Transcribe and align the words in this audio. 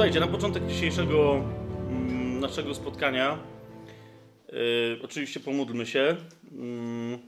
Słuchajcie, 0.00 0.20
na 0.20 0.26
początek 0.26 0.66
dzisiejszego 0.66 1.34
mm, 1.34 2.40
naszego 2.40 2.74
spotkania 2.74 3.38
yy, 4.52 4.58
oczywiście 5.02 5.40
pomódlmy 5.40 5.86
się. 5.86 6.16
Yy, 6.52 7.18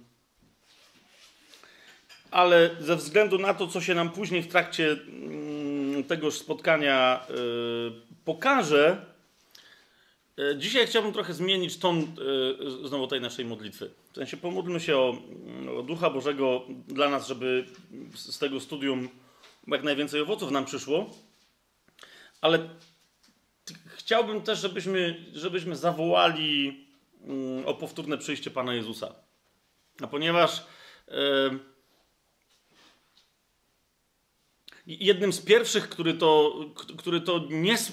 ale 2.31 2.71
ze 2.81 2.97
względu 2.97 3.39
na 3.39 3.55
to, 3.55 3.67
co 3.67 3.81
się 3.81 3.95
nam 3.95 4.11
później 4.11 4.43
w 4.43 4.49
trakcie 4.49 4.97
yy, 5.97 6.05
tegoż 6.05 6.35
spotkania 6.35 7.27
yy, 7.29 7.93
pokaże, 8.25 9.07
yy, 10.37 10.59
dzisiaj 10.59 10.87
chciałbym 10.87 11.13
trochę 11.13 11.35
zmienić 11.35 11.79
ton 11.79 12.01
yy, 12.01 12.89
znowu 12.89 13.07
tej 13.07 13.21
naszej 13.21 13.45
modlitwy. 13.45 13.91
W 14.13 14.17
sensie 14.17 14.37
pomódlmy 14.37 14.81
się 14.81 14.97
o, 14.97 15.15
o 15.79 15.83
Ducha 15.83 16.11
Bożego 16.11 16.63
dla 16.89 17.09
nas, 17.09 17.29
żeby 17.29 17.65
z 18.15 18.39
tego 18.39 18.61
studium 18.61 19.09
jak 19.67 19.83
najwięcej 19.83 20.21
owoców 20.21 20.51
nam 20.51 20.65
przyszło. 20.65 21.11
Ale 22.43 22.69
chciałbym 23.87 24.43
też, 24.43 24.61
żebyśmy, 24.61 25.25
żebyśmy 25.35 25.77
zawołali 25.77 26.85
mm, 27.25 27.67
o 27.67 27.75
powtórne 27.75 28.19
przyjście 28.19 28.51
Pana 28.51 28.75
Jezusa. 28.75 29.15
A 30.03 30.07
ponieważ 30.07 30.67
jednym 34.87 35.33
z 35.33 35.41
pierwszych, 35.41 35.89
który 35.89 36.15
to, 36.15 36.55
który 36.99 37.21
to 37.21 37.41
nies, 37.51 37.93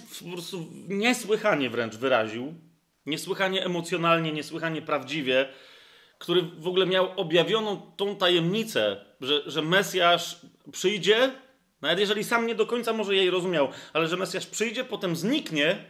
niesłychanie 0.88 1.70
wręcz 1.70 1.96
wyraził, 1.96 2.54
niesłychanie 3.06 3.66
emocjonalnie, 3.66 4.32
niesłychanie 4.32 4.82
prawdziwie, 4.82 5.50
który 6.18 6.42
w 6.42 6.68
ogóle 6.68 6.86
miał 6.86 7.12
objawioną 7.16 7.92
tą 7.98 8.16
tajemnicę, 8.16 9.06
że, 9.22 9.42
że 9.46 9.62
Mesjasz 9.62 10.42
przyjdzie 10.72 11.32
nawet 11.82 12.00
jeżeli 12.00 12.24
sam 12.24 12.48
nie 12.48 12.56
do 12.56 12.66
końca 12.66 12.94
może 12.94 13.16
jej 13.16 13.30
rozumiał, 13.30 13.70
ale 13.94 14.08
że 14.08 14.18
Mesjasz 14.18 14.46
przyjdzie, 14.46 14.84
potem 14.84 15.16
zniknie, 15.16 15.86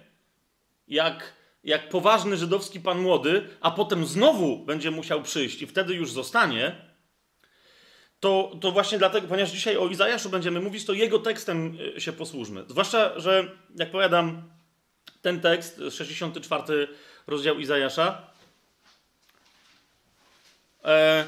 jak, 0.88 1.34
jak 1.64 1.90
poważny 1.90 2.38
żydowski 2.38 2.80
pan 2.80 3.00
młody, 3.00 3.50
a 3.62 3.72
potem 3.72 4.06
znowu 4.06 4.66
będzie 4.66 4.92
musiał 4.92 5.22
przyjść 5.22 5.62
i 5.62 5.68
wtedy 5.68 5.94
już 5.94 6.12
zostanie, 6.12 6.90
to, 8.20 8.52
to 8.62 8.72
właśnie 8.72 8.98
dlatego, 8.98 9.28
ponieważ 9.28 9.52
dzisiaj 9.52 9.78
o 9.78 9.88
Izajaszu 9.88 10.30
będziemy 10.30 10.60
mówić, 10.60 10.86
to 10.86 10.94
jego 10.94 11.20
tekstem 11.20 11.78
e, 11.98 12.02
się 12.02 12.14
posłużmy. 12.14 12.66
Zwłaszcza, 12.68 13.20
że 13.20 13.52
jak 13.76 13.92
powiadam, 13.92 14.50
ten 15.22 15.42
tekst, 15.42 15.82
64 15.92 16.88
rozdział 17.28 17.60
Izajasza, 17.60 18.22
e, 20.84 21.26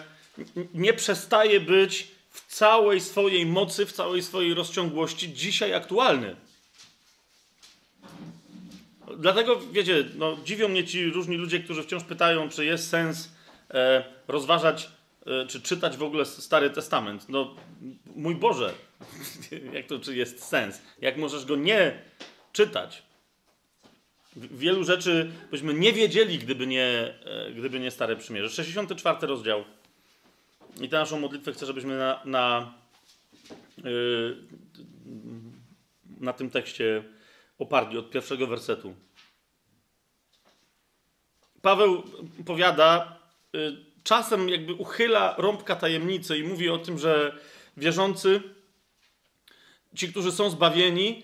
nie 0.73 0.93
przestaje 0.93 1.59
być 1.59 2.07
w 2.31 2.55
całej 2.55 3.01
swojej 3.01 3.45
mocy, 3.45 3.85
w 3.85 3.91
całej 3.91 4.23
swojej 4.23 4.53
rozciągłości 4.53 5.33
dzisiaj 5.33 5.73
aktualny. 5.73 6.35
Dlatego, 9.17 9.59
wiecie, 9.71 10.03
no, 10.15 10.37
dziwią 10.45 10.67
mnie 10.67 10.83
ci 10.83 11.09
różni 11.09 11.37
ludzie, 11.37 11.59
którzy 11.59 11.83
wciąż 11.83 12.03
pytają, 12.03 12.49
czy 12.49 12.65
jest 12.65 12.89
sens 12.89 13.29
e, 13.69 14.03
rozważać, 14.27 14.89
e, 15.25 15.47
czy 15.47 15.61
czytać 15.61 15.97
w 15.97 16.03
ogóle 16.03 16.25
Stary 16.25 16.69
Testament. 16.69 17.29
No, 17.29 17.55
mój 18.15 18.35
Boże, 18.35 18.73
jak 19.73 19.85
to, 19.87 19.99
czy 19.99 20.15
jest 20.15 20.43
sens? 20.43 20.81
Jak 21.01 21.17
możesz 21.17 21.45
go 21.45 21.55
nie 21.55 21.99
czytać? 22.53 23.03
Wielu 24.35 24.83
rzeczy 24.83 25.31
byśmy 25.51 25.73
nie 25.73 25.93
wiedzieli, 25.93 26.39
gdyby 26.39 26.67
nie, 26.67 27.13
e, 27.25 27.51
gdyby 27.51 27.79
nie 27.79 27.91
Stare 27.91 28.15
Przymierze. 28.15 28.49
64 28.49 29.27
rozdział. 29.27 29.63
I 30.79 30.89
tę 30.89 30.99
naszą 30.99 31.19
modlitwę 31.19 31.53
chcę, 31.53 31.65
żebyśmy 31.65 31.97
na, 31.97 32.21
na, 32.25 32.73
yy, 33.83 34.37
na 36.19 36.33
tym 36.33 36.49
tekście 36.49 37.03
oparli 37.59 37.97
od 37.97 38.09
pierwszego 38.09 38.47
wersetu. 38.47 38.95
Paweł 41.61 42.03
powiada, 42.45 43.19
yy, 43.53 43.85
czasem 44.03 44.49
jakby 44.49 44.73
uchyla 44.73 45.35
rąbka 45.37 45.75
tajemnicy 45.75 46.37
i 46.37 46.43
mówi 46.43 46.69
o 46.69 46.77
tym, 46.77 46.99
że 46.99 47.37
wierzący, 47.77 48.41
ci, 49.95 50.07
którzy 50.07 50.31
są 50.31 50.49
zbawieni, 50.49 51.23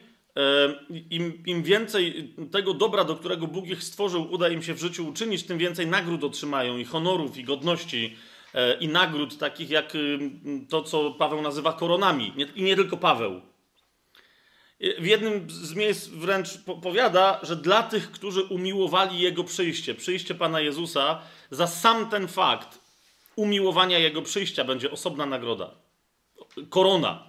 yy, 0.90 1.00
im, 1.10 1.44
im 1.46 1.64
więcej 1.64 2.34
tego 2.52 2.74
dobra, 2.74 3.04
do 3.04 3.16
którego 3.16 3.48
Bóg 3.48 3.68
ich 3.68 3.84
stworzył, 3.84 4.32
uda 4.32 4.50
im 4.50 4.64
się 4.64 4.74
w 4.74 4.80
życiu 4.80 5.08
uczynić, 5.08 5.44
tym 5.44 5.58
więcej 5.58 5.88
nagród 5.88 6.24
otrzymają 6.24 6.78
i 6.78 6.86
honorów, 6.86 7.38
i 7.38 7.44
godności 7.44 8.18
i 8.80 8.88
nagród, 8.88 9.38
takich 9.38 9.70
jak 9.70 9.96
y, 9.96 10.20
to, 10.70 10.82
co 10.82 11.12
Paweł 11.12 11.42
nazywa 11.42 11.74
koronami. 11.74 12.34
I 12.56 12.64
nie 12.64 12.76
tylko 12.76 12.98
Paweł. 12.98 13.42
W 15.00 15.06
jednym 15.06 15.50
z 15.50 15.74
miejsc 15.74 16.08
wręcz 16.08 16.50
powiada, 16.82 17.40
że 17.44 17.56
dla 17.56 17.84
tych, 17.84 18.12
którzy 18.12 18.44
umiłowali 18.44 19.20
Jego 19.20 19.44
przyjście, 19.44 19.96
przyjście 19.96 20.36
Pana 20.36 20.60
Jezusa, 20.60 21.22
za 21.52 21.68
sam 21.68 22.10
ten 22.10 22.28
fakt 22.28 22.80
umiłowania 23.36 24.00
Jego 24.00 24.22
przyjścia 24.22 24.64
będzie 24.64 24.92
osobna 24.92 25.26
nagroda. 25.26 25.72
Korona. 26.70 27.24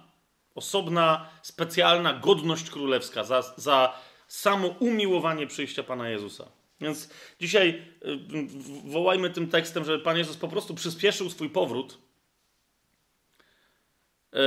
Osobna, 0.55 1.29
specjalna 1.41 2.13
godność 2.13 2.69
królewska 2.69 3.23
za, 3.23 3.53
za 3.57 3.93
samo 4.27 4.67
umiłowanie 4.67 5.47
przyjścia 5.47 5.83
Pana 5.83 6.09
Jezusa. 6.09 6.45
Więc 6.81 7.09
dzisiaj 7.39 7.81
y, 8.05 8.19
wołajmy 8.85 9.29
tym 9.29 9.47
tekstem, 9.47 9.85
żeby 9.85 10.03
Pan 10.03 10.17
Jezus 10.17 10.37
po 10.37 10.47
prostu 10.47 10.75
przyspieszył 10.75 11.29
swój 11.29 11.49
powrót, 11.49 11.97
y, 14.33 14.37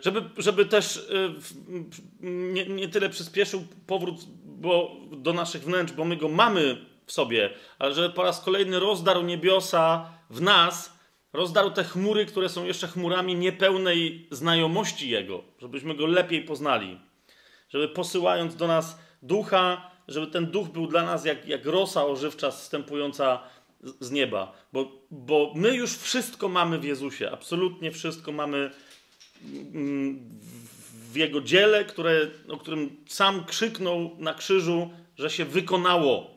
żeby, 0.00 0.22
żeby 0.36 0.66
też 0.66 0.96
y, 0.96 1.34
nie, 2.20 2.66
nie 2.66 2.88
tyle 2.88 3.10
przyspieszył 3.10 3.64
powrót 3.86 4.16
bo, 4.64 4.96
do 5.12 5.32
naszych 5.32 5.62
wnętrz, 5.62 5.92
bo 5.92 6.04
my 6.04 6.16
go 6.16 6.28
mamy 6.28 6.76
w 7.06 7.12
sobie, 7.12 7.50
ale 7.78 7.94
żeby 7.94 8.10
po 8.10 8.22
raz 8.22 8.40
kolejny 8.40 8.80
rozdarł 8.80 9.22
niebiosa 9.22 10.10
w 10.30 10.40
nas, 10.40 10.98
rozdarł 11.32 11.70
te 11.70 11.84
chmury, 11.84 12.26
które 12.26 12.48
są 12.48 12.64
jeszcze 12.64 12.88
chmurami 12.88 13.34
niepełnej 13.34 14.28
znajomości 14.30 15.10
Jego, 15.10 15.42
żebyśmy 15.58 15.94
Go 15.94 16.06
lepiej 16.06 16.42
poznali. 16.42 17.00
Żeby 17.68 17.88
posyłając 17.88 18.56
do 18.56 18.66
nas 18.66 18.98
ducha, 19.22 19.90
żeby 20.08 20.26
ten 20.26 20.46
duch 20.46 20.68
był 20.68 20.86
dla 20.86 21.02
nas 21.02 21.24
jak, 21.24 21.46
jak 21.46 21.66
rosa 21.66 22.06
ożywcza 22.06 22.50
zstępująca 22.50 23.40
z 24.00 24.10
nieba. 24.10 24.52
Bo, 24.72 24.92
bo 25.10 25.52
my 25.54 25.76
już 25.76 25.96
wszystko 25.96 26.48
mamy 26.48 26.78
w 26.78 26.84
Jezusie. 26.84 27.30
Absolutnie 27.30 27.92
wszystko 27.92 28.32
mamy 28.32 28.70
mm, 29.74 30.20
w 31.12 31.16
Jego 31.16 31.40
dziele, 31.40 31.84
które, 31.84 32.30
o 32.48 32.56
którym 32.56 32.96
sam 33.08 33.44
krzyknął 33.44 34.16
na 34.18 34.34
krzyżu, 34.34 34.90
że 35.16 35.30
się 35.30 35.44
wykonało. 35.44 36.34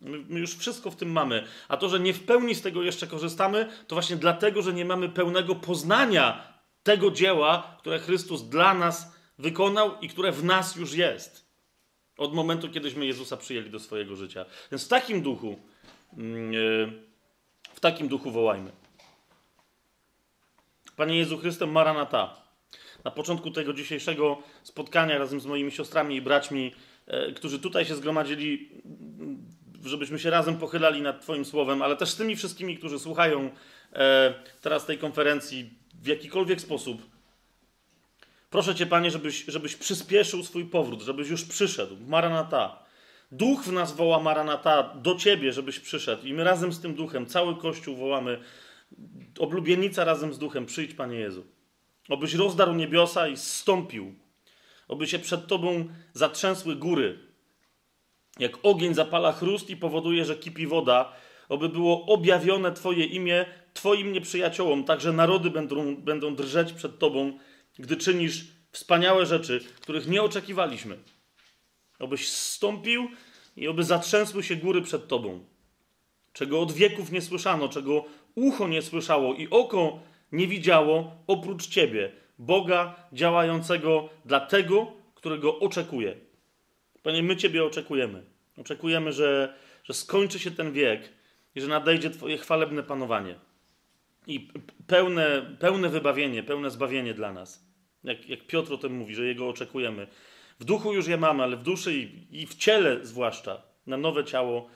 My 0.00 0.40
już 0.40 0.54
wszystko 0.54 0.90
w 0.90 0.96
tym 0.96 1.12
mamy. 1.12 1.44
A 1.68 1.76
to, 1.76 1.88
że 1.88 2.00
nie 2.00 2.14
w 2.14 2.24
pełni 2.24 2.54
z 2.54 2.62
tego 2.62 2.82
jeszcze 2.82 3.06
korzystamy, 3.06 3.68
to 3.86 3.96
właśnie 3.96 4.16
dlatego, 4.16 4.62
że 4.62 4.72
nie 4.72 4.84
mamy 4.84 5.08
pełnego 5.08 5.54
poznania 5.54 6.54
tego 6.82 7.10
dzieła, 7.10 7.76
które 7.78 7.98
Chrystus 7.98 8.42
dla 8.42 8.74
nas 8.74 9.14
wykonał 9.38 10.00
i 10.00 10.08
które 10.08 10.32
w 10.32 10.44
nas 10.44 10.76
już 10.76 10.94
jest. 10.94 11.43
Od 12.16 12.34
momentu, 12.34 12.68
kiedyśmy 12.68 13.06
Jezusa 13.06 13.36
przyjęli 13.36 13.70
do 13.70 13.78
swojego 13.78 14.16
życia. 14.16 14.44
Więc 14.70 14.84
w 14.84 14.88
takim 14.88 15.22
duchu, 15.22 15.58
mm, 16.16 16.50
e, 16.50 16.54
w 17.74 17.80
takim 17.80 18.08
duchu 18.08 18.30
wołajmy. 18.30 18.70
Panie 20.96 21.18
Jezu 21.18 21.38
Chrystem, 21.38 21.72
Maranata. 21.72 22.36
Na 23.04 23.10
początku 23.10 23.50
tego 23.50 23.72
dzisiejszego 23.72 24.42
spotkania 24.62 25.18
razem 25.18 25.40
z 25.40 25.46
moimi 25.46 25.70
siostrami 25.70 26.16
i 26.16 26.22
braćmi, 26.22 26.74
e, 27.06 27.32
którzy 27.32 27.58
tutaj 27.58 27.84
się 27.84 27.94
zgromadzili, 27.94 28.70
żebyśmy 29.84 30.18
się 30.18 30.30
razem 30.30 30.58
pochylali 30.58 31.02
nad 31.02 31.22
Twoim 31.22 31.44
słowem, 31.44 31.82
ale 31.82 31.96
też 31.96 32.10
z 32.10 32.16
tymi 32.16 32.36
wszystkimi, 32.36 32.78
którzy 32.78 32.98
słuchają 32.98 33.50
e, 33.92 34.34
teraz 34.60 34.86
tej 34.86 34.98
konferencji 34.98 35.70
w 36.02 36.06
jakikolwiek 36.06 36.60
sposób, 36.60 37.13
Proszę 38.54 38.74
Cię, 38.74 38.86
Panie, 38.86 39.10
żebyś, 39.10 39.44
żebyś 39.48 39.76
przyspieszył 39.76 40.44
swój 40.44 40.64
powrót, 40.64 41.02
żebyś 41.02 41.28
już 41.28 41.44
przyszedł. 41.44 41.96
Maranata. 42.06 42.84
Duch 43.32 43.64
w 43.64 43.72
nas 43.72 43.96
woła 43.96 44.20
Maranata 44.20 44.82
do 44.82 45.14
Ciebie, 45.14 45.52
żebyś 45.52 45.80
przyszedł. 45.80 46.26
I 46.26 46.32
my 46.32 46.44
razem 46.44 46.72
z 46.72 46.80
tym 46.80 46.94
duchem, 46.94 47.26
cały 47.26 47.56
Kościół 47.56 47.96
wołamy, 47.96 48.40
oblubienica 49.38 50.04
razem 50.04 50.34
z 50.34 50.38
duchem, 50.38 50.66
przyjdź, 50.66 50.94
Panie 50.94 51.18
Jezu. 51.18 51.44
Obyś 52.08 52.34
rozdarł 52.34 52.74
niebiosa 52.74 53.28
i 53.28 53.36
zstąpił. 53.36 54.14
Oby 54.88 55.06
się 55.06 55.18
przed 55.18 55.46
Tobą 55.46 55.88
zatrzęsły 56.12 56.76
góry. 56.76 57.18
Jak 58.38 58.52
ogień 58.62 58.94
zapala 58.94 59.32
chrust 59.32 59.70
i 59.70 59.76
powoduje, 59.76 60.24
że 60.24 60.36
kipi 60.36 60.66
woda, 60.66 61.12
oby 61.48 61.68
było 61.68 62.06
objawione 62.06 62.72
Twoje 62.72 63.04
imię 63.04 63.46
Twoim 63.72 64.12
nieprzyjaciołom, 64.12 64.84
także 64.84 65.12
narody 65.12 65.50
będą, 65.50 65.96
będą 65.96 66.34
drżeć 66.34 66.72
przed 66.72 66.98
Tobą, 66.98 67.38
gdy 67.78 67.96
czynisz 67.96 68.44
wspaniałe 68.72 69.26
rzeczy, 69.26 69.60
których 69.80 70.08
nie 70.08 70.22
oczekiwaliśmy. 70.22 70.98
Obyś 71.98 72.28
zstąpił 72.28 73.08
i 73.56 73.68
oby 73.68 73.84
zatrzęsły 73.84 74.42
się 74.42 74.56
góry 74.56 74.82
przed 74.82 75.08
Tobą. 75.08 75.44
Czego 76.32 76.60
od 76.60 76.72
wieków 76.72 77.12
nie 77.12 77.20
słyszano, 77.20 77.68
czego 77.68 78.04
ucho 78.34 78.68
nie 78.68 78.82
słyszało 78.82 79.34
i 79.34 79.48
oko 79.50 80.00
nie 80.32 80.46
widziało 80.46 81.16
oprócz 81.26 81.66
Ciebie, 81.66 82.12
Boga 82.38 82.94
działającego 83.12 84.08
dla 84.24 84.40
tego, 84.40 84.92
którego 85.14 85.58
oczekuje. 85.58 86.16
Panie, 87.02 87.22
my 87.22 87.36
Ciebie 87.36 87.64
oczekujemy. 87.64 88.22
Oczekujemy, 88.58 89.12
że, 89.12 89.54
że 89.84 89.94
skończy 89.94 90.38
się 90.38 90.50
ten 90.50 90.72
wiek 90.72 91.12
i 91.54 91.60
że 91.60 91.68
nadejdzie 91.68 92.10
Twoje 92.10 92.38
chwalebne 92.38 92.82
panowanie. 92.82 93.34
I 94.26 94.48
pełne, 94.86 95.56
pełne 95.60 95.88
wybawienie, 95.88 96.42
pełne 96.42 96.70
zbawienie 96.70 97.14
dla 97.14 97.32
nas. 97.32 97.63
Jak, 98.04 98.28
jak 98.28 98.46
Piotr 98.46 98.72
o 98.72 98.78
tym 98.78 98.96
mówi, 98.96 99.14
że 99.14 99.26
Jego 99.26 99.48
oczekujemy. 99.48 100.06
W 100.60 100.64
duchu 100.64 100.94
już 100.94 101.06
je 101.06 101.16
mamy, 101.16 101.42
ale 101.42 101.56
w 101.56 101.62
duszy 101.62 101.94
i, 101.94 102.26
i 102.42 102.46
w 102.46 102.54
ciele 102.54 103.06
zwłaszcza, 103.06 103.62
na 103.86 103.96
nowe 103.96 104.24
ciało 104.24 104.68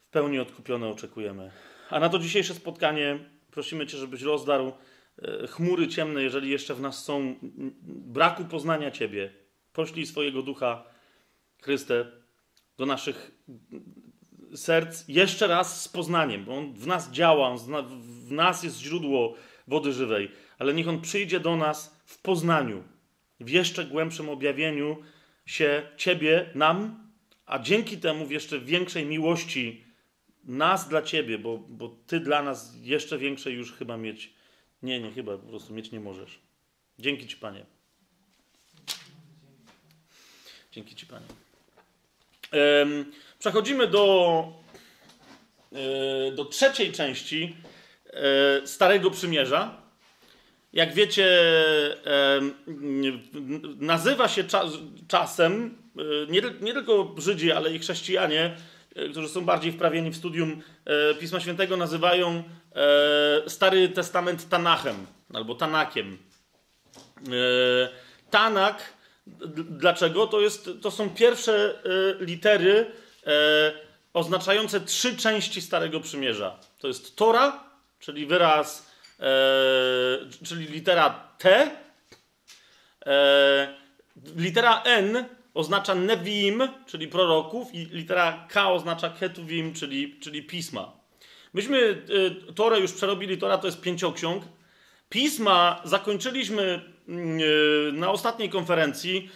w 0.00 0.10
pełni 0.10 0.38
odkupione 0.38 0.88
oczekujemy. 0.88 1.50
A 1.90 2.00
na 2.00 2.08
to 2.08 2.18
dzisiejsze 2.18 2.54
spotkanie 2.54 3.18
prosimy 3.50 3.86
Cię, 3.86 3.98
żebyś 3.98 4.22
rozdarł 4.22 4.72
e, 5.22 5.46
chmury 5.46 5.88
ciemne, 5.88 6.22
jeżeli 6.22 6.50
jeszcze 6.50 6.74
w 6.74 6.80
nas 6.80 7.04
są 7.04 7.34
braku 7.88 8.44
poznania 8.44 8.90
Ciebie. 8.90 9.32
Poślij 9.72 10.06
swojego 10.06 10.42
ducha, 10.42 10.84
Chryste, 11.62 12.06
do 12.78 12.86
naszych 12.86 13.30
serc 14.54 15.08
jeszcze 15.08 15.46
raz 15.46 15.82
z 15.82 15.88
poznaniem, 15.88 16.44
bo 16.44 16.56
On 16.56 16.74
w 16.74 16.86
nas 16.86 17.10
działa, 17.10 17.48
on 17.48 17.58
w 18.26 18.32
nas 18.32 18.62
jest 18.62 18.78
źródło 18.78 19.34
wody 19.66 19.92
żywej, 19.92 20.30
ale 20.58 20.74
niech 20.74 20.88
On 20.88 21.00
przyjdzie 21.00 21.40
do 21.40 21.56
nas 21.56 21.95
w 22.06 22.18
poznaniu, 22.18 22.84
w 23.40 23.50
jeszcze 23.50 23.84
głębszym 23.84 24.28
objawieniu 24.28 24.96
się 25.46 25.82
Ciebie, 25.96 26.50
nam, 26.54 27.08
a 27.46 27.58
dzięki 27.58 27.98
temu 27.98 28.26
w 28.26 28.30
jeszcze 28.30 28.60
większej 28.60 29.06
miłości 29.06 29.84
nas 30.44 30.88
dla 30.88 31.02
Ciebie, 31.02 31.38
bo, 31.38 31.58
bo 31.58 31.96
Ty 32.06 32.20
dla 32.20 32.42
nas 32.42 32.72
jeszcze 32.82 33.18
większej 33.18 33.54
już 33.54 33.72
chyba 33.72 33.96
mieć, 33.96 34.32
nie, 34.82 35.00
nie 35.00 35.12
chyba, 35.12 35.38
po 35.38 35.48
prostu 35.48 35.74
mieć 35.74 35.90
nie 35.90 36.00
możesz. 36.00 36.38
Dzięki 36.98 37.26
Ci, 37.26 37.36
Panie. 37.36 37.64
Dzięki 40.72 40.94
Ci, 40.94 41.06
Panie. 41.06 41.26
Przechodzimy 43.38 43.86
do, 43.86 44.52
e, 45.72 46.32
do 46.32 46.44
trzeciej 46.44 46.92
części 46.92 47.56
e, 48.06 48.66
Starego 48.66 49.10
Przymierza. 49.10 49.85
Jak 50.76 50.94
wiecie, 50.94 51.26
nazywa 53.80 54.28
się 54.28 54.44
czasem 55.08 55.78
e, 55.98 56.02
nie, 56.60 56.72
tylko 56.72 57.14
Żydzi, 57.18 57.52
ale 57.52 57.72
i 57.72 57.78
chrześcijanie, 57.78 58.56
którzy 59.10 59.28
są 59.28 59.44
bardziej 59.44 59.72
wprawieni 59.72 60.10
w 60.10 60.16
studium 60.16 60.62
Pisma 61.20 61.40
Świętego, 61.40 61.76
nazywają 61.76 62.42
Stary 63.46 63.88
Testament 63.88 64.48
Tanachem 64.48 65.06
albo 65.34 65.54
Tanakiem. 65.54 66.18
Tanak 68.30 68.96
Dlaczego? 69.70 70.26
To, 70.26 70.40
jest, 70.40 70.70
to 70.82 70.90
są 70.90 71.10
pierwsze 71.10 71.82
e, 72.20 72.24
litery 72.24 72.92
e, 73.26 73.72
oznaczające 74.12 74.80
trzy 74.80 75.16
części 75.16 75.62
Starego 75.62 76.00
Przymierza. 76.00 76.58
To 76.78 76.88
jest 76.88 77.16
Tora, 77.16 77.64
czyli 77.98 78.26
wyraz, 78.26 78.78
e, 78.80 78.85
czyli 80.44 80.66
litera 80.66 81.10
T. 81.38 81.70
litera 84.36 84.82
N 84.82 85.24
oznacza 85.54 85.94
Nevim, 85.94 86.62
czyli 86.86 87.08
proroków, 87.08 87.74
i 87.74 87.86
litera 87.86 88.46
K 88.50 88.70
oznacza 88.70 89.10
Ketuvim, 89.10 89.74
czyli, 89.74 90.20
czyli 90.20 90.42
pisma. 90.42 90.92
Myśmy 91.54 92.02
Torę 92.54 92.80
już 92.80 92.92
przerobili, 92.92 93.38
Tora 93.38 93.58
to 93.58 93.66
jest 93.66 93.80
pięcioksiąg. 93.80 94.44
Pisma 95.08 95.80
zakończyliśmy 95.84 96.80
mm, 97.08 97.38
e, 97.38 97.92
na 97.92 98.10
ostatniej 98.10 98.50
konferencji, 98.50 99.30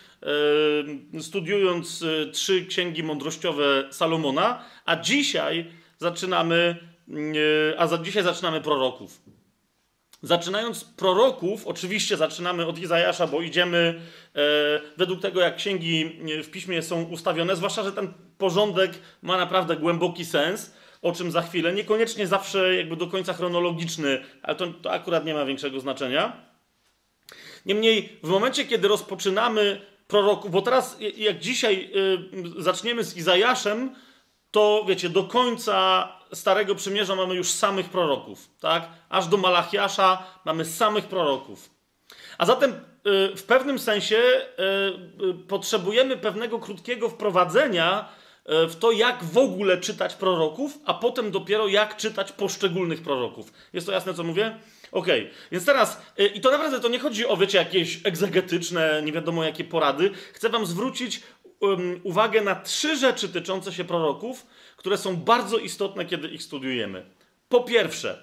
e, 1.16 1.22
studiując 1.22 2.02
e, 2.02 2.30
trzy 2.30 2.66
księgi 2.66 3.02
mądrościowe 3.02 3.84
Salomona, 3.90 4.64
a 4.84 4.96
dzisiaj 4.96 5.72
zaczynamy, 5.98 6.76
mm, 7.08 7.34
a 7.78 7.86
za 7.86 7.98
dzisiaj 7.98 8.22
zaczynamy 8.22 8.60
proroków. 8.60 9.20
Zaczynając 10.22 10.84
proroków, 10.84 11.66
oczywiście 11.66 12.16
zaczynamy 12.16 12.66
od 12.66 12.78
Izajasza, 12.78 13.26
bo 13.26 13.42
idziemy 13.42 14.00
według 14.96 15.20
tego, 15.20 15.40
jak 15.40 15.56
księgi 15.56 16.20
w 16.44 16.50
piśmie 16.50 16.82
są 16.82 17.02
ustawione, 17.02 17.56
zwłaszcza, 17.56 17.82
że 17.82 17.92
ten 17.92 18.12
porządek 18.38 18.92
ma 19.22 19.36
naprawdę 19.36 19.76
głęboki 19.76 20.24
sens 20.24 20.72
o 21.02 21.12
czym 21.12 21.30
za 21.30 21.42
chwilę. 21.42 21.72
Niekoniecznie 21.72 22.26
zawsze 22.26 22.74
jakby 22.74 22.96
do 22.96 23.06
końca 23.06 23.32
chronologiczny, 23.32 24.24
ale 24.42 24.56
to, 24.56 24.66
to 24.66 24.92
akurat 24.92 25.24
nie 25.24 25.34
ma 25.34 25.44
większego 25.44 25.80
znaczenia. 25.80 26.32
Niemniej 27.66 28.18
w 28.22 28.28
momencie, 28.28 28.64
kiedy 28.64 28.88
rozpoczynamy 28.88 29.80
proroków, 30.08 30.50
bo 30.50 30.62
teraz 30.62 30.96
jak 31.16 31.38
dzisiaj 31.38 31.90
y, 32.58 32.62
zaczniemy 32.62 33.04
z 33.04 33.16
Izajaszem, 33.16 33.94
to 34.50 34.84
wiecie, 34.88 35.08
do 35.08 35.24
końca 35.24 36.08
Starego 36.32 36.74
Przymierza 36.74 37.14
mamy 37.14 37.34
już 37.34 37.50
samych 37.50 37.88
proroków, 37.88 38.50
tak? 38.60 38.88
Aż 39.08 39.26
do 39.26 39.36
Malachiasza 39.36 40.22
mamy 40.44 40.64
samych 40.64 41.06
proroków. 41.06 41.70
A 42.38 42.46
zatem 42.46 42.70
y, 42.72 43.36
w 43.36 43.42
pewnym 43.42 43.78
sensie 43.78 44.16
y, 44.16 45.24
y 45.26 45.34
potrzebujemy 45.34 46.16
pewnego 46.16 46.58
krótkiego 46.58 47.08
wprowadzenia 47.08 48.08
w 48.68 48.76
to, 48.76 48.92
jak 48.92 49.24
w 49.24 49.38
ogóle 49.38 49.78
czytać 49.78 50.14
proroków, 50.14 50.78
a 50.84 50.94
potem 50.94 51.30
dopiero 51.30 51.68
jak 51.68 51.96
czytać 51.96 52.32
poszczególnych 52.32 53.02
proroków. 53.02 53.52
Jest 53.72 53.86
to 53.86 53.92
jasne, 53.92 54.14
co 54.14 54.24
mówię? 54.24 54.56
Okej, 54.92 55.20
okay. 55.20 55.34
więc 55.52 55.64
teraz, 55.64 56.02
i 56.34 56.40
to 56.40 56.50
naprawdę 56.50 56.80
to 56.80 56.88
nie 56.88 56.98
chodzi 56.98 57.26
o, 57.26 57.36
wiecie, 57.36 57.58
jakieś 57.58 58.00
egzegetyczne, 58.04 59.02
nie 59.04 59.12
wiadomo 59.12 59.44
jakie 59.44 59.64
porady. 59.64 60.10
Chcę 60.32 60.48
wam 60.48 60.66
zwrócić 60.66 61.22
uwagę 62.02 62.40
na 62.40 62.54
trzy 62.54 62.96
rzeczy 62.96 63.28
tyczące 63.28 63.72
się 63.72 63.84
proroków, 63.84 64.46
które 64.80 64.98
są 64.98 65.16
bardzo 65.16 65.58
istotne, 65.58 66.06
kiedy 66.06 66.28
ich 66.28 66.42
studiujemy. 66.42 67.04
Po 67.48 67.60
pierwsze, 67.60 68.22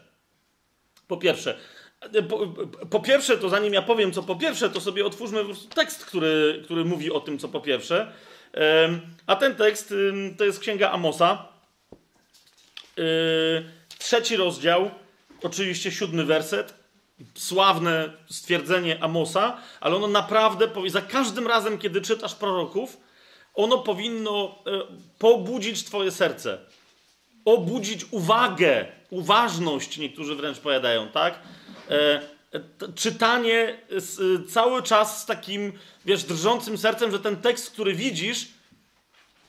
po 1.08 1.18
pierwsze, 1.18 1.58
e, 2.02 2.24
po, 2.24 2.48
po, 2.90 3.00
pierwsze, 3.00 3.38
to 3.38 3.50
zanim 3.50 3.74
ja 3.74 3.82
powiem, 3.82 4.12
co 4.12 4.24
po 4.24 4.36
pierwsze, 4.36 4.70
to 4.70 4.82
sobie 4.82 5.06
otwórzmy 5.06 5.44
tekst, 5.76 6.06
który, 6.06 6.62
który 6.66 6.86
mówi 6.86 7.12
o 7.12 7.20
tym, 7.20 7.40
co 7.40 7.48
po 7.48 7.62
pierwsze. 7.62 8.12
A 9.28 9.36
ten 9.36 9.56
tekst 9.56 9.94
to 10.38 10.46
jest 10.46 10.60
księga 10.60 10.92
Amosa. 10.92 11.48
Yy, 12.98 13.04
trzeci 13.98 14.36
rozdział, 14.36 14.92
oczywiście 15.44 15.92
siódmy 15.92 16.26
werset. 16.26 16.74
Sławne 17.36 18.14
stwierdzenie 18.30 19.04
Amosa, 19.04 19.58
ale 19.80 19.96
ono 19.96 20.08
naprawdę, 20.08 20.68
za 20.88 21.02
każdym 21.02 21.48
razem, 21.48 21.78
kiedy 21.78 22.02
czytasz 22.02 22.36
proroków, 22.36 22.98
ono 23.58 23.78
powinno 23.78 24.56
e, 24.66 24.72
pobudzić 25.20 25.84
Twoje 25.84 26.12
serce. 26.12 26.58
Obudzić 27.46 28.06
uwagę, 28.12 28.86
uważność, 29.10 29.98
niektórzy 29.98 30.36
wręcz 30.36 30.60
powiadają, 30.60 31.08
tak? 31.08 31.40
E, 31.90 32.22
czytanie 32.96 33.78
z, 33.98 34.52
cały 34.52 34.84
czas 34.84 35.22
z 35.22 35.26
takim, 35.26 35.74
wiesz, 36.06 36.24
drżącym 36.24 36.78
sercem, 36.78 37.12
że 37.12 37.20
ten 37.20 37.38
tekst, 37.38 37.72
który 37.72 37.96
widzisz, 37.96 38.48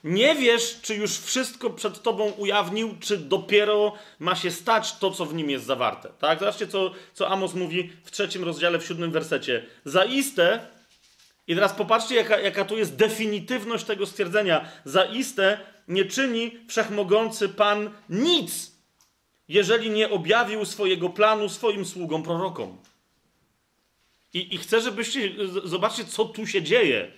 nie 0.03 0.35
wiesz, 0.35 0.79
czy 0.81 0.95
już 0.95 1.17
wszystko 1.17 1.69
przed 1.69 2.01
tobą 2.01 2.31
ujawnił, 2.31 2.95
czy 2.99 3.17
dopiero 3.17 3.93
ma 4.19 4.35
się 4.35 4.51
stać 4.51 4.97
to, 4.97 5.11
co 5.11 5.25
w 5.25 5.33
nim 5.33 5.49
jest 5.49 5.65
zawarte. 5.65 6.09
Tak? 6.19 6.39
Zobaczcie, 6.39 6.67
co, 6.67 6.91
co 7.13 7.29
Amos 7.29 7.53
mówi 7.53 7.91
w 8.03 8.11
trzecim 8.11 8.43
rozdziale, 8.43 8.79
w 8.79 8.85
siódmym 8.85 9.11
wersecie. 9.11 9.65
Zaiste, 9.85 10.59
i 11.49 11.55
teraz 11.55 11.73
popatrzcie, 11.73 12.15
jaka, 12.15 12.39
jaka 12.39 12.65
tu 12.65 12.77
jest 12.77 12.95
definitywność 12.95 13.85
tego 13.85 14.05
stwierdzenia. 14.05 14.69
Zaiste 14.85 15.59
nie 15.87 16.05
czyni 16.05 16.51
wszechmogący 16.67 17.49
Pan 17.49 17.91
nic, 18.09 18.71
jeżeli 19.47 19.89
nie 19.89 20.09
objawił 20.09 20.65
swojego 20.65 21.09
planu 21.09 21.49
swoim 21.49 21.85
sługom 21.85 22.23
prorokom. 22.23 22.77
I, 24.33 24.55
I 24.55 24.57
chcę, 24.57 24.81
żebyście 24.81 25.31
zobaczcie, 25.63 26.05
co 26.05 26.25
tu 26.25 26.47
się 26.47 26.61
dzieje. 26.61 27.11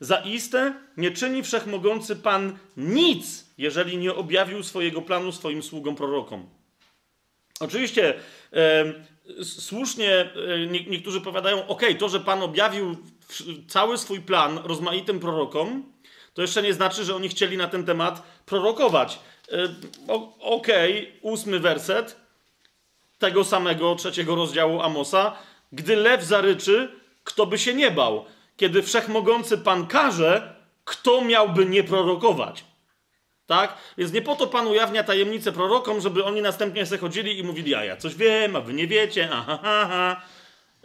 Zaiste 0.00 0.74
nie 0.96 1.10
czyni 1.10 1.42
wszechmogący 1.42 2.16
Pan 2.16 2.58
nic, 2.76 3.46
jeżeli 3.58 3.96
nie 3.96 4.14
objawił 4.14 4.62
swojego 4.62 5.02
planu 5.02 5.32
swoim 5.32 5.62
sługom 5.62 5.96
prorokom. 5.96 6.48
Oczywiście 7.60 8.14
e, 8.52 8.84
słusznie 9.44 10.12
e, 10.12 10.66
nie, 10.66 10.84
niektórzy 10.84 11.20
powiadają, 11.20 11.66
ok, 11.66 11.82
to, 11.98 12.08
że 12.08 12.20
Pan 12.20 12.42
objawił 12.42 12.96
cały 13.68 13.98
swój 13.98 14.20
plan 14.20 14.58
rozmaitym 14.64 15.20
prorokom, 15.20 15.92
to 16.34 16.42
jeszcze 16.42 16.62
nie 16.62 16.74
znaczy, 16.74 17.04
że 17.04 17.16
oni 17.16 17.28
chcieli 17.28 17.56
na 17.56 17.68
ten 17.68 17.84
temat 17.84 18.22
prorokować. 18.46 19.18
E, 19.52 19.68
ok, 20.40 20.66
ósmy 21.22 21.60
werset 21.60 22.16
tego 23.18 23.44
samego 23.44 23.94
trzeciego 23.94 24.34
rozdziału 24.34 24.80
Amosa. 24.80 25.36
Gdy 25.72 25.96
lew 25.96 26.24
zaryczy, 26.24 27.00
kto 27.24 27.46
by 27.46 27.58
się 27.58 27.74
nie 27.74 27.90
bał? 27.90 28.24
Kiedy 28.56 28.82
wszechmogący 28.82 29.58
Pan 29.58 29.86
każe, 29.86 30.56
kto 30.84 31.24
miałby 31.24 31.66
nie 31.66 31.84
prorokować? 31.84 32.64
Tak? 33.46 33.74
Więc 33.98 34.12
nie 34.12 34.22
po 34.22 34.36
to 34.36 34.46
Pan 34.46 34.66
ujawnia 34.66 35.04
tajemnicę 35.04 35.52
prorokom, 35.52 36.00
żeby 36.00 36.24
oni 36.24 36.42
następnie 36.42 36.86
se 36.86 36.98
chodzili 36.98 37.38
i 37.38 37.42
mówili, 37.42 37.74
a 37.74 37.84
ja 37.84 37.96
coś 37.96 38.14
wiem, 38.14 38.56
a 38.56 38.60
wy 38.60 38.72
nie 38.72 38.86
wiecie, 38.86 39.28
aha, 39.32 39.58
aha. 39.62 40.22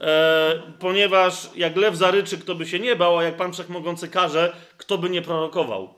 E, 0.04 0.62
ponieważ 0.80 1.50
jak 1.56 1.76
lew 1.76 1.96
zaryczy, 1.96 2.38
kto 2.38 2.56
by 2.56 2.66
się 2.66 2.80
nie 2.80 2.96
bał, 2.96 3.18
a 3.18 3.24
jak 3.24 3.38
Pan 3.38 3.54
Wszechmogący 3.54 4.08
każe, 4.08 4.56
kto 4.78 4.98
by 4.98 5.10
nie 5.10 5.22
prorokował. 5.22 5.94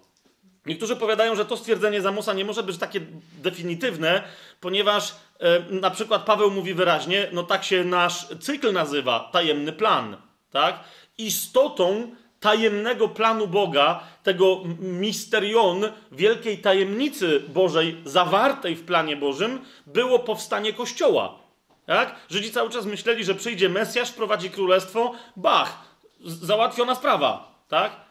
Niektórzy 0.66 0.96
powiadają, 0.96 1.36
że 1.36 1.46
to 1.46 1.58
stwierdzenie 1.58 2.02
Zamosa 2.02 2.34
nie 2.34 2.46
może 2.46 2.64
być 2.64 2.78
takie 2.78 3.02
definitywne, 3.38 4.24
ponieważ 4.60 5.16
e, 5.40 5.60
na 5.70 5.92
przykład 5.92 6.26
Paweł 6.26 6.52
mówi 6.52 6.74
wyraźnie, 6.74 7.28
no 7.32 7.44
tak 7.44 7.64
się 7.64 7.84
nasz 7.84 8.28
cykl 8.40 8.74
nazywa, 8.74 9.30
tajemny 9.34 9.74
plan, 9.74 10.18
tak? 10.52 10.80
Istotą 11.18 12.12
tajemnego 12.40 13.08
planu 13.08 13.48
Boga, 13.48 14.04
tego 14.24 14.64
misterion, 14.80 15.82
wielkiej 16.12 16.58
tajemnicy 16.58 17.40
Bożej 17.40 17.98
zawartej 18.06 18.76
w 18.76 18.86
planie 18.86 19.18
Bożym, 19.18 19.60
było 19.88 20.20
powstanie 20.20 20.74
Kościoła. 20.74 21.45
Tak? 21.86 22.16
Żydzi 22.30 22.52
cały 22.52 22.70
czas 22.70 22.86
myśleli, 22.86 23.24
że 23.24 23.36
przyjdzie 23.36 23.70
Mesjasz, 23.70 24.12
prowadzi 24.12 24.50
królestwo, 24.50 25.14
bach, 25.36 25.98
załatwiona 26.26 26.96
sprawa. 26.96 27.62
Tak? 27.68 28.06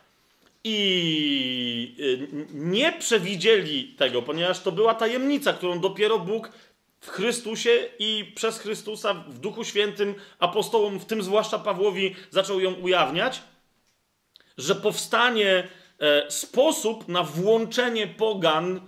I 0.65 1.97
y, 2.01 2.47
nie 2.55 2.93
przewidzieli 2.93 3.85
tego, 3.85 4.23
ponieważ 4.23 4.61
to 4.61 4.73
była 4.73 4.95
tajemnica, 4.95 5.53
którą 5.53 5.81
dopiero 5.81 6.19
Bóg 6.19 6.51
w 7.01 7.09
Chrystusie 7.09 7.89
i 7.99 8.33
przez 8.35 8.59
Chrystusa 8.59 9.15
w 9.15 9.39
Duchu 9.39 9.65
Świętym 9.65 10.15
apostołom, 10.39 10.99
w 10.99 11.05
tym 11.05 11.23
zwłaszcza 11.23 11.59
Pawłowi, 11.59 12.17
zaczął 12.31 12.61
ją 12.61 12.75
ujawniać, 12.75 13.43
że 14.59 14.75
powstanie 14.75 15.69
e, 15.99 16.31
sposób 16.31 17.09
na 17.09 17.23
włączenie 17.23 18.07
pogan 18.07 18.77
e, 18.77 18.81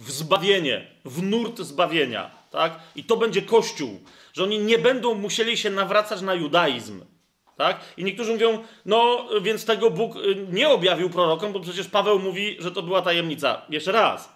w 0.00 0.10
zbawienie, 0.10 0.86
w 1.04 1.22
nurt 1.22 1.58
zbawienia. 1.58 2.39
Tak? 2.50 2.80
I 2.96 3.04
to 3.04 3.16
będzie 3.16 3.42
Kościół, 3.42 4.00
że 4.32 4.44
oni 4.44 4.58
nie 4.58 4.78
będą 4.78 5.14
musieli 5.14 5.56
się 5.56 5.70
nawracać 5.70 6.20
na 6.20 6.34
judaizm. 6.34 7.04
Tak? 7.56 7.80
I 7.96 8.04
niektórzy 8.04 8.32
mówią, 8.32 8.64
no 8.86 9.28
więc 9.42 9.64
tego 9.64 9.90
Bóg 9.90 10.16
y, 10.16 10.46
nie 10.52 10.68
objawił 10.68 11.10
prorokom, 11.10 11.52
bo 11.52 11.60
przecież 11.60 11.88
Paweł 11.88 12.18
mówi, 12.18 12.56
że 12.58 12.72
to 12.72 12.82
była 12.82 13.02
tajemnica. 13.02 13.62
Jeszcze 13.68 13.92
raz. 13.92 14.32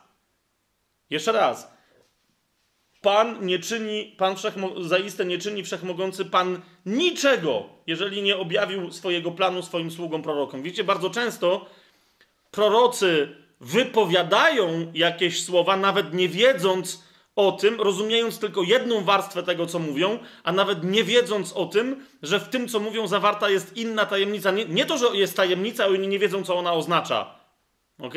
Jeszcze 1.10 1.32
raz. 1.32 1.74
Pan 3.04 3.46
nie 3.46 3.58
czyni, 3.58 4.14
Pan 4.18 4.36
wszechmo, 4.36 4.70
zaiste 4.82 5.24
nie 5.24 5.38
czyni 5.38 5.64
wszechmogący 5.64 6.24
Pan 6.24 6.60
niczego, 6.86 7.68
jeżeli 7.86 8.22
nie 8.22 8.36
objawił 8.36 8.92
swojego 8.92 9.30
planu 9.30 9.62
swoim 9.62 9.90
sługom 9.90 10.22
prorokom. 10.22 10.62
Widzicie, 10.62 10.84
bardzo 10.84 11.10
często 11.10 11.66
prorocy 12.50 13.36
wypowiadają 13.60 14.92
jakieś 14.94 15.44
słowa, 15.44 15.76
nawet 15.76 16.14
nie 16.14 16.28
wiedząc, 16.28 17.04
o 17.36 17.52
tym, 17.52 17.80
rozumiejąc 17.80 18.38
tylko 18.38 18.62
jedną 18.62 19.04
warstwę 19.04 19.42
tego, 19.42 19.66
co 19.66 19.78
mówią, 19.78 20.18
a 20.44 20.52
nawet 20.52 20.84
nie 20.84 21.04
wiedząc 21.04 21.52
o 21.52 21.66
tym, 21.66 22.06
że 22.22 22.40
w 22.40 22.48
tym, 22.48 22.68
co 22.68 22.80
mówią, 22.80 23.06
zawarta 23.06 23.50
jest 23.50 23.76
inna 23.76 24.06
tajemnica. 24.06 24.50
Nie, 24.50 24.64
nie 24.64 24.86
to, 24.86 24.98
że 24.98 25.06
jest 25.12 25.36
tajemnica, 25.36 25.86
oni 25.86 26.08
nie 26.08 26.18
wiedzą, 26.18 26.44
co 26.44 26.56
ona 26.56 26.72
oznacza. 26.72 27.34
Ok? 27.98 28.14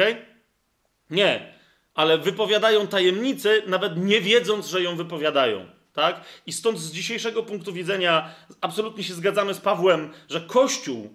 Nie. 1.10 1.54
Ale 1.94 2.18
wypowiadają 2.18 2.88
tajemnicę, 2.88 3.62
nawet 3.68 3.98
nie 3.98 4.22
wiedząc, 4.22 4.68
że 4.68 4.82
ją 4.82 4.96
wypowiadają. 4.96 5.66
Tak? 5.94 6.22
I 6.46 6.54
stąd 6.54 6.80
z 6.80 6.92
dzisiejszego 6.92 7.44
punktu 7.44 7.74
widzenia 7.74 8.30
absolutnie 8.62 9.04
się 9.04 9.14
zgadzamy 9.14 9.54
z 9.54 9.60
Pawłem, 9.60 10.14
że 10.30 10.42
Kościół, 10.42 11.10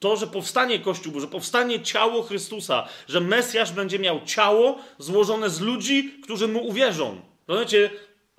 to, 0.00 0.16
że 0.16 0.26
powstanie 0.26 0.78
Kościół, 0.78 1.20
że 1.20 1.26
powstanie 1.26 1.80
ciało 1.80 2.22
Chrystusa, 2.22 2.88
że 3.08 3.20
Mesjasz 3.20 3.72
będzie 3.72 3.98
miał 3.98 4.20
ciało 4.24 4.78
złożone 4.98 5.50
z 5.50 5.60
ludzi, 5.60 6.20
którzy 6.22 6.48
mu 6.48 6.66
uwierzą. 6.66 7.31
Rozumiecie? 7.52 7.90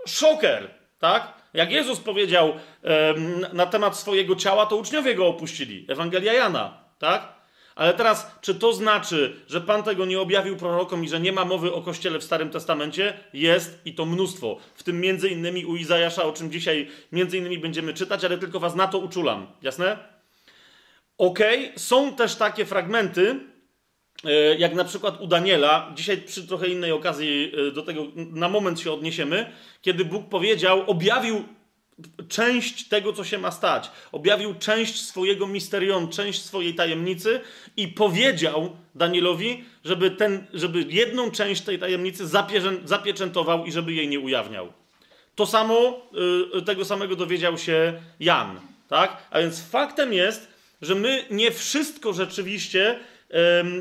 Szoker, 0.07 0.69
tak? 0.99 1.33
Jak 1.53 1.71
Jezus 1.71 1.99
powiedział 1.99 2.53
na 3.53 3.65
temat 3.65 3.97
swojego 3.97 4.35
ciała, 4.35 4.65
to 4.65 4.75
uczniowie 4.75 5.15
go 5.15 5.27
opuścili. 5.27 5.85
Ewangelia 5.89 6.33
Jana, 6.33 6.77
tak? 6.99 7.33
Ale 7.75 7.93
teraz, 7.93 8.31
czy 8.41 8.55
to 8.55 8.73
znaczy, 8.73 9.35
że 9.47 9.61
Pan 9.61 9.83
tego 9.83 10.05
nie 10.05 10.19
objawił 10.19 10.57
prorokom 10.57 11.03
i 11.03 11.09
że 11.09 11.19
nie 11.19 11.31
ma 11.31 11.45
mowy 11.45 11.73
o 11.73 11.81
Kościele 11.81 12.19
w 12.19 12.23
Starym 12.23 12.49
Testamencie? 12.49 13.13
Jest 13.33 13.81
i 13.85 13.93
to 13.93 14.05
mnóstwo. 14.05 14.57
W 14.75 14.83
tym 14.83 15.01
między 15.01 15.29
innymi 15.29 15.65
u 15.65 15.75
Izajasza, 15.75 16.23
o 16.23 16.33
czym 16.33 16.51
dzisiaj 16.51 16.87
między 17.11 17.37
innymi 17.37 17.57
będziemy 17.57 17.93
czytać, 17.93 18.25
ale 18.25 18.37
tylko 18.37 18.59
was 18.59 18.75
na 18.75 18.87
to 18.87 18.97
uczulam. 18.97 19.47
Jasne? 19.61 19.97
Okej, 21.17 21.65
okay. 21.65 21.79
są 21.79 22.15
też 22.15 22.35
takie 22.35 22.65
fragmenty, 22.65 23.39
jak 24.57 24.73
na 24.73 24.83
przykład 24.83 25.21
u 25.21 25.27
Daniela, 25.27 25.91
dzisiaj 25.95 26.17
przy 26.17 26.47
trochę 26.47 26.67
innej 26.67 26.91
okazji 26.91 27.51
e, 27.67 27.71
do 27.71 27.81
tego 27.81 28.05
na 28.15 28.49
moment 28.49 28.79
się 28.79 28.91
odniesiemy, 28.91 29.51
kiedy 29.81 30.05
Bóg 30.05 30.29
powiedział, 30.29 30.83
objawił 30.87 31.43
część 32.27 32.87
tego, 32.87 33.13
co 33.13 33.23
się 33.23 33.37
ma 33.37 33.51
stać. 33.51 33.91
Objawił 34.11 34.55
część 34.55 35.05
swojego 35.05 35.47
misterion, 35.47 36.09
część 36.09 36.45
swojej 36.45 36.75
tajemnicy 36.75 37.41
i 37.77 37.87
powiedział 37.87 38.77
Danielowi, 38.95 39.63
żeby, 39.85 40.11
ten, 40.11 40.45
żeby 40.53 40.85
jedną 40.89 41.31
część 41.31 41.61
tej 41.61 41.79
tajemnicy 41.79 42.23
zapieczętował 42.85 43.65
i 43.65 43.71
żeby 43.71 43.93
jej 43.93 44.07
nie 44.07 44.19
ujawniał. 44.19 44.73
To 45.35 45.45
samo, 45.45 46.01
e, 46.57 46.61
tego 46.61 46.85
samego 46.85 47.15
dowiedział 47.15 47.57
się 47.57 47.93
Jan. 48.19 48.59
Tak? 48.87 49.17
A 49.31 49.39
więc 49.39 49.69
faktem 49.69 50.13
jest, 50.13 50.47
że 50.81 50.95
my 50.95 51.25
nie 51.31 51.51
wszystko 51.51 52.13
rzeczywiście 52.13 52.99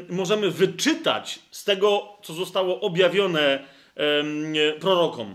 możemy 0.08 0.50
wyczytać 0.50 1.38
z 1.50 1.64
tego, 1.64 2.18
co 2.22 2.32
zostało 2.32 2.80
objawione 2.80 3.64
prorokom. 4.80 5.34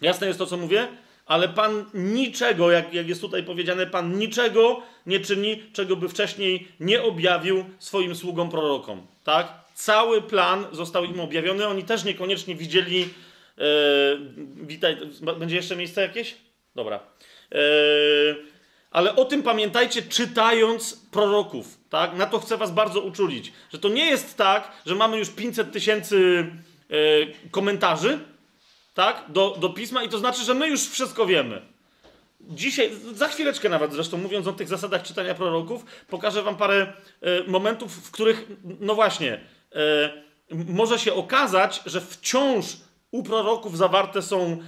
Jasne 0.00 0.26
jest 0.26 0.38
to, 0.38 0.46
co 0.46 0.56
mówię? 0.56 0.88
Ale 1.26 1.48
Pan 1.48 1.84
niczego, 1.94 2.70
jak, 2.70 2.94
jak 2.94 3.08
jest 3.08 3.20
tutaj 3.20 3.42
powiedziane, 3.42 3.86
Pan 3.86 4.18
niczego 4.18 4.82
nie 5.06 5.20
czyni, 5.20 5.62
czego 5.72 5.96
by 5.96 6.08
wcześniej 6.08 6.68
nie 6.80 7.02
objawił 7.02 7.64
swoim 7.78 8.14
sługom 8.16 8.50
prorokom. 8.50 9.06
Tak? 9.24 9.52
Cały 9.74 10.22
plan 10.22 10.66
został 10.72 11.04
im 11.04 11.20
objawiony. 11.20 11.66
Oni 11.66 11.82
też 11.82 12.04
niekoniecznie 12.04 12.54
widzieli. 12.54 13.08
E, 13.58 13.64
witaj, 14.62 14.96
będzie 15.38 15.56
jeszcze 15.56 15.76
miejsce 15.76 16.02
jakieś? 16.02 16.36
Dobra. 16.74 17.00
E, 17.52 17.58
ale 18.90 19.16
o 19.16 19.24
tym 19.24 19.42
pamiętajcie, 19.42 20.02
czytając 20.02 21.00
proroków. 21.10 21.79
Tak? 21.90 22.16
Na 22.16 22.26
to 22.26 22.38
chcę 22.38 22.56
Was 22.56 22.70
bardzo 22.70 23.00
uczulić. 23.00 23.52
Że 23.72 23.78
to 23.78 23.88
nie 23.88 24.06
jest 24.06 24.36
tak, 24.36 24.72
że 24.86 24.94
mamy 24.94 25.18
już 25.18 25.30
500 25.30 25.72
tysięcy 25.72 26.46
e, 26.90 26.94
komentarzy 27.50 28.18
tak? 28.94 29.24
do, 29.28 29.56
do 29.60 29.68
pisma 29.68 30.02
i 30.02 30.08
to 30.08 30.18
znaczy, 30.18 30.44
że 30.44 30.54
my 30.54 30.68
już 30.68 30.88
wszystko 30.88 31.26
wiemy. 31.26 31.62
Dzisiaj, 32.40 32.90
za 33.14 33.28
chwileczkę 33.28 33.68
nawet 33.68 33.92
zresztą, 33.92 34.18
mówiąc 34.18 34.46
o 34.46 34.52
tych 34.52 34.68
zasadach 34.68 35.02
czytania 35.02 35.34
proroków, 35.34 35.84
pokażę 36.08 36.42
Wam 36.42 36.56
parę 36.56 36.92
e, 37.20 37.44
momentów, 37.46 37.92
w 38.08 38.10
których, 38.10 38.46
no 38.80 38.94
właśnie, 38.94 39.40
e, 39.74 40.22
może 40.50 40.98
się 40.98 41.14
okazać, 41.14 41.82
że 41.86 42.00
wciąż 42.00 42.64
u 43.10 43.22
proroków 43.22 43.78
zawarte 43.78 44.22
są 44.22 44.58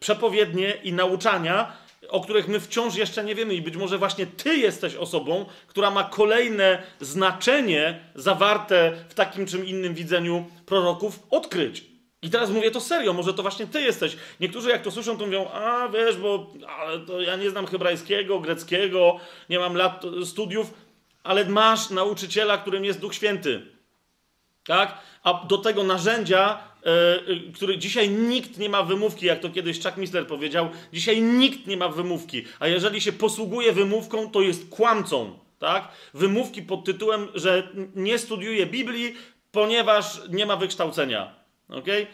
przepowiednie 0.00 0.70
i 0.82 0.92
nauczania, 0.92 1.72
o 2.08 2.20
których 2.20 2.48
my 2.48 2.60
wciąż 2.60 2.96
jeszcze 2.96 3.24
nie 3.24 3.34
wiemy, 3.34 3.54
i 3.54 3.62
być 3.62 3.76
może 3.76 3.98
właśnie 3.98 4.26
Ty 4.26 4.56
jesteś 4.56 4.94
osobą, 4.94 5.46
która 5.66 5.90
ma 5.90 6.04
kolejne 6.04 6.82
znaczenie 7.00 8.00
zawarte 8.14 8.92
w 9.08 9.14
takim 9.14 9.46
czym 9.46 9.66
innym 9.66 9.94
widzeniu 9.94 10.44
proroków 10.66 11.18
odkryć. 11.30 11.84
I 12.22 12.30
teraz 12.30 12.50
mówię 12.50 12.70
to 12.70 12.80
serio, 12.80 13.12
może 13.12 13.34
to 13.34 13.42
właśnie 13.42 13.66
Ty 13.66 13.80
jesteś. 13.80 14.16
Niektórzy 14.40 14.70
jak 14.70 14.82
to 14.82 14.90
słyszą, 14.90 15.18
to 15.18 15.26
mówią, 15.26 15.48
a 15.48 15.88
wiesz, 15.88 16.16
bo 16.16 16.52
ale 16.78 16.98
to 16.98 17.20
ja 17.20 17.36
nie 17.36 17.50
znam 17.50 17.66
hebrajskiego, 17.66 18.40
greckiego, 18.40 19.16
nie 19.50 19.58
mam 19.58 19.76
lat 19.76 20.02
studiów, 20.24 20.74
ale 21.22 21.44
masz 21.44 21.90
nauczyciela, 21.90 22.58
którym 22.58 22.84
jest 22.84 23.00
Duch 23.00 23.14
Święty. 23.14 23.62
Tak? 24.66 24.98
A 25.22 25.44
do 25.46 25.58
tego 25.58 25.84
narzędzia 25.84 26.58
który 27.54 27.78
dzisiaj 27.78 28.10
nikt 28.10 28.58
nie 28.58 28.68
ma 28.68 28.82
wymówki, 28.82 29.26
jak 29.26 29.40
to 29.40 29.50
kiedyś 29.50 29.82
Chuck 29.82 29.96
Missler 29.96 30.26
powiedział, 30.26 30.68
dzisiaj 30.92 31.22
nikt 31.22 31.66
nie 31.66 31.76
ma 31.76 31.88
wymówki, 31.88 32.44
a 32.60 32.68
jeżeli 32.68 33.00
się 33.00 33.12
posługuje 33.12 33.72
wymówką, 33.72 34.30
to 34.30 34.42
jest 34.42 34.68
kłamcą, 34.68 35.38
tak? 35.58 35.88
Wymówki 36.14 36.62
pod 36.62 36.84
tytułem, 36.84 37.28
że 37.34 37.68
nie 37.94 38.18
studiuje 38.18 38.66
Biblii, 38.66 39.14
ponieważ 39.52 40.20
nie 40.30 40.46
ma 40.46 40.56
wykształcenia. 40.56 41.44
Okay? 41.68 42.06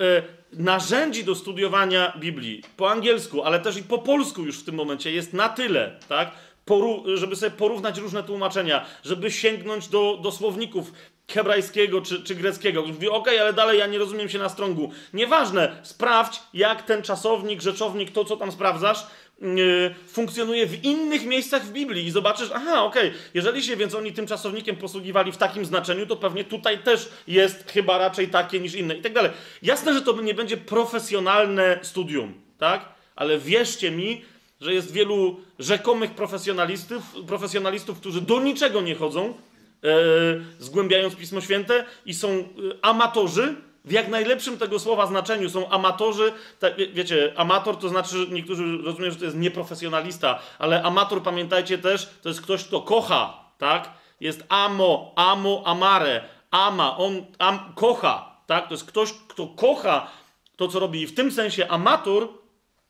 E, 0.00 0.22
narzędzi 0.52 1.24
do 1.24 1.34
studiowania 1.34 2.12
Biblii 2.18 2.62
po 2.76 2.90
angielsku, 2.90 3.42
ale 3.42 3.60
też 3.60 3.76
i 3.76 3.82
po 3.82 3.98
polsku 3.98 4.42
już 4.42 4.58
w 4.58 4.64
tym 4.64 4.74
momencie 4.74 5.12
jest 5.12 5.32
na 5.32 5.48
tyle, 5.48 5.98
tak? 6.08 6.30
Żeby 7.14 7.36
sobie 7.36 7.50
porównać 7.50 7.98
różne 7.98 8.22
tłumaczenia, 8.22 8.86
żeby 9.04 9.30
sięgnąć 9.30 9.88
do, 9.88 10.18
do 10.22 10.32
słowników 10.32 10.92
hebrajskiego 11.28 12.00
czy, 12.00 12.22
czy 12.22 12.34
greckiego. 12.34 12.82
Mówi, 12.82 13.08
okej, 13.08 13.34
okay, 13.34 13.40
ale 13.40 13.52
dalej 13.52 13.78
ja 13.78 13.86
nie 13.86 13.98
rozumiem 13.98 14.28
się 14.28 14.38
na 14.38 14.48
strągu. 14.48 14.92
Nieważne, 15.12 15.76
sprawdź, 15.82 16.40
jak 16.54 16.82
ten 16.82 17.02
czasownik, 17.02 17.62
rzeczownik, 17.62 18.12
to 18.12 18.24
co 18.24 18.36
tam 18.36 18.52
sprawdzasz, 18.52 19.06
yy, 19.40 19.94
funkcjonuje 20.08 20.66
w 20.66 20.84
innych 20.84 21.26
miejscach 21.26 21.62
w 21.64 21.72
Biblii 21.72 22.06
i 22.06 22.10
zobaczysz, 22.10 22.50
aha, 22.54 22.84
okej, 22.84 23.08
okay, 23.08 23.20
jeżeli 23.34 23.62
się 23.62 23.76
więc 23.76 23.94
oni 23.94 24.12
tym 24.12 24.26
czasownikiem 24.26 24.76
posługiwali 24.76 25.32
w 25.32 25.36
takim 25.36 25.64
znaczeniu, 25.64 26.06
to 26.06 26.16
pewnie 26.16 26.44
tutaj 26.44 26.78
też 26.78 27.08
jest 27.26 27.70
chyba 27.70 27.98
raczej 27.98 28.28
takie 28.28 28.60
niż 28.60 28.74
inne 28.74 28.94
i 28.94 29.02
tak 29.02 29.12
dalej. 29.12 29.30
Jasne, 29.62 29.94
że 29.94 30.02
to 30.02 30.22
nie 30.22 30.34
będzie 30.34 30.56
profesjonalne 30.56 31.78
studium, 31.82 32.34
tak? 32.58 32.88
Ale 33.16 33.38
wierzcie 33.38 33.90
mi, 33.90 34.24
że 34.64 34.74
jest 34.74 34.92
wielu 34.92 35.40
rzekomych 35.58 36.10
profesjonalistów, 36.10 37.02
profesjonalistów 37.26 38.00
którzy 38.00 38.20
do 38.20 38.40
niczego 38.40 38.80
nie 38.80 38.94
chodzą, 38.94 39.24
e, 39.28 39.34
zgłębiając 40.58 41.16
Pismo 41.16 41.40
Święte 41.40 41.84
i 42.06 42.14
są 42.14 42.28
e, 42.28 42.44
amatorzy, 42.82 43.54
w 43.84 43.92
jak 43.92 44.08
najlepszym 44.08 44.58
tego 44.58 44.78
słowa 44.78 45.06
znaczeniu 45.06 45.50
są 45.50 45.68
amatorzy. 45.68 46.32
Wie, 46.76 46.88
wiecie, 46.88 47.32
amator 47.36 47.76
to 47.76 47.88
znaczy, 47.88 48.26
niektórzy 48.30 48.78
rozumieją, 48.78 49.12
że 49.12 49.18
to 49.18 49.24
jest 49.24 49.36
nieprofesjonalista, 49.36 50.38
ale 50.58 50.82
amator, 50.82 51.22
pamiętajcie 51.22 51.78
też, 51.78 52.08
to 52.22 52.28
jest 52.28 52.42
ktoś, 52.42 52.64
kto 52.64 52.80
kocha, 52.80 53.44
tak? 53.58 53.90
Jest 54.20 54.44
amo, 54.48 55.12
amo, 55.16 55.62
amare, 55.66 56.24
ama, 56.50 56.96
on 56.96 57.26
am, 57.38 57.58
kocha, 57.74 58.36
tak? 58.46 58.68
To 58.68 58.74
jest 58.74 58.84
ktoś, 58.84 59.12
kto 59.28 59.46
kocha 59.46 60.10
to, 60.56 60.68
co 60.68 60.78
robi. 60.78 61.02
I 61.02 61.06
w 61.06 61.14
tym 61.14 61.32
sensie 61.32 61.68
amator 61.68 62.28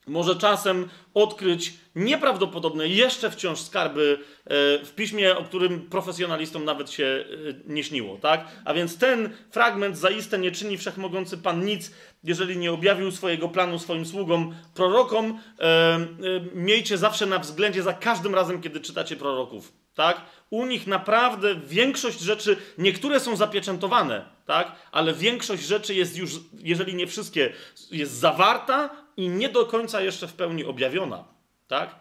może 0.07 0.37
czasem 0.37 0.89
odkryć 1.15 1.75
nieprawdopodobne 1.95 2.89
jeszcze 2.89 3.31
wciąż 3.31 3.61
skarby 3.61 4.19
e, 4.45 4.85
w 4.85 4.93
piśmie, 4.97 5.37
o 5.37 5.45
którym 5.45 5.81
profesjonalistom 5.81 6.65
nawet 6.65 6.91
się 6.91 7.05
e, 7.05 7.73
nie 7.73 7.85
śniło, 7.85 8.19
tak? 8.19 8.47
A 8.65 8.75
więc 8.75 8.99
ten 8.99 9.31
fragment 9.51 9.99
zaiste 9.99 10.39
nie 10.39 10.51
czyni 10.51 10.79
wszechmogący 10.79 11.39
Pan 11.39 11.65
nic, 11.65 11.91
jeżeli 12.25 12.57
nie 12.57 12.73
objawił 12.73 13.11
swojego 13.11 13.49
planu 13.49 13.79
swoim 13.79 14.07
sługom, 14.07 14.55
prorokom. 14.75 15.39
E, 15.61 16.07
miejcie 16.55 16.99
zawsze 16.99 17.27
na 17.27 17.39
względzie 17.39 17.83
za 17.83 17.93
każdym 17.93 18.35
razem, 18.35 18.61
kiedy 18.61 18.81
czytacie 18.81 19.17
proroków, 19.17 19.73
tak? 19.95 20.21
U 20.51 20.67
nich 20.67 20.87
naprawdę 20.87 21.55
większość 21.55 22.21
rzeczy, 22.21 22.57
niektóre 22.79 23.21
są 23.21 23.37
zapieczętowane, 23.37 24.25
tak? 24.47 24.73
Ale 24.93 25.15
większość 25.15 25.63
rzeczy 25.67 25.95
jest 25.95 26.17
już, 26.17 26.31
jeżeli 26.59 26.95
nie 26.95 27.07
wszystkie, 27.07 27.53
jest 27.91 28.13
zawarta, 28.13 29.04
i 29.16 29.28
nie 29.28 29.49
do 29.49 29.66
końca 29.66 30.02
jeszcze 30.02 30.28
w 30.28 30.33
pełni 30.33 30.64
objawiona. 30.64 31.25
Tak? 31.68 31.94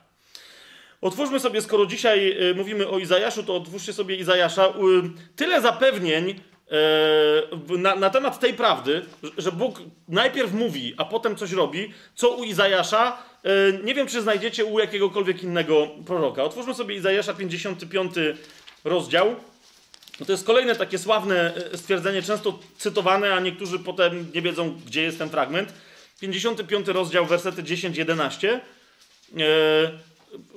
Otwórzmy 1.01 1.39
sobie, 1.39 1.61
skoro 1.61 1.85
dzisiaj 1.85 2.49
y, 2.49 2.55
mówimy 2.55 2.87
o 2.87 2.99
Izajaszu, 2.99 3.43
to 3.43 3.55
otwórzcie 3.55 3.93
sobie 3.93 4.15
Izajasza. 4.15 4.73
Tyle 5.35 5.61
zapewnień 5.61 6.29
y, 6.29 7.77
na, 7.77 7.95
na, 7.95 8.09
temat 8.09 8.39
tej 8.39 8.53
prawdy, 8.53 9.05
że 9.37 9.51
Bóg 9.51 9.81
najpierw 10.07 10.53
mówi, 10.53 10.93
a 10.97 11.05
potem 11.05 11.35
coś 11.35 11.51
robi, 11.51 11.93
co 12.15 12.29
u 12.29 12.43
Izajasza. 12.43 13.17
Y, 13.45 13.79
nie 13.83 13.93
wiem, 13.93 14.07
czy 14.07 14.21
znajdziecie 14.21 14.65
u 14.65 14.79
jakiegokolwiek 14.79 15.43
innego 15.43 15.87
proroka. 16.05 16.43
Otwórzmy 16.43 16.73
sobie 16.73 16.95
Izajasza 16.95 17.33
55 17.33 18.13
rozdział. 18.83 19.35
To 20.25 20.31
jest 20.31 20.45
kolejne 20.45 20.75
takie 20.75 20.97
sławne 20.97 21.53
stwierdzenie, 21.75 22.21
często 22.21 22.59
cytowane, 22.77 23.33
a 23.33 23.39
niektórzy 23.39 23.79
potem 23.79 24.31
nie 24.35 24.41
wiedzą, 24.41 24.79
gdzie 24.85 25.01
jest 25.01 25.17
ten 25.17 25.29
fragment. 25.29 25.73
55 26.19 26.87
rozdział, 26.87 27.25
wersety 27.25 27.63
10-11. 27.63 28.47
E, 28.47 28.59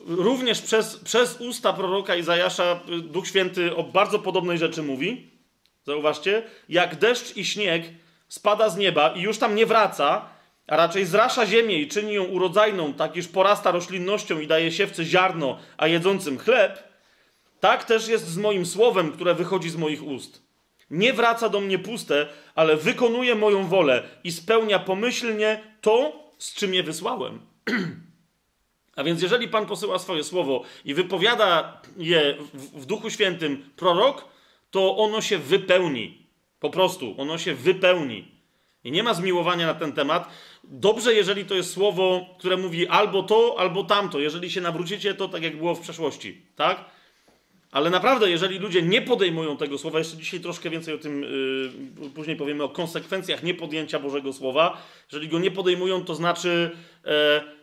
również 0.06 0.62
przez, 0.62 0.96
przez 0.96 1.40
usta 1.40 1.72
proroka 1.72 2.16
Izajasza 2.16 2.80
Duch 3.02 3.26
Święty 3.26 3.76
o 3.76 3.82
bardzo 3.82 4.18
podobnej 4.18 4.58
rzeczy 4.58 4.82
mówi. 4.82 5.30
Zauważcie, 5.86 6.42
jak 6.68 6.96
deszcz 6.96 7.36
i 7.36 7.44
śnieg 7.44 7.82
spada 8.28 8.68
z 8.68 8.76
nieba 8.76 9.08
i 9.08 9.20
już 9.20 9.38
tam 9.38 9.54
nie 9.54 9.66
wraca, 9.66 10.28
a 10.66 10.76
raczej 10.76 11.06
zrasza 11.06 11.46
ziemię 11.46 11.78
i 11.78 11.88
czyni 11.88 12.14
ją 12.14 12.24
urodzajną, 12.24 12.94
tak 12.94 13.16
iż 13.16 13.28
porasta 13.28 13.70
roślinnością 13.70 14.40
i 14.40 14.46
daje 14.46 14.72
siewcy 14.72 15.04
ziarno, 15.04 15.58
a 15.76 15.86
jedzącym 15.86 16.38
chleb, 16.38 16.82
tak 17.60 17.84
też 17.84 18.08
jest 18.08 18.28
z 18.28 18.36
moim 18.36 18.66
słowem, 18.66 19.12
które 19.12 19.34
wychodzi 19.34 19.70
z 19.70 19.76
moich 19.76 20.06
ust. 20.06 20.45
Nie 20.90 21.12
wraca 21.12 21.48
do 21.48 21.60
mnie 21.60 21.78
puste, 21.78 22.26
ale 22.54 22.76
wykonuje 22.76 23.34
moją 23.34 23.66
wolę 23.66 24.02
i 24.24 24.32
spełnia 24.32 24.78
pomyślnie 24.78 25.60
to, 25.80 26.12
z 26.38 26.54
czym 26.54 26.74
je 26.74 26.82
wysłałem. 26.82 27.40
A 28.96 29.04
więc, 29.04 29.22
jeżeli 29.22 29.48
Pan 29.48 29.66
posyła 29.66 29.98
swoje 29.98 30.24
słowo 30.24 30.62
i 30.84 30.94
wypowiada 30.94 31.80
je 31.96 32.36
w, 32.54 32.80
w 32.82 32.86
Duchu 32.86 33.10
Świętym 33.10 33.70
prorok, 33.76 34.24
to 34.70 34.96
ono 34.96 35.20
się 35.20 35.38
wypełni. 35.38 36.26
Po 36.60 36.70
prostu, 36.70 37.14
ono 37.18 37.38
się 37.38 37.54
wypełni. 37.54 38.36
I 38.84 38.90
nie 38.90 39.02
ma 39.02 39.14
zmiłowania 39.14 39.66
na 39.66 39.74
ten 39.74 39.92
temat. 39.92 40.28
Dobrze, 40.64 41.14
jeżeli 41.14 41.44
to 41.44 41.54
jest 41.54 41.72
słowo, 41.72 42.26
które 42.38 42.56
mówi 42.56 42.88
albo 42.88 43.22
to, 43.22 43.54
albo 43.58 43.84
tamto. 43.84 44.20
Jeżeli 44.20 44.50
się 44.50 44.60
nawrócicie, 44.60 45.14
to 45.14 45.28
tak 45.28 45.42
jak 45.42 45.56
było 45.56 45.74
w 45.74 45.80
przeszłości. 45.80 46.42
Tak? 46.56 46.84
Ale 47.70 47.90
naprawdę, 47.90 48.30
jeżeli 48.30 48.58
ludzie 48.58 48.82
nie 48.82 49.02
podejmują 49.02 49.56
tego 49.56 49.78
słowa, 49.78 49.98
jeszcze 49.98 50.16
dzisiaj 50.16 50.40
troszkę 50.40 50.70
więcej 50.70 50.94
o 50.94 50.98
tym, 50.98 51.22
yy, 52.02 52.10
później 52.10 52.36
powiemy 52.36 52.64
o 52.64 52.68
konsekwencjach 52.68 53.42
niepodjęcia 53.42 53.98
Bożego 53.98 54.32
Słowa. 54.32 54.82
Jeżeli 55.12 55.28
go 55.28 55.38
nie 55.38 55.50
podejmują, 55.50 56.04
to 56.04 56.14
znaczy, 56.14 56.70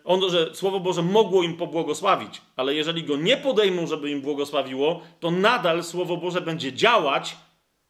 on, 0.03 0.29
że 0.29 0.55
Słowo 0.55 0.79
Boże 0.79 1.01
mogło 1.01 1.43
im 1.43 1.57
pobłogosławić, 1.57 2.41
ale 2.55 2.75
jeżeli 2.75 3.03
go 3.03 3.17
nie 3.17 3.37
podejmą, 3.37 3.87
żeby 3.87 4.09
im 4.09 4.21
błogosławiło, 4.21 5.01
to 5.19 5.31
nadal 5.31 5.83
Słowo 5.83 6.17
Boże 6.17 6.41
będzie 6.41 6.73
działać. 6.73 7.35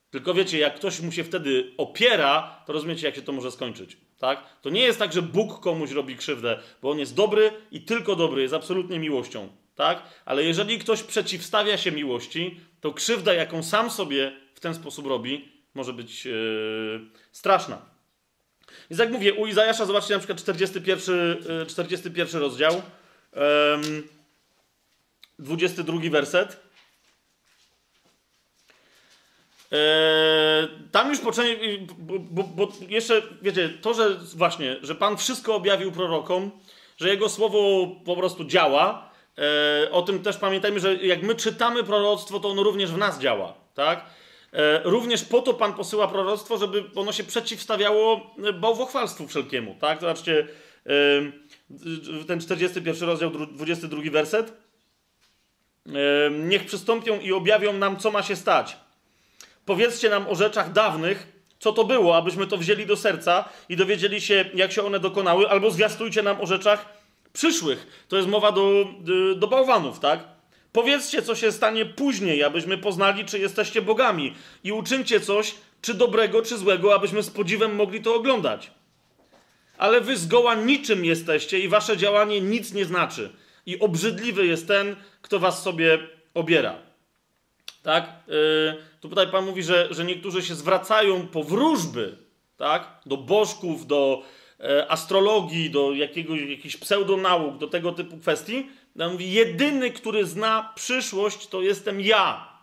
Tylko 0.10 0.34
wiecie, 0.34 0.60
jak 0.60 0.76
ktoś 0.76 1.00
mu 1.00 1.12
się 1.12 1.24
wtedy 1.24 1.72
opiera, 1.78 2.64
to 2.66 2.74
rozumiecie, 2.74 3.06
jak 3.06 3.16
się 3.16 3.22
to 3.22 3.32
może 3.32 3.52
skończyć. 3.52 3.98
Tak? 4.20 4.44
To 4.62 4.70
nie 4.70 4.82
jest 4.82 5.00
tak, 5.00 5.14
że 5.14 5.22
Bóg 5.22 5.60
komuś 5.60 5.92
robi 5.92 6.16
krzywdę, 6.16 6.60
bo 6.82 6.92
on 6.92 7.00
jest 7.00 7.16
dobry 7.16 7.52
i 7.72 7.82
tylko 7.82 8.16
dobry, 8.16 8.42
jest 8.42 8.54
absolutnie 8.54 9.00
miłością 9.00 9.63
tak? 9.76 10.04
Ale 10.26 10.44
jeżeli 10.44 10.80
ktoś 10.80 11.04
przeciwstawia 11.04 11.78
się 11.78 11.92
miłości, 11.92 12.60
to 12.82 12.94
krzywda, 12.94 13.34
jaką 13.34 13.64
sam 13.64 13.92
sobie 13.92 14.32
w 14.56 14.60
ten 14.60 14.76
sposób 14.76 15.08
robi, 15.08 15.52
może 15.74 15.94
być 15.94 16.26
yy, 16.26 17.02
straszna. 17.32 17.82
Więc 18.90 19.00
jak 19.00 19.12
mówię, 19.12 19.34
u 19.34 19.48
Izajasza 19.48 19.86
zobaczcie 19.86 20.14
na 20.14 20.20
przykład 20.20 20.40
41, 20.40 21.68
41 21.68 22.36
e, 22.36 22.40
rozdział, 22.40 22.82
yy, 23.34 24.04
22 25.40 26.00
werset. 26.12 26.60
Yy, 29.72 29.78
tam 30.92 31.10
już 31.10 31.20
poczęli, 31.20 31.80
bo, 31.98 32.20
bo, 32.20 32.44
bo, 32.44 32.72
jeszcze, 32.90 33.22
wiecie, 33.42 33.70
to, 33.70 33.94
że 33.94 34.16
właśnie, 34.36 34.78
że 34.82 34.96
Pan 34.96 35.18
wszystko 35.18 35.56
objawił 35.56 35.92
prorokom, 35.92 36.52
że 36.98 37.10
Jego 37.10 37.30
słowo 37.30 37.88
po 38.06 38.16
prostu 38.16 38.46
działa, 38.46 39.13
E, 39.13 39.13
o 39.92 40.02
tym 40.02 40.24
też 40.24 40.38
pamiętajmy, 40.38 40.80
że 40.80 40.96
jak 40.96 41.24
my 41.24 41.36
czytamy 41.36 41.84
proroctwo, 41.84 42.40
to 42.40 42.50
ono 42.50 42.64
również 42.64 42.92
w 42.92 42.98
nas 42.98 43.20
działa, 43.20 43.54
tak? 43.74 44.06
E, 44.54 44.82
również 44.84 45.24
po 45.24 45.42
to 45.42 45.54
Pan 45.54 45.74
posyła 45.74 46.08
proroctwo, 46.08 46.58
żeby 46.58 46.84
ono 46.96 47.12
się 47.12 47.24
przeciwstawiało 47.24 48.36
bałwochwalstwu 48.54 49.28
wszelkiemu, 49.28 49.76
tak? 49.82 50.02
Zobaczcie, 50.02 50.48
e, 52.20 52.26
ten 52.28 52.40
41 52.42 53.10
rozdział, 53.10 53.32
22 53.32 54.12
werset. 54.12 54.54
Niech 56.32 56.66
przystąpią 56.66 57.20
i 57.20 57.32
objawią 57.32 57.74
nam, 57.74 57.98
co 57.98 58.12
ma 58.12 58.24
się 58.24 58.36
stać. 58.36 58.78
Powiedzcie 59.66 60.10
nam 60.10 60.28
o 60.28 60.36
rzeczach 60.36 60.72
dawnych, 60.72 61.28
co 61.60 61.72
to 61.72 61.84
było, 61.84 62.18
abyśmy 62.18 62.48
to 62.48 62.58
wzięli 62.58 62.86
do 62.86 62.96
serca 62.96 63.50
i 63.70 63.76
dowiedzieli 63.76 64.22
się, 64.22 64.46
jak 64.54 64.72
się 64.72 64.84
one 64.84 65.00
dokonały, 65.00 65.50
albo 65.50 65.72
zwiastujcie 65.72 66.24
nam 66.24 66.42
o 66.42 66.46
rzeczach 66.46 67.03
przyszłych. 67.34 68.06
To 68.08 68.18
jest 68.18 68.30
mowa 68.30 68.52
do, 68.52 68.86
do 69.36 69.48
bałwanów, 69.48 70.00
tak? 70.00 70.20
Powiedzcie, 70.72 71.22
co 71.22 71.36
się 71.36 71.52
stanie 71.52 71.86
później, 71.86 72.44
abyśmy 72.44 72.78
poznali, 72.78 73.26
czy 73.26 73.40
jesteście 73.40 73.82
bogami. 73.82 74.36
I 74.64 74.72
uczyńcie 74.72 75.20
coś, 75.20 75.56
czy 75.82 75.94
dobrego, 75.94 76.42
czy 76.42 76.58
złego, 76.58 76.96
abyśmy 76.96 77.24
z 77.24 77.30
podziwem 77.30 77.76
mogli 77.76 78.02
to 78.02 78.16
oglądać. 78.16 78.72
Ale 79.78 80.02
wy 80.02 80.18
zgoła 80.18 80.56
niczym 80.56 81.06
jesteście 81.06 81.60
i 81.60 81.68
wasze 81.68 81.98
działanie 81.98 82.42
nic 82.42 82.74
nie 82.74 82.86
znaczy. 82.86 83.30
I 83.66 83.80
obrzydliwy 83.80 84.46
jest 84.46 84.68
ten, 84.68 84.96
kto 85.22 85.40
was 85.40 85.64
sobie 85.64 86.00
obiera. 86.34 86.76
Tak? 87.84 88.10
Yy, 88.28 88.34
tu 89.02 89.10
tutaj 89.10 89.28
Pan 89.28 89.46
mówi, 89.46 89.64
że, 89.64 89.88
że 89.92 90.06
niektórzy 90.06 90.42
się 90.42 90.56
zwracają 90.56 91.28
po 91.28 91.44
wróżby, 91.44 92.18
tak? 92.58 92.88
Do 93.06 93.18
bożków, 93.18 93.88
do, 93.88 94.24
astrologii, 94.88 95.70
do 95.70 95.94
jakiegoś, 95.94 96.42
jakichś 96.42 96.78
pseudonauk, 96.78 97.58
do 97.58 97.68
tego 97.68 97.92
typu 97.92 98.18
kwestii, 98.18 98.70
on 99.00 99.12
mówi, 99.12 99.32
jedyny, 99.32 99.92
który 99.92 100.26
zna 100.26 100.72
przyszłość, 100.76 101.48
to 101.48 101.62
jestem 101.62 102.02
ja. 102.02 102.54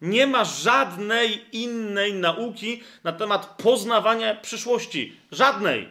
Nie 0.00 0.26
ma 0.26 0.44
żadnej 0.44 1.44
innej 1.52 2.14
nauki 2.14 2.82
na 3.04 3.12
temat 3.12 3.62
poznawania 3.62 4.34
przyszłości. 4.34 5.16
Żadnej. 5.32 5.88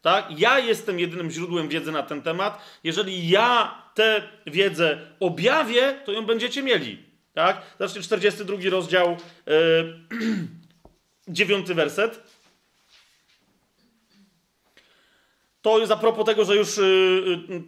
Tak? 0.00 0.38
Ja 0.38 0.58
jestem 0.58 0.98
jedynym 0.98 1.30
źródłem 1.30 1.68
wiedzy 1.68 1.92
na 1.92 2.02
ten 2.02 2.22
temat. 2.22 2.62
Jeżeli 2.84 3.28
ja 3.28 3.82
tę 3.94 4.22
wiedzę 4.46 4.98
objawię, 5.20 6.00
to 6.04 6.12
ją 6.12 6.26
będziecie 6.26 6.62
mieli. 6.62 6.98
Tak? 7.34 7.62
Zobaczcie, 7.78 8.02
42 8.02 8.56
rozdział, 8.70 9.16
yy, 9.46 9.94
9 11.28 11.68
werset. 11.68 12.27
To 15.62 15.78
jest 15.78 15.92
a 15.92 15.96
propos 15.96 16.26
tego, 16.26 16.44
że 16.44 16.56
już 16.56 16.78
y, 16.78 16.82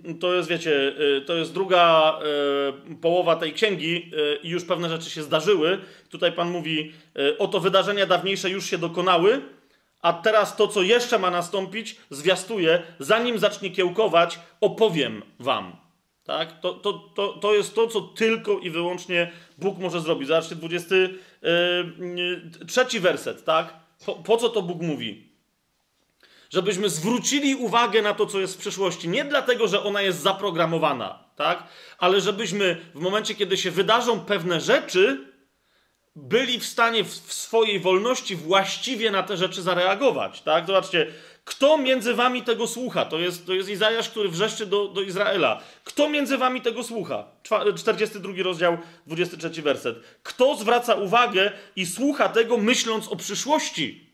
y, 0.08 0.14
to 0.14 0.34
jest, 0.34 0.48
wiecie, 0.48 0.92
y, 1.18 1.22
to 1.26 1.34
jest 1.34 1.54
druga 1.54 2.18
połowa 3.00 3.36
tej 3.36 3.52
księgi 3.52 4.10
i 4.42 4.48
już 4.48 4.64
pewne 4.64 4.88
rzeczy 4.88 5.10
się 5.10 5.22
zdarzyły. 5.22 5.78
Tutaj 6.08 6.32
Pan 6.32 6.50
mówi, 6.50 6.92
oto 7.38 7.60
wydarzenia 7.60 8.06
dawniejsze 8.06 8.50
już 8.50 8.70
się 8.70 8.78
dokonały, 8.78 9.42
a 10.02 10.12
teraz 10.12 10.56
to, 10.56 10.68
co 10.68 10.82
jeszcze 10.82 11.18
ma 11.18 11.30
nastąpić, 11.30 11.96
zwiastuje, 12.10 12.82
zanim 12.98 13.38
zacznie 13.38 13.70
kiełkować, 13.70 14.38
opowiem 14.60 15.22
wam. 15.38 15.76
Tak? 16.24 16.60
To, 16.60 16.74
to, 16.74 16.92
to, 16.92 17.28
to 17.28 17.54
jest 17.54 17.74
to, 17.74 17.86
co 17.86 18.00
tylko 18.00 18.58
i 18.58 18.70
wyłącznie 18.70 19.30
Bóg 19.58 19.78
może 19.78 20.00
zrobić. 20.00 20.28
Zobaczcie, 20.28 20.54
23 20.54 22.86
yy, 22.92 23.00
werset, 23.00 23.44
tak? 23.44 23.74
Po, 24.06 24.14
po 24.14 24.36
co 24.36 24.48
to 24.48 24.62
Bóg 24.62 24.82
mówi? 24.82 25.29
Żebyśmy 26.50 26.90
zwrócili 26.90 27.54
uwagę 27.54 28.02
na 28.02 28.14
to, 28.14 28.26
co 28.26 28.40
jest 28.40 28.54
w 28.54 28.58
przyszłości. 28.58 29.08
Nie 29.08 29.24
dlatego, 29.24 29.68
że 29.68 29.82
ona 29.82 30.02
jest 30.02 30.20
zaprogramowana, 30.20 31.24
tak? 31.36 31.64
Ale 31.98 32.20
żebyśmy 32.20 32.76
w 32.94 33.00
momencie, 33.00 33.34
kiedy 33.34 33.56
się 33.56 33.70
wydarzą 33.70 34.20
pewne 34.20 34.60
rzeczy, 34.60 35.30
byli 36.16 36.60
w 36.60 36.66
stanie 36.66 37.04
w, 37.04 37.08
w 37.08 37.32
swojej 37.32 37.80
wolności 37.80 38.36
właściwie 38.36 39.10
na 39.10 39.22
te 39.22 39.36
rzeczy 39.36 39.62
zareagować, 39.62 40.42
tak? 40.42 40.66
Zobaczcie, 40.66 41.06
kto 41.44 41.78
między 41.78 42.14
wami 42.14 42.42
tego 42.42 42.66
słucha? 42.66 43.04
To 43.04 43.18
jest, 43.18 43.46
to 43.46 43.52
jest 43.52 43.68
Izajasz, 43.68 44.08
który 44.08 44.28
wrzeszczy 44.28 44.66
do, 44.66 44.88
do 44.88 45.02
Izraela. 45.02 45.60
Kto 45.84 46.08
między 46.08 46.38
wami 46.38 46.60
tego 46.60 46.84
słucha? 46.84 47.24
42 47.76 48.32
rozdział, 48.42 48.78
23 49.06 49.62
werset. 49.62 49.96
Kto 50.22 50.56
zwraca 50.56 50.94
uwagę 50.94 51.52
i 51.76 51.86
słucha 51.86 52.28
tego, 52.28 52.56
myśląc 52.56 53.08
o 53.08 53.16
przyszłości? 53.16 54.09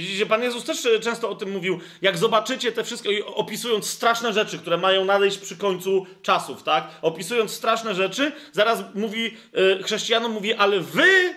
Widzicie, 0.00 0.26
Pan 0.26 0.42
Jezus 0.42 0.64
też 0.64 0.88
często 1.00 1.30
o 1.30 1.34
tym 1.34 1.50
mówił. 1.50 1.80
Jak 2.02 2.18
zobaczycie 2.18 2.72
te 2.72 2.84
wszystkie, 2.84 3.26
opisując 3.26 3.86
straszne 3.86 4.32
rzeczy, 4.32 4.58
które 4.58 4.76
mają 4.76 5.04
nadejść 5.04 5.38
przy 5.38 5.56
końcu 5.56 6.06
czasów, 6.22 6.62
tak? 6.62 6.90
Opisując 7.02 7.50
straszne 7.50 7.94
rzeczy, 7.94 8.32
zaraz 8.52 8.82
mówi, 8.94 9.36
yy, 9.52 9.82
chrześcijanom 9.82 10.32
mówi, 10.32 10.54
ale 10.54 10.80
wy, 10.80 11.34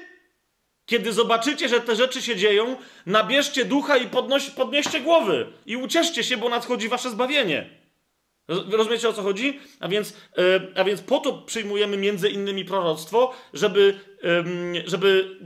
kiedy 0.86 1.13
zobaczycie, 1.13 1.69
że 1.69 1.82
te 1.82 1.95
rzeczy 1.95 2.21
się 2.21 2.36
dzieją, 2.36 2.76
nabierzcie 3.06 3.65
ducha 3.65 3.97
i 3.97 4.08
podnoś, 4.08 4.49
podnieście 4.49 4.99
głowy 4.99 5.47
i 5.65 5.78
ucieszcie 5.78 6.23
się, 6.23 6.38
bo 6.38 6.49
nadchodzi 6.49 6.89
wasze 6.89 7.10
zbawienie. 7.10 7.69
Rozumiecie 8.47 9.10
o 9.10 9.13
co 9.13 9.21
chodzi? 9.21 9.60
A 9.80 9.88
więc, 9.88 10.13
yy, 10.38 10.73
a 10.76 10.84
więc 10.84 11.02
po 11.02 11.19
to 11.19 11.34
przyjmujemy 11.34 11.97
między 11.97 12.30
innymi 12.30 12.65
proroctwo, 12.65 13.34
żeby, 13.54 13.99
żeby 14.86 15.39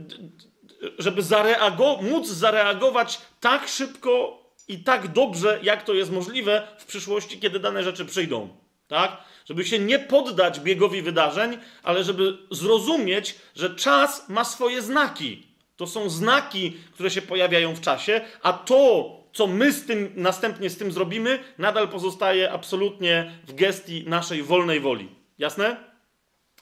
żeby 0.98 1.22
zareago 1.22 1.98
móc 2.02 2.28
zareagować 2.28 3.20
tak 3.40 3.68
szybko 3.68 4.42
i 4.68 4.78
tak 4.78 5.12
dobrze, 5.12 5.58
jak 5.62 5.84
to 5.84 5.94
jest 5.94 6.12
możliwe 6.12 6.68
w 6.78 6.84
przyszłości, 6.84 7.38
kiedy 7.38 7.58
dane 7.60 7.84
rzeczy 7.84 8.04
przyjdą. 8.04 8.48
Tak? 8.88 9.16
Żeby 9.44 9.64
się 9.64 9.78
nie 9.78 9.98
poddać 9.98 10.60
biegowi 10.60 11.02
wydarzeń, 11.02 11.58
ale 11.82 12.04
żeby 12.04 12.38
zrozumieć, 12.50 13.34
że 13.56 13.74
czas 13.76 14.28
ma 14.28 14.44
swoje 14.44 14.82
znaki. 14.82 15.46
To 15.76 15.86
są 15.86 16.10
znaki, 16.10 16.76
które 16.92 17.10
się 17.10 17.22
pojawiają 17.22 17.74
w 17.74 17.80
czasie, 17.80 18.20
a 18.42 18.52
to, 18.52 19.10
co 19.32 19.46
my 19.46 19.72
z 19.72 19.86
tym 19.86 20.12
następnie 20.16 20.70
z 20.70 20.78
tym 20.78 20.92
zrobimy, 20.92 21.38
nadal 21.58 21.88
pozostaje 21.88 22.52
absolutnie 22.52 23.38
w 23.46 23.54
gestii 23.54 24.04
naszej 24.06 24.42
wolnej 24.42 24.80
woli. 24.80 25.08
Jasne? 25.38 25.76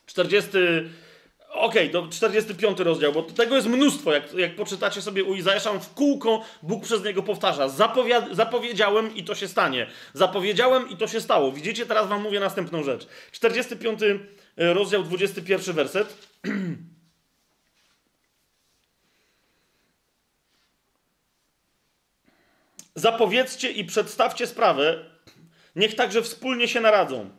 40 0.07 0.49
Okej, 1.57 1.91
okay, 1.91 2.03
to 2.03 2.09
45 2.09 2.79
rozdział, 2.79 3.13
bo 3.13 3.23
tego 3.23 3.57
jest 3.57 3.69
mnóstwo. 3.69 4.13
Jak, 4.13 4.35
jak 4.35 4.57
poczytacie 4.57 5.03
sobie 5.03 5.25
u 5.25 5.35
Izajasza, 5.35 5.73
w 5.73 5.95
kółko 5.95 6.45
Bóg 6.63 6.85
przez 6.85 7.05
niego 7.05 7.23
powtarza. 7.23 7.69
zapowiedziałem 8.33 9.17
i 9.17 9.25
to 9.25 9.35
się 9.35 9.49
stanie. 9.49 9.87
Zapowiedziałem 10.15 10.91
i 10.91 10.97
to 10.97 11.09
się 11.09 11.21
stało. 11.21 11.53
Widzicie, 11.53 11.87
teraz 11.87 12.09
wam 12.09 12.23
mówię 12.23 12.41
następną 12.41 12.83
rzecz. 12.83 13.07
45 13.33 14.01
e, 14.03 14.19
rozdział, 14.75 15.03
21 15.03 15.75
werset. 15.75 16.15
Zapowiedzcie 22.95 23.71
i 23.71 23.85
przedstawcie 23.85 24.47
sprawę, 24.47 25.05
niech 25.77 25.95
także 25.95 26.23
wspólnie 26.23 26.69
się 26.69 26.81
naradzą. 26.81 27.31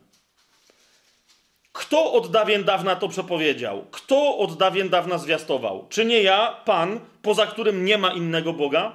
Kto 1.88 2.12
od 2.12 2.30
dawien 2.30 2.64
dawna 2.64 2.96
to 2.96 3.08
przepowiedział? 3.08 3.86
Kto 3.90 4.38
od 4.38 4.56
dawien 4.56 4.88
dawna 4.88 5.18
zwiastował? 5.18 5.86
Czy 5.88 6.04
nie 6.04 6.22
ja, 6.22 6.60
Pan, 6.64 7.00
poza 7.22 7.46
którym 7.46 7.84
nie 7.84 7.98
ma 7.98 8.12
innego 8.12 8.52
Boga? 8.52 8.92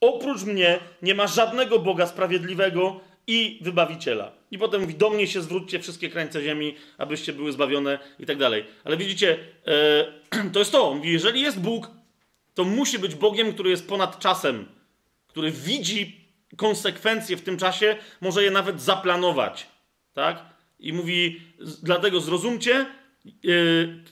Oprócz 0.00 0.42
mnie 0.42 0.78
nie 1.02 1.14
ma 1.14 1.26
żadnego 1.26 1.78
Boga 1.78 2.06
sprawiedliwego 2.06 3.00
i 3.26 3.58
wybawiciela. 3.62 4.32
I 4.50 4.58
potem 4.58 4.80
mówi, 4.80 4.94
do 4.94 5.10
mnie 5.10 5.26
się 5.26 5.42
zwróćcie 5.42 5.80
wszystkie 5.80 6.08
krańce 6.08 6.42
ziemi, 6.42 6.74
abyście 6.98 7.32
były 7.32 7.52
zbawione 7.52 7.98
i 8.18 8.26
tak 8.26 8.38
dalej. 8.38 8.64
Ale 8.84 8.96
widzicie, 8.96 9.38
e, 9.66 10.50
to 10.52 10.58
jest 10.58 10.72
to. 10.72 10.94
Mówi, 10.94 11.12
jeżeli 11.12 11.40
jest 11.40 11.60
Bóg, 11.60 11.90
to 12.54 12.64
musi 12.64 12.98
być 12.98 13.14
Bogiem, 13.14 13.52
który 13.52 13.70
jest 13.70 13.88
ponad 13.88 14.18
czasem, 14.18 14.68
który 15.26 15.50
widzi 15.50 16.20
konsekwencje 16.56 17.36
w 17.36 17.42
tym 17.42 17.56
czasie, 17.56 17.96
może 18.20 18.44
je 18.44 18.50
nawet 18.50 18.82
zaplanować. 18.82 19.66
Tak? 20.14 20.53
I 20.78 20.92
mówi, 20.92 21.40
dlatego 21.82 22.20
zrozumcie, 22.20 22.86
yy, 23.42 24.04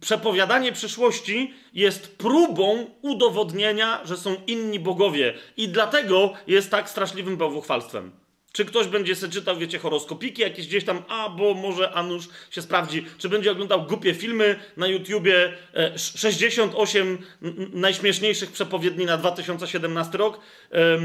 przepowiadanie 0.00 0.72
przyszłości 0.72 1.54
jest 1.72 2.16
próbą 2.18 2.86
udowodnienia, 3.02 4.00
że 4.04 4.16
są 4.16 4.36
inni 4.46 4.80
bogowie. 4.80 5.34
I 5.56 5.68
dlatego 5.68 6.32
jest 6.46 6.70
tak 6.70 6.90
straszliwym 6.90 7.36
bałwochwalstwem. 7.36 8.23
Czy 8.54 8.64
ktoś 8.64 8.86
będzie 8.86 9.14
sobie 9.14 9.32
czytał, 9.32 9.56
wiecie, 9.56 9.78
horoskopiki 9.78 10.42
jakieś 10.42 10.66
gdzieś 10.66 10.84
tam, 10.84 11.02
a 11.08 11.28
bo 11.28 11.54
może 11.54 11.92
Anusz 11.92 12.28
się 12.50 12.62
sprawdzi. 12.62 13.06
Czy 13.18 13.28
będzie 13.28 13.52
oglądał 13.52 13.82
głupie 13.82 14.14
filmy 14.14 14.58
na 14.76 14.86
YouTubie, 14.86 15.52
68 15.96 17.18
e, 17.42 17.46
najśmieszniejszych 17.72 18.52
przepowiedni 18.52 19.06
na 19.06 19.16
2017 19.16 20.18
rok. 20.18 20.40
E, 20.70 20.98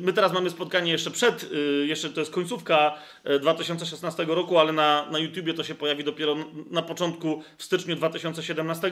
my 0.00 0.12
teraz 0.12 0.32
mamy 0.32 0.50
spotkanie 0.50 0.92
jeszcze 0.92 1.10
przed, 1.10 1.50
e, 1.52 1.86
jeszcze 1.86 2.10
to 2.10 2.20
jest 2.20 2.32
końcówka 2.32 2.98
2016 3.40 4.24
roku, 4.28 4.58
ale 4.58 4.72
na, 4.72 5.06
na 5.10 5.18
YouTubie 5.18 5.54
to 5.54 5.64
się 5.64 5.74
pojawi 5.74 6.04
dopiero 6.04 6.36
na 6.70 6.82
początku, 6.82 7.42
w 7.58 7.62
styczniu 7.62 7.96
2017 7.96 8.90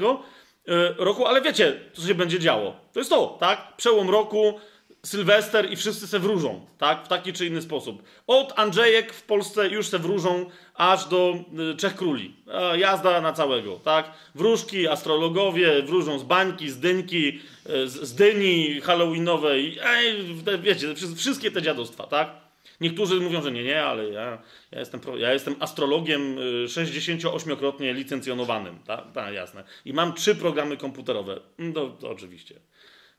roku. 0.98 1.26
Ale 1.26 1.42
wiecie, 1.42 1.80
co 1.92 2.08
się 2.08 2.14
będzie 2.14 2.38
działo. 2.38 2.76
To 2.92 3.00
jest 3.00 3.10
to, 3.10 3.36
tak? 3.40 3.76
Przełom 3.76 4.10
roku, 4.10 4.60
Sylwester 5.04 5.72
i 5.72 5.76
wszyscy 5.76 6.06
se 6.06 6.18
wróżą, 6.18 6.66
tak? 6.78 7.04
W 7.04 7.08
taki 7.08 7.32
czy 7.32 7.46
inny 7.46 7.62
sposób. 7.62 8.02
Od 8.26 8.58
Andrzejek 8.58 9.12
w 9.12 9.22
Polsce 9.22 9.68
już 9.68 9.86
se 9.86 9.98
wróżą, 9.98 10.46
aż 10.74 11.04
do 11.08 11.34
y, 11.72 11.76
Trzech 11.76 11.96
Króli. 11.96 12.36
E, 12.48 12.78
jazda 12.78 13.20
na 13.20 13.32
całego, 13.32 13.80
tak? 13.84 14.12
Wróżki, 14.34 14.88
astrologowie 14.88 15.82
wróżą 15.82 16.18
z 16.18 16.22
bańki, 16.22 16.70
z 16.70 16.78
dynki, 16.78 17.40
y, 17.70 17.88
z, 17.88 18.14
dyni 18.14 18.80
halloweenowej. 18.80 19.78
Ej, 19.84 20.34
wiecie, 20.58 20.94
wszystkie 21.16 21.50
te 21.50 21.62
dziadostwa, 21.62 22.06
tak? 22.06 22.44
Niektórzy 22.80 23.20
mówią, 23.20 23.42
że 23.42 23.52
nie, 23.52 23.64
nie, 23.64 23.84
ale 23.84 24.10
ja, 24.10 24.38
ja, 24.72 24.78
jestem, 24.78 25.00
ja 25.16 25.32
jestem 25.32 25.56
astrologiem 25.60 26.36
68-krotnie 26.66 27.90
y, 27.90 27.92
licencjonowanym, 27.92 28.78
tak? 28.86 29.12
Tak, 29.12 29.34
jasne. 29.34 29.64
I 29.84 29.92
mam 29.92 30.14
trzy 30.14 30.34
programy 30.34 30.76
komputerowe. 30.76 31.40
No, 31.58 31.88
to 31.88 32.10
oczywiście. 32.10 32.54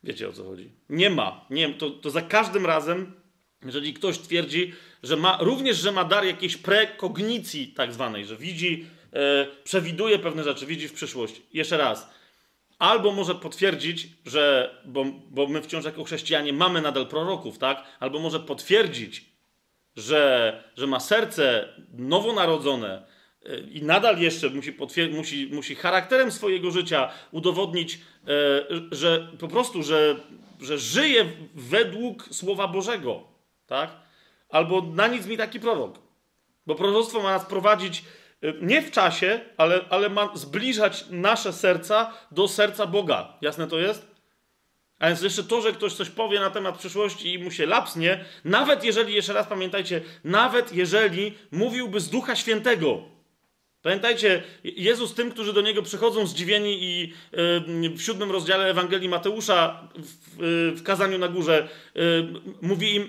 Wiecie 0.06 0.30
o 0.30 0.34
co 0.34 0.44
chodzi. 0.44 0.72
Nie 0.90 1.10
ma. 1.10 1.46
Nie, 1.50 1.74
to, 1.74 1.90
to 1.90 2.10
za 2.10 2.22
każdym 2.22 2.66
razem, 2.66 3.14
jeżeli 3.66 3.94
ktoś 3.94 4.20
twierdzi, 4.20 4.74
że 5.04 5.18
ma, 5.18 5.38
również, 5.42 5.78
że 5.78 5.92
ma 5.92 6.04
dar 6.04 6.26
jakiejś 6.26 6.58
prekognicji 6.58 7.68
tak 7.68 7.94
zwanej, 7.94 8.26
że 8.26 8.38
widzi, 8.38 8.86
e, 9.14 9.48
przewiduje 9.64 10.20
pewne 10.20 10.44
rzeczy, 10.44 10.66
widzi 10.66 10.88
w 10.88 10.94
przyszłość. 10.94 11.42
Jeszcze 11.54 11.78
raz. 11.78 12.10
Albo 12.80 13.12
może 13.12 13.36
potwierdzić, 13.36 14.08
że, 14.26 14.76
bo, 14.86 15.06
bo 15.30 15.48
my 15.48 15.62
wciąż 15.62 15.86
jako 15.86 16.04
chrześcijanie 16.04 16.54
mamy 16.54 16.82
nadal 16.82 17.08
proroków, 17.08 17.58
tak? 17.58 17.84
Albo 18.00 18.20
może 18.20 18.40
potwierdzić, 18.40 19.26
że, 19.96 20.64
że 20.78 20.88
ma 20.88 21.00
serce 21.00 21.70
nowonarodzone, 21.94 23.06
i 23.72 23.84
nadal 23.84 24.20
jeszcze 24.20 24.50
musi, 24.50 24.78
musi, 25.12 25.50
musi 25.52 25.76
charakterem 25.76 26.32
swojego 26.32 26.72
życia 26.72 27.10
udowodnić, 27.32 27.96
e, 27.96 28.00
że 28.92 29.28
po 29.40 29.48
prostu, 29.48 29.84
że, 29.84 30.16
że 30.62 30.78
żyje 30.78 31.26
według 31.56 32.28
Słowa 32.32 32.68
Bożego, 32.68 33.24
tak? 33.68 33.92
Albo 34.50 34.82
na 34.82 35.08
nic 35.08 35.26
mi 35.28 35.38
taki 35.38 35.60
prorok. 35.60 36.00
Bo 36.68 36.76
proroctwo 36.76 37.24
ma 37.24 37.32
nas 37.32 37.46
prowadzić 37.46 38.06
e, 38.42 38.54
nie 38.62 38.82
w 38.82 38.92
czasie, 38.92 39.40
ale, 39.58 39.86
ale 39.90 40.10
ma 40.10 40.30
zbliżać 40.34 41.06
nasze 41.10 41.54
serca 41.54 42.14
do 42.32 42.48
serca 42.48 42.88
Boga. 42.88 43.38
Jasne 43.42 43.68
to 43.68 43.80
jest? 43.80 44.16
A 45.00 45.08
więc 45.08 45.22
jeszcze 45.22 45.44
to, 45.44 45.62
że 45.62 45.72
ktoś 45.72 45.94
coś 45.94 46.10
powie 46.10 46.40
na 46.40 46.50
temat 46.50 46.78
przyszłości 46.78 47.34
i 47.34 47.40
mu 47.40 47.52
się 47.52 47.66
lapsnie, 47.66 48.26
nawet 48.44 48.84
jeżeli, 48.84 49.14
jeszcze 49.14 49.34
raz 49.34 49.48
pamiętajcie, 49.48 50.02
nawet 50.24 50.74
jeżeli 50.74 51.34
mówiłby 51.52 52.00
z 52.00 52.10
Ducha 52.10 52.36
Świętego, 52.36 53.15
Pamiętajcie, 53.86 54.44
Jezus 54.64 55.14
tym, 55.14 55.32
którzy 55.32 55.54
do 55.54 55.62
Niego 55.62 55.82
przychodzą 55.82 56.28
zdziwieni 56.28 56.84
i 56.84 57.14
w 57.96 58.02
siódmym 58.02 58.32
rozdziale 58.32 58.70
Ewangelii 58.70 59.10
Mateusza 59.10 59.88
w, 59.96 60.74
w 60.78 60.84
kazaniu 60.84 61.18
na 61.18 61.28
górze 61.28 61.68
mówi 62.62 62.96
im, 62.96 63.04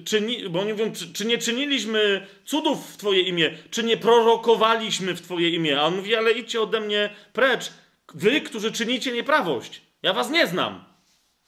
y, 0.00 0.04
czyni, 0.04 0.48
bo 0.48 0.60
oni 0.60 0.72
mówią, 0.72 0.92
czy, 0.92 1.12
czy, 1.12 1.24
nie 1.24 1.38
czyniliśmy 1.38 2.26
cudów 2.44 2.94
w 2.94 2.96
Twoje 2.96 3.20
imię, 3.20 3.58
czy 3.70 3.84
nie 3.84 3.96
prorokowaliśmy 3.96 5.14
w 5.14 5.22
Twoje 5.22 5.50
imię? 5.50 5.80
A 5.80 5.82
on 5.82 5.96
mówi, 5.96 6.14
ale 6.14 6.32
idźcie 6.32 6.60
ode 6.60 6.80
mnie 6.80 7.10
precz, 7.32 7.72
wy, 8.14 8.40
którzy 8.40 8.72
czynicie 8.72 9.12
nieprawość. 9.12 9.82
Ja 10.02 10.12
was 10.12 10.30
nie 10.30 10.46
znam. 10.46 10.84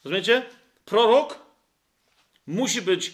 Rozumiecie? 0.03 0.43
Prorok 0.85 1.39
musi 2.47 2.81
być, 2.81 3.13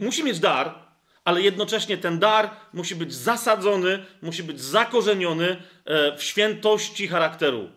musi 0.00 0.24
mieć 0.24 0.38
dar, 0.38 0.85
ale 1.26 1.42
jednocześnie 1.42 1.98
ten 1.98 2.18
dar 2.18 2.50
musi 2.72 2.94
być 2.94 3.14
zasadzony, 3.14 4.04
musi 4.22 4.42
być 4.42 4.60
zakorzeniony 4.60 5.56
e, 5.84 6.16
w 6.16 6.22
świętości 6.22 7.08
charakteru. 7.08 7.70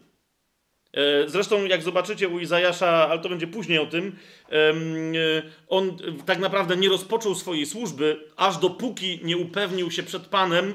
E, 0.93 1.29
zresztą, 1.29 1.65
jak 1.65 1.83
zobaczycie 1.83 2.29
u 2.29 2.39
Izajasza, 2.39 3.09
ale 3.09 3.19
to 3.19 3.29
będzie 3.29 3.47
później 3.47 3.79
o 3.79 3.85
tym, 3.85 4.15
on 5.67 5.97
tak 6.25 6.39
naprawdę 6.39 6.77
nie 6.77 6.89
rozpoczął 6.89 7.35
swojej 7.35 7.65
służby, 7.65 8.27
aż 8.37 8.57
dopóki 8.57 9.19
nie 9.23 9.37
upewnił 9.37 9.91
się 9.91 10.03
przed 10.03 10.25
Panem, 10.25 10.73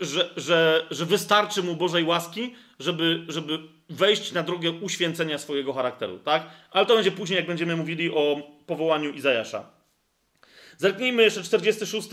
że, 0.00 0.30
że, 0.36 0.86
że 0.90 1.06
wystarczy 1.06 1.62
mu 1.62 1.76
Bożej 1.76 2.04
łaski, 2.04 2.54
żeby, 2.78 3.24
żeby 3.28 3.58
wejść 3.90 4.32
na 4.32 4.42
drogę 4.42 4.70
uświęcenia 4.70 5.38
swojego 5.38 5.72
charakteru, 5.72 6.18
tak? 6.18 6.50
Ale 6.70 6.86
to 6.86 6.94
będzie 6.94 7.10
później, 7.10 7.36
jak 7.36 7.46
będziemy 7.46 7.76
mówili 7.76 8.10
o 8.10 8.42
powołaniu 8.66 9.10
Izajasza. 9.10 9.77
Zerknijmy 10.78 11.22
jeszcze 11.22 11.42
46 11.42 12.08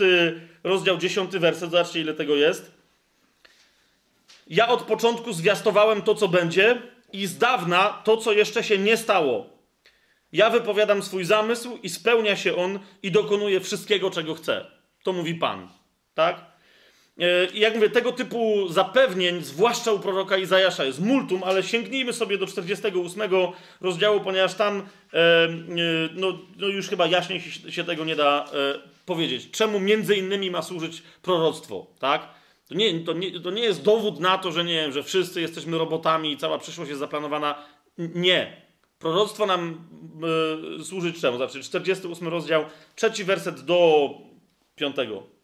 rozdział, 0.64 0.98
10 0.98 1.32
werset, 1.32 1.70
zobaczcie 1.70 2.00
ile 2.00 2.14
tego 2.14 2.36
jest. 2.36 2.74
Ja 4.46 4.68
od 4.68 4.82
początku 4.82 5.32
zwiastowałem 5.32 6.02
to, 6.02 6.14
co 6.14 6.28
będzie 6.28 6.82
i 7.12 7.26
z 7.26 7.38
dawna 7.38 8.02
to, 8.04 8.16
co 8.16 8.32
jeszcze 8.32 8.64
się 8.64 8.78
nie 8.78 8.96
stało. 8.96 9.46
Ja 10.32 10.50
wypowiadam 10.50 11.02
swój 11.02 11.24
zamysł 11.24 11.78
i 11.82 11.88
spełnia 11.88 12.36
się 12.36 12.56
on 12.56 12.78
i 13.02 13.10
dokonuje 13.10 13.60
wszystkiego, 13.60 14.10
czego 14.10 14.34
chce. 14.34 14.66
To 15.02 15.12
mówi 15.12 15.34
Pan, 15.34 15.68
tak? 16.14 16.55
E, 17.18 17.46
I 17.54 17.60
jak 17.60 17.74
mówię, 17.74 17.90
tego 17.90 18.12
typu 18.12 18.68
zapewnień, 18.68 19.44
zwłaszcza 19.44 19.92
u 19.92 19.98
proroka 19.98 20.36
Izajasza, 20.36 20.84
jest 20.84 21.00
multum, 21.00 21.42
ale 21.44 21.62
sięgnijmy 21.62 22.12
sobie 22.12 22.38
do 22.38 22.46
48 22.46 23.22
rozdziału, 23.80 24.20
ponieważ 24.20 24.54
tam 24.54 24.82
e, 25.12 25.18
e, 25.18 25.48
no, 26.14 26.38
no 26.56 26.66
już 26.66 26.88
chyba 26.88 27.06
jaśniej 27.06 27.40
się 27.70 27.84
tego 27.84 28.04
nie 28.04 28.16
da 28.16 28.50
powiedzieć. 29.06 29.50
Czemu 29.50 29.80
między 29.80 30.16
innymi 30.16 30.50
ma 30.50 30.62
służyć 30.62 31.02
proroctwo, 31.22 31.86
tak? 31.98 32.28
To 32.68 32.74
nie, 32.74 33.00
to, 33.00 33.12
nie, 33.12 33.40
to 33.40 33.50
nie 33.50 33.62
jest 33.62 33.82
dowód 33.82 34.20
na 34.20 34.38
to, 34.38 34.52
że 34.52 34.64
nie 34.64 34.74
wiem, 34.74 34.92
że 34.92 35.02
wszyscy 35.02 35.40
jesteśmy 35.40 35.78
robotami 35.78 36.32
i 36.32 36.36
cała 36.36 36.58
przyszłość 36.58 36.88
jest 36.88 37.00
zaplanowana. 37.00 37.54
Nie. 37.98 38.66
Proroctwo 38.98 39.46
nam 39.46 39.88
y, 40.80 40.84
służyć 40.84 41.20
czemu? 41.20 41.36
Znaczy 41.36 41.62
48 41.62 42.28
rozdział, 42.28 42.64
trzeci 42.94 43.24
werset 43.24 43.60
do 43.60 44.10
piątego. 44.76 45.35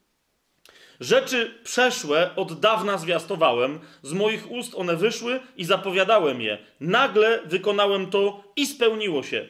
Rzeczy 1.00 1.54
przeszłe 1.64 2.30
od 2.36 2.60
dawna 2.60 2.98
zwiastowałem, 2.98 3.80
z 4.02 4.12
moich 4.12 4.50
ust 4.50 4.74
one 4.74 4.96
wyszły 4.96 5.40
i 5.56 5.64
zapowiadałem 5.64 6.40
je. 6.40 6.58
Nagle 6.80 7.40
wykonałem 7.44 8.10
to 8.10 8.44
i 8.56 8.66
spełniło 8.66 9.22
się. 9.22 9.48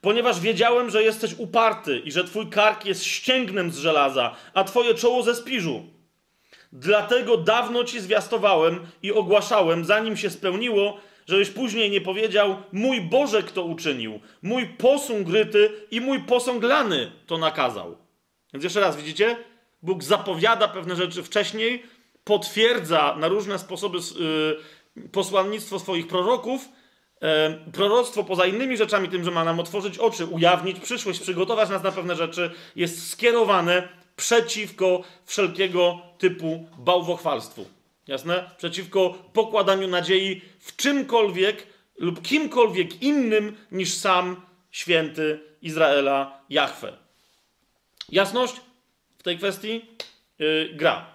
Ponieważ 0.00 0.40
wiedziałem, 0.40 0.90
że 0.90 1.02
jesteś 1.02 1.34
uparty 1.38 1.98
i 1.98 2.12
że 2.12 2.24
twój 2.24 2.46
kark 2.46 2.84
jest 2.84 3.04
ścięgnem 3.04 3.70
z 3.70 3.78
żelaza, 3.78 4.36
a 4.54 4.64
twoje 4.64 4.94
czoło 4.94 5.22
ze 5.22 5.34
spiżu. 5.34 5.82
Dlatego 6.72 7.36
dawno 7.36 7.84
ci 7.84 8.00
zwiastowałem 8.00 8.80
i 9.02 9.12
ogłaszałem, 9.12 9.84
zanim 9.84 10.16
się 10.16 10.30
spełniło, 10.30 11.00
żebyś 11.26 11.50
później 11.50 11.90
nie 11.90 12.00
powiedział: 12.00 12.56
Mój 12.72 13.00
Boże, 13.00 13.42
kto 13.42 13.62
uczynił, 13.62 14.20
mój 14.42 14.66
posąg 14.66 15.28
ryty 15.28 15.70
i 15.90 16.00
mój 16.00 16.20
posąg 16.20 16.62
lany 16.62 17.12
to 17.26 17.38
nakazał. 17.38 17.96
Więc 18.52 18.64
jeszcze 18.64 18.80
raz, 18.80 18.96
widzicie? 18.96 19.36
Bóg 19.82 20.04
zapowiada 20.04 20.68
pewne 20.68 20.96
rzeczy 20.96 21.22
wcześniej, 21.22 21.82
potwierdza 22.24 23.16
na 23.18 23.28
różne 23.28 23.58
sposoby 23.58 23.98
yy, 24.96 25.08
posłannictwo 25.08 25.78
swoich 25.78 26.06
proroków, 26.06 26.68
yy, 27.20 27.28
proroctwo 27.72 28.24
poza 28.24 28.46
innymi 28.46 28.76
rzeczami, 28.76 29.08
tym, 29.08 29.24
że 29.24 29.30
ma 29.30 29.44
nam 29.44 29.60
otworzyć 29.60 29.98
oczy, 29.98 30.26
ujawnić 30.26 30.80
przyszłość, 30.80 31.20
przygotować 31.20 31.70
nas 31.70 31.82
na 31.82 31.92
pewne 31.92 32.16
rzeczy, 32.16 32.50
jest 32.76 33.10
skierowane 33.10 33.88
przeciwko 34.16 35.02
wszelkiego 35.24 35.98
typu 36.18 36.66
bałwochwalstwu. 36.78 37.66
Jasne? 38.06 38.50
Przeciwko 38.58 39.14
pokładaniu 39.32 39.88
nadziei 39.88 40.40
w 40.60 40.76
czymkolwiek 40.76 41.66
lub 41.98 42.22
kimkolwiek 42.22 43.02
innym 43.02 43.56
niż 43.72 43.94
sam 43.94 44.46
święty 44.70 45.40
Izraela 45.62 46.40
Jahwe. 46.50 46.92
Jasność? 48.08 48.60
W 49.22 49.24
tej 49.24 49.38
kwestii 49.38 49.84
yy, 50.38 50.70
gra. 50.74 51.06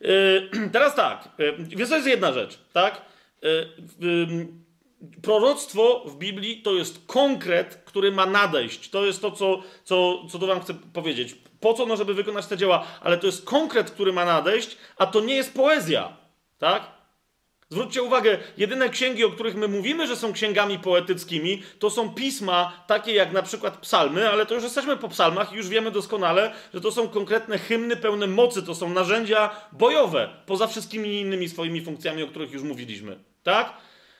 Yy, 0.00 0.50
teraz 0.72 0.94
tak, 0.94 1.28
yy, 1.38 1.56
więc 1.58 1.90
to 1.90 1.96
jest 1.96 2.08
jedna 2.08 2.32
rzecz, 2.32 2.58
tak? 2.72 3.02
Yy, 3.42 4.48
proroctwo 5.22 6.04
w 6.06 6.16
Biblii 6.16 6.62
to 6.62 6.74
jest 6.74 7.06
konkret, 7.06 7.82
który 7.84 8.12
ma 8.12 8.26
nadejść. 8.26 8.90
To 8.90 9.06
jest 9.06 9.22
to, 9.22 9.30
co, 9.30 9.62
co, 9.84 10.26
co 10.30 10.38
tu 10.38 10.46
wam 10.46 10.60
chcę 10.60 10.74
powiedzieć. 10.74 11.36
Po 11.60 11.74
co? 11.74 11.86
No, 11.86 11.96
żeby 11.96 12.14
wykonać 12.14 12.46
te 12.46 12.56
dzieła, 12.56 12.86
ale 13.00 13.18
to 13.18 13.26
jest 13.26 13.44
konkret, 13.44 13.90
który 13.90 14.12
ma 14.12 14.24
nadejść, 14.24 14.76
a 14.96 15.06
to 15.06 15.20
nie 15.20 15.34
jest 15.34 15.54
poezja, 15.54 16.16
tak? 16.58 16.99
Zwróćcie 17.72 18.02
uwagę, 18.02 18.38
jedyne 18.56 18.88
księgi, 18.88 19.24
o 19.24 19.30
których 19.30 19.54
my 19.54 19.68
mówimy, 19.68 20.06
że 20.06 20.16
są 20.16 20.32
księgami 20.32 20.78
poetyckimi, 20.78 21.62
to 21.78 21.90
są 21.90 22.14
pisma 22.14 22.84
takie 22.86 23.12
jak 23.12 23.32
na 23.32 23.42
przykład 23.42 23.76
psalmy, 23.76 24.30
ale 24.30 24.46
to 24.46 24.54
już 24.54 24.64
jesteśmy 24.64 24.96
po 24.96 25.08
psalmach 25.08 25.52
i 25.52 25.56
już 25.56 25.68
wiemy 25.68 25.90
doskonale, 25.90 26.52
że 26.74 26.80
to 26.80 26.92
są 26.92 27.08
konkretne 27.08 27.58
hymny 27.58 27.96
pełne 27.96 28.26
mocy, 28.26 28.62
to 28.62 28.74
są 28.74 28.88
narzędzia 28.88 29.50
bojowe, 29.72 30.28
poza 30.46 30.66
wszystkimi 30.66 31.20
innymi 31.20 31.48
swoimi 31.48 31.82
funkcjami, 31.82 32.22
o 32.22 32.26
których 32.26 32.52
już 32.52 32.62
mówiliśmy. 32.62 33.18
Tak? 33.42 33.72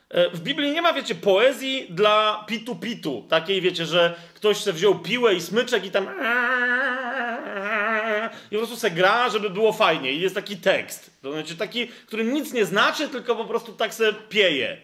E, 0.08 0.30
w 0.30 0.40
Biblii 0.40 0.72
nie 0.72 0.82
ma, 0.82 0.92
wiecie, 0.92 1.14
poezji 1.14 1.86
dla 1.90 2.44
pitu-pitu. 2.48 3.26
Takiej, 3.28 3.60
wiecie, 3.60 3.86
że 3.86 4.14
ktoś 4.34 4.56
se 4.56 4.72
wziął 4.72 4.98
piłę 4.98 5.34
i 5.34 5.40
smyczek 5.40 5.84
i 5.84 5.90
tam 5.90 6.08
i 8.50 8.54
po 8.54 8.56
prostu 8.56 8.76
se 8.76 8.90
gra, 8.90 9.28
żeby 9.28 9.50
było 9.50 9.72
fajnie. 9.72 10.12
I 10.12 10.20
jest 10.20 10.34
taki 10.34 10.56
tekst. 10.56 11.10
To 11.22 11.32
znaczy 11.32 11.56
taki, 11.56 11.88
który 11.88 12.24
nic 12.24 12.52
nie 12.52 12.64
znaczy, 12.64 13.08
tylko 13.08 13.36
po 13.36 13.44
prostu 13.44 13.72
tak 13.72 13.94
se 13.94 14.12
pieje. 14.12 14.76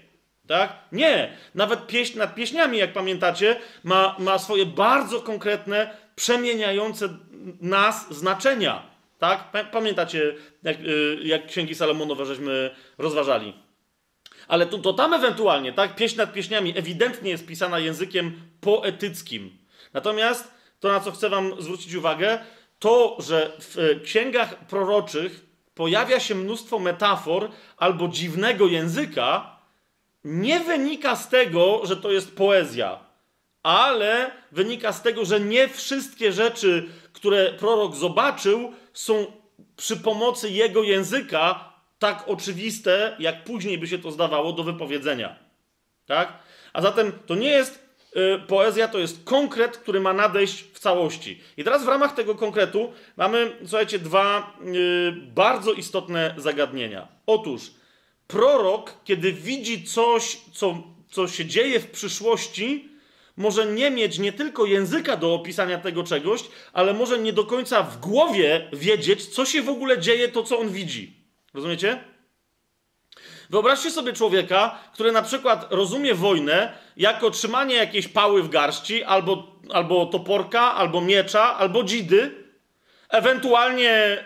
Tak? 0.47 0.73
Nie. 0.93 1.37
Nawet 1.55 1.87
pieśń 1.87 2.19
nad 2.19 2.35
pieśniami, 2.35 2.79
jak 2.79 2.93
pamiętacie, 2.93 3.57
ma, 3.85 4.17
ma 4.19 4.39
swoje 4.39 4.67
bardzo 4.67 5.21
konkretne, 5.21 5.97
przemieniające 6.17 7.09
nas 7.61 8.15
znaczenia. 8.15 8.83
Tak? 9.19 9.45
Pamiętacie, 9.73 10.35
jak, 10.63 10.81
y, 10.81 11.19
jak 11.23 11.47
księgi 11.47 11.75
Salomonowe 11.75 12.27
żeśmy 12.27 12.71
rozważali. 12.99 13.55
Ale 14.49 14.67
to, 14.67 14.79
to 14.79 14.93
tam 14.93 15.15
ewentualnie, 15.15 15.73
tak? 15.73 15.97
Pieśń 15.97 16.17
nad 16.17 16.33
pieśniami 16.33 16.79
ewidentnie 16.79 17.31
jest 17.31 17.47
pisana 17.47 17.79
językiem 17.79 18.41
poetyckim. 18.61 19.59
Natomiast 19.93 20.51
to, 20.81 20.89
na 20.89 21.01
co 21.01 21.13
chcę 21.13 21.29
Wam 21.29 21.63
zwrócić 21.63 21.95
uwagę, 21.95 22.39
to, 22.79 23.17
że 23.19 23.53
w 23.61 23.79
e, 23.79 24.01
księgach 24.01 24.67
proroczych 24.67 25.47
pojawia 25.75 26.21
się 26.21 26.35
mnóstwo 26.35 26.79
metafor 26.79 27.51
albo 27.77 28.09
dziwnego 28.09 28.67
języka, 28.67 29.57
nie 30.25 30.61
wynika 30.61 31.17
z 31.17 31.29
tego, 31.29 31.81
że 31.85 31.97
to 31.97 32.13
jest 32.13 32.37
poezja, 32.37 32.99
ale 33.63 34.31
wynika 34.53 34.93
z 34.93 35.03
tego, 35.03 35.25
że 35.25 35.41
nie 35.41 35.69
wszystkie 35.69 36.33
rzeczy, 36.33 36.89
które 37.13 37.53
prorok 37.53 37.97
zobaczył, 37.97 38.73
są 38.93 39.27
przy 39.77 39.97
pomocy 39.97 40.51
jego 40.51 40.83
języka 40.83 41.73
tak 41.99 42.25
oczywiste, 42.27 43.17
jak 43.19 43.45
później 43.45 43.79
by 43.79 43.87
się 43.87 43.99
to 43.99 44.11
zdawało 44.11 44.53
do 44.53 44.65
wypowiedzenia. 44.65 45.37
Tak? 46.07 46.33
A 46.73 46.83
zatem 46.83 47.13
to 47.27 47.35
nie 47.35 47.49
jest 47.49 47.86
poezja 48.47 48.89
to 48.89 48.99
jest 48.99 49.25
konkret, 49.25 49.79
który 49.79 50.01
ma 50.01 50.13
nadejść 50.13 50.65
w 50.73 50.79
całości. 50.79 51.41
I 51.57 51.65
teraz 51.65 51.85
w 51.85 51.89
ramach 51.89 52.15
tego 52.15 52.35
konkretu 52.35 52.93
mamy, 53.17 53.57
słuchajcie, 53.61 53.99
dwa 53.99 54.57
y, 54.75 55.13
bardzo 55.13 55.73
istotne 55.73 56.35
zagadnienia. 56.37 57.09
Otóż 57.27 57.71
prorok, 58.27 58.95
kiedy 59.05 59.33
widzi 59.33 59.85
coś, 59.85 60.41
co, 60.53 60.83
co 61.11 61.29
się 61.29 61.45
dzieje 61.45 61.81
w 61.81 61.91
przyszłości, 61.91 62.89
może 63.37 63.67
nie 63.67 63.91
mieć 63.91 64.19
nie 64.19 64.33
tylko 64.33 64.67
języka 64.67 65.17
do 65.17 65.35
opisania 65.35 65.79
tego 65.79 66.05
czegoś, 66.05 66.45
ale 66.73 66.95
może 66.95 67.19
nie 67.19 67.33
do 67.33 67.45
końca 67.45 67.83
w 67.83 68.01
głowie 68.01 68.69
wiedzieć, 68.73 69.27
co 69.27 69.47
się 69.47 69.63
w 69.63 69.69
ogóle 69.69 69.99
dzieje, 69.99 70.29
to 70.29 70.43
co 70.43 70.59
on 70.59 70.69
widzi. 70.69 71.17
Rozumiecie? 71.55 72.16
Wyobraźcie 73.51 73.91
sobie 73.91 74.13
człowieka, 74.13 74.79
który 74.93 75.13
na 75.13 75.23
przykład 75.23 75.67
rozumie 75.71 76.15
wojnę 76.15 76.73
jako 76.97 77.31
trzymanie 77.31 77.75
jakiejś 77.75 78.09
pały 78.09 78.43
w 78.43 78.49
garści, 78.49 79.05
albo, 79.05 79.47
albo 79.73 80.07
toporka, 80.07 80.75
albo 80.75 81.01
miecza, 81.01 81.57
albo 81.57 81.85
dzidy. 81.85 82.47
Ewentualnie 83.09 84.25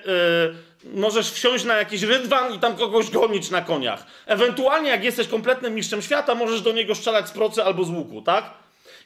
yy, 0.84 1.00
możesz 1.00 1.30
wsiąść 1.30 1.64
na 1.64 1.76
jakiś 1.76 2.02
rydwan 2.02 2.54
i 2.54 2.58
tam 2.58 2.76
kogoś 2.76 3.10
gonić 3.10 3.50
na 3.50 3.62
koniach. 3.62 4.06
Ewentualnie, 4.26 4.90
jak 4.90 5.04
jesteś 5.04 5.28
kompletnym 5.28 5.74
mistrzem 5.74 6.02
świata, 6.02 6.34
możesz 6.34 6.62
do 6.62 6.72
niego 6.72 6.94
strzelać 6.94 7.28
z 7.28 7.32
procy 7.32 7.64
albo 7.64 7.84
z 7.84 7.90
łuku, 7.90 8.22
tak? 8.22 8.50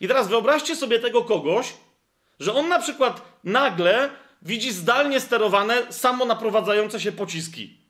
I 0.00 0.08
teraz 0.08 0.28
wyobraźcie 0.28 0.76
sobie 0.76 0.98
tego 0.98 1.22
kogoś, 1.22 1.74
że 2.40 2.54
on 2.54 2.68
na 2.68 2.78
przykład 2.78 3.22
nagle 3.44 4.10
widzi 4.42 4.72
zdalnie 4.72 5.20
sterowane, 5.20 5.92
samo 5.92 6.24
naprowadzające 6.24 7.00
się 7.00 7.12
pociski. 7.12 7.83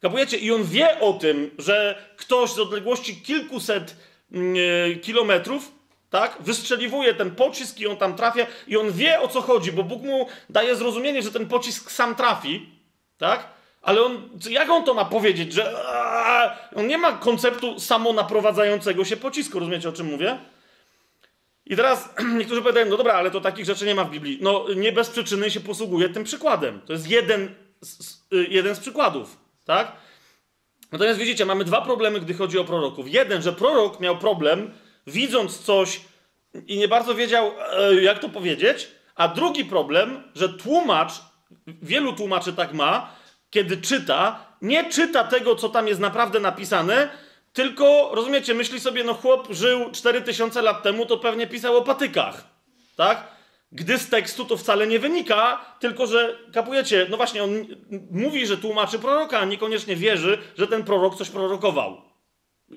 Kapujecie? 0.00 0.36
I 0.36 0.52
on 0.52 0.64
wie 0.64 1.00
o 1.00 1.12
tym, 1.12 1.50
że 1.58 2.02
ktoś 2.16 2.50
z 2.50 2.58
odległości 2.58 3.16
kilkuset 3.16 3.96
yy, 4.30 4.96
kilometrów, 5.02 5.72
tak? 6.10 6.36
Wystrzeliwuje 6.40 7.14
ten 7.14 7.30
pocisk 7.30 7.80
i 7.80 7.86
on 7.86 7.96
tam 7.96 8.16
trafia 8.16 8.46
i 8.66 8.76
on 8.76 8.92
wie 8.92 9.20
o 9.20 9.28
co 9.28 9.40
chodzi, 9.40 9.72
bo 9.72 9.82
Bóg 9.82 10.02
mu 10.02 10.26
daje 10.50 10.76
zrozumienie, 10.76 11.22
że 11.22 11.30
ten 11.30 11.46
pocisk 11.46 11.90
sam 11.90 12.14
trafi, 12.14 12.68
tak? 13.18 13.48
Ale 13.82 14.02
on, 14.02 14.28
jak 14.50 14.70
on 14.70 14.84
to 14.84 14.94
ma 14.94 15.04
powiedzieć, 15.04 15.52
że 15.52 15.74
on 16.76 16.86
nie 16.86 16.98
ma 16.98 17.12
konceptu 17.12 17.80
samonaprowadzającego 17.80 19.04
się 19.04 19.16
pocisku, 19.16 19.58
rozumiecie 19.58 19.88
o 19.88 19.92
czym 19.92 20.06
mówię? 20.06 20.38
I 21.66 21.76
teraz 21.76 22.14
niektórzy 22.38 22.62
powiadają, 22.62 22.86
no 22.86 22.96
dobra, 22.96 23.14
ale 23.14 23.30
to 23.30 23.40
takich 23.40 23.64
rzeczy 23.64 23.86
nie 23.86 23.94
ma 23.94 24.04
w 24.04 24.10
Biblii. 24.10 24.38
No 24.40 24.66
nie 24.76 24.92
bez 24.92 25.10
przyczyny 25.10 25.50
się 25.50 25.60
posługuje 25.60 26.08
tym 26.08 26.24
przykładem. 26.24 26.80
To 26.86 26.92
jest 26.92 27.10
jeden 27.10 27.54
z, 27.82 28.22
y, 28.32 28.46
jeden 28.50 28.74
z 28.74 28.80
przykładów, 28.80 29.36
tak? 29.68 29.92
Natomiast 30.92 31.18
widzicie, 31.18 31.44
mamy 31.44 31.64
dwa 31.64 31.80
problemy, 31.80 32.20
gdy 32.20 32.34
chodzi 32.34 32.58
o 32.58 32.64
proroków. 32.64 33.12
Jeden, 33.12 33.42
że 33.42 33.52
prorok 33.52 34.00
miał 34.00 34.18
problem, 34.18 34.72
widząc 35.06 35.58
coś 35.58 36.00
i 36.66 36.78
nie 36.78 36.88
bardzo 36.88 37.14
wiedział, 37.14 37.52
e, 37.72 37.94
jak 37.94 38.18
to 38.18 38.28
powiedzieć, 38.28 38.88
a 39.14 39.28
drugi 39.28 39.64
problem, 39.64 40.22
że 40.34 40.48
tłumacz, 40.48 41.12
wielu 41.66 42.12
tłumaczy 42.12 42.52
tak 42.52 42.72
ma, 42.72 43.10
kiedy 43.50 43.76
czyta, 43.76 44.46
nie 44.62 44.90
czyta 44.90 45.24
tego, 45.24 45.54
co 45.56 45.68
tam 45.68 45.88
jest 45.88 46.00
naprawdę 46.00 46.40
napisane, 46.40 47.08
tylko, 47.52 48.10
rozumiecie, 48.14 48.54
myśli 48.54 48.80
sobie, 48.80 49.04
no 49.04 49.14
chłop 49.14 49.46
żył 49.50 49.90
4000 49.92 50.62
lat 50.62 50.82
temu, 50.82 51.06
to 51.06 51.18
pewnie 51.18 51.46
pisał 51.46 51.76
o 51.76 51.82
patykach, 51.82 52.44
tak? 52.96 53.37
Gdy 53.72 53.98
z 53.98 54.08
tekstu 54.08 54.44
to 54.44 54.56
wcale 54.56 54.86
nie 54.86 54.98
wynika, 54.98 55.64
tylko 55.80 56.06
że, 56.06 56.38
kapujecie, 56.52 57.06
no 57.10 57.16
właśnie, 57.16 57.44
on 57.44 57.50
mówi, 58.10 58.46
że 58.46 58.56
tłumaczy 58.56 58.98
proroka, 58.98 59.38
a 59.38 59.44
niekoniecznie 59.44 59.96
wierzy, 59.96 60.38
że 60.58 60.66
ten 60.66 60.84
prorok 60.84 61.16
coś 61.16 61.30
prorokował. 61.30 62.02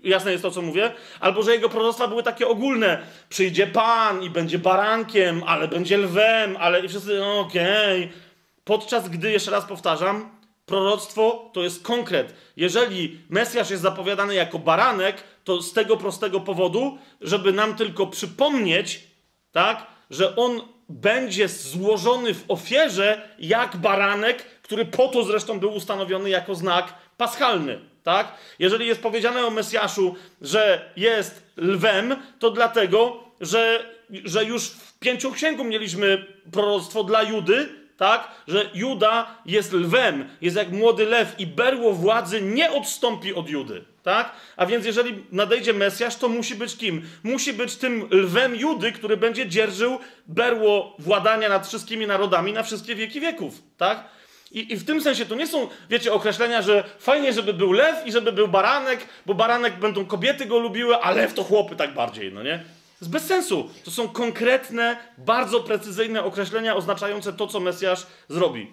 Jasne 0.04 0.32
jest 0.32 0.44
to, 0.44 0.52
co 0.52 0.62
mówię? 0.62 0.92
Albo, 1.20 1.44
że 1.44 1.52
jego 1.52 1.70
proroctwa 1.70 2.08
były 2.08 2.24
takie 2.24 2.48
ogólne. 2.48 3.08
Przyjdzie 3.30 3.68
Pan 3.68 4.24
i 4.24 4.30
będzie 4.30 4.60
barankiem, 4.60 5.44
ale 5.48 5.68
będzie 5.68 5.98
lwem, 5.98 6.58
ale 6.60 6.86
i 6.86 6.90
wszyscy, 6.90 7.20
no 7.20 7.40
okej. 7.40 8.04
Okay. 8.04 8.18
Podczas 8.64 9.10
gdy, 9.10 9.32
jeszcze 9.32 9.52
raz 9.52 9.66
powtarzam, 9.66 10.30
proroctwo 10.66 11.50
to 11.54 11.64
jest 11.64 11.84
konkret. 11.84 12.34
Jeżeli 12.58 13.22
Mesjasz 13.30 13.70
jest 13.70 13.84
zapowiadany 13.84 14.36
jako 14.36 14.60
baranek, 14.60 15.24
to 15.44 15.62
z 15.62 15.74
tego 15.74 15.98
prostego 15.98 16.40
powodu, 16.40 16.98
żeby 17.22 17.54
nam 17.54 17.76
tylko 17.76 18.08
przypomnieć, 18.08 19.08
tak, 19.52 19.88
że 20.10 20.36
on 20.36 20.62
będzie 20.92 21.48
złożony 21.48 22.34
w 22.34 22.46
ofierze 22.48 23.30
jak 23.40 23.78
baranek, 23.78 24.44
który 24.62 24.86
po 24.86 25.08
to 25.08 25.24
zresztą 25.24 25.60
był 25.60 25.74
ustanowiony 25.74 26.30
jako 26.30 26.56
znak 26.56 26.94
paschalny. 27.18 27.80
Tak? 28.04 28.34
Jeżeli 28.60 28.88
jest 28.88 29.02
powiedziane 29.02 29.46
o 29.46 29.50
Mesjaszu, 29.50 30.16
że 30.42 30.92
jest 30.96 31.44
lwem, 31.58 32.16
to 32.40 32.50
dlatego, 32.50 33.24
że, 33.42 33.86
że 34.10 34.46
już 34.46 34.70
w 34.70 35.00
pięcioksięgu 35.00 35.64
mieliśmy 35.64 36.26
proroctwo 36.52 37.04
dla 37.04 37.24
Judy, 37.24 37.70
tak? 37.98 38.32
Że 38.48 38.70
Juda 38.74 39.36
jest 39.46 39.74
lwem, 39.74 40.30
jest 40.42 40.56
jak 40.56 40.72
młody 40.72 41.06
lew 41.06 41.40
i 41.40 41.48
berło 41.48 41.94
władzy 41.94 42.42
nie 42.42 42.72
odstąpi 42.72 43.34
od 43.34 43.50
Judy, 43.50 43.84
tak? 44.04 44.32
A 44.58 44.66
więc 44.66 44.86
jeżeli 44.86 45.26
nadejdzie 45.32 45.74
Mesjasz, 45.74 46.16
to 46.16 46.30
musi 46.30 46.56
być 46.56 46.78
kim? 46.78 47.10
Musi 47.24 47.54
być 47.54 47.76
tym 47.76 48.08
lwem 48.12 48.56
Judy, 48.56 48.92
który 48.92 49.18
będzie 49.18 49.48
dzierżył 49.48 50.00
berło 50.28 50.96
władania 51.00 51.50
nad 51.50 51.68
wszystkimi 51.68 52.08
narodami 52.08 52.54
na 52.54 52.64
wszystkie 52.64 52.96
wieki 52.96 53.22
wieków, 53.22 53.62
tak? 53.78 54.04
I, 54.52 54.74
I, 54.74 54.78
w 54.78 54.86
tym 54.86 55.02
sensie 55.02 55.26
to 55.26 55.36
nie 55.36 55.48
są, 55.48 55.68
wiecie, 55.90 56.14
określenia, 56.14 56.62
że 56.62 56.84
fajnie, 57.00 57.34
żeby 57.34 57.54
był 57.54 57.72
lew 57.72 58.08
i 58.08 58.12
żeby 58.12 58.32
był 58.32 58.48
baranek, 58.48 59.00
bo 59.26 59.34
baranek 59.34 59.80
będą 59.80 60.06
kobiety 60.06 60.46
go 60.46 60.60
lubiły, 60.60 60.98
a 60.98 61.12
lew 61.12 61.34
to 61.34 61.44
chłopy 61.44 61.76
tak 61.76 61.94
bardziej, 61.94 62.34
no 62.34 62.44
nie? 62.44 62.58
To 62.58 63.06
jest 63.06 63.12
bez 63.12 63.26
sensu. 63.26 63.70
To 63.84 63.92
są 63.92 64.10
konkretne, 64.10 64.98
bardzo 65.18 65.60
precyzyjne 65.60 66.24
określenia 66.24 66.76
oznaczające 66.76 67.34
to, 67.34 67.48
co 67.48 67.60
Mesjasz 67.60 68.08
zrobi. 68.30 68.72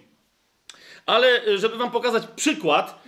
Ale 1.06 1.28
e, 1.46 1.58
żeby 1.58 1.76
wam 1.76 1.90
pokazać 1.90 2.22
przykład, 2.36 3.02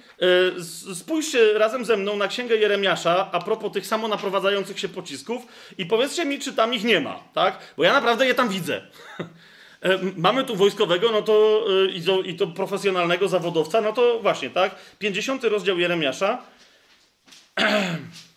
spójrzcie 0.94 1.58
razem 1.58 1.84
ze 1.84 1.96
mną 1.96 2.16
na 2.16 2.28
księgę 2.28 2.56
Jeremiasza 2.56 3.28
a 3.32 3.40
propos 3.40 3.72
tych 3.72 3.86
samonaprowadzających 3.86 4.80
się 4.80 4.88
pocisków 4.88 5.42
i 5.78 5.86
powiedzcie 5.86 6.24
mi, 6.24 6.38
czy 6.38 6.52
tam 6.52 6.74
ich 6.74 6.84
nie 6.84 7.00
ma, 7.00 7.20
tak? 7.34 7.58
Bo 7.76 7.84
ja 7.84 7.92
naprawdę 7.92 8.26
je 8.26 8.34
tam 8.34 8.48
widzę. 8.48 8.80
E, 9.82 9.98
mamy 10.16 10.44
tu 10.44 10.56
wojskowego, 10.56 11.12
no 11.12 11.22
to 11.22 11.64
i, 11.94 12.02
to 12.02 12.20
i 12.20 12.34
to 12.34 12.46
profesjonalnego 12.46 13.28
zawodowca, 13.28 13.80
no 13.80 13.92
to 13.92 14.18
właśnie, 14.22 14.50
tak? 14.50 14.74
50 14.98 15.44
rozdział 15.44 15.78
Jeremiasza. 15.78 16.42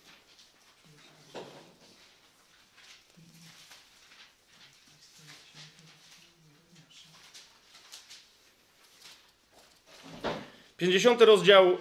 50 10.84 11.22
rozdział 11.22 11.68
y, 11.68 11.76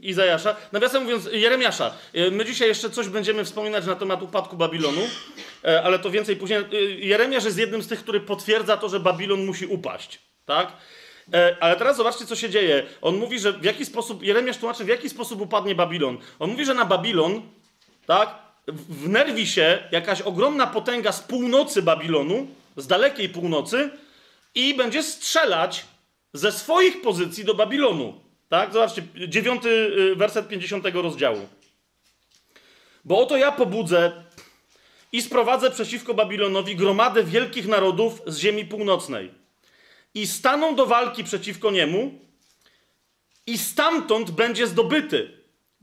Izajasza. 0.00 0.56
Nawiasem 0.72 1.02
mówiąc, 1.02 1.28
Jeremiasza. 1.32 1.94
Y, 2.14 2.30
my 2.30 2.44
dzisiaj 2.44 2.68
jeszcze 2.68 2.90
coś 2.90 3.08
będziemy 3.08 3.44
wspominać 3.44 3.86
na 3.86 3.94
temat 3.94 4.22
upadku 4.22 4.56
Babilonu, 4.56 5.00
y, 5.00 5.80
ale 5.80 5.98
to 5.98 6.10
więcej 6.10 6.36
później. 6.36 6.58
Jeremiasz 6.98 7.44
jest 7.44 7.58
jednym 7.58 7.82
z 7.82 7.88
tych, 7.88 8.00
który 8.00 8.20
potwierdza 8.20 8.76
to, 8.76 8.88
że 8.88 9.00
Babilon 9.00 9.44
musi 9.44 9.66
upaść. 9.66 10.18
Tak? 10.44 10.72
Ale 11.60 11.76
teraz 11.76 11.96
zobaczcie, 11.96 12.26
co 12.26 12.36
się 12.36 12.50
dzieje. 12.50 12.86
On 13.02 13.16
mówi, 13.16 13.38
że 13.38 13.52
w 13.52 13.64
jaki 13.64 13.86
sposób, 13.86 14.22
Jeremiasz 14.22 14.56
tłumaczy, 14.56 14.84
w 14.84 14.88
jaki 14.88 15.10
sposób 15.10 15.40
upadnie 15.40 15.74
Babilon. 15.74 16.18
On 16.38 16.50
mówi, 16.50 16.64
że 16.64 16.74
na 16.74 16.84
Babilon, 16.84 17.42
tak, 18.06 18.34
wnerwi 18.88 19.46
się 19.46 19.78
jakaś 19.92 20.20
ogromna 20.20 20.66
potęga 20.66 21.12
z 21.12 21.20
północy 21.20 21.82
Babilonu, 21.82 22.46
z 22.76 22.86
dalekiej 22.86 23.28
północy 23.28 23.90
i 24.54 24.74
będzie 24.74 25.02
strzelać 25.02 25.84
ze 26.32 26.52
swoich 26.52 27.02
pozycji 27.02 27.44
do 27.44 27.54
Babilonu. 27.54 28.23
Tak? 28.54 28.72
Zobaczcie, 28.72 29.02
dziewiąty 29.28 29.68
y, 29.68 30.16
werset 30.16 30.48
50 30.48 30.84
rozdziału. 30.94 31.48
Bo 33.04 33.18
oto 33.18 33.36
ja 33.36 33.52
pobudzę 33.52 34.12
i 35.12 35.22
sprowadzę 35.22 35.70
przeciwko 35.70 36.14
Babilonowi 36.14 36.76
gromadę 36.76 37.24
wielkich 37.24 37.66
narodów 37.66 38.22
z 38.26 38.38
ziemi 38.38 38.64
północnej. 38.64 39.30
I 40.14 40.26
staną 40.26 40.74
do 40.74 40.86
walki 40.86 41.24
przeciwko 41.24 41.70
niemu, 41.70 42.18
i 43.46 43.58
stamtąd 43.58 44.30
będzie 44.30 44.66
zdobyty. 44.66 45.30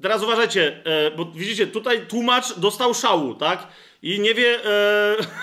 Teraz 0.02 0.24
uważajcie, 0.24 0.82
e, 0.86 1.12
bo 1.12 1.26
widzicie, 1.26 1.68
tutaj 1.68 2.08
tłumacz 2.08 2.54
dostał 2.60 2.94
szału, 2.94 3.36
tak? 3.36 3.68
I 4.02 4.20
nie 4.20 4.34
wie, 4.34 4.56
e, 4.56 4.62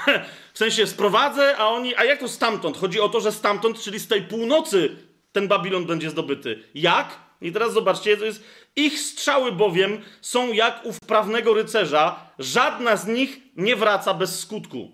w 0.55 0.59
sensie 0.59 0.87
sprowadzę, 0.87 1.57
a 1.57 1.69
oni, 1.69 1.97
a 1.97 2.05
jak 2.05 2.21
to 2.21 2.29
stamtąd? 2.29 2.77
Chodzi 2.77 3.01
o 3.01 3.09
to, 3.09 3.21
że 3.21 3.33
stamtąd, 3.33 3.83
czyli 3.83 3.99
z 3.99 4.09
tej 4.09 4.23
północy, 4.23 5.08
ten 5.39 5.49
Babilon 5.49 5.85
będzie 5.85 6.11
zdobyty. 6.11 6.63
Jak? 6.75 7.19
I 7.41 7.53
teraz 7.53 7.73
zobaczcie, 7.73 8.17
to 8.17 8.25
jest 8.25 8.45
ich 8.77 8.99
strzały 8.99 9.53
bowiem 9.53 10.01
są 10.21 10.53
jak 10.53 10.87
u 10.87 10.93
wprawnego 10.93 11.55
rycerza, 11.55 12.31
żadna 12.39 12.97
z 12.97 13.07
nich 13.07 13.41
nie 13.57 13.77
wraca 13.77 14.15
bez 14.15 14.39
skutku. 14.39 14.93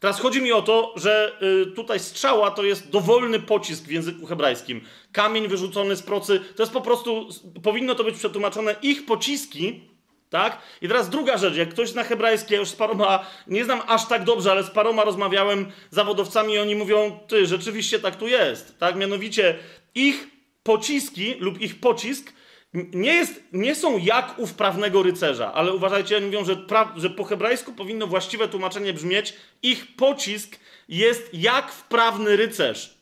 Teraz 0.00 0.20
chodzi 0.20 0.42
mi 0.42 0.52
o 0.52 0.62
to, 0.62 0.94
że 0.96 1.38
y, 1.42 1.66
tutaj 1.66 2.00
strzała 2.00 2.50
to 2.50 2.64
jest 2.64 2.90
dowolny 2.90 3.40
pocisk 3.40 3.84
w 3.84 3.90
języku 3.90 4.26
hebrajskim. 4.26 4.80
Kamień 5.12 5.48
wyrzucony 5.48 5.96
z 5.96 6.02
procy, 6.02 6.40
to 6.56 6.62
jest 6.62 6.72
po 6.72 6.80
prostu, 6.80 7.28
powinno 7.62 7.94
to 7.94 8.04
być 8.04 8.16
przetłumaczone, 8.16 8.76
ich 8.82 9.06
pociski, 9.06 9.90
tak? 10.30 10.58
I 10.82 10.88
teraz 10.88 11.08
druga 11.08 11.36
rzecz, 11.36 11.56
jak 11.56 11.68
ktoś 11.68 11.88
zna 11.88 12.04
hebrajski, 12.04 12.54
ja 12.54 12.60
już 12.60 12.68
z 12.68 12.76
paroma, 12.76 13.26
nie 13.46 13.64
znam 13.64 13.82
aż 13.86 14.06
tak 14.06 14.24
dobrze, 14.24 14.50
ale 14.50 14.62
z 14.64 14.70
paroma 14.70 15.04
rozmawiałem 15.04 15.72
zawodowcami 15.90 16.54
i 16.54 16.58
oni 16.58 16.74
mówią, 16.74 17.18
ty, 17.28 17.46
rzeczywiście 17.46 17.98
tak 17.98 18.16
tu 18.16 18.28
jest, 18.28 18.78
tak? 18.78 18.96
Mianowicie 18.96 19.58
ich 19.94 20.26
pociski 20.62 21.34
lub 21.38 21.60
ich 21.60 21.80
pocisk 21.80 22.32
nie, 22.76 23.14
jest, 23.14 23.42
nie 23.52 23.74
są 23.74 23.98
jak 23.98 24.38
u 24.38 24.46
wprawnego 24.46 25.02
rycerza, 25.02 25.52
ale 25.52 25.74
uważajcie, 25.74 26.16
oni 26.16 26.26
mówią, 26.26 26.44
że, 26.44 26.56
pra, 26.56 26.92
że 26.96 27.10
po 27.10 27.24
hebrajsku 27.24 27.72
powinno 27.72 28.06
właściwe 28.06 28.48
tłumaczenie 28.48 28.92
brzmieć 28.92 29.34
ich 29.62 29.96
pocisk 29.96 30.58
jest 30.88 31.34
jak 31.34 31.72
wprawny 31.72 32.36
rycerz. 32.36 32.94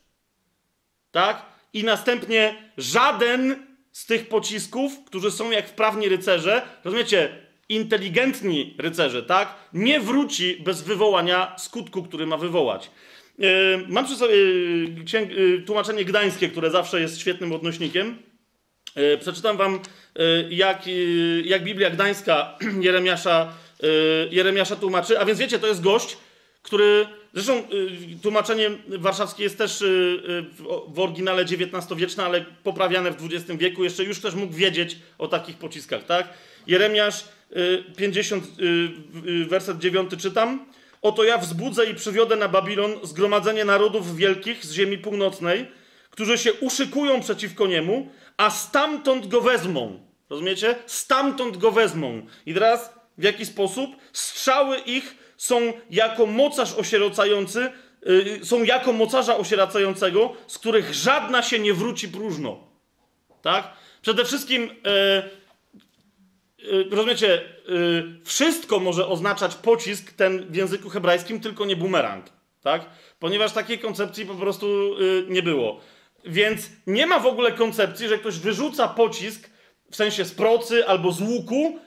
Tak? 1.10 1.46
I 1.72 1.84
następnie 1.84 2.72
żaden 2.76 3.66
z 3.94 4.06
tych 4.06 4.28
pocisków, 4.28 4.92
którzy 5.06 5.30
są 5.30 5.50
jak 5.50 5.68
wprawni 5.68 6.08
rycerze, 6.08 6.62
rozumiecie, 6.84 7.28
inteligentni 7.68 8.76
rycerze, 8.78 9.22
tak? 9.22 9.54
Nie 9.72 10.00
wróci 10.00 10.56
bez 10.64 10.82
wywołania 10.82 11.54
skutku, 11.58 12.02
który 12.02 12.26
ma 12.26 12.36
wywołać. 12.36 12.90
Yy, 13.38 13.48
mam 13.88 14.04
przy 14.04 14.16
sobie 14.16 14.34
yy, 14.34 15.62
tłumaczenie 15.66 16.04
gdańskie, 16.04 16.48
które 16.48 16.70
zawsze 16.70 17.00
jest 17.00 17.20
świetnym 17.20 17.52
odnośnikiem. 17.52 18.18
Yy, 18.96 19.18
przeczytam 19.18 19.56
wam, 19.56 19.80
jak, 20.50 20.82
jak 21.44 21.64
Biblia 21.64 21.90
Gdańska 21.90 22.58
Jeremiasza, 22.80 23.52
Jeremiasza 24.30 24.76
tłumaczy. 24.76 25.18
A 25.18 25.24
więc 25.24 25.38
wiecie, 25.38 25.58
to 25.58 25.66
jest 25.66 25.82
gość, 25.82 26.16
który. 26.62 27.06
Zresztą 27.34 27.62
tłumaczenie 28.22 28.70
warszawskie 28.88 29.42
jest 29.42 29.58
też 29.58 29.84
w 30.88 30.98
oryginale 30.98 31.42
XIX-wieczne, 31.42 32.24
ale 32.24 32.44
poprawiane 32.62 33.10
w 33.10 33.24
XX 33.24 33.58
wieku. 33.60 33.84
Jeszcze 33.84 34.04
już 34.04 34.20
też 34.20 34.34
mógł 34.34 34.52
wiedzieć 34.52 34.96
o 35.18 35.28
takich 35.28 35.56
pociskach, 35.56 36.04
tak? 36.04 36.28
Jeremiasz 36.66 37.24
50, 37.96 38.44
werset 39.48 39.78
9 39.78 40.10
czytam. 40.18 40.66
Oto 41.02 41.24
ja 41.24 41.38
wzbudzę 41.38 41.90
i 41.90 41.94
przywiodę 41.94 42.36
na 42.36 42.48
Babilon 42.48 42.92
zgromadzenie 43.02 43.64
narodów 43.64 44.16
wielkich 44.16 44.64
z 44.64 44.72
ziemi 44.72 44.98
północnej, 44.98 45.66
którzy 46.10 46.38
się 46.38 46.52
uszykują 46.52 47.20
przeciwko 47.20 47.66
niemu, 47.66 48.10
a 48.36 48.50
stamtąd 48.50 49.26
go 49.26 49.40
wezmą. 49.40 50.00
Rozumiecie? 50.30 50.74
Stamtąd 50.86 51.56
go 51.56 51.70
wezmą. 51.70 52.26
I 52.46 52.54
teraz 52.54 52.94
w 53.18 53.22
jaki 53.22 53.46
sposób? 53.46 53.90
Strzały 54.12 54.78
ich 54.78 55.23
są 55.44 55.72
jako 55.90 56.26
mocarz 56.26 56.74
osierocający, 56.74 57.70
yy, 58.06 58.44
są 58.44 58.62
jako 58.62 58.92
mocarza 58.92 59.36
osieracającego, 59.36 60.32
z 60.46 60.58
których 60.58 60.94
żadna 60.94 61.42
się 61.42 61.58
nie 61.58 61.74
wróci 61.74 62.08
próżno. 62.08 62.58
Tak? 63.42 63.72
Przede 64.02 64.24
wszystkim, 64.24 64.62
yy, 64.62 64.72
yy, 66.72 66.88
rozumiecie, 66.90 67.42
y, 67.68 68.24
wszystko 68.24 68.80
może 68.80 69.06
oznaczać 69.06 69.54
pocisk 69.54 70.12
ten 70.12 70.52
w 70.52 70.56
języku 70.56 70.90
hebrajskim, 70.90 71.40
tylko 71.40 71.64
nie 71.64 71.76
bumerang. 71.76 72.24
Tak? 72.62 72.86
Ponieważ 73.18 73.52
takiej 73.52 73.78
koncepcji 73.78 74.26
po 74.26 74.34
prostu 74.34 74.96
y, 75.00 75.26
nie 75.28 75.42
było. 75.42 75.80
Więc 76.24 76.70
nie 76.86 77.06
ma 77.06 77.20
w 77.20 77.26
ogóle 77.26 77.52
koncepcji, 77.52 78.08
że 78.08 78.18
ktoś 78.18 78.38
wyrzuca 78.38 78.88
pocisk 78.88 79.50
w 79.90 79.96
sensie 79.96 80.24
z 80.24 80.34
procy 80.34 80.86
albo 80.86 81.12
z 81.12 81.20
łuku 81.20 81.78
e, 81.78 81.83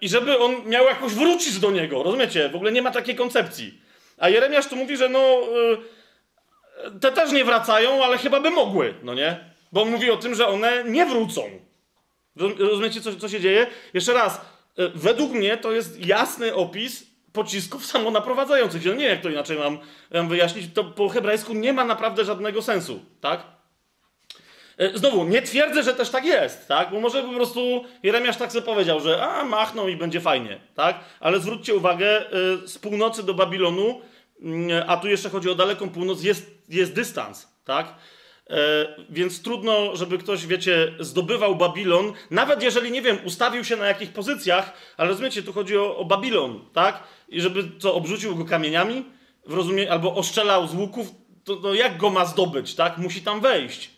i 0.00 0.08
żeby 0.08 0.38
on 0.38 0.64
miał 0.66 0.84
jakoś 0.84 1.12
wrócić 1.12 1.58
do 1.58 1.70
niego. 1.70 2.02
Rozumiecie? 2.02 2.48
W 2.48 2.56
ogóle 2.56 2.72
nie 2.72 2.82
ma 2.82 2.90
takiej 2.90 3.16
koncepcji. 3.16 3.80
A 4.18 4.28
Jeremiasz 4.28 4.66
tu 4.66 4.76
mówi, 4.76 4.96
że 4.96 5.08
no 5.08 5.18
e, 5.18 6.90
te 7.00 7.12
też 7.12 7.32
nie 7.32 7.44
wracają, 7.44 8.04
ale 8.04 8.18
chyba 8.18 8.40
by 8.40 8.50
mogły, 8.50 8.94
no 9.02 9.14
nie? 9.14 9.52
Bo 9.72 9.82
on 9.82 9.90
mówi 9.90 10.10
o 10.10 10.16
tym, 10.16 10.34
że 10.34 10.46
one 10.46 10.84
nie 10.84 11.06
wrócą. 11.06 11.42
Rozumiecie, 12.58 13.00
co, 13.00 13.16
co 13.16 13.28
się 13.28 13.40
dzieje? 13.40 13.66
Jeszcze 13.94 14.12
raz, 14.12 14.40
e, 14.78 14.88
według 14.94 15.32
mnie 15.32 15.56
to 15.56 15.72
jest 15.72 16.06
jasny 16.06 16.54
opis 16.54 17.06
pocisków 17.32 17.86
samonaprowadzających. 17.86 18.84
No 18.84 18.92
nie 18.92 18.98
wiem, 18.98 19.10
jak 19.10 19.20
to 19.20 19.30
inaczej 19.30 19.58
mam 19.58 20.28
wyjaśnić. 20.28 20.74
To 20.74 20.84
po 20.84 21.08
hebrajsku 21.08 21.54
nie 21.54 21.72
ma 21.72 21.84
naprawdę 21.84 22.24
żadnego 22.24 22.62
sensu, 22.62 23.00
tak? 23.20 23.42
E, 24.78 24.98
znowu, 24.98 25.24
nie 25.24 25.42
twierdzę, 25.42 25.82
że 25.82 25.94
też 25.94 26.10
tak 26.10 26.24
jest, 26.24 26.68
tak? 26.68 26.90
Bo 26.90 27.00
może 27.00 27.22
po 27.22 27.32
prostu 27.32 27.84
Jeremiasz 28.02 28.36
tak 28.36 28.52
sobie 28.52 28.66
powiedział, 28.66 29.00
że 29.00 29.22
a, 29.22 29.44
machną 29.44 29.88
i 29.88 29.96
będzie 29.96 30.20
fajnie, 30.20 30.60
tak? 30.74 31.00
Ale 31.20 31.40
zwróćcie 31.40 31.74
uwagę, 31.74 32.30
e, 32.30 32.30
z 32.68 32.78
północy 32.78 33.22
do 33.22 33.34
Babilonu, 33.34 34.00
mm, 34.42 34.84
a 34.86 34.96
tu 34.96 35.08
jeszcze 35.08 35.30
chodzi 35.30 35.50
o 35.50 35.54
daleką 35.54 35.90
północ, 35.90 36.22
jest, 36.22 36.50
jest 36.68 36.94
dystans, 36.94 37.48
tak? 37.64 37.94
E, 38.50 38.56
więc 39.10 39.42
trudno, 39.42 39.96
żeby 39.96 40.18
ktoś, 40.18 40.46
wiecie, 40.46 40.92
zdobywał 41.00 41.56
Babilon, 41.56 42.12
nawet 42.30 42.62
jeżeli, 42.62 42.90
nie 42.90 43.02
wiem, 43.02 43.18
ustawił 43.24 43.64
się 43.64 43.76
na 43.76 43.86
jakich 43.86 44.12
pozycjach, 44.12 44.72
ale 44.96 45.08
rozumiecie, 45.08 45.42
tu 45.42 45.52
chodzi 45.52 45.78
o, 45.78 45.96
o 45.96 46.04
Babilon, 46.04 46.60
tak? 46.72 47.02
I 47.28 47.40
żeby 47.40 47.64
co, 47.78 47.94
obrzucił 47.94 48.36
go 48.36 48.44
kamieniami, 48.44 49.04
w 49.46 49.54
rozumie, 49.54 49.92
albo 49.92 50.14
oszczelał 50.14 50.68
z 50.68 50.74
łuków, 50.74 51.06
to, 51.44 51.56
to 51.56 51.74
jak 51.74 51.96
go 51.96 52.10
ma 52.10 52.24
zdobyć, 52.24 52.74
tak? 52.74 52.98
Musi 52.98 53.22
tam 53.22 53.40
wejść. 53.40 53.90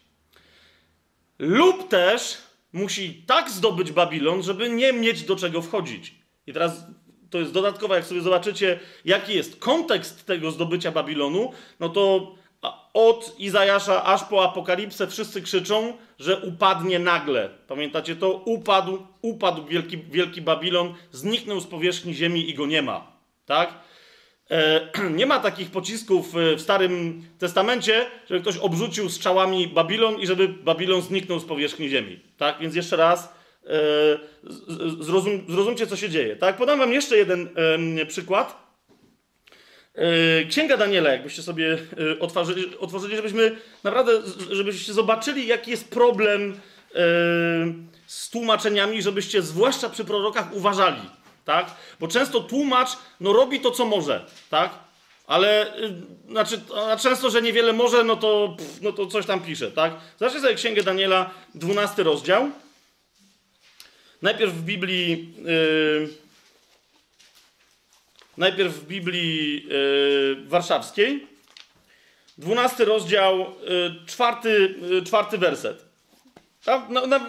Lub 1.39 1.89
też 1.89 2.39
musi 2.72 3.24
tak 3.26 3.51
zdobyć 3.51 3.93
Babilon, 3.93 4.43
żeby 4.43 4.70
nie 4.70 4.93
mieć 4.93 5.22
do 5.22 5.37
czego 5.37 5.62
wchodzić. 5.62 6.14
I 6.47 6.53
teraz 6.53 6.85
to 7.30 7.39
jest 7.39 7.53
dodatkowe, 7.53 7.95
jak 7.97 8.05
sobie 8.05 8.20
zobaczycie, 8.20 8.80
jaki 9.05 9.35
jest 9.35 9.57
kontekst 9.57 10.26
tego 10.26 10.51
zdobycia 10.51 10.93
Babilonu, 10.93 11.53
no 11.80 11.89
to 11.89 12.35
od 12.95 13.35
Izajasza 13.39 14.05
aż 14.05 14.24
po 14.24 14.45
Apokalipsę 14.45 15.07
wszyscy 15.07 15.43
krzyczą, 15.43 15.97
że 16.18 16.41
upadnie 16.41 16.99
nagle. 16.99 17.51
Pamiętacie 17.68 18.16
to? 18.16 18.32
Upadł, 18.32 19.07
upadł 19.22 19.66
wielki, 19.66 19.99
wielki 19.99 20.43
Babilon, 20.43 20.95
zniknął 21.12 21.61
z 21.61 21.66
powierzchni 21.66 22.14
ziemi 22.14 22.51
i 22.51 22.55
go 22.55 22.66
nie 22.66 22.82
ma. 22.82 23.12
Tak? 23.47 23.74
E, 24.51 24.88
nie 25.18 25.26
ma 25.26 25.40
takich 25.40 25.70
pocisków 25.70 26.36
e, 26.36 26.57
w 26.57 26.61
Starym 26.61 27.22
Testamencie, 27.38 28.07
żeby 28.28 28.40
ktoś 28.40 28.57
obrzucił 28.57 29.11
strzałami 29.11 29.68
Babilon 29.68 30.20
i 30.20 30.26
żeby 30.26 30.49
Babilon 30.49 31.03
zniknął 31.03 31.40
z 31.40 31.45
powierzchni 31.45 31.88
ziemi. 31.88 32.20
Tak? 32.36 32.59
Więc 32.61 32.74
jeszcze 32.74 32.97
raz 32.97 33.34
e, 33.66 33.70
zrozum, 35.01 35.45
zrozumcie, 35.49 35.86
co 35.86 35.97
się 35.97 36.11
dzieje. 36.11 36.36
Tak? 36.36 36.57
Podam 36.57 36.78
wam 36.78 36.92
jeszcze 36.92 37.16
jeden 37.16 37.49
przykład. 38.09 38.64
Księga 40.49 40.76
Daniela, 40.76 41.11
jakbyście 41.11 41.42
sobie 41.42 41.78
otworzyli, 42.20 42.78
otworzyli, 42.78 43.16
żebyśmy 43.16 43.57
naprawdę, 43.84 44.12
żebyście 44.51 44.92
zobaczyli, 44.92 45.47
jaki 45.47 45.70
jest 45.70 45.90
problem 45.90 46.61
z 48.07 48.30
tłumaczeniami, 48.30 49.03
żebyście 49.03 49.42
zwłaszcza 49.42 49.90
przy 49.90 50.05
prorokach 50.05 50.55
uważali 50.55 51.01
tak? 51.45 51.66
Bo 52.01 52.09
często 52.09 52.40
tłumacz, 52.40 52.88
no 53.20 53.32
robi 53.32 53.61
to, 53.61 53.70
co 53.70 53.86
może, 53.86 54.26
tak? 54.51 54.70
Ale, 55.26 55.72
yy, 55.80 56.30
znaczy, 56.30 56.61
a 56.76 56.97
często, 56.97 57.30
że 57.30 57.42
niewiele 57.42 57.72
może, 57.72 58.05
no 58.05 58.16
to, 58.16 58.55
pff, 58.59 58.80
no 58.82 58.92
to 58.92 59.07
coś 59.07 59.26
tam 59.26 59.40
pisze, 59.40 59.70
tak? 59.70 59.92
Zacznij 60.20 60.42
sobie 60.42 60.55
Księgę 60.55 60.82
Daniela, 60.82 61.30
12 61.55 62.03
rozdział. 62.03 62.51
Najpierw 64.22 64.53
w 64.53 64.62
Biblii, 64.62 65.34
yy, 65.45 66.09
najpierw 68.36 68.74
w 68.74 68.86
Biblii 68.86 69.66
yy, 69.68 70.36
warszawskiej, 70.47 71.26
12 72.38 72.84
rozdział, 72.84 73.38
yy, 73.38 74.07
czwarty, 74.07 74.74
yy, 74.90 75.03
czwarty 75.03 75.38
werset. 75.38 75.84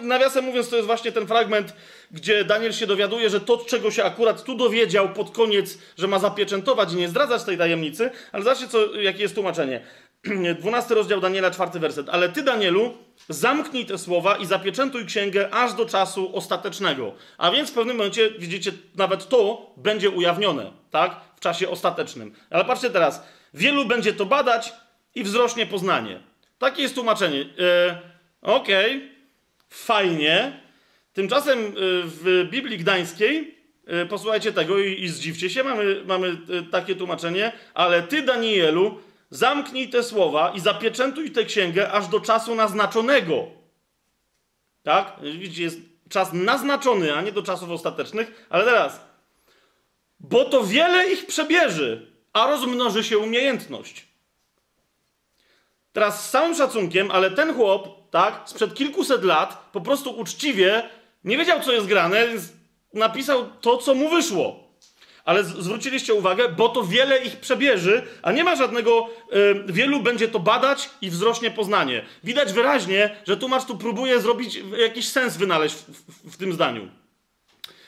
Nawiasem 0.02 0.44
mówiąc, 0.44 0.68
to 0.68 0.76
jest 0.76 0.86
właśnie 0.86 1.12
ten 1.12 1.26
fragment, 1.26 1.72
gdzie 2.10 2.44
Daniel 2.44 2.72
się 2.72 2.86
dowiaduje, 2.86 3.30
że 3.30 3.40
to, 3.40 3.58
czego 3.58 3.90
się 3.90 4.04
akurat 4.04 4.44
tu 4.44 4.54
dowiedział 4.54 5.08
pod 5.08 5.30
koniec, 5.30 5.78
że 5.98 6.08
ma 6.08 6.18
zapieczętować 6.18 6.92
i 6.92 6.96
nie 6.96 7.08
zdradzać 7.08 7.44
tej 7.44 7.58
tajemnicy, 7.58 8.10
ale 8.32 8.44
zobaczcie, 8.44 8.68
co, 8.68 8.94
jakie 8.94 9.22
jest 9.22 9.34
tłumaczenie. 9.34 9.80
12 10.60 10.94
rozdział 10.94 11.20
Daniela, 11.20 11.50
czwarty 11.50 11.80
werset. 11.80 12.08
Ale 12.08 12.28
ty, 12.28 12.42
Danielu, 12.42 12.94
zamknij 13.28 13.86
te 13.86 13.98
słowa 13.98 14.36
i 14.36 14.46
zapieczętuj 14.46 15.06
księgę 15.06 15.48
aż 15.50 15.74
do 15.74 15.86
czasu 15.86 16.36
ostatecznego. 16.36 17.14
A 17.38 17.50
więc 17.50 17.70
w 17.70 17.74
pewnym 17.74 17.96
momencie, 17.96 18.30
widzicie, 18.30 18.72
nawet 18.94 19.28
to 19.28 19.70
będzie 19.76 20.10
ujawnione, 20.10 20.72
tak? 20.90 21.20
W 21.36 21.40
czasie 21.40 21.68
ostatecznym. 21.68 22.34
Ale 22.50 22.64
patrzcie 22.64 22.90
teraz. 22.90 23.22
Wielu 23.54 23.84
będzie 23.84 24.12
to 24.12 24.26
badać 24.26 24.72
i 25.14 25.24
wzrośnie 25.24 25.66
poznanie. 25.66 26.20
Takie 26.58 26.82
jest 26.82 26.94
tłumaczenie. 26.94 27.38
Yy, 27.38 27.46
Okej, 28.42 28.96
okay. 28.96 29.10
fajnie, 29.68 30.60
Tymczasem 31.16 31.58
y, 31.58 31.72
w 32.04 32.46
Biblii 32.50 32.78
Gdańskiej, 32.78 33.54
y, 34.02 34.06
posłuchajcie 34.06 34.52
tego 34.52 34.78
i, 34.78 35.02
i 35.02 35.08
zdziwcie 35.08 35.50
się, 35.50 35.64
mamy, 35.64 36.02
mamy 36.06 36.26
y, 36.28 36.62
takie 36.70 36.96
tłumaczenie, 36.96 37.52
ale 37.74 38.02
ty, 38.02 38.22
Danielu, 38.22 39.00
zamknij 39.30 39.88
te 39.88 40.02
słowa 40.02 40.52
i 40.54 40.60
zapieczętuj 40.60 41.30
tę 41.30 41.44
księgę 41.44 41.92
aż 41.92 42.08
do 42.08 42.20
czasu 42.20 42.54
naznaczonego. 42.54 43.46
Tak? 44.82 45.16
Widzicie, 45.22 45.62
jest 45.62 45.78
czas 46.08 46.32
naznaczony, 46.32 47.14
a 47.14 47.22
nie 47.22 47.32
do 47.32 47.42
czasów 47.42 47.70
ostatecznych, 47.70 48.46
ale 48.50 48.64
teraz. 48.64 49.00
Bo 50.20 50.44
to 50.44 50.64
wiele 50.64 51.12
ich 51.12 51.26
przebieży, 51.26 52.12
a 52.32 52.46
rozmnoży 52.46 53.04
się 53.04 53.18
umiejętność. 53.18 54.06
Teraz 55.92 56.28
z 56.28 56.30
całym 56.30 56.54
szacunkiem, 56.54 57.10
ale 57.10 57.30
ten 57.30 57.54
chłop, 57.54 58.10
tak, 58.10 58.42
sprzed 58.44 58.74
kilkuset 58.74 59.24
lat, 59.24 59.68
po 59.72 59.80
prostu 59.80 60.18
uczciwie 60.18 60.88
nie 61.26 61.36
wiedział, 61.38 61.60
co 61.60 61.72
jest 61.72 61.86
grane, 61.86 62.28
więc 62.28 62.42
napisał 62.94 63.50
to, 63.60 63.78
co 63.78 63.94
mu 63.94 64.08
wyszło. 64.08 64.66
Ale 65.24 65.44
zwróciliście 65.44 66.14
uwagę, 66.14 66.48
bo 66.48 66.68
to 66.68 66.84
wiele 66.84 67.18
ich 67.18 67.36
przebieży, 67.36 68.02
a 68.22 68.32
nie 68.32 68.44
ma 68.44 68.56
żadnego, 68.56 69.08
y, 69.68 69.72
wielu 69.72 70.00
będzie 70.00 70.28
to 70.28 70.38
badać 70.38 70.90
i 71.00 71.10
wzrośnie 71.10 71.50
poznanie. 71.50 72.04
Widać 72.24 72.52
wyraźnie, 72.52 73.16
że 73.26 73.36
tłumacz 73.36 73.64
tu 73.64 73.78
próbuje 73.78 74.20
zrobić 74.20 74.60
jakiś 74.78 75.08
sens 75.08 75.36
wynaleźć 75.36 75.74
w, 75.74 75.90
w, 75.90 76.34
w 76.34 76.36
tym 76.36 76.52
zdaniu. 76.52 76.88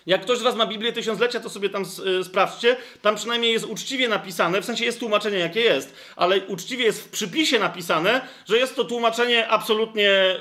Jak 0.08 0.22
ktoś 0.22 0.38
z 0.38 0.42
Was 0.42 0.56
ma 0.56 0.66
Biblię 0.66 0.92
Tysiąclecia, 0.92 1.40
to 1.40 1.50
sobie 1.50 1.70
tam 1.70 1.84
y, 2.20 2.24
sprawdźcie. 2.24 2.76
Tam 3.02 3.16
przynajmniej 3.16 3.52
jest 3.52 3.64
uczciwie 3.64 4.08
napisane, 4.08 4.60
w 4.60 4.64
sensie 4.64 4.84
jest 4.84 5.00
tłumaczenie, 5.00 5.38
jakie 5.38 5.60
jest, 5.60 5.94
ale 6.16 6.40
uczciwie 6.40 6.84
jest 6.84 7.04
w 7.04 7.08
przypisie 7.08 7.58
napisane, 7.58 8.20
że 8.46 8.58
jest 8.58 8.76
to 8.76 8.84
tłumaczenie 8.84 9.48
absolutnie 9.48 10.10
y, 10.10 10.38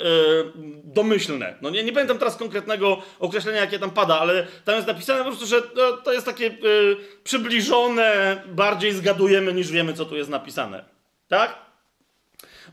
domyślne. 0.84 1.56
No 1.62 1.70
nie, 1.70 1.84
nie 1.84 1.94
pamiętam 1.94 2.18
teraz 2.18 2.36
konkretnego 2.36 3.02
określenia, 3.20 3.60
jakie 3.60 3.80
tam 3.80 3.92
pada, 3.92 4.20
ale 4.20 4.48
tam 4.66 4.76
jest 4.76 4.88
napisane 4.88 5.20
po 5.20 5.26
prostu, 5.26 5.46
że 5.46 5.62
no, 5.76 5.92
to 5.98 6.14
jest 6.14 6.26
takie 6.26 6.46
y, 6.46 6.96
przybliżone, 7.24 8.42
bardziej 8.48 8.94
zgadujemy 8.94 9.54
niż 9.54 9.72
wiemy, 9.72 9.94
co 9.94 10.06
tu 10.06 10.18
jest 10.18 10.30
napisane. 10.30 10.86
Tak? 11.28 11.56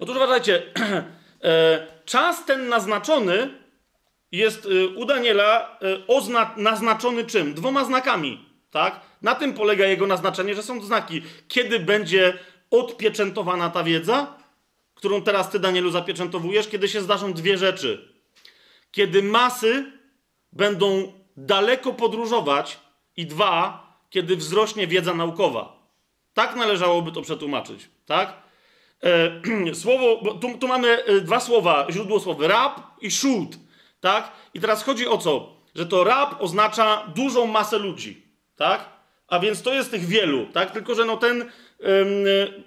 Otóż 0.00 0.16
uważajcie, 0.16 0.62
e, 1.44 1.86
czas 2.04 2.44
ten 2.44 2.68
naznaczony 2.68 3.63
jest 4.36 4.66
y, 4.66 4.88
u 4.88 5.04
Daniela 5.04 5.78
y, 6.56 6.62
naznaczony 6.62 7.24
czym? 7.24 7.54
Dwoma 7.54 7.84
znakami, 7.84 8.44
tak? 8.70 9.00
Na 9.22 9.34
tym 9.34 9.54
polega 9.54 9.86
jego 9.86 10.06
naznaczenie, 10.06 10.54
że 10.54 10.62
są 10.62 10.80
znaki. 10.80 11.22
Kiedy 11.48 11.80
będzie 11.80 12.38
odpieczętowana 12.70 13.70
ta 13.70 13.84
wiedza, 13.84 14.36
którą 14.94 15.22
teraz 15.22 15.50
ty, 15.50 15.58
Danielu, 15.58 15.90
zapieczętowujesz, 15.90 16.68
kiedy 16.68 16.88
się 16.88 17.00
zdarzą 17.00 17.32
dwie 17.32 17.58
rzeczy. 17.58 18.08
Kiedy 18.90 19.22
masy 19.22 19.92
będą 20.52 21.12
daleko 21.36 21.92
podróżować 21.92 22.78
i 23.16 23.26
dwa, 23.26 23.86
kiedy 24.10 24.36
wzrośnie 24.36 24.86
wiedza 24.86 25.14
naukowa. 25.14 25.90
Tak 26.34 26.56
należałoby 26.56 27.12
to 27.12 27.22
przetłumaczyć, 27.22 27.88
tak? 28.06 28.42
E, 29.02 29.74
słowo, 29.82 30.34
tu, 30.34 30.58
tu 30.58 30.68
mamy 30.68 31.04
e, 31.04 31.20
dwa 31.20 31.40
słowa, 31.40 31.86
źródło 31.90 32.20
słowa 32.20 32.48
rab 32.48 32.80
i 33.00 33.10
shoot, 33.10 33.56
tak? 34.04 34.32
I 34.54 34.60
teraz 34.60 34.82
chodzi 34.82 35.08
o 35.08 35.18
co? 35.18 35.56
Że 35.74 35.86
to 35.86 36.04
rab 36.04 36.42
oznacza 36.42 37.12
dużą 37.14 37.46
masę 37.46 37.78
ludzi, 37.78 38.22
tak? 38.56 38.88
A 39.28 39.38
więc 39.38 39.62
to 39.62 39.74
jest 39.74 39.90
tych 39.90 40.06
wielu, 40.06 40.46
tak? 40.46 40.70
Tylko, 40.70 40.94
że 40.94 41.04
no 41.04 41.16
ten 41.16 41.40
ym, 41.40 41.50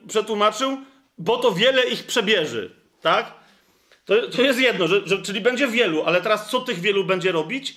przetłumaczył, 0.07 0.77
bo 1.17 1.37
to 1.37 1.51
wiele 1.51 1.83
ich 1.83 2.03
przebieży, 2.03 2.71
tak? 3.01 3.33
To, 4.05 4.27
to 4.27 4.41
jest 4.41 4.59
jedno, 4.59 4.87
że, 4.87 5.01
że, 5.05 5.21
czyli 5.21 5.41
będzie 5.41 5.67
wielu, 5.67 6.03
ale 6.03 6.21
teraz 6.21 6.49
co 6.49 6.59
tych 6.61 6.79
wielu 6.79 7.03
będzie 7.05 7.31
robić? 7.31 7.75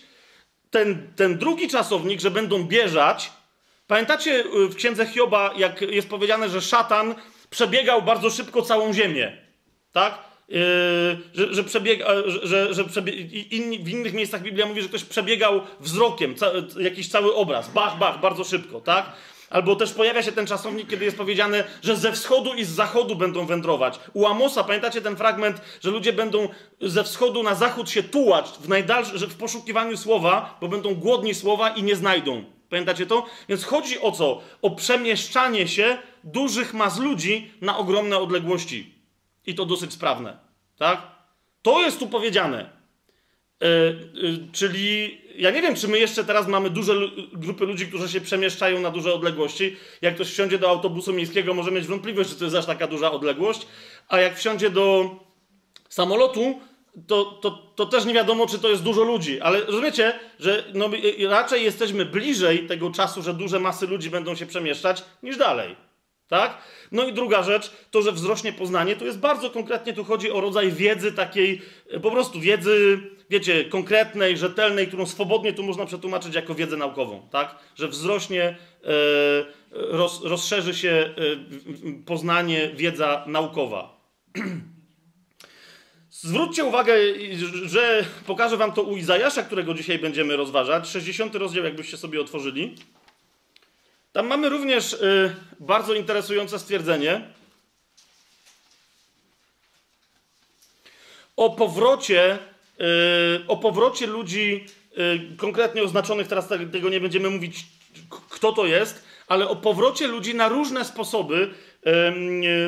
Ten, 0.71 1.13
ten 1.17 1.39
drugi 1.39 1.69
czasownik, 1.69 2.21
że 2.21 2.31
będą 2.31 2.65
bieżać. 2.65 3.33
Pamiętacie 3.87 4.45
y, 4.45 4.69
w 4.69 4.77
księdze 4.77 5.07
Hioba, 5.07 5.55
jak 5.57 5.81
jest 5.81 6.09
powiedziane, 6.09 6.49
że 6.49 6.61
szatan 6.61 7.15
przebiegał 7.51 8.03
bardzo 8.03 8.31
szybko 8.31 8.63
całą 8.63 8.93
ziemię, 8.93 9.37
tak? 9.93 10.30
Yy, 10.51 10.59
że, 11.35 11.55
że, 11.55 11.65
przebiega, 11.65 12.07
że, 12.43 12.75
że 12.75 12.85
przebie... 12.85 13.13
inni, 13.51 13.79
w 13.79 13.89
innych 13.89 14.13
miejscach 14.13 14.43
Biblia 14.43 14.67
mówi, 14.67 14.83
że 14.83 14.89
ktoś 14.89 15.05
przebiegał 15.05 15.61
wzrokiem 15.81 16.35
ca... 16.35 16.47
jakiś 16.81 17.09
cały 17.09 17.35
obraz, 17.35 17.73
bach, 17.73 17.99
bach, 17.99 18.21
bardzo 18.21 18.45
szybko, 18.45 18.81
tak? 18.81 19.13
Albo 19.51 19.77
też 19.77 19.93
pojawia 19.93 20.23
się 20.23 20.33
ten 20.33 20.47
czasownik, 20.47 20.89
kiedy 20.89 21.05
jest 21.05 21.17
powiedziane, 21.17 21.65
że 21.83 21.97
ze 21.97 22.13
wschodu 22.13 22.55
i 22.55 22.65
z 22.65 22.69
zachodu 22.69 23.17
będą 23.17 23.47
wędrować. 23.47 24.01
U 24.13 24.27
Amosa, 24.27 24.65
pamiętacie 24.65 25.03
ten 25.03 25.17
fragment, 25.17 25.61
że 25.81 25.91
ludzie 25.91 26.13
będą 26.13 26.49
ze 26.81 27.05
wschodu 27.05 27.43
na 27.43 27.55
zachód 27.55 27.91
się 27.91 28.03
tułać 28.03 28.47
w, 28.61 28.69
najdalszy, 28.69 29.27
w 29.27 29.35
poszukiwaniu 29.35 29.97
słowa, 29.97 30.59
bo 30.61 30.69
będą 30.69 30.95
głodni 30.95 31.35
słowa 31.35 31.69
i 31.69 31.83
nie 31.83 31.97
znajdą. 31.97 32.45
Pamiętacie 32.71 33.07
to? 33.07 33.27
Więc 33.49 33.65
chodzi 33.65 34.01
o 34.01 34.13
co? 34.13 34.41
O 34.63 34.71
przemieszczanie 34.71 35.69
się 35.69 35.99
dużych 36.25 36.75
mas 36.75 36.99
ludzi 36.99 37.51
na 37.61 37.79
ogromne 37.79 38.19
odległości. 38.19 39.00
I 39.51 39.55
to 39.55 39.67
dosyć 39.67 39.93
sprawne. 39.93 40.37
Tak? 40.79 41.03
To 41.63 41.81
jest 41.81 41.99
tu 41.99 42.07
powiedziane. 42.07 42.71
Yy, 43.61 43.69
yy, 44.15 44.39
czyli 44.53 45.21
ja 45.37 45.51
nie 45.51 45.63
wiem, 45.63 45.75
czy 45.75 45.89
my 45.89 45.99
jeszcze 45.99 46.25
teraz 46.25 46.49
mamy 46.49 46.71
duże 46.71 46.95
grupy 47.33 47.67
ludzi, 47.67 47.87
którzy 47.87 48.09
się 48.09 48.21
przemieszczają 48.21 48.81
na 48.81 48.91
duże 48.91 49.15
odległości. 49.15 49.77
Jak 50.03 50.15
ktoś 50.15 50.29
wsiądzie 50.29 50.59
do 50.59 50.69
autobusu 50.69 51.13
miejskiego, 51.13 51.55
może 51.55 51.71
mieć 51.71 51.87
wątpliwość, 51.87 52.31
czy 52.31 52.37
to 52.37 52.45
jest 52.45 52.57
aż 52.57 52.67
taka 52.67 52.87
duża 52.87 53.13
odległość. 53.13 53.67
A 54.09 54.21
jak 54.21 54.37
wsiądzie 54.37 54.71
do 54.71 55.17
samolotu, 55.89 56.61
to, 57.07 57.25
to, 57.25 57.51
to 57.51 57.87
też 57.87 58.05
nie 58.05 58.15
wiadomo, 58.15 58.47
czy 58.47 58.59
to 58.59 58.69
jest 58.69 58.83
dużo 58.83 59.05
ludzi. 59.05 59.41
Ale 59.41 59.65
rozumiecie, 59.65 60.19
że 60.39 60.65
no, 60.75 60.91
raczej 61.29 61.65
jesteśmy 61.65 62.05
bliżej 62.05 62.67
tego 62.67 62.91
czasu, 62.91 63.23
że 63.23 63.35
duże 63.35 63.61
masy 63.61 63.87
ludzi 63.87 64.11
będą 64.11 64.35
się 64.35 64.47
przemieszczać, 64.47 65.05
niż 65.23 65.37
dalej. 65.37 65.77
Tak? 66.31 66.59
No 66.93 67.07
i 67.07 67.13
druga 67.13 67.43
rzecz, 67.43 67.73
to, 67.91 68.03
że 68.03 68.13
wzrośnie 68.13 68.53
poznanie, 68.53 68.97
to 68.97 69.05
jest 69.05 69.19
bardzo 69.19 69.51
konkretnie, 69.51 69.93
tu 69.93 70.05
chodzi 70.05 70.31
o 70.31 70.41
rodzaj 70.41 70.73
wiedzy 70.73 71.13
takiej, 71.13 71.63
po 72.03 72.11
prostu 72.11 72.41
wiedzy, 72.41 72.99
wiecie, 73.31 73.65
konkretnej, 73.65 74.37
rzetelnej, 74.37 74.87
którą 74.87 75.07
swobodnie 75.07 75.53
tu 75.53 75.63
można 75.63 75.87
przetłumaczyć 75.87 76.35
jako 76.35 76.55
wiedzę 76.55 76.77
naukową, 76.77 77.29
tak? 77.31 77.59
Że 77.77 77.89
wzrośnie, 77.89 78.43
e, 78.45 78.57
roz, 79.73 80.25
rozszerzy 80.25 80.75
się 80.75 80.91
e, 80.91 81.15
poznanie, 82.07 82.71
wiedza 82.75 83.25
naukowa. 83.27 84.01
Zwróćcie 86.11 86.65
uwagę, 86.65 86.95
że 87.65 88.05
pokażę 88.27 88.57
wam 88.57 88.73
to 88.73 88.83
u 88.83 88.97
Izajasza, 88.97 89.43
którego 89.43 89.75
dzisiaj 89.75 89.99
będziemy 89.99 90.37
rozważać. 90.37 90.89
60 90.89 91.35
rozdział, 91.35 91.65
jakbyście 91.65 91.97
sobie 91.97 92.21
otworzyli. 92.21 92.75
Tam 94.13 94.27
mamy 94.27 94.49
również 94.49 94.93
y, 94.93 95.37
bardzo 95.61 95.95
interesujące 95.95 96.59
stwierdzenie 96.59 97.21
o 101.37 101.51
powrocie, 101.51 102.39
y, 102.81 103.47
o 103.49 103.57
powrocie 103.57 104.07
ludzi, 104.07 104.67
y, 104.99 105.37
konkretnie 105.37 105.83
oznaczonych, 105.83 106.29
teraz 106.29 106.49
tego 106.49 106.89
nie 106.89 107.01
będziemy 107.01 107.31
mówić, 107.31 107.67
kto 108.31 108.53
to 108.53 108.67
jest, 108.67 109.05
ale 109.29 109.49
o 109.49 109.57
powrocie 109.57 110.07
ludzi 110.07 110.35
na 110.35 110.49
różne 110.49 110.85
sposoby 110.85 111.55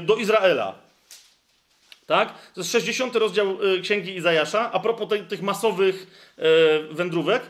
do 0.03 0.17
Izraela. 0.17 0.79
Tak? 2.07 2.53
To 2.55 2.61
jest 2.61 2.73
60 2.73 3.17
rozdział 3.17 3.59
Księgi 3.83 4.17
Izajasza. 4.17 4.73
A 4.73 4.81
propos 4.81 5.09
tych 5.29 5.43
masowych 5.43 6.07
wędrówek, 6.91 7.43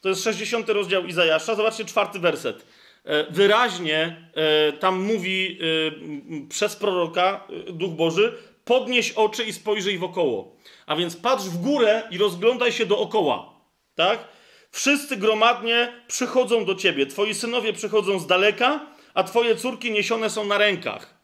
to 0.00 0.08
jest 0.08 0.24
60 0.24 0.68
rozdział 0.68 1.04
Izajasza. 1.04 1.54
Zobaczcie 1.54 1.84
czwarty 1.84 2.18
werset. 2.18 2.66
E, 3.06 3.26
wyraźnie 3.30 4.28
e, 4.34 4.72
tam 4.72 5.02
mówi 5.02 5.58
e, 5.60 6.48
przez 6.48 6.76
proroka 6.76 7.46
Duch 7.72 7.92
Boży: 7.92 8.38
podnieś 8.64 9.12
oczy 9.12 9.44
i 9.44 9.52
spojrzyj 9.52 9.98
wokoło. 9.98 10.56
A 10.86 10.96
więc 10.96 11.16
patrz 11.16 11.44
w 11.44 11.56
górę 11.56 12.02
i 12.10 12.18
rozglądaj 12.18 12.72
się 12.72 12.86
dookoła. 12.86 13.52
Tak? 13.94 14.28
Wszyscy 14.70 15.16
gromadnie 15.16 15.92
przychodzą 16.08 16.64
do 16.64 16.74
ciebie. 16.74 17.06
Twoi 17.06 17.34
synowie 17.34 17.72
przychodzą 17.72 18.18
z 18.18 18.26
daleka, 18.26 18.86
a 19.14 19.24
twoje 19.24 19.56
córki 19.56 19.92
niesione 19.92 20.30
są 20.30 20.46
na 20.46 20.58
rękach. 20.58 21.16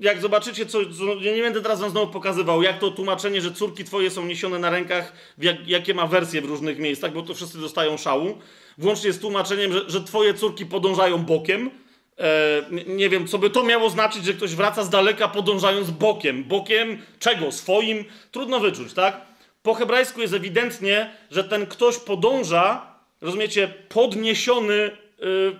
Jak 0.00 0.20
zobaczycie, 0.20 0.66
co, 0.66 0.80
ja 1.20 1.36
nie 1.36 1.42
będę 1.42 1.62
teraz 1.62 1.80
wam 1.80 1.90
znowu 1.90 2.12
pokazywał, 2.12 2.62
jak 2.62 2.78
to 2.78 2.90
tłumaczenie, 2.90 3.40
że 3.40 3.52
córki 3.52 3.84
twoje 3.84 4.10
są 4.10 4.26
niesione 4.26 4.58
na 4.58 4.70
rękach, 4.70 5.12
jak, 5.38 5.68
jakie 5.68 5.94
ma 5.94 6.06
wersje 6.06 6.42
w 6.42 6.44
różnych 6.44 6.78
miejscach, 6.78 7.12
bo 7.12 7.22
to 7.22 7.34
wszyscy 7.34 7.58
dostają 7.58 7.96
szału 7.96 8.38
włącznie 8.80 9.12
z 9.12 9.18
tłumaczeniem, 9.18 9.72
że, 9.72 9.90
że 9.90 10.04
twoje 10.04 10.34
córki 10.34 10.66
podążają 10.66 11.18
bokiem. 11.18 11.70
E, 12.18 12.62
nie 12.86 13.08
wiem, 13.08 13.26
co 13.26 13.38
by 13.38 13.50
to 13.50 13.64
miało 13.64 13.90
znaczyć, 13.90 14.24
że 14.24 14.34
ktoś 14.34 14.54
wraca 14.54 14.84
z 14.84 14.90
daleka 14.90 15.28
podążając 15.28 15.90
bokiem. 15.90 16.44
Bokiem 16.44 17.02
czego? 17.18 17.52
Swoim? 17.52 18.04
Trudno 18.30 18.60
wyczuć, 18.60 18.92
tak? 18.92 19.20
Po 19.62 19.74
hebrajsku 19.74 20.20
jest 20.20 20.34
ewidentnie, 20.34 21.12
że 21.30 21.44
ten 21.44 21.66
ktoś 21.66 21.98
podąża, 21.98 22.94
rozumiecie, 23.20 23.68
podniesiony 23.88 24.74
y, 24.74 24.90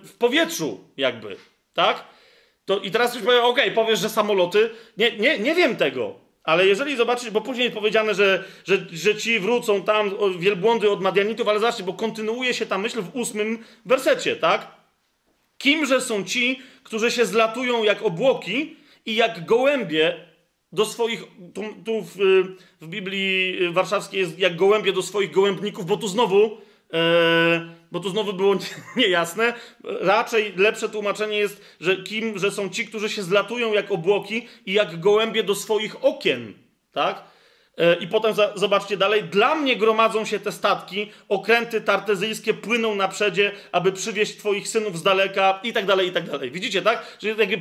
w 0.03 0.11
powietrzu, 0.19 0.79
jakby, 0.97 1.35
tak? 1.73 2.03
To, 2.65 2.79
I 2.79 2.91
teraz 2.91 3.15
już 3.15 3.23
powiem, 3.23 3.43
okej, 3.43 3.63
okay, 3.63 3.75
powiesz, 3.75 3.99
że 3.99 4.09
samoloty. 4.09 4.69
Nie, 4.97 5.17
nie, 5.17 5.39
nie 5.39 5.55
wiem 5.55 5.75
tego. 5.75 6.15
Ale 6.43 6.67
jeżeli 6.67 6.95
zobaczyć, 6.97 7.29
bo 7.29 7.41
później 7.41 7.63
jest 7.63 7.77
powiedziane, 7.77 8.15
że, 8.15 8.43
że, 8.65 8.85
że 8.91 9.15
ci 9.15 9.39
wrócą 9.39 9.83
tam 9.83 10.11
wielbłądy 10.39 10.91
od 10.91 11.01
Madianitów, 11.01 11.47
ale 11.47 11.59
zobaczcie, 11.59 11.83
bo 11.83 11.93
kontynuuje 11.93 12.53
się 12.53 12.65
ta 12.65 12.77
myśl 12.77 13.01
w 13.01 13.15
ósmym 13.15 13.63
wersecie, 13.85 14.35
tak? 14.35 14.71
Kimże 15.57 16.01
są 16.01 16.23
ci, 16.23 16.59
którzy 16.83 17.11
się 17.11 17.25
zlatują 17.25 17.83
jak 17.83 18.01
obłoki 18.01 18.75
i 19.05 19.15
jak 19.15 19.45
gołębie 19.45 20.31
do 20.71 20.85
swoich, 20.85 21.23
tu, 21.53 21.63
tu 21.85 22.01
w, 22.01 22.15
w, 22.81 22.87
Biblii 22.87 23.57
warszawskiej 23.71 24.19
jest 24.19 24.39
jak 24.39 24.55
gołębie 24.55 24.93
do 24.93 25.01
swoich 25.01 25.31
gołębników, 25.31 25.85
bo 25.85 25.97
tu 25.97 26.07
znowu, 26.07 26.57
e, 26.93 27.75
bo 27.91 27.99
tu 27.99 28.09
znowu 28.09 28.33
było 28.33 28.55
niejasne. 28.95 29.53
Raczej 29.83 30.53
lepsze 30.55 30.89
tłumaczenie 30.89 31.37
jest, 31.37 31.61
że 31.79 31.97
kim, 31.97 32.39
że 32.39 32.51
są 32.51 32.69
ci, 32.69 32.87
którzy 32.87 33.09
się 33.09 33.23
zlatują 33.23 33.73
jak 33.73 33.91
obłoki 33.91 34.47
i 34.65 34.73
jak 34.73 34.99
gołębie 34.99 35.43
do 35.43 35.55
swoich 35.55 36.05
okien, 36.05 36.53
tak? 36.91 37.23
E, 37.77 37.95
I 37.95 38.07
potem 38.07 38.33
za, 38.33 38.51
zobaczcie 38.55 38.97
dalej. 38.97 39.23
Dla 39.23 39.55
mnie 39.55 39.75
gromadzą 39.75 40.25
się 40.25 40.39
te 40.39 40.51
statki, 40.51 41.11
okręty 41.29 41.81
tartezyjskie 41.81 42.53
płyną 42.53 42.95
na 42.95 43.07
przedzie, 43.07 43.51
aby 43.71 43.91
przywieźć 43.91 44.37
twoich 44.37 44.67
synów 44.67 44.97
z 44.97 45.03
daleka 45.03 45.59
i 45.63 45.73
tak 45.73 45.85
dalej, 45.85 46.07
i 46.07 46.11
tak 46.11 46.29
dalej. 46.29 46.51
Widzicie, 46.51 46.81
tak? 46.81 47.17
Że 47.21 47.29
jakby 47.29 47.57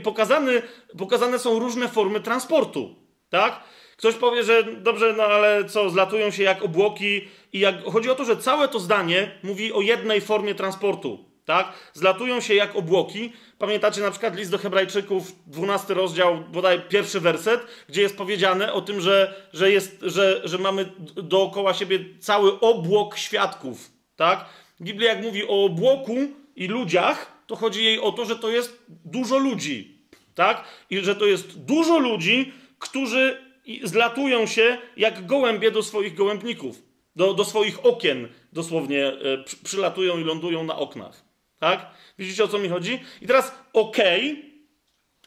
pokazane 0.98 1.38
są 1.38 1.58
różne 1.58 1.88
formy 1.88 2.20
transportu, 2.20 2.96
tak? 3.30 3.60
Ktoś 4.00 4.14
powie, 4.14 4.44
że 4.44 4.64
dobrze, 4.64 5.14
no 5.16 5.22
ale 5.22 5.64
co, 5.64 5.90
zlatują 5.90 6.30
się 6.30 6.42
jak 6.42 6.62
obłoki 6.62 7.28
i 7.52 7.58
jak... 7.58 7.84
Chodzi 7.84 8.10
o 8.10 8.14
to, 8.14 8.24
że 8.24 8.36
całe 8.36 8.68
to 8.68 8.80
zdanie 8.80 9.30
mówi 9.42 9.72
o 9.72 9.80
jednej 9.80 10.20
formie 10.20 10.54
transportu, 10.54 11.24
tak? 11.44 11.72
Zlatują 11.92 12.40
się 12.40 12.54
jak 12.54 12.76
obłoki. 12.76 13.32
Pamiętacie 13.58 14.00
na 14.00 14.10
przykład 14.10 14.36
list 14.36 14.50
do 14.50 14.58
hebrajczyków, 14.58 15.32
12 15.46 15.94
rozdział, 15.94 16.44
bodaj 16.52 16.80
pierwszy 16.88 17.20
werset, 17.20 17.60
gdzie 17.88 18.02
jest 18.02 18.16
powiedziane 18.16 18.72
o 18.72 18.80
tym, 18.80 19.00
że, 19.00 19.34
że, 19.52 19.70
jest, 19.70 19.98
że, 20.02 20.40
że 20.44 20.58
mamy 20.58 20.92
dookoła 21.14 21.74
siebie 21.74 21.98
cały 22.20 22.60
obłok 22.60 23.16
świadków, 23.16 23.90
tak? 24.16 24.44
Biblia 24.80 25.08
jak 25.12 25.22
mówi 25.22 25.48
o 25.48 25.64
obłoku 25.64 26.16
i 26.56 26.68
ludziach, 26.68 27.32
to 27.46 27.56
chodzi 27.56 27.84
jej 27.84 28.00
o 28.00 28.12
to, 28.12 28.24
że 28.24 28.36
to 28.36 28.50
jest 28.50 28.82
dużo 28.88 29.38
ludzi, 29.38 29.98
tak? 30.34 30.64
I 30.90 30.98
że 30.98 31.16
to 31.16 31.26
jest 31.26 31.64
dużo 31.64 31.98
ludzi, 31.98 32.52
którzy 32.78 33.49
i 33.70 33.88
zlatują 33.88 34.46
się 34.46 34.78
jak 34.96 35.26
gołębie 35.26 35.70
do 35.70 35.82
swoich 35.82 36.14
gołębników, 36.14 36.82
do, 37.16 37.34
do 37.34 37.44
swoich 37.44 37.86
okien 37.86 38.28
dosłownie 38.52 39.06
e, 39.06 39.14
przylatują 39.64 40.18
i 40.18 40.24
lądują 40.24 40.64
na 40.64 40.76
oknach. 40.76 41.24
Tak? 41.58 41.90
Widzicie 42.18 42.44
o 42.44 42.48
co 42.48 42.58
mi 42.58 42.68
chodzi? 42.68 43.00
I 43.22 43.26
teraz 43.26 43.54
okay, 43.72 44.36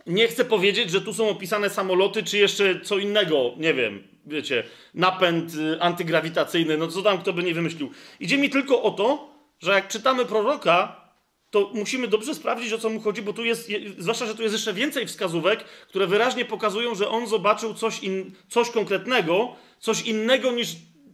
nie 0.07 0.27
chcę 0.27 0.45
powiedzieć, 0.45 0.91
że 0.91 1.01
tu 1.01 1.13
są 1.13 1.29
opisane 1.29 1.69
samoloty, 1.69 2.23
czy 2.23 2.37
jeszcze 2.37 2.79
co 2.79 2.97
innego, 2.97 3.51
nie 3.57 3.73
wiem, 3.73 4.03
wiecie, 4.25 4.63
napęd 4.93 5.53
y, 5.53 5.81
antygrawitacyjny, 5.81 6.77
no 6.77 6.87
co 6.87 7.01
tam 7.01 7.17
kto 7.21 7.33
by 7.33 7.43
nie 7.43 7.53
wymyślił. 7.53 7.91
Idzie 8.19 8.37
mi 8.37 8.49
tylko 8.49 8.83
o 8.83 8.91
to, 8.91 9.29
że 9.59 9.71
jak 9.71 9.87
czytamy 9.87 10.25
proroka, 10.25 11.02
to 11.53 11.71
musimy 11.73 12.07
dobrze 12.07 12.35
sprawdzić, 12.35 12.73
o 12.73 12.77
co 12.77 12.89
mu 12.89 13.01
chodzi, 13.01 13.21
bo 13.21 13.33
tu 13.33 13.45
jest, 13.45 13.71
zwłaszcza, 13.97 14.25
że 14.25 14.35
tu 14.35 14.41
jest 14.41 14.53
jeszcze 14.53 14.73
więcej 14.73 15.07
wskazówek, 15.07 15.63
które 15.63 16.07
wyraźnie 16.07 16.45
pokazują, 16.45 16.95
że 16.95 17.09
on 17.09 17.27
zobaczył 17.27 17.73
coś, 17.73 18.03
in, 18.03 18.31
coś 18.49 18.69
konkretnego, 18.69 19.55
coś 19.79 20.01
innego 20.01 20.51
niż 20.51 20.67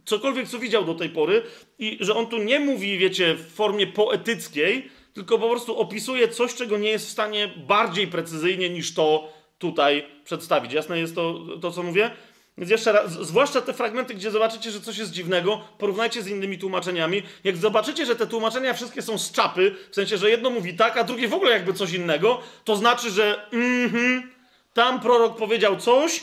cokolwiek, 0.04 0.48
co 0.48 0.58
widział 0.58 0.84
do 0.84 0.94
tej 0.94 1.08
pory 1.08 1.42
i 1.78 1.98
że 2.00 2.14
on 2.14 2.26
tu 2.26 2.38
nie 2.38 2.60
mówi, 2.60 2.98
wiecie, 2.98 3.34
w 3.34 3.52
formie 3.52 3.86
poetyckiej, 3.86 4.90
tylko 5.12 5.38
po 5.38 5.50
prostu 5.50 5.78
opisuje 5.78 6.28
coś, 6.28 6.54
czego 6.54 6.78
nie 6.78 6.90
jest 6.90 7.06
w 7.06 7.12
stanie 7.12 7.54
bardziej 7.66 8.06
precyzyjnie 8.06 8.70
niż 8.70 8.94
to 8.94 9.32
tutaj 9.58 10.06
przedstawić. 10.24 10.72
Jasne 10.72 10.98
jest 10.98 11.14
to, 11.14 11.40
to 11.60 11.70
co 11.70 11.82
mówię? 11.82 12.10
Więc 12.58 12.70
jeszcze 12.70 12.92
raz, 12.92 13.12
zwłaszcza 13.12 13.60
te 13.60 13.72
fragmenty, 13.72 14.14
gdzie 14.14 14.30
zobaczycie, 14.30 14.70
że 14.70 14.80
coś 14.80 14.98
jest 14.98 15.12
dziwnego, 15.12 15.60
porównajcie 15.78 16.22
z 16.22 16.28
innymi 16.28 16.58
tłumaczeniami. 16.58 17.22
Jak 17.44 17.56
zobaczycie, 17.56 18.06
że 18.06 18.16
te 18.16 18.26
tłumaczenia 18.26 18.74
wszystkie 18.74 19.02
są 19.02 19.18
z 19.18 19.32
czapy, 19.32 19.76
w 19.90 19.94
sensie, 19.94 20.16
że 20.16 20.30
jedno 20.30 20.50
mówi 20.50 20.74
tak, 20.74 20.96
a 20.96 21.04
drugie 21.04 21.28
w 21.28 21.34
ogóle 21.34 21.50
jakby 21.50 21.72
coś 21.72 21.92
innego, 21.92 22.40
to 22.64 22.76
znaczy, 22.76 23.10
że 23.10 23.50
mhm, 23.52 24.30
tam 24.74 25.00
prorok 25.00 25.36
powiedział 25.36 25.76
coś, 25.76 26.22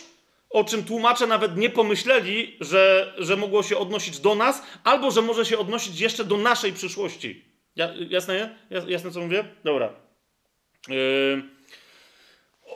o 0.50 0.64
czym 0.64 0.84
tłumacze 0.84 1.28
nawet 1.28 1.58
nie 1.58 1.70
pomyśleli, 1.70 2.58
że, 2.60 3.14
że 3.18 3.38
mogło 3.38 3.64
się 3.64 3.78
odnosić 3.78 4.20
do 4.20 4.36
nas, 4.36 4.64
albo 4.84 5.12
że 5.12 5.22
może 5.22 5.46
się 5.46 5.58
odnosić 5.58 6.00
jeszcze 6.00 6.26
do 6.26 6.38
naszej 6.38 6.74
przyszłości. 6.74 7.46
Ja, 7.76 7.90
jasne, 8.10 8.58
jasne, 8.88 9.12
co 9.12 9.20
mówię? 9.22 9.46
Dobra. 9.64 9.90
Yy... 10.88 11.57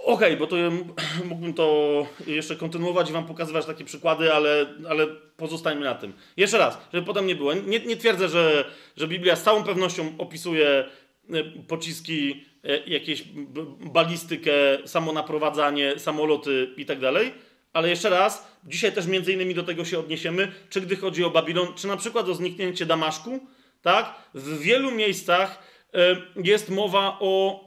Okej, 0.04 0.14
okay, 0.14 0.38
bo 0.38 0.48
to 0.48 0.56
mógłbym 1.30 1.54
to 1.54 2.06
jeszcze 2.28 2.56
kontynuować 2.56 3.10
i 3.10 3.14
wam 3.14 3.26
pokazywać 3.26 3.66
takie 3.66 3.86
przykłady, 3.86 4.34
ale, 4.34 4.66
ale 4.90 5.08
pozostańmy 5.38 5.86
na 5.86 5.96
tym. 5.96 6.14
Jeszcze 6.38 6.58
raz, 6.58 6.78
żeby 6.94 7.06
potem 7.06 7.28
nie 7.28 7.36
było. 7.36 7.54
Nie, 7.54 7.80
nie 7.80 7.98
twierdzę, 7.98 8.30
że, 8.30 8.66
że 8.98 9.08
Biblia 9.08 9.36
z 9.36 9.44
całą 9.44 9.64
pewnością 9.64 10.14
opisuje 10.18 10.68
e, 10.70 11.44
pociski, 11.68 12.46
e, 12.64 12.78
jakieś 12.78 13.24
balistykę, 13.80 14.52
samonaprowadzanie, 14.86 16.00
samoloty 16.00 16.74
i 16.78 16.86
tak 16.86 17.00
dalej. 17.00 17.34
Ale 17.74 17.90
jeszcze 17.90 18.10
raz, 18.10 18.48
dzisiaj 18.64 18.92
też 18.92 19.08
między 19.08 19.34
innymi 19.34 19.56
do 19.56 19.64
tego 19.64 19.86
się 19.86 20.00
odniesiemy, 20.00 20.52
czy 20.70 20.82
gdy 20.82 20.96
chodzi 20.96 21.24
o 21.24 21.30
Babilon, 21.30 21.68
czy 21.76 21.88
na 21.88 21.98
przykład 21.98 22.30
o 22.30 22.34
zniknięcie 22.34 22.86
Damaszku, 22.86 23.40
tak? 23.82 24.16
W 24.34 24.60
wielu 24.60 24.92
miejscach 24.92 25.64
e, 25.94 26.16
jest 26.44 26.70
mowa 26.70 27.18
o 27.20 27.62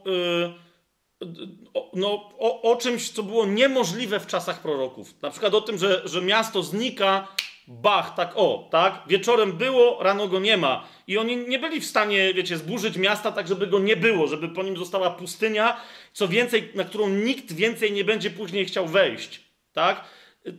no, 1.93 2.29
o, 2.39 2.61
o, 2.61 2.75
czymś, 2.75 3.09
co 3.09 3.23
było 3.23 3.45
niemożliwe 3.45 4.19
w 4.19 4.27
czasach 4.27 4.61
proroków. 4.61 5.21
Na 5.21 5.29
przykład 5.29 5.53
o 5.53 5.61
tym, 5.61 5.77
że, 5.77 6.01
że 6.05 6.21
miasto 6.21 6.63
znika, 6.63 7.27
bach, 7.67 8.15
tak 8.15 8.31
o, 8.35 8.67
tak? 8.71 9.03
Wieczorem 9.07 9.53
było, 9.53 10.03
rano 10.03 10.27
go 10.27 10.39
nie 10.39 10.57
ma. 10.57 10.87
I 11.07 11.17
oni 11.17 11.37
nie 11.37 11.59
byli 11.59 11.81
w 11.81 11.85
stanie, 11.85 12.33
wiecie, 12.33 12.57
zburzyć 12.57 12.97
miasta 12.97 13.31
tak, 13.31 13.47
żeby 13.47 13.67
go 13.67 13.79
nie 13.79 13.97
było, 13.97 14.27
żeby 14.27 14.49
po 14.49 14.63
nim 14.63 14.77
została 14.77 15.09
pustynia, 15.09 15.77
co 16.13 16.27
więcej, 16.27 16.71
na 16.75 16.83
którą 16.83 17.09
nikt 17.09 17.53
więcej 17.53 17.91
nie 17.91 18.03
będzie 18.03 18.29
później 18.31 18.65
chciał 18.65 18.87
wejść, 18.87 19.41
tak? 19.73 20.03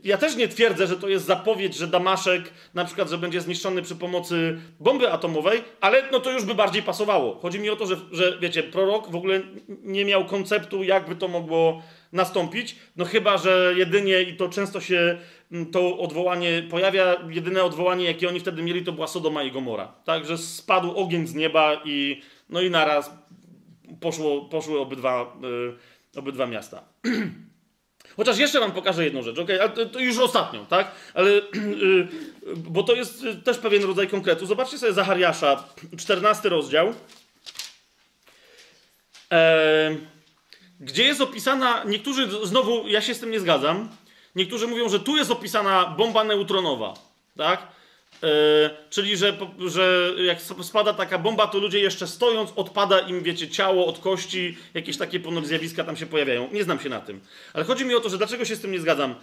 Ja 0.04 0.18
też 0.18 0.36
nie 0.36 0.48
twierdzę, 0.48 0.86
że 0.86 0.96
to 0.96 1.08
jest 1.08 1.24
zapowiedź, 1.24 1.76
że 1.76 1.86
Damaszek 1.86 2.52
na 2.74 2.84
przykład, 2.84 3.10
że 3.10 3.18
będzie 3.18 3.40
zniszczony 3.40 3.82
przy 3.82 3.96
pomocy 3.96 4.58
bomby 4.80 5.12
atomowej, 5.12 5.62
ale 5.80 6.02
no 6.12 6.20
to 6.20 6.32
już 6.32 6.44
by 6.44 6.54
bardziej 6.54 6.82
pasowało. 6.82 7.38
Chodzi 7.40 7.60
mi 7.60 7.70
o 7.70 7.76
to, 7.76 7.86
że, 7.86 7.96
że 8.12 8.38
wiecie, 8.40 8.62
prorok 8.62 9.10
w 9.10 9.16
ogóle 9.16 9.42
nie 9.68 10.04
miał 10.04 10.24
konceptu, 10.24 10.82
jakby 10.82 11.16
to 11.16 11.28
mogło 11.28 11.82
nastąpić, 12.12 12.76
no 12.96 13.04
chyba, 13.04 13.38
że 13.38 13.74
jedynie, 13.76 14.22
i 14.22 14.36
to 14.36 14.48
często 14.48 14.80
się 14.80 15.18
mm, 15.52 15.70
to 15.70 15.98
odwołanie 15.98 16.66
pojawia, 16.70 17.16
jedyne 17.30 17.64
odwołanie, 17.64 18.04
jakie 18.04 18.28
oni 18.28 18.40
wtedy 18.40 18.62
mieli, 18.62 18.84
to 18.84 18.92
była 18.92 19.06
Sodoma 19.06 19.42
i 19.42 19.52
Gomora. 19.52 19.92
Tak, 20.04 20.26
że 20.26 20.38
spadł 20.38 20.96
ogień 20.96 21.26
z 21.26 21.34
nieba 21.34 21.82
i 21.84 22.22
no 22.48 22.60
i 22.60 22.70
naraz 22.70 23.10
poszło, 24.00 24.44
poszły 24.44 24.80
obydwa, 24.80 25.36
yy, 25.42 26.20
obydwa 26.20 26.46
miasta. 26.46 26.84
Chociaż 28.16 28.38
jeszcze 28.38 28.60
wam 28.60 28.72
pokażę 28.72 29.04
jedną 29.04 29.22
rzecz, 29.22 29.38
ok? 29.38 29.50
Ale 29.50 29.68
to, 29.68 29.86
to 29.86 29.98
już 30.00 30.18
ostatnią, 30.18 30.66
tak? 30.66 30.90
Ale, 31.14 31.30
yy, 31.30 32.08
bo 32.56 32.82
to 32.82 32.94
jest 32.94 33.24
y, 33.24 33.34
też 33.34 33.58
pewien 33.58 33.84
rodzaj 33.84 34.08
konkretu. 34.08 34.46
Zobaczcie 34.46 34.78
sobie 34.78 34.92
Zachariasza, 34.92 35.64
14 35.98 36.48
rozdział. 36.48 36.94
E, 39.32 39.96
gdzie 40.80 41.04
jest 41.04 41.20
opisana, 41.20 41.84
niektórzy 41.84 42.46
znowu, 42.46 42.88
ja 42.88 43.00
się 43.00 43.14
z 43.14 43.20
tym 43.20 43.30
nie 43.30 43.40
zgadzam, 43.40 43.88
niektórzy 44.36 44.66
mówią, 44.66 44.88
że 44.88 45.00
tu 45.00 45.16
jest 45.16 45.30
opisana 45.30 45.86
bomba 45.86 46.24
neutronowa, 46.24 46.94
tak? 47.36 47.75
E, 48.22 48.70
czyli, 48.90 49.16
że, 49.16 49.38
że 49.66 50.12
jak 50.24 50.38
spada 50.42 50.92
taka 50.92 51.18
bomba, 51.18 51.46
to 51.46 51.58
ludzie 51.58 51.80
jeszcze 51.80 52.06
stojąc, 52.06 52.50
odpada 52.56 52.98
im, 52.98 53.22
wiecie, 53.22 53.48
ciało 53.48 53.86
od 53.86 53.98
kości, 53.98 54.56
jakieś 54.74 54.96
takie 54.96 55.20
ponoć 55.20 55.46
zjawiska 55.46 55.84
tam 55.84 55.96
się 55.96 56.06
pojawiają. 56.06 56.48
Nie 56.52 56.64
znam 56.64 56.80
się 56.80 56.88
na 56.88 57.00
tym. 57.00 57.20
Ale 57.52 57.64
chodzi 57.64 57.84
mi 57.84 57.94
o 57.94 58.00
to, 58.00 58.08
że 58.08 58.18
dlaczego 58.18 58.44
się 58.44 58.56
z 58.56 58.60
tym 58.60 58.72
nie 58.72 58.80
zgadzam? 58.80 59.14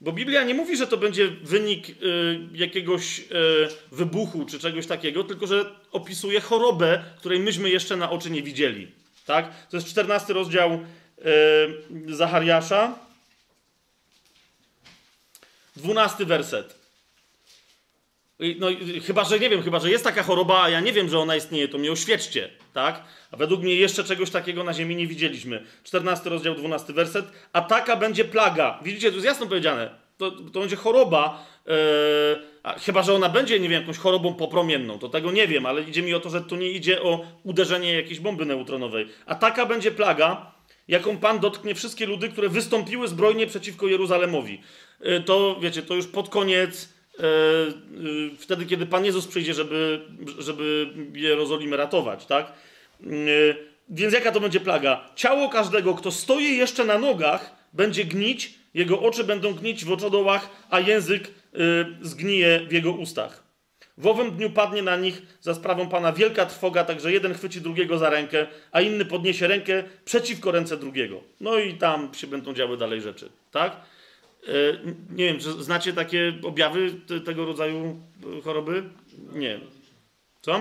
Bo 0.00 0.12
Biblia 0.12 0.44
nie 0.44 0.54
mówi, 0.54 0.76
że 0.76 0.86
to 0.86 0.96
będzie 0.96 1.28
wynik 1.28 1.88
y, 1.88 1.94
jakiegoś 2.52 3.18
y, 3.18 3.24
wybuchu 3.92 4.44
czy 4.44 4.58
czegoś 4.58 4.86
takiego, 4.86 5.24
tylko 5.24 5.46
że 5.46 5.64
opisuje 5.92 6.40
chorobę, 6.40 7.04
której 7.18 7.40
myśmy 7.40 7.70
jeszcze 7.70 7.96
na 7.96 8.10
oczy 8.10 8.30
nie 8.30 8.42
widzieli. 8.42 8.88
Tak? 9.26 9.68
To 9.68 9.76
jest 9.76 9.88
14 9.88 10.32
rozdział 10.32 10.80
Zachariasza. 12.08 12.98
12 15.76 16.24
werset. 16.24 16.83
No, 18.38 18.66
chyba, 19.06 19.24
że 19.24 19.38
nie 19.38 19.50
wiem, 19.50 19.62
chyba, 19.62 19.80
że 19.80 19.90
jest 19.90 20.04
taka 20.04 20.22
choroba, 20.22 20.62
a 20.62 20.68
ja 20.68 20.80
nie 20.80 20.92
wiem, 20.92 21.08
że 21.08 21.18
ona 21.18 21.36
istnieje, 21.36 21.68
to 21.68 21.78
mnie 21.78 21.92
oświadczcie, 21.92 22.50
tak? 22.72 23.04
A 23.30 23.36
według 23.36 23.62
mnie 23.62 23.74
jeszcze 23.74 24.04
czegoś 24.04 24.30
takiego 24.30 24.64
na 24.64 24.74
ziemi 24.74 24.96
nie 24.96 25.06
widzieliśmy. 25.06 25.64
14 25.84 26.30
rozdział, 26.30 26.54
12 26.54 26.92
werset. 26.92 27.26
A 27.52 27.60
taka 27.60 27.96
będzie 27.96 28.24
plaga. 28.24 28.78
Widzicie, 28.82 29.08
tu 29.08 29.14
jest 29.14 29.26
jasno 29.26 29.46
powiedziane. 29.46 29.90
To, 30.16 30.30
to 30.30 30.60
będzie 30.60 30.76
choroba, 30.76 31.46
yy, 31.66 31.74
chyba, 32.80 33.02
że 33.02 33.14
ona 33.14 33.28
będzie, 33.28 33.60
nie 33.60 33.68
wiem, 33.68 33.80
jakąś 33.80 33.98
chorobą 33.98 34.34
popromienną. 34.34 34.98
To 34.98 35.08
tego 35.08 35.32
nie 35.32 35.48
wiem, 35.48 35.66
ale 35.66 35.82
idzie 35.82 36.02
mi 36.02 36.14
o 36.14 36.20
to, 36.20 36.30
że 36.30 36.40
tu 36.40 36.56
nie 36.56 36.70
idzie 36.70 37.02
o 37.02 37.26
uderzenie 37.42 37.92
jakiejś 37.92 38.20
bomby 38.20 38.46
neutronowej. 38.46 39.08
A 39.26 39.34
taka 39.34 39.66
będzie 39.66 39.90
plaga, 39.90 40.52
jaką 40.88 41.16
Pan 41.16 41.38
dotknie 41.38 41.74
wszystkie 41.74 42.06
ludy, 42.06 42.28
które 42.28 42.48
wystąpiły 42.48 43.08
zbrojnie 43.08 43.46
przeciwko 43.46 43.86
Jeruzalemowi. 43.86 44.60
Yy, 45.00 45.20
to, 45.20 45.56
wiecie, 45.60 45.82
to 45.82 45.94
już 45.94 46.06
pod 46.06 46.28
koniec 46.28 46.93
E, 46.93 46.93
e, 46.93 46.93
wtedy, 48.38 48.66
kiedy 48.66 48.86
Pan 48.86 49.04
Jezus 49.04 49.26
przyjdzie, 49.26 49.54
żeby, 49.54 50.00
żeby 50.38 50.88
Jerozolimę 51.14 51.76
ratować, 51.76 52.26
tak? 52.26 52.52
E, 53.02 53.06
więc 53.88 54.14
jaka 54.14 54.32
to 54.32 54.40
będzie 54.40 54.60
plaga? 54.60 55.10
Ciało 55.14 55.48
każdego, 55.48 55.94
kto 55.94 56.10
stoi 56.10 56.56
jeszcze 56.56 56.84
na 56.84 56.98
nogach, 56.98 57.54
będzie 57.72 58.04
gnić, 58.04 58.54
jego 58.74 59.00
oczy 59.00 59.24
będą 59.24 59.54
gnić 59.54 59.84
w 59.84 59.92
oczodołach, 59.92 60.50
a 60.70 60.80
język 60.80 61.30
zgnije 62.02 62.60
w 62.68 62.72
jego 62.72 62.92
ustach. 62.92 63.44
W 63.98 64.06
owym 64.06 64.30
dniu 64.30 64.50
padnie 64.50 64.82
na 64.82 64.96
nich 64.96 65.22
za 65.40 65.54
sprawą 65.54 65.88
Pana 65.88 66.12
wielka 66.12 66.46
trwoga, 66.46 66.84
tak 66.84 67.00
że 67.00 67.12
jeden 67.12 67.34
chwyci 67.34 67.60
drugiego 67.60 67.98
za 67.98 68.10
rękę, 68.10 68.46
a 68.72 68.80
inny 68.80 69.04
podniesie 69.04 69.46
rękę 69.46 69.84
przeciwko 70.04 70.50
ręce 70.50 70.76
drugiego. 70.76 71.20
No 71.40 71.58
i 71.58 71.74
tam 71.74 72.14
się 72.14 72.26
będą 72.26 72.54
działy 72.54 72.76
dalej 72.76 73.00
rzeczy, 73.00 73.28
tak? 73.50 73.76
E, 74.48 74.52
nie 75.10 75.24
wiem, 75.24 75.40
czy 75.40 75.62
znacie 75.62 75.92
takie 75.92 76.32
objawy 76.42 76.92
tego 77.24 77.44
rodzaju 77.44 78.00
e, 78.38 78.42
choroby? 78.42 78.82
Nie. 79.32 79.60
Co? 80.42 80.60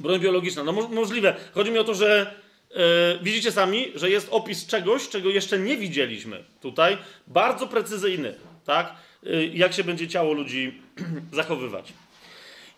Broń 0.00 0.20
biologiczna. 0.20 0.64
No 0.64 0.72
mo 0.72 0.88
możliwe. 0.88 1.36
Chodzi 1.52 1.70
mi 1.70 1.78
o 1.78 1.84
to, 1.84 1.94
że 1.94 2.34
e, 2.70 2.74
widzicie 3.22 3.52
sami, 3.52 3.92
że 3.94 4.10
jest 4.10 4.28
opis 4.30 4.66
czegoś, 4.66 5.08
czego 5.08 5.30
jeszcze 5.30 5.58
nie 5.58 5.76
widzieliśmy 5.76 6.44
tutaj. 6.60 6.98
Bardzo 7.26 7.66
precyzyjny, 7.66 8.34
tak? 8.64 8.94
jak 9.52 9.72
się 9.72 9.84
będzie 9.84 10.08
ciało 10.08 10.32
ludzi 10.32 10.82
zachowywać. 11.32 11.92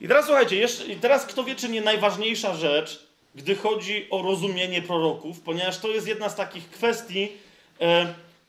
I 0.00 0.08
teraz 0.08 0.26
słuchajcie, 0.26 0.56
jeszcze, 0.56 0.84
teraz 1.00 1.26
kto 1.26 1.44
wie, 1.44 1.54
czy 1.54 1.68
nie 1.68 1.80
najważniejsza 1.80 2.54
rzecz, 2.54 3.06
gdy 3.34 3.54
chodzi 3.54 4.06
o 4.10 4.22
rozumienie 4.22 4.82
proroków, 4.82 5.40
ponieważ 5.40 5.78
to 5.78 5.88
jest 5.88 6.08
jedna 6.08 6.28
z 6.28 6.36
takich 6.36 6.70
kwestii, 6.70 7.28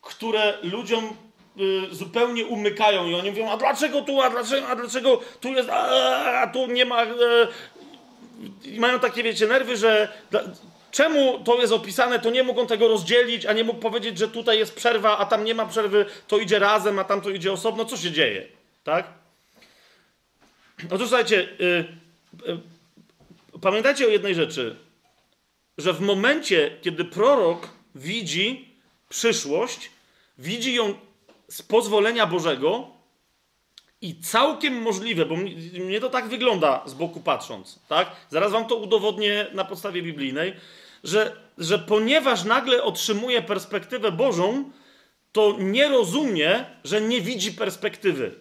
które 0.02 0.58
ludziom 0.64 1.16
zupełnie 1.92 2.46
umykają 2.46 3.08
i 3.08 3.14
oni 3.14 3.30
mówią, 3.30 3.50
a 3.50 3.58
dlaczego 3.58 4.02
tu, 4.02 4.22
a 4.22 4.30
dlaczego, 4.30 4.68
a 4.68 4.76
dlaczego 4.76 5.22
tu 5.42 5.54
jest, 5.54 5.70
a, 5.70 6.42
a 6.42 6.48
tu 6.48 6.68
nie 6.68 6.86
ma... 6.86 7.04
E, 7.04 7.08
I 8.64 8.80
mają 8.80 9.00
takie, 9.00 9.24
wiecie, 9.24 9.48
nerwy, 9.48 9.78
że 9.78 10.14
czemu 10.92 11.40
to 11.44 11.62
jest 11.62 11.74
opisane, 11.74 12.20
to 12.20 12.30
nie 12.30 12.44
mogą 12.44 12.68
tego 12.68 12.88
rozdzielić, 12.88 13.46
a 13.46 13.54
nie 13.54 13.64
mógł 13.64 13.80
powiedzieć, 13.80 14.18
że 14.18 14.28
tutaj 14.28 14.60
jest 14.60 14.76
przerwa, 14.76 15.18
a 15.18 15.26
tam 15.26 15.44
nie 15.44 15.56
ma 15.56 15.66
przerwy, 15.66 16.06
to 16.28 16.38
idzie 16.38 16.60
razem, 16.60 17.00
a 17.00 17.04
tam 17.04 17.22
to 17.22 17.30
idzie 17.30 17.52
osobno. 17.52 17.86
Co 17.86 17.98
się 17.98 18.12
dzieje? 18.12 18.48
Tak? 18.84 19.08
Otóż 20.92 21.08
słuchajcie, 21.08 21.50
yy, 21.60 21.86
yy, 22.48 22.60
pamiętajcie 23.62 24.06
o 24.06 24.10
jednej 24.10 24.36
rzeczy, 24.36 24.76
że 25.78 25.94
w 25.94 26.02
momencie, 26.02 26.72
kiedy 26.82 27.06
prorok 27.06 27.70
widzi 27.96 28.76
przyszłość, 29.10 29.92
widzi 30.38 30.74
ją 30.74 30.94
z 31.48 31.62
pozwolenia 31.62 32.28
Bożego, 32.28 32.98
I 34.02 34.22
całkiem 34.22 34.82
możliwe, 34.82 35.26
bo 35.26 35.36
mnie 35.86 36.00
to 36.00 36.10
tak 36.10 36.28
wygląda 36.28 36.84
z 36.86 36.94
boku 36.94 37.20
patrząc, 37.20 37.80
tak? 37.88 38.12
Zaraz 38.30 38.52
wam 38.52 38.68
to 38.68 38.76
udowodnię 38.76 39.48
na 39.54 39.66
podstawie 39.66 40.02
biblijnej, 40.02 40.54
że, 41.04 41.36
że 41.58 41.80
ponieważ 41.80 42.44
nagle 42.44 42.84
otrzymuje 42.84 43.42
perspektywę 43.42 44.12
Bożą, 44.12 44.72
to 45.32 45.56
nie 45.60 45.88
rozumie, 45.88 46.66
że 46.84 47.02
nie 47.02 47.22
widzi 47.22 47.52
perspektywy. 47.52 48.36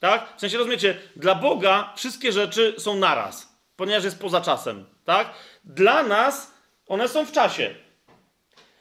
Tak? 0.00 0.36
W 0.36 0.40
sensie 0.40 0.58
rozumiecie, 0.58 0.98
dla 1.16 1.34
Boga 1.34 1.92
wszystkie 1.96 2.32
rzeczy 2.32 2.74
są 2.78 2.96
naraz, 2.96 3.54
ponieważ 3.76 4.04
jest 4.04 4.18
poza 4.18 4.40
czasem. 4.40 4.86
Tak? 5.04 5.34
Dla 5.64 6.02
nas 6.02 6.54
one 6.86 7.08
są 7.08 7.26
w 7.26 7.32
czasie. 7.32 7.74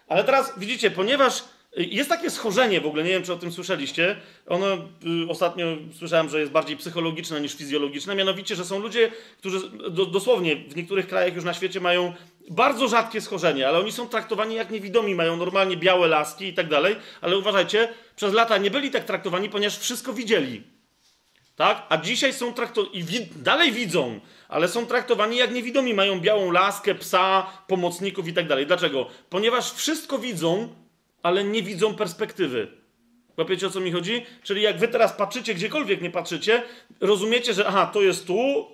Ale 0.08 0.24
teraz 0.24 0.54
widzicie, 0.58 0.92
ponieważ 0.92 1.44
jest 1.76 2.10
takie 2.10 2.30
schorzenie 2.30 2.82
w 2.82 2.86
ogóle, 2.86 3.04
nie 3.04 3.10
wiem 3.10 3.24
czy 3.24 3.34
o 3.34 3.38
tym 3.38 3.52
słyszeliście. 3.52 4.16
Ono 4.48 4.76
y, 4.76 5.30
ostatnio 5.30 5.66
słyszałem, 5.98 6.30
że 6.30 6.40
jest 6.40 6.52
bardziej 6.52 6.78
psychologiczne 6.78 7.42
niż 7.42 7.56
fizjologiczne. 7.56 8.16
Mianowicie, 8.16 8.56
że 8.56 8.66
są 8.66 8.80
ludzie, 8.80 9.12
którzy 9.38 9.70
do, 9.90 10.06
dosłownie 10.06 10.56
w 10.56 10.76
niektórych 10.76 11.08
krajach 11.08 11.36
już 11.36 11.44
na 11.44 11.54
świecie 11.54 11.80
mają 11.80 12.14
bardzo 12.50 12.88
rzadkie 12.88 13.22
schorzenie, 13.22 13.68
ale 13.68 13.80
oni 13.80 13.92
są 13.92 14.08
traktowani 14.08 14.56
jak 14.56 14.72
niewidomi, 14.72 15.16
mają 15.16 15.38
normalnie 15.38 15.78
białe 15.78 16.08
laski 16.08 16.46
i 16.46 16.54
tak 16.54 16.70
dalej. 16.70 16.96
Ale 17.22 17.38
uważajcie, 17.38 17.90
przez 18.16 18.34
lata 18.34 18.58
nie 18.58 18.72
byli 18.72 18.92
tak 18.92 19.06
traktowani, 19.06 19.50
ponieważ 19.50 19.78
wszystko 19.80 20.14
widzieli. 20.14 20.64
Tak? 21.56 21.86
A 21.90 21.98
dzisiaj 21.98 22.34
są 22.34 22.54
traktowani, 22.54 22.98
i 22.98 23.04
wi 23.04 23.28
dalej 23.36 23.72
widzą, 23.72 24.20
ale 24.48 24.68
są 24.68 24.86
traktowani 24.86 25.38
jak 25.38 25.52
niewidomi, 25.52 25.94
mają 25.94 26.20
białą 26.20 26.52
laskę, 26.52 26.96
psa, 26.96 27.48
pomocników 27.68 28.28
i 28.28 28.34
tak 28.34 28.48
dalej. 28.48 28.68
Dlaczego? 28.68 29.08
Ponieważ 29.30 29.72
wszystko 29.72 30.20
widzą, 30.20 30.70
ale 31.24 31.44
nie 31.44 31.64
widzą 31.64 31.96
perspektywy. 31.96 32.68
Łapiecie 33.38 33.68
o 33.68 33.70
co 33.70 33.80
mi 33.80 33.92
chodzi? 33.92 34.26
Czyli 34.44 34.62
jak 34.62 34.78
wy 34.78 34.88
teraz 34.88 35.14
patrzycie, 35.14 35.54
gdziekolwiek 35.54 36.02
nie 36.02 36.12
patrzycie, 36.12 36.64
rozumiecie, 37.02 37.54
że 37.54 37.68
aha, 37.68 37.90
to 37.94 38.02
jest 38.02 38.28
tu, 38.28 38.68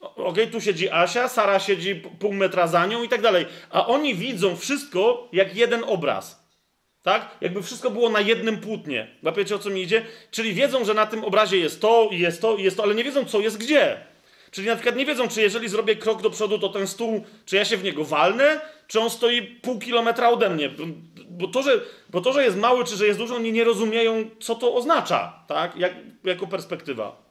okej, 0.00 0.24
okay, 0.24 0.46
tu 0.46 0.60
siedzi 0.60 0.90
Asia, 0.90 1.28
Sara 1.28 1.58
siedzi 1.58 1.94
pół 1.94 2.32
metra 2.32 2.66
za 2.66 2.86
nią 2.86 3.02
i 3.02 3.08
tak 3.08 3.22
dalej. 3.22 3.46
A 3.70 3.86
oni 3.86 4.14
widzą 4.14 4.56
wszystko 4.56 5.28
jak 5.32 5.56
jeden 5.56 5.84
obraz. 5.86 6.44
Tak? 7.02 7.36
Jakby 7.40 7.62
wszystko 7.62 7.90
było 7.90 8.10
na 8.10 8.20
jednym 8.20 8.56
płótnie. 8.56 9.08
Łapiecie 9.22 9.54
o 9.54 9.58
co 9.58 9.70
mi 9.70 9.82
idzie? 9.82 10.02
Czyli 10.30 10.54
wiedzą, 10.54 10.84
że 10.84 10.94
na 10.94 11.06
tym 11.06 11.24
obrazie 11.24 11.56
jest 11.56 11.80
to, 11.80 12.08
i 12.12 12.18
jest 12.18 12.40
to, 12.40 12.56
i 12.56 12.62
jest 12.62 12.76
to, 12.76 12.82
ale 12.82 12.94
nie 12.94 13.04
wiedzą, 13.04 13.24
co 13.24 13.40
jest 13.40 13.58
gdzie. 13.58 13.96
Czyli 14.50 14.66
na 14.66 14.74
przykład 14.74 14.96
nie 14.96 15.06
wiedzą, 15.06 15.28
czy 15.28 15.42
jeżeli 15.42 15.68
zrobię 15.68 15.96
krok 15.96 16.22
do 16.22 16.30
przodu, 16.30 16.58
to 16.58 16.68
ten 16.68 16.86
stół, 16.86 17.24
czy 17.46 17.56
ja 17.56 17.64
się 17.64 17.76
w 17.76 17.84
niego 17.84 18.04
walnę, 18.04 18.60
czy 18.86 19.00
on 19.00 19.10
stoi 19.10 19.42
pół 19.42 19.78
kilometra 19.78 20.28
ode 20.28 20.50
mnie. 20.50 20.70
Bo 21.28 21.48
to, 21.48 21.62
że, 21.62 21.80
bo 22.10 22.20
to, 22.20 22.32
że 22.32 22.44
jest 22.44 22.56
mały, 22.56 22.84
czy 22.84 22.96
że 22.96 23.06
jest 23.06 23.18
duży, 23.18 23.34
oni 23.34 23.52
nie 23.52 23.64
rozumieją, 23.64 24.30
co 24.40 24.54
to 24.54 24.74
oznacza, 24.74 25.44
tak? 25.46 25.76
Jak, 25.76 25.92
jako 26.24 26.46
perspektywa. 26.46 27.24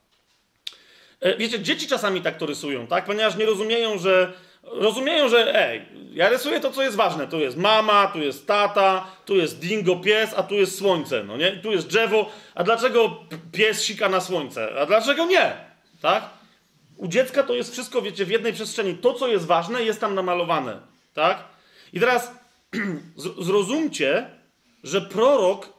E, 1.19 1.37
wiecie, 1.37 1.59
dzieci 1.59 1.87
czasami 1.87 2.21
tak 2.21 2.37
to 2.37 2.45
rysują, 2.45 2.87
tak? 2.87 3.05
Ponieważ 3.05 3.35
nie 3.35 3.45
rozumieją, 3.45 3.97
że 3.97 4.33
rozumieją, 4.63 5.29
że 5.29 5.55
ej, 5.69 5.81
ja 6.13 6.29
rysuję 6.29 6.59
to, 6.59 6.71
co 6.71 6.83
jest 6.83 6.95
ważne. 6.95 7.27
Tu 7.27 7.39
jest 7.39 7.57
mama, 7.57 8.07
tu 8.07 8.19
jest 8.19 8.47
tata, 8.47 9.07
tu 9.25 9.35
jest 9.35 9.59
dingo 9.59 9.95
pies, 9.95 10.33
a 10.37 10.43
tu 10.43 10.55
jest 10.55 10.77
słońce, 10.77 11.23
no 11.23 11.37
nie? 11.37 11.51
Tu 11.51 11.71
jest 11.71 11.87
drzewo, 11.87 12.29
a 12.55 12.63
dlaczego 12.63 13.19
pies 13.51 13.83
sika 13.83 14.09
na 14.09 14.21
słońce? 14.21 14.79
A 14.79 14.85
dlaczego 14.85 15.25
nie? 15.25 15.53
Tak? 16.01 16.29
U 16.97 17.07
dziecka 17.07 17.43
to 17.43 17.53
jest 17.53 17.71
wszystko, 17.71 18.01
wiecie, 18.01 18.25
w 18.25 18.29
jednej 18.29 18.53
przestrzeni. 18.53 18.95
To, 18.95 19.13
co 19.13 19.27
jest 19.27 19.45
ważne, 19.45 19.83
jest 19.83 20.01
tam 20.01 20.15
namalowane. 20.15 20.79
Tak? 21.13 21.43
I 21.93 21.99
teraz 21.99 22.31
zrozumcie, 23.45 24.29
że 24.83 25.01
prorok, 25.01 25.73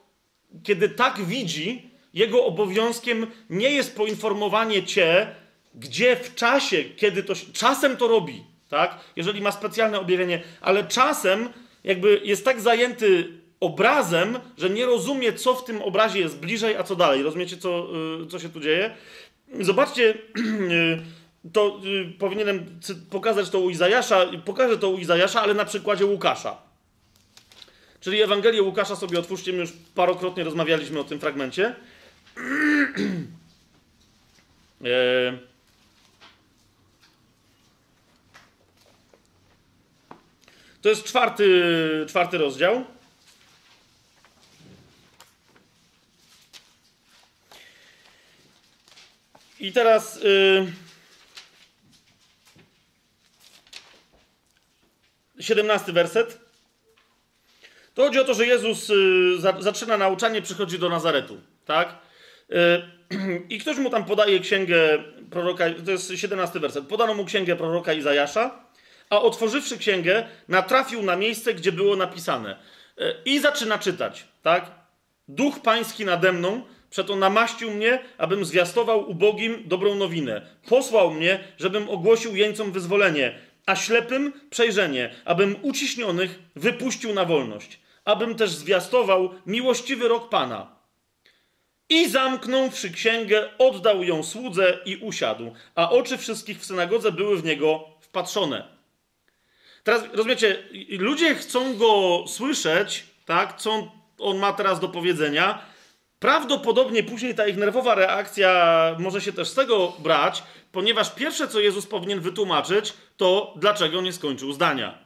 kiedy 0.63 0.89
tak 0.89 1.25
widzi, 1.25 1.91
jego 2.15 2.45
obowiązkiem 2.45 3.27
nie 3.51 3.71
jest 3.71 3.97
poinformowanie 3.97 4.83
cię, 4.83 5.35
gdzie 5.75 6.17
w 6.17 6.35
czasie, 6.35 6.85
kiedy 6.85 7.23
to. 7.23 7.35
Czasem 7.53 7.97
to 7.97 8.09
robi, 8.09 8.45
tak? 8.69 8.99
Jeżeli 9.17 9.41
ma 9.41 9.53
specjalne 9.53 10.01
objawienie, 10.01 10.43
ale 10.61 10.85
czasem 10.85 11.49
jakby 11.85 12.21
jest 12.25 12.45
tak 12.45 12.61
zajęty 12.61 13.29
obrazem, 13.61 14.39
że 14.59 14.71
nie 14.71 14.87
rozumie, 14.87 15.33
co 15.33 15.55
w 15.55 15.65
tym 15.65 15.83
obrazie 15.83 16.21
jest 16.21 16.39
bliżej, 16.39 16.77
a 16.77 16.83
co 16.83 16.97
dalej. 16.97 17.23
Rozumiecie, 17.23 17.57
co, 17.57 17.89
y, 18.23 18.27
co 18.27 18.39
się 18.39 18.49
tu 18.49 18.61
dzieje? 18.61 18.95
Zobaczcie, 19.61 20.15
to 21.53 21.81
y, 21.85 22.19
powinienem 22.19 22.81
pokazać 23.11 23.51
to 23.51 23.61
u 23.61 23.71
Izajasza, 23.71 24.27
pokażę 24.45 24.79
to 24.79 24.91
u 24.91 24.99
Izajasza, 24.99 25.43
ale 25.43 25.55
na 25.55 25.65
przykładzie 25.65 26.07
Łukasza. 26.07 26.74
Czyli 28.05 28.23
Ewangelię 28.23 28.63
Łukasza 28.63 28.97
sobie 28.97 29.19
otwórzcie, 29.19 29.53
my 29.53 29.59
już 29.59 29.73
parokrotnie 29.95 30.45
rozmawialiśmy 30.45 31.01
o 31.01 31.05
tym 31.05 31.21
fragmencie. 31.21 31.75
e... 34.85 35.39
To 40.83 40.89
jest 40.89 41.05
czwarty, 41.05 42.07
czwarty 42.09 42.39
rozdział. 42.39 42.85
I 49.61 49.73
teraz. 49.73 50.23
Yy... 50.23 50.73
17 55.41 55.93
werset. 55.93 56.44
To 57.95 58.03
chodzi 58.03 58.19
o 58.19 58.25
to, 58.25 58.35
że 58.35 58.47
Jezus 58.47 58.93
za, 59.39 59.61
zaczyna 59.61 59.97
nauczanie, 59.97 60.43
przychodzi 60.43 60.79
do 60.79 60.89
Nazaretu, 60.89 61.41
tak? 61.65 61.99
Yy, 62.49 62.59
I 63.55 63.59
ktoś 63.59 63.77
mu 63.77 63.91
tam 63.91 64.05
podaje 64.05 64.41
księgę 64.41 65.05
proroka, 65.31 65.65
to 65.85 65.91
jest 65.91 66.13
17 66.15 66.61
werset. 66.61 66.87
Podano 66.87 67.15
mu 67.15 67.25
księgę 67.25 67.57
proroka 67.57 67.93
Izajasza, 67.93 68.65
a 69.11 69.23
otworzywszy 69.23 69.79
księgę, 69.79 70.29
natrafił 70.49 71.03
na 71.03 71.17
miejsce, 71.17 71.55
gdzie 71.55 71.73
było 71.73 71.97
napisane. 71.97 72.57
Yy, 72.97 73.15
I 73.25 73.41
zaczyna 73.41 73.79
czytać, 73.79 74.25
tak? 74.43 74.71
Duch 75.29 75.61
pański 75.61 76.05
nade 76.05 76.33
mną, 76.33 76.63
Przeto 76.95 77.17
namaścił 77.17 77.71
mnie, 77.71 77.99
abym 78.19 78.45
zwiastował 78.45 79.11
ubogim 79.11 79.63
dobrą 79.67 79.95
nowinę. 79.95 80.47
Posłał 80.69 81.11
mnie, 81.11 81.41
żebym 81.59 81.91
ogłosił 81.91 82.37
jeńcom 82.37 82.73
wyzwolenie, 82.73 83.39
a 83.67 83.77
ślepym 83.77 84.33
przejrzenie, 84.51 85.15
abym 85.25 85.57
uciśnionych 85.63 86.39
wypuścił 86.57 87.15
na 87.15 87.25
wolność, 87.25 87.81
abym 88.05 88.35
też 88.35 88.51
zwiastował 88.51 89.35
miłościwy 89.47 90.09
rok 90.09 90.29
Pana. 90.29 90.75
I 91.89 92.09
zamknąwszy 92.09 92.91
księgę, 92.91 93.51
oddał 93.59 94.03
ją 94.03 94.23
słudze 94.23 94.79
i 94.85 94.97
usiadł, 94.97 95.53
a 95.75 95.91
oczy 95.91 96.19
wszystkich 96.19 96.61
w 96.61 96.65
synagodze 96.65 97.13
były 97.13 97.39
w 97.39 97.45
niego 97.45 97.85
wpatrzone. 98.01 98.69
Teraz 99.85 100.03
rozumiecie, 100.13 100.69
ludzie 100.99 101.35
chcą 101.35 101.77
go 101.77 102.25
słyszeć, 102.29 103.05
tak, 103.27 103.61
co 103.61 103.93
on 104.19 104.39
ma 104.39 104.53
teraz 104.53 104.81
do 104.81 104.89
powiedzenia, 104.89 105.75
Prawdopodobnie 106.25 107.03
później 107.03 107.35
ta 107.35 107.47
ich 107.47 107.57
nerwowa 107.57 107.95
reakcja 107.95 108.97
może 108.99 109.21
się 109.21 109.33
też 109.33 109.49
z 109.49 109.55
tego 109.55 109.93
brać, 109.99 110.43
ponieważ 110.73 111.15
pierwsze, 111.15 111.49
co 111.49 111.61
Jezus 111.61 111.87
powinien 111.87 112.21
wytłumaczyć, 112.21 112.93
to 113.17 113.55
dlaczego 113.57 114.01
nie 114.01 114.13
skończył 114.13 114.53
zdania. 114.53 115.04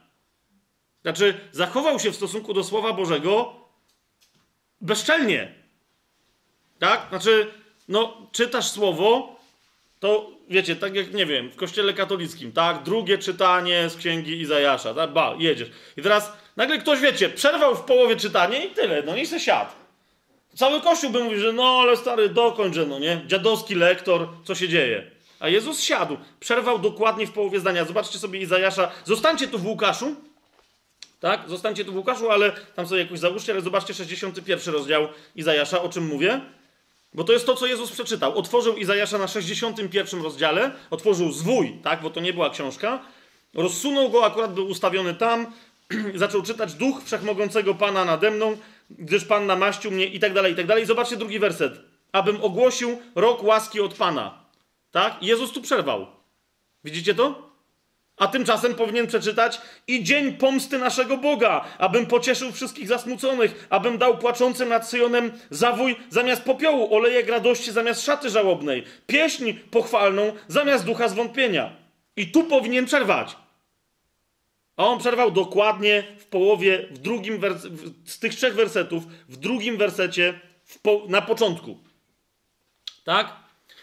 Znaczy, 1.01 1.33
zachował 1.51 1.99
się 1.99 2.11
w 2.11 2.15
stosunku 2.15 2.53
do 2.53 2.63
Słowa 2.63 2.93
Bożego 2.93 3.55
bezczelnie. 4.81 5.53
Tak? 6.79 7.05
Znaczy, 7.09 7.47
no, 7.87 8.17
czytasz 8.31 8.71
Słowo, 8.71 9.35
to 9.99 10.31
wiecie, 10.49 10.75
tak 10.75 10.95
jak, 10.95 11.13
nie 11.13 11.25
wiem, 11.25 11.49
w 11.49 11.55
kościele 11.55 11.93
katolickim, 11.93 12.51
tak? 12.51 12.83
Drugie 12.83 13.17
czytanie 13.17 13.89
z 13.89 13.95
księgi 13.95 14.39
Izajasza, 14.41 14.93
tak? 14.93 15.13
Ba, 15.13 15.35
jedziesz. 15.39 15.69
I 15.97 16.01
teraz 16.01 16.31
nagle 16.55 16.77
ktoś, 16.77 16.99
wiecie, 16.99 17.29
przerwał 17.29 17.75
w 17.75 17.81
połowie 17.81 18.15
czytanie 18.15 18.65
i 18.65 18.69
tyle, 18.69 19.03
no 19.03 19.15
i 19.15 19.25
se 19.25 19.39
siadł. 19.39 19.71
Cały 20.55 20.81
Kościół 20.81 21.09
by 21.09 21.23
mówił, 21.23 21.39
że 21.39 21.53
no 21.53 21.79
ale 21.81 21.97
stary, 21.97 22.29
dokończę, 22.29 22.85
no 22.85 22.99
nie? 22.99 23.21
Dziadowski 23.27 23.75
lektor, 23.75 24.29
co 24.43 24.55
się 24.55 24.69
dzieje? 24.69 25.11
A 25.39 25.49
Jezus 25.49 25.81
siadł, 25.81 26.17
przerwał 26.39 26.79
dokładnie 26.79 27.27
w 27.27 27.31
połowie 27.31 27.59
zdania. 27.59 27.85
Zobaczcie 27.85 28.19
sobie 28.19 28.39
Izajasza. 28.39 28.91
Zostańcie 29.05 29.47
tu 29.47 29.59
w 29.59 29.65
Łukaszu, 29.65 30.15
tak? 31.19 31.49
Zostańcie 31.49 31.85
tu 31.85 31.91
w 31.91 31.95
Łukaszu, 31.95 32.31
ale 32.31 32.51
tam 32.75 32.87
sobie 32.87 33.01
jakoś 33.01 33.19
załóżcie, 33.19 33.51
ale 33.51 33.61
zobaczcie 33.61 33.93
61 33.93 34.73
rozdział 34.73 35.07
Izajasza, 35.35 35.81
o 35.81 35.89
czym 35.89 36.05
mówię. 36.07 36.41
Bo 37.13 37.23
to 37.23 37.33
jest 37.33 37.45
to, 37.45 37.55
co 37.55 37.65
Jezus 37.65 37.91
przeczytał. 37.91 38.37
Otworzył 38.37 38.75
Izajasza 38.75 39.17
na 39.17 39.27
61 39.27 40.21
rozdziale, 40.21 40.71
otworzył 40.89 41.31
zwój, 41.31 41.79
tak? 41.83 42.01
Bo 42.01 42.09
to 42.09 42.19
nie 42.19 42.33
była 42.33 42.49
książka. 42.49 42.99
Rozsunął 43.53 44.09
go, 44.09 44.25
akurat 44.25 44.53
był 44.53 44.67
ustawiony 44.67 45.15
tam, 45.15 45.53
zaczął 46.15 46.41
czytać 46.41 46.73
Duch 46.73 47.03
Wszechmogącego 47.03 47.75
Pana 47.75 48.05
nade 48.05 48.31
mną, 48.31 48.57
gdyż 48.89 49.25
Pan 49.25 49.45
namaścił 49.45 49.91
mnie 49.91 50.05
i 50.05 50.19
tak 50.19 50.33
dalej, 50.33 50.53
i 50.53 50.55
tak 50.55 50.65
dalej. 50.65 50.85
Zobaczcie 50.85 51.17
drugi 51.17 51.39
werset. 51.39 51.73
Abym 52.11 52.43
ogłosił 52.43 52.99
rok 53.15 53.43
łaski 53.43 53.81
od 53.81 53.93
Pana. 53.93 54.45
Tak? 54.91 55.23
Jezus 55.23 55.51
tu 55.51 55.61
przerwał. 55.61 56.07
Widzicie 56.83 57.15
to? 57.15 57.48
A 58.19 58.27
tymczasem 58.27 58.75
powinien 58.75 59.07
przeczytać 59.07 59.61
i 59.87 60.03
dzień 60.03 60.33
pomsty 60.33 60.77
naszego 60.77 61.17
Boga, 61.17 61.65
abym 61.77 62.05
pocieszył 62.05 62.51
wszystkich 62.51 62.87
zasmuconych, 62.87 63.67
abym 63.69 63.97
dał 63.97 64.17
płaczącym 64.17 64.69
nad 64.69 64.89
Syjonem 64.89 65.31
zawój 65.49 65.95
zamiast 66.09 66.43
popiołu, 66.43 66.95
olejek 66.95 67.29
radości 67.29 67.71
zamiast 67.71 68.05
szaty 68.05 68.29
żałobnej, 68.29 68.83
pieśń 69.07 69.53
pochwalną 69.53 70.33
zamiast 70.47 70.85
ducha 70.85 71.07
zwątpienia. 71.07 71.75
I 72.15 72.31
tu 72.31 72.43
powinien 72.43 72.85
przerwać. 72.85 73.35
A 74.77 74.85
on 74.85 74.99
przerwał 74.99 75.31
dokładnie 75.31 76.03
w 76.17 76.25
połowie, 76.25 76.87
w 76.91 76.97
drugim 76.97 77.41
z 78.05 78.19
tych 78.19 78.35
trzech 78.35 78.55
wersetów, 78.55 79.03
w 79.29 79.37
drugim 79.37 79.77
wersecie 79.77 80.39
po, 80.81 81.01
na 81.07 81.21
początku. 81.21 81.77
Tak? 83.03 83.35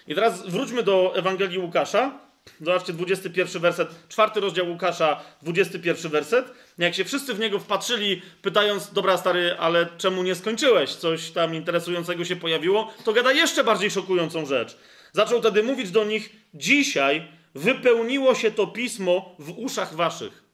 I 0.07 0.15
teraz 0.15 0.47
wróćmy 0.47 0.83
do 0.83 1.13
Ewangelii 1.17 1.59
Łukasza. 1.59 2.26
Zobaczcie, 2.61 2.93
21 2.93 3.63
werset, 3.63 3.89
czwarty 4.09 4.41
rozdział 4.41 4.69
Łukasza, 4.69 5.21
21 5.43 6.13
werset. 6.13 6.53
Jak 6.79 6.95
się 6.95 7.05
wszyscy 7.05 7.35
w 7.35 7.39
niego 7.39 7.59
wpatrzyli, 7.59 8.23
pytając, 8.43 8.93
dobra 8.93 9.17
stary, 9.17 9.57
ale 9.59 9.89
czemu 9.99 10.23
nie 10.23 10.35
skończyłeś? 10.35 10.95
Coś 10.95 11.31
tam 11.31 11.55
interesującego 11.55 12.25
się 12.25 12.37
pojawiło, 12.37 12.93
to 13.05 13.13
gada 13.13 13.33
jeszcze 13.33 13.65
bardziej 13.65 13.91
szokującą 13.91 14.47
rzecz. 14.47 14.77
Zaczął 15.13 15.41
wtedy 15.41 15.63
mówić 15.63 15.91
do 15.91 16.05
nich, 16.05 16.33
dzisiaj 16.55 17.29
wypełniło 17.55 18.35
się 18.35 18.51
to 18.51 18.67
pismo 18.67 19.37
w 19.39 19.59
uszach 19.59 19.95
waszych. 19.95 20.45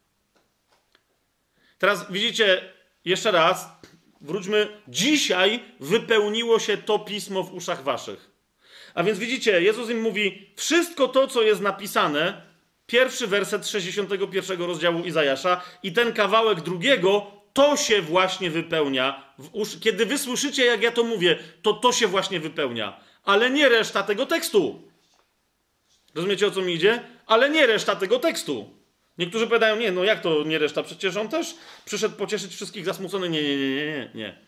Teraz 1.78 2.12
widzicie, 2.12 2.72
jeszcze 3.04 3.30
raz, 3.30 3.68
wróćmy, 4.20 4.80
dzisiaj 4.88 5.62
wypełniło 5.80 6.58
się 6.58 6.76
to 6.76 6.98
pismo 6.98 7.42
w 7.42 7.54
uszach 7.54 7.82
waszych. 7.82 8.31
A 8.94 9.02
więc 9.02 9.18
widzicie, 9.18 9.62
Jezus 9.62 9.90
im 9.90 10.00
mówi, 10.00 10.52
wszystko 10.56 11.08
to, 11.08 11.26
co 11.26 11.42
jest 11.42 11.60
napisane, 11.60 12.42
pierwszy 12.86 13.26
werset 13.26 13.68
61 13.68 14.62
rozdziału 14.62 15.04
Izajasza 15.04 15.62
i 15.82 15.92
ten 15.92 16.12
kawałek 16.12 16.60
drugiego, 16.60 17.26
to 17.52 17.76
się 17.76 18.02
właśnie 18.02 18.50
wypełnia. 18.50 19.34
Kiedy 19.80 20.06
wy 20.06 20.18
słyszycie, 20.18 20.64
jak 20.64 20.82
ja 20.82 20.92
to 20.92 21.04
mówię, 21.04 21.38
to 21.62 21.72
to 21.72 21.92
się 21.92 22.06
właśnie 22.06 22.40
wypełnia. 22.40 23.00
Ale 23.24 23.50
nie 23.50 23.68
reszta 23.68 24.02
tego 24.02 24.26
tekstu. 24.26 24.82
Rozumiecie, 26.14 26.46
o 26.46 26.50
co 26.50 26.62
mi 26.62 26.74
idzie? 26.74 27.02
Ale 27.26 27.50
nie 27.50 27.66
reszta 27.66 27.96
tego 27.96 28.18
tekstu. 28.18 28.70
Niektórzy 29.18 29.46
powiadają, 29.46 29.76
nie, 29.76 29.92
no 29.92 30.04
jak 30.04 30.20
to 30.20 30.44
nie 30.44 30.58
reszta? 30.58 30.82
Przecież 30.82 31.16
on 31.16 31.28
też 31.28 31.54
przyszedł 31.84 32.16
pocieszyć 32.16 32.54
wszystkich 32.54 32.84
zasmuconych. 32.84 33.30
Nie, 33.30 33.42
nie, 33.42 33.56
nie, 33.56 33.86
nie, 33.86 34.10
nie. 34.14 34.38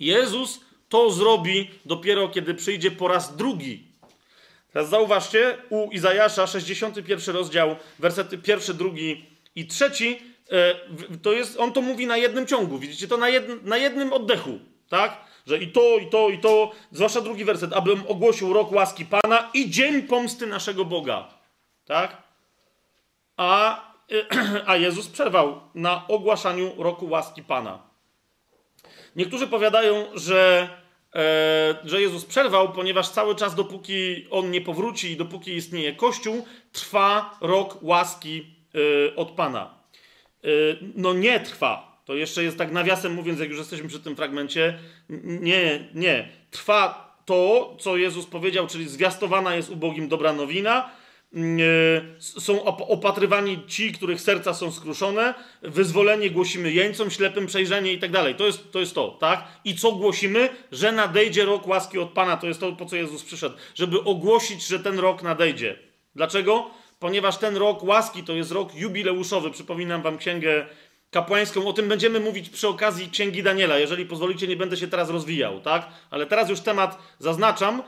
Jezus 0.00 0.60
to 0.92 1.10
zrobi 1.10 1.70
dopiero 1.84 2.28
kiedy 2.28 2.54
przyjdzie 2.54 2.90
po 2.90 3.08
raz 3.08 3.36
drugi. 3.36 3.84
Teraz 4.72 4.88
zauważcie, 4.88 5.58
u 5.70 5.90
Izajasza 5.90 6.46
61 6.46 7.34
rozdział, 7.34 7.76
wersety 7.98 8.38
pierwszy, 8.38 8.74
drugi 8.74 9.26
i 9.54 9.66
trzeci, 9.66 10.22
e, 10.50 10.74
to 11.22 11.32
jest, 11.32 11.60
on 11.60 11.72
to 11.72 11.80
mówi 11.82 12.06
na 12.06 12.16
jednym 12.16 12.46
ciągu, 12.46 12.78
widzicie 12.78 13.08
to 13.08 13.16
na, 13.16 13.28
jed, 13.28 13.64
na 13.64 13.76
jednym 13.76 14.12
oddechu, 14.12 14.58
tak? 14.88 15.16
Że 15.46 15.58
i 15.58 15.68
to, 15.68 15.98
i 15.98 16.06
to, 16.06 16.28
i 16.28 16.38
to, 16.38 16.70
zwłaszcza 16.90 17.20
drugi 17.20 17.44
werset, 17.44 17.72
abym 17.72 18.02
ogłosił 18.08 18.52
rok 18.52 18.72
łaski 18.72 19.04
Pana 19.04 19.50
i 19.54 19.70
dzień 19.70 20.02
pomsty 20.02 20.46
naszego 20.46 20.84
Boga, 20.84 21.28
tak? 21.84 22.22
A, 23.36 23.80
a 24.66 24.76
Jezus 24.76 25.08
przerwał 25.08 25.60
na 25.74 26.08
ogłaszaniu 26.08 26.72
roku 26.78 27.08
łaski 27.08 27.42
Pana. 27.42 27.78
Niektórzy 29.16 29.46
powiadają, 29.46 30.06
że 30.14 30.68
E, 30.68 30.81
że 31.84 32.02
Jezus 32.02 32.24
przerwał, 32.24 32.72
ponieważ 32.72 33.08
cały 33.08 33.34
czas, 33.34 33.54
dopóki 33.54 34.26
on 34.30 34.50
nie 34.50 34.60
powróci 34.60 35.10
i 35.10 35.16
dopóki 35.16 35.52
istnieje 35.56 35.92
Kościół, 35.92 36.46
trwa 36.72 37.38
rok 37.40 37.82
łaski 37.82 38.46
e, 38.74 39.16
od 39.16 39.30
Pana. 39.30 39.74
E, 40.44 40.48
no 40.94 41.14
nie 41.14 41.40
trwa. 41.40 42.02
To 42.04 42.14
jeszcze 42.14 42.42
jest 42.42 42.58
tak 42.58 42.72
nawiasem 42.72 43.14
mówiąc, 43.14 43.40
jak 43.40 43.48
już 43.48 43.58
jesteśmy 43.58 43.88
przy 43.88 44.00
tym 44.00 44.16
fragmencie. 44.16 44.78
Nie, 45.24 45.88
nie. 45.94 46.28
Trwa 46.50 47.12
to, 47.24 47.76
co 47.80 47.96
Jezus 47.96 48.26
powiedział, 48.26 48.66
czyli 48.66 48.88
zwiastowana 48.88 49.54
jest 49.54 49.70
ubogim 49.70 50.08
dobra 50.08 50.32
nowina, 50.32 50.90
są 52.18 52.64
opatrywani 52.88 53.62
ci, 53.66 53.92
których 53.92 54.20
serca 54.20 54.54
są 54.54 54.72
skruszone, 54.72 55.34
wyzwolenie 55.62 56.30
głosimy 56.30 56.72
jeńcom, 56.72 57.10
ślepym 57.10 57.46
przejrzenie 57.46 57.92
i 57.92 57.98
tak 57.98 58.10
dalej. 58.10 58.34
To 58.34 58.46
jest, 58.46 58.72
to 58.72 58.80
jest 58.80 58.94
to, 58.94 59.16
tak? 59.20 59.44
I 59.64 59.74
co 59.74 59.92
głosimy? 59.92 60.48
Że 60.72 60.92
nadejdzie 60.92 61.44
rok 61.44 61.66
łaski 61.66 61.98
od 61.98 62.10
Pana. 62.10 62.36
To 62.36 62.46
jest 62.46 62.60
to, 62.60 62.72
po 62.72 62.86
co 62.86 62.96
Jezus 62.96 63.22
przyszedł. 63.22 63.56
Żeby 63.74 64.04
ogłosić, 64.04 64.66
że 64.66 64.80
ten 64.80 64.98
rok 64.98 65.22
nadejdzie. 65.22 65.78
Dlaczego? 66.14 66.70
Ponieważ 66.98 67.38
ten 67.38 67.56
rok 67.56 67.82
łaski 67.82 68.22
to 68.22 68.32
jest 68.32 68.50
rok 68.50 68.74
jubileuszowy. 68.74 69.50
Przypominam 69.50 70.02
wam 70.02 70.18
księgę 70.18 70.66
kapłańską. 71.10 71.66
O 71.66 71.72
tym 71.72 71.88
będziemy 71.88 72.20
mówić 72.20 72.48
przy 72.48 72.68
okazji 72.68 73.10
księgi 73.10 73.42
Daniela. 73.42 73.78
Jeżeli 73.78 74.06
pozwolicie, 74.06 74.48
nie 74.48 74.56
będę 74.56 74.76
się 74.76 74.88
teraz 74.88 75.10
rozwijał, 75.10 75.60
tak? 75.60 75.88
Ale 76.10 76.26
teraz 76.26 76.50
już 76.50 76.60
temat 76.60 76.98
zaznaczam 77.18 77.82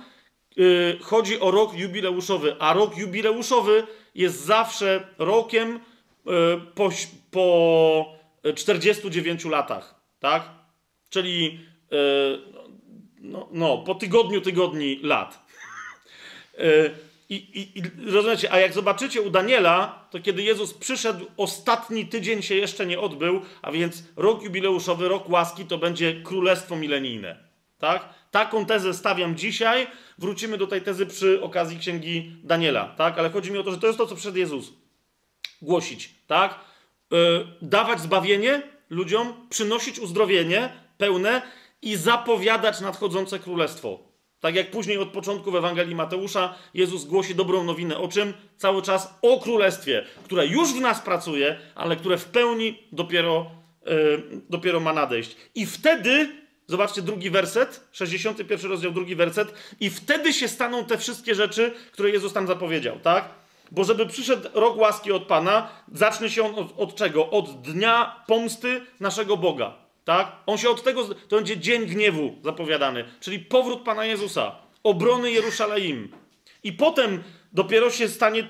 chodzi 1.02 1.40
o 1.40 1.50
rok 1.50 1.74
jubileuszowy, 1.78 2.56
a 2.58 2.72
rok 2.72 2.98
jubileuszowy 2.98 3.86
jest 4.14 4.44
zawsze 4.44 5.08
rokiem 5.18 5.76
y, 5.76 5.80
po, 6.74 6.90
po 7.30 8.16
49 8.54 9.44
latach, 9.44 9.94
tak? 10.20 10.50
Czyli 11.10 11.60
y, 11.92 11.96
no, 13.18 13.48
no, 13.52 13.78
po 13.78 13.94
tygodniu 13.94 14.40
tygodni 14.40 15.00
lat. 15.02 15.44
I, 17.28 17.34
i, 17.34 17.78
I 17.78 18.10
rozumiecie, 18.12 18.52
a 18.52 18.58
jak 18.58 18.72
zobaczycie 18.72 19.22
u 19.22 19.30
Daniela, 19.30 20.06
to 20.10 20.20
kiedy 20.20 20.42
Jezus 20.42 20.74
przyszedł, 20.74 21.26
ostatni 21.36 22.06
tydzień 22.06 22.42
się 22.42 22.54
jeszcze 22.54 22.86
nie 22.86 23.00
odbył, 23.00 23.40
a 23.62 23.72
więc 23.72 24.02
rok 24.16 24.42
jubileuszowy, 24.42 25.08
rok 25.08 25.28
łaski 25.28 25.64
to 25.64 25.78
będzie 25.78 26.22
królestwo 26.22 26.76
milenijne. 26.76 27.36
Tak? 27.78 28.08
Taką 28.34 28.66
tezę 28.66 28.94
stawiam 28.94 29.36
dzisiaj. 29.36 29.86
Wrócimy 30.18 30.58
do 30.58 30.66
tej 30.66 30.82
tezy 30.82 31.06
przy 31.06 31.42
okazji 31.42 31.78
księgi 31.78 32.36
Daniela, 32.44 32.94
tak? 32.96 33.18
Ale 33.18 33.30
chodzi 33.30 33.52
mi 33.52 33.58
o 33.58 33.62
to, 33.62 33.70
że 33.70 33.78
to 33.78 33.86
jest 33.86 33.98
to, 33.98 34.06
co 34.06 34.14
przyszedł 34.14 34.38
Jezus. 34.38 34.72
Głosić, 35.62 36.14
tak? 36.26 36.60
Yy, 37.10 37.18
dawać 37.62 38.00
zbawienie 38.00 38.62
ludziom, 38.90 39.46
przynosić 39.50 39.98
uzdrowienie 39.98 40.72
pełne 40.98 41.42
i 41.82 41.96
zapowiadać 41.96 42.80
nadchodzące 42.80 43.38
królestwo. 43.38 43.98
Tak 44.40 44.54
jak 44.54 44.70
później 44.70 44.98
od 44.98 45.08
początku 45.08 45.50
w 45.50 45.56
Ewangelii 45.56 45.94
Mateusza 45.94 46.54
Jezus 46.74 47.04
głosi 47.04 47.34
dobrą 47.34 47.64
nowinę 47.64 47.98
o 47.98 48.08
czym? 48.08 48.32
Cały 48.56 48.82
czas 48.82 49.18
o 49.22 49.40
królestwie, 49.40 50.04
które 50.24 50.46
już 50.46 50.72
w 50.72 50.80
nas 50.80 51.00
pracuje, 51.00 51.58
ale 51.74 51.96
które 51.96 52.18
w 52.18 52.24
pełni 52.24 52.78
dopiero, 52.92 53.50
yy, 53.86 54.22
dopiero 54.50 54.80
ma 54.80 54.92
nadejść. 54.92 55.36
I 55.54 55.66
wtedy 55.66 56.43
Zobaczcie 56.66 57.02
drugi 57.02 57.30
werset, 57.30 57.88
61 57.92 58.70
rozdział, 58.70 58.92
drugi 58.92 59.16
werset. 59.16 59.54
I 59.80 59.90
wtedy 59.90 60.32
się 60.32 60.48
staną 60.48 60.84
te 60.84 60.98
wszystkie 60.98 61.34
rzeczy, 61.34 61.74
które 61.92 62.10
Jezus 62.10 62.32
tam 62.32 62.46
zapowiedział, 62.46 63.00
tak? 63.00 63.28
Bo 63.70 63.84
żeby 63.84 64.06
przyszedł 64.06 64.48
rok 64.54 64.76
łaski 64.76 65.12
od 65.12 65.22
Pana, 65.22 65.68
zacznie 65.92 66.30
się 66.30 66.44
on 66.44 66.54
od, 66.54 66.78
od 66.78 66.94
czego? 66.94 67.30
Od 67.30 67.62
dnia 67.62 68.24
pomsty 68.26 68.80
naszego 69.00 69.36
Boga, 69.36 69.74
tak? 70.04 70.32
On 70.46 70.58
się 70.58 70.70
od 70.70 70.82
tego, 70.82 71.08
to 71.28 71.36
będzie 71.36 71.58
dzień 71.58 71.86
gniewu 71.86 72.34
zapowiadany, 72.44 73.04
czyli 73.20 73.38
powrót 73.38 73.82
Pana 73.82 74.04
Jezusa, 74.04 74.56
obrony 74.82 75.30
Jerusalem. 75.30 76.08
I 76.64 76.72
potem 76.72 77.22
dopiero 77.52 77.90
się 77.90 78.08
stanie, 78.08 78.48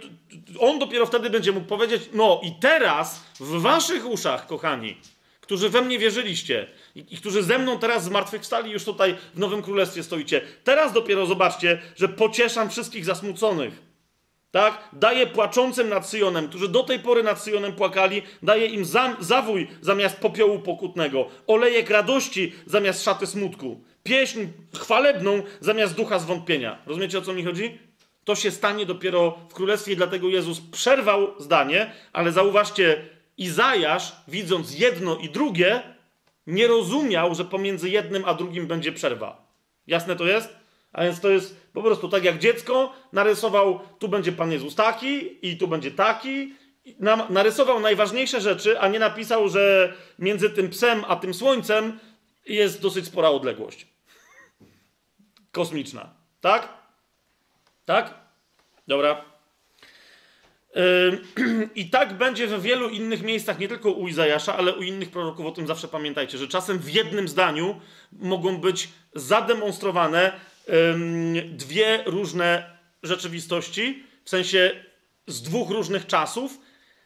on 0.59 0.79
dopiero 0.79 1.07
wtedy 1.07 1.31
będzie 1.31 1.53
mógł 1.53 1.67
powiedzieć, 1.67 2.03
no 2.12 2.41
i 2.43 2.53
teraz 2.61 3.25
w 3.41 3.61
waszych 3.61 4.07
uszach, 4.07 4.47
kochani, 4.47 4.97
którzy 5.41 5.69
we 5.69 5.83
mnie 5.83 5.99
wierzyliście 5.99 6.67
i, 6.95 7.14
i, 7.14 7.16
którzy 7.16 7.42
ze 7.42 7.59
mną 7.59 7.78
teraz 7.78 8.05
zmartwychwstali, 8.05 8.70
już 8.70 8.84
tutaj 8.84 9.16
w 9.34 9.38
Nowym 9.38 9.62
Królestwie 9.62 10.03
stoicie. 10.03 10.40
Teraz 10.64 10.92
dopiero 10.92 11.26
zobaczcie, 11.26 11.82
że 11.97 12.09
pocieszam 12.09 12.70
wszystkich 12.70 13.05
zasmuconych. 13.05 13.82
Tak? 14.51 14.88
Daję 14.92 15.26
płaczącym 15.26 15.88
nad 15.88 16.09
Syjonem, 16.09 16.49
którzy 16.49 16.68
do 16.68 16.82
tej 16.82 16.99
pory 16.99 17.22
nad 17.22 17.42
Syjonem 17.42 17.72
płakali, 17.72 18.22
daję 18.42 18.66
im 18.66 18.84
za, 18.84 19.16
zawój 19.20 19.68
zamiast 19.80 20.16
popiołu 20.16 20.59
pokutnego, 20.59 21.28
olejek 21.47 21.90
radości 21.90 22.53
zamiast 22.66 23.05
szaty 23.05 23.26
smutku, 23.26 23.84
pieśń 24.03 24.40
chwalebną 24.74 25.42
zamiast 25.61 25.95
ducha 25.95 26.18
zwątpienia. 26.18 26.78
Rozumiecie 26.86 27.18
o 27.18 27.22
co 27.22 27.32
mi 27.32 27.45
chodzi? 27.45 27.78
To 28.24 28.34
się 28.34 28.51
stanie 28.51 28.86
dopiero 28.86 29.38
w 29.51 29.55
królestwie, 29.55 29.97
dlatego 29.97 30.28
Jezus 30.28 30.61
przerwał 30.61 31.34
zdanie, 31.38 31.92
ale 32.12 32.32
zauważcie, 32.32 33.14
Izajasz, 33.38 34.12
widząc 34.28 34.78
jedno 34.78 35.16
i 35.16 35.28
drugie, 35.28 35.93
nie 36.47 36.66
rozumiał, 36.66 37.34
że 37.34 37.45
pomiędzy 37.45 37.90
jednym 37.90 38.24
a 38.24 38.34
drugim 38.34 38.66
będzie 38.66 38.92
przerwa. 38.92 39.47
Jasne 39.86 40.16
to 40.16 40.24
jest? 40.24 40.57
A 40.92 41.05
więc 41.05 41.20
to 41.20 41.30
jest 41.30 41.70
po 41.72 41.82
prostu 41.82 42.09
tak 42.09 42.24
jak 42.24 42.38
dziecko 42.38 42.92
narysował, 43.12 43.80
tu 43.99 44.09
będzie 44.09 44.32
Pan 44.32 44.53
Jezus 44.53 44.74
taki 44.74 45.47
i 45.49 45.57
tu 45.57 45.68
będzie 45.68 45.90
taki. 45.90 46.55
Narysował 47.30 47.80
najważniejsze 47.80 48.40
rzeczy, 48.40 48.80
a 48.80 48.88
nie 48.88 48.99
napisał, 48.99 49.49
że 49.49 49.95
między 50.18 50.51
tym 50.51 50.70
psem 50.70 51.05
a 51.09 51.16
tym 51.16 51.34
słońcem 51.34 51.99
jest 52.47 52.82
dosyć 52.82 53.07
spora 53.07 53.28
odległość. 53.28 53.86
Kosmiczna. 55.53 56.14
Tak? 56.40 56.68
Tak? 57.84 58.14
Dobra. 58.88 59.34
I 61.75 61.91
tak 61.91 62.18
będzie 62.18 62.47
we 62.47 62.59
wielu 62.59 62.89
innych 62.89 63.22
miejscach, 63.22 63.59
nie 63.59 63.68
tylko 63.68 63.91
u 63.91 64.09
Izajasza, 64.09 64.57
ale 64.57 64.75
u 64.75 64.83
innych 64.83 65.11
proroków. 65.11 65.47
O 65.47 65.51
tym 65.51 65.66
zawsze 65.66 65.89
pamiętajcie, 65.89 66.39
że 66.39 66.49
czasem 66.49 66.79
w 66.79 66.91
jednym 66.91 67.29
zdaniu 67.29 67.81
mogą 68.12 68.57
być 68.57 68.89
zademonstrowane 69.14 70.33
dwie 71.45 72.03
różne 72.07 72.70
rzeczywistości, 73.03 74.05
w 74.25 74.31
sensie 74.31 74.70
z 75.27 75.43
dwóch 75.43 75.70
różnych 75.70 76.07
czasów. 76.07 76.59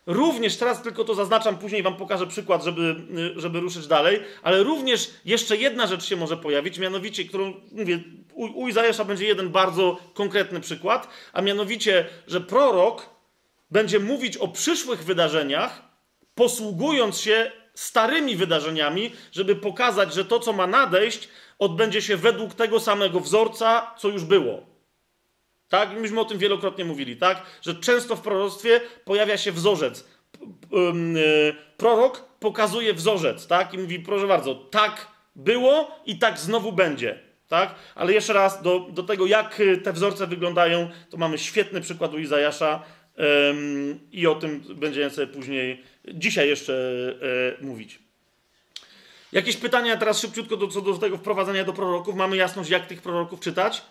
Również 0.07 0.57
teraz 0.57 0.83
tylko 0.83 1.05
to 1.05 1.15
zaznaczam, 1.15 1.59
później 1.59 1.83
wam 1.83 1.97
pokażę 1.97 2.27
przykład, 2.27 2.65
żeby, 2.65 2.97
żeby 3.37 3.61
ruszyć 3.61 3.87
dalej, 3.87 4.21
ale 4.43 4.63
również 4.63 5.11
jeszcze 5.25 5.57
jedna 5.57 5.87
rzecz 5.87 6.05
się 6.05 6.17
może 6.17 6.37
pojawić, 6.37 6.79
mianowicie, 6.79 7.25
którą 7.25 7.55
mówię, 7.73 8.01
u, 8.35 8.45
u 8.45 8.69
Izajasza 8.69 9.05
będzie 9.05 9.27
jeden 9.27 9.49
bardzo 9.49 9.99
konkretny 10.15 10.61
przykład, 10.61 11.09
a 11.33 11.43
mianowicie, 11.43 12.07
że 12.27 12.41
prorok 12.41 13.18
będzie 13.71 13.99
mówić 13.99 14.37
o 14.37 14.49
przyszłych 14.49 15.05
wydarzeniach, 15.05 15.83
posługując 16.35 17.21
się 17.21 17.53
starymi 17.75 18.37
wydarzeniami, 18.37 19.13
żeby 19.33 19.57
pokazać, 19.57 20.15
że 20.15 20.25
to, 20.25 20.41
co 20.41 20.53
ma 20.53 20.67
nadejść, 20.67 21.29
odbędzie 21.59 22.03
się 22.03 22.17
według 22.17 22.55
tego 22.55 22.81
samego 22.81 23.21
wzorca, 23.21 23.95
co 23.99 24.09
już 24.09 24.25
było. 24.25 24.67
Tak? 25.69 26.01
Myśmy 26.01 26.21
o 26.21 26.25
tym 26.25 26.39
wielokrotnie 26.39 26.85
mówili, 26.85 27.17
tak? 27.17 27.43
Że 27.63 27.75
często 27.75 28.17
w 28.17 28.21
proroctwie 28.21 28.81
pojawia 29.05 29.37
się 29.37 29.53
wzorzec. 29.53 30.01
Y, 30.01 31.55
prorok 31.77 32.29
pokazuje 32.41 32.95
wzorzec, 32.95 33.47
tak? 33.47 33.75
I 33.75 33.79
mówi, 33.79 34.01
proszę 34.01 34.27
bardzo, 34.27 34.55
tak 34.55 35.09
było 35.37 36.01
i 36.07 36.19
tak 36.19 36.39
znowu 36.39 36.73
będzie. 36.73 37.19
Tak? 37.49 37.75
Ale 37.95 38.13
jeszcze 38.13 38.33
raz, 38.33 38.63
do, 38.63 38.81
do 38.91 39.03
tego, 39.03 39.27
jak 39.27 39.63
te 39.85 39.93
wzorce 39.93 40.27
wyglądają, 40.27 40.91
to 41.11 41.17
mamy 41.17 41.39
świetny 41.39 41.81
przykład 41.81 42.15
u 42.15 42.19
Izajasza 42.19 42.83
i 44.13 44.27
o 44.27 44.35
tym 44.35 44.61
będziemy 44.75 45.11
sobie 45.11 45.27
później, 45.27 45.83
dzisiaj 46.09 46.49
jeszcze 46.49 46.73
yy, 47.61 47.67
mówić. 47.67 47.99
Jakieś 49.33 49.57
pytania 49.57 49.97
teraz 49.97 50.21
szybciutko 50.21 50.57
do, 50.57 50.69
co 50.69 50.81
do 50.81 50.95
tego 50.95 51.17
wprowadzenia 51.17 51.65
do 51.65 51.73
proroków? 51.73 52.15
Mamy 52.15 52.37
jasność, 52.37 52.71
jak 52.71 52.87
tych 52.87 53.03
proroków 53.03 53.41
czytać? 53.41 53.83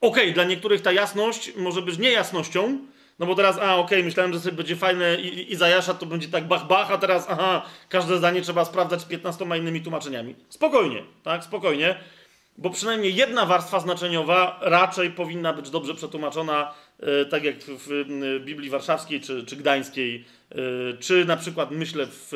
Okej, 0.00 0.22
okay, 0.22 0.32
dla 0.32 0.44
niektórych 0.44 0.82
ta 0.82 0.92
jasność 0.92 1.56
może 1.56 1.82
być 1.82 1.98
niejasnością, 1.98 2.78
no 3.18 3.26
bo 3.26 3.34
teraz, 3.34 3.58
a 3.58 3.60
okej, 3.60 3.98
okay, 3.98 4.02
myślałem, 4.02 4.32
że 4.32 4.40
sobie 4.40 4.56
będzie 4.56 4.76
fajne 4.76 5.16
i, 5.16 5.52
i 5.52 5.56
zajasza, 5.56 5.94
to 5.94 6.06
będzie 6.06 6.28
tak 6.28 6.48
bach, 6.48 6.66
bach, 6.66 6.90
a 6.90 6.98
teraz, 6.98 7.26
aha, 7.28 7.62
każde 7.88 8.18
zdanie 8.18 8.42
trzeba 8.42 8.64
sprawdzać 8.64 9.00
z 9.00 9.04
15 9.04 9.44
innymi 9.44 9.80
tłumaczeniami. 9.80 10.34
Spokojnie, 10.48 11.02
tak, 11.22 11.44
spokojnie, 11.44 11.96
bo 12.58 12.70
przynajmniej 12.70 13.14
jedna 13.14 13.46
warstwa 13.46 13.80
znaczeniowa 13.80 14.58
raczej 14.60 15.10
powinna 15.10 15.52
być 15.52 15.70
dobrze 15.70 15.94
przetłumaczona, 15.94 16.62
e, 16.62 16.72
tak 17.30 17.44
jak 17.44 17.56
w, 17.58 18.04
Biblii 18.44 18.70
Warszawskiej 18.70 19.20
czy, 19.20 19.46
czy 19.46 19.56
Gdańskiej, 19.56 20.24
e, 20.50 20.56
czy 20.98 21.24
na 21.24 21.36
przykład, 21.36 21.70
myślę, 21.70 22.06
w, 22.06 22.32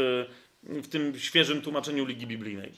w 0.62 0.88
tym 0.88 1.18
świeżym 1.18 1.62
tłumaczeniu 1.62 2.04
Ligi 2.04 2.26
Biblijnej. 2.26 2.72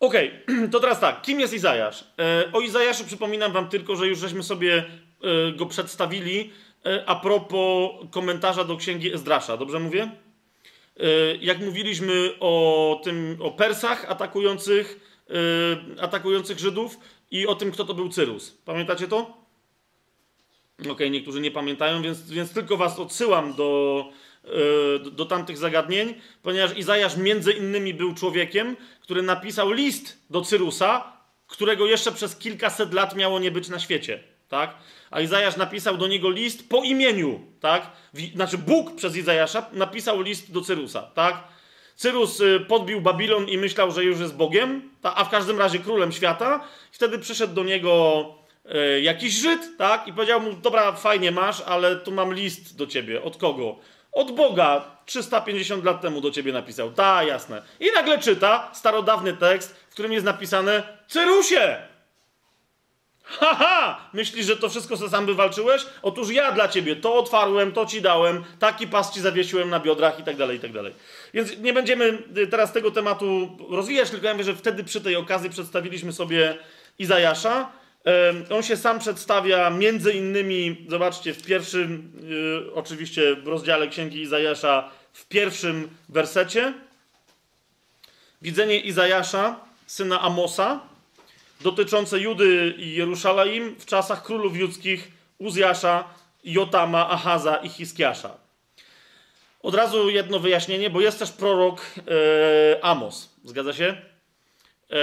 Okej, 0.00 0.32
okay, 0.48 0.68
to 0.72 0.80
teraz 0.80 1.00
tak. 1.00 1.22
Kim 1.22 1.40
jest 1.40 1.54
Izajasz? 1.54 2.04
E, 2.18 2.52
o 2.52 2.60
Izajaszu 2.60 3.04
przypominam 3.04 3.52
wam 3.52 3.68
tylko, 3.68 3.96
że 3.96 4.06
już 4.06 4.18
żeśmy 4.18 4.42
sobie 4.42 4.84
e, 5.22 5.52
go 5.52 5.66
przedstawili 5.66 6.50
e, 6.86 7.04
a 7.06 7.14
propos 7.14 7.90
komentarza 8.10 8.64
do 8.64 8.76
księgi 8.76 9.14
Ezdrasza. 9.14 9.56
Dobrze 9.56 9.78
mówię? 9.78 10.10
Jak 11.40 11.58
mówiliśmy 11.58 12.30
o 12.40 13.00
tym, 13.04 13.36
o 13.40 13.50
Persach 13.50 14.10
atakujących, 14.10 15.00
atakujących 16.00 16.58
Żydów 16.58 16.98
i 17.30 17.46
o 17.46 17.54
tym, 17.54 17.72
kto 17.72 17.84
to 17.84 17.94
był 17.94 18.08
Cyrus. 18.08 18.50
Pamiętacie 18.64 19.08
to? 19.08 19.43
Okay, 20.90 21.10
niektórzy 21.10 21.40
nie 21.40 21.50
pamiętają, 21.50 22.02
więc, 22.02 22.30
więc 22.30 22.52
tylko 22.52 22.76
was 22.76 22.98
odsyłam 22.98 23.54
do, 23.54 24.04
do, 25.04 25.10
do 25.10 25.24
tamtych 25.26 25.58
zagadnień, 25.58 26.14
ponieważ 26.42 26.76
Izajasz 26.78 27.16
między 27.16 27.52
innymi 27.52 27.94
był 27.94 28.14
człowiekiem, 28.14 28.76
który 29.00 29.22
napisał 29.22 29.72
list 29.72 30.18
do 30.30 30.42
Cyrusa, 30.42 31.12
którego 31.46 31.86
jeszcze 31.86 32.12
przez 32.12 32.36
kilkaset 32.36 32.94
lat 32.94 33.16
miało 33.16 33.38
nie 33.38 33.50
być 33.50 33.68
na 33.68 33.78
świecie. 33.78 34.22
Tak? 34.48 34.74
A 35.10 35.20
Izajasz 35.20 35.56
napisał 35.56 35.96
do 35.96 36.06
niego 36.06 36.30
list 36.30 36.68
po 36.68 36.82
imieniu. 36.82 37.40
Tak? 37.60 37.90
Znaczy 38.34 38.58
Bóg 38.58 38.94
przez 38.94 39.16
Izajasza 39.16 39.70
napisał 39.72 40.20
list 40.20 40.52
do 40.52 40.60
Cyrusa. 40.60 41.02
Tak? 41.02 41.44
Cyrus 41.96 42.40
y, 42.40 42.60
podbił 42.68 43.00
Babilon 43.00 43.48
i 43.48 43.58
myślał, 43.58 43.90
że 43.90 44.04
już 44.04 44.20
jest 44.20 44.36
Bogiem, 44.36 44.90
a 45.02 45.24
w 45.24 45.30
każdym 45.30 45.58
razie 45.58 45.78
królem 45.78 46.12
świata. 46.12 46.64
Wtedy 46.92 47.18
przyszedł 47.18 47.54
do 47.54 47.64
niego 47.64 48.43
y, 48.66 49.00
jakiś 49.00 49.34
Żyd, 49.34 49.76
tak? 49.78 50.08
I 50.08 50.12
powiedział 50.12 50.40
mu, 50.40 50.52
dobra, 50.52 50.92
fajnie 50.92 51.30
masz, 51.30 51.60
ale 51.60 51.96
tu 51.96 52.12
mam 52.12 52.34
list 52.34 52.76
do 52.76 52.86
ciebie. 52.86 53.22
Od 53.22 53.36
kogo? 53.36 53.76
Od 54.12 54.32
Boga 54.32 54.98
350 55.06 55.84
lat 55.84 56.00
temu 56.00 56.20
do 56.20 56.30
ciebie 56.30 56.52
napisał. 56.52 56.92
Ta, 56.92 57.22
jasne. 57.22 57.62
I 57.80 57.90
nagle 57.94 58.18
czyta 58.18 58.70
starodawny 58.74 59.32
tekst, 59.32 59.76
w 59.90 59.92
którym 59.92 60.12
jest 60.12 60.24
napisane 60.24 60.82
Cyrusie! 61.08 61.76
Haha! 63.24 64.10
Myślisz, 64.12 64.46
że 64.46 64.56
to 64.56 64.68
wszystko 64.68 64.96
co 64.96 65.08
sam 65.08 65.26
wywalczyłeś? 65.26 65.86
Otóż 66.02 66.30
ja 66.30 66.52
dla 66.52 66.68
ciebie 66.68 66.96
to 66.96 67.14
otwarłem, 67.14 67.72
to 67.72 67.86
ci 67.86 68.02
dałem, 68.02 68.44
taki 68.58 68.86
pas 68.86 69.14
ci 69.14 69.20
zawiesiłem 69.20 69.70
na 69.70 69.80
biodrach 69.80 70.20
i 70.20 70.22
tak 70.22 70.36
dalej, 70.36 70.56
i 70.56 70.60
tak 70.60 70.72
dalej. 70.72 70.94
Więc 71.34 71.58
nie 71.58 71.72
będziemy 71.72 72.18
y, 72.36 72.46
teraz 72.46 72.72
tego 72.72 72.90
tematu 72.90 73.58
rozwijać, 73.70 74.10
tylko 74.10 74.26
ja 74.26 74.32
mówię, 74.32 74.44
że 74.44 74.54
wtedy 74.54 74.84
przy 74.84 75.00
tej 75.00 75.16
okazji 75.16 75.50
przedstawiliśmy 75.50 76.12
sobie 76.12 76.58
Izajasza, 76.98 77.72
on 78.50 78.62
się 78.62 78.76
sam 78.76 78.98
przedstawia 78.98 79.70
między 79.70 80.12
innymi, 80.12 80.86
zobaczcie, 80.88 81.34
w 81.34 81.42
pierwszym, 81.42 82.12
yy, 82.64 82.74
oczywiście 82.74 83.36
w 83.36 83.46
rozdziale 83.46 83.88
Księgi 83.88 84.20
Izajasza, 84.22 84.90
w 85.12 85.28
pierwszym 85.28 85.88
wersecie. 86.08 86.74
Widzenie 88.42 88.80
Izajasza, 88.80 89.60
syna 89.86 90.20
Amosa, 90.20 90.80
dotyczące 91.60 92.18
Judy 92.18 92.74
i 92.78 92.94
Jerusalem 92.94 93.74
w 93.78 93.86
czasach 93.86 94.22
królów 94.22 94.56
judzkich 94.56 95.10
Uzjasza, 95.38 96.04
Jotama, 96.44 97.10
Ahaza 97.10 97.56
i 97.56 97.68
Hiskiasza. 97.68 98.36
Od 99.62 99.74
razu 99.74 100.10
jedno 100.10 100.38
wyjaśnienie, 100.38 100.90
bo 100.90 101.00
jest 101.00 101.18
też 101.18 101.32
prorok 101.32 101.80
yy, 101.96 102.82
Amos. 102.82 103.34
Zgadza 103.44 103.72
się? 103.72 104.13
E, 104.94 104.96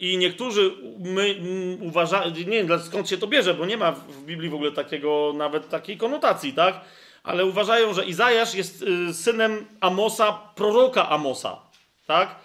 I 0.00 0.18
niektórzy 0.18 0.70
my 0.98 1.40
uważają, 1.80 2.30
nie 2.30 2.64
wiem 2.64 2.80
skąd 2.80 3.08
się 3.08 3.18
to 3.18 3.26
bierze, 3.26 3.54
bo 3.54 3.66
nie 3.66 3.76
ma 3.76 3.92
w 3.92 4.22
Biblii 4.22 4.50
w 4.50 4.54
ogóle 4.54 4.72
takiego, 4.72 5.32
nawet 5.36 5.68
takiej 5.68 5.96
konotacji, 5.96 6.52
tak? 6.52 6.80
Ale 7.22 7.46
uważają, 7.46 7.94
że 7.94 8.04
Izajasz 8.04 8.54
jest 8.54 8.82
y, 8.82 9.14
synem 9.14 9.66
Amosa, 9.80 10.32
proroka 10.32 11.08
Amosa, 11.08 11.56
tak? 12.06 12.36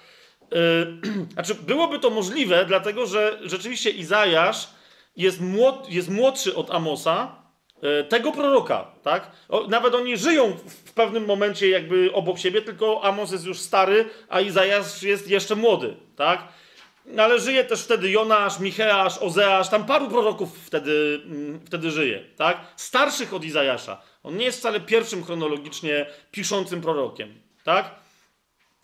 E, 0.52 0.56
znaczy, 1.34 1.56
byłoby 1.56 2.00
to 2.00 2.10
możliwe, 2.10 2.66
dlatego 2.66 3.06
że 3.06 3.40
rzeczywiście 3.44 3.90
Izajasz 3.90 4.70
jest, 5.18 5.42
młod, 5.42 5.90
jest 5.90 6.10
młodszy 6.10 6.56
od 6.56 6.72
Amosa, 6.72 7.36
e, 7.82 8.04
tego 8.04 8.32
proroka, 8.32 8.92
tak? 9.04 9.32
Nawet 9.68 9.96
oni 9.96 10.18
żyją 10.18 10.58
w 10.86 10.94
pewnym 10.94 11.26
momencie 11.26 11.70
jakby 11.70 12.14
obok 12.14 12.40
siebie, 12.40 12.62
tylko 12.62 13.04
Amos 13.04 13.32
jest 13.32 13.46
już 13.46 13.60
stary, 13.60 14.10
a 14.30 14.42
Izajasz 14.42 15.04
jest 15.04 15.30
jeszcze 15.30 15.56
młody, 15.56 15.96
tak? 16.16 16.48
Ale 17.18 17.40
żyje 17.40 17.64
też 17.64 17.84
wtedy 17.84 18.10
Jonasz, 18.12 18.60
Micheasz, 18.60 19.18
Ozeasz, 19.18 19.70
tam 19.70 19.86
paru 19.86 20.08
proroków 20.08 20.60
wtedy, 20.66 21.22
mm, 21.26 21.60
wtedy 21.66 21.92
żyje, 21.92 22.24
tak? 22.36 22.58
Starszych 22.76 23.34
od 23.34 23.44
Izajasza. 23.44 24.02
On 24.24 24.38
nie 24.38 24.46
jest 24.46 24.60
wcale 24.60 24.80
pierwszym 24.80 25.24
chronologicznie 25.24 26.06
piszącym 26.32 26.82
prorokiem, 26.82 27.34
tak? 27.64 27.96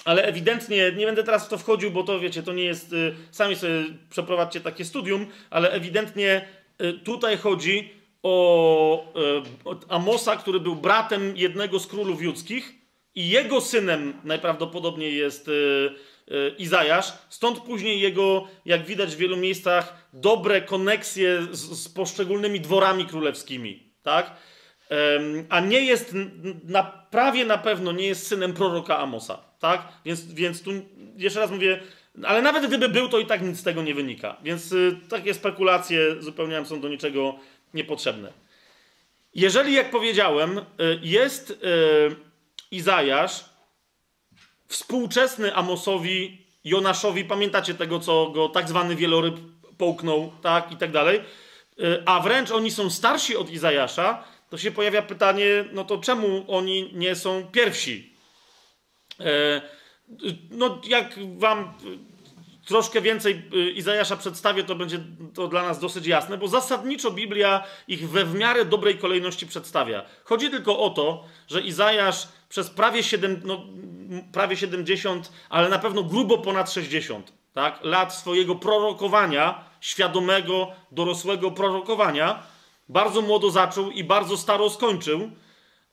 Ale 0.05 0.23
ewidentnie, 0.23 0.91
nie 0.97 1.05
będę 1.05 1.23
teraz 1.23 1.45
w 1.45 1.49
to 1.49 1.57
wchodził, 1.57 1.91
bo 1.91 2.03
to 2.03 2.19
wiecie, 2.19 2.43
to 2.43 2.53
nie 2.53 2.63
jest, 2.63 2.93
y, 2.93 3.15
sami 3.31 3.55
sobie 3.55 3.83
przeprowadźcie 4.09 4.61
takie 4.61 4.85
studium, 4.85 5.27
ale 5.49 5.71
ewidentnie 5.71 6.47
y, 6.81 6.93
tutaj 6.93 7.37
chodzi 7.37 7.93
o, 8.23 9.13
y, 9.65 9.69
o 9.69 9.75
Amosa, 9.89 10.35
który 10.35 10.59
był 10.59 10.75
bratem 10.75 11.37
jednego 11.37 11.79
z 11.79 11.87
królów 11.87 12.21
judzkich 12.21 12.73
i 13.15 13.29
jego 13.29 13.61
synem 13.61 14.13
najprawdopodobniej 14.23 15.17
jest 15.17 15.49
Izajasz. 16.57 17.13
Stąd 17.29 17.59
później 17.59 17.99
jego, 17.99 18.47
jak 18.65 18.85
widać 18.85 19.15
w 19.15 19.17
wielu 19.17 19.37
miejscach, 19.37 20.09
dobre 20.13 20.61
koneksje 20.61 21.41
z, 21.51 21.59
z 21.59 21.89
poszczególnymi 21.89 22.59
dworami 22.59 23.05
królewskimi. 23.05 23.83
Tak? 24.03 24.31
A 25.49 25.59
nie 25.59 25.81
jest, 25.81 26.15
na, 26.63 26.83
prawie 26.83 27.45
na 27.45 27.57
pewno 27.57 27.91
nie 27.91 28.07
jest 28.07 28.27
synem 28.27 28.53
proroka 28.53 28.97
Amosa. 28.97 29.37
Tak? 29.59 29.87
Więc, 30.05 30.33
więc 30.33 30.63
tu 30.63 30.71
jeszcze 31.17 31.39
raz 31.39 31.51
mówię, 31.51 31.79
ale 32.23 32.41
nawet 32.41 32.67
gdyby 32.67 32.89
był, 32.89 33.09
to 33.09 33.19
i 33.19 33.25
tak 33.25 33.41
nic 33.41 33.59
z 33.59 33.63
tego 33.63 33.83
nie 33.83 33.93
wynika. 33.93 34.37
Więc 34.43 34.71
y, 34.71 34.99
takie 35.09 35.33
spekulacje 35.33 36.21
zupełnie 36.21 36.65
są 36.65 36.81
do 36.81 36.89
niczego 36.89 37.35
niepotrzebne. 37.73 38.33
Jeżeli, 39.35 39.73
jak 39.73 39.91
powiedziałem, 39.91 40.57
y, 40.57 40.63
jest 41.01 41.51
y, 41.51 41.55
Izajasz, 42.71 43.45
współczesny 44.71 45.55
Amosowi, 45.55 46.45
Jonaszowi, 46.63 47.25
pamiętacie 47.25 47.73
tego, 47.73 47.99
co 47.99 48.29
go 48.29 48.49
tak 48.49 48.69
zwany 48.69 48.95
wieloryb 48.95 49.35
połknął, 49.77 50.31
tak, 50.41 50.71
i 50.71 50.77
tak 50.77 50.91
dalej, 50.91 51.21
y, 51.79 52.03
a 52.05 52.19
wręcz 52.19 52.51
oni 52.51 52.71
są 52.71 52.89
starsi 52.89 53.37
od 53.37 53.49
Izajasza, 53.49 54.23
to 54.49 54.57
się 54.57 54.71
pojawia 54.71 55.01
pytanie, 55.01 55.65
no 55.73 55.85
to 55.85 55.97
czemu 55.97 56.45
oni 56.47 56.89
nie 56.93 57.15
są 57.15 57.47
pierwsi? 57.51 58.13
E, 59.19 59.61
no, 60.49 60.81
jak 60.87 61.19
wam 61.37 61.73
troszkę 62.65 63.01
więcej 63.01 63.41
y, 63.53 63.71
Izajasza 63.71 64.17
przedstawię, 64.17 64.63
to 64.63 64.75
będzie 64.75 64.99
to 65.33 65.47
dla 65.47 65.63
nas 65.63 65.79
dosyć 65.79 66.07
jasne, 66.07 66.37
bo 66.37 66.47
zasadniczo 66.47 67.11
Biblia 67.11 67.63
ich 67.87 68.09
we 68.09 68.25
w 68.25 68.35
miarę 68.35 68.65
dobrej 68.65 68.97
kolejności 68.97 69.47
przedstawia. 69.47 70.05
Chodzi 70.23 70.49
tylko 70.49 70.79
o 70.79 70.89
to, 70.89 71.25
że 71.47 71.61
Izajasz 71.61 72.27
przez 72.51 72.69
prawie, 72.69 73.03
7, 73.03 73.41
no, 73.45 73.65
prawie 74.31 74.57
70, 74.57 75.31
ale 75.49 75.69
na 75.69 75.79
pewno 75.79 76.03
grubo 76.03 76.37
ponad 76.37 76.71
60 76.71 77.33
tak, 77.53 77.79
lat 77.83 78.15
swojego 78.15 78.55
prorokowania, 78.55 79.63
świadomego, 79.81 80.71
dorosłego 80.91 81.51
prorokowania, 81.51 82.43
bardzo 82.89 83.21
młodo 83.21 83.51
zaczął 83.51 83.91
i 83.91 84.03
bardzo 84.03 84.37
staro 84.37 84.69
skończył, 84.69 85.31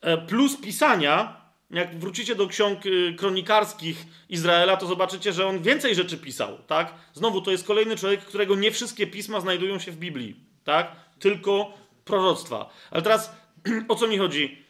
e, 0.01 0.19
plus 0.19 0.57
pisania, 0.57 1.41
jak 1.71 1.99
wrócicie 1.99 2.35
do 2.35 2.47
ksiąg 2.47 2.87
y, 2.87 3.15
kronikarskich 3.19 4.07
Izraela, 4.29 4.77
to 4.77 4.87
zobaczycie, 4.87 5.33
że 5.33 5.47
on 5.47 5.63
więcej 5.63 5.95
rzeczy 5.95 6.19
pisał, 6.19 6.59
tak? 6.67 6.95
Znowu, 7.15 7.41
to 7.41 7.51
jest 7.51 7.67
kolejny 7.67 7.97
człowiek, 7.97 8.21
którego 8.21 8.55
nie 8.55 8.71
wszystkie 8.71 9.07
pisma 9.07 9.41
znajdują 9.41 9.79
się 9.79 9.93
w 9.93 9.97
Biblii, 9.97 10.37
tak? 10.65 10.97
Tylko 11.19 11.73
proroctwa. 12.05 12.71
Ale 12.91 13.03
teraz, 13.03 13.37
o 13.89 13.95
co 13.95 14.09
mi 14.09 14.19
chodzi? 14.19 14.68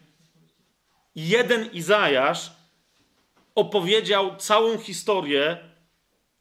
Jeden 1.18 1.72
Izajasz 1.72 2.50
opowiedział 3.54 4.36
całą 4.36 4.78
historię 4.78 5.58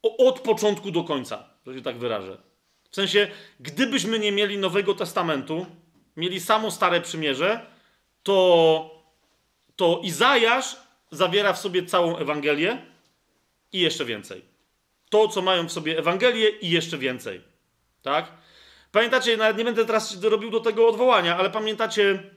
od 0.02 0.40
początku 0.40 0.92
do 0.92 1.04
końca, 1.04 1.50
że 1.66 1.74
się 1.74 1.82
tak 1.82 1.98
wyrażę. 1.98 2.38
W 2.90 2.96
sensie, 2.96 3.28
gdybyśmy 3.60 4.20
nie 4.20 4.32
mieli 4.32 4.58
Nowego 4.58 4.94
Testamentu, 4.94 5.66
mieli 6.18 6.40
samo 6.40 6.72
Stare 6.72 7.02
Przymierze, 7.02 7.66
to 8.24 8.90
to 9.76 10.00
Izajasz 10.04 10.78
zawiera 11.12 11.54
w 11.54 11.60
sobie 11.60 11.86
całą 11.86 12.18
Ewangelię 12.18 12.82
i 13.72 13.80
jeszcze 13.80 14.06
więcej. 14.06 14.46
To, 15.10 15.28
co 15.28 15.42
mają 15.42 15.68
w 15.68 15.72
sobie 15.72 15.98
Ewangelię 15.98 16.50
i 16.50 16.70
jeszcze 16.70 16.98
więcej. 16.98 17.42
Tak? 18.02 18.32
Pamiętacie, 18.92 19.38
nawet 19.38 19.58
nie 19.58 19.66
będę 19.66 19.86
teraz 19.86 20.24
robił 20.24 20.50
do 20.50 20.60
tego 20.60 20.88
odwołania, 20.88 21.38
ale 21.38 21.50
pamiętacie 21.50 22.37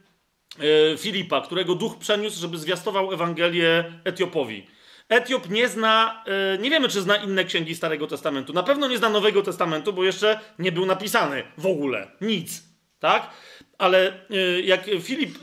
Filipa, 0.99 1.41
którego 1.41 1.75
duch 1.75 1.99
przeniósł, 1.99 2.41
żeby 2.41 2.59
zwiastował 2.59 3.13
Ewangelię 3.13 3.93
Etiopowi. 4.05 4.67
Etiop 5.11 5.51
nie 5.51 5.69
zna, 5.69 6.25
e, 6.27 6.59
nie 6.59 6.71
wiemy 6.71 6.89
czy 6.89 7.01
zna 7.01 7.17
inne 7.17 7.45
księgi 7.45 7.75
Starego 7.75 8.07
Testamentu. 8.07 8.53
Na 8.53 8.63
pewno 8.63 8.89
nie 8.89 8.99
zna 8.99 9.09
Nowego 9.09 9.43
Testamentu, 9.43 9.93
bo 9.93 10.05
jeszcze 10.05 10.41
nie 10.59 10.73
był 10.73 10.87
napisany 10.87 11.43
w 11.59 11.67
ogóle. 11.67 12.09
Nic. 12.21 12.63
Tak? 13.01 13.31
Ale 13.79 14.13
e, 14.31 14.61
jak 14.61 14.85
Filip 15.01 15.39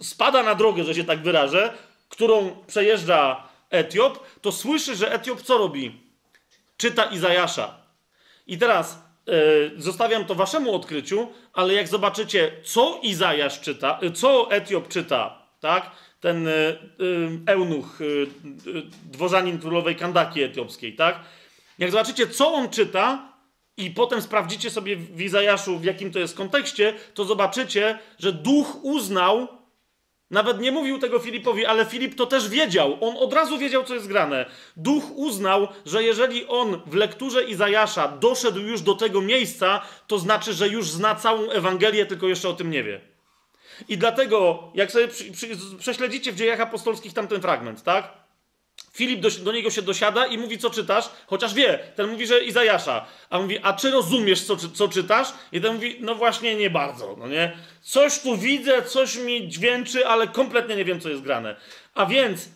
spada 0.00 0.42
na 0.42 0.54
drogę, 0.54 0.84
że 0.84 0.94
się 0.94 1.04
tak 1.04 1.22
wyrażę, 1.22 1.72
którą 2.08 2.56
przejeżdża 2.66 3.48
Etiop, 3.70 4.40
to 4.40 4.52
słyszy, 4.52 4.96
że 4.96 5.12
Etiop 5.12 5.42
co 5.42 5.58
robi? 5.58 6.00
Czyta 6.76 7.04
Izajasza. 7.04 7.76
I 8.46 8.58
teraz 8.58 9.05
zostawiam 9.76 10.24
to 10.24 10.34
waszemu 10.34 10.74
odkryciu, 10.74 11.28
ale 11.52 11.74
jak 11.74 11.88
zobaczycie, 11.88 12.52
co 12.64 13.00
Izajasz 13.02 13.60
czyta, 13.60 13.98
yy, 14.02 14.10
co 14.10 14.50
Etiop 14.50 14.88
czyta, 14.88 15.42
tak? 15.60 15.90
Ten 16.20 16.44
yy, 16.44 17.40
eunuch, 17.46 17.98
dworzanin 19.04 19.58
królowej 19.58 19.96
Kandaki 19.96 20.42
etiopskiej, 20.42 20.96
tak? 20.96 21.20
Jak 21.78 21.90
zobaczycie, 21.90 22.26
co 22.26 22.52
on 22.52 22.68
czyta, 22.70 23.36
i 23.76 23.90
potem 23.90 24.22
sprawdzicie 24.22 24.70
sobie 24.70 24.96
w 24.96 25.20
Izajaszu, 25.20 25.78
w 25.78 25.84
jakim 25.84 26.12
to 26.12 26.18
jest 26.18 26.36
kontekście, 26.36 26.94
to 27.14 27.24
zobaczycie, 27.24 27.98
że 28.18 28.32
duch 28.32 28.84
uznał, 28.84 29.48
nawet 30.30 30.60
nie 30.60 30.72
mówił 30.72 30.98
tego 30.98 31.18
Filipowi, 31.18 31.66
ale 31.66 31.84
Filip 31.84 32.14
to 32.14 32.26
też 32.26 32.48
wiedział. 32.48 32.98
On 33.00 33.16
od 33.16 33.32
razu 33.32 33.58
wiedział, 33.58 33.84
co 33.84 33.94
jest 33.94 34.06
grane. 34.06 34.46
Duch 34.76 35.04
uznał, 35.14 35.68
że 35.86 36.02
jeżeli 36.02 36.46
on 36.46 36.80
w 36.86 36.94
lekturze 36.94 37.44
Izajasza 37.44 38.08
doszedł 38.08 38.60
już 38.60 38.80
do 38.80 38.94
tego 38.94 39.20
miejsca, 39.20 39.82
to 40.06 40.18
znaczy, 40.18 40.52
że 40.52 40.68
już 40.68 40.90
zna 40.90 41.14
całą 41.14 41.50
Ewangelię, 41.50 42.06
tylko 42.06 42.28
jeszcze 42.28 42.48
o 42.48 42.52
tym 42.52 42.70
nie 42.70 42.82
wie. 42.82 43.00
I 43.88 43.98
dlatego, 43.98 44.70
jak 44.74 44.92
sobie 44.92 45.08
prześledzicie 45.78 46.32
w 46.32 46.36
dziejach 46.36 46.60
apostolskich 46.60 47.12
tamten 47.12 47.40
fragment, 47.40 47.82
tak? 47.82 48.25
Filip 48.96 49.20
do, 49.20 49.30
do, 49.30 49.52
niego 49.52 49.70
się 49.70 49.82
dosiada 49.82 50.26
i 50.26 50.38
mówi, 50.38 50.58
co 50.58 50.70
czytasz, 50.70 51.10
chociaż 51.26 51.54
wie. 51.54 51.78
Ten 51.96 52.10
mówi, 52.10 52.26
że 52.26 52.44
Izajasza. 52.44 53.06
A 53.30 53.38
mówi, 53.38 53.58
a 53.62 53.72
czy 53.72 53.90
rozumiesz, 53.90 54.44
co, 54.44 54.56
co 54.56 54.88
czytasz? 54.88 55.28
I 55.52 55.60
ten 55.60 55.74
mówi, 55.74 55.96
no 56.00 56.14
właśnie 56.14 56.54
nie 56.54 56.70
bardzo, 56.70 57.16
no 57.18 57.28
nie? 57.28 57.56
Coś 57.82 58.18
tu 58.18 58.36
widzę, 58.36 58.82
coś 58.82 59.16
mi 59.16 59.48
dźwięczy, 59.48 60.06
ale 60.06 60.28
kompletnie 60.28 60.76
nie 60.76 60.84
wiem, 60.84 61.00
co 61.00 61.08
jest 61.08 61.22
grane. 61.22 61.56
A 61.94 62.06
więc 62.06 62.48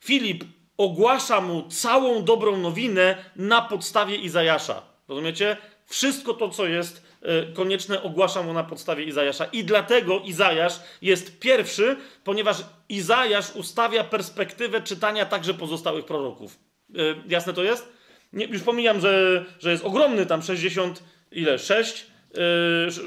Filip 0.00 0.44
ogłasza 0.76 1.40
mu 1.40 1.68
całą 1.68 2.24
dobrą 2.24 2.56
nowinę 2.56 3.24
na 3.36 3.62
podstawie 3.62 4.16
Izajasza. 4.16 4.82
Rozumiecie? 5.08 5.56
Wszystko 5.86 6.34
to, 6.34 6.48
co 6.48 6.66
jest 6.66 7.05
konieczne 7.54 8.02
ogłasza 8.02 8.42
mu 8.42 8.52
na 8.52 8.64
podstawie 8.64 9.04
Izajasza. 9.04 9.44
I 9.44 9.64
dlatego 9.64 10.20
Izajasz 10.24 10.80
jest 11.02 11.38
pierwszy, 11.38 11.96
ponieważ 12.24 12.56
Izajasz 12.88 13.54
ustawia 13.54 14.04
perspektywę 14.04 14.82
czytania 14.82 15.26
także 15.26 15.54
pozostałych 15.54 16.04
proroków. 16.04 16.58
E, 16.94 16.98
jasne 17.28 17.52
to 17.52 17.62
jest? 17.62 17.92
Nie, 18.32 18.46
już 18.46 18.62
pomijam, 18.62 19.00
że, 19.00 19.44
że 19.58 19.70
jest 19.70 19.84
ogromny 19.84 20.26
tam 20.26 20.42
60, 20.42 21.02
ile? 21.32 21.58
6? 21.58 22.06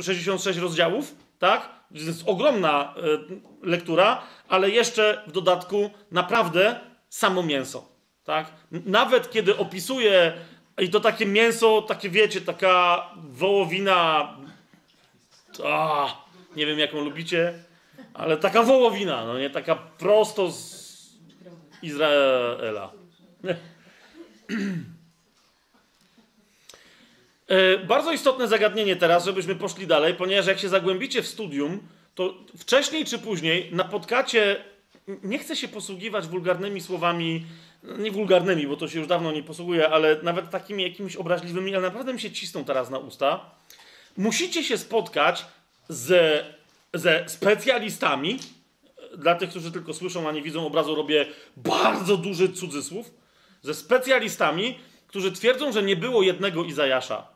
66 0.01 0.59
rozdziałów, 0.59 1.15
tak? 1.39 1.69
Jest 1.91 2.23
ogromna 2.25 2.93
e, 2.97 3.01
lektura, 3.63 4.21
ale 4.47 4.69
jeszcze 4.69 5.23
w 5.27 5.31
dodatku 5.31 5.89
naprawdę 6.11 6.79
samo 7.09 7.43
mięso. 7.43 7.89
Tak? 8.23 8.51
Nawet 8.71 9.31
kiedy 9.31 9.57
opisuje 9.57 10.33
i 10.79 10.89
to 10.89 10.99
takie 10.99 11.25
mięso, 11.25 11.81
takie 11.81 12.09
wiecie, 12.09 12.41
taka 12.41 13.05
wołowina. 13.31 14.33
A, 15.65 16.07
nie 16.55 16.65
wiem, 16.65 16.79
jaką 16.79 17.01
lubicie, 17.01 17.53
ale 18.13 18.37
taka 18.37 18.63
wołowina, 18.63 19.25
no 19.25 19.39
nie? 19.39 19.49
Taka 19.49 19.75
prosto 19.75 20.51
z 20.51 20.89
Izraela. 21.81 22.91
E, 27.47 27.77
bardzo 27.77 28.11
istotne 28.11 28.47
zagadnienie 28.47 28.95
teraz, 28.95 29.25
żebyśmy 29.25 29.55
poszli 29.55 29.87
dalej, 29.87 30.13
ponieważ 30.13 30.47
jak 30.47 30.59
się 30.59 30.69
zagłębicie 30.69 31.21
w 31.21 31.27
studium, 31.27 31.79
to 32.15 32.33
wcześniej 32.57 33.05
czy 33.05 33.19
później 33.19 33.69
napotkacie. 33.71 34.63
Nie 35.23 35.39
chcę 35.39 35.55
się 35.55 35.67
posługiwać 35.67 36.27
wulgarnymi 36.27 36.81
słowami 36.81 37.45
nie 37.83 38.11
wulgarnymi, 38.11 38.67
bo 38.67 38.77
to 38.77 38.87
się 38.87 38.99
już 38.99 39.07
dawno 39.07 39.31
nie 39.31 39.43
posługuje, 39.43 39.89
ale 39.89 40.17
nawet 40.23 40.49
takimi 40.49 40.83
jakimiś 40.83 41.15
obraźliwymi, 41.15 41.75
ale 41.75 41.87
naprawdę 41.87 42.13
mi 42.13 42.19
się 42.19 42.31
cisną 42.31 42.65
teraz 42.65 42.89
na 42.89 42.97
usta. 42.97 43.39
Musicie 44.17 44.63
się 44.63 44.77
spotkać 44.77 45.45
ze, 45.89 46.53
ze 46.93 47.29
specjalistami. 47.29 48.39
Dla 49.17 49.35
tych, 49.35 49.49
którzy 49.49 49.71
tylko 49.71 49.93
słyszą, 49.93 50.29
a 50.29 50.31
nie 50.31 50.41
widzą 50.41 50.67
obrazu, 50.67 50.95
robię 50.95 51.25
bardzo 51.57 52.17
duży 52.17 52.49
cudzysłów. 52.49 53.11
Ze 53.61 53.73
specjalistami, 53.73 54.79
którzy 55.07 55.31
twierdzą, 55.31 55.71
że 55.71 55.83
nie 55.83 55.95
było 55.95 56.21
jednego 56.21 56.63
Izajasza. 56.63 57.27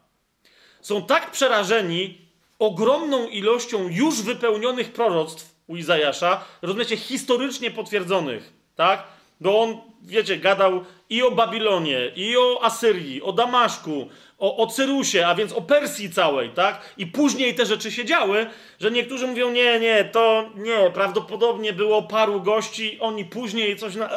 Są 0.81 1.05
tak 1.05 1.31
przerażeni 1.31 2.18
ogromną 2.59 3.27
ilością 3.27 3.88
już 3.88 4.22
wypełnionych 4.22 4.93
proroctw 4.93 5.55
u 5.68 5.76
Izajasza, 5.76 6.45
rozumiecie, 6.61 6.97
historycznie 6.97 7.72
potwierdzonych, 7.72 8.53
tak? 8.76 9.03
Bo 9.41 9.61
on, 9.61 9.77
wiecie, 10.03 10.38
gadał 10.38 10.85
i 11.09 11.23
o 11.23 11.31
Babilonie, 11.31 12.11
i 12.15 12.38
o 12.38 12.63
Asyrii, 12.63 13.21
o 13.21 13.31
Damaszku, 13.31 14.09
o, 14.39 14.57
o 14.57 14.67
Cyrusie, 14.67 15.27
a 15.27 15.35
więc 15.35 15.53
o 15.53 15.61
Persji 15.61 16.09
całej, 16.09 16.49
tak? 16.49 16.93
I 16.97 17.07
później 17.07 17.55
te 17.55 17.65
rzeczy 17.65 17.91
się 17.91 18.05
działy, 18.05 18.45
że 18.80 18.91
niektórzy 18.91 19.27
mówią, 19.27 19.51
nie, 19.51 19.80
nie, 19.80 20.05
to 20.05 20.49
nie, 20.55 20.91
prawdopodobnie 20.93 21.73
było 21.73 22.03
paru 22.03 22.41
gości, 22.41 22.97
oni 22.99 23.25
później 23.25 23.75
coś 23.75 23.95
na... 23.95 24.09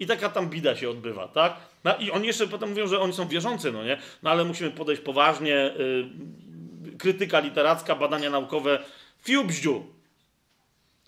I 0.00 0.06
taka 0.06 0.28
tam 0.28 0.50
bida 0.50 0.76
się 0.76 0.90
odbywa, 0.90 1.28
tak? 1.28 1.56
No 1.84 1.96
i 1.96 2.10
oni 2.10 2.26
jeszcze 2.26 2.46
potem 2.46 2.68
mówią, 2.68 2.86
że 2.86 3.00
oni 3.00 3.12
są 3.12 3.28
wierzący, 3.28 3.72
no 3.72 3.84
nie? 3.84 3.98
No 4.22 4.30
ale 4.30 4.44
musimy 4.44 4.70
podejść 4.70 5.02
poważnie, 5.02 5.74
yy, 5.78 6.96
krytyka 6.98 7.40
literacka, 7.40 7.94
badania 7.94 8.30
naukowe, 8.30 8.78
fiu 9.24 9.44
bździu. 9.44 9.84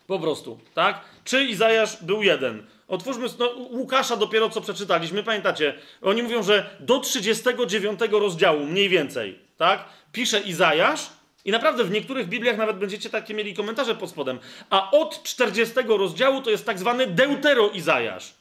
Po 0.07 0.19
prostu, 0.19 0.59
tak? 0.75 1.01
Czy 1.25 1.45
Izajasz 1.45 2.03
był 2.03 2.23
jeden? 2.23 2.67
Otwórzmy 2.89 3.27
no, 3.39 3.51
Łukasza 3.71 4.17
dopiero 4.17 4.51
co 4.51 4.61
przeczytaliśmy, 4.61 5.23
pamiętacie? 5.23 5.75
Oni 6.03 6.23
mówią, 6.23 6.43
że 6.43 6.71
do 6.81 7.01
39 7.01 8.01
rozdziału, 8.11 8.67
mniej 8.67 8.89
więcej, 8.89 9.39
tak? 9.57 9.85
Pisze 10.13 10.41
Izajasz 10.41 11.01
i 11.45 11.51
naprawdę 11.51 11.85
w 11.85 11.91
niektórych 11.91 12.29
Bibliach 12.29 12.57
nawet 12.57 12.77
będziecie 12.77 13.11
takie 13.11 13.35
mieli 13.35 13.55
komentarze 13.55 13.95
pod 13.95 14.11
spodem. 14.11 14.39
A 14.71 14.91
od 14.91 15.23
40 15.23 15.75
rozdziału 15.89 16.43
to 16.43 16.51
jest 16.51 16.67
tak 16.67 16.79
zwany 16.79 17.07
Deutero-Izajasz, 17.07 18.33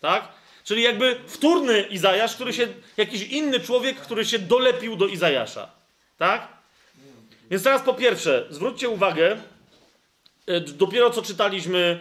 tak? 0.00 0.28
Czyli 0.64 0.82
jakby 0.82 1.16
wtórny 1.26 1.80
Izajasz, 1.80 2.34
który 2.34 2.52
się, 2.52 2.68
jakiś 2.96 3.22
inny 3.22 3.60
człowiek, 3.60 3.96
który 3.96 4.24
się 4.24 4.38
dolepił 4.38 4.96
do 4.96 5.06
Izajasza, 5.06 5.70
tak? 6.18 6.48
Więc 7.50 7.62
teraz 7.62 7.82
po 7.82 7.94
pierwsze, 7.94 8.46
zwróćcie 8.50 8.88
uwagę, 8.88 9.36
e, 10.46 10.60
dopiero 10.60 11.10
co 11.10 11.22
czytaliśmy 11.22 12.00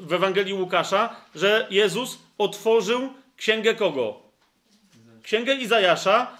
w 0.00 0.12
Ewangelii 0.12 0.54
Łukasza, 0.54 1.16
że 1.34 1.66
Jezus 1.70 2.18
otworzył 2.38 3.12
księgę 3.36 3.74
kogo? 3.74 4.20
Księgę 5.22 5.54
Izajasza, 5.54 6.38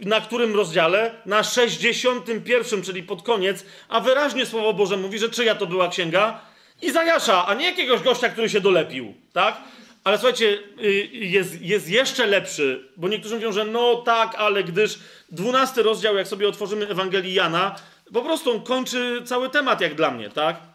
na 0.00 0.20
którym 0.20 0.56
rozdziale? 0.56 1.14
Na 1.26 1.42
61, 1.42 2.82
czyli 2.82 3.02
pod 3.02 3.22
koniec, 3.22 3.64
a 3.88 4.00
wyraźnie 4.00 4.46
Słowo 4.46 4.72
Boże 4.72 4.96
mówi, 4.96 5.18
że 5.18 5.28
czyja 5.28 5.54
to 5.54 5.66
była 5.66 5.88
księga? 5.88 6.40
Izajasza, 6.82 7.46
a 7.46 7.54
nie 7.54 7.64
jakiegoś 7.64 8.02
gościa, 8.02 8.28
który 8.28 8.48
się 8.48 8.60
dolepił, 8.60 9.14
tak? 9.32 9.56
Ale 10.04 10.18
słuchajcie, 10.18 10.58
y, 10.80 11.08
jest, 11.12 11.62
jest 11.62 11.88
jeszcze 11.88 12.26
lepszy, 12.26 12.88
bo 12.96 13.08
niektórzy 13.08 13.34
mówią, 13.34 13.52
że 13.52 13.64
no 13.64 13.96
tak, 13.96 14.34
ale 14.34 14.64
gdyż 14.64 14.98
12 15.30 15.82
rozdział, 15.82 16.16
jak 16.16 16.28
sobie 16.28 16.48
otworzymy 16.48 16.88
Ewangelii 16.88 17.34
Jana, 17.34 17.76
po 18.12 18.22
prostu 18.22 18.50
on 18.50 18.62
kończy 18.62 19.22
cały 19.24 19.50
temat, 19.50 19.80
jak 19.80 19.94
dla 19.94 20.10
mnie, 20.10 20.30
tak? 20.30 20.69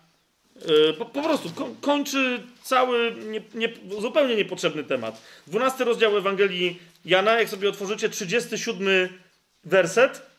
Y, 0.90 0.94
po, 0.94 1.06
po 1.06 1.24
prostu 1.24 1.50
kończy 1.82 2.44
cały 2.64 3.16
nie, 3.26 3.42
nie, 3.54 3.70
zupełnie 4.02 4.36
niepotrzebny 4.36 4.84
temat. 4.84 5.22
12 5.48 5.84
rozdział 5.84 6.18
Ewangelii 6.18 6.80
Jana, 7.06 7.40
jak 7.40 7.50
sobie 7.50 7.70
otworzycie 7.70 8.10
37 8.10 9.10
werset, 9.64 10.36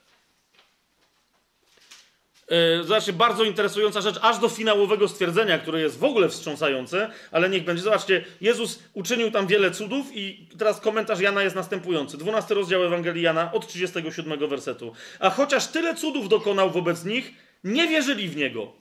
E, 2.49 2.85
zobaczcie, 2.85 3.13
bardzo 3.13 3.45
interesująca 3.45 4.01
rzecz, 4.01 4.19
aż 4.23 4.39
do 4.39 4.49
finałowego 4.49 5.09
stwierdzenia, 5.09 5.59
które 5.59 5.81
jest 5.81 5.99
w 5.99 6.05
ogóle 6.05 6.29
wstrząsające, 6.29 7.11
ale 7.33 7.49
niech 7.49 7.65
będzie. 7.65 7.83
Zobaczcie, 7.83 8.25
Jezus 8.41 8.79
uczynił 8.95 9.31
tam 9.31 9.47
wiele 9.47 9.71
cudów 9.71 10.07
i 10.15 10.49
teraz 10.59 10.81
komentarz 10.81 11.21
Jana 11.21 11.43
jest 11.43 11.57
następujący. 11.57 12.19
12 12.19 12.55
rozdział 12.55 12.85
Ewangelii 12.85 13.23
Jana 13.23 13.53
od 13.53 13.67
37 13.67 14.49
wersetu. 14.49 14.93
A 15.21 15.31
chociaż 15.31 15.67
tyle 15.67 15.95
cudów 15.95 16.29
dokonał 16.29 16.71
wobec 16.71 17.05
nich, 17.05 17.33
nie 17.65 17.89
wierzyli 17.89 18.29
w 18.29 18.37
Niego. 18.37 18.73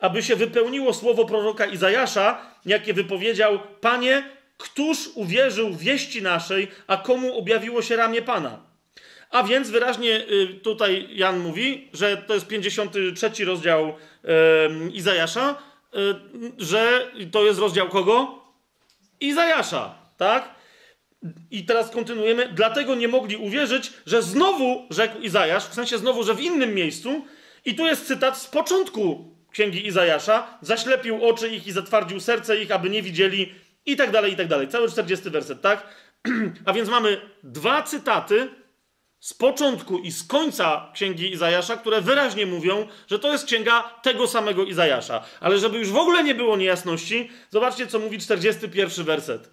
Aby 0.00 0.22
się 0.22 0.36
wypełniło 0.36 0.94
słowo 0.94 1.24
proroka 1.24 1.66
Izajasza, 1.66 2.42
jakie 2.66 2.94
wypowiedział, 2.94 3.58
Panie, 3.80 4.22
któż 4.58 4.98
uwierzył 5.14 5.74
wieści 5.74 6.22
naszej, 6.22 6.68
a 6.86 6.96
komu 6.96 7.38
objawiło 7.38 7.82
się 7.82 7.96
ramię 7.96 8.22
Pana? 8.22 8.70
A 9.30 9.42
więc 9.42 9.70
wyraźnie 9.70 10.26
y, 10.30 10.60
tutaj 10.62 11.08
Jan 11.10 11.38
mówi, 11.38 11.88
że 11.92 12.16
to 12.16 12.34
jest 12.34 12.46
53 12.46 13.44
rozdział 13.44 13.94
Izajasza, 14.92 15.62
y, 15.94 15.98
że 16.58 17.10
to 17.32 17.44
jest 17.44 17.60
rozdział 17.60 17.88
kogo? 17.88 18.44
Izajasza, 19.20 19.94
tak? 20.16 20.54
I 21.50 21.64
teraz 21.64 21.90
kontynuujemy. 21.90 22.48
Dlatego 22.48 22.94
nie 22.94 23.08
mogli 23.08 23.36
uwierzyć, 23.36 23.92
że 24.06 24.22
znowu 24.22 24.86
rzekł 24.90 25.20
Izajasz, 25.20 25.64
w 25.64 25.74
sensie 25.74 25.98
znowu, 25.98 26.24
że 26.24 26.34
w 26.34 26.40
innym 26.40 26.74
miejscu, 26.74 27.24
i 27.64 27.74
tu 27.74 27.86
jest 27.86 28.06
cytat 28.06 28.38
z 28.38 28.46
początku 28.46 29.34
księgi 29.50 29.86
Izajasza, 29.86 30.58
zaślepił 30.60 31.24
oczy 31.28 31.48
ich 31.48 31.66
i 31.66 31.72
zatwardził 31.72 32.20
serce 32.20 32.62
ich, 32.62 32.70
aby 32.70 32.90
nie 32.90 33.02
widzieli, 33.02 33.54
i 33.86 33.96
tak 33.96 34.10
dalej, 34.10 34.32
i 34.32 34.36
tak 34.36 34.48
dalej. 34.48 34.68
Cały 34.68 34.90
40 34.90 35.30
werset, 35.30 35.60
tak? 35.60 35.86
A 36.66 36.72
więc 36.72 36.88
mamy 36.88 37.20
dwa 37.42 37.82
cytaty 37.82 38.48
z 39.20 39.34
początku 39.34 39.98
i 39.98 40.12
z 40.12 40.26
końca 40.26 40.90
księgi 40.94 41.32
Izajasza, 41.32 41.76
które 41.76 42.00
wyraźnie 42.00 42.46
mówią, 42.46 42.86
że 43.06 43.18
to 43.18 43.32
jest 43.32 43.46
księga 43.46 43.82
tego 44.02 44.28
samego 44.28 44.64
Izajasza. 44.64 45.24
Ale 45.40 45.58
żeby 45.58 45.78
już 45.78 45.90
w 45.90 45.96
ogóle 45.96 46.24
nie 46.24 46.34
było 46.34 46.56
niejasności, 46.56 47.30
zobaczcie, 47.50 47.86
co 47.86 47.98
mówi 47.98 48.18
41 48.18 49.04
werset. 49.04 49.50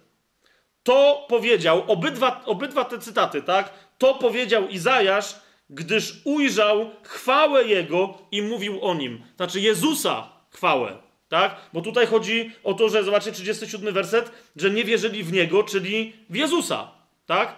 To 0.82 1.26
powiedział, 1.28 1.84
obydwa, 1.86 2.42
obydwa 2.44 2.84
te 2.84 2.98
cytaty, 2.98 3.42
tak? 3.42 3.72
To 3.98 4.14
powiedział 4.14 4.68
Izajasz, 4.68 5.34
gdyż 5.70 6.20
ujrzał 6.24 6.90
chwałę 7.02 7.64
Jego 7.64 8.18
i 8.30 8.42
mówił 8.42 8.84
o 8.84 8.94
Nim. 8.94 9.22
Znaczy 9.36 9.60
Jezusa 9.60 10.28
chwałę, 10.50 10.98
tak? 11.28 11.56
Bo 11.72 11.80
tutaj 11.80 12.06
chodzi 12.06 12.52
o 12.64 12.74
to, 12.74 12.88
że, 12.88 13.04
zobaczcie 13.04 13.32
37 13.32 13.94
werset, 13.94 14.32
że 14.56 14.70
nie 14.70 14.84
wierzyli 14.84 15.24
w 15.24 15.32
Niego, 15.32 15.62
czyli 15.62 16.12
w 16.30 16.36
Jezusa, 16.36 16.90
tak? 17.26 17.56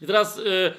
I 0.00 0.06
teraz... 0.06 0.36
Yy, 0.36 0.72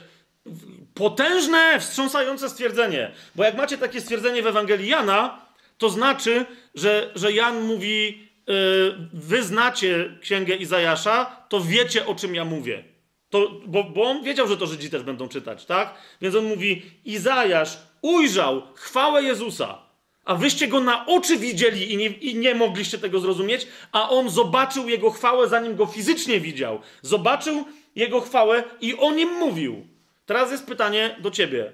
potężne, 0.93 1.79
wstrząsające 1.79 2.49
stwierdzenie. 2.49 3.11
Bo 3.35 3.43
jak 3.43 3.57
macie 3.57 3.77
takie 3.77 4.01
stwierdzenie 4.01 4.41
w 4.41 4.47
Ewangelii 4.47 4.89
Jana, 4.89 5.41
to 5.77 5.89
znaczy, 5.89 6.45
że, 6.75 7.11
że 7.15 7.31
Jan 7.31 7.61
mówi, 7.61 8.29
yy, 8.47 8.97
wy 9.13 9.43
znacie 9.43 10.17
księgę 10.21 10.55
Izajasza, 10.55 11.45
to 11.49 11.61
wiecie 11.61 12.05
o 12.05 12.15
czym 12.15 12.35
ja 12.35 12.45
mówię. 12.45 12.83
To, 13.29 13.51
bo, 13.65 13.83
bo 13.83 14.03
on 14.03 14.23
wiedział, 14.23 14.47
że 14.47 14.57
to 14.57 14.67
Żydzi 14.67 14.89
też 14.89 15.03
będą 15.03 15.27
czytać, 15.27 15.65
tak? 15.65 15.93
Więc 16.21 16.35
on 16.35 16.45
mówi, 16.45 16.91
Izajasz 17.05 17.77
ujrzał 18.01 18.61
chwałę 18.75 19.23
Jezusa, 19.23 19.81
a 20.25 20.35
wyście 20.35 20.67
go 20.67 20.79
na 20.79 21.05
oczy 21.05 21.37
widzieli 21.37 21.93
i 21.93 21.97
nie, 21.97 22.05
i 22.05 22.35
nie 22.35 22.55
mogliście 22.55 22.97
tego 22.97 23.19
zrozumieć, 23.19 23.67
a 23.91 24.09
on 24.09 24.29
zobaczył 24.29 24.89
jego 24.89 25.11
chwałę, 25.11 25.47
zanim 25.47 25.75
go 25.75 25.85
fizycznie 25.85 26.39
widział. 26.39 26.81
Zobaczył 27.01 27.65
jego 27.95 28.21
chwałę 28.21 28.63
i 28.81 28.97
o 28.97 29.11
nim 29.11 29.29
mówił. 29.29 29.87
Teraz 30.25 30.51
jest 30.51 30.65
pytanie 30.65 31.15
do 31.19 31.31
ciebie. 31.31 31.71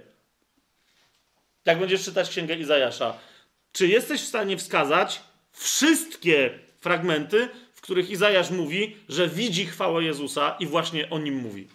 Jak 1.66 1.80
będziesz 1.80 2.06
czytać 2.06 2.30
księgę 2.30 2.56
Izajasza, 2.56 3.18
czy 3.72 3.88
jesteś 3.88 4.22
w 4.22 4.28
stanie 4.28 4.58
wskazać 4.58 5.22
wszystkie 5.52 6.60
fragmenty, 6.80 7.50
których 7.84 8.10
Izajasz 8.10 8.50
mówi, 8.50 8.98
że 9.10 9.28
widzi 9.28 9.66
chwałę 9.66 10.04
Jezusa 10.04 10.56
i 10.60 10.68
właśnie 10.68 11.10
o 11.10 11.20
nim 11.20 11.36
mówi? 11.36 11.68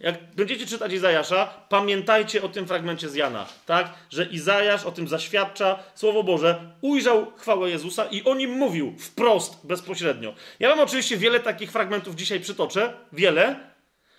Jak 0.00 0.34
będziecie 0.34 0.66
czytać 0.66 0.92
Izajasza, 0.92 1.46
pamiętajcie 1.68 2.42
o 2.42 2.48
tym 2.48 2.66
fragmencie 2.66 3.08
z 3.08 3.14
Jana, 3.14 3.46
tak? 3.66 3.92
Że 4.10 4.24
Izajasz 4.24 4.84
o 4.84 4.92
tym 4.92 5.08
zaświadcza, 5.08 5.78
Słowo 5.94 6.22
Boże, 6.22 6.72
ujrzał 6.80 7.32
chwałę 7.36 7.70
Jezusa 7.70 8.04
i 8.04 8.24
o 8.24 8.34
nim 8.34 8.50
mówił 8.50 8.94
wprost, 8.98 9.66
bezpośrednio. 9.66 10.34
Ja 10.58 10.68
wam 10.68 10.80
oczywiście 10.80 11.16
wiele 11.16 11.40
takich 11.40 11.72
fragmentów 11.72 12.14
dzisiaj 12.14 12.40
przytoczę, 12.40 12.92
wiele, 13.12 13.60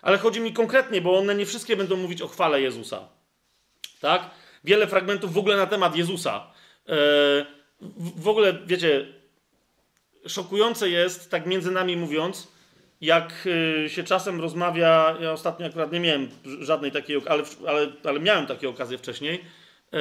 ale 0.01 0.17
chodzi 0.17 0.39
mi 0.39 0.53
konkretnie, 0.53 1.01
bo 1.01 1.17
one 1.17 1.35
nie 1.35 1.45
wszystkie 1.45 1.75
będą 1.75 1.95
mówić 1.95 2.21
o 2.21 2.27
chwale 2.27 2.61
Jezusa. 2.61 3.07
Tak? 3.99 4.29
Wiele 4.63 4.87
fragmentów 4.87 5.33
w 5.33 5.37
ogóle 5.37 5.57
na 5.57 5.67
temat 5.67 5.95
Jezusa. 5.95 6.47
E, 6.89 6.95
w 8.15 8.27
ogóle, 8.27 8.53
wiecie, 8.65 9.20
szokujące 10.27 10.89
jest, 10.89 11.31
tak 11.31 11.45
między 11.45 11.71
nami 11.71 11.97
mówiąc, 11.97 12.47
jak 13.01 13.47
e, 13.85 13.89
się 13.89 14.03
czasem 14.03 14.41
rozmawia, 14.41 15.17
ja 15.21 15.31
ostatnio 15.31 15.65
akurat 15.65 15.91
nie 15.91 15.99
miałem 15.99 16.29
żadnej 16.59 16.91
takiej, 16.91 17.21
ale, 17.29 17.43
ale, 17.67 17.87
ale 18.03 18.19
miałem 18.19 18.47
takie 18.47 18.69
okazje 18.69 18.97
wcześniej, 18.97 19.45
e, 19.93 19.97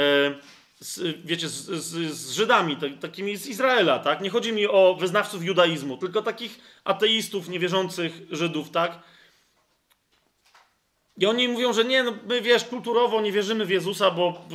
z, 0.80 1.16
wiecie, 1.24 1.48
z, 1.48 1.66
z, 1.66 2.12
z, 2.12 2.32
Żydami, 2.32 2.76
takimi 3.00 3.36
z 3.36 3.46
Izraela, 3.46 3.98
tak? 3.98 4.20
Nie 4.20 4.30
chodzi 4.30 4.52
mi 4.52 4.66
o 4.66 4.96
wyznawców 5.00 5.44
judaizmu, 5.44 5.96
tylko 5.96 6.22
takich 6.22 6.60
ateistów, 6.84 7.48
niewierzących 7.48 8.12
Żydów, 8.30 8.70
tak? 8.70 8.98
I 11.16 11.26
oni 11.26 11.48
mówią, 11.48 11.72
że 11.72 11.84
nie, 11.84 12.02
no 12.02 12.14
my 12.26 12.40
wiesz, 12.40 12.64
kulturowo 12.64 13.20
nie 13.20 13.32
wierzymy 13.32 13.64
w 13.64 13.70
Jezusa, 13.70 14.10
bo 14.10 14.46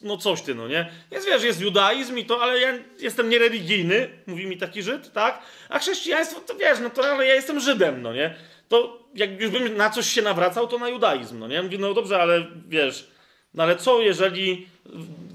no 0.00 0.16
coś 0.16 0.42
ty, 0.42 0.54
no 0.54 0.68
nie? 0.68 0.90
Jest, 1.10 1.26
wiesz, 1.26 1.42
jest 1.42 1.60
judaizm 1.60 2.18
i 2.18 2.24
to, 2.24 2.42
ale 2.42 2.60
ja 2.60 2.72
jestem 2.98 3.28
niereligijny, 3.28 4.08
mówi 4.26 4.46
mi 4.46 4.58
taki 4.58 4.82
Żyd, 4.82 5.12
tak? 5.12 5.42
A 5.68 5.78
chrześcijaństwo, 5.78 6.40
to 6.40 6.54
wiesz, 6.54 6.78
no 6.82 6.90
to, 6.90 7.04
ale 7.04 7.26
ja 7.26 7.34
jestem 7.34 7.60
Żydem, 7.60 8.02
no 8.02 8.12
nie? 8.12 8.34
To 8.68 9.02
jak 9.14 9.40
już 9.40 9.50
bym 9.50 9.76
na 9.76 9.90
coś 9.90 10.06
się 10.06 10.22
nawracał, 10.22 10.68
to 10.68 10.78
na 10.78 10.88
judaizm, 10.88 11.38
no 11.38 11.48
nie? 11.48 11.62
Mówi, 11.62 11.78
no 11.78 11.94
dobrze, 11.94 12.22
ale 12.22 12.46
wiesz, 12.68 13.10
no 13.54 13.62
ale 13.62 13.76
co 13.76 14.00
jeżeli, 14.00 14.66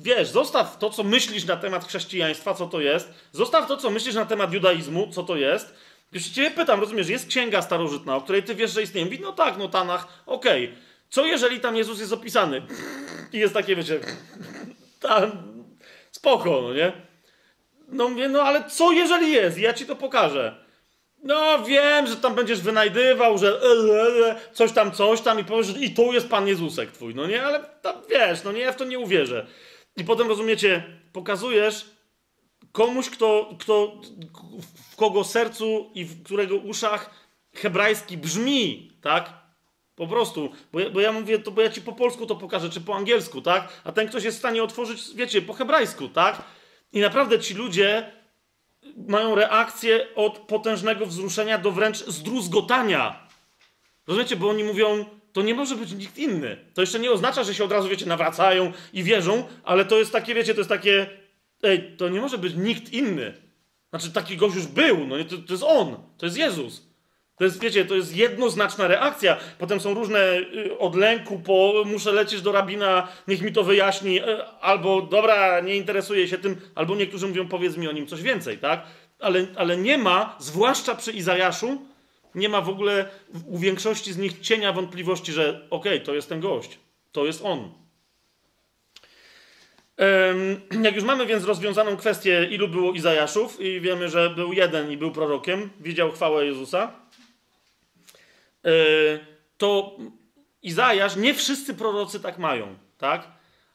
wiesz, 0.02 0.28
zostaw 0.28 0.78
to, 0.78 0.90
co 0.90 1.04
myślisz 1.04 1.46
na 1.46 1.58
temat 1.58 1.88
chrześcijaństwa, 1.88 2.54
co 2.54 2.68
to 2.68 2.82
jest, 2.82 3.14
zostaw 3.32 3.68
to, 3.68 3.78
co 3.78 3.90
myślisz 3.90 4.16
na 4.16 4.26
temat 4.26 4.54
judaizmu, 4.54 5.08
co 5.12 5.24
to 5.24 5.36
jest, 5.36 5.74
już 6.12 6.24
cię 6.24 6.52
pytam, 6.52 6.80
rozumiesz, 6.80 7.10
jest 7.10 7.28
księga 7.28 7.62
starożytna, 7.62 8.16
o 8.16 8.22
której 8.22 8.44
ty 8.44 8.56
wiesz, 8.56 8.72
że 8.72 8.84
istnieje. 8.84 9.06
Mówi, 9.06 9.20
no 9.20 9.32
tak, 9.32 9.58
no 9.58 9.68
Tanach, 9.68 10.08
okej. 10.26 10.66
Okay. 10.66 10.87
Co 11.10 11.26
jeżeli 11.26 11.60
tam 11.60 11.76
Jezus 11.76 12.00
jest 12.00 12.14
opisany? 12.14 12.62
I 13.34 13.38
jest 13.38 13.54
takie, 13.54 13.76
wiecie, 13.76 14.00
tam, 15.00 15.32
spoko, 16.12 16.62
no 16.62 16.74
nie? 16.74 16.92
No 17.88 18.10
mówię, 18.10 18.30
no 18.30 18.42
ale 18.42 18.70
co 18.70 18.92
jeżeli 18.92 19.32
jest? 19.32 19.58
Ja 19.58 19.74
ci 19.74 19.86
to 19.86 19.96
pokażę. 19.96 20.68
No 21.24 21.64
wiem, 21.64 22.08
że 22.08 22.16
tam 22.16 22.36
będziesz 22.36 22.62
wynajdywał, 22.62 23.38
że 23.38 23.60
coś 24.54 24.72
tam, 24.72 24.92
coś 24.92 25.22
tam 25.22 25.40
i 25.40 25.44
powiesz, 25.44 25.78
i 25.80 25.94
tu 25.94 26.14
jest 26.14 26.30
Pan 26.30 26.48
Jezusek 26.48 26.92
twój, 26.92 27.16
no 27.16 27.28
nie? 27.28 27.44
Ale 27.44 27.60
tam, 27.82 27.96
wiesz, 28.10 28.44
no 28.44 28.52
nie, 28.52 28.60
ja 28.60 28.72
w 28.72 28.76
to 28.76 28.86
nie 28.86 29.00
uwierzę. 29.00 29.48
I 29.98 30.04
potem, 30.04 30.28
rozumiecie, 30.28 30.84
pokazujesz 31.14 31.86
komuś, 32.72 33.10
kto, 33.10 33.56
kto 33.60 34.02
kogo 34.96 35.24
sercu 35.24 35.92
i 35.96 36.06
w 36.06 36.24
którego 36.24 36.56
uszach 36.56 37.10
hebrajski 37.54 38.18
brzmi, 38.18 38.92
tak? 39.02 39.34
Po 39.98 40.08
prostu, 40.08 40.50
bo 40.72 40.80
ja, 40.80 40.90
bo 40.90 41.00
ja 41.02 41.12
mówię, 41.12 41.40
to 41.40 41.52
bo 41.52 41.62
ja 41.62 41.70
ci 41.70 41.82
po 41.82 41.94
polsku 41.94 42.26
to 42.26 42.36
pokażę, 42.36 42.70
czy 42.70 42.82
po 42.82 42.96
angielsku, 42.96 43.42
tak? 43.42 43.82
A 43.84 43.92
ten 43.92 44.08
ktoś 44.08 44.24
jest 44.24 44.38
w 44.38 44.40
stanie 44.40 44.64
otworzyć, 44.64 45.02
wiecie, 45.16 45.42
po 45.42 45.54
hebrajsku, 45.54 46.10
tak? 46.10 46.42
I 46.94 47.00
naprawdę 47.00 47.40
ci 47.40 47.54
ludzie 47.54 48.12
mają 49.08 49.36
reakcję 49.36 50.08
od 50.16 50.38
potężnego 50.38 51.06
wzruszenia 51.06 51.58
do 51.58 51.72
wręcz 51.72 51.98
zdruzgotania. 51.98 53.28
Rozumiecie, 54.08 54.36
bo 54.36 54.50
oni 54.50 54.64
mówią, 54.64 55.06
to 55.34 55.42
nie 55.42 55.54
może 55.54 55.76
być 55.76 55.92
nikt 55.92 56.18
inny. 56.18 56.58
To 56.74 56.82
jeszcze 56.82 57.00
nie 57.00 57.12
oznacza, 57.12 57.44
że 57.44 57.54
się 57.54 57.64
od 57.64 57.72
razu, 57.72 57.90
wiecie, 57.90 58.06
nawracają 58.06 58.72
i 58.94 59.04
wierzą, 59.04 59.44
ale 59.64 59.86
to 59.86 59.98
jest 59.98 60.12
takie, 60.12 60.34
wiecie, 60.34 60.54
to 60.54 60.60
jest 60.60 60.70
takie, 60.70 61.10
ej, 61.64 61.98
to 61.98 62.10
nie 62.10 62.22
może 62.22 62.38
być 62.38 62.54
nikt 62.56 62.94
inny. 62.94 63.34
Znaczy, 63.90 64.12
taki 64.12 64.38
gość 64.38 64.56
już 64.56 64.68
był, 64.68 65.08
no 65.08 65.18
nie, 65.18 65.26
to, 65.26 65.38
to 65.38 65.54
jest 65.54 65.64
on, 65.64 65.98
to 66.18 66.26
jest 66.26 66.38
Jezus. 66.38 66.88
To 67.38 67.44
jest, 67.44 67.62
wiecie, 67.62 67.86
to 67.86 67.96
jest 67.96 68.16
jednoznaczna 68.16 68.88
reakcja. 68.88 69.38
Potem 69.58 69.80
są 69.80 69.94
różne 69.94 70.38
y, 70.38 70.78
od 70.80 70.96
lęku, 70.96 71.40
po 71.40 71.84
muszę 71.86 72.12
lecieć 72.12 72.42
do 72.42 72.52
rabina, 72.52 73.08
niech 73.28 73.42
mi 73.42 73.52
to 73.54 73.64
wyjaśni, 73.64 74.22
y, 74.22 74.44
albo 74.62 75.02
dobra, 75.02 75.60
nie 75.60 75.76
interesuje 75.76 76.28
się 76.28 76.38
tym, 76.38 76.62
albo 76.76 76.96
niektórzy 76.96 77.28
mówią, 77.28 77.48
powiedz 77.48 77.78
mi 77.78 77.88
o 77.88 77.92
nim 77.92 78.08
coś 78.08 78.22
więcej, 78.22 78.58
tak? 78.58 78.84
Ale, 79.20 79.48
ale 79.56 79.78
nie 79.78 79.98
ma, 79.98 80.36
zwłaszcza 80.40 80.96
przy 80.96 81.12
Izajaszu, 81.12 81.82
nie 82.36 82.50
ma 82.50 82.62
w 82.62 82.70
ogóle 82.70 83.10
u 83.46 83.58
większości 83.58 84.14
z 84.14 84.18
nich 84.18 84.40
cienia 84.40 84.74
wątpliwości, 84.74 85.32
że 85.32 85.68
okej, 85.70 85.94
okay, 85.94 86.00
to 86.00 86.16
jest 86.16 86.30
ten 86.30 86.40
gość, 86.40 86.80
to 87.12 87.26
jest 87.26 87.42
on. 87.46 87.72
Jak 90.82 90.96
już 90.96 91.04
mamy 91.04 91.26
więc 91.26 91.44
rozwiązaną 91.44 91.98
kwestię, 91.98 92.48
ilu 92.52 92.68
było 92.68 92.94
Izajaszów, 92.94 93.62
i 93.62 93.82
wiemy, 93.82 94.10
że 94.10 94.30
był 94.30 94.54
jeden 94.54 94.92
i 94.92 94.98
był 94.98 95.12
prorokiem, 95.12 95.70
widział 95.80 96.12
chwałę 96.12 96.46
Jezusa, 96.46 96.92
to 99.58 99.98
Izajasz, 100.62 101.16
nie 101.16 101.34
wszyscy 101.34 101.74
prorocy 101.74 102.20
tak 102.20 102.38
mają, 102.38 102.76
tak? 102.98 103.28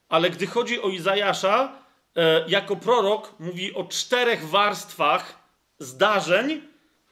Ale 0.09 0.31
gdy 0.31 0.47
chodzi 0.47 0.83
o 0.83 0.89
Izajasza, 0.89 1.73
e, 2.17 2.45
jako 2.49 2.77
prorok 2.77 3.35
mówi 3.39 3.75
o 3.75 3.85
czterech 3.85 4.49
warstwach 4.49 5.39
zdarzeń 5.79 6.63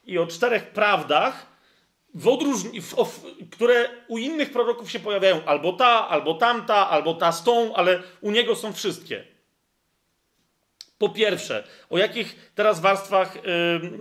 i 0.05 0.19
o 0.19 0.27
czterech 0.27 0.70
prawdach, 0.70 1.47
w 2.15 2.39
w, 2.81 3.05
w, 3.05 3.51
które 3.51 3.89
u 4.09 4.19
innych 4.19 4.52
proroków 4.52 4.90
się 4.90 5.01
pojawiają 5.01 5.44
albo 5.44 5.73
ta, 5.73 6.09
albo 6.09 6.35
tamta, 6.35 6.90
albo 6.90 7.15
ta 7.15 7.32
z 7.32 7.44
tą, 7.44 7.74
ale 7.74 8.02
u 8.20 8.31
niego 8.31 8.57
są 8.57 8.73
wszystkie. 8.73 9.24
Po 10.98 11.09
pierwsze, 11.09 11.65
o 11.90 11.98
jakich 11.98 12.51
teraz 12.55 12.81
warstwach 12.81 13.35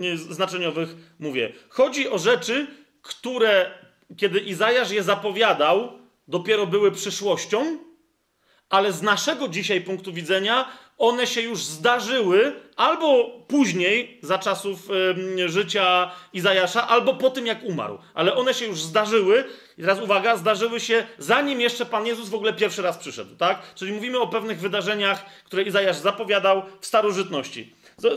yy, 0.00 0.18
znaczeniowych 0.18 0.88
mówię? 1.18 1.52
Chodzi 1.68 2.08
o 2.08 2.18
rzeczy, 2.18 2.66
które, 3.02 3.70
kiedy 4.16 4.40
Izajasz 4.40 4.90
je 4.90 5.02
zapowiadał, 5.02 5.92
dopiero 6.28 6.66
były 6.66 6.92
przyszłością, 6.92 7.78
ale 8.70 8.92
z 8.92 9.02
naszego 9.02 9.48
dzisiaj 9.48 9.80
punktu 9.80 10.12
widzenia 10.12 10.68
one 10.98 11.26
się 11.26 11.40
już 11.40 11.64
zdarzyły 11.64 12.52
albo 12.76 13.30
później, 13.48 14.18
za 14.22 14.38
czasów 14.38 14.88
y, 15.38 15.48
życia 15.48 16.10
Izajasza, 16.32 16.88
albo 16.88 17.14
po 17.14 17.30
tym, 17.30 17.46
jak 17.46 17.64
umarł. 17.64 17.98
Ale 18.14 18.34
one 18.34 18.54
się 18.54 18.66
już 18.66 18.82
zdarzyły, 18.82 19.44
i 19.78 19.80
teraz 19.80 20.00
uwaga, 20.00 20.36
zdarzyły 20.36 20.80
się 20.80 21.06
zanim 21.18 21.60
jeszcze 21.60 21.86
Pan 21.86 22.06
Jezus 22.06 22.28
w 22.28 22.34
ogóle 22.34 22.52
pierwszy 22.52 22.82
raz 22.82 22.98
przyszedł, 22.98 23.36
tak? 23.36 23.74
Czyli 23.74 23.92
mówimy 23.92 24.18
o 24.18 24.26
pewnych 24.26 24.60
wydarzeniach, 24.60 25.24
które 25.44 25.62
Izajasz 25.62 25.96
zapowiadał 25.96 26.62
w 26.80 26.86
starożytności. 26.86 27.74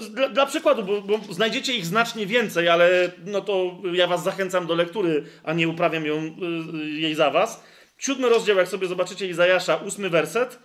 Dla, 0.09 0.29
dla 0.29 0.45
przykładu, 0.45 0.83
bo, 0.83 1.01
bo, 1.01 1.33
znajdziecie 1.33 1.73
ich 1.73 1.85
znacznie 1.85 2.25
więcej, 2.25 2.69
ale 2.69 3.11
no 3.25 3.41
to 3.41 3.77
ja 3.93 4.07
was 4.07 4.23
zachęcam 4.23 4.67
do 4.67 4.75
lektury, 4.75 5.23
a 5.43 5.53
nie 5.53 5.69
uprawiam 5.69 6.05
ją, 6.05 6.15
y, 6.15 6.89
jej 6.89 7.15
za 7.15 7.31
was. 7.31 7.63
Siódmy 7.97 8.29
rozdział, 8.29 8.57
jak 8.57 8.67
sobie 8.67 8.87
zobaczycie 8.87 9.27
Izajasza, 9.27 9.75
ósmy 9.75 10.09
werset, 10.09 10.59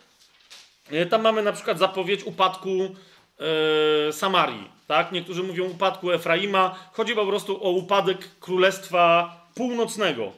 E, 0.91 1.07
tam 1.07 1.23
mamy 1.23 1.43
na 1.43 1.53
przykład 1.53 1.79
zapowiedź 1.79 2.25
upadku 2.25 2.69
e, 4.09 4.13
Samarii. 4.13 4.71
Tak? 4.87 5.13
Niektórzy 5.13 5.43
mówią 5.43 5.65
upadku 5.65 6.13
Efraima. 6.13 6.79
Chodzi 6.93 7.15
po 7.15 7.27
prostu 7.27 7.65
o 7.65 7.71
upadek 7.71 8.19
Królestwa 8.41 9.35
Północnego. 9.55 10.33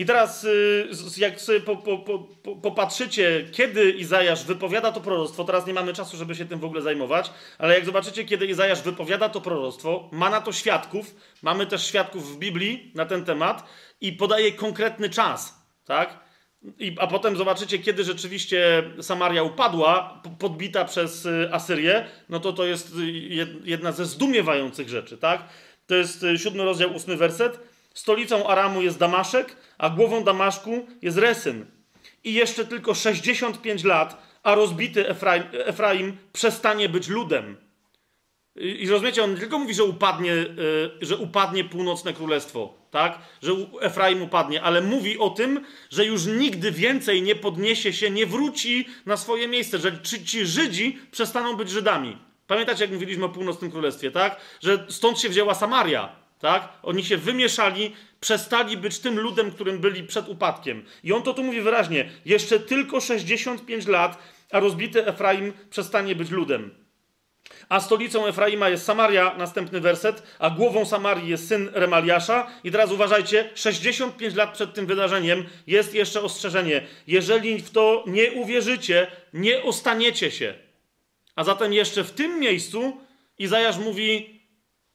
I 0.00 0.04
teraz, 0.04 0.44
y, 0.44 0.88
jak 1.16 1.40
sobie 1.40 1.60
po, 1.60 1.76
po, 1.76 1.98
po, 1.98 2.56
popatrzycie, 2.56 3.44
kiedy 3.52 3.90
Izajasz 3.90 4.44
wypowiada 4.44 4.92
to 4.92 5.00
proroctwo, 5.00 5.44
teraz 5.44 5.66
nie 5.66 5.74
mamy 5.74 5.92
czasu, 5.92 6.16
żeby 6.16 6.34
się 6.34 6.44
tym 6.44 6.60
w 6.60 6.64
ogóle 6.64 6.82
zajmować, 6.82 7.30
ale 7.58 7.74
jak 7.74 7.84
zobaczycie, 7.84 8.24
kiedy 8.24 8.46
Izajasz 8.46 8.82
wypowiada 8.82 9.28
to 9.28 9.40
proroctwo, 9.40 10.08
ma 10.12 10.30
na 10.30 10.40
to 10.40 10.52
świadków, 10.52 11.14
mamy 11.42 11.66
też 11.66 11.86
świadków 11.86 12.34
w 12.34 12.38
Biblii 12.38 12.92
na 12.94 13.06
ten 13.06 13.24
temat 13.24 13.66
i 14.00 14.12
podaje 14.12 14.52
konkretny 14.52 15.10
czas, 15.10 15.66
tak? 15.84 16.18
I, 16.78 16.96
a 17.00 17.06
potem 17.06 17.36
zobaczycie, 17.36 17.78
kiedy 17.78 18.04
rzeczywiście 18.04 18.82
Samaria 19.00 19.42
upadła, 19.42 20.22
podbita 20.38 20.84
przez 20.84 21.26
y, 21.26 21.48
Asyrię, 21.52 22.04
no 22.28 22.40
to 22.40 22.52
to 22.52 22.64
jest 22.64 22.94
y, 22.96 23.12
jedna 23.64 23.92
ze 23.92 24.06
zdumiewających 24.06 24.88
rzeczy, 24.88 25.18
tak? 25.18 25.48
To 25.86 25.94
jest 25.94 26.26
siódmy 26.36 26.64
rozdział, 26.64 26.94
ósmy 26.94 27.16
werset. 27.16 27.69
Stolicą 27.94 28.46
Aramu 28.46 28.82
jest 28.82 28.98
Damaszek, 28.98 29.56
a 29.78 29.90
głową 29.90 30.24
Damaszku 30.24 30.86
jest 31.02 31.18
Resyn. 31.18 31.66
I 32.24 32.34
jeszcze 32.34 32.64
tylko 32.64 32.94
65 32.94 33.84
lat, 33.84 34.22
a 34.42 34.54
rozbity 34.54 35.08
Efraim, 35.08 35.42
Efraim 35.52 36.16
przestanie 36.32 36.88
być 36.88 37.08
ludem. 37.08 37.56
I 38.56 38.88
rozumiecie, 38.88 39.24
on 39.24 39.34
nie 39.34 39.40
tylko 39.40 39.58
mówi, 39.58 39.74
że 39.74 39.84
upadnie, 39.84 40.32
że 41.00 41.16
upadnie 41.16 41.64
północne 41.64 42.12
królestwo, 42.12 42.74
tak? 42.90 43.18
Że 43.42 43.52
Efraim 43.80 44.22
upadnie, 44.22 44.62
ale 44.62 44.80
mówi 44.80 45.18
o 45.18 45.30
tym, 45.30 45.64
że 45.90 46.04
już 46.06 46.26
nigdy 46.26 46.72
więcej 46.72 47.22
nie 47.22 47.34
podniesie 47.34 47.92
się, 47.92 48.10
nie 48.10 48.26
wróci 48.26 48.88
na 49.06 49.16
swoje 49.16 49.48
miejsce, 49.48 49.78
że 49.78 50.02
ci 50.02 50.46
Żydzi 50.46 50.98
przestaną 51.10 51.56
być 51.56 51.70
Żydami. 51.70 52.18
Pamiętacie, 52.46 52.84
jak 52.84 52.92
mówiliśmy 52.92 53.24
o 53.24 53.28
północnym 53.28 53.70
królestwie, 53.70 54.10
tak? 54.10 54.40
Że 54.60 54.86
stąd 54.88 55.20
się 55.20 55.28
wzięła 55.28 55.54
Samaria, 55.54 56.16
tak? 56.40 56.68
Oni 56.82 57.04
się 57.04 57.16
wymieszali, 57.16 57.96
przestali 58.20 58.76
być 58.76 58.98
tym 58.98 59.20
ludem, 59.20 59.50
którym 59.50 59.78
byli 59.78 60.02
przed 60.02 60.28
upadkiem. 60.28 60.84
I 61.04 61.12
on 61.12 61.22
to 61.22 61.34
tu 61.34 61.42
mówi 61.42 61.60
wyraźnie: 61.60 62.10
jeszcze 62.24 62.60
tylko 62.60 63.00
65 63.00 63.86
lat, 63.86 64.18
a 64.50 64.60
rozbity 64.60 65.06
Efraim 65.06 65.52
przestanie 65.70 66.16
być 66.16 66.30
ludem 66.30 66.80
a 67.68 67.80
stolicą 67.80 68.26
Efraima 68.26 68.68
jest 68.68 68.84
Samaria, 68.84 69.34
następny 69.38 69.80
werset, 69.80 70.22
a 70.38 70.50
głową 70.50 70.84
Samarii 70.84 71.28
jest 71.28 71.48
syn 71.48 71.70
Remaliasza. 71.72 72.46
I 72.64 72.70
teraz 72.70 72.92
uważajcie, 72.92 73.50
65 73.54 74.34
lat 74.34 74.52
przed 74.52 74.74
tym 74.74 74.86
wydarzeniem 74.86 75.44
jest 75.66 75.94
jeszcze 75.94 76.22
ostrzeżenie. 76.22 76.86
Jeżeli 77.06 77.58
w 77.58 77.70
to 77.70 78.04
nie 78.06 78.32
uwierzycie, 78.32 79.06
nie 79.34 79.62
ostaniecie 79.62 80.30
się. 80.30 80.54
A 81.36 81.44
zatem 81.44 81.72
jeszcze 81.72 82.04
w 82.04 82.10
tym 82.10 82.40
miejscu 82.40 83.00
Izajasz 83.38 83.78
mówi, 83.78 84.40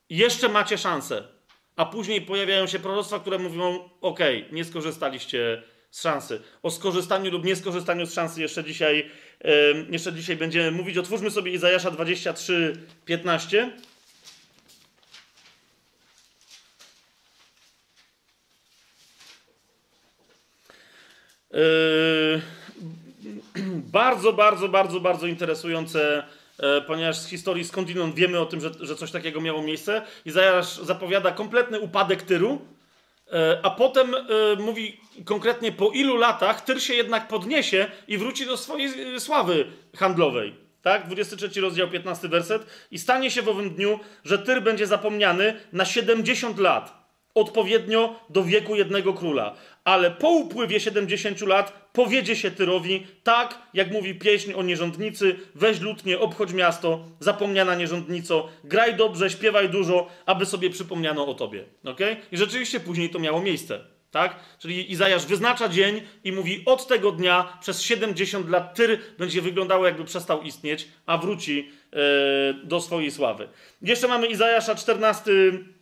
jeszcze 0.10 0.50
macie 0.50 0.78
szansę. 0.78 1.24
A 1.76 1.86
później 1.86 2.22
pojawiają 2.22 2.68
się 2.68 2.80
proroctwa, 2.80 3.20
które 3.20 3.40
mówią, 3.40 3.90
ok, 4.02 4.20
nie 4.52 4.66
skorzystaliście 4.66 5.64
z 5.92 6.02
szansy. 6.02 6.42
O 6.64 6.72
skorzystaniu 6.72 7.32
lub 7.32 7.46
nieskorzystaniu 7.46 8.06
z 8.06 8.14
szansy 8.14 8.42
jeszcze 8.42 8.64
dzisiaj 8.64 9.10
jeszcze 9.90 10.14
dzisiaj 10.14 10.36
będziemy 10.36 10.72
mówić. 10.72 10.98
Otwórzmy 10.98 11.32
sobie 11.32 11.52
Izajasza 11.52 11.92
23, 11.92 12.74
15. 13.06 13.72
Bardzo, 23.92 24.34
bardzo, 24.34 24.70
bardzo, 24.70 25.00
bardzo 25.00 25.28
interesujące, 25.28 26.24
ponieważ 26.88 27.18
z 27.18 27.28
historii 27.28 27.66
skądinąd 27.66 28.16
wiemy 28.16 28.40
o 28.40 28.46
tym, 28.46 28.62
że, 28.62 28.72
że 28.80 28.96
coś 28.96 29.12
takiego 29.12 29.42
miało 29.42 29.62
miejsce. 29.62 30.02
Izajasz 30.26 30.78
zapowiada 30.78 31.32
kompletny 31.32 31.80
upadek 31.80 32.22
Tyru, 32.22 32.62
e, 33.34 33.60
a 33.64 33.70
potem 33.70 34.16
e, 34.16 34.22
mówi 34.60 35.00
konkretnie 35.26 35.72
po 35.72 35.92
ilu 35.92 36.18
latach 36.18 36.62
Tyr 36.62 36.82
się 36.82 36.94
jednak 36.94 37.28
podniesie 37.28 37.88
i 38.08 38.18
wróci 38.18 38.46
do 38.46 38.58
swojej 38.58 39.20
sławy 39.20 39.66
handlowej. 39.96 40.56
Tak? 40.82 41.08
23 41.08 41.62
rozdział, 41.62 41.90
15 41.90 42.28
werset. 42.28 42.66
I 42.92 43.00
stanie 43.00 43.32
się 43.32 43.42
w 43.42 43.50
owym 43.50 43.76
dniu, 43.76 44.00
że 44.26 44.40
Tyr 44.40 44.62
będzie 44.62 44.88
zapomniany 44.88 45.60
na 45.74 45.86
70 45.86 46.60
lat, 46.60 47.06
odpowiednio 47.36 48.20
do 48.30 48.44
wieku 48.44 48.76
jednego 48.76 49.14
króla. 49.14 49.56
Ale 49.84 50.12
po 50.12 50.30
upływie 50.30 50.80
70 50.80 51.42
lat 51.42 51.85
powiedzie 51.96 52.36
się 52.36 52.52
Tyrowi, 52.52 53.08
tak 53.24 53.62
jak 53.74 53.92
mówi 53.92 54.16
pieśń 54.16 54.54
o 54.54 54.64
nierządnicy, 54.64 55.36
weź 55.56 55.80
lutnie, 55.80 56.20
obchodź 56.20 56.54
miasto, 56.54 57.06
zapomniana 57.20 57.76
nierządnico, 57.76 58.50
graj 58.64 58.96
dobrze, 58.96 59.30
śpiewaj 59.30 59.70
dużo, 59.70 60.08
aby 60.26 60.46
sobie 60.46 60.70
przypomniano 60.70 61.28
o 61.28 61.34
tobie. 61.34 61.64
Okay? 61.84 62.18
I 62.32 62.38
rzeczywiście 62.38 62.80
później 62.80 63.10
to 63.10 63.20
miało 63.20 63.42
miejsce. 63.42 63.80
Tak? 64.12 64.40
Czyli 64.60 64.92
Izajasz 64.92 65.26
wyznacza 65.26 65.70
dzień 65.70 66.02
i 66.24 66.32
mówi: 66.32 66.64
Od 66.66 66.88
tego 66.88 67.12
dnia 67.12 67.58
przez 67.62 67.82
70 67.82 68.50
lat 68.50 68.76
Tyr 68.76 69.00
będzie 69.18 69.42
wyglądało, 69.42 69.86
jakby 69.86 70.06
przestał 70.06 70.42
istnieć, 70.42 70.88
a 71.06 71.18
wróci 71.18 71.72
e, 71.94 71.98
do 72.64 72.82
swojej 72.82 73.12
sławy. 73.12 73.48
Jeszcze 73.82 74.08
mamy 74.08 74.28
Izajasza 74.28 74.76
14 74.76 75.32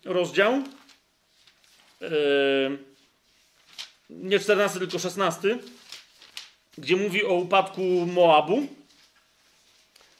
rozdział. 0.05 0.53
E, 0.53 2.07
nie 4.09 4.39
14, 4.39 4.79
tylko 4.79 4.99
16, 4.99 5.57
gdzie 6.77 6.95
mówi 6.95 7.25
o 7.25 7.33
upadku 7.33 7.81
Moabu. 8.13 8.67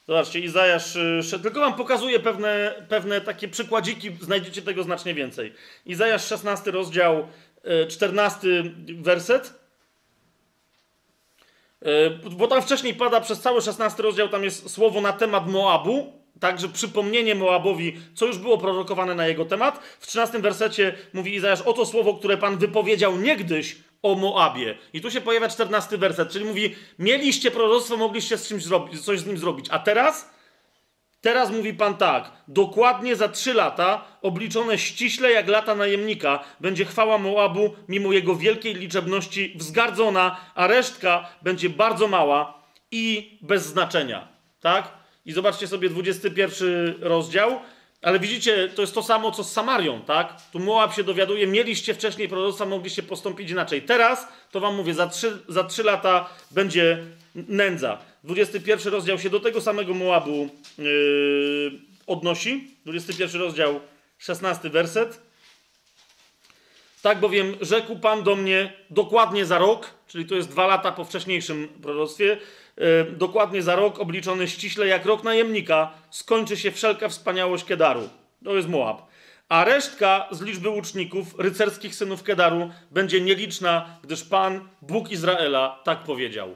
Zobaczcie, 0.07 0.39
Izajasz, 0.39 0.95
e, 0.95 1.39
tylko 1.43 1.59
wam 1.59 1.73
pokazuję 1.73 2.19
pewne, 2.19 2.75
pewne 2.89 3.21
takie 3.21 3.47
przykładziki, 3.47 4.11
znajdziecie 4.21 4.61
tego 4.61 4.83
znacznie 4.83 5.13
więcej. 5.13 5.53
Izajasz 5.85 6.27
16 6.27 6.71
rozdział, 6.71 7.27
14 7.89 8.47
werset. 9.01 9.53
Bo 12.31 12.47
tam 12.47 12.61
wcześniej 12.61 12.93
pada 12.93 13.21
przez 13.21 13.41
cały 13.41 13.61
16 13.61 14.03
rozdział, 14.03 14.29
tam 14.29 14.43
jest 14.43 14.69
słowo 14.69 15.01
na 15.01 15.13
temat 15.13 15.47
Moabu, 15.47 16.13
także 16.39 16.69
przypomnienie 16.69 17.35
Moabowi, 17.35 17.97
co 18.15 18.25
już 18.25 18.37
było 18.37 18.57
prorokowane 18.57 19.15
na 19.15 19.27
jego 19.27 19.45
temat. 19.45 19.83
W 19.99 20.07
13 20.07 20.39
wersecie 20.39 20.95
mówi 21.13 21.35
Izajasz, 21.35 21.61
oto 21.61 21.85
słowo, 21.85 22.13
które 22.13 22.37
Pan 22.37 22.57
wypowiedział 22.57 23.17
niegdyś 23.17 23.75
o 24.03 24.15
Moabie. 24.15 24.77
I 24.93 25.01
tu 25.01 25.11
się 25.11 25.21
pojawia 25.21 25.49
14 25.49 25.97
werset, 25.97 26.31
czyli 26.31 26.45
mówi, 26.45 26.75
mieliście 26.99 27.51
proroctwo, 27.51 27.97
mogliście 27.97 28.37
z 28.37 28.47
czymś 28.47 28.63
zrobić, 28.63 29.05
coś 29.05 29.19
z 29.19 29.25
nim 29.25 29.37
zrobić, 29.37 29.65
a 29.69 29.79
teraz 29.79 30.33
Teraz 31.23 31.51
mówi 31.51 31.73
Pan 31.73 31.97
tak: 31.97 32.31
dokładnie 32.47 33.15
za 33.15 33.29
trzy 33.29 33.53
lata, 33.53 34.05
obliczone 34.21 34.77
ściśle 34.77 35.31
jak 35.31 35.47
lata 35.47 35.75
najemnika, 35.75 36.43
będzie 36.59 36.85
chwała 36.85 37.17
Moabu, 37.17 37.73
mimo 37.89 38.11
jego 38.11 38.35
wielkiej 38.35 38.73
liczebności, 38.73 39.53
wzgardzona, 39.55 40.37
a 40.55 40.67
resztka 40.67 41.29
będzie 41.41 41.69
bardzo 41.69 42.07
mała 42.07 42.63
i 42.91 43.37
bez 43.41 43.65
znaczenia. 43.65 44.27
Tak? 44.61 44.91
I 45.25 45.31
zobaczcie 45.31 45.67
sobie 45.67 45.89
21 45.89 46.95
rozdział. 47.01 47.59
Ale 48.03 48.19
widzicie, 48.19 48.69
to 48.75 48.81
jest 48.81 48.93
to 48.93 49.03
samo, 49.03 49.31
co 49.31 49.43
z 49.43 49.51
Samarią, 49.51 50.01
tak? 50.01 50.41
Tu 50.51 50.59
Moab 50.59 50.93
się 50.93 51.03
dowiaduje, 51.03 51.47
mieliście 51.47 51.93
wcześniej 51.93 52.29
proroctwa, 52.29 52.65
mogliście 52.65 53.03
postąpić 53.03 53.51
inaczej. 53.51 53.81
Teraz, 53.81 54.27
to 54.51 54.59
wam 54.59 54.75
mówię, 54.75 54.93
za 54.93 55.07
trzy, 55.07 55.39
za 55.47 55.63
trzy 55.63 55.83
lata 55.83 56.29
będzie 56.51 57.03
nędza. 57.35 57.97
21 58.23 58.93
rozdział 58.93 59.19
się 59.19 59.29
do 59.29 59.39
tego 59.39 59.61
samego 59.61 59.93
Moabu 59.93 60.49
yy, 60.77 61.71
odnosi. 62.07 62.67
21 62.85 63.41
rozdział, 63.41 63.79
16 64.17 64.69
werset. 64.69 65.19
Tak 67.01 67.19
bowiem 67.19 67.55
rzekł 67.61 67.95
Pan 67.99 68.23
do 68.23 68.35
mnie 68.35 68.73
dokładnie 68.89 69.45
za 69.45 69.57
rok, 69.57 69.89
czyli 70.07 70.25
to 70.25 70.35
jest 70.35 70.49
dwa 70.49 70.67
lata 70.67 70.91
po 70.91 71.05
wcześniejszym 71.05 71.67
proroctwie, 71.81 72.37
dokładnie 73.17 73.61
za 73.61 73.75
rok, 73.75 73.99
obliczony 73.99 74.47
ściśle 74.47 74.87
jak 74.87 75.05
rok 75.05 75.23
najemnika, 75.23 75.91
skończy 76.09 76.57
się 76.57 76.71
wszelka 76.71 77.09
wspaniałość 77.09 77.63
Kedaru. 77.63 78.09
To 78.43 78.55
jest 78.55 78.69
Moab. 78.69 79.07
A 79.49 79.63
resztka 79.63 80.27
z 80.31 80.41
liczby 80.41 80.69
łuczników, 80.69 81.39
rycerskich 81.39 81.95
synów 81.95 82.23
Kedaru, 82.23 82.69
będzie 82.91 83.21
nieliczna, 83.21 83.99
gdyż 84.03 84.23
Pan, 84.23 84.69
Bóg 84.81 85.11
Izraela, 85.11 85.81
tak 85.83 86.03
powiedział. 86.03 86.55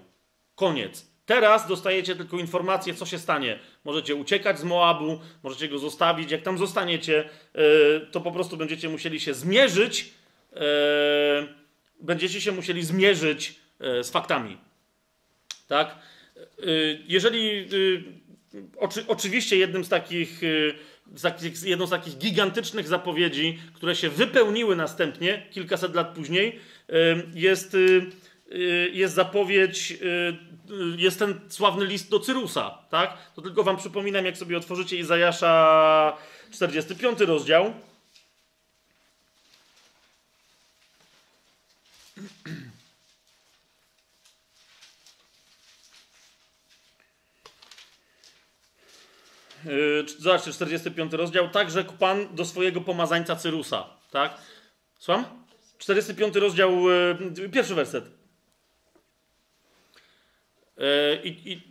Koniec. 0.55 1.05
Teraz 1.25 1.67
dostajecie 1.67 2.15
tylko 2.15 2.37
informację, 2.37 2.93
co 2.93 3.05
się 3.05 3.19
stanie. 3.19 3.59
Możecie 3.83 4.15
uciekać 4.15 4.59
z 4.59 4.63
Moabu, 4.63 5.19
możecie 5.43 5.69
go 5.69 5.79
zostawić. 5.79 6.31
Jak 6.31 6.41
tam 6.41 6.57
zostaniecie, 6.57 7.29
e, 7.53 7.99
to 7.99 8.21
po 8.21 8.31
prostu 8.31 8.57
będziecie 8.57 8.89
musieli 8.89 9.19
się 9.19 9.33
zmierzyć. 9.33 10.13
E, 10.53 10.59
będziecie 11.99 12.41
się 12.41 12.51
musieli 12.51 12.83
zmierzyć 12.83 13.59
e, 13.79 14.03
z 14.03 14.11
faktami. 14.11 14.57
Tak? 15.67 15.95
Jeżeli. 17.07 17.67
Oczy, 18.77 19.03
oczywiście 19.07 19.57
jednym 19.57 19.85
z 19.85 19.89
takich, 19.89 20.41
takich, 21.21 21.63
jedną 21.63 21.87
z 21.87 21.89
takich 21.89 22.17
gigantycznych 22.17 22.87
zapowiedzi, 22.87 23.59
które 23.73 23.95
się 23.95 24.09
wypełniły 24.09 24.75
następnie, 24.75 25.47
kilkaset 25.51 25.95
lat 25.95 26.15
później, 26.15 26.59
jest, 27.33 27.77
jest 28.91 29.13
zapowiedź 29.13 29.97
jest 30.97 31.19
ten 31.19 31.39
sławny 31.49 31.85
list 31.85 32.09
do 32.09 32.19
Cyrusa, 32.19 32.77
tak? 32.89 33.17
To 33.35 33.41
tylko 33.41 33.63
wam 33.63 33.77
przypominam, 33.77 34.25
jak 34.25 34.37
sobie 34.37 34.57
otworzycie 34.57 34.97
Izajasza 34.97 36.17
45 36.51 37.19
rozdział. 37.19 37.73
Zobaczcie, 50.19 50.51
45 50.51 51.13
rozdział. 51.13 51.49
Tak 51.49 51.71
rzekł 51.71 51.93
Pan 51.93 52.35
do 52.35 52.45
swojego 52.45 52.81
pomazańca 52.81 53.35
Cyrusa. 53.35 53.85
Tak? 54.11 54.37
Słucham? 54.99 55.25
45 55.77 56.35
rozdział, 56.35 56.71
yy, 57.37 57.49
pierwszy 57.49 57.75
werset. 57.75 58.05
E, 60.77 61.15
I, 61.23 61.51
i, 61.51 61.61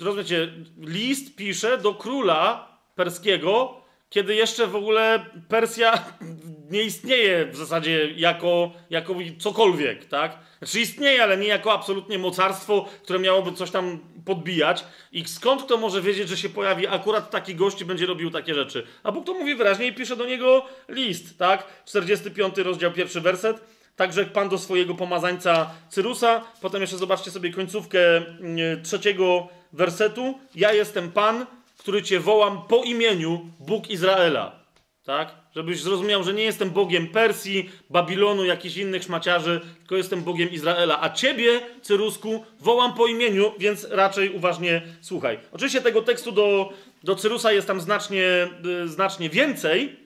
rozumiecie, 0.00 0.52
list 0.78 1.36
pisze 1.36 1.78
do 1.78 1.94
króla 1.94 2.68
perskiego, 2.94 3.80
kiedy 4.10 4.34
jeszcze 4.34 4.66
w 4.66 4.76
ogóle 4.76 5.26
Persja 5.48 6.04
nie 6.70 6.82
istnieje 6.82 7.46
w 7.46 7.56
zasadzie 7.56 8.12
jako, 8.12 8.72
jako 8.90 9.14
cokolwiek, 9.38 10.04
tak? 10.04 10.38
Znaczy 10.58 10.80
istnieje, 10.80 11.22
ale 11.22 11.36
nie 11.36 11.46
jako 11.46 11.72
absolutnie 11.72 12.18
mocarstwo, 12.18 12.88
które 13.02 13.18
miałoby 13.18 13.52
coś 13.52 13.70
tam 13.70 13.98
podbijać. 14.24 14.84
I 15.12 15.24
skąd 15.28 15.62
kto 15.62 15.76
może 15.76 16.02
wiedzieć, 16.02 16.28
że 16.28 16.36
się 16.36 16.48
pojawi 16.48 16.86
akurat 16.86 17.30
taki 17.30 17.54
gość 17.54 17.80
i 17.80 17.84
będzie 17.84 18.06
robił 18.06 18.30
takie 18.30 18.54
rzeczy? 18.54 18.86
A 19.02 19.12
Bóg 19.12 19.26
to 19.26 19.34
mówi 19.34 19.54
wyraźnie 19.54 19.86
i 19.86 19.92
pisze 19.92 20.16
do 20.16 20.26
niego 20.26 20.66
list, 20.88 21.38
tak? 21.38 21.84
45 21.84 22.58
rozdział, 22.58 22.92
pierwszy 22.92 23.20
werset. 23.20 23.60
Także 23.96 24.24
Pan 24.24 24.48
do 24.48 24.58
swojego 24.58 24.94
pomazańca 24.94 25.70
Cyrusa. 25.88 26.44
Potem 26.60 26.80
jeszcze 26.80 26.96
zobaczcie 26.96 27.30
sobie 27.30 27.52
końcówkę 27.52 28.16
mm, 28.16 28.82
trzeciego 28.82 29.48
wersetu. 29.72 30.38
Ja 30.54 30.72
jestem 30.72 31.12
Pan, 31.12 31.46
który 31.78 32.02
cię 32.02 32.20
wołam 32.20 32.62
po 32.68 32.82
imieniu 32.84 33.50
Bóg 33.60 33.90
Izraela. 33.90 34.63
Tak? 35.04 35.34
Żebyś 35.54 35.82
zrozumiał, 35.82 36.24
że 36.24 36.34
nie 36.34 36.42
jestem 36.42 36.70
Bogiem 36.70 37.08
Persji, 37.08 37.70
Babilonu, 37.90 38.44
jakichś 38.44 38.76
innych 38.76 39.02
szmaciarzy, 39.02 39.60
tylko 39.78 39.96
jestem 39.96 40.22
Bogiem 40.22 40.50
Izraela. 40.50 41.02
A 41.02 41.10
ciebie, 41.10 41.60
Cyrusku, 41.82 42.44
wołam 42.60 42.94
po 42.94 43.06
imieniu, 43.06 43.52
więc 43.58 43.86
raczej 43.90 44.30
uważnie 44.30 44.82
słuchaj. 45.00 45.38
Oczywiście 45.52 45.80
tego 45.80 46.02
tekstu 46.02 46.32
do, 46.32 46.72
do 47.02 47.16
Cyrusa 47.16 47.52
jest 47.52 47.66
tam 47.66 47.80
znacznie, 47.80 48.48
yy, 48.64 48.88
znacznie 48.88 49.30
więcej. 49.30 49.96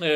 Yy, 0.00 0.06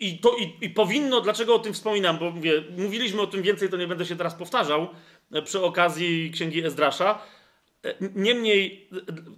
i, 0.00 0.18
to, 0.18 0.36
i, 0.36 0.64
I 0.64 0.70
powinno, 0.70 1.20
dlaczego 1.20 1.54
o 1.54 1.58
tym 1.58 1.74
wspominam, 1.74 2.18
bo 2.18 2.30
mówię, 2.30 2.62
mówiliśmy 2.78 3.22
o 3.22 3.26
tym 3.26 3.42
więcej, 3.42 3.68
to 3.68 3.76
nie 3.76 3.86
będę 3.86 4.06
się 4.06 4.16
teraz 4.16 4.34
powtarzał 4.34 4.88
e, 5.32 5.42
przy 5.42 5.64
okazji 5.64 6.30
księgi 6.30 6.64
Ezdrasza. 6.64 7.18
Niemniej, 8.14 8.88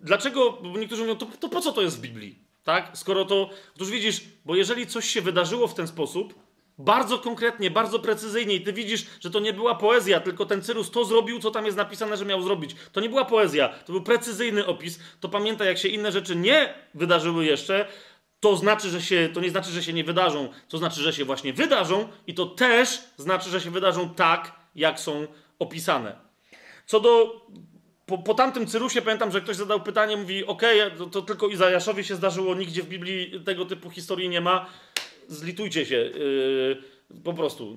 dlaczego, 0.02 0.58
niektórzy 0.78 1.02
mówią, 1.02 1.16
to, 1.16 1.26
to 1.40 1.48
po 1.48 1.60
co 1.60 1.72
to 1.72 1.82
jest 1.82 1.98
w 1.98 2.00
Biblii? 2.00 2.38
Tak? 2.64 2.90
Skoro 2.94 3.24
to, 3.24 3.50
otóż 3.76 3.90
widzisz, 3.90 4.20
bo 4.44 4.56
jeżeli 4.56 4.86
coś 4.86 5.08
się 5.08 5.22
wydarzyło 5.22 5.68
w 5.68 5.74
ten 5.74 5.86
sposób, 5.86 6.34
bardzo 6.78 7.18
konkretnie, 7.18 7.70
bardzo 7.70 7.98
precyzyjnie 7.98 8.54
i 8.54 8.60
ty 8.60 8.72
widzisz, 8.72 9.06
że 9.20 9.30
to 9.30 9.40
nie 9.40 9.52
była 9.52 9.74
poezja, 9.74 10.20
tylko 10.20 10.46
ten 10.46 10.62
Cyrus 10.62 10.90
to 10.90 11.04
zrobił, 11.04 11.40
co 11.40 11.50
tam 11.50 11.64
jest 11.64 11.76
napisane, 11.76 12.16
że 12.16 12.24
miał 12.24 12.42
zrobić. 12.42 12.76
To 12.92 13.00
nie 13.00 13.08
była 13.08 13.24
poezja, 13.24 13.68
to 13.68 13.92
był 13.92 14.02
precyzyjny 14.02 14.66
opis. 14.66 14.98
To 15.20 15.28
pamiętaj, 15.28 15.66
jak 15.66 15.78
się 15.78 15.88
inne 15.88 16.12
rzeczy 16.12 16.36
nie 16.36 16.74
wydarzyły 16.94 17.44
jeszcze, 17.44 17.86
to 18.40 18.56
znaczy, 18.56 18.90
że 18.90 19.02
się, 19.02 19.28
to 19.34 19.40
nie 19.40 19.50
znaczy, 19.50 19.70
że 19.70 19.82
się 19.82 19.92
nie 19.92 20.04
wydarzą, 20.04 20.48
to 20.68 20.78
znaczy, 20.78 21.00
że 21.00 21.12
się 21.12 21.24
właśnie 21.24 21.52
wydarzą 21.52 22.08
i 22.26 22.34
to 22.34 22.46
też 22.46 23.00
znaczy, 23.16 23.50
że 23.50 23.60
się 23.60 23.70
wydarzą 23.70 24.14
tak, 24.14 24.52
jak 24.74 25.00
są 25.00 25.26
opisane. 25.58 26.16
Co 26.86 27.00
do 27.00 27.40
po, 28.06 28.18
po 28.18 28.34
tamtym 28.34 28.66
Cyrusie 28.66 29.02
pamiętam, 29.02 29.32
że 29.32 29.40
ktoś 29.40 29.56
zadał 29.56 29.80
pytanie, 29.80 30.16
mówi, 30.16 30.46
okej, 30.46 30.82
okay, 30.82 30.98
to, 30.98 31.06
to, 31.06 31.22
tylko 31.22 31.48
Izajaszowi 31.48 32.04
się 32.04 32.16
zdarzyło, 32.16 32.54
nigdzie 32.54 32.82
w 32.82 32.88
Biblii 32.88 33.40
tego 33.44 33.64
typu 33.64 33.90
historii 33.90 34.28
nie 34.28 34.40
ma, 34.40 34.66
zlitujcie 35.28 35.86
się. 35.86 35.96
Yy, 35.96 36.94
po 37.24 37.34
prostu. 37.34 37.76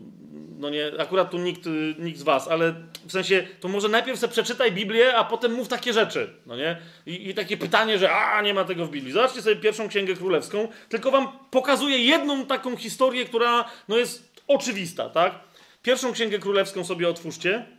No 0.59 0.69
nie, 0.69 0.91
akurat 0.99 1.31
tu 1.31 1.37
nikt, 1.37 1.61
nikt 1.99 2.19
z 2.19 2.23
was, 2.23 2.47
ale 2.47 2.75
w 3.07 3.11
sensie, 3.11 3.47
to 3.59 3.67
może 3.67 3.89
najpierw 3.89 4.19
sobie 4.19 4.33
przeczytaj 4.33 4.71
Biblię, 4.71 5.15
a 5.15 5.23
potem 5.23 5.53
mów 5.53 5.67
takie 5.67 5.93
rzeczy, 5.93 6.29
no 6.45 6.55
nie? 6.55 6.77
I, 7.05 7.29
I, 7.29 7.33
takie 7.33 7.57
pytanie, 7.57 7.99
że 7.99 8.11
a, 8.11 8.41
nie 8.41 8.53
ma 8.53 8.63
tego 8.63 8.85
w 8.85 8.91
Biblii. 8.91 9.13
Zobaczcie 9.13 9.41
sobie 9.41 9.55
pierwszą 9.55 9.87
Księgę 9.89 10.15
Królewską, 10.15 10.67
tylko 10.89 11.11
wam 11.11 11.27
pokazuję 11.51 11.97
jedną 11.97 12.45
taką 12.45 12.77
historię, 12.77 13.25
która, 13.25 13.69
no 13.87 13.97
jest 13.97 14.41
oczywista, 14.47 15.09
tak? 15.09 15.39
Pierwszą 15.83 16.13
Księgę 16.13 16.39
Królewską 16.39 16.83
sobie 16.83 17.09
otwórzcie. 17.09 17.76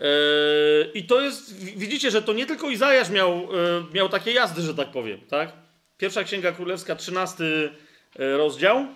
Yy, 0.00 0.90
I 0.94 1.04
to 1.04 1.20
jest, 1.20 1.56
widzicie, 1.56 2.10
że 2.10 2.22
to 2.22 2.32
nie 2.32 2.46
tylko 2.46 2.70
Izajasz 2.70 3.10
miał, 3.10 3.52
yy, 3.52 3.84
miał 3.94 4.08
takie 4.08 4.32
jazdy, 4.32 4.62
że 4.62 4.74
tak 4.74 4.90
powiem, 4.90 5.20
tak? 5.20 5.52
Pierwsza 5.98 6.24
Księga 6.24 6.52
Królewska, 6.52 6.96
13 6.96 7.44
yy, 7.44 8.36
rozdział. 8.36 8.86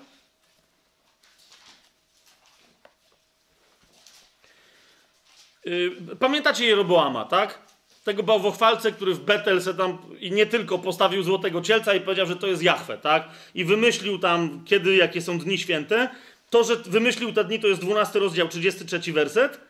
Pamiętacie 6.19 6.67
Jeroboama, 6.67 7.25
tak? 7.25 7.59
Tego 8.05 8.23
bałwochwalcę, 8.23 8.93
który 8.93 9.15
w 9.15 9.21
Betel 9.21 9.63
se 9.63 9.75
tam 9.75 9.99
i 10.21 10.31
nie 10.33 10.47
tylko 10.47 10.79
postawił 10.79 11.23
złotego 11.23 11.61
cielca 11.61 11.95
i 11.95 12.01
powiedział, 12.01 12.27
że 12.27 12.37
to 12.37 12.47
jest 12.47 12.63
Jachwę, 12.63 12.99
tak? 12.99 13.29
I 13.55 13.65
wymyślił 13.65 14.19
tam, 14.19 14.65
kiedy, 14.65 14.97
jakie 14.97 15.23
są 15.23 15.39
dni 15.39 15.59
święte. 15.59 16.09
To, 16.51 16.65
że 16.65 16.77
wymyślił 16.77 17.33
te 17.33 17.45
dni, 17.45 17.61
to 17.61 17.67
jest 17.67 17.81
12 17.81 18.19
rozdział, 18.19 18.49
33 18.49 19.13
werset, 19.13 19.61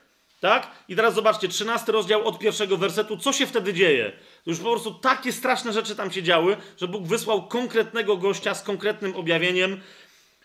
Tak? 0.44 0.70
I 0.88 0.96
teraz 0.96 1.14
zobaczcie, 1.14 1.48
13 1.48 1.92
rozdział 1.92 2.28
od 2.28 2.38
pierwszego 2.38 2.76
wersetu, 2.76 3.16
co 3.16 3.32
się 3.32 3.46
wtedy 3.46 3.74
dzieje? 3.74 4.12
Już 4.46 4.58
po 4.58 4.70
prostu 4.70 4.94
takie 4.94 5.32
straszne 5.32 5.72
rzeczy 5.72 5.96
tam 5.96 6.10
się 6.10 6.22
działy, 6.22 6.56
że 6.76 6.88
Bóg 6.88 7.06
wysłał 7.06 7.48
konkretnego 7.48 8.16
gościa 8.16 8.54
z 8.54 8.62
konkretnym 8.62 9.16
objawieniem. 9.16 9.80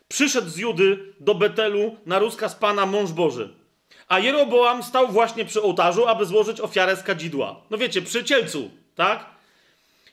Przyszedł 0.08 0.50
z 0.50 0.58
Judy 0.58 1.14
do 1.20 1.36
Betelu 1.36 1.98
na 2.06 2.20
rozkaz 2.20 2.56
Pana 2.56 2.86
mąż 2.86 3.12
Boży. 3.12 3.54
A 4.08 4.20
Jeroboam 4.20 4.84
stał 4.84 5.08
właśnie 5.08 5.46
przy 5.46 5.62
ołtarzu, 5.62 6.08
aby 6.08 6.26
złożyć 6.26 6.62
ofiarę 6.62 6.96
z 6.96 7.04
kadzidła. 7.04 7.62
No 7.70 7.78
wiecie, 7.78 8.02
przy 8.02 8.24
cielcu, 8.24 8.72
tak? 8.96 9.26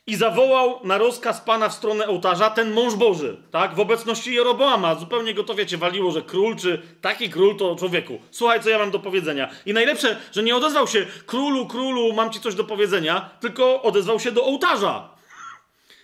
I 0.09 0.17
zawołał 0.17 0.81
na 0.85 0.99
rozkaz 0.99 1.41
Pana 1.41 1.69
w 1.69 1.75
stronę 1.75 2.07
ołtarza 2.09 2.51
ten 2.51 2.73
mąż 2.73 2.95
Boży, 2.95 3.37
tak? 3.51 3.75
W 3.75 3.81
obecności 3.81 4.35
Jeroboama. 4.35 4.95
Zupełnie 4.95 5.35
go 5.35 5.45
to, 5.45 5.55
wiecie, 5.55 5.77
waliło, 5.79 6.11
że 6.11 6.23
król, 6.23 6.57
czy 6.57 6.83
taki 7.01 7.31
król 7.31 7.57
to 7.57 7.77
człowieku. 7.77 8.19
Słuchaj, 8.31 8.63
co 8.63 8.71
ja 8.71 8.79
mam 8.79 8.91
do 8.91 8.99
powiedzenia. 8.99 9.51
I 9.67 9.73
najlepsze, 9.73 10.21
że 10.33 10.43
nie 10.43 10.57
odezwał 10.57 10.87
się 10.89 11.07
królu, 11.27 11.67
królu, 11.67 12.13
mam 12.13 12.31
ci 12.31 12.41
coś 12.41 12.55
do 12.55 12.65
powiedzenia, 12.65 13.31
tylko 13.41 13.83
odezwał 13.83 14.21
się 14.21 14.33
do 14.33 14.45
ołtarza. 14.45 15.09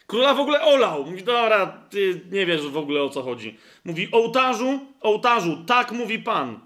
Króla 0.06 0.34
w 0.34 0.40
ogóle 0.40 0.62
olał. 0.62 1.04
Mówi, 1.04 1.22
dobra, 1.22 1.66
ty 1.90 2.20
nie 2.30 2.46
wiesz 2.46 2.62
w 2.62 2.76
ogóle 2.76 3.02
o 3.02 3.10
co 3.10 3.22
chodzi. 3.22 3.58
Mówi, 3.84 4.08
ołtarzu, 4.12 4.80
ołtarzu, 5.00 5.64
tak 5.66 5.92
mówi 5.92 6.18
Pan. 6.18 6.60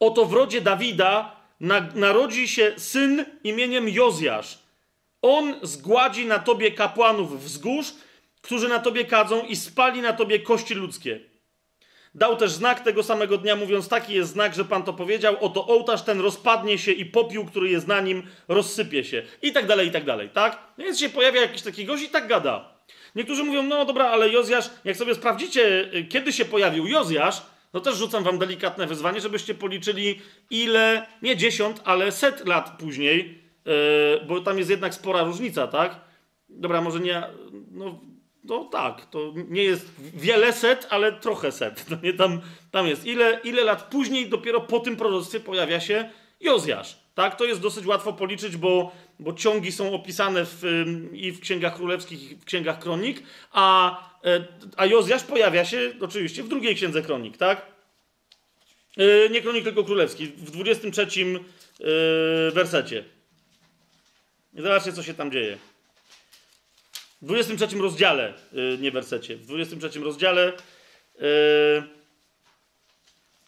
Oto 0.00 0.24
w 0.24 0.32
rodzie 0.32 0.60
Dawida 0.60 1.36
na, 1.60 1.80
narodzi 1.94 2.48
się 2.48 2.72
syn 2.76 3.24
imieniem 3.44 3.88
Jozjasz 3.88 4.67
on 5.22 5.54
zgładzi 5.62 6.26
na 6.26 6.38
tobie 6.38 6.70
kapłanów 6.70 7.44
wzgórz, 7.44 7.94
którzy 8.42 8.68
na 8.68 8.78
tobie 8.78 9.04
kadzą 9.04 9.42
i 9.42 9.56
spali 9.56 10.00
na 10.00 10.12
tobie 10.12 10.38
kości 10.38 10.74
ludzkie. 10.74 11.20
Dał 12.14 12.36
też 12.36 12.50
znak 12.50 12.80
tego 12.80 13.02
samego 13.02 13.38
dnia, 13.38 13.56
mówiąc: 13.56 13.88
Taki 13.88 14.14
jest 14.14 14.32
znak, 14.32 14.54
że 14.54 14.64
Pan 14.64 14.82
to 14.82 14.92
powiedział. 14.92 15.36
Oto 15.40 15.66
ołtarz 15.66 16.02
ten 16.02 16.20
rozpadnie 16.20 16.78
się 16.78 16.92
i 16.92 17.04
popiół, 17.04 17.44
który 17.44 17.70
jest 17.70 17.86
na 17.86 18.00
nim, 18.00 18.22
rozsypie 18.48 19.04
się. 19.04 19.22
I 19.42 19.52
tak 19.52 19.66
dalej, 19.66 19.88
i 19.88 19.90
tak 19.90 20.04
dalej, 20.04 20.30
tak? 20.30 20.58
No 20.78 20.84
więc 20.84 21.00
się 21.00 21.08
pojawia 21.08 21.40
jakiś 21.40 21.62
taki 21.62 21.84
gość 21.84 22.02
i 22.02 22.08
tak 22.08 22.28
gada. 22.28 22.78
Niektórzy 23.14 23.44
mówią: 23.44 23.62
No 23.62 23.84
dobra, 23.84 24.06
ale 24.06 24.28
Jozjasz, 24.28 24.70
jak 24.84 24.96
sobie 24.96 25.14
sprawdzicie, 25.14 25.94
y, 25.94 26.04
kiedy 26.04 26.32
się 26.32 26.44
pojawił 26.44 26.86
Jozjasz, 26.86 27.42
no 27.72 27.80
też 27.80 27.96
rzucam 27.96 28.24
wam 28.24 28.38
delikatne 28.38 28.86
wyzwanie, 28.86 29.20
żebyście 29.20 29.54
policzyli, 29.54 30.20
ile, 30.50 31.06
nie 31.22 31.36
dziesiąt, 31.36 31.80
ale 31.84 32.12
set 32.12 32.46
lat 32.46 32.78
później 32.78 33.47
bo 34.26 34.40
tam 34.40 34.58
jest 34.58 34.70
jednak 34.70 34.94
spora 34.94 35.22
różnica, 35.22 35.66
tak? 35.66 36.00
Dobra, 36.48 36.80
może 36.80 37.00
nie, 37.00 37.22
no, 37.70 38.00
no 38.44 38.64
tak, 38.64 39.06
to 39.06 39.34
nie 39.48 39.62
jest 39.62 39.90
wiele 40.14 40.52
set, 40.52 40.86
ale 40.90 41.12
trochę 41.12 41.52
set. 41.52 41.84
No 41.90 41.96
nie, 42.02 42.12
tam, 42.12 42.40
tam 42.70 42.86
jest. 42.86 43.06
Ile, 43.06 43.40
ile 43.44 43.64
lat 43.64 43.82
później 43.82 44.28
dopiero 44.28 44.60
po 44.60 44.80
tym 44.80 44.96
proroctwie 44.96 45.40
pojawia 45.40 45.80
się 45.80 46.10
Jozjasz, 46.40 46.98
tak? 47.14 47.36
To 47.36 47.44
jest 47.44 47.60
dosyć 47.60 47.86
łatwo 47.86 48.12
policzyć, 48.12 48.56
bo, 48.56 48.92
bo 49.18 49.32
ciągi 49.32 49.72
są 49.72 49.92
opisane 49.92 50.44
w, 50.44 50.84
i 51.12 51.32
w 51.32 51.40
księgach 51.40 51.76
królewskich, 51.76 52.32
i 52.32 52.36
w 52.36 52.44
księgach 52.44 52.78
kronik, 52.78 53.22
a, 53.52 53.98
e, 54.24 54.44
a 54.76 54.86
Jozjasz 54.86 55.22
pojawia 55.22 55.64
się 55.64 55.92
oczywiście 56.00 56.42
w 56.42 56.48
drugiej 56.48 56.74
księdze 56.74 57.02
kronik, 57.02 57.36
tak? 57.36 57.66
E, 58.96 59.28
nie 59.28 59.42
kronik, 59.42 59.64
tylko 59.64 59.84
królewski, 59.84 60.26
w 60.26 60.50
23 60.50 61.06
wersecie. 62.52 63.17
I 64.58 64.62
zobaczcie, 64.62 64.92
co 64.92 65.02
się 65.02 65.14
tam 65.14 65.32
dzieje. 65.32 65.58
W 67.22 67.26
23 67.26 67.78
rozdziale, 67.78 68.34
yy, 68.52 68.78
nie 68.80 68.90
wersecie, 68.90 69.36
w 69.36 69.46
23 69.46 70.00
rozdziale. 70.00 70.52
Yy, 71.20 71.82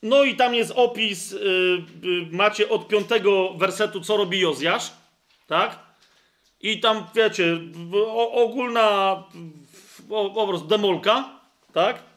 no 0.02 0.24
i 0.24 0.36
tam 0.36 0.54
jest 0.54 0.72
opis, 0.76 1.30
yy, 1.30 1.82
macie 2.30 2.68
od 2.68 2.88
piątego 2.88 3.54
wersetu, 3.54 4.00
co 4.00 4.16
robi 4.16 4.40
Jozjasz, 4.40 4.92
tak? 5.46 5.78
I 6.60 6.80
tam, 6.80 7.06
wiecie, 7.14 7.58
ogólna 8.32 9.24
po 10.08 10.48
prostu 10.48 10.68
demolka, 10.68 11.40
tak? 11.72 12.09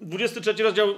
23 0.00 0.62
rozdział, 0.62 0.94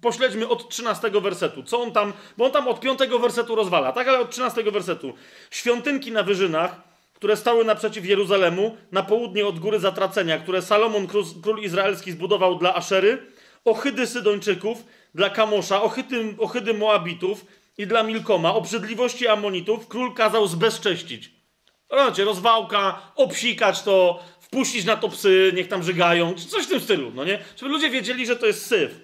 pośledźmy 0.00 0.48
od 0.48 0.68
13 0.68 1.10
wersetu. 1.10 1.62
Co 1.62 1.82
on 1.82 1.92
tam, 1.92 2.12
bo 2.36 2.44
on 2.44 2.52
tam 2.52 2.68
od 2.68 2.80
5 2.80 2.98
wersetu 3.20 3.54
rozwala, 3.54 3.92
tak, 3.92 4.08
ale 4.08 4.18
od 4.18 4.30
13 4.30 4.62
wersetu. 4.62 5.12
Świątynki 5.50 6.12
na 6.12 6.22
wyżynach, 6.22 6.80
które 7.14 7.36
stały 7.36 7.64
naprzeciw 7.64 8.06
Jeruzalemu, 8.06 8.76
na 8.92 9.02
południe 9.02 9.46
od 9.46 9.58
góry 9.58 9.78
zatracenia, 9.78 10.38
które 10.38 10.62
Salomon, 10.62 11.06
król, 11.42 11.58
izraelski, 11.62 12.12
zbudował 12.12 12.58
dla 12.58 12.74
Aszery, 12.74 13.26
ohydy 13.64 14.06
Sydończyków, 14.06 14.84
dla 15.14 15.30
Kamosza, 15.30 15.82
ohydy, 15.82 16.34
ohydy 16.38 16.74
Moabitów 16.74 17.44
i 17.78 17.86
dla 17.86 18.02
Milkoma, 18.02 18.54
obrzydliwości 18.54 19.28
Amonitów, 19.28 19.88
król 19.88 20.14
kazał 20.14 20.46
zbezcześcić. 20.46 21.30
Rozumiecie, 21.90 22.24
rozwałka, 22.24 23.12
obsikać 23.16 23.82
to, 23.82 24.22
wpuścić 24.50 24.84
na 24.84 24.96
to 24.96 25.08
psy, 25.08 25.52
niech 25.56 25.68
tam 25.68 25.82
żygają, 25.82 26.34
czy 26.34 26.46
coś 26.46 26.64
w 26.64 26.68
tym 26.68 26.80
stylu, 26.80 27.12
no 27.14 27.24
nie? 27.24 27.38
Żeby 27.56 27.72
ludzie 27.72 27.90
wiedzieli, 27.90 28.26
że 28.26 28.36
to 28.36 28.46
jest 28.46 28.66
syf. 28.66 29.00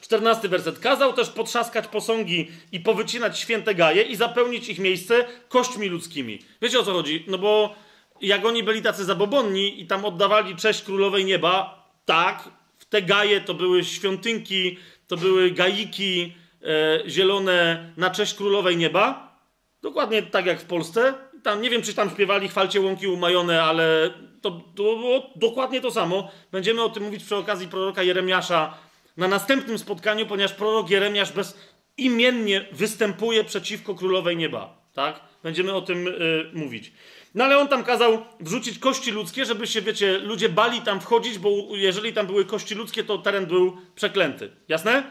Czternasty 0.00 0.48
werset. 0.48 0.78
Kazał 0.78 1.12
też 1.12 1.28
potrzaskać 1.28 1.86
posągi 1.86 2.50
i 2.72 2.80
powycinać 2.80 3.38
święte 3.38 3.74
gaje 3.74 4.02
i 4.02 4.16
zapełnić 4.16 4.68
ich 4.68 4.78
miejsce 4.78 5.24
kośćmi 5.48 5.88
ludzkimi. 5.88 6.38
Wiecie 6.62 6.78
o 6.78 6.82
co 6.82 6.92
chodzi? 6.92 7.24
No 7.26 7.38
bo 7.38 7.74
jak 8.20 8.44
oni 8.44 8.62
byli 8.62 8.82
tacy 8.82 9.04
zabobonni 9.04 9.80
i 9.80 9.86
tam 9.86 10.04
oddawali 10.04 10.56
cześć 10.56 10.82
królowej 10.82 11.24
nieba, 11.24 11.86
tak, 12.04 12.48
te 12.88 13.02
gaje 13.02 13.40
to 13.40 13.54
były 13.54 13.84
świątynki, 13.84 14.78
to 15.06 15.16
były 15.16 15.50
gaiki 15.50 16.34
e, 16.62 17.10
zielone 17.10 17.92
na 17.96 18.10
cześć 18.10 18.34
królowej 18.34 18.76
nieba. 18.76 19.36
Dokładnie 19.82 20.22
tak 20.22 20.46
jak 20.46 20.60
w 20.60 20.64
Polsce. 20.64 21.14
Tam, 21.46 21.62
nie 21.62 21.70
wiem, 21.70 21.82
czy 21.82 21.94
tam 21.94 22.10
śpiewali 22.10 22.48
chwalcie 22.48 22.80
łąki 22.80 23.06
umajone, 23.06 23.62
ale 23.62 24.10
to, 24.40 24.50
to 24.50 24.82
było 24.82 25.30
dokładnie 25.36 25.80
to 25.80 25.90
samo. 25.90 26.30
Będziemy 26.52 26.82
o 26.82 26.88
tym 26.88 27.02
mówić 27.02 27.24
przy 27.24 27.36
okazji 27.36 27.68
proroka 27.68 28.02
Jeremiasza 28.02 28.78
na 29.16 29.28
następnym 29.28 29.78
spotkaniu, 29.78 30.26
ponieważ 30.26 30.52
prorok 30.52 30.90
Jeremiasz 30.90 31.32
bezimiennie 31.32 32.66
występuje 32.72 33.44
przeciwko 33.44 33.94
królowej 33.94 34.36
nieba. 34.36 34.88
Tak? 34.94 35.20
Będziemy 35.42 35.74
o 35.74 35.82
tym 35.82 36.08
y, 36.08 36.50
mówić. 36.52 36.92
No 37.34 37.44
ale 37.44 37.58
on 37.58 37.68
tam 37.68 37.84
kazał 37.84 38.24
wrzucić 38.40 38.78
kości 38.78 39.10
ludzkie, 39.10 39.44
żeby 39.44 39.66
się, 39.66 39.82
wiecie, 39.82 40.18
ludzie 40.18 40.48
bali 40.48 40.80
tam 40.80 41.00
wchodzić, 41.00 41.38
bo 41.38 41.50
jeżeli 41.70 42.12
tam 42.12 42.26
były 42.26 42.44
kości 42.44 42.74
ludzkie, 42.74 43.04
to 43.04 43.18
teren 43.18 43.46
był 43.46 43.76
przeklęty. 43.94 44.50
Jasne? 44.68 45.02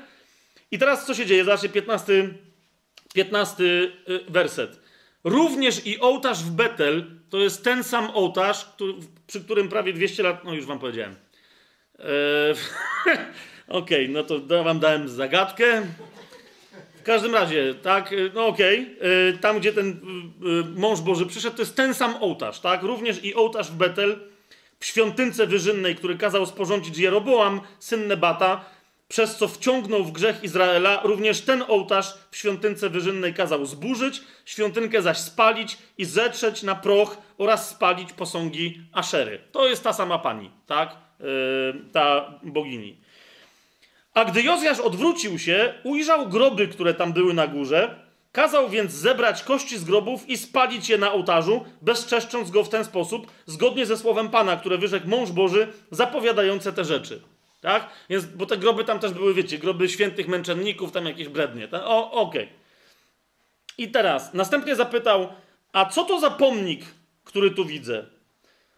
I 0.71 0.79
teraz 0.79 1.05
co 1.05 1.13
się 1.13 1.25
dzieje? 1.25 1.45
Zobaczcie, 1.45 1.69
15, 1.69 2.33
15 3.13 3.63
y, 3.63 3.91
werset. 4.29 4.84
Również 5.26 5.85
i 5.85 5.99
ołtarz 5.99 6.43
w 6.43 6.52
Betel 6.52 7.06
to 7.30 7.38
jest 7.38 7.64
ten 7.64 7.84
sam 7.84 8.10
ołtarz, 8.14 8.69
przy 9.27 9.41
którym 9.41 9.69
prawie 9.69 9.93
200 9.93 10.23
lat. 10.23 10.43
No 10.43 10.53
już 10.53 10.65
wam 10.65 10.80
powiedziałem. 10.80 11.15
Eee, 11.99 12.06
okej, 13.68 14.03
okay, 14.06 14.07
no 14.07 14.23
to 14.23 14.64
wam 14.64 14.80
dałem 14.80 15.10
zagadkę. 15.10 15.81
W 16.95 17.03
każdym 17.03 17.34
razie, 17.34 17.73
tak, 17.73 18.15
no 18.34 18.47
okej, 18.47 18.81
okay. 18.81 19.10
Eee, 19.10 19.38
tam 19.38 19.60
gdzie 19.60 19.73
ten 19.73 19.89
e, 19.89 20.80
mąż 20.80 21.02
Boży 21.02 21.26
przyszedł, 21.26 21.56
to 21.56 21.61
jest 21.61 21.76
ten 21.76 21.93
sam 21.93 22.15
ołtarz, 22.19 22.60
tak? 22.60 22.84
Również 22.84 23.23
i 23.23 23.35
ołtarz 23.35 23.72
w 23.72 23.76
Betel, 23.76 24.19
w 24.80 24.85
świątynce 24.85 25.47
wyżynnej, 25.47 25.95
który 25.95 26.18
kazał 26.18 26.45
sporządzić 26.45 26.97
Jeroboam, 26.97 27.61
syn 27.80 28.07
Nebata, 28.07 28.65
przez 29.07 29.38
co 29.38 29.48
wciągnął 29.48 30.03
w 30.03 30.11
grzech 30.11 30.44
Izraela, 30.44 31.02
również 31.03 31.41
ten 31.41 31.64
ołtarz 31.68 32.14
w 32.32 32.38
świątynce 32.38 32.90
wyżynnej 32.90 33.34
kazał 33.34 33.65
zburzyć, 33.65 34.22
świątynkę 34.45 35.02
zaś 35.02 35.18
spalić 35.18 35.77
i 35.98 36.06
zetrzeć 36.06 36.64
na 36.64 36.76
proch 36.76 37.18
oraz 37.38 37.69
spalić 37.69 38.14
posągi 38.14 38.82
Aszery. 38.94 39.40
To 39.52 39.68
jest 39.68 39.84
ta 39.84 39.94
sama 39.94 40.19
pani, 40.19 40.52
tak? 40.68 40.95
Yy, 41.19 41.26
ta 41.94 42.34
bogini. 42.44 42.98
A 44.14 44.26
gdy 44.26 44.41
Jozjasz 44.41 44.80
odwrócił 44.80 45.40
się, 45.40 45.73
ujrzał 45.84 46.30
groby, 46.30 46.68
które 46.68 46.94
tam 46.94 47.14
były 47.14 47.34
na 47.34 47.48
górze, 47.48 48.06
kazał 48.32 48.69
więc 48.69 48.91
zebrać 48.91 49.44
kości 49.44 49.77
z 49.77 49.84
grobów 49.84 50.30
i 50.30 50.38
spalić 50.38 50.90
je 50.90 50.98
na 50.98 51.11
ołtarzu, 51.11 51.65
bezczeszcząc 51.82 52.52
go 52.52 52.64
w 52.64 52.69
ten 52.69 52.86
sposób, 52.86 53.32
zgodnie 53.45 53.86
ze 53.86 53.98
słowem 53.98 54.30
Pana, 54.30 54.57
które 54.57 54.77
wyrzekł 54.77 55.07
mąż 55.07 55.32
Boży, 55.32 55.73
zapowiadające 55.91 56.73
te 56.73 56.86
rzeczy. 56.86 57.22
Tak? 57.65 57.89
Więc, 58.09 58.25
bo 58.25 58.45
te 58.45 58.57
groby 58.57 58.83
tam 58.83 58.99
też 58.99 59.11
były, 59.11 59.33
wiecie, 59.33 59.57
groby 59.57 59.89
świętych 59.89 60.27
męczenników, 60.27 60.91
tam 60.91 61.05
jakieś 61.05 61.27
brednie. 61.27 61.67
Tak? 61.67 61.81
O, 61.85 62.11
okej. 62.11 62.43
Okay. 62.43 62.55
I 63.77 63.91
teraz, 63.91 64.33
następnie 64.33 64.75
zapytał, 64.75 65.27
a 65.73 65.85
co 65.85 66.03
to 66.03 66.19
za 66.19 66.31
pomnik, 66.31 66.81
który 67.23 67.51
tu 67.51 67.65
widzę? 67.65 68.05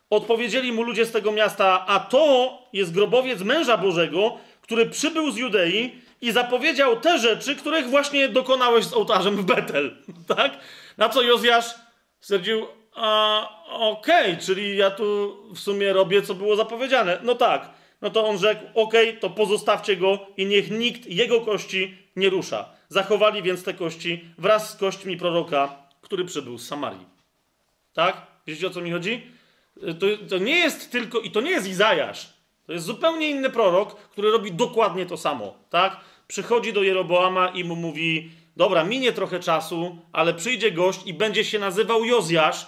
Odpowiedzieli 0.09 0.71
mu 0.71 0.83
ludzie 0.83 1.05
z 1.05 1.11
tego 1.11 1.31
miasta, 1.31 1.85
a 1.87 1.99
to 1.99 2.51
jest 2.73 2.93
grobowiec 2.93 3.41
męża 3.41 3.77
Bożego, 3.77 4.37
który 4.61 4.85
przybył 4.85 5.31
z 5.31 5.37
Judei 5.37 6.01
i 6.21 6.31
zapowiedział 6.31 6.99
te 6.99 7.19
rzeczy, 7.19 7.55
których 7.55 7.89
właśnie 7.89 8.29
dokonałeś 8.29 8.85
z 8.85 8.93
ołtarzem 8.93 9.35
w 9.35 9.45
Betel. 9.45 9.95
Tak? 10.35 10.57
Na 10.97 11.09
co 11.09 11.21
Jozjasz 11.21 11.75
stwierdził, 12.19 12.67
a 12.95 13.49
okej, 13.69 14.31
okay, 14.31 14.43
czyli 14.45 14.77
ja 14.77 14.91
tu 14.91 15.37
w 15.55 15.59
sumie 15.59 15.93
robię, 15.93 16.21
co 16.21 16.33
było 16.33 16.55
zapowiedziane. 16.55 17.19
No 17.23 17.35
tak. 17.35 17.77
No 18.01 18.09
to 18.09 18.27
on 18.27 18.37
rzekł, 18.37 18.61
okay, 18.73 19.13
to 19.13 19.29
pozostawcie 19.29 19.97
go 19.97 20.19
i 20.37 20.45
niech 20.45 20.71
nikt 20.71 21.05
jego 21.05 21.41
kości 21.41 21.97
nie 22.15 22.29
rusza. 22.29 22.69
Zachowali 22.89 23.43
więc 23.43 23.63
te 23.63 23.73
kości 23.73 24.25
wraz 24.37 24.69
z 24.69 24.75
kośćmi 24.75 25.17
proroka, 25.17 25.75
który 26.01 26.25
przybył 26.25 26.57
z 26.57 26.67
Samarii. 26.67 27.05
Tak? 27.93 28.27
Wiecie 28.47 28.67
o 28.67 28.69
co 28.69 28.81
mi 28.81 28.91
chodzi? 28.91 29.21
To, 29.99 30.27
to 30.29 30.37
nie 30.37 30.55
jest 30.55 30.91
tylko, 30.91 31.19
i 31.19 31.31
to 31.31 31.41
nie 31.41 31.51
jest 31.51 31.67
Izajasz. 31.67 32.33
To 32.65 32.73
jest 32.73 32.85
zupełnie 32.85 33.29
inny 33.29 33.49
prorok, 33.49 33.95
który 33.95 34.31
robi 34.31 34.51
dokładnie 34.51 35.05
to 35.05 35.17
samo. 35.17 35.57
Tak? 35.69 35.97
Przychodzi 36.27 36.73
do 36.73 36.83
Jeroboama 36.83 37.47
i 37.47 37.63
mu 37.63 37.75
mówi: 37.75 38.31
Dobra, 38.57 38.83
minie 38.83 39.13
trochę 39.13 39.39
czasu, 39.39 39.97
ale 40.11 40.33
przyjdzie 40.33 40.71
gość 40.71 40.99
i 41.05 41.13
będzie 41.13 41.45
się 41.45 41.59
nazywał 41.59 42.05
Jozjasz, 42.05 42.67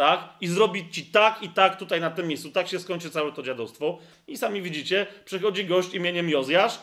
tak? 0.00 0.28
I 0.40 0.48
zrobić 0.48 0.94
ci 0.94 1.06
tak 1.06 1.42
i 1.42 1.48
tak 1.48 1.78
tutaj 1.78 2.00
na 2.00 2.10
tym 2.10 2.28
miejscu. 2.28 2.50
Tak 2.50 2.68
się 2.68 2.78
skończy 2.78 3.10
całe 3.10 3.32
to 3.32 3.42
dziadostwo. 3.42 3.98
I 4.28 4.36
sami 4.36 4.62
widzicie, 4.62 5.06
przychodzi 5.24 5.64
gość 5.64 5.94
imieniem 5.94 6.30
Jozjasz, 6.30 6.78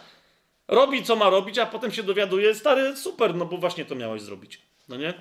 robi 0.67 1.03
co 1.03 1.15
ma 1.15 1.29
robić, 1.29 1.57
a 1.57 1.65
potem 1.65 1.91
się 1.91 2.03
dowiaduje, 2.03 2.55
stary, 2.55 2.97
super, 2.97 3.35
no 3.35 3.45
bo 3.45 3.57
właśnie 3.57 3.85
to 3.85 3.95
miałeś 3.95 4.21
zrobić. 4.21 4.61
No 4.89 4.97
nie? 4.97 5.13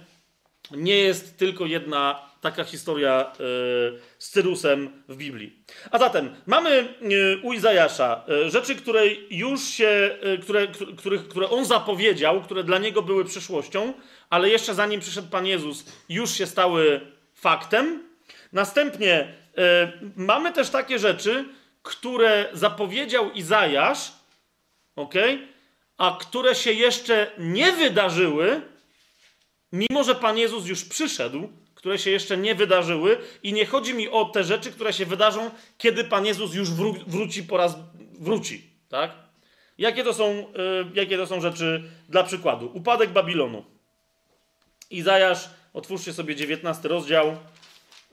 Nie 0.70 0.98
jest 0.98 1.38
tylko 1.38 1.66
jedna 1.66 2.30
taka 2.40 2.64
historia 2.64 3.32
yy, 3.38 4.00
z 4.18 4.30
Cyrusem 4.30 5.02
w 5.08 5.16
Biblii. 5.16 5.62
A 5.90 5.98
zatem 5.98 6.34
mamy 6.46 6.94
yy, 7.02 7.40
u 7.42 7.52
Izajasza 7.52 8.24
yy, 8.28 8.50
rzeczy, 8.50 8.74
które 8.74 9.02
już 9.30 9.64
się, 9.64 10.18
które, 10.42 10.66
których, 10.96 11.28
które 11.28 11.50
on 11.50 11.64
zapowiedział, 11.64 12.42
które 12.42 12.64
dla 12.64 12.78
niego 12.78 13.02
były 13.02 13.24
przyszłością, 13.24 13.92
ale 14.30 14.48
jeszcze 14.50 14.74
zanim 14.74 15.00
przyszedł 15.00 15.28
Pan 15.28 15.46
Jezus, 15.46 15.86
już 16.08 16.30
się 16.30 16.46
stały 16.46 17.15
faktem. 17.36 18.02
Następnie 18.52 19.34
mamy 20.16 20.52
też 20.52 20.70
takie 20.70 20.98
rzeczy, 20.98 21.44
które 21.82 22.48
zapowiedział 22.52 23.32
Izajasz, 23.32 24.12
ok, 24.96 25.14
a 25.98 26.18
które 26.20 26.54
się 26.54 26.72
jeszcze 26.72 27.30
nie 27.38 27.72
wydarzyły, 27.72 28.60
mimo 29.72 30.04
że 30.04 30.14
Pan 30.14 30.38
Jezus 30.38 30.66
już 30.66 30.84
przyszedł, 30.84 31.48
które 31.74 31.98
się 31.98 32.10
jeszcze 32.10 32.36
nie 32.36 32.54
wydarzyły, 32.54 33.18
i 33.42 33.52
nie 33.52 33.66
chodzi 33.66 33.94
mi 33.94 34.08
o 34.08 34.24
te 34.24 34.44
rzeczy, 34.44 34.72
które 34.72 34.92
się 34.92 35.06
wydarzą, 35.06 35.50
kiedy 35.78 36.04
Pan 36.04 36.26
Jezus 36.26 36.54
już 36.54 36.70
wró 36.70 36.92
wróci 37.06 37.42
po 37.42 37.56
raz 37.56 37.76
wróci. 38.18 38.70
Tak? 38.88 39.10
Jakie 39.78 40.04
to, 40.04 40.14
są, 40.14 40.28
yy, 40.28 40.90
jakie 40.94 41.16
to 41.16 41.26
są 41.26 41.40
rzeczy 41.40 41.82
dla 42.08 42.24
przykładu? 42.24 42.70
Upadek 42.74 43.10
Babilonu. 43.10 43.64
Izajasz, 44.90 45.48
otwórzcie 45.76 46.12
sobie 46.12 46.36
19 46.36 46.88
rozdział. 46.88 47.26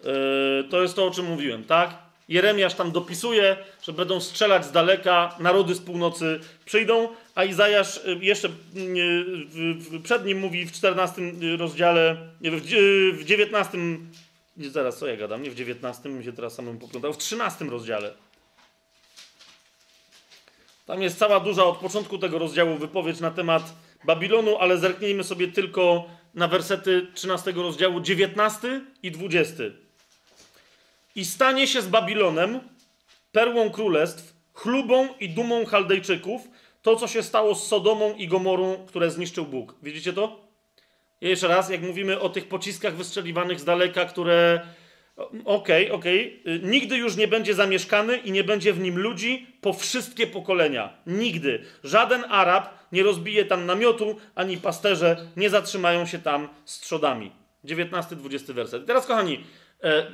Yy, 0.03 0.63
to 0.69 0.81
jest 0.81 0.95
to, 0.95 1.05
o 1.05 1.11
czym 1.11 1.25
mówiłem, 1.25 1.63
tak? 1.63 1.97
Jeremiasz 2.29 2.73
tam 2.73 2.91
dopisuje, 2.91 3.57
że 3.83 3.93
będą 3.93 4.21
strzelać 4.21 4.65
z 4.65 4.71
daleka, 4.71 5.35
narody 5.39 5.75
z 5.75 5.81
północy 5.81 6.39
przyjdą, 6.65 7.09
a 7.35 7.43
Izajasz 7.43 7.97
y, 7.97 8.17
jeszcze 8.21 8.47
y, 8.47 9.99
przed 10.03 10.25
nim 10.25 10.39
mówi 10.39 10.65
w 10.65 10.71
14 10.71 11.21
rozdziale, 11.57 12.17
w 13.13 13.23
19, 13.23 13.77
nie 14.57 14.69
zaraz 14.69 14.97
co 14.97 15.07
ja 15.07 15.17
gadam, 15.17 15.43
nie 15.43 15.51
w 15.51 15.55
19, 15.55 16.09
mi 16.09 16.23
się 16.23 16.33
teraz 16.33 16.55
samym 16.55 16.79
poplątał, 16.79 17.13
w 17.13 17.17
13 17.17 17.65
rozdziale. 17.65 18.13
Tam 20.85 21.01
jest 21.01 21.17
cała 21.17 21.39
duża 21.39 21.63
od 21.63 21.77
początku 21.77 22.17
tego 22.17 22.39
rozdziału 22.39 22.77
wypowiedź 22.77 23.19
na 23.19 23.31
temat 23.31 23.73
Babilonu, 24.05 24.57
ale 24.57 24.77
zerknijmy 24.77 25.23
sobie 25.23 25.47
tylko 25.47 26.05
na 26.33 26.47
wersety 26.47 27.07
13 27.13 27.51
rozdziału 27.51 27.99
19 27.99 28.81
i 29.03 29.11
20. 29.11 29.63
I 31.15 31.25
stanie 31.25 31.67
się 31.67 31.81
z 31.81 31.87
Babilonem 31.87 32.59
perłą 33.31 33.69
królestw, 33.69 34.33
chlubą 34.53 35.07
i 35.19 35.29
dumą 35.29 35.65
Chaldejczyków, 35.65 36.41
to, 36.81 36.95
co 36.95 37.07
się 37.07 37.23
stało 37.23 37.55
z 37.55 37.67
Sodomą 37.67 38.13
i 38.13 38.27
Gomorą, 38.27 38.85
które 38.87 39.11
zniszczył 39.11 39.45
Bóg. 39.45 39.75
Widzicie 39.83 40.13
to? 40.13 40.39
I 41.21 41.27
jeszcze 41.27 41.47
raz, 41.47 41.69
jak 41.69 41.81
mówimy 41.81 42.19
o 42.19 42.29
tych 42.29 42.47
pociskach 42.47 42.95
wystrzeliwanych 42.95 43.59
z 43.59 43.63
daleka, 43.63 44.05
które. 44.05 44.67
Okej, 45.15 45.35
okay, 45.45 45.91
okej. 45.91 46.39
Okay. 46.41 46.59
Nigdy 46.63 46.97
już 46.97 47.15
nie 47.15 47.27
będzie 47.27 47.53
zamieszkany 47.53 48.17
i 48.17 48.31
nie 48.31 48.43
będzie 48.43 48.73
w 48.73 48.79
nim 48.79 48.99
ludzi 48.99 49.47
po 49.61 49.73
wszystkie 49.73 50.27
pokolenia. 50.27 50.97
Nigdy. 51.07 51.63
Żaden 51.83 52.23
Arab 52.29 52.69
nie 52.91 53.03
rozbije 53.03 53.45
tam 53.45 53.65
namiotu, 53.65 54.17
ani 54.35 54.57
pasterze 54.57 55.27
nie 55.37 55.49
zatrzymają 55.49 56.05
się 56.05 56.19
tam 56.19 56.49
z 56.65 56.79
trzodami. 56.79 57.31
19-20 57.65 58.53
werset. 58.53 58.85
teraz, 58.85 59.05
kochani, 59.05 59.43
E, 59.83 60.11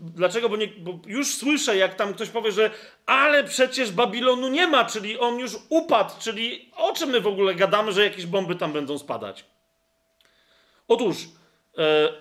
dlaczego? 0.00 0.48
Bo, 0.48 0.56
nie, 0.56 0.68
bo, 0.68 0.98
już 1.06 1.34
słyszę, 1.34 1.76
jak 1.76 1.94
tam 1.94 2.14
ktoś 2.14 2.28
powie, 2.28 2.52
że 2.52 2.70
ale 3.06 3.44
przecież 3.44 3.90
Babilonu 3.90 4.48
nie 4.48 4.66
ma, 4.66 4.84
czyli 4.84 5.18
on 5.18 5.38
już 5.38 5.52
upadł, 5.68 6.14
czyli 6.20 6.70
o 6.76 6.92
czym 6.92 7.10
my 7.10 7.20
w 7.20 7.26
ogóle 7.26 7.54
gadamy, 7.54 7.92
że 7.92 8.04
jakieś 8.04 8.26
bomby 8.26 8.54
tam 8.54 8.72
będą 8.72 8.98
spadać? 8.98 9.44
Otóż, 10.88 11.16
e, 11.78 12.12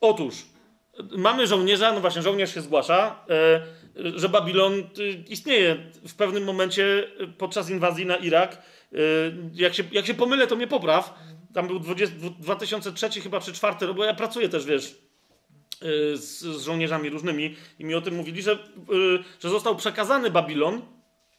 otóż, 0.00 0.34
mamy 1.16 1.46
żołnierza, 1.46 1.92
no 1.92 2.00
właśnie, 2.00 2.22
żołnierz 2.22 2.54
się 2.54 2.60
zgłasza, 2.60 3.24
e, 3.30 3.62
że 4.18 4.28
Babilon 4.28 4.72
e, 4.72 4.84
istnieje 5.28 5.76
w 6.08 6.14
pewnym 6.14 6.44
momencie 6.44 7.08
podczas 7.38 7.70
inwazji 7.70 8.06
na 8.06 8.16
Irak. 8.16 8.62
E, 8.92 8.96
jak, 9.54 9.74
się, 9.74 9.84
jak 9.92 10.06
się 10.06 10.14
pomylę, 10.14 10.46
to 10.46 10.56
mnie 10.56 10.66
popraw. 10.66 11.14
Tam 11.54 11.66
był 11.66 11.78
20, 11.78 12.16
2003 12.38 13.20
chyba 13.20 13.40
czy 13.40 13.52
4 13.52 13.94
bo 13.94 14.04
ja 14.04 14.14
pracuję 14.14 14.48
też, 14.48 14.66
wiesz, 14.66 14.94
z, 16.14 16.40
z, 16.40 16.62
żołnierzami 16.62 17.10
różnymi 17.10 17.56
i 17.78 17.84
mi 17.84 17.94
o 17.94 18.00
tym 18.00 18.14
mówili, 18.14 18.42
że, 18.42 18.58
że 19.40 19.50
został 19.50 19.76
przekazany 19.76 20.30
Babilon. 20.30 20.82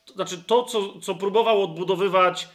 To 0.06 0.14
znaczy 0.14 0.44
to, 0.48 0.64
co, 0.64 1.00
co 1.00 1.16
próbował 1.16 1.64
odbudowywać 1.64 2.50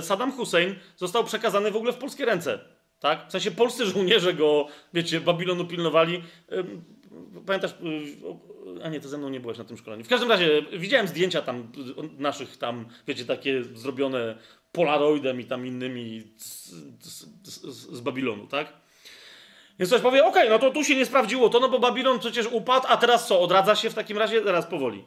Saddam 0.00 0.32
Hussein, 0.32 0.74
został 0.96 1.24
przekazany 1.24 1.70
w 1.70 1.76
ogóle 1.76 1.92
w 1.92 1.96
polskie 1.96 2.24
ręce. 2.24 2.58
Tak? 3.00 3.28
W 3.28 3.32
sensie 3.32 3.50
polscy 3.50 3.86
żołnierze 3.86 4.34
go, 4.34 4.66
wiecie, 4.94 5.20
Babilonu 5.20 5.64
pilnowali. 5.64 6.22
Pamiętasz, 7.46 7.70
y, 7.70 8.84
a 8.84 8.88
nie, 8.88 9.00
to 9.00 9.08
ze 9.08 9.18
mną 9.18 9.28
nie 9.28 9.40
byłeś 9.40 9.58
na 9.58 9.64
tym 9.64 9.76
szkoleniu. 9.76 10.04
W 10.04 10.08
każdym 10.08 10.28
razie 10.28 10.62
widziałem 10.72 11.08
zdjęcia 11.08 11.42
tam 11.42 11.72
naszych 12.18 12.56
tam, 12.56 12.86
wiecie, 13.06 13.24
takie 13.24 13.64
zrobione 13.64 14.38
polaroidem 14.72 15.40
i 15.40 15.44
tam 15.44 15.66
innymi 15.66 16.32
z, 16.36 16.70
z, 17.00 17.26
z, 17.42 17.62
z 17.96 18.00
Babilonu, 18.00 18.46
tak? 18.46 18.72
Więc 19.78 19.90
ktoś 19.90 20.02
powie, 20.02 20.24
okej, 20.24 20.42
okay, 20.42 20.50
no 20.50 20.58
to 20.58 20.70
tu 20.70 20.84
się 20.84 20.96
nie 20.96 21.06
sprawdziło 21.06 21.48
to, 21.48 21.60
no 21.60 21.68
bo 21.68 21.78
Babilon 21.78 22.18
przecież 22.18 22.46
upadł, 22.46 22.86
a 22.88 22.96
teraz 22.96 23.28
co, 23.28 23.40
odradza 23.40 23.76
się 23.76 23.90
w 23.90 23.94
takim 23.94 24.18
razie? 24.18 24.40
Teraz 24.40 24.66
powoli. 24.66 25.04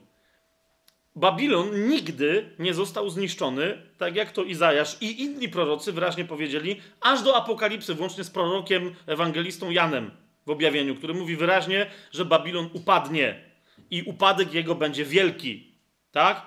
Babilon 1.15 1.89
nigdy 1.89 2.49
nie 2.59 2.73
został 2.73 3.09
zniszczony, 3.09 3.81
tak 3.97 4.15
jak 4.15 4.31
to 4.31 4.43
Izajasz 4.43 4.97
i 5.01 5.21
inni 5.21 5.49
prorocy 5.49 5.91
wyraźnie 5.91 6.25
powiedzieli, 6.25 6.81
aż 7.01 7.21
do 7.21 7.35
Apokalipsy, 7.35 7.95
włącznie 7.95 8.23
z 8.23 8.29
prorokiem, 8.29 8.95
ewangelistą 9.07 9.69
Janem 9.69 10.11
w 10.45 10.49
objawieniu, 10.49 10.95
który 10.95 11.13
mówi 11.13 11.35
wyraźnie, 11.35 11.91
że 12.11 12.25
Babilon 12.25 12.69
upadnie 12.73 13.43
i 13.91 14.03
upadek 14.03 14.53
jego 14.53 14.75
będzie 14.75 15.05
wielki. 15.05 15.73
Tak? 16.11 16.45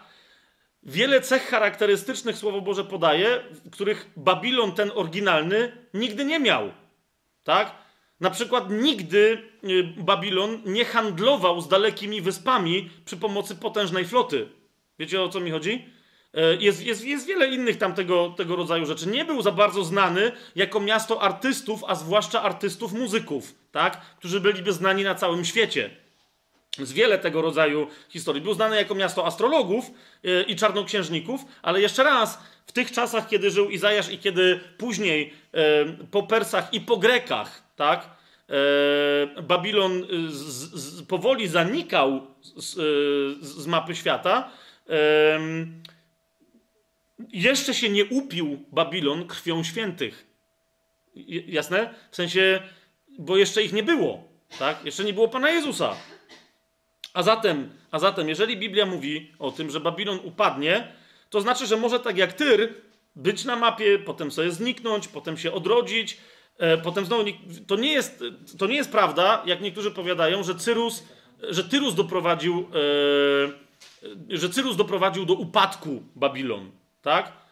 Wiele 0.82 1.20
cech 1.20 1.46
charakterystycznych 1.48 2.36
Słowo 2.36 2.60
Boże 2.60 2.84
podaje, 2.84 3.40
których 3.72 4.10
Babilon 4.16 4.72
ten 4.72 4.90
oryginalny 4.94 5.72
nigdy 5.94 6.24
nie 6.24 6.40
miał. 6.40 6.72
Tak? 7.44 7.83
Na 8.20 8.30
przykład 8.30 8.70
nigdy 8.70 9.42
y, 9.64 9.82
Babilon 9.96 10.60
nie 10.64 10.84
handlował 10.84 11.60
z 11.60 11.68
dalekimi 11.68 12.20
wyspami 12.20 12.90
przy 13.04 13.16
pomocy 13.16 13.56
potężnej 13.56 14.04
floty. 14.04 14.48
Wiecie 14.98 15.22
o 15.22 15.28
co 15.28 15.40
mi 15.40 15.50
chodzi? 15.50 15.84
E, 16.34 16.56
jest, 16.56 16.82
jest, 16.86 17.04
jest 17.04 17.26
wiele 17.26 17.48
innych 17.48 17.78
tam 17.78 17.94
tego, 17.94 18.34
tego 18.36 18.56
rodzaju 18.56 18.86
rzeczy. 18.86 19.06
Nie 19.06 19.24
był 19.24 19.42
za 19.42 19.52
bardzo 19.52 19.84
znany 19.84 20.32
jako 20.56 20.80
miasto 20.80 21.22
artystów, 21.22 21.84
a 21.86 21.94
zwłaszcza 21.94 22.42
artystów 22.42 22.92
muzyków, 22.92 23.54
tak? 23.72 24.00
którzy 24.18 24.40
byliby 24.40 24.72
znani 24.72 25.04
na 25.04 25.14
całym 25.14 25.44
świecie. 25.44 25.90
Z 26.78 26.92
wiele 26.92 27.18
tego 27.18 27.42
rodzaju 27.42 27.88
historii. 28.08 28.42
Był 28.42 28.54
znany 28.54 28.76
jako 28.76 28.94
miasto 28.94 29.26
astrologów 29.26 29.90
e, 30.24 30.42
i 30.42 30.56
czarnoksiężników, 30.56 31.40
ale 31.62 31.80
jeszcze 31.80 32.04
raz, 32.04 32.38
w 32.66 32.72
tych 32.72 32.92
czasach, 32.92 33.28
kiedy 33.28 33.50
żył 33.50 33.70
Izajasz 33.70 34.10
i 34.10 34.18
kiedy 34.18 34.60
później 34.78 35.32
e, 35.52 35.84
po 36.10 36.22
Persach 36.22 36.74
i 36.74 36.80
po 36.80 36.96
Grekach 36.96 37.63
tak? 37.76 38.10
E, 38.48 39.42
Babilon 39.42 39.92
y, 39.92 40.30
z, 40.30 40.74
z, 40.74 41.02
powoli 41.02 41.48
zanikał 41.48 42.26
z, 42.40 42.78
y, 42.78 43.46
z, 43.46 43.66
mapy 43.66 43.96
świata. 43.96 44.50
Jeszcze 47.32 47.74
się 47.74 47.88
nie 47.88 48.04
upił 48.04 48.64
Babilon 48.72 49.26
krwią 49.26 49.64
świętych. 49.64 50.26
Jasne? 51.46 51.94
W 52.10 52.16
sensie, 52.16 52.62
bo 53.18 53.36
jeszcze 53.36 53.62
ich 53.62 53.72
nie 53.72 53.82
było. 53.82 54.28
Tak? 54.58 54.84
Jeszcze 54.84 55.04
nie 55.04 55.12
było 55.12 55.28
Pana 55.28 55.50
Jezusa. 55.50 55.96
A 57.14 57.22
zatem, 57.22 57.70
a 57.90 57.98
zatem, 57.98 58.28
jeżeli 58.28 58.56
Biblia 58.56 58.86
mówi 58.86 59.32
o 59.38 59.50
tym, 59.50 59.70
że 59.70 59.80
Babilon 59.80 60.20
upadnie, 60.24 60.92
to 61.30 61.40
znaczy, 61.40 61.66
że 61.66 61.76
może 61.76 62.00
tak 62.00 62.16
jak 62.16 62.32
Tyr 62.32 62.74
być 63.16 63.44
na 63.44 63.56
mapie, 63.56 63.98
potem 63.98 64.30
sobie 64.30 64.50
zniknąć, 64.50 65.08
potem 65.08 65.38
się 65.38 65.52
odrodzić, 65.52 66.18
potem 66.82 67.04
znowu, 67.04 67.24
to 67.66 67.76
nie, 67.76 67.92
jest, 67.92 68.24
to 68.58 68.66
nie 68.66 68.76
jest 68.76 68.92
prawda, 68.92 69.42
jak 69.46 69.60
niektórzy 69.60 69.90
powiadają, 69.90 70.42
że 70.42 70.54
Cyrus, 70.54 71.04
że 71.42 71.64
Tyrus 71.64 71.94
doprowadził, 71.94 72.68
e, 74.30 74.36
że 74.36 74.50
Cyrus 74.50 74.76
doprowadził 74.76 75.24
do 75.24 75.34
upadku 75.34 76.02
Babilon, 76.16 76.70
tak? 77.02 77.43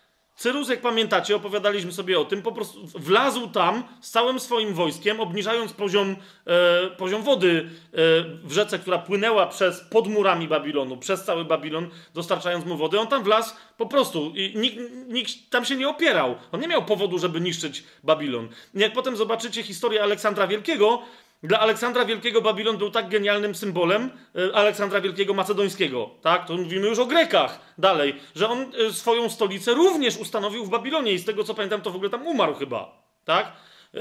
Cyrus, 0.43 0.69
jak 0.69 0.81
pamiętacie, 0.81 1.37
opowiadaliśmy 1.37 1.93
sobie 1.93 2.21
o 2.21 2.25
tym, 2.25 2.43
po 2.43 2.53
prostu 2.53 2.87
wlazł 2.95 3.49
tam 3.49 3.85
z 4.01 4.11
całym 4.11 4.41
swoim 4.41 4.75
wojskiem, 4.75 5.21
obniżając 5.21 5.73
poziom, 5.73 6.17
e, 6.47 6.91
poziom 6.91 7.23
wody 7.23 7.71
e, 7.93 7.97
w 8.45 8.53
rzece, 8.53 8.79
która 8.79 8.99
płynęła 8.99 9.47
przez, 9.47 9.81
pod 9.81 10.09
murami 10.09 10.49
Babilonu, 10.49 10.97
przez 10.97 11.25
cały 11.25 11.45
Babilon, 11.45 11.89
dostarczając 12.15 12.65
mu 12.65 12.77
wody. 12.77 13.01
On 13.01 13.07
tam 13.07 13.23
wlazł 13.23 13.55
po 13.77 13.87
prostu 13.87 14.33
i 14.37 14.53
nikt, 14.57 14.77
nikt 15.09 15.51
tam 15.51 15.65
się 15.65 15.77
nie 15.77 15.89
opierał. 15.89 16.35
On 16.53 16.61
nie 16.61 16.69
miał 16.69 16.85
powodu, 16.85 17.19
żeby 17.19 17.41
niszczyć 17.41 17.85
Babilon. 18.05 18.49
Jak 18.75 18.93
potem 18.93 19.17
zobaczycie 19.17 19.63
historię 19.63 20.03
Aleksandra 20.03 20.47
Wielkiego, 20.47 21.03
dla 21.43 21.61
Aleksandra 21.61 22.05
Wielkiego 22.05 22.43
Babilon 22.43 22.79
był 22.79 22.91
tak 22.91 23.09
genialnym 23.09 23.55
symbolem 23.55 24.11
e, 24.51 24.57
Aleksandra 24.57 25.01
Wielkiego 25.01 25.35
Macedońskiego, 25.35 26.11
tak? 26.23 26.47
To 26.47 26.57
mówimy 26.57 26.89
już 26.89 26.99
o 26.99 27.07
Grekach 27.07 27.61
dalej, 27.79 28.21
że 28.35 28.49
on 28.49 28.73
e, 28.89 28.93
swoją 28.93 29.31
stolicę 29.31 29.75
również 29.75 30.17
ustanowił 30.17 30.65
w 30.65 30.71
Babilonie 30.71 31.13
i 31.13 31.19
z 31.19 31.25
tego 31.25 31.45
co 31.45 31.55
pamiętam, 31.55 31.81
to 31.81 31.91
w 31.91 31.97
ogóle 31.97 32.11
tam 32.11 32.27
umarł 32.27 32.55
chyba, 32.55 33.03
tak? 33.25 33.53
Yy, 33.93 34.01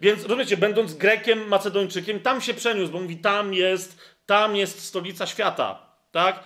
więc 0.00 0.22
rozumiecie, 0.22 0.56
będąc 0.56 0.94
Grekiem, 0.94 1.48
Macedończykiem, 1.48 2.20
tam 2.20 2.40
się 2.40 2.54
przeniósł, 2.54 2.92
bo 2.92 3.00
mówi, 3.00 3.16
tam 3.16 3.54
jest, 3.54 4.00
tam 4.26 4.56
jest 4.56 4.84
stolica 4.84 5.26
świata, 5.26 5.82
tak? 6.12 6.44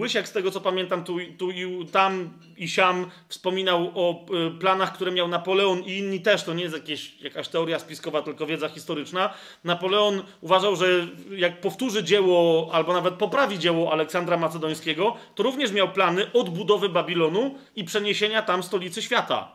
Łysiak, 0.00 0.28
z 0.28 0.32
tego 0.32 0.50
co 0.50 0.60
pamiętam, 0.60 1.04
tu, 1.04 1.16
tu 1.38 1.50
i 1.50 1.86
tam 1.92 2.30
i 2.56 2.68
siam 2.68 3.10
wspominał 3.28 3.92
o 3.94 4.26
y, 4.46 4.58
planach, 4.58 4.92
które 4.92 5.12
miał 5.12 5.28
Napoleon 5.28 5.82
i 5.82 5.98
inni 5.98 6.20
też. 6.20 6.44
To 6.44 6.54
nie 6.54 6.62
jest 6.62 6.74
jakieś, 6.74 7.20
jakaś 7.20 7.48
teoria 7.48 7.78
spiskowa, 7.78 8.22
tylko 8.22 8.46
wiedza 8.46 8.68
historyczna. 8.68 9.34
Napoleon 9.64 10.22
uważał, 10.40 10.76
że 10.76 10.86
jak 11.30 11.60
powtórzy 11.60 12.04
dzieło, 12.04 12.68
albo 12.72 12.92
nawet 12.92 13.14
poprawi 13.14 13.58
dzieło 13.58 13.92
Aleksandra 13.92 14.36
Macedońskiego, 14.36 15.16
to 15.34 15.42
również 15.42 15.72
miał 15.72 15.92
plany 15.92 16.32
odbudowy 16.32 16.88
Babilonu 16.88 17.54
i 17.76 17.84
przeniesienia 17.84 18.42
tam 18.42 18.62
stolicy 18.62 19.02
świata. 19.02 19.52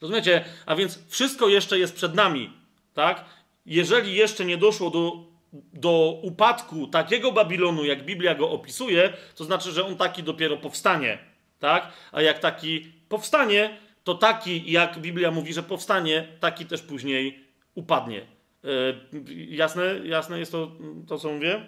Rozumiecie? 0.00 0.44
A 0.66 0.76
więc 0.76 0.98
wszystko 1.08 1.48
jeszcze 1.48 1.78
jest 1.78 1.96
przed 1.96 2.14
nami, 2.14 2.52
tak? 2.94 3.24
Jeżeli 3.66 4.14
jeszcze 4.14 4.44
nie 4.44 4.56
doszło 4.56 4.90
do 4.90 5.31
do 5.52 6.20
upadku 6.22 6.86
takiego 6.86 7.32
Babilonu, 7.32 7.84
jak 7.84 8.04
Biblia 8.04 8.34
go 8.34 8.50
opisuje, 8.50 9.12
to 9.36 9.44
znaczy, 9.44 9.72
że 9.72 9.86
on 9.86 9.96
taki 9.96 10.22
dopiero 10.22 10.56
powstanie. 10.56 11.18
Tak? 11.58 11.92
A 12.12 12.22
jak 12.22 12.38
taki 12.38 12.92
powstanie, 13.08 13.76
to 14.04 14.14
taki, 14.14 14.72
jak 14.72 14.98
Biblia 14.98 15.30
mówi, 15.30 15.52
że 15.52 15.62
powstanie, 15.62 16.28
taki 16.40 16.66
też 16.66 16.82
później 16.82 17.44
upadnie. 17.74 18.26
Yy, 18.62 19.00
jasne, 19.48 20.00
jasne 20.04 20.38
jest 20.38 20.52
to, 20.52 20.70
to 21.08 21.18
co 21.18 21.32
mówię? 21.32 21.60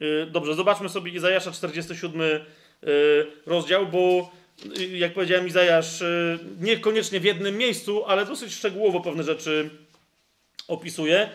Yy, 0.00 0.28
dobrze, 0.30 0.54
zobaczmy 0.54 0.88
sobie 0.88 1.12
Izajasza 1.12 1.52
47 1.52 2.20
yy, 2.20 2.38
rozdział, 3.46 3.86
bo 3.86 4.30
jak 4.92 5.14
powiedziałem, 5.14 5.46
Izajasz 5.46 6.02
niekoniecznie 6.60 7.20
w 7.20 7.24
jednym 7.24 7.56
miejscu, 7.56 8.04
ale 8.04 8.26
dosyć 8.26 8.54
szczegółowo 8.54 9.00
pewne 9.00 9.22
rzeczy 9.22 9.70
opisuje. 10.68 11.28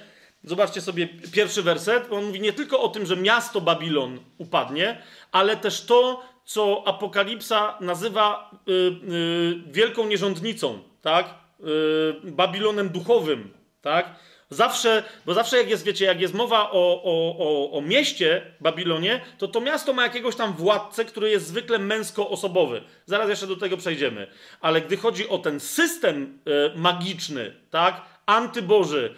Zobaczcie 0.43 0.81
sobie 0.81 1.07
pierwszy 1.07 1.63
werset. 1.63 2.07
On 2.11 2.25
mówi 2.25 2.41
nie 2.41 2.53
tylko 2.53 2.81
o 2.81 2.87
tym, 2.87 3.05
że 3.05 3.17
miasto 3.17 3.61
Babilon 3.61 4.19
upadnie, 4.37 5.01
ale 5.31 5.57
też 5.57 5.85
to, 5.85 6.23
co 6.45 6.83
Apokalipsa 6.85 7.77
nazywa 7.81 8.51
y, 8.67 8.71
y, 8.71 9.71
wielką 9.71 10.07
nierządnicą, 10.07 10.79
tak? 11.01 11.35
Y, 11.59 12.31
Babilonem 12.31 12.89
duchowym, 12.89 13.53
tak? 13.81 14.15
Zawsze, 14.49 15.03
bo 15.25 15.33
zawsze 15.33 15.57
jak 15.57 15.69
jest, 15.69 15.85
wiecie, 15.85 16.05
jak 16.05 16.21
jest 16.21 16.33
mowa 16.33 16.71
o, 16.71 17.03
o, 17.03 17.35
o, 17.37 17.71
o 17.77 17.81
mieście 17.81 18.41
Babilonie, 18.61 19.21
to 19.37 19.47
to 19.47 19.61
miasto 19.61 19.93
ma 19.93 20.03
jakiegoś 20.03 20.35
tam 20.35 20.53
władcę, 20.53 21.05
który 21.05 21.29
jest 21.29 21.47
zwykle 21.47 21.79
męskoosobowy. 21.79 22.81
Zaraz 23.05 23.29
jeszcze 23.29 23.47
do 23.47 23.55
tego 23.55 23.77
przejdziemy. 23.77 24.27
Ale 24.61 24.81
gdy 24.81 24.97
chodzi 24.97 25.29
o 25.29 25.37
ten 25.37 25.59
system 25.59 26.39
magiczny, 26.75 27.55
tak? 27.69 28.01
Antyboży, 28.25 29.15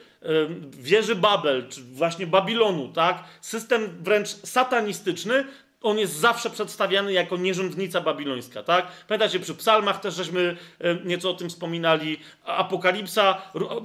wieży 0.71 1.15
Babel, 1.15 1.69
czy 1.69 1.81
właśnie 1.81 2.27
Babilonu, 2.27 2.87
tak? 2.87 3.23
System 3.41 3.89
wręcz 4.01 4.27
satanistyczny, 4.29 5.43
on 5.85 5.99
jest 5.99 6.13
zawsze 6.13 6.49
przedstawiany 6.49 7.13
jako 7.13 7.37
nierządnica 7.37 8.01
babilońska, 8.01 8.63
tak? 8.63 8.87
Pamiętacie, 9.07 9.39
przy 9.39 9.55
psalmach 9.55 9.99
też 9.99 10.15
żeśmy 10.15 10.57
nieco 11.05 11.29
o 11.29 11.33
tym 11.33 11.49
wspominali. 11.49 12.17
Apokalipsa, 12.45 13.41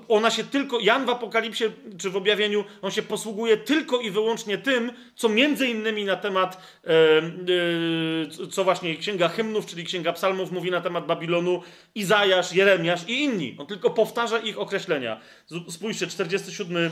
ona 0.09 0.31
się 0.31 0.45
tylko, 0.45 0.81
Jan 0.81 1.07
w 1.07 1.11
Apokalipsie 1.11 1.65
czy 1.99 2.11
w 2.11 2.17
objawieniu, 2.17 2.65
on 2.83 2.91
się 2.91 3.03
posługuje 3.03 3.57
tylko 3.57 4.01
i 4.01 4.11
wyłącznie 4.11 4.59
tym, 4.59 4.93
co 5.15 5.29
między 5.29 5.67
innymi 5.67 6.05
na 6.05 6.17
temat, 6.17 6.63
e, 6.85 8.47
co 8.51 8.65
właśnie 8.65 8.97
Księga 8.97 9.29
Hymnów, 9.29 9.67
czyli 9.67 9.85
Księga 9.85 10.13
Psalmów 10.13 10.53
mówi 10.53 10.71
na 10.71 10.81
temat 10.81 11.07
Babilonu, 11.07 11.63
Izajasz, 11.95 12.53
Jeremiasz 12.53 13.09
i 13.09 13.25
inni. 13.25 13.57
On 13.59 13.67
tylko 13.67 13.91
powtarza 13.91 14.39
ich 14.39 14.59
określenia. 14.59 15.21
Spójrzcie, 15.69 16.07
47 16.07 16.91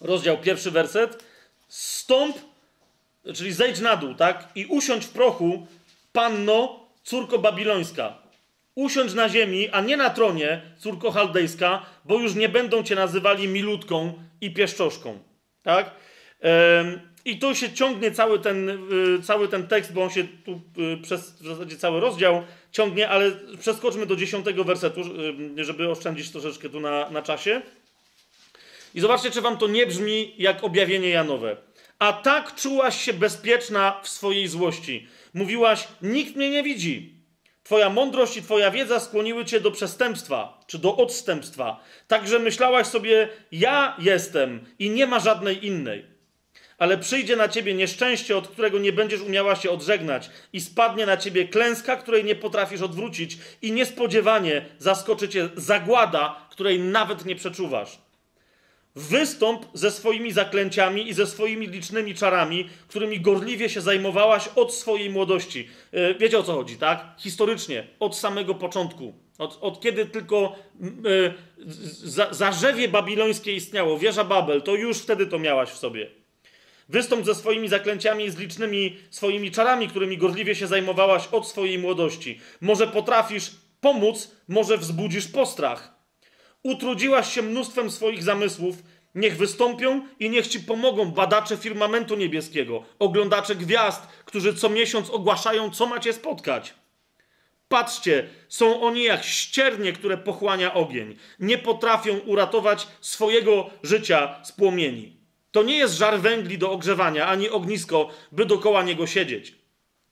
rozdział, 0.00 0.38
pierwszy 0.38 0.70
werset. 0.70 1.24
Stąp 1.68 2.36
czyli 3.34 3.52
zejdź 3.52 3.80
na 3.80 3.96
dół, 3.96 4.14
tak? 4.14 4.48
I 4.54 4.66
usiądź 4.66 5.04
w 5.04 5.10
prochu, 5.10 5.66
panno, 6.12 6.80
córko 7.02 7.38
babilońska. 7.38 8.18
Usiądź 8.74 9.14
na 9.14 9.28
ziemi, 9.28 9.68
a 9.68 9.80
nie 9.80 9.96
na 9.96 10.10
tronie, 10.10 10.62
córko 10.78 11.10
chaldejska, 11.10 11.86
bo 12.04 12.18
już 12.18 12.34
nie 12.34 12.48
będą 12.48 12.82
cię 12.82 12.94
nazywali 12.94 13.48
milutką 13.48 14.12
i 14.40 14.54
pieszczoszką. 14.54 15.18
Tak? 15.62 15.90
I 17.24 17.38
tu 17.38 17.54
się 17.54 17.72
ciągnie 17.72 18.10
cały 18.10 18.38
ten, 18.38 18.68
y, 18.68 19.22
cały 19.22 19.48
ten 19.48 19.66
tekst, 19.66 19.92
bo 19.92 20.02
on 20.02 20.10
się 20.10 20.24
tu 20.44 20.60
y, 20.78 21.02
przez 21.02 21.32
w 21.32 21.46
zasadzie 21.46 21.76
cały 21.76 22.00
rozdział 22.00 22.42
ciągnie, 22.72 23.08
ale 23.08 23.32
przeskoczmy 23.60 24.06
do 24.06 24.16
dziesiątego 24.16 24.64
wersetu, 24.64 25.00
y, 25.58 25.64
żeby 25.64 25.90
oszczędzić 25.90 26.30
troszeczkę 26.30 26.68
tu 26.68 26.80
na, 26.80 27.10
na 27.10 27.22
czasie. 27.22 27.62
I 28.94 29.00
zobaczcie, 29.00 29.30
czy 29.30 29.40
wam 29.40 29.58
to 29.58 29.68
nie 29.68 29.86
brzmi 29.86 30.34
jak 30.38 30.64
objawienie 30.64 31.08
Janowe 31.08 31.56
a 31.98 32.12
tak 32.12 32.54
czułaś 32.54 33.00
się 33.04 33.12
bezpieczna 33.12 34.00
w 34.02 34.08
swojej 34.08 34.48
złości. 34.48 35.08
Mówiłaś: 35.34 35.88
Nikt 36.02 36.36
mnie 36.36 36.50
nie 36.50 36.62
widzi. 36.62 37.18
Twoja 37.62 37.90
mądrość 37.90 38.36
i 38.36 38.42
Twoja 38.42 38.70
wiedza 38.70 39.00
skłoniły 39.00 39.44
Cię 39.44 39.60
do 39.60 39.70
przestępstwa 39.70 40.60
czy 40.66 40.78
do 40.78 40.96
odstępstwa. 40.96 41.80
Także 42.06 42.38
myślałaś 42.38 42.86
sobie: 42.86 43.28
Ja 43.52 43.96
jestem 43.98 44.66
i 44.78 44.90
nie 44.90 45.06
ma 45.06 45.20
żadnej 45.20 45.66
innej. 45.66 46.18
Ale 46.78 46.98
przyjdzie 46.98 47.36
na 47.36 47.48
Ciebie 47.48 47.74
nieszczęście, 47.74 48.36
od 48.36 48.48
którego 48.48 48.78
nie 48.78 48.92
będziesz 48.92 49.20
umiała 49.20 49.56
się 49.56 49.70
odżegnać, 49.70 50.30
i 50.52 50.60
spadnie 50.60 51.06
na 51.06 51.16
Ciebie 51.16 51.48
klęska, 51.48 51.96
której 51.96 52.24
nie 52.24 52.34
potrafisz 52.34 52.82
odwrócić, 52.82 53.38
i 53.62 53.72
niespodziewanie 53.72 54.66
zaskoczy 54.78 55.28
Cię 55.28 55.48
zagłada, 55.56 56.48
której 56.50 56.80
nawet 56.80 57.24
nie 57.24 57.36
przeczuwasz. 57.36 57.98
Wystąp 58.98 59.66
ze 59.74 59.90
swoimi 59.90 60.32
zaklęciami 60.32 61.08
i 61.08 61.14
ze 61.14 61.26
swoimi 61.26 61.66
licznymi 61.66 62.14
czarami, 62.14 62.68
którymi 62.88 63.20
gorliwie 63.20 63.68
się 63.68 63.80
zajmowałaś 63.80 64.48
od 64.56 64.74
swojej 64.74 65.10
młodości. 65.10 65.68
E, 65.92 66.14
wiecie 66.14 66.38
o 66.38 66.42
co 66.42 66.54
chodzi, 66.54 66.76
tak? 66.76 67.04
Historycznie, 67.18 67.86
od 68.00 68.16
samego 68.16 68.54
początku. 68.54 69.14
Od, 69.38 69.58
od 69.60 69.80
kiedy 69.80 70.06
tylko 70.06 70.56
y, 71.06 71.34
za, 72.04 72.34
zarzewie 72.34 72.88
babilońskie 72.88 73.52
istniało, 73.52 73.98
wieża 73.98 74.24
Babel, 74.24 74.62
to 74.62 74.74
już 74.74 74.98
wtedy 74.98 75.26
to 75.26 75.38
miałaś 75.38 75.68
w 75.68 75.78
sobie. 75.78 76.10
Wystąp 76.88 77.26
ze 77.26 77.34
swoimi 77.34 77.68
zaklęciami 77.68 78.24
i 78.24 78.30
z 78.30 78.38
licznymi 78.38 78.96
swoimi 79.10 79.50
czarami, 79.50 79.88
którymi 79.88 80.18
gorliwie 80.18 80.54
się 80.54 80.66
zajmowałaś 80.66 81.28
od 81.32 81.48
swojej 81.48 81.78
młodości. 81.78 82.40
Może 82.60 82.86
potrafisz 82.86 83.50
pomóc, 83.80 84.30
może 84.48 84.78
wzbudzisz 84.78 85.28
postrach. 85.28 85.97
Utrudziłaś 86.62 87.32
się 87.32 87.42
mnóstwem 87.42 87.90
swoich 87.90 88.22
zamysłów, 88.22 88.76
niech 89.14 89.36
wystąpią 89.36 90.06
i 90.20 90.30
niech 90.30 90.46
ci 90.46 90.60
pomogą 90.60 91.10
badacze 91.10 91.56
firmamentu 91.56 92.16
niebieskiego, 92.16 92.84
oglądacze 92.98 93.54
gwiazd, 93.54 94.02
którzy 94.24 94.54
co 94.54 94.68
miesiąc 94.68 95.10
ogłaszają, 95.10 95.70
co 95.70 95.86
macie 95.86 96.12
spotkać. 96.12 96.74
Patrzcie, 97.68 98.28
są 98.48 98.80
oni 98.80 99.04
jak 99.04 99.24
ściernie, 99.24 99.92
które 99.92 100.18
pochłania 100.18 100.74
ogień. 100.74 101.16
Nie 101.40 101.58
potrafią 101.58 102.18
uratować 102.18 102.86
swojego 103.00 103.70
życia 103.82 104.40
z 104.44 104.52
płomieni. 104.52 105.16
To 105.50 105.62
nie 105.62 105.76
jest 105.76 105.94
żar 105.94 106.20
węgli 106.20 106.58
do 106.58 106.72
ogrzewania, 106.72 107.26
ani 107.26 107.48
ognisko, 107.48 108.10
by 108.32 108.46
dokoła 108.46 108.82
niego 108.82 109.06
siedzieć. 109.06 109.54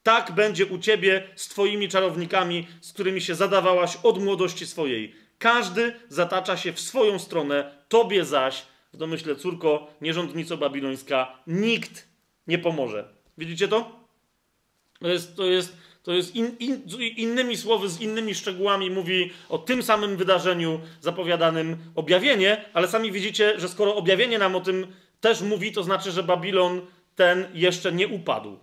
Tak 0.03 0.33
będzie 0.33 0.67
u 0.67 0.79
ciebie 0.79 1.29
z 1.37 1.49
twoimi 1.49 1.89
czarownikami, 1.89 2.67
z 2.81 2.93
którymi 2.93 3.21
się 3.21 3.35
zadawałaś 3.35 3.97
od 4.03 4.23
młodości 4.23 4.67
swojej. 4.67 5.15
Każdy 5.39 5.95
zatacza 6.09 6.57
się 6.57 6.73
w 6.73 6.81
swoją 6.81 7.19
stronę, 7.19 7.75
tobie 7.89 8.25
zaś, 8.25 8.63
w 8.93 8.97
domyśle 8.97 9.37
córko, 9.37 9.95
nierządnico 10.01 10.57
babilońska, 10.57 11.39
nikt 11.47 12.09
nie 12.47 12.59
pomoże. 12.59 13.09
Widzicie 13.39 13.69
to? 13.69 14.07
To 15.01 15.09
jest, 15.09 15.37
to 15.37 15.45
jest, 15.45 15.77
to 16.03 16.13
jest 16.13 16.35
in, 16.35 16.57
in, 16.59 16.83
innymi 17.17 17.57
słowy, 17.57 17.89
z 17.89 18.01
innymi 18.01 18.35
szczegółami 18.35 18.91
mówi 18.91 19.33
o 19.49 19.59
tym 19.59 19.83
samym 19.83 20.17
wydarzeniu 20.17 20.81
zapowiadanym 21.01 21.77
objawienie, 21.95 22.65
ale 22.75 22.89
sami 22.89 23.13
widzicie, 23.13 23.61
że 23.61 23.69
skoro 23.69 23.97
objawienie 23.97 24.39
nam 24.39 24.57
o 24.57 24.61
tym 24.61 24.87
też 25.21 25.41
mówi, 25.43 25.73
to 25.73 25.83
znaczy, 25.83 26.13
że 26.13 26.23
Babilon 26.23 26.81
ten 27.15 27.47
jeszcze 27.55 27.93
nie 27.93 28.09
upadł. 28.09 28.59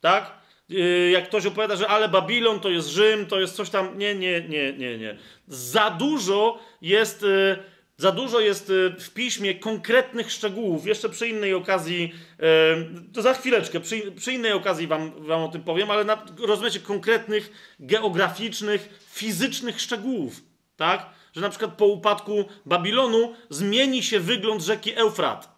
Tak? 0.00 0.41
Yy, 0.68 1.10
jak 1.10 1.28
ktoś 1.28 1.46
opowiada, 1.46 1.76
że 1.76 1.88
ale 1.88 2.08
Babilon 2.08 2.60
to 2.60 2.68
jest 2.68 2.88
Rzym, 2.88 3.26
to 3.26 3.40
jest 3.40 3.56
coś 3.56 3.70
tam. 3.70 3.98
Nie, 3.98 4.14
nie, 4.14 4.40
nie, 4.40 4.72
nie, 4.72 4.98
nie. 4.98 5.18
Za 5.48 5.90
dużo 5.90 6.58
jest. 6.82 7.22
Yy, 7.22 7.72
za 7.96 8.12
dużo 8.12 8.40
jest 8.40 8.68
yy, 8.68 8.94
w 8.98 9.10
piśmie 9.10 9.54
konkretnych 9.54 10.32
szczegółów. 10.32 10.86
Jeszcze 10.86 11.08
przy 11.08 11.28
innej 11.28 11.54
okazji, 11.54 12.12
to 13.12 13.22
za 13.22 13.34
chwileczkę, 13.34 13.80
przy, 13.80 14.12
przy 14.12 14.32
innej 14.32 14.52
okazji 14.52 14.86
wam, 14.86 15.26
wam 15.26 15.42
o 15.42 15.48
tym 15.48 15.62
powiem, 15.62 15.90
ale 15.90 16.04
na, 16.04 16.26
rozumiecie, 16.38 16.80
konkretnych, 16.80 17.74
geograficznych, 17.80 19.06
fizycznych 19.10 19.80
szczegółów. 19.80 20.40
Tak? 20.76 21.10
Że 21.32 21.40
na 21.40 21.50
przykład 21.50 21.72
po 21.76 21.86
upadku 21.86 22.44
Babilonu 22.66 23.34
zmieni 23.50 24.02
się 24.02 24.20
wygląd 24.20 24.62
rzeki 24.62 24.94
Eufrat 24.96 25.51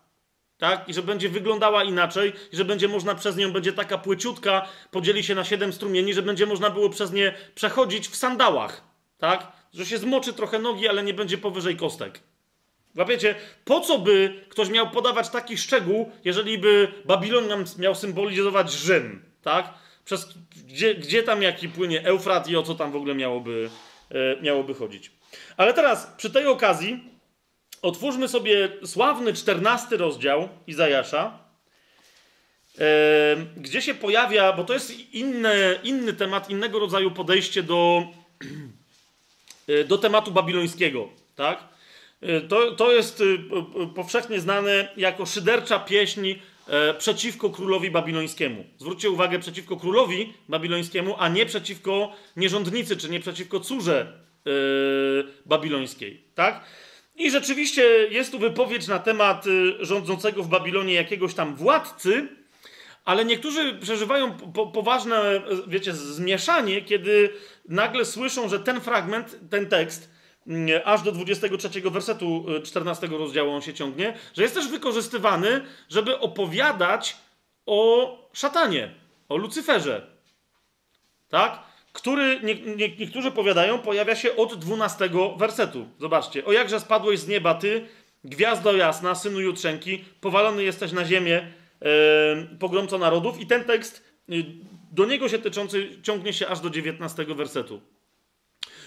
tak? 0.65 0.89
I 0.89 0.95
że 0.95 1.03
będzie 1.03 1.28
wyglądała 1.28 1.85
inaczej, 1.85 2.32
i 2.53 2.57
że 2.57 2.65
będzie 2.65 2.89
można 2.89 3.15
przez 3.15 3.36
nią, 3.36 3.53
będzie 3.53 3.73
taka 3.73 3.99
płyciutka, 3.99 4.69
podzieli 4.91 5.24
się 5.24 5.35
na 5.35 5.45
siedem 5.45 5.73
strumieni, 5.73 6.15
że 6.15 6.23
będzie 6.23 6.47
można 6.47 6.70
było 6.70 6.91
przez 6.91 7.12
nie 7.12 7.35
przechodzić 7.55 8.09
w 8.09 8.16
sandałach, 8.16 8.82
tak? 9.19 9.53
Że 9.74 9.86
się 9.86 9.99
zmoczy 9.99 10.32
trochę 10.32 10.59
nogi, 10.59 10.89
ale 10.89 11.03
nie 11.03 11.15
będzie 11.15 11.39
powyżej 11.39 11.77
kostek. 11.77 12.20
Łapiecie, 12.97 13.35
po 13.65 13.81
co 13.81 13.99
by 13.99 14.45
ktoś 14.49 14.69
miał 14.69 14.91
podawać 14.91 15.31
taki 15.31 15.59
szczegół, 15.59 16.11
jeżeli 16.24 16.59
by 16.59 16.89
Babilon 17.05 17.65
miał 17.78 17.95
symbolizować 17.95 18.73
Rzym, 18.73 19.23
tak? 19.43 19.74
Przez, 20.05 20.35
gdzie, 20.66 20.95
gdzie 20.95 21.23
tam 21.23 21.43
jaki 21.43 21.69
płynie 21.69 22.07
Eufrat 22.07 22.49
i 22.49 22.57
o 22.57 22.62
co 22.62 22.74
tam 22.74 22.93
w 22.93 22.97
ogóle 22.97 23.15
miałoby, 23.15 23.70
e, 24.11 24.43
miałoby 24.43 24.74
chodzić. 24.74 25.11
Ale 25.57 25.74
teraz, 25.74 26.15
przy 26.16 26.31
tej 26.31 26.47
okazji, 26.47 27.14
Otwórzmy 27.85 28.28
sobie 28.28 28.69
sławny 28.85 29.32
czternasty 29.32 29.97
rozdział 29.97 30.48
Izajasza, 30.66 31.39
gdzie 33.56 33.82
się 33.82 33.94
pojawia, 33.94 34.52
bo 34.52 34.65
to 34.65 34.74
jest 34.74 35.15
inny, 35.15 35.78
inny 35.82 36.12
temat, 36.12 36.51
innego 36.51 36.78
rodzaju 36.78 37.11
podejście 37.11 37.62
do, 37.62 38.02
e, 39.69 39.85
do 39.85 39.98
tematu 39.98 40.31
babilońskiego. 40.31 41.09
Tak? 41.36 41.69
E, 42.20 42.40
to, 42.40 42.73
to 42.73 42.93
jest 42.93 43.20
e, 43.20 43.86
powszechnie 43.94 44.40
znane 44.40 44.89
jako 44.97 45.27
szydercza 45.27 45.78
pieśń 45.78 46.35
przeciwko 46.98 47.51
królowi 47.51 47.90
babilońskiemu. 47.90 48.65
Zwróćcie 48.78 49.11
uwagę, 49.11 49.39
przeciwko 49.39 49.77
królowi 49.77 50.32
babilońskiemu, 50.48 51.15
a 51.19 51.28
nie 51.28 51.47
przeciwko 51.47 52.12
nierządnicy, 52.36 52.97
czy 52.97 53.11
nie 53.11 53.20
przeciwko 53.20 53.61
córze 53.61 54.12
babilońskiej. 55.47 56.24
Tak? 56.35 56.65
I 57.16 57.31
rzeczywiście 57.31 57.82
jest 58.11 58.32
tu 58.32 58.39
wypowiedź 58.39 58.86
na 58.86 58.99
temat 58.99 59.47
y, 59.47 59.85
rządzącego 59.85 60.43
w 60.43 60.49
Babilonie 60.49 60.95
jakiegoś 60.95 61.35
tam 61.35 61.55
władcy, 61.55 62.28
ale 63.05 63.24
niektórzy 63.24 63.74
przeżywają 63.74 64.32
po, 64.32 64.66
poważne, 64.66 65.43
wiecie, 65.66 65.93
zmieszanie, 65.93 66.82
kiedy 66.82 67.31
nagle 67.69 68.05
słyszą, 68.05 68.49
że 68.49 68.61
ten 68.61 68.81
fragment, 68.81 69.36
ten 69.51 69.69
tekst, 69.69 70.11
mm, 70.47 70.81
aż 70.85 71.03
do 71.03 71.12
23 71.12 71.91
wersetu 71.91 72.47
14 72.65 73.07
y, 73.07 73.19
rozdziału 73.19 73.51
on 73.51 73.62
się 73.62 73.74
ciągnie, 73.74 74.15
że 74.36 74.43
jest 74.43 74.55
też 74.55 74.69
wykorzystywany, 74.69 75.65
żeby 75.89 76.19
opowiadać 76.19 77.16
o 77.66 78.19
szatanie, 78.32 78.95
o 79.28 79.36
Lucyferze. 79.36 80.07
Tak? 81.28 81.74
Który 81.95 82.41
nie, 82.43 82.55
nie, 82.55 82.97
niektórzy 82.97 83.31
powiadają, 83.31 83.79
pojawia 83.79 84.16
się 84.16 84.37
od 84.37 84.55
12 84.55 85.11
wersetu. 85.37 85.89
Zobaczcie. 86.01 86.45
O 86.45 86.53
jakże 86.53 86.81
spadłeś 86.81 87.21
z 87.21 87.29
nieba 87.29 87.55
ty, 87.55 87.87
gwiazdo 88.25 88.77
jasna, 88.77 89.15
synu 89.15 89.41
jutrzenki, 89.41 90.05
powalony 90.21 90.65
jesteś 90.65 90.93
na 90.93 91.05
ziemię, 91.05 91.53
e, 91.83 92.57
pogromco 92.59 92.99
narodów. 92.99 93.41
I 93.41 93.47
ten 93.47 93.65
tekst, 93.65 94.03
y, 94.33 94.45
do 94.93 95.07
niego 95.07 95.29
się 95.29 95.39
tyczący, 95.39 95.89
ciągnie 96.03 96.33
się 96.33 96.49
aż 96.49 96.61
do 96.61 96.71
19 96.71 97.35
wersetu. 97.35 97.81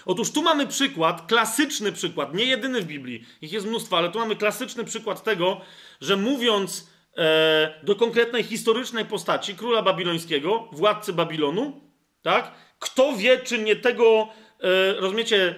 Otóż 0.06 0.30
tu 0.32 0.42
mamy 0.42 0.66
przykład, 0.66 1.26
klasyczny 1.26 1.92
przykład, 1.92 2.34
nie 2.34 2.44
jedyny 2.44 2.82
w 2.82 2.86
Biblii, 2.86 3.24
ich 3.40 3.52
jest 3.52 3.66
mnóstwo, 3.66 3.98
ale 3.98 4.10
tu 4.10 4.18
mamy 4.18 4.36
klasyczny 4.36 4.84
przykład 4.84 5.22
tego, 5.22 5.60
że 6.00 6.16
mówiąc 6.16 6.90
e, 7.16 7.80
do 7.82 7.96
konkretnej 7.96 8.42
historycznej 8.42 9.04
postaci 9.04 9.54
króla 9.54 9.82
babilońskiego, 9.82 10.68
władcy 10.72 11.12
Babilonu, 11.12 11.80
tak, 12.22 12.52
kto 12.78 13.12
wie, 13.16 13.38
czy 13.38 13.58
nie 13.58 13.76
tego, 13.76 14.28
e, 14.60 14.92
rozumiecie, 15.00 15.54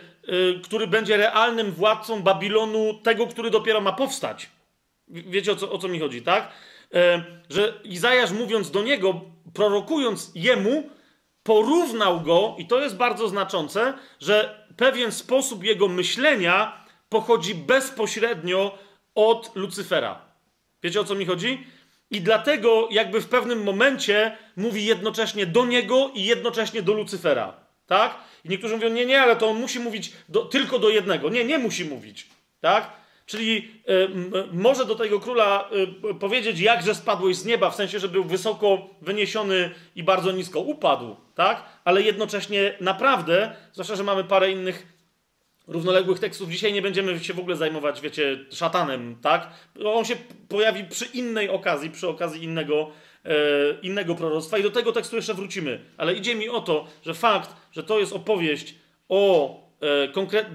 e, 0.56 0.60
który 0.60 0.86
będzie 0.86 1.16
realnym 1.16 1.72
władcą 1.72 2.22
Babilonu, 2.22 2.94
tego, 3.02 3.26
który 3.26 3.51
dopiero 3.51 3.80
ma 3.80 3.92
powstać. 3.92 4.51
Wiecie 5.09 5.52
o 5.52 5.56
co, 5.56 5.72
o 5.72 5.78
co 5.78 5.88
mi 5.88 6.01
chodzi, 6.01 6.22
tak? 6.22 6.52
E, 6.94 7.24
że 7.51 7.80
Izajasz 7.84 8.30
mówiąc 8.30 8.70
do 8.70 8.82
niego, 8.82 9.20
prorokując 9.55 10.32
jemu, 10.34 10.90
porównał 11.42 12.20
go, 12.20 12.56
i 12.59 12.66
to 12.66 12.80
jest 12.80 12.97
bardzo 12.97 13.28
znaczące, 13.28 13.94
że 14.20 14.66
pewien 14.76 15.12
sposób 15.12 15.64
jego 15.64 15.88
myślenia 15.88 16.84
pochodzi 17.09 17.55
bezpośrednio 17.55 18.78
od 19.14 19.56
Lucyfera. 19.56 20.20
Wiecie 20.82 21.01
o 21.01 21.05
co 21.05 21.14
mi 21.14 21.26
chodzi? 21.26 21.66
I 22.11 22.20
dlatego 22.20 22.89
jakby 22.91 23.20
w 23.20 23.28
pewnym 23.28 23.62
momencie 23.62 24.37
mówi 24.57 24.85
jednocześnie 24.85 25.47
do 25.47 25.66
niego 25.66 26.11
i 26.15 26.24
jednocześnie 26.24 26.82
do 26.82 26.93
Lucyfera. 26.93 27.55
Tak? 27.87 28.19
I 28.45 28.49
niektórzy 28.49 28.74
mówią, 28.74 28.89
nie, 28.89 29.07
nie, 29.07 29.20
ale 29.20 29.37
to 29.37 29.49
on 29.49 29.61
musi 29.61 29.81
mówić 29.81 30.12
do, 30.28 30.45
tylko 30.45 30.78
do 30.78 30.89
jednego. 30.89 31.28
Nie, 31.28 31.45
nie 31.45 31.59
musi 31.59 31.85
mówić. 31.85 32.27
Tak? 32.61 32.91
Czyli 33.27 33.70
y, 33.89 34.09
może 34.53 34.87
do 34.87 34.95
tego 34.95 35.20
króla 35.20 35.70
y, 36.11 36.15
powiedzieć, 36.15 36.61
jakże 36.61 36.95
spadłeś 36.95 37.37
z 37.37 37.45
nieba, 37.45 37.70
w 37.70 37.74
sensie, 37.74 37.99
że 37.99 38.09
był 38.09 38.24
wysoko 38.24 38.89
wyniesiony 39.03 39.70
i 39.97 40.03
bardzo 40.03 40.32
nisko 40.32 40.61
upadł, 40.61 41.16
tak? 41.35 41.62
Ale 41.85 42.03
jednocześnie 42.03 42.77
naprawdę, 42.81 43.57
zwłaszcza, 43.73 43.97
że 43.97 44.05
mamy 44.05 44.24
parę 44.24 44.51
innych 44.51 44.87
równoległych 45.70 46.18
tekstów. 46.18 46.51
Dzisiaj 46.51 46.72
nie 46.72 46.82
będziemy 46.82 47.20
się 47.20 47.34
w 47.34 47.38
ogóle 47.38 47.56
zajmować, 47.56 48.01
wiecie, 48.01 48.38
szatanem, 48.51 49.16
tak? 49.22 49.51
On 49.84 50.05
się 50.05 50.16
pojawi 50.48 50.84
przy 50.84 51.05
innej 51.05 51.48
okazji, 51.48 51.90
przy 51.90 52.09
okazji 52.09 52.44
innego, 52.44 52.90
e, 53.24 53.30
innego 53.82 54.14
proroctwa 54.14 54.59
i 54.59 54.62
do 54.62 54.70
tego 54.70 54.92
tekstu 54.92 55.16
jeszcze 55.16 55.34
wrócimy. 55.34 55.80
Ale 55.97 56.14
idzie 56.14 56.34
mi 56.34 56.48
o 56.48 56.60
to, 56.60 56.86
że 57.02 57.14
fakt, 57.14 57.56
że 57.72 57.82
to 57.82 57.98
jest 57.98 58.12
opowieść 58.12 58.74
o 59.09 59.55
e, 59.80 60.09
konkret, 60.09 60.47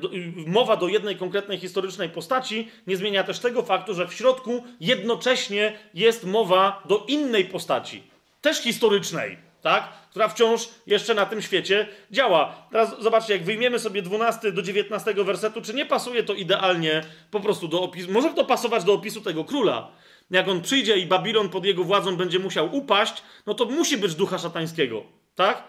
mowa 0.48 0.78
do 0.78 0.88
jednej 0.88 1.16
konkretnej 1.16 1.58
historycznej 1.58 2.10
postaci, 2.10 2.72
nie 2.88 2.98
zmienia 2.98 3.24
też 3.24 3.40
tego 3.40 3.64
faktu, 3.64 3.94
że 3.94 4.08
w 4.08 4.14
środku 4.14 4.64
jednocześnie 4.80 5.78
jest 5.94 6.24
mowa 6.24 6.84
do 6.86 7.06
innej 7.08 7.46
postaci, 7.46 8.04
też 8.42 8.62
historycznej 8.62 9.38
tak? 9.66 9.90
która 10.10 10.28
wciąż 10.28 10.70
jeszcze 10.88 11.14
na 11.14 11.26
tym 11.26 11.42
świecie 11.42 11.88
działa. 12.12 12.68
Teraz 12.72 12.96
zobaczcie, 13.00 13.34
jak 13.34 13.44
wyjmiemy 13.44 13.80
sobie 13.80 14.02
12 14.02 14.52
do 14.52 14.62
19 14.62 15.14
wersetu, 15.14 15.62
czy 15.62 15.74
nie 15.74 15.86
pasuje 15.86 16.24
to 16.24 16.34
idealnie 16.34 17.02
po 17.32 17.40
prostu 17.40 17.68
do 17.68 17.82
opisu, 17.82 18.12
może 18.12 18.34
to 18.34 18.46
pasować 18.46 18.84
do 18.84 18.94
opisu 18.94 19.22
tego 19.22 19.44
króla. 19.44 19.92
Jak 20.32 20.48
on 20.48 20.62
przyjdzie 20.62 20.98
i 20.98 21.06
Babilon 21.06 21.50
pod 21.50 21.66
jego 21.66 21.84
władzą 21.84 22.18
będzie 22.18 22.40
musiał 22.40 22.76
upaść, 22.76 23.24
no 23.46 23.54
to 23.54 23.66
musi 23.66 23.98
być 23.98 24.16
ducha 24.16 24.38
szatańskiego, 24.38 25.04
tak? 25.36 25.64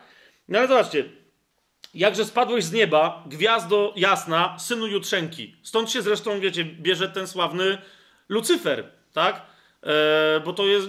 No 0.48 0.58
ale 0.58 0.68
zobaczcie, 0.68 1.04
jakże 1.94 2.24
spadłeś 2.24 2.64
z 2.64 2.72
nieba, 2.72 3.24
gwiazdo 3.26 3.92
jasna, 3.96 4.58
synu 4.58 4.86
jutrzenki. 4.86 5.56
Stąd 5.62 5.90
się 5.90 6.02
zresztą, 6.02 6.40
wiecie, 6.40 6.64
bierze 6.64 7.08
ten 7.08 7.26
sławny 7.26 7.78
Lucyfer, 8.28 8.84
tak? 9.12 9.55
E, 9.82 10.40
bo 10.44 10.52
to 10.52 10.66
jest 10.66 10.88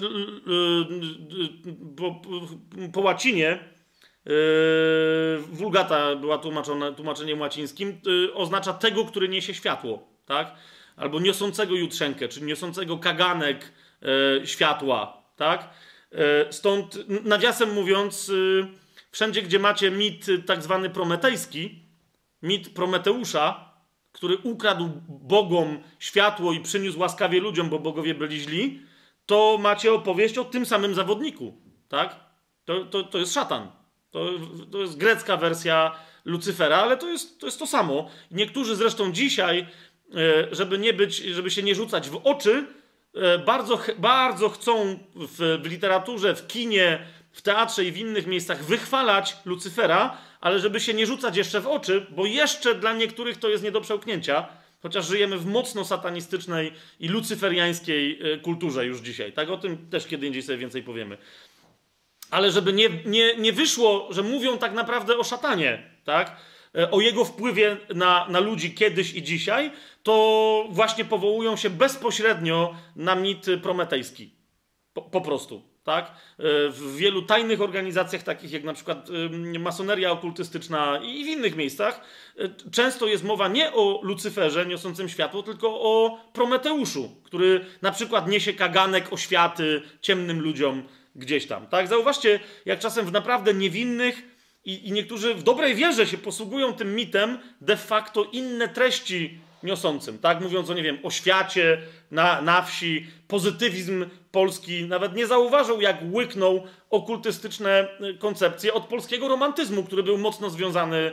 po, 1.97 2.21
po 2.93 3.01
łacinie 3.01 3.49
e, 3.49 3.59
wulgata 5.37 6.15
była 6.15 6.37
tłumaczona, 6.37 6.91
tłumaczeniem 6.91 7.41
łacińskim, 7.41 8.01
e, 8.29 8.33
oznacza 8.33 8.73
tego, 8.73 9.05
który 9.05 9.29
niesie 9.29 9.53
światło, 9.53 10.07
tak? 10.25 10.55
Albo 10.95 11.19
niosącego 11.19 11.75
jutrzenkę, 11.75 12.27
czy 12.27 12.41
niosącego 12.41 12.97
kaganek 12.97 13.71
światła, 14.45 15.23
tak? 15.35 15.69
Stąd, 16.49 17.09
nawiasem 17.23 17.73
mówiąc, 17.73 18.31
wszędzie, 19.11 19.41
gdzie 19.41 19.59
macie 19.59 19.91
mit 19.91 20.25
tak 20.45 20.63
zwany 20.63 20.89
prometejski, 20.89 21.83
mit 22.41 22.69
Prometeusza, 22.69 23.66
który 24.17 24.37
ukradł 24.37 24.89
bogom 25.07 25.79
światło 25.99 26.53
i 26.53 26.59
przyniósł 26.59 26.99
łaskawie 26.99 27.39
ludziom, 27.39 27.69
bo 27.69 27.79
bogowie 27.79 28.15
byli 28.15 28.39
źli, 28.39 28.81
to 29.25 29.57
macie 29.61 29.93
opowieść 29.93 30.37
o 30.37 30.45
tym 30.45 30.65
samym 30.65 30.95
zawodniku, 30.95 31.53
tak? 31.89 32.19
To, 32.65 32.85
to, 32.85 33.03
to 33.03 33.17
jest 33.17 33.33
szatan. 33.33 33.71
To, 34.11 34.25
to 34.71 34.77
jest 34.77 34.97
grecka 34.97 35.37
wersja 35.37 35.95
Lucyfera, 36.25 36.77
ale 36.77 36.97
to 36.97 37.09
jest, 37.09 37.39
to 37.39 37.45
jest 37.45 37.59
to 37.59 37.67
samo. 37.67 38.09
Niektórzy 38.31 38.75
zresztą 38.75 39.11
dzisiaj, 39.11 39.59
e, 39.59 40.55
żeby 40.55 40.77
nie 40.77 40.93
być, 40.93 41.17
żeby 41.17 41.51
się 41.51 41.63
nie 41.63 41.75
rzucać 41.75 42.09
w 42.09 42.21
oczy, 42.23 42.65
e, 43.15 43.39
bardzo, 43.39 43.79
bardzo 43.97 44.49
chcą 44.49 44.99
w, 45.15 45.59
w 45.63 45.65
literaturze, 45.65 46.35
w 46.35 46.47
kinie, 46.47 47.07
w 47.37 47.41
teatrze 47.41 47.85
i 47.85 47.91
w 47.91 47.97
innych 47.97 48.27
miejscach 48.27 48.63
wychwalać 48.63 49.37
Lucyfera, 49.45 50.17
ale 50.41 50.59
żeby 50.59 50.79
się 50.79 50.93
nie 50.93 51.05
rzucać 51.05 51.37
jeszcze 51.37 51.61
w 51.61 51.67
oczy, 51.67 52.05
bo 52.09 52.25
jeszcze 52.25 52.75
dla 52.75 52.93
niektórych 52.93 53.37
to 53.37 53.49
jest 53.49 53.63
nie 53.63 53.71
do 53.71 53.81
przełknięcia, 53.81 54.47
chociaż 54.81 55.07
żyjemy 55.07 55.37
w 55.37 55.45
mocno 55.45 55.85
satanistycznej 55.85 56.73
i 56.99 57.07
lucyferiańskiej 57.07 58.19
e, 58.33 58.37
kulturze 58.37 58.85
już 58.85 58.99
dzisiaj. 58.99 59.33
Tak 59.33 59.49
o 59.49 59.57
tym 59.57 59.89
też 59.89 60.07
kiedy 60.07 60.27
indziej 60.27 60.43
sobie 60.43 60.57
więcej 60.57 60.83
powiemy. 60.83 61.17
ale 62.31 62.51
żeby 62.51 62.73
nie, 62.73 62.89
nie, 63.05 63.35
nie 63.35 63.53
wyszło, 63.53 64.07
że 64.11 64.23
mówią 64.23 64.57
tak 64.57 64.73
naprawdę 64.73 65.17
o 65.17 65.23
szatanie, 65.23 65.83
tak? 66.05 66.37
E, 66.75 66.91
o 66.91 67.01
jego 67.01 67.25
wpływie 67.25 67.77
na, 67.95 68.27
na 68.29 68.39
ludzi 68.39 68.73
kiedyś 68.73 69.13
i 69.13 69.23
dzisiaj, 69.23 69.71
to 70.03 70.65
właśnie 70.69 71.05
powołują 71.05 71.55
się 71.55 71.69
bezpośrednio 71.69 72.75
na 72.95 73.15
mit 73.15 73.45
prometejski. 73.63 74.31
Po, 74.93 75.01
po 75.01 75.21
prostu. 75.21 75.76
Tak? 75.87 76.05
E, 76.05 76.13
w 76.69 76.95
wielu 76.95 77.21
tajnych 77.21 77.61
organizacjach, 77.61 78.23
takich 78.23 78.51
jak 78.51 78.63
na 78.63 78.73
przykład 78.73 79.09
masoneria 79.59 80.11
okultystyczna 80.11 80.99
i 81.03 81.23
w 81.23 81.27
innych 81.27 81.55
miejscach, 81.55 82.01
e, 82.37 82.49
często 82.71 83.07
jest 83.07 83.23
mowa 83.23 83.47
nie 83.47 83.73
o 83.73 83.99
Lucyferze 84.03 84.65
niosącym 84.65 85.09
światło, 85.09 85.43
tylko 85.43 85.67
o 85.69 86.19
Prometeuszu, 86.33 87.21
który 87.23 87.65
na 87.81 87.91
przykład 87.91 88.27
niesie 88.27 88.53
kaganek 88.53 89.13
oświaty 89.13 89.81
ciemnym 90.01 90.41
ludziom 90.41 90.83
gdzieś 91.15 91.47
tam. 91.47 91.67
Tak? 91.67 91.87
Zauważcie, 91.87 92.39
jak 92.65 92.79
czasem 92.79 93.05
w 93.05 93.11
naprawdę 93.11 93.53
niewinnych 93.53 94.21
i, 94.65 94.87
i 94.87 94.91
niektórzy 94.91 95.35
w 95.35 95.43
dobrej 95.43 95.75
wierze 95.75 96.07
się 96.07 96.17
posługują 96.17 96.73
tym 96.73 96.95
mitem 96.95 97.39
de 97.61 97.77
facto 97.77 98.23
inne 98.23 98.67
treści 98.67 99.39
niosącym, 99.63 100.19
tak? 100.19 100.41
Mówiąc 100.41 100.69
o, 100.69 100.73
nie 100.73 100.83
wiem, 100.83 100.97
o 101.03 101.11
świecie, 101.11 101.81
na, 102.11 102.41
na 102.41 102.61
wsi, 102.61 103.07
pozytywizm 103.27 104.05
polski 104.31 104.85
nawet 104.85 105.15
nie 105.15 105.27
zauważył, 105.27 105.81
jak 105.81 105.97
łyknął 106.11 106.63
okultystyczne 106.89 107.87
y, 108.01 108.17
koncepcje 108.17 108.73
od 108.73 108.85
polskiego 108.85 109.27
romantyzmu, 109.27 109.83
który 109.83 110.03
był 110.03 110.17
mocno 110.17 110.49
związany 110.49 110.97
e, 110.97 111.11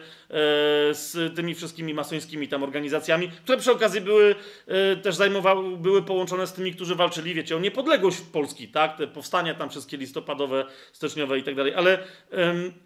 z 0.94 1.36
tymi 1.36 1.54
wszystkimi 1.54 1.94
masońskimi 1.94 2.48
tam 2.48 2.62
organizacjami, 2.62 3.28
które 3.28 3.58
przy 3.58 3.72
okazji 3.72 4.00
były 4.00 4.34
e, 4.66 4.96
też 4.96 5.14
zajmowały, 5.14 5.76
były 5.76 6.02
połączone 6.02 6.46
z 6.46 6.52
tymi, 6.52 6.74
którzy 6.74 6.94
walczyli, 6.94 7.34
wiecie, 7.34 7.56
o 7.56 7.60
niepodległość 7.60 8.20
Polski, 8.20 8.68
tak? 8.68 8.96
Te 8.96 9.06
powstania 9.06 9.54
tam 9.54 9.70
wszystkie 9.70 9.96
listopadowe, 9.96 10.64
styczniowe 10.92 11.38
i 11.38 11.42
tak 11.42 11.54
dalej, 11.54 11.74
ale, 11.74 11.98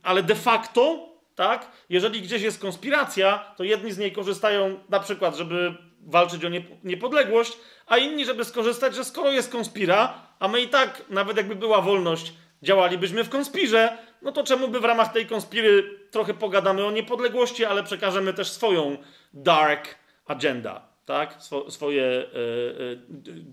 ale 0.02 0.22
de 0.22 0.34
facto 0.34 1.07
tak? 1.38 1.70
Jeżeli 1.88 2.22
gdzieś 2.22 2.42
jest 2.42 2.60
konspiracja, 2.60 3.54
to 3.56 3.64
jedni 3.64 3.92
z 3.92 3.98
niej 3.98 4.12
korzystają 4.12 4.78
na 4.88 5.00
przykład, 5.00 5.36
żeby 5.36 5.74
walczyć 6.00 6.44
o 6.44 6.48
niepodległość, 6.84 7.52
a 7.86 7.98
inni, 7.98 8.24
żeby 8.24 8.44
skorzystać, 8.44 8.94
że 8.94 9.04
skoro 9.04 9.32
jest 9.32 9.52
konspira, 9.52 10.14
a 10.38 10.48
my 10.48 10.60
i 10.60 10.68
tak, 10.68 11.02
nawet 11.10 11.36
jakby 11.36 11.54
była 11.54 11.80
wolność, 11.80 12.32
działalibyśmy 12.62 13.24
w 13.24 13.28
konspirze, 13.28 13.98
no 14.22 14.32
to 14.32 14.44
czemu 14.44 14.68
by 14.68 14.80
w 14.80 14.84
ramach 14.84 15.12
tej 15.12 15.26
konspiry 15.26 15.98
trochę 16.10 16.34
pogadamy 16.34 16.84
o 16.84 16.90
niepodległości, 16.90 17.64
ale 17.64 17.82
przekażemy 17.82 18.34
też 18.34 18.50
swoją 18.50 18.96
dark 19.32 19.94
agenda, 20.26 20.88
tak? 21.04 21.36
Swo 21.38 21.70
swoje 21.70 22.02
yy, 22.02 23.02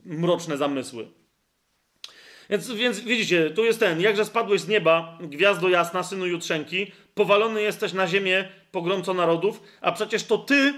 yy, 0.05 0.17
mroczne 0.17 0.57
zamysły. 0.57 1.07
Więc, 2.49 2.71
więc 2.71 2.99
widzicie, 2.99 3.49
tu 3.49 3.65
jest 3.65 3.79
ten, 3.79 4.01
jakże 4.01 4.25
spadłeś 4.25 4.61
z 4.61 4.67
nieba, 4.67 5.17
gwiazdo 5.21 5.69
jasna, 5.69 6.03
synu 6.03 6.25
Jutrzenki, 6.25 6.91
powalony 7.13 7.61
jesteś 7.61 7.93
na 7.93 8.07
ziemię, 8.07 8.49
pogromco 8.71 9.13
narodów, 9.13 9.61
a 9.81 9.91
przecież 9.91 10.23
to 10.23 10.37
ty 10.37 10.73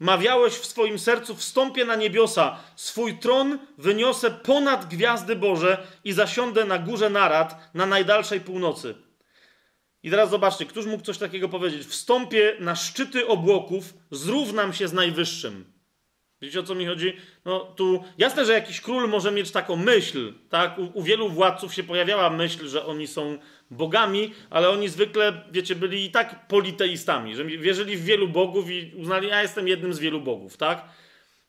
mawiałeś 0.00 0.54
w 0.54 0.66
swoim 0.66 0.98
sercu, 0.98 1.34
wstąpię 1.34 1.84
na 1.84 1.96
niebiosa, 1.96 2.56
swój 2.76 3.18
tron 3.18 3.58
wyniosę 3.78 4.30
ponad 4.30 4.88
gwiazdy 4.88 5.36
Boże 5.36 5.86
i 6.04 6.12
zasiądę 6.12 6.64
na 6.64 6.78
górze 6.78 7.10
narad 7.10 7.70
na 7.74 7.86
najdalszej 7.86 8.40
północy. 8.40 8.94
I 10.02 10.10
teraz 10.10 10.30
zobaczcie, 10.30 10.66
któż 10.66 10.86
mógł 10.86 11.04
coś 11.04 11.18
takiego 11.18 11.48
powiedzieć? 11.48 11.86
Wstąpię 11.86 12.56
na 12.60 12.76
szczyty 12.76 13.26
obłoków, 13.26 13.94
zrównam 14.10 14.72
się 14.72 14.88
z 14.88 14.92
najwyższym. 14.92 15.73
Wiecie 16.44 16.60
o 16.60 16.62
co 16.62 16.74
mi 16.74 16.86
chodzi? 16.86 17.16
No 17.44 17.60
tu 17.60 18.04
jasne, 18.18 18.44
że 18.44 18.52
jakiś 18.52 18.80
król 18.80 19.08
może 19.08 19.32
mieć 19.32 19.50
taką 19.50 19.76
myśl, 19.76 20.32
tak? 20.50 20.78
U, 20.78 20.90
u, 20.94 21.02
wielu 21.02 21.28
władców 21.28 21.74
się 21.74 21.82
pojawiała 21.82 22.30
myśl, 22.30 22.68
że 22.68 22.86
oni 22.86 23.06
są 23.06 23.38
bogami, 23.70 24.34
ale 24.50 24.70
oni 24.70 24.88
zwykle, 24.88 25.44
wiecie, 25.52 25.74
byli 25.74 26.04
i 26.04 26.10
tak 26.10 26.48
politeistami, 26.48 27.36
że 27.36 27.44
wierzyli 27.44 27.96
w 27.96 28.04
wielu 28.04 28.28
bogów 28.28 28.70
i 28.70 28.92
uznali, 28.96 29.28
ja 29.28 29.42
jestem 29.42 29.68
jednym 29.68 29.94
z 29.94 29.98
wielu 29.98 30.20
bogów, 30.20 30.56
tak? 30.56 30.84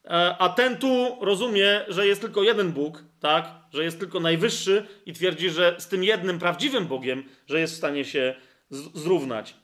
E, 0.05 0.35
a 0.39 0.49
ten 0.49 0.77
tu 0.77 1.17
rozumie, 1.21 1.81
że 1.87 2.07
jest 2.07 2.21
tylko 2.21 2.43
jeden 2.43 2.71
Bóg, 2.71 3.03
tak? 3.19 3.51
Że 3.73 3.83
jest 3.83 3.99
tylko 3.99 4.19
najwyższy 4.19 4.85
i 5.05 5.13
twierdzi, 5.13 5.49
że 5.49 5.75
z 5.79 5.87
tym 5.87 6.03
jednym 6.03 6.39
prawdziwym 6.39 6.85
Bogiem, 6.85 7.23
że 7.47 7.59
jest 7.59 7.73
w 7.73 7.77
stanie 7.77 8.05
się 8.05 8.35
zrównać. 8.93 9.55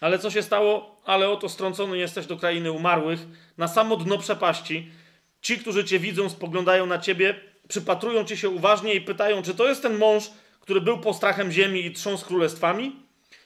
Ale 0.00 0.18
co 0.18 0.30
się 0.30 0.42
stało? 0.42 1.00
Ale 1.04 1.28
oto 1.28 1.48
strącony 1.48 1.98
jesteś 1.98 2.26
do 2.26 2.36
krainy 2.36 2.72
umarłych, 2.72 3.20
na 3.58 3.68
samo 3.68 3.96
dno 3.96 4.18
przepaści. 4.18 4.90
Ci, 5.42 5.58
którzy 5.58 5.84
cię 5.84 5.98
widzą, 5.98 6.28
spoglądają 6.28 6.86
na 6.86 6.98
ciebie, 6.98 7.40
przypatrują 7.68 8.24
ci 8.24 8.36
się 8.36 8.48
uważnie 8.48 8.94
i 8.94 9.00
pytają, 9.00 9.42
czy 9.42 9.54
to 9.54 9.68
jest 9.68 9.82
ten 9.82 9.98
mąż, 9.98 10.30
który 10.60 10.80
był 10.80 10.98
postrachem 10.98 11.52
ziemi 11.52 11.86
i 11.86 11.92
trząsł 11.92 12.26
królestwami? 12.26 12.96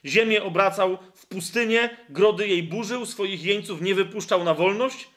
Ziemię 0.04 0.42
obracał 0.42 0.98
w 1.14 1.26
pustynię, 1.26 1.96
grody 2.08 2.48
jej 2.48 2.62
burzył, 2.62 3.06
swoich 3.06 3.44
jeńców 3.44 3.82
nie 3.82 3.94
wypuszczał 3.94 4.44
na 4.44 4.54
wolność? 4.54 5.08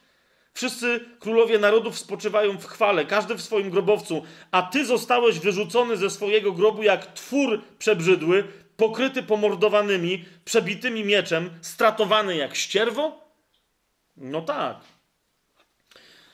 Wszyscy 0.54 1.00
królowie 1.20 1.60
narodów 1.60 2.00
spoczywają 2.00 2.58
w 2.58 2.66
chwale, 2.66 3.06
każdy 3.06 3.36
w 3.36 3.42
swoim 3.42 3.70
grobowcu, 3.70 4.24
a 4.52 4.62
ty 4.62 4.86
zostałeś 4.86 5.40
wyrzucony 5.40 5.98
ze 5.98 6.10
swojego 6.10 6.52
grobu 6.52 6.84
jak 6.84 7.14
twór 7.14 7.62
przebrzydły, 7.80 8.44
pokryty 8.78 9.24
pomordowanymi, 9.24 10.26
przebitymi 10.46 11.04
mieczem, 11.04 11.50
stratowany 11.62 12.36
jak 12.36 12.56
ścierwo? 12.56 13.26
No 14.18 14.42
tak. 14.42 14.78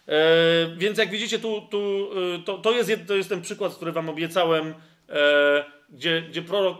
E, 0.07 0.75
więc 0.77 0.97
jak 0.97 1.09
widzicie, 1.09 1.39
tu, 1.39 1.61
tu, 1.61 2.09
e, 2.35 2.39
to, 2.39 2.57
to, 2.57 2.71
jest, 2.71 2.91
to 3.07 3.15
jest 3.15 3.29
ten 3.29 3.41
przykład, 3.41 3.75
który 3.75 3.91
wam 3.91 4.09
obiecałem, 4.09 4.73
e, 5.09 5.65
gdzie, 5.89 6.21
gdzie 6.21 6.41
prorok 6.41 6.77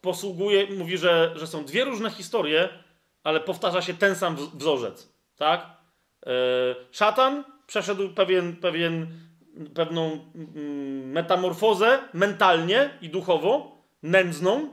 posługuje, 0.00 0.66
mówi, 0.66 0.98
że, 0.98 1.32
że 1.36 1.46
są 1.46 1.64
dwie 1.64 1.84
różne 1.84 2.10
historie, 2.10 2.68
ale 3.24 3.40
powtarza 3.40 3.82
się 3.82 3.94
ten 3.94 4.14
sam 4.14 4.36
wzorzec. 4.54 5.12
Tak? 5.36 5.82
Szatan 6.90 7.44
przeszedł 7.66 8.08
pewien, 8.08 8.56
pewien, 8.56 9.06
pewną 9.74 10.32
mm, 10.34 11.10
metamorfozę 11.10 11.98
mentalnie 12.14 12.90
i 13.00 13.08
duchowo, 13.08 13.82
nędzną, 14.02 14.68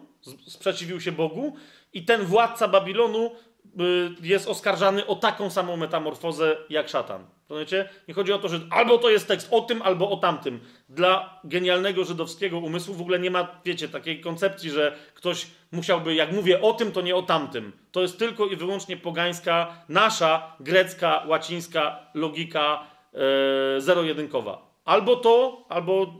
sprzeciwił 0.47 1.01
się 1.01 1.11
Bogu 1.11 1.55
i 1.93 2.05
ten 2.05 2.25
władca 2.25 2.67
Babilonu 2.67 3.31
y, 3.31 4.27
jest 4.27 4.47
oskarżany 4.47 5.05
o 5.05 5.15
taką 5.15 5.49
samą 5.49 5.77
metamorfozę 5.77 6.57
jak 6.69 6.89
szatan. 6.89 7.25
Rozumiecie? 7.49 7.89
Nie 8.07 8.13
chodzi 8.13 8.33
o 8.33 8.39
to, 8.39 8.49
że 8.49 8.59
albo 8.69 8.97
to 8.97 9.09
jest 9.09 9.27
tekst 9.27 9.47
o 9.51 9.61
tym, 9.61 9.81
albo 9.81 10.09
o 10.09 10.17
tamtym. 10.17 10.59
Dla 10.89 11.39
genialnego 11.43 12.03
żydowskiego 12.03 12.57
umysłu 12.57 12.93
w 12.93 13.01
ogóle 13.01 13.19
nie 13.19 13.31
ma, 13.31 13.61
wiecie, 13.65 13.89
takiej 13.89 14.21
koncepcji, 14.21 14.69
że 14.69 14.95
ktoś 15.13 15.47
musiałby, 15.71 16.13
jak 16.13 16.31
mówię 16.31 16.61
o 16.61 16.73
tym, 16.73 16.91
to 16.91 17.01
nie 17.01 17.15
o 17.15 17.21
tamtym. 17.21 17.71
To 17.91 18.01
jest 18.01 18.19
tylko 18.19 18.45
i 18.45 18.55
wyłącznie 18.55 18.97
pogańska, 18.97 19.83
nasza, 19.89 20.55
grecka, 20.59 21.23
łacińska 21.27 21.99
logika 22.13 22.83
e, 23.13 23.81
zero-jedynkowa. 23.81 24.69
Albo 24.85 25.15
to, 25.15 25.65
albo, 25.69 26.13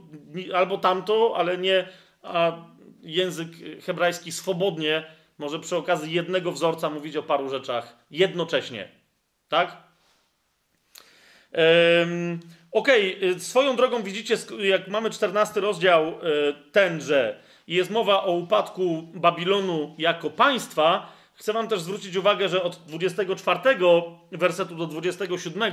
albo 0.54 0.78
tamto, 0.78 1.34
ale 1.36 1.58
nie 1.58 1.88
a 2.22 2.52
język 3.02 3.48
hebrajski 3.82 4.32
swobodnie 4.32 5.04
może 5.38 5.58
przy 5.58 5.76
okazji 5.76 6.12
jednego 6.12 6.52
wzorca 6.52 6.90
mówić 6.90 7.16
o 7.16 7.22
paru 7.22 7.48
rzeczach 7.48 7.96
jednocześnie. 8.10 8.88
Tak? 9.48 9.76
Um, 11.52 12.40
Okej, 12.72 13.16
okay. 13.16 13.40
swoją 13.40 13.76
drogą 13.76 14.02
widzicie, 14.02 14.36
jak 14.58 14.88
mamy 14.88 15.10
14 15.10 15.60
rozdział 15.60 16.02
e, 16.02 16.12
tenże 16.72 17.42
i 17.66 17.74
jest 17.74 17.90
mowa 17.90 18.24
o 18.24 18.32
upadku 18.32 19.02
Babilonu 19.14 19.94
jako 19.98 20.30
państwa, 20.30 21.12
chcę 21.34 21.52
wam 21.52 21.68
też 21.68 21.80
zwrócić 21.80 22.16
uwagę, 22.16 22.48
że 22.48 22.62
od 22.62 22.76
24 22.76 23.60
wersetu 24.32 24.74
do 24.74 24.86
27 24.86 25.72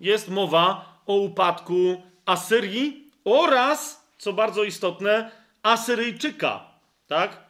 jest 0.00 0.28
mowa 0.28 0.98
o 1.06 1.14
upadku 1.14 2.02
Asyrii 2.26 3.10
oraz, 3.24 4.06
co 4.18 4.32
bardzo 4.32 4.64
istotne, 4.64 5.30
Asyryjczyka. 5.62 6.65
Tak? 7.06 7.46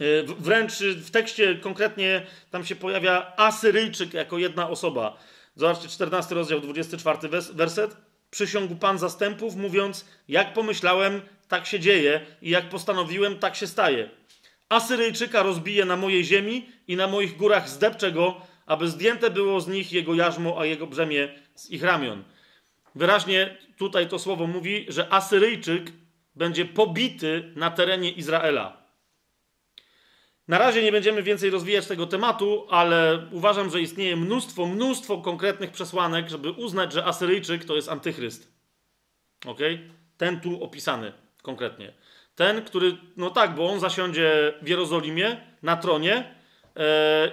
E, 0.00 0.22
wręcz 0.38 0.72
w 0.78 1.10
tekście 1.10 1.54
konkretnie 1.54 2.26
tam 2.50 2.64
się 2.64 2.76
pojawia 2.76 3.32
Asyryjczyk 3.36 4.14
jako 4.14 4.38
jedna 4.38 4.68
osoba. 4.68 5.18
Zobaczcie, 5.54 5.88
14 5.88 6.34
rozdział, 6.34 6.60
24 6.60 7.28
werset. 7.54 7.96
Przysiągł 8.30 8.76
Pan 8.76 8.98
zastępów, 8.98 9.56
mówiąc: 9.56 10.06
Jak 10.28 10.52
pomyślałem, 10.52 11.20
tak 11.48 11.66
się 11.66 11.80
dzieje, 11.80 12.20
i 12.42 12.50
jak 12.50 12.68
postanowiłem, 12.68 13.38
tak 13.38 13.56
się 13.56 13.66
staje. 13.66 14.10
Asyryjczyka 14.68 15.42
rozbije 15.42 15.84
na 15.84 15.96
mojej 15.96 16.24
ziemi 16.24 16.68
i 16.88 16.96
na 16.96 17.06
moich 17.06 17.36
górach 17.36 17.68
zdepczę 17.68 18.12
go, 18.12 18.40
aby 18.66 18.88
zdjęte 18.88 19.30
było 19.30 19.60
z 19.60 19.68
nich 19.68 19.92
jego 19.92 20.14
jarzmo, 20.14 20.60
a 20.60 20.66
jego 20.66 20.86
brzemię 20.86 21.28
z 21.54 21.70
ich 21.70 21.82
ramion. 21.82 22.24
Wyraźnie 22.94 23.56
tutaj 23.78 24.08
to 24.08 24.18
słowo 24.18 24.46
mówi, 24.46 24.86
że 24.88 25.12
Asyryjczyk 25.12 25.92
będzie 26.38 26.64
pobity 26.64 27.52
na 27.56 27.70
terenie 27.70 28.10
Izraela. 28.10 28.88
Na 30.48 30.58
razie 30.58 30.82
nie 30.82 30.92
będziemy 30.92 31.22
więcej 31.22 31.50
rozwijać 31.50 31.86
tego 31.86 32.06
tematu, 32.06 32.66
ale 32.70 33.26
uważam, 33.30 33.70
że 33.70 33.80
istnieje 33.80 34.16
mnóstwo, 34.16 34.66
mnóstwo 34.66 35.18
konkretnych 35.18 35.70
przesłanek, 35.70 36.28
żeby 36.28 36.50
uznać, 36.50 36.92
że 36.92 37.04
Asyryjczyk 37.04 37.64
to 37.64 37.76
jest 37.76 37.88
antychryst. 37.88 38.52
Ok? 39.46 39.58
Ten 40.16 40.40
tu 40.40 40.62
opisany 40.62 41.12
konkretnie. 41.42 41.92
Ten, 42.34 42.64
który, 42.64 42.96
no 43.16 43.30
tak, 43.30 43.54
bo 43.54 43.70
on 43.70 43.80
zasiądzie 43.80 44.54
w 44.62 44.68
Jerozolimie 44.68 45.40
na 45.62 45.76
tronie 45.76 46.34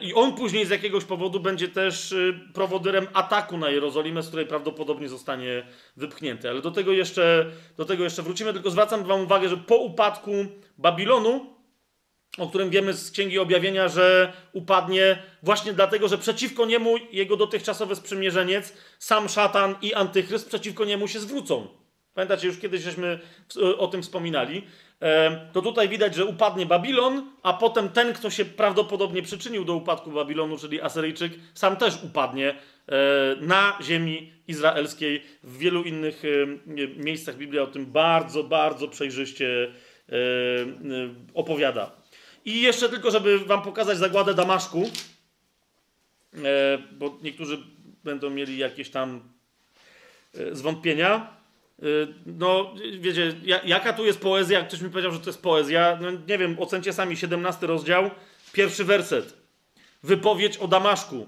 i 0.01 0.13
on 0.13 0.33
później 0.33 0.65
z 0.65 0.69
jakiegoś 0.69 1.03
powodu 1.03 1.39
będzie 1.39 1.67
też 1.67 2.11
y, 2.11 2.39
prowodyrem 2.53 3.07
ataku 3.13 3.57
na 3.57 3.69
Jerozolimę, 3.69 4.23
z 4.23 4.27
której 4.27 4.45
prawdopodobnie 4.45 5.09
zostanie 5.09 5.65
wypchnięty. 5.97 6.49
Ale 6.49 6.61
do 6.61 6.71
tego 6.71 6.91
jeszcze, 6.91 7.51
do 7.77 7.85
tego 7.85 8.03
jeszcze 8.03 8.21
wrócimy, 8.21 8.53
tylko 8.53 8.69
zwracam 8.69 9.03
wam 9.03 9.21
uwagę, 9.21 9.49
że 9.49 9.57
po 9.57 9.75
upadku 9.75 10.31
Babilonu, 10.77 11.55
o 12.37 12.47
którym 12.47 12.69
wiemy 12.69 12.93
z 12.93 13.11
Księgi 13.11 13.39
Objawienia, 13.39 13.87
że 13.87 14.33
upadnie 14.53 15.23
właśnie 15.43 15.73
dlatego, 15.73 16.07
że 16.07 16.17
przeciwko 16.17 16.65
niemu 16.65 16.95
jego 17.11 17.37
dotychczasowy 17.37 17.95
sprzymierzeniec, 17.95 18.73
sam 18.99 19.29
szatan 19.29 19.75
i 19.81 19.93
antychryst 19.93 20.47
przeciwko 20.47 20.85
niemu 20.85 21.07
się 21.07 21.19
zwrócą. 21.19 21.67
Pamiętacie, 22.13 22.47
już 22.47 22.59
kiedyś 22.59 22.81
żeśmy 22.81 23.19
o 23.77 23.87
tym 23.87 24.01
wspominali. 24.01 24.63
E, 25.01 25.49
to 25.53 25.61
tutaj 25.61 25.89
widać, 25.89 26.15
że 26.15 26.25
upadnie 26.25 26.65
Babilon, 26.65 27.31
a 27.43 27.53
potem 27.53 27.89
ten, 27.89 28.13
kto 28.13 28.29
się 28.29 28.45
prawdopodobnie 28.45 29.21
przyczynił 29.21 29.65
do 29.65 29.75
upadku 29.75 30.11
Babilonu, 30.11 30.57
czyli 30.57 30.81
Asyryjczyk, 30.81 31.33
sam 31.53 31.75
też 31.75 32.03
upadnie 32.03 32.49
e, 32.49 32.55
na 33.41 33.77
ziemi 33.81 34.33
izraelskiej. 34.47 35.23
W 35.43 35.57
wielu 35.57 35.83
innych 35.83 36.23
e, 36.25 36.87
miejscach 37.03 37.37
Biblia 37.37 37.61
o 37.61 37.67
tym 37.67 37.85
bardzo, 37.85 38.43
bardzo 38.43 38.87
przejrzyście 38.87 39.71
opowiada. 41.33 41.91
I 42.45 42.61
jeszcze 42.61 42.89
tylko, 42.89 43.11
żeby 43.11 43.39
wam 43.39 43.61
pokazać 43.61 43.97
zagładę 43.97 44.33
Damaszku, 44.33 44.89
bo 46.91 47.17
niektórzy 47.21 47.57
będą 48.03 48.29
mieli 48.29 48.57
jakieś 48.57 48.89
tam 48.89 49.21
zwątpienia. 50.51 51.35
Y, 51.83 52.07
no, 52.25 52.73
wiecie, 52.99 53.33
jaka 53.65 53.93
tu 53.93 54.05
jest 54.05 54.19
poezja? 54.19 54.59
Jak 54.59 54.67
ktoś 54.67 54.81
mi 54.81 54.89
powiedział, 54.89 55.11
że 55.11 55.19
to 55.19 55.29
jest 55.29 55.41
poezja, 55.41 55.97
no 56.01 56.11
nie 56.27 56.37
wiem, 56.37 56.55
ocencie 56.59 56.93
sami 56.93 57.17
17 57.17 57.67
rozdział, 57.67 58.11
pierwszy 58.53 58.83
werset. 58.83 59.33
Wypowiedź 60.03 60.57
o 60.57 60.67
Damaszku. 60.67 61.27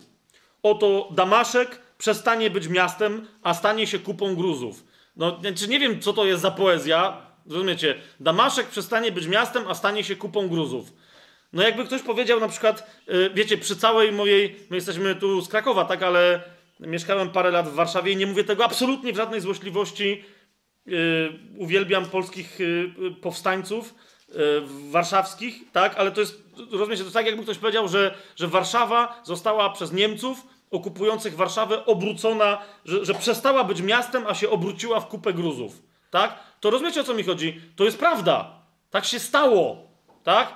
Oto 0.63 1.09
Damaszek 1.11 1.81
przestanie 1.97 2.49
być 2.49 2.67
miastem, 2.67 3.27
a 3.43 3.53
stanie 3.53 3.87
się 3.87 3.99
kupą 3.99 4.35
gruzów. 4.35 4.83
No, 5.15 5.39
czy 5.55 5.67
nie 5.67 5.79
wiem, 5.79 5.99
co 6.01 6.13
to 6.13 6.25
jest 6.25 6.41
za 6.41 6.51
poezja, 6.51 7.21
rozumiecie? 7.49 7.95
Damaszek 8.19 8.67
przestanie 8.67 9.11
być 9.11 9.27
miastem, 9.27 9.63
a 9.67 9.75
stanie 9.75 10.03
się 10.03 10.15
kupą 10.15 10.47
gruzów. 10.47 10.93
No 11.53 11.63
jakby 11.63 11.85
ktoś 11.85 12.01
powiedział 12.01 12.39
na 12.39 12.47
przykład, 12.47 13.03
y, 13.09 13.29
wiecie, 13.33 13.57
przy 13.57 13.75
całej 13.75 14.11
mojej, 14.11 14.55
my 14.69 14.75
jesteśmy 14.75 15.15
tu 15.15 15.41
z 15.41 15.47
Krakowa, 15.47 15.85
tak, 15.85 16.03
ale 16.03 16.41
mieszkałem 16.79 17.29
parę 17.29 17.51
lat 17.51 17.69
w 17.69 17.73
Warszawie 17.73 18.11
i 18.11 18.17
nie 18.17 18.27
mówię 18.27 18.43
tego 18.43 18.65
absolutnie 18.65 19.13
w 19.13 19.17
żadnej 19.17 19.41
złośliwości, 19.41 20.23
uwielbiam 21.57 22.05
polskich 22.05 22.61
y, 22.61 22.91
powstańców 23.21 23.95
y, 24.29 24.33
warszawskich, 24.91 25.71
tak, 25.71 25.95
ale 25.95 26.11
to 26.11 26.21
jest, 26.21 26.43
rozumiecie, 26.71 27.03
to 27.03 27.11
tak 27.11 27.25
jakby 27.25 27.43
ktoś 27.43 27.57
powiedział, 27.57 27.87
że, 27.87 28.15
że 28.35 28.47
Warszawa 28.47 29.21
została 29.23 29.69
przez 29.69 29.91
Niemców 29.91 30.47
okupujących 30.71 31.35
Warszawę 31.35 31.85
obrócona, 31.85 32.61
że, 32.85 33.05
że 33.05 33.13
przestała 33.13 33.63
być 33.63 33.81
miastem, 33.81 34.27
a 34.27 34.33
się 34.33 34.49
obróciła 34.49 34.99
w 34.99 35.07
kupę 35.07 35.33
gruzów, 35.33 35.81
tak? 36.11 36.39
To 36.59 36.69
rozumiecie, 36.69 37.01
o 37.01 37.03
co 37.03 37.13
mi 37.13 37.23
chodzi? 37.23 37.61
To 37.75 37.83
jest 37.83 37.99
prawda. 37.99 38.61
Tak 38.91 39.05
się 39.05 39.19
stało, 39.19 39.77
tak? 40.23 40.53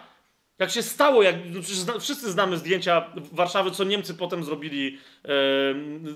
Jak 0.62 0.72
się 0.72 0.84
stało, 0.84 1.24
jak, 1.24 1.36
no 1.86 2.00
wszyscy 2.00 2.32
znamy 2.32 2.58
zdjęcia 2.58 3.12
Warszawy, 3.32 3.72
co 3.72 3.84
Niemcy 3.84 4.14
potem 4.14 4.44
zrobili, 4.44 5.00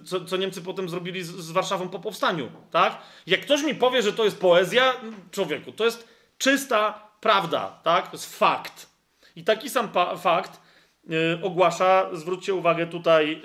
co, 0.06 0.26
co, 0.26 0.38
Niemcy 0.38 0.62
potem 0.62 0.90
zrobili 0.90 1.24
z, 1.24 1.28
z, 1.28 1.52
Warszawą 1.52 1.90
po 1.90 2.00
powstaniu, 2.00 2.52
tak? 2.72 3.02
Jak 3.28 3.42
ktoś 3.42 3.64
mi 3.64 3.76
powie, 3.76 4.02
że 4.02 4.14
to 4.14 4.26
jest 4.26 4.40
poezja, 4.40 4.94
człowieku, 5.32 5.72
to 5.72 5.86
jest 5.86 6.08
czysta 6.38 7.10
prawda, 7.22 7.80
tak? 7.84 8.06
To 8.06 8.18
jest 8.18 8.38
fakt. 8.38 8.90
I 9.36 9.44
taki 9.44 9.70
sam 9.70 9.90
fakt 10.18 10.62
y, 11.10 11.44
ogłasza, 11.44 12.10
zwróćcie 12.14 12.54
uwagę 12.54 12.88
tutaj, 12.88 13.42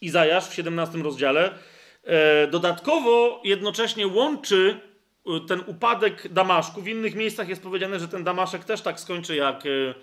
Izajasz 0.00 0.48
w 0.48 0.54
17 0.54 0.98
rozdziale. 0.98 1.50
Y, 2.44 2.50
dodatkowo 2.50 3.40
jednocześnie 3.44 4.06
łączy 4.06 4.89
ten 5.48 5.62
upadek 5.66 6.32
Damaszku. 6.32 6.82
W 6.82 6.88
innych 6.88 7.14
miejscach 7.14 7.48
jest 7.48 7.62
powiedziane, 7.62 8.00
że 8.00 8.08
ten 8.08 8.24
Damaszek 8.24 8.64
też 8.64 8.80
tak 8.80 9.00
skończy 9.00 9.36
jak, 9.36 9.66
y, 9.66 9.94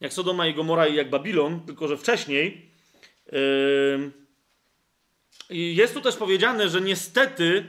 jak 0.00 0.12
Sodoma 0.12 0.46
i 0.46 0.54
Gomora 0.54 0.86
i 0.86 0.94
jak 0.94 1.10
Babilon, 1.10 1.60
tylko 1.60 1.88
że 1.88 1.96
wcześniej. 1.96 2.70
Y, 3.32 4.10
jest 5.50 5.94
tu 5.94 6.00
też 6.00 6.16
powiedziane, 6.16 6.68
że 6.68 6.80
niestety 6.80 7.64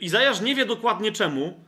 Izajasz 0.00 0.40
nie 0.40 0.54
wie 0.54 0.66
dokładnie 0.66 1.12
czemu, 1.12 1.64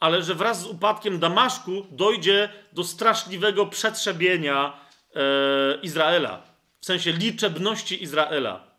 ale 0.00 0.22
że 0.22 0.34
wraz 0.34 0.62
z 0.62 0.66
upadkiem 0.66 1.18
Damaszku 1.18 1.86
dojdzie 1.90 2.48
do 2.72 2.84
straszliwego 2.84 3.66
przetrzebienia 3.66 4.86
Izraela. 5.82 6.42
W 6.80 6.86
sensie 6.86 7.12
liczebności 7.12 8.02
Izraela. 8.02 8.71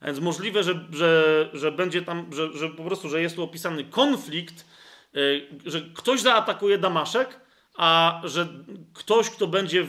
A 0.00 0.06
więc 0.06 0.20
możliwe, 0.20 0.62
że, 0.62 0.84
że, 0.92 1.48
że 1.52 1.72
będzie 1.72 2.02
tam, 2.02 2.26
że, 2.32 2.52
że 2.52 2.68
po 2.68 2.84
prostu, 2.84 3.08
że 3.08 3.22
jest 3.22 3.36
tu 3.36 3.42
opisany 3.42 3.84
konflikt, 3.84 4.66
yy, 5.12 5.48
że 5.66 5.80
ktoś 5.94 6.20
zaatakuje 6.20 6.78
Damaszek, 6.78 7.40
a 7.76 8.20
że 8.24 8.48
ktoś, 8.94 9.30
kto 9.30 9.46
będzie 9.46 9.86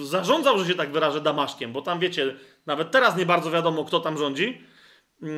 zarządzał, 0.00 0.58
że 0.58 0.66
się 0.66 0.74
tak 0.74 0.92
wyrażę, 0.92 1.20
Damaszkiem, 1.20 1.72
bo 1.72 1.82
tam 1.82 1.98
wiecie, 1.98 2.36
nawet 2.66 2.90
teraz 2.90 3.16
nie 3.16 3.26
bardzo 3.26 3.50
wiadomo, 3.50 3.84
kto 3.84 4.00
tam 4.00 4.18
rządzi. 4.18 4.60
Yy, 5.22 5.30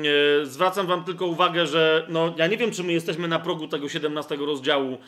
zwracam 0.47 0.87
wam 0.87 1.05
tylko 1.05 1.27
uwagę, 1.27 1.67
że 1.67 2.07
no, 2.09 2.35
ja 2.37 2.47
nie 2.47 2.57
wiem, 2.57 2.71
czy 2.71 2.85
my 2.85 2.93
jesteśmy 2.93 3.29
na 3.29 3.39
progu 3.39 3.69
tego 3.69 3.89
17 3.89 4.37
rozdziału, 4.37 4.99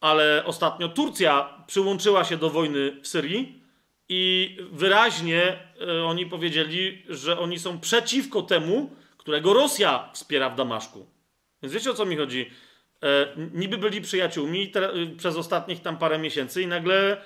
ale 0.00 0.42
ostatnio 0.46 0.88
Turcja 0.88 1.64
przyłączyła 1.66 2.24
się 2.24 2.36
do 2.36 2.50
wojny 2.50 3.00
w 3.02 3.08
Syrii 3.08 3.63
i 4.08 4.56
wyraźnie 4.72 5.58
e, 5.80 6.04
oni 6.04 6.26
powiedzieli, 6.26 7.02
że 7.08 7.38
oni 7.38 7.58
są 7.58 7.80
przeciwko 7.80 8.42
temu, 8.42 8.90
którego 9.16 9.52
Rosja 9.54 10.10
wspiera 10.12 10.50
w 10.50 10.56
Damaszku. 10.56 11.06
Więc 11.62 11.74
wiecie 11.74 11.90
o 11.90 11.94
co 11.94 12.06
mi 12.06 12.16
chodzi? 12.16 12.50
E, 13.02 13.26
niby 13.54 13.78
byli 13.78 14.00
przyjaciółmi 14.00 14.70
te, 14.70 14.90
e, 14.90 15.06
przez 15.16 15.36
ostatnich 15.36 15.82
tam 15.82 15.98
parę 15.98 16.18
miesięcy 16.18 16.62
i 16.62 16.66
nagle. 16.66 17.22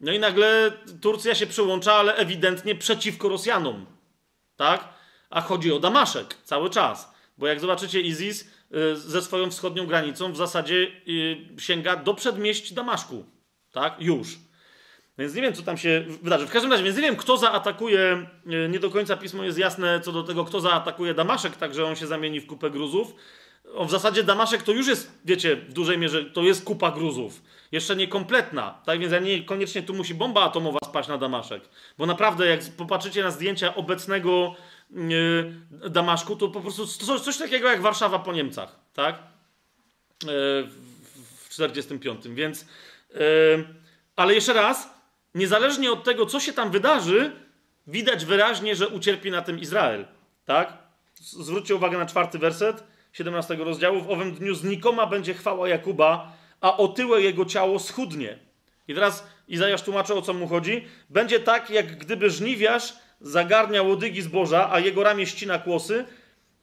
No 0.00 0.12
i 0.12 0.18
nagle 0.18 0.72
Turcja 1.00 1.34
się 1.34 1.46
przyłącza, 1.46 1.94
ale 1.94 2.16
ewidentnie 2.16 2.74
przeciwko 2.74 3.28
Rosjanom. 3.28 3.86
Tak? 4.56 4.88
A 5.30 5.40
chodzi 5.40 5.72
o 5.72 5.78
Damaszek 5.78 6.34
cały 6.44 6.70
czas. 6.70 7.14
Bo 7.38 7.46
jak 7.46 7.60
zobaczycie, 7.60 8.00
ISIS 8.00 8.50
ze 8.94 9.22
swoją 9.22 9.50
wschodnią 9.50 9.86
granicą 9.86 10.32
w 10.32 10.36
zasadzie 10.36 10.86
sięga 11.58 11.96
do 11.96 12.14
przedmieść 12.14 12.72
Damaszku. 12.72 13.24
Tak? 13.72 13.96
Już. 14.00 14.38
Więc 15.20 15.34
nie 15.34 15.42
wiem, 15.42 15.54
co 15.54 15.62
tam 15.62 15.78
się 15.78 16.04
wydarzy. 16.22 16.46
W 16.46 16.50
każdym 16.50 16.72
razie, 16.72 16.84
więc 16.84 16.96
nie 16.96 17.02
wiem, 17.02 17.16
kto 17.16 17.36
zaatakuje. 17.36 18.26
E, 18.46 18.68
nie 18.68 18.78
do 18.78 18.90
końca 18.90 19.16
pismo 19.16 19.44
jest 19.44 19.58
jasne 19.58 20.00
co 20.00 20.12
do 20.12 20.22
tego, 20.22 20.44
kto 20.44 20.60
zaatakuje 20.60 21.14
Damaszek, 21.14 21.56
tak 21.56 21.74
że 21.74 21.86
on 21.86 21.96
się 21.96 22.06
zamieni 22.06 22.40
w 22.40 22.46
kupę 22.46 22.70
gruzów. 22.70 23.14
O, 23.74 23.84
w 23.84 23.90
zasadzie 23.90 24.22
Damaszek 24.22 24.62
to 24.62 24.72
już 24.72 24.86
jest, 24.86 25.20
wiecie, 25.24 25.56
w 25.56 25.72
dużej 25.72 25.98
mierze 25.98 26.24
to 26.24 26.42
jest 26.42 26.64
kupa 26.64 26.90
gruzów. 26.90 27.42
Jeszcze 27.72 27.96
niekompletna. 27.96 28.82
Tak 28.86 28.98
więc 29.00 29.24
nie 29.24 29.44
koniecznie 29.44 29.82
tu 29.82 29.94
musi 29.94 30.14
bomba 30.14 30.42
atomowa 30.42 30.78
spaść 30.84 31.08
na 31.08 31.18
Damaszek. 31.18 31.62
Bo 31.98 32.06
naprawdę, 32.06 32.46
jak 32.46 32.60
popatrzycie 32.76 33.22
na 33.22 33.30
zdjęcia 33.30 33.74
obecnego 33.74 34.54
yy, 34.90 35.90
Damaszku, 35.90 36.36
to 36.36 36.48
po 36.48 36.60
prostu 36.60 36.86
coś, 36.86 37.20
coś, 37.20 37.36
takiego 37.36 37.70
jak 37.70 37.80
Warszawa 37.80 38.18
po 38.18 38.32
Niemcach. 38.32 38.76
Tak? 38.94 39.18
Yy, 40.24 40.68
w 41.36 41.48
45. 41.48 42.28
Więc. 42.28 42.66
Yy, 43.14 43.20
ale 44.16 44.34
jeszcze 44.34 44.52
raz, 44.52 44.99
niezależnie 45.34 45.92
od 45.92 46.04
tego, 46.04 46.26
co 46.26 46.40
się 46.40 46.52
tam 46.52 46.70
wydarzy, 46.70 47.32
widać 47.86 48.24
wyraźnie, 48.24 48.76
że 48.76 48.88
ucierpi 48.88 49.30
na 49.30 49.42
tym 49.42 49.58
Izrael. 49.58 50.06
Tak? 50.44 50.78
Zwróćcie 51.20 51.74
uwagę 51.74 51.98
na 51.98 52.06
czwarty 52.06 52.38
werset 52.38 52.84
17 53.12 53.56
rozdziału. 53.56 54.00
W 54.00 54.10
owym 54.10 54.34
dniu 54.34 54.54
znikoma 54.54 55.06
będzie 55.06 55.34
chwała 55.34 55.68
Jakuba, 55.68 56.32
a 56.60 56.76
otyłe 56.76 57.20
jego 57.20 57.44
ciało 57.44 57.78
schudnie. 57.78 58.38
I 58.88 58.94
teraz 58.94 59.26
Izajasz 59.50 59.82
tłumaczy, 59.82 60.14
o 60.14 60.22
co 60.22 60.34
mu 60.34 60.48
chodzi. 60.48 60.84
Będzie 61.10 61.40
tak, 61.40 61.70
jak 61.70 61.96
gdyby 61.98 62.30
żniwiarz 62.30 62.92
zagarnia 63.20 63.82
łodygi 63.82 64.22
zboża, 64.22 64.72
a 64.72 64.80
jego 64.80 65.02
ramię 65.02 65.26
ścina 65.26 65.58
kłosy, 65.58 66.04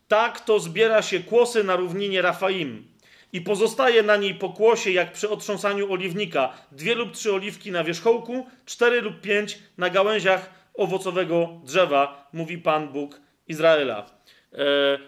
tak 0.08 0.40
to 0.40 0.60
zbiera 0.60 1.02
się 1.02 1.20
kłosy 1.20 1.64
na 1.64 1.76
równinie 1.76 2.22
Rafaim 2.22 2.88
i 3.34 3.42
pozostaje 3.42 4.04
na 4.04 4.16
niej 4.16 4.36
pokłosie 4.36 4.92
jak 4.92 5.14
przy 5.14 5.30
otrząsaniu 5.30 5.94
oliwnika. 5.94 6.54
Dwie 6.72 6.96
lub 6.96 7.12
trzy 7.12 7.34
oliwki 7.34 7.72
na 7.72 7.84
wierzchołku, 7.84 8.48
cztery 8.66 9.02
lub 9.02 9.22
pięć 9.22 9.60
na 9.78 9.90
gałęziach 9.90 10.50
owocowego 10.74 11.50
drzewa, 11.64 12.30
mówi 12.34 12.58
Pan 12.58 12.88
Bóg 12.88 13.22
Izraela. 13.48 14.06
E, 14.54 14.58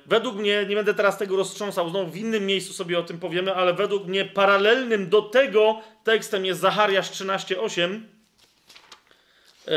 według 0.05 0.35
mnie, 0.35 0.65
nie 0.69 0.75
będę 0.75 0.93
teraz 0.93 1.17
tego 1.17 1.35
roztrząsał, 1.35 1.89
znowu 1.89 2.11
w 2.11 2.17
innym 2.17 2.45
miejscu 2.45 2.73
sobie 2.73 2.99
o 2.99 3.03
tym 3.03 3.19
powiemy, 3.19 3.55
ale 3.55 3.73
według 3.73 4.07
mnie 4.07 4.25
paralelnym 4.25 5.09
do 5.09 5.21
tego 5.21 5.81
tekstem 6.03 6.45
jest 6.45 6.61
Zachariasz 6.61 7.11
13:8. 7.11 7.99
E, 9.67 9.71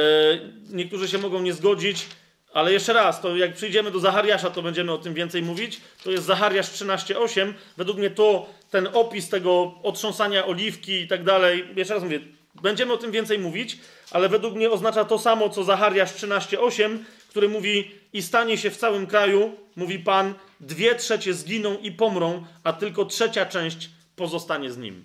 niektórzy 0.71 1.09
się 1.09 1.19
mogą 1.19 1.43
nie 1.43 1.53
zgodzić, 1.53 2.07
Ale 2.53 2.73
jeszcze 2.73 2.93
raz, 2.93 3.21
to 3.21 3.37
jak 3.37 3.55
przyjdziemy 3.55 3.91
do 3.91 4.01
Zachariasza, 4.01 4.51
to 4.51 4.63
będziemy 4.63 4.93
o 4.93 4.99
tym 4.99 5.15
więcej 5.15 5.43
mówić. 5.43 5.81
To 6.05 6.11
jest 6.11 6.25
Zachariasz 6.25 6.71
13:8. 6.71 7.55
Według 7.77 7.99
mnie 7.99 8.11
to 8.11 8.47
ten 8.71 8.89
opis 8.93 9.29
tego 9.29 9.75
otrząsania 9.83 10.47
oliwki 10.47 10.93
i 10.93 11.09
tak 11.09 11.25
dalej. 11.25 11.65
Jeszcze 11.77 11.95
raz 11.95 12.03
mówię, 12.03 12.21
będziemy 12.63 12.93
o 12.93 12.97
tym 12.97 13.11
więcej 13.11 13.39
mówić, 13.39 13.79
ale 14.11 14.29
według 14.29 14.55
mnie 14.55 14.71
oznacza 14.71 15.05
to 15.05 15.19
samo, 15.19 15.49
co 15.49 15.65
Zachariasz 15.65 16.13
13:8, 16.13 16.99
który 17.29 17.49
mówi: 17.49 17.91
I 18.13 18.23
stanie 18.23 18.59
się 18.59 18.71
w 18.71 18.77
całym 18.77 19.07
kraju, 19.07 19.57
mówi 19.77 19.99
Pan, 19.99 20.35
dwie 20.61 20.95
trzecie 20.95 21.35
zginą 21.35 21.79
i 21.79 21.93
pomrą, 21.93 22.45
a 22.65 22.73
tylko 22.73 23.05
trzecia 23.05 23.47
część 23.47 23.91
pozostanie 24.17 24.71
z 24.71 24.79
nim. 24.79 25.05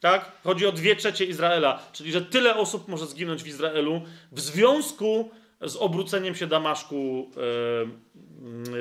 Tak? 0.00 0.32
Chodzi 0.44 0.66
o 0.66 0.72
dwie 0.72 0.96
trzecie 0.96 1.24
Izraela, 1.24 1.82
czyli 1.92 2.12
że 2.12 2.22
tyle 2.22 2.56
osób 2.56 2.88
może 2.88 3.06
zginąć 3.06 3.42
w 3.42 3.46
Izraelu 3.46 4.02
w 4.32 4.40
związku 4.40 5.30
z 5.62 5.76
obróceniem 5.76 6.34
się 6.34 6.46
Damaszku 6.46 7.30
e, 7.30 7.40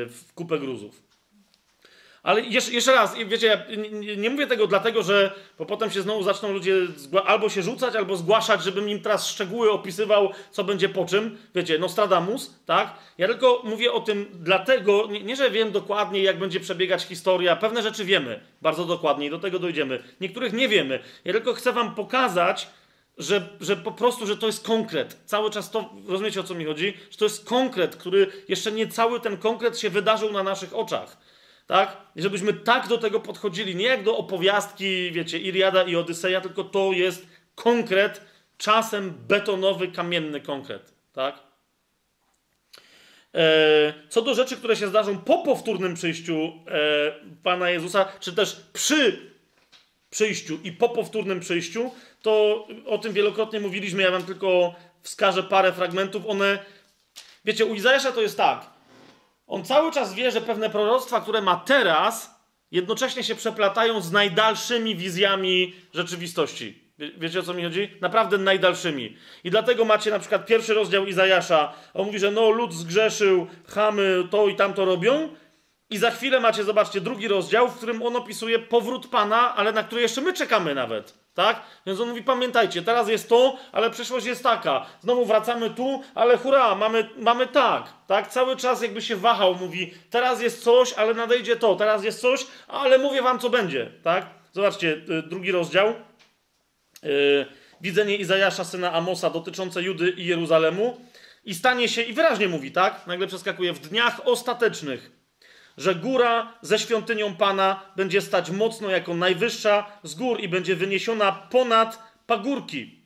w 0.05 0.33
kupę 0.35 0.59
gruzów. 0.59 1.11
Ale 2.23 2.41
jeszcze, 2.41 2.95
raz, 2.95 3.15
wiecie, 3.25 3.47
ja 3.47 3.77
nie, 3.77 4.17
nie, 4.17 4.29
mówię 4.29 4.47
tego 4.47 4.67
dlatego, 4.67 5.03
że 5.03 5.31
bo 5.59 5.65
potem 5.65 5.91
się 5.91 6.01
znowu 6.01 6.23
zaczną 6.23 6.53
ludzie 6.53 6.75
albo 7.25 7.49
się 7.49 7.61
rzucać, 7.61 7.95
albo 7.95 8.17
zgłaszać, 8.17 8.63
żebym 8.63 8.89
im 8.89 8.99
teraz 8.99 9.27
szczegóły 9.27 9.71
opisywał, 9.71 10.29
co 10.51 10.63
będzie 10.63 10.89
po 10.89 11.05
czym. 11.05 11.37
Wiecie, 11.55 11.79
Nostradamus, 11.79 12.55
tak? 12.65 12.95
Ja 13.17 13.27
tylko 13.27 13.61
mówię 13.63 13.91
o 13.91 13.99
tym 13.99 14.25
dlatego, 14.33 15.07
nie, 15.11 15.23
nie, 15.23 15.35
że 15.35 15.51
wiem 15.51 15.71
dokładnie, 15.71 16.23
jak 16.23 16.39
będzie 16.39 16.59
przebiegać 16.59 17.03
historia. 17.03 17.55
Pewne 17.55 17.81
rzeczy 17.81 18.05
wiemy 18.05 18.39
bardzo 18.61 18.85
dokładnie 18.85 19.27
i 19.27 19.29
do 19.29 19.39
tego 19.39 19.59
dojdziemy. 19.59 20.03
Niektórych 20.21 20.53
nie 20.53 20.67
wiemy. 20.67 20.99
Ja 21.25 21.33
tylko 21.33 21.53
chcę 21.53 21.73
wam 21.73 21.95
pokazać, 21.95 22.67
że, 23.22 23.49
że 23.61 23.76
po 23.76 23.91
prostu, 23.91 24.27
że 24.27 24.38
to 24.38 24.48
jest 24.48 24.65
konkret. 24.65 25.18
Cały 25.26 25.52
czas 25.52 25.72
to, 25.72 25.89
rozumiecie 26.07 26.39
o 26.39 26.43
co 26.43 26.56
mi 26.56 26.65
chodzi? 26.65 26.98
Że 27.11 27.18
to 27.18 27.26
jest 27.26 27.45
konkret, 27.45 27.95
który 27.95 28.27
jeszcze 28.48 28.72
nie 28.72 28.88
cały 28.88 29.19
ten 29.19 29.38
konkret 29.38 29.80
się 29.80 29.89
wydarzył 29.89 30.31
na 30.31 30.43
naszych 30.43 30.76
oczach. 30.76 31.18
Tak? 31.68 31.98
I 32.15 32.22
żebyśmy 32.22 32.53
tak 32.53 32.88
do 32.88 32.98
tego 32.98 33.19
podchodzili, 33.19 33.76
nie 33.76 33.85
jak 33.85 34.03
do 34.03 34.18
opowiastki, 34.18 35.11
wiecie, 35.11 35.39
Iliada 35.39 35.84
i 35.84 35.95
Odyseja, 35.95 36.41
tylko 36.41 36.64
to 36.64 36.91
jest 36.91 37.27
konkret, 37.56 38.22
czasem 38.57 39.14
betonowy, 39.27 39.88
kamienny 39.88 40.41
konkret. 40.41 40.93
Tak? 41.14 41.39
E, 43.35 43.93
co 44.10 44.22
do 44.22 44.35
rzeczy, 44.35 44.57
które 44.57 44.76
się 44.76 44.88
zdarzą 44.88 45.18
po 45.18 45.43
powtórnym 45.43 45.93
przyjściu 45.93 46.34
e, 46.35 46.52
Pana 47.43 47.69
Jezusa, 47.69 48.06
czy 48.19 48.34
też 48.34 48.61
przy 48.73 49.30
przyjściu 50.11 50.59
i 50.63 50.71
po 50.71 50.89
powtórnym 50.89 51.39
przyjściu, 51.39 51.91
to 52.21 52.67
o 52.85 52.97
tym 52.97 53.13
wielokrotnie 53.13 53.59
mówiliśmy. 53.59 54.03
Ja 54.03 54.11
wam 54.11 54.23
tylko 54.23 54.75
wskażę 55.01 55.43
parę 55.43 55.73
fragmentów. 55.73 56.23
One, 56.27 56.59
wiecie, 57.45 57.65
u 57.65 57.75
Izajasza 57.75 58.11
to 58.11 58.21
jest 58.21 58.38
tak. 58.38 58.69
On 59.47 59.65
cały 59.65 59.91
czas 59.91 60.13
wie, 60.13 60.31
że 60.31 60.41
pewne 60.41 60.69
proroctwa, 60.69 61.21
które 61.21 61.41
ma 61.41 61.55
teraz, 61.55 62.35
jednocześnie 62.71 63.23
się 63.23 63.35
przeplatają 63.35 64.01
z 64.01 64.11
najdalszymi 64.11 64.95
wizjami 64.95 65.73
rzeczywistości. 65.93 66.81
Wiecie 67.17 67.39
o 67.39 67.43
co 67.43 67.53
mi 67.53 67.63
chodzi? 67.63 67.89
Naprawdę 68.01 68.38
najdalszymi. 68.38 69.17
I 69.43 69.51
dlatego 69.51 69.85
macie 69.85 70.11
na 70.11 70.19
przykład 70.19 70.45
pierwszy 70.45 70.73
rozdział 70.73 71.05
Izajasza. 71.05 71.73
On 71.93 72.05
mówi, 72.05 72.19
że 72.19 72.31
no 72.31 72.49
lud 72.49 72.73
zgrzeszył, 72.73 73.47
chamy 73.67 74.27
to 74.31 74.47
i 74.47 74.55
tamto 74.55 74.85
robią. 74.85 75.35
I 75.91 75.97
za 75.97 76.11
chwilę 76.11 76.39
macie, 76.39 76.63
zobaczcie, 76.63 77.01
drugi 77.01 77.27
rozdział, 77.27 77.68
w 77.68 77.77
którym 77.77 78.03
on 78.03 78.15
opisuje 78.15 78.59
powrót 78.59 79.07
Pana, 79.07 79.55
ale 79.55 79.72
na 79.72 79.84
który 79.84 80.01
jeszcze 80.01 80.22
my 80.22 80.34
czekamy 80.34 80.76
nawet. 80.76 81.13
Tak? 81.34 81.61
Więc 81.85 81.99
on 81.99 82.09
mówi, 82.09 82.23
pamiętajcie, 82.23 82.81
teraz 82.81 83.09
jest 83.09 83.30
to, 83.30 83.57
ale 83.72 83.89
przyszłość 83.89 84.26
jest 84.26 84.43
taka. 84.43 84.85
Znowu 85.01 85.26
wracamy 85.26 85.69
tu, 85.69 86.03
ale 86.15 86.38
hurra, 86.38 86.76
mamy, 86.76 87.09
mamy 87.18 87.47
tak. 87.47 87.93
Tak? 88.07 88.27
Cały 88.27 88.55
czas 88.55 88.81
jakby 88.81 89.01
się 89.01 89.15
wahał, 89.15 89.55
mówi, 89.55 89.93
teraz 90.09 90.41
jest 90.41 90.63
coś, 90.63 90.93
ale 90.93 91.13
nadejdzie 91.13 91.55
to, 91.55 91.76
teraz 91.76 92.03
jest 92.03 92.22
coś, 92.22 92.45
ale 92.68 92.97
mówię 92.97 93.22
wam, 93.22 93.39
co 93.39 93.49
będzie. 93.49 93.91
Tak? 94.03 94.26
Zobaczcie, 94.53 95.01
y, 95.09 95.23
drugi 95.23 95.51
rozdział. 95.51 95.93
Yy, 97.03 97.45
widzenie 97.81 98.15
Izajasza, 98.18 98.63
syna 98.63 98.93
Amosa, 98.93 99.30
dotyczące 99.30 99.84
Judy 99.84 100.09
i 100.09 100.26
Jeruzalemu. 100.26 100.97
I 101.45 101.55
stanie 101.55 101.89
się, 101.89 102.01
i 102.01 102.13
wyraźnie 102.13 102.47
mówi, 102.47 102.72
tak? 102.72 103.07
Nagle 103.07 103.27
przeskakuje, 103.27 103.73
w 103.73 103.80
dniach 103.80 104.22
ostatecznych 104.26 105.20
że 105.81 105.95
góra 105.95 106.53
ze 106.61 106.79
świątynią 106.79 107.35
Pana 107.35 107.81
będzie 107.95 108.21
stać 108.21 108.51
mocno 108.51 108.89
jako 108.89 109.13
najwyższa 109.13 109.91
z 110.03 110.15
gór 110.15 110.41
i 110.41 110.47
będzie 110.47 110.75
wyniesiona 110.75 111.31
ponad 111.31 111.99
pagórki. 112.27 113.01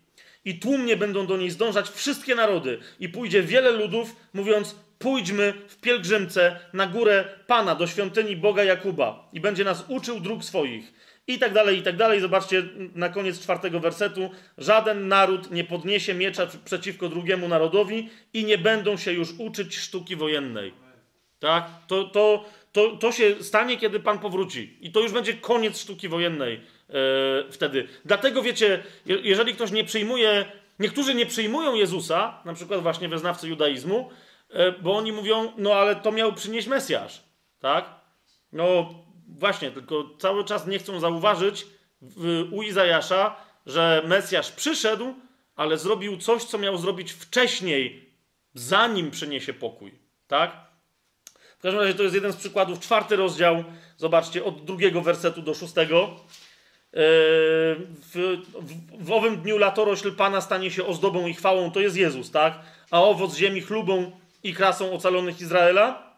I 0.45 0.59
tłumnie 0.59 0.97
będą 0.97 1.27
do 1.27 1.37
niej 1.37 1.51
zdążać 1.51 1.89
wszystkie 1.89 2.35
narody. 2.35 2.79
I 2.99 3.09
pójdzie 3.09 3.43
wiele 3.43 3.71
ludów, 3.71 4.15
mówiąc: 4.33 4.75
Pójdźmy 4.99 5.53
w 5.67 5.77
pielgrzymce 5.77 6.59
na 6.73 6.87
górę 6.87 7.25
Pana, 7.47 7.75
do 7.75 7.87
świątyni 7.87 8.35
Boga 8.35 8.63
Jakuba, 8.63 9.29
i 9.33 9.39
będzie 9.39 9.63
nas 9.63 9.85
uczył 9.87 10.19
dróg 10.19 10.43
swoich. 10.43 10.93
I 11.27 11.39
tak 11.39 11.53
dalej, 11.53 11.77
i 11.77 11.81
tak 11.81 11.95
dalej. 11.95 12.21
Zobaczcie 12.21 12.63
na 12.95 13.09
koniec 13.09 13.39
czwartego 13.39 13.79
wersetu. 13.79 14.29
Żaden 14.57 15.07
naród 15.07 15.51
nie 15.51 15.63
podniesie 15.63 16.13
miecza 16.13 16.47
przeciwko 16.65 17.09
drugiemu 17.09 17.47
narodowi 17.47 18.09
i 18.33 18.45
nie 18.45 18.57
będą 18.57 18.97
się 18.97 19.11
już 19.11 19.29
uczyć 19.37 19.77
sztuki 19.77 20.15
wojennej. 20.15 20.85
Tak? 21.39 21.69
To, 21.87 22.03
to, 22.03 22.45
to, 22.75 22.97
to 22.97 23.11
się 23.11 23.43
stanie, 23.43 23.77
kiedy 23.77 23.99
Pan 23.99 24.19
powróci. 24.19 24.77
I 24.81 24.91
to 24.91 24.99
już 24.99 25.11
będzie 25.11 25.33
koniec 25.33 25.79
sztuki 25.79 26.07
wojennej 26.09 26.55
e, 26.55 26.61
wtedy. 27.51 27.87
Dlatego 28.05 28.41
wiecie, 28.41 28.83
jeżeli 29.05 29.53
ktoś 29.53 29.71
nie 29.71 29.83
przyjmuje, 29.83 30.45
niektórzy 30.79 31.15
nie 31.15 31.25
przyjmują 31.25 31.75
Jezusa, 31.75 32.41
na 32.45 32.53
przykład 32.53 32.81
właśnie 32.81 33.09
wyznawcy 33.09 33.47
judaizmu, 33.47 34.09
e, 34.49 34.71
bo 34.71 34.97
oni 34.97 35.11
mówią, 35.11 35.51
no 35.57 35.73
ale 35.73 35.95
to 35.95 36.11
miał 36.11 36.33
przynieść 36.33 36.67
Mesjasz. 36.67 37.23
Tak? 37.59 37.89
No 38.51 38.95
właśnie, 39.27 39.71
tylko 39.71 40.09
cały 40.17 40.43
czas 40.43 40.67
nie 40.67 40.79
chcą 40.79 40.99
zauważyć 40.99 41.67
w, 42.01 42.47
u 42.51 42.63
Izajasza, 42.63 43.35
że 43.65 44.03
Mesjasz 44.07 44.51
przyszedł, 44.51 45.13
ale 45.55 45.77
zrobił 45.77 46.17
coś, 46.17 46.43
co 46.43 46.57
miał 46.57 46.77
zrobić 46.77 47.11
wcześniej, 47.11 48.09
zanim 48.53 49.11
przyniesie 49.11 49.53
pokój. 49.53 49.99
Tak? 50.27 50.64
Każdym 51.65 51.81
razie 51.81 51.93
to 51.93 52.03
jest 52.03 52.15
jeden 52.15 52.33
z 52.33 52.35
przykładów. 52.35 52.79
Czwarty 52.79 53.15
rozdział, 53.15 53.63
zobaczcie, 53.97 54.43
od 54.43 54.65
drugiego 54.65 55.01
wersetu 55.01 55.41
do 55.41 55.53
szóstego. 55.53 55.97
Yy, 55.97 56.99
w, 58.13 58.37
w, 58.61 59.05
w 59.05 59.11
owym 59.11 59.41
dniu 59.41 59.57
latorośl 59.57 60.15
Pana 60.15 60.41
stanie 60.41 60.71
się 60.71 60.85
ozdobą 60.85 61.27
i 61.27 61.33
chwałą, 61.33 61.71
to 61.71 61.79
jest 61.79 61.95
Jezus, 61.95 62.31
tak? 62.31 62.59
A 62.91 63.01
owoc 63.01 63.35
ziemi 63.35 63.61
chlubą 63.61 64.11
i 64.43 64.53
krasą 64.53 64.91
ocalonych 64.91 65.41
Izraela. 65.41 66.15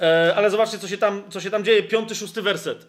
Yy, 0.00 0.06
ale 0.36 0.50
zobaczcie, 0.50 0.78
co 0.78 0.88
się, 0.88 0.98
tam, 0.98 1.22
co 1.30 1.40
się 1.40 1.50
tam 1.50 1.64
dzieje. 1.64 1.82
Piąty, 1.82 2.14
szósty 2.14 2.42
werset. 2.42 2.86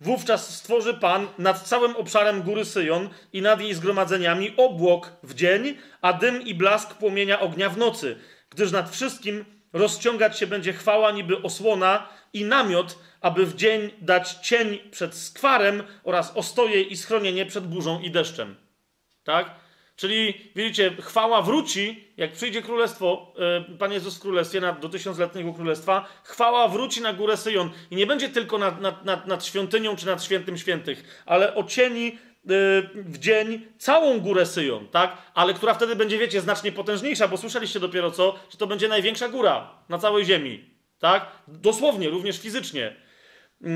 Wówczas 0.00 0.56
stworzy 0.56 0.94
Pan 0.94 1.28
nad 1.38 1.62
całym 1.62 1.96
obszarem 1.96 2.42
góry 2.42 2.64
Syjon 2.64 3.08
i 3.32 3.42
nad 3.42 3.60
jej 3.60 3.74
zgromadzeniami 3.74 4.54
obłok 4.56 5.12
w 5.22 5.34
dzień, 5.34 5.76
a 6.00 6.12
dym 6.12 6.42
i 6.42 6.54
blask 6.54 6.94
płomienia 6.94 7.40
ognia 7.40 7.70
w 7.70 7.78
nocy, 7.78 8.18
gdyż 8.50 8.72
nad 8.72 8.90
wszystkim 8.90 9.44
rozciągać 9.74 10.38
się 10.38 10.46
będzie 10.46 10.72
chwała 10.72 11.10
niby 11.10 11.42
osłona 11.42 12.08
i 12.32 12.44
namiot, 12.44 12.98
aby 13.20 13.46
w 13.46 13.54
dzień 13.54 13.90
dać 14.00 14.34
cień 14.34 14.78
przed 14.90 15.14
skwarem 15.14 15.82
oraz 16.04 16.36
ostoje 16.36 16.82
i 16.82 16.96
schronienie 16.96 17.46
przed 17.46 17.66
burzą 17.66 18.00
i 18.00 18.10
deszczem. 18.10 18.56
Tak? 19.24 19.50
Czyli 19.96 20.50
widzicie, 20.56 20.96
chwała 21.00 21.42
wróci, 21.42 22.08
jak 22.16 22.32
przyjdzie 22.32 22.62
królestwo, 22.62 23.34
yy, 23.68 23.78
Pan 23.78 23.92
Jezus 23.92 24.16
w 24.16 24.20
królestwie, 24.20 24.60
nad, 24.60 24.80
do 24.80 24.88
tysiącletniego 24.88 25.52
królestwa, 25.52 26.08
chwała 26.24 26.68
wróci 26.68 27.00
na 27.00 27.12
górę 27.12 27.36
Syjon. 27.36 27.70
I 27.90 27.96
nie 27.96 28.06
będzie 28.06 28.28
tylko 28.28 28.58
nad, 28.58 28.80
nad, 28.80 29.04
nad, 29.04 29.26
nad 29.26 29.44
świątynią 29.44 29.96
czy 29.96 30.06
nad 30.06 30.24
świętym 30.24 30.58
świętych, 30.58 31.22
ale 31.26 31.54
ocieni 31.54 32.12
Y, 32.12 32.33
w 32.94 33.18
dzień 33.18 33.66
całą 33.78 34.20
górę 34.20 34.46
Syjon, 34.46 34.88
tak? 34.88 35.16
Ale 35.34 35.54
która 35.54 35.74
wtedy 35.74 35.96
będzie, 35.96 36.18
wiecie, 36.18 36.40
znacznie 36.40 36.72
potężniejsza, 36.72 37.28
bo 37.28 37.36
słyszeliście 37.36 37.80
dopiero 37.80 38.10
co, 38.10 38.38
że 38.50 38.58
to 38.58 38.66
będzie 38.66 38.88
największa 38.88 39.28
góra 39.28 39.70
na 39.88 39.98
całej 39.98 40.24
ziemi, 40.24 40.64
tak? 40.98 41.26
Dosłownie, 41.48 42.10
również 42.10 42.40
fizycznie. 42.40 42.96
Yy, 43.60 43.70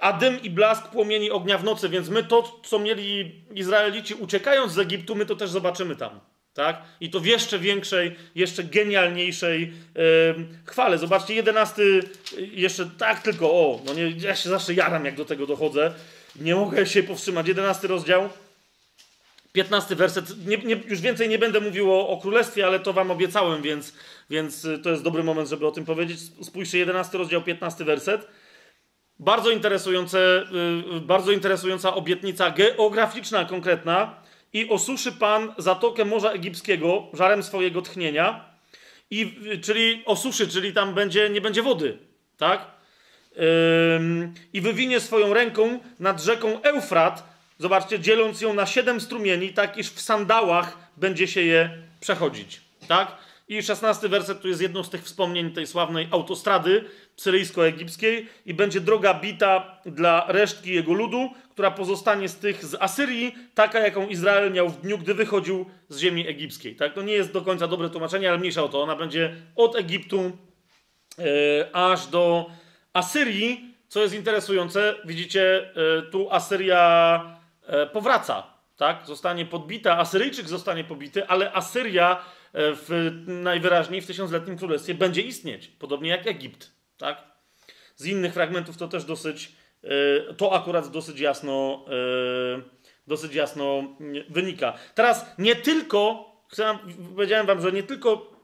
a 0.00 0.12
dym 0.12 0.42
i 0.42 0.50
blask 0.50 0.88
płomieni 0.88 1.30
ognia 1.30 1.58
w 1.58 1.64
nocy, 1.64 1.88
więc 1.88 2.08
my 2.08 2.24
to, 2.24 2.60
co 2.64 2.78
mieli 2.78 3.42
Izraelici 3.54 4.14
uciekając 4.14 4.72
z 4.72 4.78
Egiptu, 4.78 5.14
my 5.14 5.26
to 5.26 5.36
też 5.36 5.50
zobaczymy 5.50 5.96
tam. 5.96 6.20
Tak? 6.54 6.82
I 7.00 7.10
to 7.10 7.20
w 7.20 7.26
jeszcze 7.26 7.58
większej, 7.58 8.16
jeszcze 8.34 8.64
genialniejszej 8.64 9.60
yy, 9.60 10.46
chwale. 10.64 10.98
Zobaczcie, 10.98 11.34
jedenasty, 11.34 12.02
jeszcze 12.38 12.90
tak 12.98 13.22
tylko, 13.22 13.50
o, 13.50 13.80
no 13.86 13.94
nie, 13.94 14.10
ja 14.10 14.36
się 14.36 14.48
zawsze 14.48 14.74
jaram, 14.74 15.04
jak 15.04 15.16
do 15.16 15.24
tego 15.24 15.46
dochodzę. 15.46 15.94
Nie 16.40 16.54
mogę 16.54 16.86
się 16.86 17.02
powstrzymać. 17.02 17.48
11 17.48 17.88
rozdział, 17.88 18.28
15 19.52 19.96
werset. 19.96 20.46
Nie, 20.46 20.56
nie, 20.56 20.80
już 20.86 21.00
więcej 21.00 21.28
nie 21.28 21.38
będę 21.38 21.60
mówił 21.60 21.92
o, 21.92 22.08
o, 22.08 22.16
królestwie, 22.16 22.66
ale 22.66 22.80
to 22.80 22.92
wam 22.92 23.10
obiecałem, 23.10 23.62
więc, 23.62 23.92
więc 24.30 24.64
y, 24.64 24.78
to 24.78 24.90
jest 24.90 25.02
dobry 25.02 25.22
moment, 25.22 25.48
żeby 25.48 25.66
o 25.66 25.70
tym 25.70 25.84
powiedzieć. 25.84 26.20
Spójrzcie, 26.42 26.78
11 26.78 27.18
rozdział, 27.18 27.42
15 27.42 27.84
werset. 27.84 28.28
Bardzo, 29.18 29.50
interesujące, 29.50 30.46
yy, 30.92 31.00
bardzo 31.00 31.32
interesująca 31.32 31.94
obietnica 31.94 32.50
geograficzna, 32.50 33.44
konkretna. 33.44 34.14
I 34.52 34.68
osuszy 34.68 35.12
Pan 35.12 35.54
zatokę 35.58 36.04
Morza 36.04 36.30
Egipskiego 36.30 37.06
żarem 37.12 37.42
swojego 37.42 37.82
tchnienia 37.82 38.44
I, 39.10 39.36
czyli 39.62 40.02
osuszy, 40.06 40.48
czyli 40.48 40.72
tam 40.72 40.94
będzie, 40.94 41.30
nie 41.30 41.40
będzie 41.40 41.62
wody, 41.62 41.98
tak? 42.36 42.77
I 44.52 44.60
wywinie 44.60 45.00
swoją 45.00 45.34
ręką 45.34 45.78
nad 46.00 46.22
rzeką 46.22 46.62
Eufrat, 46.62 47.38
zobaczcie, 47.58 48.00
dzieląc 48.00 48.40
ją 48.40 48.54
na 48.54 48.66
siedem 48.66 49.00
strumieni, 49.00 49.52
tak 49.52 49.76
iż 49.76 49.90
w 49.90 50.00
sandałach 50.00 50.78
będzie 50.96 51.26
się 51.26 51.40
je 51.40 51.70
przechodzić, 52.00 52.60
tak? 52.88 53.16
I 53.48 53.62
szesnasty 53.62 54.08
werset 54.08 54.40
tu 54.40 54.48
jest 54.48 54.60
jedną 54.60 54.82
z 54.82 54.90
tych 54.90 55.04
wspomnień 55.04 55.52
tej 55.52 55.66
sławnej 55.66 56.08
autostrady 56.10 56.84
syryjsko-egipskiej 57.16 58.26
i 58.46 58.54
będzie 58.54 58.80
droga 58.80 59.14
bita 59.14 59.80
dla 59.86 60.24
resztki 60.28 60.74
jego 60.74 60.92
ludu, 60.92 61.30
która 61.50 61.70
pozostanie 61.70 62.28
z 62.28 62.36
tych 62.36 62.64
z 62.64 62.74
Asyrii, 62.74 63.34
taka 63.54 63.78
jaką 63.78 64.08
Izrael 64.08 64.52
miał 64.52 64.68
w 64.68 64.80
dniu, 64.80 64.98
gdy 64.98 65.14
wychodził 65.14 65.66
z 65.88 65.98
ziemi 65.98 66.28
egipskiej. 66.28 66.76
Tak? 66.76 66.94
To 66.94 67.02
nie 67.02 67.12
jest 67.12 67.32
do 67.32 67.42
końca 67.42 67.68
dobre 67.68 67.90
tłumaczenie, 67.90 68.28
ale 68.28 68.38
mniejsza 68.38 68.62
o 68.62 68.68
to. 68.68 68.82
Ona 68.82 68.96
będzie 68.96 69.34
od 69.56 69.76
Egiptu 69.76 70.32
yy, 71.18 71.24
aż 71.72 72.06
do 72.06 72.50
Asyrii, 72.92 73.74
co 73.88 74.02
jest 74.02 74.14
interesujące. 74.14 74.94
Widzicie, 75.04 75.72
yy, 75.76 76.10
tu 76.10 76.30
Asyria 76.30 77.40
yy, 77.68 77.86
powraca. 77.86 78.46
Tak? 78.76 79.06
Zostanie 79.06 79.46
podbita, 79.46 79.98
Asyryjczyk 79.98 80.48
zostanie 80.48 80.84
pobity, 80.84 81.26
ale 81.26 81.52
Asyria 81.52 82.24
w, 82.54 83.12
najwyraźniej 83.26 84.00
w 84.00 84.06
tysiącletnim 84.06 84.58
królestwie 84.58 84.94
będzie 84.94 85.22
istnieć, 85.22 85.68
podobnie 85.68 86.10
jak 86.10 86.26
Egipt. 86.26 86.70
Tak? 86.98 87.22
Z 87.96 88.06
innych 88.06 88.32
fragmentów 88.32 88.76
to 88.76 88.88
też 88.88 89.04
dosyć, 89.04 89.52
e, 89.84 90.34
to 90.34 90.52
akurat 90.52 90.90
dosyć 90.90 91.20
jasno, 91.20 91.84
e, 92.56 92.60
dosyć 93.06 93.34
jasno 93.34 93.84
wynika. 94.28 94.72
Teraz 94.94 95.26
nie 95.38 95.56
tylko, 95.56 96.32
powiedziałem 97.14 97.46
wam, 97.46 97.60
że 97.60 97.72
nie 97.72 97.82
tylko 97.82 98.12
e, 98.12 98.37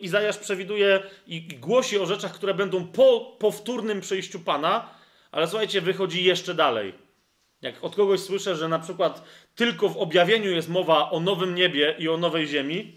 Izajasz 0.00 0.38
przewiduje 0.38 1.02
i 1.26 1.42
głosi 1.42 1.98
o 1.98 2.06
rzeczach, 2.06 2.34
które 2.34 2.54
będą 2.54 2.86
po 2.86 3.36
powtórnym 3.38 4.00
przyjściu 4.00 4.40
Pana, 4.40 4.88
ale 5.32 5.48
słuchajcie, 5.48 5.80
wychodzi 5.80 6.24
jeszcze 6.24 6.54
dalej. 6.54 6.94
Jak 7.62 7.84
od 7.84 7.96
kogoś 7.96 8.20
słyszę, 8.20 8.56
że 8.56 8.68
na 8.68 8.78
przykład 8.78 9.24
tylko 9.54 9.88
w 9.88 9.96
objawieniu 9.96 10.50
jest 10.50 10.68
mowa 10.68 11.10
o 11.10 11.20
nowym 11.20 11.54
niebie 11.54 11.94
i 11.98 12.08
o 12.08 12.16
nowej 12.16 12.46
ziemi, 12.46 12.96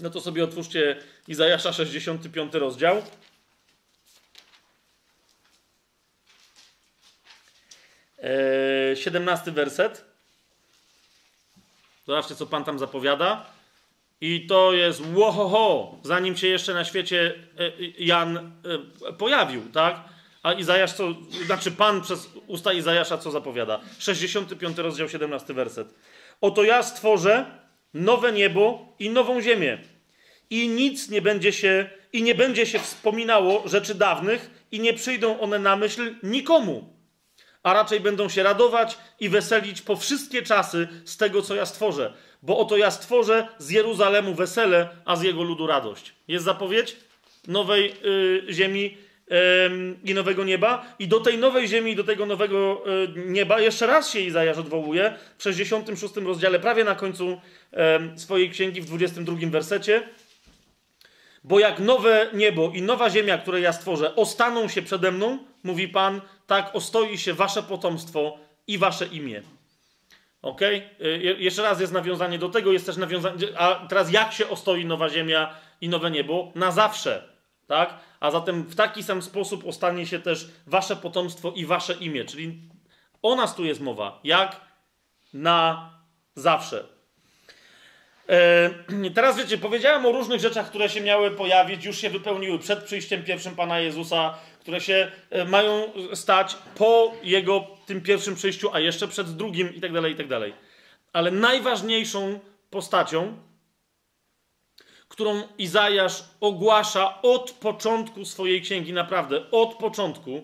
no 0.00 0.10
to 0.10 0.20
sobie 0.20 0.44
otwórzcie 0.44 0.96
Izajasza 1.28 1.72
65 1.72 2.54
rozdział. 2.54 3.02
17 8.94 9.50
eee, 9.50 9.54
werset. 9.54 10.04
Zobaczcie, 12.06 12.34
co 12.34 12.46
Pan 12.46 12.64
tam 12.64 12.78
zapowiada. 12.78 13.53
I 14.26 14.46
to 14.46 14.72
jest 14.72 15.02
łohoho, 15.14 15.98
zanim 16.02 16.36
się 16.36 16.46
jeszcze 16.48 16.74
na 16.74 16.84
świecie 16.84 17.34
e, 17.58 17.72
Jan 17.98 18.36
e, 18.36 19.12
pojawił, 19.12 19.62
tak? 19.72 20.00
A 20.42 20.52
Izajasz 20.52 20.92
co, 20.92 21.14
znaczy 21.46 21.70
Pan 21.70 22.00
przez 22.00 22.28
usta 22.46 22.72
Izajasza 22.72 23.18
co 23.18 23.30
zapowiada? 23.30 23.80
65 23.98 24.78
rozdział, 24.78 25.08
17 25.08 25.54
werset. 25.54 25.94
Oto 26.40 26.64
ja 26.64 26.82
stworzę 26.82 27.46
nowe 27.94 28.32
niebo 28.32 28.94
i 28.98 29.10
nową 29.10 29.40
ziemię. 29.40 29.78
I 30.50 30.68
nic 30.68 31.10
nie 31.10 31.22
będzie 31.22 31.52
się, 31.52 31.90
i 32.12 32.22
nie 32.22 32.34
będzie 32.34 32.66
się 32.66 32.78
wspominało 32.78 33.68
rzeczy 33.68 33.94
dawnych, 33.94 34.50
i 34.72 34.80
nie 34.80 34.94
przyjdą 34.94 35.40
one 35.40 35.58
na 35.58 35.76
myśl 35.76 36.14
nikomu 36.22 36.94
a 37.64 37.72
raczej 37.72 38.00
będą 38.00 38.28
się 38.28 38.42
radować 38.42 38.98
i 39.20 39.28
weselić 39.28 39.82
po 39.82 39.96
wszystkie 39.96 40.42
czasy 40.42 40.88
z 41.04 41.16
tego, 41.16 41.42
co 41.42 41.54
ja 41.54 41.66
stworzę. 41.66 42.12
Bo 42.44 42.58
oto 42.58 42.76
ja 42.76 42.90
stworzę 42.90 43.48
z 43.58 43.70
Jeruzalemu 43.70 44.34
wesele, 44.34 44.88
a 45.04 45.16
z 45.16 45.22
jego 45.22 45.42
ludu 45.42 45.66
radość. 45.66 46.14
Jest 46.28 46.44
zapowiedź 46.44 46.96
nowej 47.48 47.92
y, 48.04 48.46
ziemi 48.50 48.84
y, 48.84 49.34
i 50.04 50.14
nowego 50.14 50.44
nieba. 50.44 50.94
I 50.98 51.08
do 51.08 51.20
tej 51.20 51.38
nowej 51.38 51.68
ziemi 51.68 51.92
i 51.92 51.96
do 51.96 52.04
tego 52.04 52.26
nowego 52.26 52.84
y, 53.04 53.08
nieba 53.26 53.60
jeszcze 53.60 53.86
raz 53.86 54.10
się 54.10 54.20
Izajasz 54.20 54.58
odwołuje 54.58 55.14
w 55.38 55.42
66 55.42 56.16
rozdziale, 56.16 56.60
prawie 56.60 56.84
na 56.84 56.94
końcu 56.94 57.40
swojej 58.16 58.50
księgi, 58.50 58.80
w 58.80 58.84
22 58.84 59.36
wersecie. 59.50 60.02
Bo 61.44 61.58
jak 61.58 61.78
nowe 61.78 62.30
niebo 62.32 62.70
i 62.74 62.82
nowa 62.82 63.10
ziemia, 63.10 63.38
które 63.38 63.60
ja 63.60 63.72
stworzę, 63.72 64.16
ostaną 64.16 64.68
się 64.68 64.82
przede 64.82 65.12
mną, 65.12 65.38
mówi 65.62 65.88
Pan, 65.88 66.20
tak 66.46 66.70
ostoi 66.74 67.18
się 67.18 67.34
wasze 67.34 67.62
potomstwo 67.62 68.38
i 68.66 68.78
wasze 68.78 69.06
imię. 69.06 69.42
Ok? 70.44 70.60
Jeszcze 71.38 71.62
raz 71.62 71.80
jest 71.80 71.92
nawiązanie 71.92 72.38
do 72.38 72.48
tego, 72.48 72.72
jest 72.72 72.86
też 72.86 72.96
nawiązanie. 72.96 73.36
A 73.56 73.86
teraz 73.88 74.12
jak 74.12 74.32
się 74.32 74.48
ostoi 74.48 74.84
nowa 74.84 75.08
ziemia 75.08 75.54
i 75.80 75.88
nowe 75.88 76.10
niebo? 76.10 76.52
Na 76.54 76.70
zawsze. 76.70 77.28
Tak? 77.66 77.94
A 78.20 78.30
zatem 78.30 78.62
w 78.62 78.74
taki 78.74 79.02
sam 79.02 79.22
sposób 79.22 79.66
ostanie 79.66 80.06
się 80.06 80.18
też 80.18 80.48
wasze 80.66 80.96
potomstwo 80.96 81.52
i 81.52 81.66
wasze 81.66 81.92
imię. 81.92 82.24
Czyli 82.24 82.58
o 83.22 83.36
nas 83.36 83.54
tu 83.54 83.64
jest 83.64 83.80
mowa. 83.80 84.20
Jak 84.24 84.60
na 85.34 85.90
zawsze. 86.34 86.84
E, 88.28 88.70
teraz 89.14 89.36
wiecie, 89.36 89.58
powiedziałem 89.58 90.06
o 90.06 90.12
różnych 90.12 90.40
rzeczach, 90.40 90.68
które 90.68 90.88
się 90.88 91.00
miały 91.00 91.30
pojawić, 91.30 91.84
już 91.84 91.98
się 91.98 92.10
wypełniły 92.10 92.58
przed 92.58 92.84
przyjściem 92.84 93.22
pierwszym 93.22 93.56
Pana 93.56 93.78
Jezusa, 93.78 94.34
które 94.60 94.80
się 94.80 95.12
e, 95.30 95.44
mają 95.44 95.92
stać 96.14 96.56
po 96.74 97.12
Jego 97.22 97.73
tym 97.86 98.00
pierwszym 98.00 98.34
przyjściu, 98.34 98.70
a 98.72 98.80
jeszcze 98.80 99.08
przed 99.08 99.36
drugim 99.36 99.74
i 99.74 99.80
tak 99.80 99.92
dalej, 99.92 100.12
i 100.12 100.16
tak 100.16 100.28
dalej. 100.28 100.54
Ale 101.12 101.30
najważniejszą 101.30 102.40
postacią, 102.70 103.36
którą 105.08 105.42
Izajasz 105.58 106.24
ogłasza 106.40 107.22
od 107.22 107.50
początku 107.50 108.24
swojej 108.24 108.62
księgi, 108.62 108.92
naprawdę 108.92 109.50
od 109.50 109.74
początku, 109.74 110.42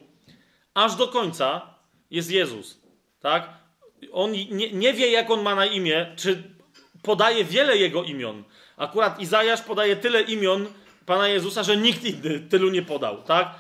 aż 0.75 0.97
do 0.97 1.09
końca, 1.09 1.75
jest 2.11 2.31
Jezus. 2.31 2.81
Tak? 3.21 3.49
On 4.13 4.33
nie, 4.33 4.73
nie 4.73 4.93
wie, 4.93 5.11
jak 5.11 5.31
on 5.31 5.43
ma 5.43 5.55
na 5.55 5.67
imię, 5.67 6.15
czy 6.17 6.43
podaje 7.03 7.45
wiele 7.45 7.77
jego 7.77 8.03
imion. 8.03 8.45
Akurat 8.77 9.21
Izajasz 9.21 9.63
podaje 9.63 9.97
tyle 9.97 10.23
imion 10.23 10.67
Pana 11.07 11.29
Jezusa, 11.29 11.63
że 11.63 11.77
nikt 11.77 12.05
inny 12.05 12.41
tylu 12.41 12.71
nie 12.71 12.83
podał, 12.83 13.23
tak? 13.23 13.55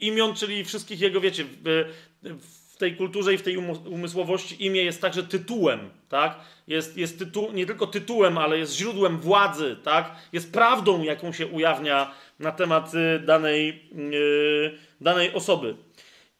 Imion, 0.00 0.34
czyli 0.34 0.64
wszystkich 0.64 1.00
jego, 1.00 1.20
wiecie, 1.20 1.44
w, 1.44 1.94
w 2.22 2.65
tej 2.78 2.96
kulturze 2.96 3.34
i 3.34 3.38
w 3.38 3.42
tej 3.42 3.56
umysłowości 3.86 4.66
imię 4.66 4.82
jest 4.82 5.00
także 5.00 5.22
tytułem, 5.22 5.90
tak? 6.08 6.38
Jest, 6.66 6.96
jest 6.96 7.18
tytu, 7.18 7.52
nie 7.52 7.66
tylko 7.66 7.86
tytułem, 7.86 8.38
ale 8.38 8.58
jest 8.58 8.76
źródłem 8.76 9.18
władzy, 9.18 9.76
tak? 9.82 10.16
Jest 10.32 10.52
prawdą, 10.52 11.02
jaką 11.02 11.32
się 11.32 11.46
ujawnia 11.46 12.14
na 12.38 12.52
temat 12.52 12.94
y, 12.94 13.20
danej, 13.20 13.88
yy, 13.94 14.78
danej 15.00 15.32
osoby. 15.32 15.76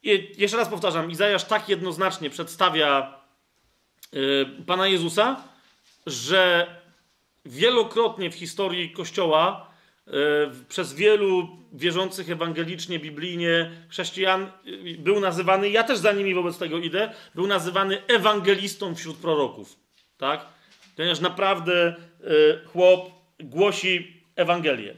I 0.02 0.32
jeszcze 0.38 0.56
raz 0.56 0.68
powtarzam, 0.68 1.10
Izajasz 1.10 1.44
tak 1.44 1.68
jednoznacznie 1.68 2.30
przedstawia 2.30 3.20
yy, 4.12 4.46
Pana 4.66 4.86
Jezusa, 4.86 5.42
że 6.06 6.66
wielokrotnie 7.44 8.30
w 8.30 8.34
historii 8.34 8.90
Kościoła 8.90 9.65
przez 10.68 10.94
wielu 10.94 11.48
wierzących 11.72 12.30
ewangelicznie, 12.30 12.98
biblijnie 12.98 13.70
chrześcijan 13.88 14.42
e, 14.42 14.48
był 14.98 15.20
nazywany, 15.20 15.70
ja 15.70 15.82
też 15.82 15.98
za 15.98 16.12
nimi 16.12 16.34
wobec 16.34 16.58
tego 16.58 16.78
idę, 16.78 17.12
był 17.34 17.46
nazywany 17.46 18.02
ewangelistą 18.08 18.94
wśród 18.94 19.16
proroków. 19.16 19.76
Tak? 20.18 20.46
Ponieważ 20.96 21.20
naprawdę 21.20 21.86
e, 21.86 21.94
chłop 22.66 23.10
głosi 23.40 24.16
Ewangelię. 24.36 24.94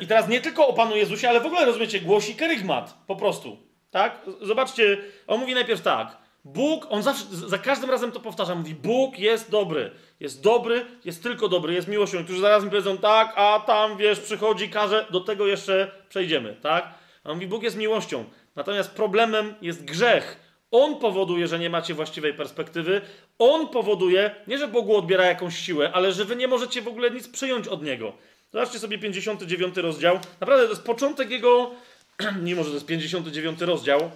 I 0.00 0.06
teraz 0.06 0.28
nie 0.28 0.40
tylko 0.40 0.68
o 0.68 0.72
Panu 0.72 0.96
Jezusie, 0.96 1.28
ale 1.28 1.40
w 1.40 1.46
ogóle 1.46 1.64
rozumiecie, 1.64 2.00
głosi 2.00 2.34
kerygmat, 2.34 2.98
po 3.06 3.16
prostu. 3.16 3.56
Tak? 3.90 4.20
Zobaczcie, 4.42 4.98
on 5.26 5.40
mówi 5.40 5.54
najpierw 5.54 5.80
tak. 5.80 6.27
Bóg, 6.54 6.86
on 6.90 7.02
zawsze, 7.02 7.24
za 7.30 7.58
każdym 7.58 7.90
razem 7.90 8.12
to 8.12 8.20
powtarza, 8.20 8.54
mówi, 8.54 8.74
Bóg 8.74 9.18
jest 9.18 9.50
dobry, 9.50 9.90
jest 10.20 10.42
dobry, 10.42 10.86
jest 11.04 11.22
tylko 11.22 11.48
dobry, 11.48 11.74
jest 11.74 11.88
miłością. 11.88 12.24
Którzy 12.24 12.40
zaraz 12.40 12.64
mi 12.64 12.70
powiedzą, 12.70 12.98
tak, 12.98 13.32
a 13.36 13.60
tam, 13.66 13.96
wiesz, 13.96 14.20
przychodzi, 14.20 14.68
każe, 14.68 15.06
do 15.10 15.20
tego 15.20 15.46
jeszcze 15.46 15.90
przejdziemy, 16.08 16.56
tak? 16.62 16.94
A 17.24 17.30
on 17.30 17.34
mówi, 17.34 17.46
Bóg 17.46 17.62
jest 17.62 17.76
miłością. 17.76 18.24
Natomiast 18.56 18.90
problemem 18.90 19.54
jest 19.62 19.84
grzech. 19.84 20.36
On 20.70 20.96
powoduje, 20.96 21.48
że 21.48 21.58
nie 21.58 21.70
macie 21.70 21.94
właściwej 21.94 22.34
perspektywy. 22.34 23.00
On 23.38 23.68
powoduje, 23.68 24.30
nie 24.46 24.58
że 24.58 24.68
Bogu 24.68 24.96
odbiera 24.96 25.24
jakąś 25.24 25.58
siłę, 25.58 25.90
ale 25.92 26.12
że 26.12 26.24
wy 26.24 26.36
nie 26.36 26.48
możecie 26.48 26.82
w 26.82 26.88
ogóle 26.88 27.10
nic 27.10 27.28
przyjąć 27.28 27.68
od 27.68 27.82
Niego. 27.82 28.12
Zobaczcie 28.52 28.78
sobie 28.78 28.98
59 28.98 29.76
rozdział. 29.76 30.18
Naprawdę 30.40 30.64
to 30.64 30.70
jest 30.70 30.84
początek 30.84 31.30
Jego, 31.30 31.70
mimo 32.42 32.64
że 32.64 32.68
to 32.68 32.74
jest 32.74 32.86
59 32.86 33.60
rozdział, 33.60 34.10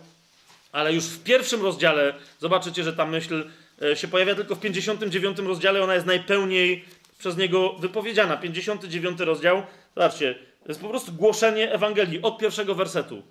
ale 0.73 0.93
już 0.93 1.05
w 1.05 1.23
pierwszim 1.23 1.63
rozdziale 1.63 2.15
zobaczycie, 2.39 2.85
że 2.85 2.93
ta 2.93 3.07
myśl 3.07 3.45
e, 3.83 3.97
się 3.97 4.09
pojawia 4.09 4.35
tylko 4.35 4.55
w 4.55 4.61
59 4.61 5.39
rozdziale, 5.39 5.83
ona 5.83 5.95
jest 5.95 6.07
najpełniej 6.07 6.85
przez 7.19 7.37
niego 7.37 7.73
wypowiedziana. 7.73 8.37
59 8.37 9.21
rozdział, 9.21 9.63
zobaczcie, 9.97 10.35
to 10.35 10.69
jest 10.69 10.81
po 10.81 10.89
prostu 10.89 11.13
głoszenie 11.13 11.73
Ewangelii 11.73 12.23
od 12.23 12.39
pierwszego 12.39 12.75
wersetu. 12.75 13.23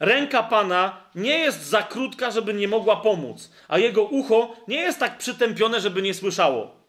Ręka 0.00 0.42
Pana 0.42 1.04
nie 1.14 1.38
jest 1.38 1.66
za 1.66 1.82
krótka, 1.82 2.30
żeby 2.30 2.54
nie 2.54 2.68
mogła 2.68 2.96
pomóc, 2.96 3.50
a 3.68 3.78
jego 3.78 4.02
ucho 4.02 4.56
nie 4.68 4.80
jest 4.80 4.98
tak 4.98 5.18
przytępione, 5.18 5.80
żeby 5.80 6.02
nie 6.02 6.14
słyszało. 6.14 6.80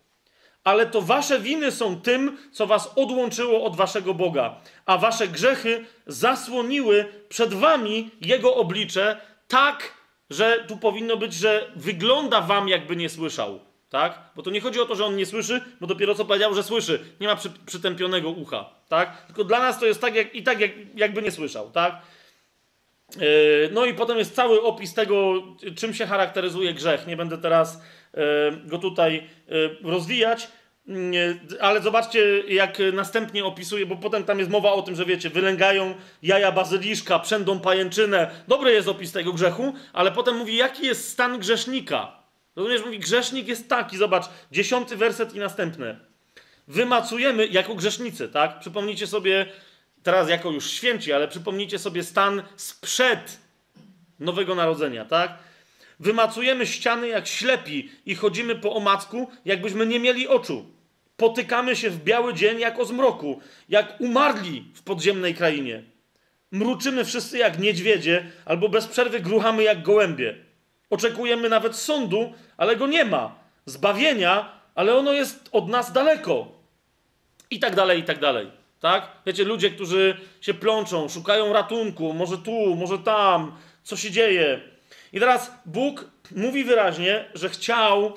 ale 0.64 0.86
to 0.86 1.02
wasze 1.02 1.40
winy 1.40 1.72
są 1.72 2.02
tym, 2.02 2.38
co 2.52 2.68
was 2.68 2.92
odłączyło 2.96 3.64
od 3.64 3.76
waszego 3.76 4.14
Boga, 4.14 4.62
a 4.86 4.98
wasze 4.98 5.28
grzechy 5.28 5.86
zasłoniły 6.08 7.06
przed 7.30 7.54
wami 7.54 8.12
jego 8.22 8.56
oblicze 8.56 9.18
tak, 9.52 9.94
że 10.30 10.66
tu 10.68 10.78
powinno 10.78 11.18
być, 11.18 11.34
że 11.34 11.72
wygląda 11.76 12.42
wam, 12.42 12.70
jakby 12.70 12.96
nie 12.96 13.10
słyszał. 13.10 13.60
Tak? 13.90 14.20
Bo 14.36 14.44
to 14.44 14.50
nie 14.50 14.62
chodzi 14.62 14.80
o 14.80 14.86
to, 14.86 14.96
że 14.96 15.06
on 15.06 15.16
nie 15.16 15.26
słyszy, 15.26 15.62
bo 15.82 15.88
dopiero 15.88 16.16
co 16.16 16.26
powiedział, 16.26 16.54
że 16.54 16.64
słyszy. 16.64 17.00
Nie 17.20 17.28
ma 17.28 17.36
przy, 17.36 17.50
przytępionego 17.66 18.30
ucha. 18.30 18.70
Tak? 18.90 19.26
Tylko 19.26 19.44
dla 19.44 19.60
nas 19.60 19.80
to 19.80 19.86
jest 19.86 20.02
tak, 20.02 20.16
jak, 20.16 20.36
i 20.36 20.44
tak, 20.44 20.60
jak, 20.60 20.72
jakby 20.96 21.22
nie 21.22 21.32
słyszał. 21.32 21.72
Tak? 21.72 22.02
Yy, 23.16 23.70
no 23.72 23.86
i 23.86 23.94
potem 23.94 24.18
jest 24.18 24.36
cały 24.36 24.62
opis 24.62 24.94
tego, 24.94 25.34
czym 25.78 25.94
się 25.94 26.06
charakteryzuje 26.06 26.74
grzech. 26.74 27.08
Nie 27.08 27.18
będę 27.18 27.38
teraz 27.38 27.82
yy, 28.14 28.22
go 28.66 28.78
tutaj 28.78 29.30
yy, 29.48 29.78
rozwijać, 29.84 30.48
ale 31.62 31.82
zobaczcie, 31.82 32.40
jak 32.48 32.78
następnie 32.94 33.46
opisuje, 33.46 33.86
bo 33.86 33.96
potem 33.96 34.24
tam 34.24 34.40
jest 34.40 34.52
mowa 34.52 34.72
o 34.72 34.82
tym, 34.82 34.96
że 34.96 35.06
wiecie, 35.06 35.30
wylęgają 35.30 35.96
jaja 36.24 36.52
bazyliszka, 36.52 37.20
przędą 37.20 37.60
pajęczynę. 37.60 38.32
Dobry 38.48 38.72
jest 38.72 38.88
opis 38.88 39.12
tego 39.12 39.34
grzechu, 39.34 39.74
ale 39.94 40.12
potem 40.12 40.38
mówi, 40.38 40.56
jaki 40.56 40.86
jest 40.86 41.10
stan 41.10 41.40
grzesznika. 41.40 42.22
Rozumiesz, 42.56 42.86
mówi, 42.86 43.00
grzesznik 43.00 43.48
jest 43.48 43.70
taki, 43.70 43.98
zobacz, 43.98 44.26
dziesiąty 44.52 44.98
werset 44.98 45.36
i 45.36 45.40
następny. 45.40 46.00
Wymacujemy 46.68 47.48
jako 47.48 47.76
grzesznicy, 47.76 48.30
tak? 48.30 48.60
Przypomnijcie 48.60 49.08
sobie, 49.08 49.46
teraz 50.04 50.30
jako 50.30 50.52
już 50.52 50.70
święci, 50.70 51.14
ale 51.14 51.28
przypomnijcie 51.28 51.80
sobie 51.80 52.04
stan 52.04 52.44
sprzed 52.56 53.38
Nowego 54.20 54.56
Narodzenia, 54.56 55.06
tak? 55.06 55.38
Wymacujemy 56.02 56.68
ściany 56.68 57.08
jak 57.08 57.28
ślepi 57.28 57.90
i 58.06 58.16
chodzimy 58.16 58.56
po 58.56 58.76
omacku, 58.76 59.32
jakbyśmy 59.46 59.86
nie 59.86 60.00
mieli 60.00 60.28
oczu. 60.28 60.66
Potykamy 61.18 61.76
się 61.76 61.90
w 61.90 62.04
biały 62.04 62.34
dzień 62.34 62.60
jak 62.60 62.80
o 62.80 62.86
zmroku, 62.86 63.40
jak 63.70 64.02
umarli 64.02 64.66
w 64.74 64.84
podziemnej 64.84 65.36
krainie. 65.36 65.84
Mruczymy 66.52 67.06
wszyscy 67.06 67.38
jak 67.38 67.60
niedźwiedzie, 67.60 68.32
albo 68.46 68.70
bez 68.70 68.88
przerwy 68.88 69.20
gruchamy 69.20 69.64
jak 69.64 69.82
gołębie. 69.82 70.36
Oczekujemy 70.90 71.50
nawet 71.50 71.76
sądu, 71.76 72.34
ale 72.58 72.76
go 72.76 72.88
nie 72.88 73.06
ma. 73.06 73.36
Zbawienia, 73.66 74.52
ale 74.76 74.96
ono 74.96 75.14
jest 75.14 75.50
od 75.52 75.70
nas 75.70 75.92
daleko. 75.92 76.52
I 77.50 77.60
tak 77.60 77.76
dalej, 77.76 78.00
i 78.00 78.04
tak 78.04 78.20
dalej. 78.20 78.48
Tak? 78.80 79.12
Wiecie, 79.26 79.44
ludzie, 79.44 79.70
którzy 79.70 80.18
się 80.42 80.54
plączą, 80.54 81.10
szukają 81.10 81.54
ratunku, 81.54 82.14
może 82.14 82.38
tu, 82.38 82.76
może 82.76 83.00
tam, 83.00 83.58
co 83.84 83.98
się 83.98 84.12
dzieje. 84.12 84.71
I 85.14 85.20
teraz 85.20 85.52
Bóg 85.66 86.06
mówi 86.36 86.64
wyraźnie, 86.64 87.30
że 87.34 87.50
chciał 87.50 88.14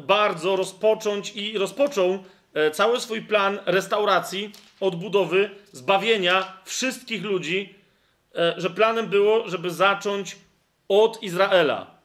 bardzo 0.00 0.56
rozpocząć 0.56 1.32
i 1.36 1.58
rozpoczął 1.58 2.24
e, 2.54 2.70
cały 2.70 3.00
swój 3.00 3.22
plan 3.22 3.58
restauracji, 3.66 4.52
odbudowy, 4.80 5.50
zbawienia 5.72 6.56
wszystkich 6.64 7.22
ludzi, 7.22 7.74
e, 8.34 8.54
że 8.56 8.70
planem 8.70 9.06
było, 9.06 9.48
żeby 9.48 9.70
zacząć 9.70 10.36
od 10.88 11.22
Izraela. 11.22 12.02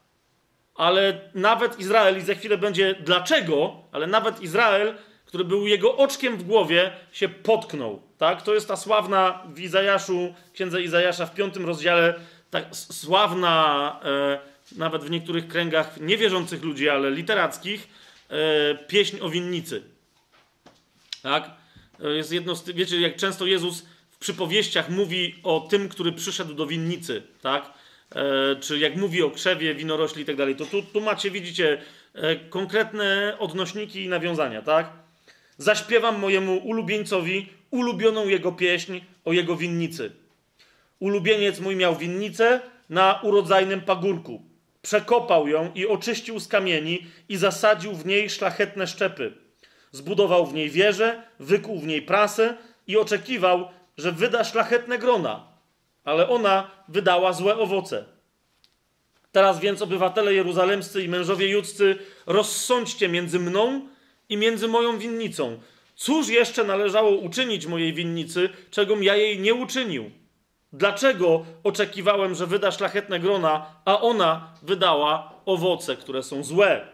Ale 0.74 1.20
nawet 1.34 1.80
Izrael, 1.80 2.18
i 2.18 2.20
za 2.20 2.34
chwilę 2.34 2.58
będzie 2.58 2.94
dlaczego, 2.94 3.76
ale 3.92 4.06
nawet 4.06 4.40
Izrael, 4.40 4.94
który 5.24 5.44
był 5.44 5.66
jego 5.66 5.96
oczkiem 5.96 6.36
w 6.36 6.42
głowie, 6.42 6.90
się 7.12 7.28
potknął. 7.28 8.02
Tak? 8.18 8.42
To 8.42 8.54
jest 8.54 8.68
ta 8.68 8.76
sławna 8.76 9.42
w 9.54 9.60
Izajaszu, 9.60 10.34
księdze 10.52 10.82
Izajasza 10.82 11.26
w 11.26 11.34
piątym 11.34 11.66
rozdziale, 11.66 12.14
tak 12.50 12.76
sławna, 12.76 14.00
e, 14.04 14.38
nawet 14.76 15.04
w 15.04 15.10
niektórych 15.10 15.48
kręgach 15.48 16.00
niewierzących 16.00 16.62
ludzi, 16.62 16.88
ale 16.88 17.10
literackich, 17.10 17.88
e, 18.28 18.74
pieśń 18.74 19.20
o 19.20 19.30
winnicy. 19.30 19.82
Tak? 21.22 21.50
Jest 22.16 22.32
jedno 22.32 22.56
z, 22.56 22.70
wiecie, 22.70 23.00
jak 23.00 23.16
często 23.16 23.46
Jezus 23.46 23.84
w 24.10 24.18
przypowieściach 24.18 24.90
mówi 24.90 25.34
o 25.42 25.60
tym, 25.70 25.88
który 25.88 26.12
przyszedł 26.12 26.54
do 26.54 26.66
winnicy, 26.66 27.22
tak? 27.42 27.72
E, 28.14 28.56
czy 28.60 28.78
jak 28.78 28.96
mówi 28.96 29.22
o 29.22 29.30
krzewie, 29.30 29.74
winorośli 29.74 30.22
i 30.22 30.24
tak 30.24 30.36
dalej, 30.36 30.56
to 30.56 30.66
tu, 30.66 30.82
tu 30.82 31.00
macie, 31.00 31.30
widzicie, 31.30 31.82
e, 32.14 32.36
konkretne 32.36 33.36
odnośniki 33.38 34.04
i 34.04 34.08
nawiązania, 34.08 34.62
tak? 34.62 34.92
Zaśpiewam 35.58 36.18
mojemu 36.18 36.56
ulubieńcowi 36.56 37.48
ulubioną 37.70 38.28
jego 38.28 38.52
pieśń 38.52 39.00
o 39.24 39.32
jego 39.32 39.56
winnicy. 39.56 40.10
Ulubieniec 41.00 41.60
mój 41.60 41.76
miał 41.76 41.96
winnicę 41.96 42.60
na 42.88 43.20
urodzajnym 43.22 43.80
pagórku. 43.80 44.42
Przekopał 44.82 45.48
ją 45.48 45.72
i 45.74 45.86
oczyścił 45.86 46.40
z 46.40 46.48
kamieni 46.48 47.06
i 47.28 47.36
zasadził 47.36 47.92
w 47.92 48.06
niej 48.06 48.30
szlachetne 48.30 48.86
szczepy. 48.86 49.32
Zbudował 49.92 50.46
w 50.46 50.54
niej 50.54 50.70
wieżę, 50.70 51.22
wykuł 51.40 51.78
w 51.78 51.86
niej 51.86 52.02
prasę 52.02 52.56
i 52.86 52.96
oczekiwał, 52.96 53.68
że 53.98 54.12
wyda 54.12 54.44
szlachetne 54.44 54.98
grona, 54.98 55.48
ale 56.04 56.28
ona 56.28 56.70
wydała 56.88 57.32
złe 57.32 57.56
owoce. 57.56 58.04
Teraz 59.32 59.60
więc, 59.60 59.82
obywatele 59.82 60.34
jeruzalemscy 60.34 61.02
i 61.02 61.08
mężowie 61.08 61.48
judzcy, 61.48 61.98
rozsądźcie 62.26 63.08
między 63.08 63.38
mną 63.38 63.88
i 64.28 64.36
między 64.36 64.68
moją 64.68 64.98
winnicą. 64.98 65.60
Cóż 65.96 66.28
jeszcze 66.28 66.64
należało 66.64 67.10
uczynić 67.10 67.66
mojej 67.66 67.92
winnicy, 67.92 68.48
czegom 68.70 69.02
ja 69.02 69.16
jej 69.16 69.40
nie 69.40 69.54
uczynił? 69.54 70.10
Dlaczego 70.72 71.44
oczekiwałem, 71.64 72.34
że 72.34 72.46
wyda 72.46 72.70
szlachetne 72.72 73.20
grona, 73.20 73.66
a 73.84 74.00
ona 74.00 74.52
wydała 74.62 75.32
owoce, 75.46 75.96
które 75.96 76.22
są 76.22 76.44
złe? 76.44 76.86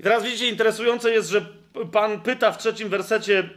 I 0.00 0.02
teraz 0.02 0.24
widzicie, 0.24 0.48
interesujące 0.48 1.10
jest, 1.10 1.28
że 1.30 1.46
Pan 1.92 2.20
pyta 2.20 2.52
w 2.52 2.58
trzecim 2.58 2.88
wersecie 2.88 3.50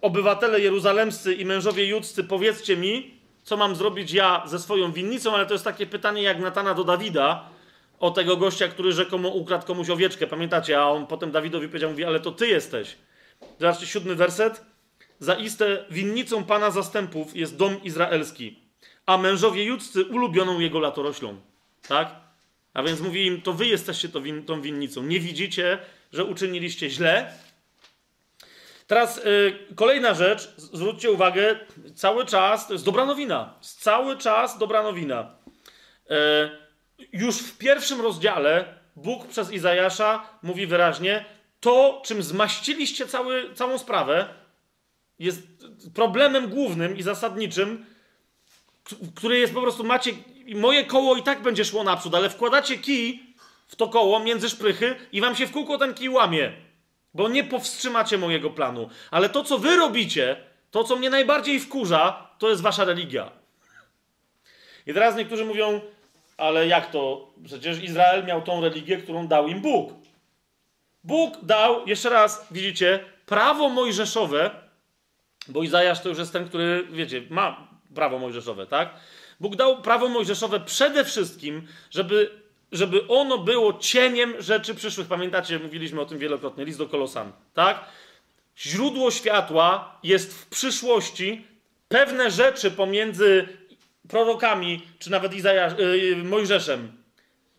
obywatele 0.00 0.60
jeruzalemscy 0.60 1.34
i 1.34 1.44
mężowie 1.44 1.86
judzcy, 1.86 2.24
powiedzcie 2.24 2.76
mi, 2.76 3.20
co 3.42 3.56
mam 3.56 3.76
zrobić 3.76 4.12
ja 4.12 4.42
ze 4.46 4.58
swoją 4.58 4.92
winnicą, 4.92 5.34
ale 5.34 5.46
to 5.46 5.52
jest 5.52 5.64
takie 5.64 5.86
pytanie 5.86 6.22
jak 6.22 6.40
Natana 6.40 6.74
do 6.74 6.84
Dawida 6.84 7.48
o 8.00 8.10
tego 8.10 8.36
gościa, 8.36 8.68
który 8.68 8.92
rzekomo 8.92 9.28
ukradł 9.28 9.66
komuś 9.66 9.90
owieczkę. 9.90 10.26
Pamiętacie? 10.26 10.80
A 10.80 10.88
on 10.88 11.06
potem 11.06 11.30
Dawidowi 11.30 11.68
powiedział, 11.68 11.90
mówi, 11.90 12.04
ale 12.04 12.20
to 12.20 12.32
ty 12.32 12.48
jesteś. 12.48 12.96
Zobaczcie, 13.60 13.86
siódmy 13.86 14.14
werset. 14.14 14.64
Zaiste 15.18 15.84
winnicą 15.90 16.44
Pana 16.44 16.70
zastępów 16.70 17.36
jest 17.36 17.56
dom 17.56 17.82
izraelski, 17.82 18.58
a 19.06 19.18
mężowie 19.18 19.64
judzcy 19.64 20.04
ulubioną 20.04 20.60
jego 20.60 20.80
latoroślą. 20.80 21.40
Tak? 21.88 22.14
A 22.74 22.82
więc 22.82 23.00
mówi 23.00 23.26
im, 23.26 23.42
to 23.42 23.52
wy 23.52 23.66
jesteście 23.66 24.08
to 24.08 24.20
win, 24.20 24.44
tą 24.44 24.60
winnicą. 24.60 25.02
Nie 25.02 25.20
widzicie, 25.20 25.78
że 26.12 26.24
uczyniliście 26.24 26.90
źle? 26.90 27.32
Teraz 28.86 29.24
yy, 29.24 29.58
kolejna 29.74 30.14
rzecz, 30.14 30.54
zwróćcie 30.56 31.10
uwagę, 31.10 31.58
cały 31.94 32.26
czas, 32.26 32.66
to 32.66 32.72
jest 32.72 32.84
dobra 32.84 33.06
nowina, 33.06 33.54
cały 33.60 34.18
czas 34.18 34.58
dobra 34.58 34.82
nowina. 34.82 35.30
Yy, 36.10 36.16
już 37.12 37.38
w 37.38 37.58
pierwszym 37.58 38.00
rozdziale 38.00 38.78
Bóg 38.96 39.26
przez 39.26 39.52
Izajasza 39.52 40.28
mówi 40.42 40.66
wyraźnie, 40.66 41.24
to, 41.60 42.02
czym 42.04 42.22
zmaściliście 42.22 43.06
cały, 43.06 43.54
całą 43.54 43.78
sprawę, 43.78 44.28
jest 45.18 45.42
problemem 45.94 46.48
głównym 46.48 46.96
i 46.96 47.02
zasadniczym, 47.02 47.86
który 49.14 49.38
jest 49.38 49.54
po 49.54 49.62
prostu, 49.62 49.84
macie, 49.84 50.12
moje 50.54 50.84
koło 50.84 51.16
i 51.16 51.22
tak 51.22 51.42
będzie 51.42 51.64
szło 51.64 51.84
naprzód, 51.84 52.14
ale 52.14 52.30
wkładacie 52.30 52.78
kij 52.78 53.34
w 53.66 53.76
to 53.76 53.88
koło 53.88 54.20
między 54.20 54.48
szprychy 54.48 54.96
i 55.12 55.20
wam 55.20 55.36
się 55.36 55.46
w 55.46 55.52
kółko 55.52 55.78
ten 55.78 55.94
kij 55.94 56.08
łamie, 56.08 56.52
bo 57.14 57.28
nie 57.28 57.44
powstrzymacie 57.44 58.18
mojego 58.18 58.50
planu. 58.50 58.88
Ale 59.10 59.28
to, 59.28 59.44
co 59.44 59.58
wy 59.58 59.76
robicie, 59.76 60.36
to, 60.70 60.84
co 60.84 60.96
mnie 60.96 61.10
najbardziej 61.10 61.60
wkurza, 61.60 62.28
to 62.38 62.48
jest 62.48 62.62
wasza 62.62 62.84
religia. 62.84 63.30
I 64.86 64.94
teraz 64.94 65.16
niektórzy 65.16 65.44
mówią, 65.44 65.80
ale 66.36 66.66
jak 66.66 66.90
to? 66.90 67.30
Przecież 67.44 67.82
Izrael 67.82 68.24
miał 68.24 68.42
tą 68.42 68.60
religię, 68.60 68.96
którą 68.96 69.26
dał 69.26 69.48
im 69.48 69.60
Bóg. 69.60 69.92
Bóg 71.04 71.38
dał, 71.42 71.86
jeszcze 71.86 72.10
raz, 72.10 72.46
widzicie, 72.50 73.04
prawo 73.26 73.68
mojżeszowe, 73.68 74.50
bo 75.48 75.62
Izajasz 75.62 76.00
to 76.00 76.08
już 76.08 76.18
jest 76.18 76.32
ten, 76.32 76.48
który, 76.48 76.86
wiecie, 76.90 77.22
ma 77.30 77.68
prawo 77.94 78.18
mojżeszowe, 78.18 78.66
tak? 78.66 78.94
Bóg 79.40 79.56
dał 79.56 79.82
prawo 79.82 80.08
mojżeszowe 80.08 80.60
przede 80.60 81.04
wszystkim, 81.04 81.66
żeby, 81.90 82.30
żeby 82.72 83.08
ono 83.08 83.38
było 83.38 83.78
cieniem 83.78 84.34
rzeczy 84.38 84.74
przyszłych. 84.74 85.06
Pamiętacie, 85.06 85.58
mówiliśmy 85.58 86.00
o 86.00 86.06
tym 86.06 86.18
wielokrotnie, 86.18 86.64
list 86.64 86.78
do 86.78 86.88
Kolosan, 86.88 87.32
tak? 87.54 87.84
Źródło 88.58 89.10
światła 89.10 89.98
jest 90.02 90.38
w 90.38 90.46
przyszłości. 90.46 91.46
Pewne 91.88 92.30
rzeczy 92.30 92.70
pomiędzy 92.70 93.48
prorokami, 94.08 94.82
czy 94.98 95.10
nawet 95.10 95.34
Izajasz, 95.34 95.72
yy, 95.78 96.16
Mojżeszem, 96.16 96.92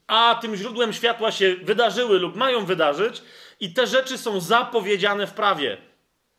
a 0.07 0.35
tym 0.41 0.55
źródłem 0.55 0.93
światła 0.93 1.31
się 1.31 1.55
wydarzyły 1.55 2.19
lub 2.19 2.35
mają 2.35 2.65
wydarzyć, 2.65 3.21
i 3.59 3.73
te 3.73 3.87
rzeczy 3.87 4.17
są 4.17 4.39
zapowiedziane 4.39 5.27
w 5.27 5.33
prawie. 5.33 5.77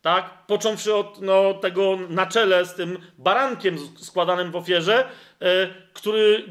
Tak? 0.06 0.46
Począwszy 0.46 0.94
od 0.94 1.20
no, 1.22 1.54
tego 1.54 1.98
na 2.08 2.26
czele 2.26 2.64
z 2.64 2.74
tym 2.74 2.98
barankiem 3.18 3.78
składanym 3.98 4.50
w 4.50 4.56
ofierze, 4.56 5.08
e, 5.40 5.46
który, 5.92 6.44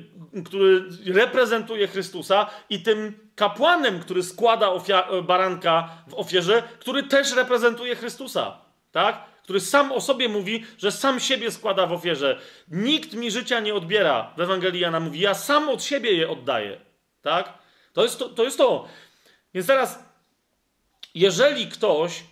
który 0.45 0.83
reprezentuje 1.05 1.87
Chrystusa 1.87 2.49
i 2.69 2.83
tym 2.83 3.29
kapłanem, 3.35 3.99
który 3.99 4.23
składa 4.23 4.67
ofia- 4.67 5.23
baranka 5.23 5.89
w 6.07 6.13
ofierze, 6.13 6.63
który 6.79 7.03
też 7.03 7.35
reprezentuje 7.35 7.95
Chrystusa, 7.95 8.57
tak? 8.91 9.25
Który 9.43 9.59
sam 9.59 9.91
o 9.91 10.01
sobie 10.01 10.29
mówi, 10.29 10.65
że 10.77 10.91
sam 10.91 11.19
siebie 11.19 11.51
składa 11.51 11.87
w 11.87 11.93
ofierze. 11.93 12.39
Nikt 12.67 13.13
mi 13.13 13.31
życia 13.31 13.59
nie 13.59 13.73
odbiera, 13.75 14.33
w 14.37 14.41
Ewangelii 14.41 14.81
Jana 14.81 14.99
mówi, 14.99 15.19
ja 15.19 15.33
sam 15.33 15.69
od 15.69 15.83
siebie 15.83 16.11
je 16.11 16.29
oddaję, 16.29 16.81
tak? 17.21 17.53
To 17.93 18.03
jest 18.03 18.19
to. 18.19 18.29
to, 18.29 18.43
jest 18.43 18.57
to. 18.57 18.87
Więc 19.53 19.67
teraz, 19.67 19.99
jeżeli 21.13 21.67
ktoś 21.67 22.23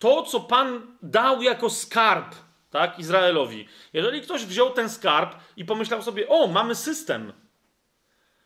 to, 0.00 0.22
co 0.22 0.40
Pan 0.40 0.96
dał 1.02 1.42
jako 1.42 1.70
skarb, 1.70 2.34
tak, 2.70 2.98
Izraelowi, 2.98 3.68
jeżeli 3.92 4.22
ktoś 4.22 4.44
wziął 4.44 4.70
ten 4.70 4.90
skarb 4.90 5.34
i 5.56 5.64
pomyślał 5.64 6.02
sobie, 6.02 6.28
o, 6.28 6.46
mamy 6.46 6.74
system. 6.74 7.32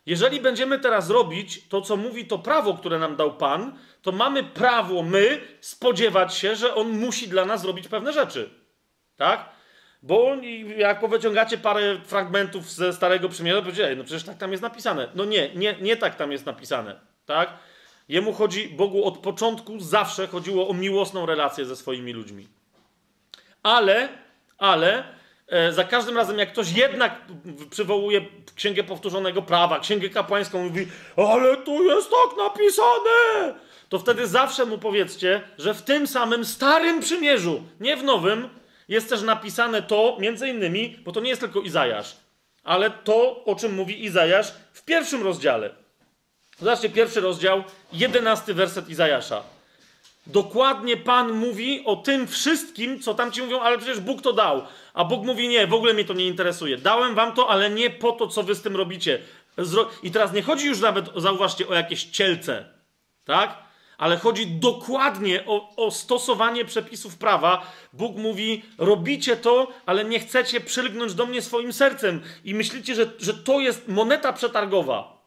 Jeżeli 0.07 0.41
będziemy 0.41 0.79
teraz 0.79 1.11
robić 1.11 1.69
to, 1.69 1.81
co 1.81 1.97
mówi 1.97 2.27
to 2.27 2.39
prawo, 2.39 2.75
które 2.75 2.99
nam 2.99 3.17
dał 3.17 3.37
Pan, 3.37 3.79
to 4.03 4.13
mamy 4.13 4.45
prawo, 4.45 5.03
my, 5.03 5.41
spodziewać 5.61 6.35
się, 6.35 6.57
że 6.57 6.75
On 6.75 6.89
musi 6.89 7.29
dla 7.29 7.45
nas 7.45 7.61
zrobić 7.61 7.89
pewne 7.89 8.13
rzeczy. 8.13 8.51
Tak? 9.17 9.49
Bo 10.03 10.37
jak 10.77 11.01
powyciągacie 11.01 11.59
parę 11.59 12.01
fragmentów 12.05 12.71
ze 12.71 12.93
Starego 12.93 13.29
Przymierza, 13.29 13.63
powiecie, 13.63 13.95
no 13.97 14.05
przecież 14.05 14.25
tak 14.25 14.39
tam 14.39 14.51
jest 14.51 14.63
napisane. 14.63 15.09
No 15.15 15.25
nie, 15.25 15.55
nie, 15.55 15.77
nie 15.81 15.97
tak 15.97 16.15
tam 16.15 16.33
jest 16.33 16.47
napisane. 16.47 17.01
Tak? 17.27 17.53
Jemu 18.09 18.33
chodzi, 18.33 18.69
Bogu 18.69 19.05
od 19.05 19.19
początku 19.19 19.81
zawsze 19.81 20.27
chodziło 20.27 20.69
o 20.69 20.75
miłosną 20.75 21.27
relację 21.27 21.65
ze 21.65 21.77
swoimi 21.77 22.13
ludźmi. 22.13 22.49
Ale, 23.63 24.09
ale 24.59 25.05
e, 25.49 25.73
za 25.73 25.85
każdym 25.85 26.17
razem, 26.17 26.39
jak 26.39 26.53
ktoś 26.53 26.73
jednak 26.73 27.21
przywołuje 27.71 28.21
Księgę 28.55 28.85
Powtórzonego 28.85 29.43
Prawa, 29.43 29.81
Księgę 29.81 30.09
Kapłańską, 30.09 30.65
mówi, 30.65 30.87
ale 31.17 31.57
tu 31.57 31.85
jest 31.85 32.11
tak 32.11 32.39
napisane, 32.39 33.55
to 33.89 33.99
wtedy 33.99 34.27
zawsze 34.27 34.67
mu 34.67 34.79
powiedzcie, 34.79 35.43
że 35.59 35.75
w 35.75 35.83
tym 35.83 36.07
samym 36.07 36.45
Starym 36.45 37.01
Przymierzu, 37.01 37.63
nie 37.81 37.97
w 37.97 38.05
Nowym, 38.05 38.49
jest 38.89 39.09
też 39.09 39.23
napisane 39.23 39.83
to, 39.83 40.17
między 40.21 40.49
innymi, 40.49 40.99
bo 41.05 41.13
to 41.13 41.21
nie 41.21 41.29
jest 41.29 41.41
tylko 41.41 41.61
Izajasz, 41.61 42.17
ale 42.65 42.91
to, 42.91 43.45
o 43.45 43.55
czym 43.55 43.75
mówi 43.75 44.05
Izajasz 44.05 44.55
w 44.73 44.85
pierwszym 44.85 45.23
rozdziale. 45.23 45.84
Zobaczcie, 46.59 46.91
pierwszy 46.91 47.21
rozdział, 47.21 47.65
jedenasty 47.93 48.55
werset 48.55 48.89
Izajasza. 48.89 49.43
Dokładnie 50.27 50.97
Pan 50.97 51.33
mówi 51.33 51.83
o 51.85 51.97
tym 51.97 52.27
wszystkim, 52.27 53.01
co 53.01 53.15
tam 53.15 53.33
ci 53.33 53.43
mówią, 53.43 53.61
ale 53.61 53.79
przecież 53.79 54.01
Bóg 54.01 54.23
to 54.23 54.33
dał. 54.33 54.63
A 54.95 55.05
Bóg 55.05 55.25
mówi, 55.25 55.49
nie, 55.49 55.67
w 55.67 55.75
ogóle 55.75 55.95
mnie 55.95 56.05
to 56.05 56.15
nie 56.15 56.27
interesuje. 56.27 56.77
Dałem 56.77 57.15
wam 57.15 57.33
to, 57.33 57.49
ale 57.49 57.71
nie 57.71 57.91
po 57.91 58.13
to, 58.13 58.29
co 58.29 58.43
wy 58.43 58.55
z 58.55 58.63
tym 58.63 58.77
robicie. 58.77 59.19
Zro... 59.59 59.91
I 60.03 60.11
teraz 60.11 60.33
nie 60.33 60.43
chodzi 60.43 60.67
już 60.67 60.81
nawet, 60.81 61.07
zauważcie, 61.17 61.69
o 61.69 61.75
jakieś 61.75 62.05
cielce, 62.05 62.65
tak? 63.25 63.59
Ale 63.99 64.17
chodzi 64.17 64.47
dokładnie 64.47 65.45
o, 65.47 65.77
o 65.77 65.91
stosowanie 65.91 66.65
przepisów 66.65 67.17
prawa. 67.17 67.73
Bóg 67.93 68.17
mówi, 68.17 68.63
robicie 68.79 69.37
to, 69.37 69.73
ale 69.87 70.05
nie 70.05 70.21
chcecie 70.21 70.61
przylgnąć 70.61 71.15
do 71.15 71.27
mnie 71.27 71.43
swoim 71.43 71.73
sercem. 71.73 72.23
I 72.45 72.55
myślicie, 72.55 72.95
że, 72.95 73.11
że 73.19 73.35
to 73.35 73.61
jest 73.61 73.89
moneta 73.89 74.33
przetargowa. 74.33 75.24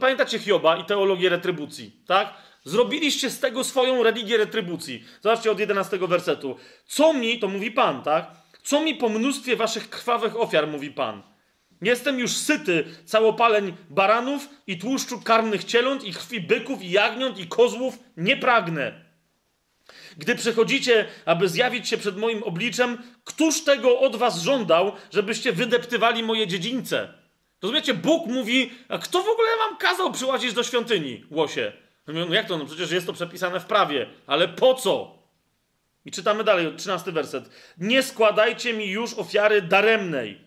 Pamiętacie 0.00 0.38
Hioba 0.38 0.76
i 0.76 0.84
teologię 0.84 1.28
retrybucji, 1.28 2.02
tak? 2.06 2.34
Zrobiliście 2.64 3.30
z 3.30 3.40
tego 3.40 3.64
swoją 3.64 4.02
religię 4.02 4.36
retrybucji. 4.36 5.04
Zobaczcie 5.22 5.50
od 5.50 5.60
11 5.60 5.98
wersetu. 5.98 6.56
Co 6.86 7.12
mi, 7.12 7.38
to 7.38 7.48
mówi 7.48 7.70
Pan, 7.70 8.02
tak? 8.02 8.30
Co 8.62 8.80
mi 8.80 8.94
po 8.94 9.08
mnóstwie 9.08 9.56
waszych 9.56 9.90
krwawych 9.90 10.40
ofiar, 10.40 10.68
mówi 10.68 10.90
Pan. 10.90 11.22
Jestem 11.82 12.18
już 12.18 12.30
syty 12.30 12.84
całopaleń 13.04 13.76
baranów 13.90 14.48
i 14.66 14.78
tłuszczu 14.78 15.20
karmnych 15.20 15.64
cieląt 15.64 16.04
i 16.04 16.12
krwi 16.12 16.40
byków 16.40 16.82
i 16.82 16.90
jagniąt 16.90 17.38
i 17.38 17.46
kozłów 17.46 17.98
nie 18.16 18.36
pragnę. 18.36 19.04
Gdy 20.16 20.34
przychodzicie, 20.34 21.06
aby 21.24 21.48
zjawić 21.48 21.88
się 21.88 21.96
przed 21.96 22.16
moim 22.16 22.42
obliczem, 22.42 22.98
któż 23.24 23.64
tego 23.64 24.00
od 24.00 24.16
was 24.16 24.42
żądał, 24.42 24.92
żebyście 25.12 25.52
wydeptywali 25.52 26.22
moje 26.22 26.46
dziedzińce? 26.46 27.23
Rozumiecie, 27.64 27.94
Bóg 27.94 28.26
mówi, 28.26 28.70
a 28.88 28.98
kto 28.98 29.22
w 29.22 29.28
ogóle 29.28 29.48
wam 29.58 29.76
kazał 29.76 30.12
przyłazić 30.12 30.52
do 30.52 30.62
świątyni, 30.62 31.24
łosie? 31.30 31.72
No 32.06 32.34
jak 32.34 32.48
to? 32.48 32.58
No 32.58 32.64
przecież 32.64 32.90
jest 32.90 33.06
to 33.06 33.12
przepisane 33.12 33.60
w 33.60 33.64
prawie, 33.64 34.06
ale 34.26 34.48
po 34.48 34.74
co? 34.74 35.18
I 36.04 36.10
czytamy 36.10 36.44
dalej, 36.44 36.72
13 36.76 37.12
werset. 37.12 37.50
Nie 37.78 38.02
składajcie 38.02 38.72
mi 38.72 38.90
już 38.90 39.14
ofiary 39.14 39.62
daremnej. 39.62 40.40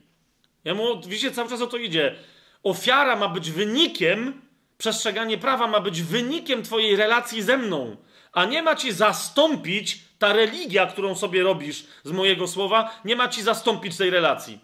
Ja 0.63 0.73
mu, 0.75 1.01
widzicie, 1.01 1.31
cały 1.31 1.49
czas 1.49 1.61
o 1.61 1.67
to 1.67 1.77
idzie. 1.77 2.15
Ofiara 2.63 3.15
ma 3.15 3.27
być 3.27 3.51
wynikiem, 3.51 4.41
przestrzeganie 4.77 5.37
prawa 5.37 5.67
ma 5.67 5.79
być 5.79 6.01
wynikiem 6.01 6.63
twojej 6.63 6.95
relacji 6.95 7.41
ze 7.41 7.57
mną, 7.57 7.97
a 8.31 8.45
nie 8.45 8.63
ma 8.63 8.75
ci 8.75 8.91
zastąpić 8.91 9.99
ta 10.19 10.33
religia, 10.33 10.85
którą 10.85 11.15
sobie 11.15 11.43
robisz 11.43 11.83
z 12.03 12.11
mojego 12.11 12.47
słowa, 12.47 13.01
nie 13.05 13.15
ma 13.15 13.27
ci 13.27 13.43
zastąpić 13.43 13.97
tej 13.97 14.09
relacji. 14.09 14.59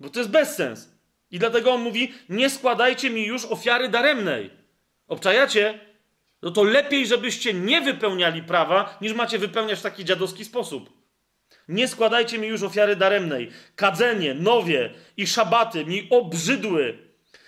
Bo 0.00 0.08
to 0.08 0.18
jest 0.18 0.30
bezsens. 0.30 0.95
I 1.30 1.38
dlatego 1.38 1.72
on 1.72 1.82
mówi: 1.82 2.14
Nie 2.28 2.50
składajcie 2.50 3.10
mi 3.10 3.26
już 3.26 3.44
ofiary 3.44 3.88
daremnej. 3.88 4.50
Obczajacie? 5.08 5.80
No 6.42 6.50
to 6.50 6.62
lepiej, 6.62 7.06
żebyście 7.06 7.54
nie 7.54 7.80
wypełniali 7.80 8.42
prawa, 8.42 8.98
niż 9.00 9.12
macie 9.12 9.38
wypełniać 9.38 9.78
w 9.78 9.82
taki 9.82 10.04
dziadowski 10.04 10.44
sposób. 10.44 10.96
Nie 11.68 11.88
składajcie 11.88 12.38
mi 12.38 12.48
już 12.48 12.62
ofiary 12.62 12.96
daremnej. 12.96 13.50
Kadzenie, 13.76 14.34
nowie 14.34 14.94
i 15.16 15.26
szabaty 15.26 15.84
mi 15.84 16.08
obrzydły. 16.10 16.98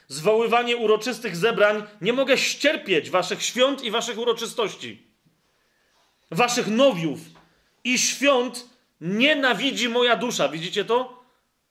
Zwoływanie 0.08 0.76
uroczystych 0.76 1.36
zebrań. 1.36 1.82
Nie 2.00 2.12
mogę 2.12 2.38
ścierpieć 2.38 3.10
waszych 3.10 3.42
świąt 3.42 3.84
i 3.84 3.90
waszych 3.90 4.18
uroczystości. 4.18 5.02
Waszych 6.30 6.66
nowiów 6.66 7.18
i 7.84 7.98
świąt 7.98 8.68
nienawidzi 9.00 9.88
moja 9.88 10.16
dusza. 10.16 10.48
Widzicie 10.48 10.84
to? 10.84 11.17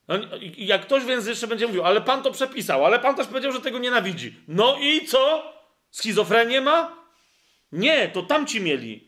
No, 0.08 0.16
jak 0.58 0.82
ktoś 0.82 1.06
więc 1.06 1.28
jeszcze 1.28 1.48
będzie 1.48 1.68
mówił, 1.68 1.84
ale 1.84 2.02
pan 2.02 2.24
to 2.24 2.32
przepisał, 2.32 2.86
ale 2.86 3.00
pan 3.00 3.16
też 3.16 3.28
powiedział, 3.28 3.52
że 3.52 3.62
tego 3.62 3.80
nienawidzi. 3.80 4.36
No 4.48 4.78
i 4.82 5.06
co? 5.06 5.54
Schizofrenię 5.92 6.62
ma? 6.62 6.98
Nie, 7.72 8.08
to 8.08 8.24
tamci 8.24 8.62
mieli. 8.62 9.08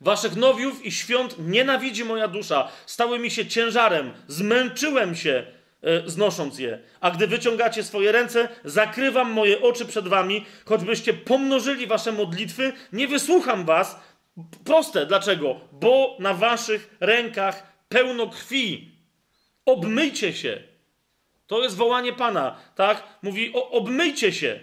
Waszych 0.00 0.36
nowiów 0.36 0.86
i 0.86 0.92
świąt 0.92 1.36
nienawidzi 1.38 2.04
moja 2.04 2.28
dusza. 2.28 2.68
Stały 2.86 3.18
mi 3.18 3.30
się 3.30 3.46
ciężarem, 3.46 4.12
zmęczyłem 4.26 5.16
się 5.16 5.46
e, 5.82 6.10
znosząc 6.10 6.58
je. 6.58 6.78
A 7.00 7.10
gdy 7.10 7.26
wyciągacie 7.26 7.82
swoje 7.82 8.12
ręce, 8.12 8.48
zakrywam 8.64 9.30
moje 9.30 9.62
oczy 9.62 9.86
przed 9.86 10.08
wami, 10.08 10.46
choćbyście 10.64 11.14
pomnożyli 11.14 11.86
wasze 11.86 12.12
modlitwy, 12.12 12.72
nie 12.92 13.08
wysłucham 13.08 13.64
was. 13.64 14.00
Proste, 14.64 15.06
dlaczego? 15.06 15.60
Bo 15.72 16.16
na 16.20 16.34
waszych 16.34 16.96
rękach 17.00 17.82
pełno 17.88 18.26
krwi 18.26 18.97
Obmyjcie 19.68 20.32
się. 20.32 20.62
To 21.46 21.62
jest 21.62 21.76
wołanie 21.76 22.12
Pana, 22.12 22.60
tak? 22.74 23.18
Mówi, 23.22 23.52
o, 23.54 23.70
obmyjcie 23.70 24.32
się. 24.32 24.60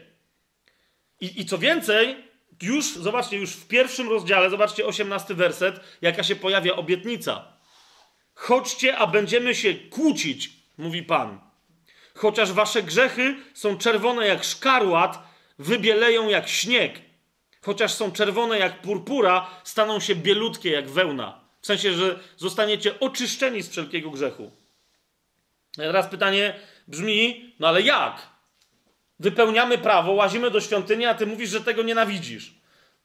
I, 1.21 1.41
I 1.41 1.45
co 1.45 1.57
więcej, 1.57 2.15
już, 2.61 2.95
zobaczcie, 2.95 3.37
już 3.37 3.51
w 3.51 3.67
pierwszym 3.67 4.09
rozdziale, 4.09 4.49
zobaczcie, 4.49 4.85
osiemnasty 4.85 5.35
werset, 5.35 5.79
jaka 6.01 6.23
się 6.23 6.35
pojawia 6.35 6.75
obietnica. 6.75 7.53
Chodźcie, 8.33 8.97
a 8.97 9.07
będziemy 9.07 9.55
się 9.55 9.73
kłócić, 9.75 10.49
mówi 10.77 11.03
Pan. 11.03 11.39
Chociaż 12.15 12.51
wasze 12.51 12.83
grzechy 12.83 13.35
są 13.53 13.77
czerwone 13.77 14.27
jak 14.27 14.43
szkarłat, 14.43 15.19
wybieleją 15.59 16.29
jak 16.29 16.47
śnieg. 16.47 17.01
Chociaż 17.61 17.93
są 17.93 18.11
czerwone 18.11 18.59
jak 18.59 18.81
purpura, 18.81 19.49
staną 19.63 19.99
się 19.99 20.15
bielutkie 20.15 20.71
jak 20.71 20.89
wełna. 20.89 21.41
W 21.61 21.65
sensie, 21.65 21.93
że 21.93 22.19
zostaniecie 22.37 22.99
oczyszczeni 22.99 23.61
z 23.61 23.69
wszelkiego 23.69 24.09
grzechu. 24.09 24.64
Teraz 25.75 26.07
pytanie 26.07 26.53
brzmi, 26.87 27.53
no 27.59 27.67
ale 27.67 27.81
jak? 27.81 28.29
Wypełniamy 29.19 29.77
prawo, 29.77 30.11
łazimy 30.11 30.51
do 30.51 30.61
świątyni, 30.61 31.05
a 31.05 31.13
ty 31.13 31.25
mówisz, 31.25 31.49
że 31.49 31.61
tego 31.61 31.83
nienawidzisz. 31.83 32.53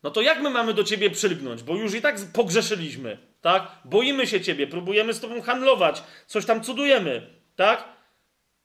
No 0.03 0.11
to 0.11 0.21
jak 0.21 0.41
my 0.41 0.51
mamy 0.51 0.75
do 0.75 0.85
ciebie 0.85 1.11
przylgnąć? 1.11 1.63
Bo 1.63 1.77
już 1.77 1.95
i 1.95 2.03
tak 2.03 2.17
pogrzeszyliśmy, 2.33 3.19
tak? 3.41 3.73
Boimy 3.85 4.27
się 4.27 4.41
ciebie, 4.41 4.67
próbujemy 4.67 5.15
z 5.15 5.21
tobą 5.21 5.43
handlować, 5.43 6.03
coś 6.27 6.47
tam 6.47 6.63
cudujemy, 6.63 7.27
tak? 7.57 7.85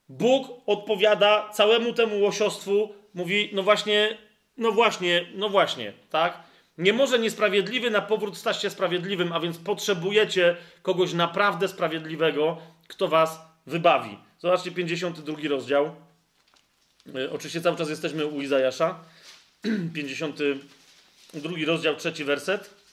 Bóg 0.09 0.47
odpowiada 0.65 1.49
całemu 1.49 1.93
temu 1.93 2.19
łosiostwu, 2.19 2.95
mówi, 3.13 3.49
no 3.53 3.63
właśnie, 3.63 4.17
no 4.57 4.71
właśnie, 4.71 5.25
no 5.35 5.49
właśnie, 5.49 5.93
tak? 6.09 6.43
Nie 6.77 6.93
może 6.93 7.19
niesprawiedliwy 7.19 7.91
na 7.91 8.01
powrót 8.01 8.37
stać 8.37 8.61
się 8.61 8.69
sprawiedliwym, 8.69 9.33
a 9.33 9.39
więc 9.39 9.57
potrzebujecie 9.57 10.55
kogoś 10.81 11.13
naprawdę 11.13 11.67
sprawiedliwego, 11.67 12.57
kto 12.87 13.07
was 13.07 13.54
wybawi. 13.67 14.17
Zobaczcie 14.39 14.71
52 14.71 15.37
rozdział. 15.49 15.95
E, 17.15 17.31
oczywiście 17.31 17.61
cały 17.61 17.77
czas 17.77 17.89
jesteśmy 17.89 18.25
u 18.25 18.41
Izajasza. 18.41 18.99
52 19.93 21.49
rozdział, 21.65 21.95
trzeci 21.95 22.23
werset. 22.23 22.85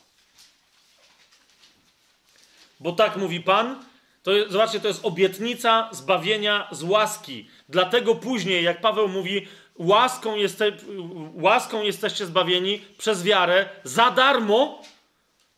bo 2.83 2.93
tak 2.93 3.17
mówi 3.17 3.41
Pan. 3.41 3.85
To 4.23 4.31
zobaczcie, 4.49 4.81
to 4.81 4.89
jest 4.89 5.05
obietnica 5.05 5.89
zbawienia 5.93 6.69
z 6.73 6.83
łaski. 6.83 7.49
Dlatego 7.69 8.15
później, 8.15 8.65
jak 8.65 8.81
Paweł 8.81 9.09
mówi, 9.09 9.47
łaską, 9.79 10.37
jeste, 10.37 10.73
łaską 11.35 11.83
jesteście 11.83 12.27
zbawieni 12.27 12.81
przez 12.99 13.23
wiarę 13.23 13.69
za 13.85 14.11
darmo, 14.11 14.83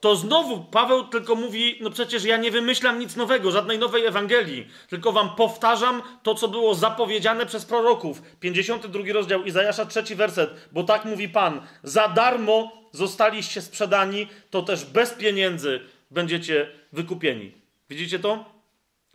to 0.05 0.17
znowu 0.17 0.65
Paweł 0.65 1.05
tylko 1.05 1.35
mówi, 1.35 1.79
no 1.81 1.91
przecież 1.91 2.25
ja 2.25 2.37
nie 2.37 2.51
wymyślam 2.51 2.99
nic 2.99 3.17
nowego, 3.17 3.51
żadnej 3.51 3.79
nowej 3.79 4.07
Ewangelii, 4.07 4.69
tylko 4.89 5.13
wam 5.13 5.37
powtarzam 5.37 6.03
to, 6.23 6.35
co 6.35 6.49
było 6.49 6.75
zapowiedziane 6.75 7.47
przez 7.47 7.65
proroków. 7.65 8.23
52 8.41 9.03
rozdział 9.13 9.45
Izajasza, 9.45 9.87
trzeci 9.87 10.15
werset, 10.15 10.51
bo 10.73 10.85
tak 10.85 11.05
mówi 11.05 11.29
Pan, 11.29 11.61
za 11.83 12.09
darmo 12.09 12.73
zostaliście 12.93 13.63
sprzedani, 13.63 14.29
to 14.51 14.63
też 14.63 14.85
bez 14.85 15.11
pieniędzy 15.11 15.81
będziecie 16.11 16.71
wykupieni. 16.93 17.53
Widzicie 17.91 18.19
to? 18.19 18.45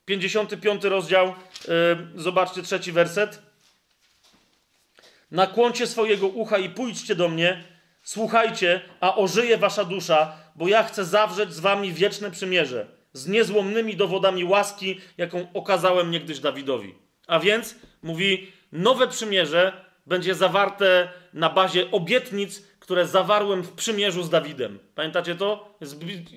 55 0.05 0.83
rozdział, 0.83 1.27
yy, 1.27 2.21
zobaczcie 2.21 2.61
trzeci 2.61 2.91
werset. 2.91 3.41
Nakłoncie 5.31 5.87
swojego 5.87 6.27
ucha 6.27 6.57
i 6.57 6.69
pójdźcie 6.69 7.15
do 7.15 7.29
mnie, 7.29 7.63
słuchajcie, 8.03 8.81
a 8.99 9.15
ożyje 9.15 9.57
wasza 9.57 9.85
dusza, 9.85 10.38
bo 10.55 10.67
ja 10.67 10.83
chcę 10.83 11.05
zawrzeć 11.05 11.53
z 11.53 11.59
wami 11.59 11.93
wieczne 11.93 12.31
przymierze, 12.31 12.87
z 13.13 13.27
niezłomnymi 13.27 13.95
dowodami 13.95 14.43
łaski, 14.43 14.99
jaką 15.17 15.47
okazałem 15.53 16.11
niegdyś 16.11 16.39
Dawidowi. 16.39 16.95
A 17.27 17.39
więc, 17.39 17.75
mówi, 18.03 18.51
nowe 18.71 19.07
przymierze 19.07 19.85
będzie 20.05 20.35
zawarte 20.35 21.09
na 21.33 21.49
bazie 21.49 21.91
obietnic, 21.91 22.63
które 22.79 23.07
zawarłem 23.07 23.63
w 23.63 23.71
przymierzu 23.71 24.23
z 24.23 24.29
Dawidem. 24.29 24.79
Pamiętacie 24.95 25.35
to? 25.35 25.77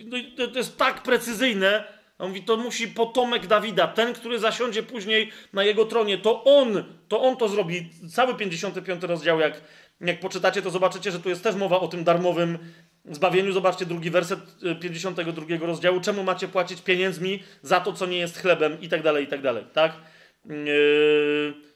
No 0.05 0.47
to 0.53 0.59
jest 0.59 0.79
tak 0.79 1.03
precyzyjne. 1.03 1.85
On 2.19 2.29
mówi, 2.29 2.43
to 2.43 2.57
musi 2.57 2.89
potomek 2.89 3.47
Dawida, 3.47 3.87
ten, 3.87 4.15
który 4.15 4.39
zasiądzie 4.39 4.83
później 4.83 5.31
na 5.53 5.65
jego 5.65 5.85
tronie. 5.85 6.19
To 6.19 6.45
on, 6.45 6.85
to 7.09 7.23
on 7.23 7.37
to 7.37 7.49
zrobi. 7.49 7.91
Cały 8.15 8.35
55 8.35 9.03
rozdział, 9.03 9.41
jak, 9.41 9.61
jak 10.01 10.21
poczytacie, 10.21 10.63
to 10.63 10.71
zobaczycie, 10.71 11.11
że 11.11 11.21
tu 11.21 11.29
jest 11.29 11.43
też 11.43 11.55
mowa 11.55 11.81
o 11.81 11.89
tym 11.89 12.05
darmowym 12.05 12.59
zbawieniu. 13.11 13.53
Zobaczcie 13.53 13.87
drugi 13.87 14.11
werset 14.11 14.41
52 14.81 15.55
y, 15.55 15.59
rozdziału. 15.59 16.01
Czemu 16.01 16.23
macie 16.23 16.49
płacić 16.49 16.83
pieniędzmi 16.83 17.43
za 17.63 17.81
to, 17.81 17.93
co 17.93 18.07
nie 18.07 18.19
jest 18.19 18.39
chlebem 18.39 18.81
i 18.81 18.89
tak 18.89 19.03
dalej, 19.03 19.25
i 19.25 19.29
tak 19.29 19.43
dalej, 19.43 19.65
tak? 19.73 19.93
Yy 20.45 21.73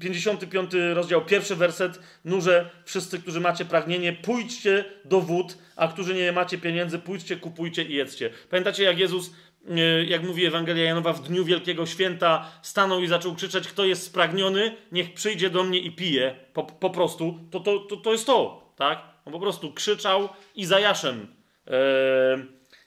55 0.00 0.70
rozdział, 0.94 1.24
pierwszy 1.24 1.56
werset, 1.56 2.00
nurze 2.24 2.70
wszyscy, 2.84 3.18
którzy 3.18 3.40
macie 3.40 3.64
pragnienie, 3.64 4.12
pójdźcie 4.12 4.84
do 5.04 5.20
wód, 5.20 5.58
a 5.76 5.88
którzy 5.88 6.14
nie 6.14 6.32
macie 6.32 6.58
pieniędzy, 6.58 6.98
pójdźcie, 6.98 7.36
kupujcie 7.36 7.82
i 7.82 7.94
jedzcie. 7.94 8.30
Pamiętacie, 8.50 8.82
jak 8.82 8.98
Jezus, 8.98 9.30
e, 9.68 10.04
jak 10.04 10.22
mówi 10.22 10.46
Ewangelia 10.46 10.84
Janowa, 10.84 11.12
w 11.12 11.28
dniu 11.28 11.44
Wielkiego 11.44 11.86
Święta 11.86 12.50
stanął 12.62 13.02
i 13.02 13.06
zaczął 13.06 13.34
krzyczeć, 13.34 13.68
kto 13.68 13.84
jest 13.84 14.02
spragniony, 14.02 14.76
niech 14.92 15.14
przyjdzie 15.14 15.50
do 15.50 15.64
mnie 15.64 15.78
i 15.78 15.90
pije, 15.90 16.34
po, 16.52 16.62
po 16.62 16.90
prostu, 16.90 17.38
to, 17.50 17.60
to, 17.60 17.78
to, 17.78 17.96
to 17.96 18.12
jest 18.12 18.26
to, 18.26 18.72
tak? 18.76 19.09
On 19.24 19.32
po 19.32 19.40
prostu 19.40 19.72
krzyczał 19.72 20.28
i 20.54 20.64
zajaszem 20.66 21.34
e, 21.66 21.72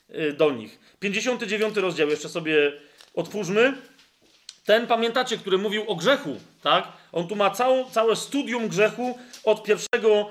e, 0.10 0.32
do 0.34 0.52
nich. 0.52 0.80
59 1.00 1.78
rozdział, 1.78 2.10
jeszcze 2.10 2.30
sobie 2.30 2.72
otwórzmy. 3.16 3.74
Ten, 4.66 4.88
pamiętacie, 4.88 5.38
który 5.38 5.58
mówił 5.58 5.84
o 5.88 5.96
grzechu, 5.96 6.36
tak? 6.62 6.88
On 7.12 7.28
tu 7.28 7.36
ma 7.36 7.50
całą, 7.50 7.92
całe 7.92 8.16
studium 8.16 8.68
grzechu 8.68 9.20
od 9.44 9.64
pierwszego 9.64 10.30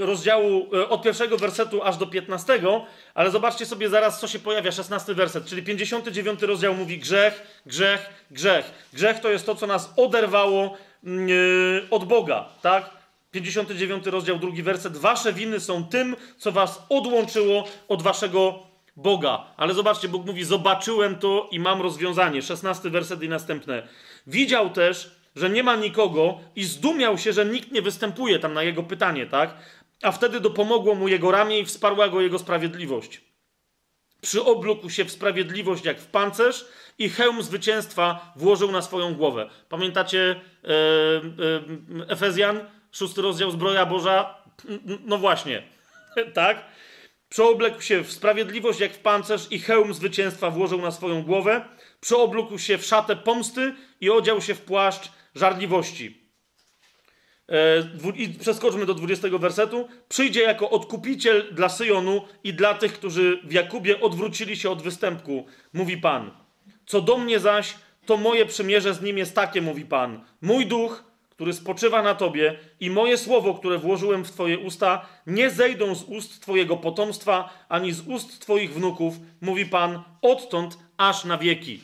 rozdziału, 0.00 0.66
e, 0.74 0.88
od 0.88 1.02
pierwszego 1.02 1.36
wersetu 1.36 1.82
aż 1.82 1.96
do 1.96 2.06
piętnastego, 2.06 2.86
ale 3.14 3.30
zobaczcie 3.30 3.66
sobie 3.66 3.88
zaraz, 3.88 4.20
co 4.20 4.28
się 4.28 4.38
pojawia, 4.38 4.72
szesnasty 4.72 5.14
werset, 5.14 5.46
czyli 5.46 5.62
59 5.62 6.42
rozdział 6.42 6.74
mówi 6.74 6.98
grzech, 6.98 7.62
grzech, 7.66 8.10
grzech. 8.30 8.72
Grzech 8.92 9.20
to 9.20 9.30
jest 9.30 9.46
to, 9.46 9.54
co 9.54 9.66
nas 9.66 9.92
oderwało 9.96 10.76
yy, 11.02 11.86
od 11.90 12.04
Boga, 12.04 12.48
tak? 12.62 12.99
59 13.30 14.06
rozdział, 14.06 14.38
drugi 14.38 14.62
werset. 14.62 14.96
Wasze 14.96 15.32
winy 15.32 15.60
są 15.60 15.84
tym, 15.84 16.16
co 16.38 16.52
was 16.52 16.82
odłączyło 16.88 17.64
od 17.88 18.02
waszego 18.02 18.70
Boga. 18.96 19.46
Ale 19.56 19.74
zobaczcie, 19.74 20.08
Bóg 20.08 20.26
mówi: 20.26 20.44
Zobaczyłem 20.44 21.18
to 21.18 21.48
i 21.52 21.60
mam 21.60 21.82
rozwiązanie. 21.82 22.42
16 22.42 22.90
werset 22.90 23.22
i 23.22 23.28
następne. 23.28 23.88
Widział 24.26 24.70
też, 24.70 25.16
że 25.36 25.50
nie 25.50 25.62
ma 25.62 25.76
nikogo 25.76 26.40
i 26.56 26.64
zdumiał 26.64 27.18
się, 27.18 27.32
że 27.32 27.46
nikt 27.46 27.72
nie 27.72 27.82
występuje 27.82 28.38
tam 28.38 28.54
na 28.54 28.62
jego 28.62 28.82
pytanie, 28.82 29.26
tak? 29.26 29.56
A 30.02 30.12
wtedy 30.12 30.40
dopomogło 30.40 30.94
mu 30.94 31.08
jego 31.08 31.30
ramię 31.30 31.58
i 31.58 31.64
wsparła 31.64 32.08
go 32.08 32.20
jego 32.20 32.38
sprawiedliwość. 32.38 33.20
Przyoblókł 34.20 34.90
się 34.90 35.04
w 35.04 35.10
sprawiedliwość 35.10 35.84
jak 35.84 36.00
w 36.00 36.06
pancerz 36.06 36.66
i 36.98 37.08
hełm 37.08 37.42
zwycięstwa 37.42 38.32
włożył 38.36 38.72
na 38.72 38.82
swoją 38.82 39.14
głowę. 39.14 39.50
Pamiętacie 39.68 40.40
e, 40.64 40.68
e, 40.68 42.08
Efezjan, 42.08 42.60
szósty 42.92 43.22
rozdział 43.22 43.50
Zbroja 43.50 43.86
Boża? 43.86 44.34
No 45.04 45.18
właśnie, 45.18 45.62
tak? 46.34 46.64
Przeoblekł 47.28 47.80
się 47.80 48.04
w 48.04 48.12
sprawiedliwość 48.12 48.80
jak 48.80 48.92
w 48.92 48.98
pancerz 48.98 49.46
i 49.50 49.58
hełm 49.58 49.94
zwycięstwa 49.94 50.50
włożył 50.50 50.82
na 50.82 50.90
swoją 50.90 51.22
głowę. 51.22 51.64
Przeoblókł 52.00 52.58
się 52.58 52.78
w 52.78 52.84
szatę 52.84 53.16
pomsty 53.16 53.74
i 54.00 54.10
odział 54.10 54.42
się 54.42 54.54
w 54.54 54.60
płaszcz 54.60 55.12
żarliwości. 55.34 56.20
E, 57.48 58.12
I 58.16 58.28
przeskoczmy 58.28 58.86
do 58.86 58.94
20 58.94 59.28
wersetu. 59.28 59.88
Przyjdzie 60.08 60.42
jako 60.42 60.70
odkupiciel 60.70 61.54
dla 61.54 61.68
Syjonu 61.68 62.22
i 62.44 62.54
dla 62.54 62.74
tych, 62.74 62.92
którzy 62.92 63.40
w 63.44 63.52
Jakubie 63.52 64.00
odwrócili 64.00 64.56
się 64.56 64.70
od 64.70 64.82
występku, 64.82 65.46
mówi 65.72 65.96
Pan. 65.96 66.30
Co 66.86 67.00
do 67.00 67.18
mnie 67.18 67.38
zaś, 67.38 67.74
to 68.06 68.16
moje 68.16 68.46
przymierze 68.46 68.94
z 68.94 69.02
nim 69.02 69.18
jest 69.18 69.34
takie, 69.34 69.62
mówi 69.62 69.84
Pan. 69.84 70.24
Mój 70.42 70.66
duch 70.66 71.04
który 71.40 71.52
spoczywa 71.52 72.02
na 72.02 72.14
tobie, 72.14 72.58
i 72.80 72.90
moje 72.90 73.18
słowo, 73.18 73.54
które 73.54 73.78
włożyłem 73.78 74.24
w 74.24 74.30
twoje 74.30 74.58
usta, 74.58 75.06
nie 75.26 75.50
zejdą 75.50 75.94
z 75.94 76.04
ust 76.04 76.42
twojego 76.42 76.76
potomstwa, 76.76 77.50
ani 77.68 77.92
z 77.92 78.00
ust 78.00 78.40
twoich 78.40 78.74
wnuków, 78.74 79.14
mówi 79.40 79.66
Pan, 79.66 80.02
odtąd 80.22 80.78
aż 80.96 81.24
na 81.24 81.38
wieki. 81.38 81.80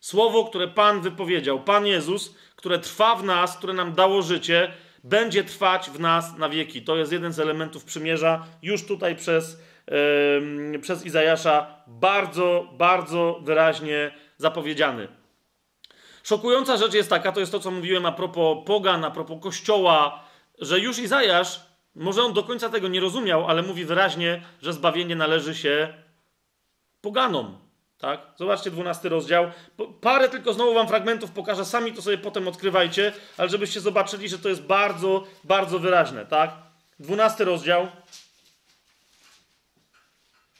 Słowo, 0.00 0.44
które 0.44 0.68
Pan 0.68 1.00
wypowiedział, 1.00 1.60
Pan 1.60 1.86
Jezus, 1.86 2.34
które 2.56 2.78
trwa 2.78 3.14
w 3.14 3.24
nas, 3.24 3.56
które 3.56 3.72
nam 3.72 3.92
dało 3.92 4.22
życie, 4.22 4.72
będzie 5.04 5.44
trwać 5.44 5.90
w 5.90 6.00
nas 6.00 6.38
na 6.38 6.48
wieki. 6.48 6.82
To 6.82 6.96
jest 6.96 7.12
jeden 7.12 7.32
z 7.32 7.40
elementów 7.40 7.84
przymierza, 7.84 8.46
już 8.62 8.86
tutaj 8.86 9.16
przez, 9.16 9.60
yy, 10.72 10.78
przez 10.78 11.06
Izajasza 11.06 11.82
bardzo, 11.86 12.68
bardzo 12.72 13.40
wyraźnie 13.42 14.10
zapowiedziany. 14.36 15.17
Szokująca 16.22 16.76
rzecz 16.76 16.94
jest 16.94 17.10
taka, 17.10 17.32
to 17.32 17.40
jest 17.40 17.52
to, 17.52 17.60
co 17.60 17.70
mówiłem 17.70 18.06
a 18.06 18.12
propos 18.12 18.58
pogan, 18.66 19.04
a 19.04 19.10
propos 19.10 19.42
kościoła, 19.42 20.24
że 20.58 20.80
już 20.80 20.98
Izajasz, 20.98 21.60
może 21.94 22.22
on 22.22 22.32
do 22.32 22.42
końca 22.42 22.68
tego 22.68 22.88
nie 22.88 23.00
rozumiał, 23.00 23.46
ale 23.46 23.62
mówi 23.62 23.84
wyraźnie, 23.84 24.42
że 24.62 24.72
zbawienie 24.72 25.16
należy 25.16 25.54
się 25.54 25.94
poganom. 27.00 27.58
Tak? 27.98 28.20
Zobaczcie 28.36 28.70
12 28.70 29.08
rozdział. 29.08 29.50
Parę 30.00 30.28
tylko 30.28 30.52
znowu 30.52 30.74
wam 30.74 30.88
fragmentów 30.88 31.30
pokażę, 31.30 31.64
sami 31.64 31.92
to 31.92 32.02
sobie 32.02 32.18
potem 32.18 32.48
odkrywajcie, 32.48 33.12
ale 33.36 33.48
żebyście 33.48 33.80
zobaczyli, 33.80 34.28
że 34.28 34.38
to 34.38 34.48
jest 34.48 34.62
bardzo, 34.62 35.24
bardzo 35.44 35.78
wyraźne. 35.78 36.26
Tak? 36.26 36.50
12 37.00 37.44
rozdział. 37.44 37.88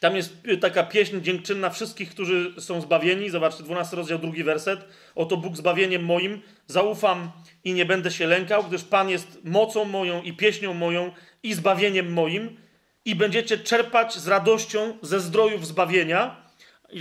Tam 0.00 0.16
jest 0.16 0.34
y, 0.48 0.58
taka 0.58 0.82
pieśń 0.82 1.20
dziękczynna 1.20 1.70
wszystkich, 1.70 2.10
którzy 2.10 2.54
są 2.58 2.80
zbawieni. 2.80 3.30
Zobaczcie, 3.30 3.62
12 3.62 3.96
rozdział, 3.96 4.18
drugi 4.18 4.44
werset. 4.44 4.84
Oto 5.14 5.36
Bóg 5.36 5.56
zbawieniem 5.56 6.04
moim. 6.04 6.42
Zaufam 6.66 7.30
i 7.64 7.72
nie 7.72 7.84
będę 7.84 8.10
się 8.10 8.26
lękał, 8.26 8.64
gdyż 8.64 8.84
Pan 8.84 9.08
jest 9.08 9.44
mocą 9.44 9.84
moją 9.84 10.22
i 10.22 10.32
pieśnią 10.32 10.74
moją 10.74 11.12
i 11.42 11.54
zbawieniem 11.54 12.12
moim. 12.12 12.56
I 13.04 13.14
będziecie 13.14 13.58
czerpać 13.58 14.14
z 14.18 14.28
radością 14.28 14.98
ze 15.02 15.20
zdrojów 15.20 15.66
zbawienia. 15.66 16.48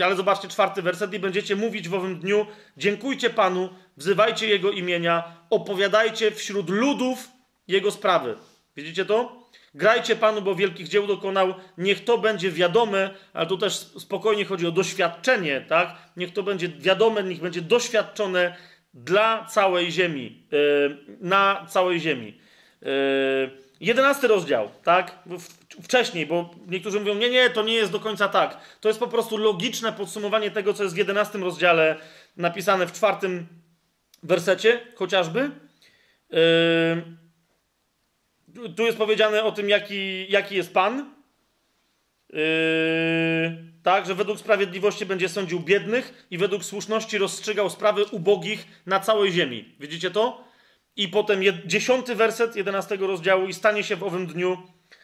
Ale 0.04 0.16
zobaczcie, 0.16 0.48
czwarty 0.48 0.82
werset. 0.82 1.14
I 1.14 1.20
będziecie 1.20 1.56
mówić 1.56 1.90
w 1.90 1.94
owym 1.94 2.20
dniu, 2.20 2.46
dziękujcie 2.78 3.30
Panu, 3.30 3.70
wzywajcie 3.98 4.48
Jego 4.48 4.72
imienia, 4.72 5.38
opowiadajcie 5.50 6.32
wśród 6.32 6.70
ludów 6.70 7.28
Jego 7.68 7.92
sprawy. 7.92 8.38
Widzicie 8.76 9.06
to? 9.06 9.47
Grajcie 9.74 10.16
Panu, 10.16 10.42
bo 10.42 10.56
wielkich 10.56 10.88
dzieł 10.88 11.08
dokonał. 11.08 11.54
Niech 11.78 12.04
to 12.04 12.18
będzie 12.18 12.52
wiadome, 12.52 13.10
ale 13.34 13.48
tu 13.48 13.58
też 13.58 13.74
spokojnie 13.74 14.46
chodzi 14.46 14.68
o 14.68 14.72
doświadczenie, 14.72 15.66
tak? 15.70 15.96
Niech 16.18 16.34
to 16.34 16.44
będzie 16.44 16.70
wiadome, 16.70 17.24
niech 17.24 17.40
będzie 17.40 17.62
doświadczone 17.62 18.56
dla 18.94 19.46
całej 19.46 19.92
ziemi, 19.92 20.48
yy, 20.52 20.98
na 21.20 21.66
całej 21.70 22.00
ziemi. 22.00 22.40
Yy, 22.82 22.90
jedenasty 23.80 24.28
rozdział, 24.28 24.70
tak? 24.84 25.20
Wcześniej, 25.84 26.26
bo 26.26 26.56
niektórzy 26.68 27.00
mówią, 27.00 27.16
nie, 27.16 27.30
nie, 27.30 27.50
to 27.50 27.64
nie 27.64 27.74
jest 27.74 27.92
do 27.92 28.00
końca 28.00 28.28
tak. 28.28 28.58
To 28.82 28.88
jest 28.88 29.00
po 29.00 29.08
prostu 29.08 29.38
logiczne 29.38 29.94
podsumowanie 29.94 30.52
tego, 30.52 30.74
co 30.74 30.84
jest 30.84 30.96
w 30.96 30.98
jedenastym 30.98 31.44
rozdziale 31.44 31.96
napisane 32.38 32.88
w 32.88 32.92
czwartym 32.92 33.48
wersecie, 34.24 34.80
chociażby. 34.96 35.52
Yy, 36.30 37.27
tu 38.76 38.86
jest 38.86 38.98
powiedziane 38.98 39.44
o 39.44 39.52
tym, 39.52 39.70
jaki, 39.70 40.32
jaki 40.32 40.56
jest 40.56 40.74
Pan. 40.74 41.18
Yy, 42.30 42.40
tak, 43.84 44.06
że 44.06 44.16
według 44.16 44.40
sprawiedliwości 44.40 45.06
będzie 45.06 45.30
sądził 45.30 45.60
biednych 45.60 46.28
i 46.32 46.38
według 46.38 46.64
słuszności 46.64 47.18
rozstrzygał 47.18 47.70
sprawy 47.70 48.06
ubogich 48.06 48.68
na 48.86 49.00
całej 49.00 49.32
ziemi. 49.32 49.76
Widzicie 49.80 50.12
to? 50.12 50.44
I 50.96 51.08
potem 51.08 51.42
dziesiąty 51.66 52.16
werset 52.16 52.56
jedenastego 52.56 53.08
rozdziału 53.08 53.48
i 53.48 53.54
stanie 53.54 53.84
się 53.84 53.96
w 53.96 54.04
owym 54.04 54.28
dniu, 54.28 54.58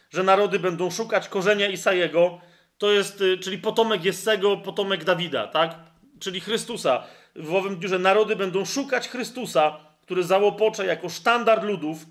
że 0.09 0.23
narody 0.23 0.59
będą 0.59 0.91
szukać 0.91 1.29
korzenia 1.29 1.69
Isajego, 1.69 2.41
to 2.77 2.91
jest, 2.91 3.21
y, 3.21 3.37
czyli 3.37 3.57
potomek 3.57 4.05
Jessego, 4.05 4.57
potomek 4.57 5.03
Dawida, 5.03 5.47
tak? 5.47 5.75
Czyli 6.19 6.39
Chrystusa. 6.39 7.03
W 7.35 7.55
owym 7.55 7.75
dniu, 7.75 7.89
że 7.89 7.99
narody 7.99 8.35
będą 8.35 8.65
szukać 8.65 9.09
Chrystusa, 9.09 9.77
który 10.01 10.23
załopocze 10.23 10.85
jako 10.85 11.09
sztandar 11.09 11.63
ludów, 11.63 12.05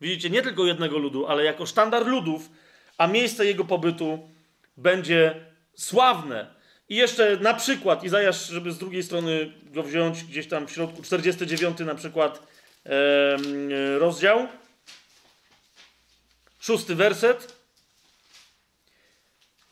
widzicie, 0.00 0.30
nie 0.30 0.42
tylko 0.42 0.66
jednego 0.66 0.98
ludu, 0.98 1.26
ale 1.26 1.44
jako 1.44 1.66
sztandar 1.66 2.06
ludów, 2.06 2.50
a 2.98 3.06
miejsce 3.06 3.46
jego 3.46 3.64
pobytu 3.64 4.30
będzie 4.76 5.46
sławne. 5.74 6.54
I 6.88 6.96
jeszcze 6.96 7.36
na 7.36 7.54
przykład, 7.54 8.04
Izajasz, 8.04 8.46
żeby 8.46 8.72
z 8.72 8.78
drugiej 8.78 9.02
strony 9.02 9.52
go 9.64 9.82
wziąć, 9.82 10.24
gdzieś 10.24 10.48
tam 10.48 10.66
w 10.66 10.70
środku, 10.70 11.02
49 11.02 11.78
na 11.78 11.94
przykład 11.94 12.46
rozdział, 13.98 14.48
szósty 16.60 16.94
werset, 16.94 17.56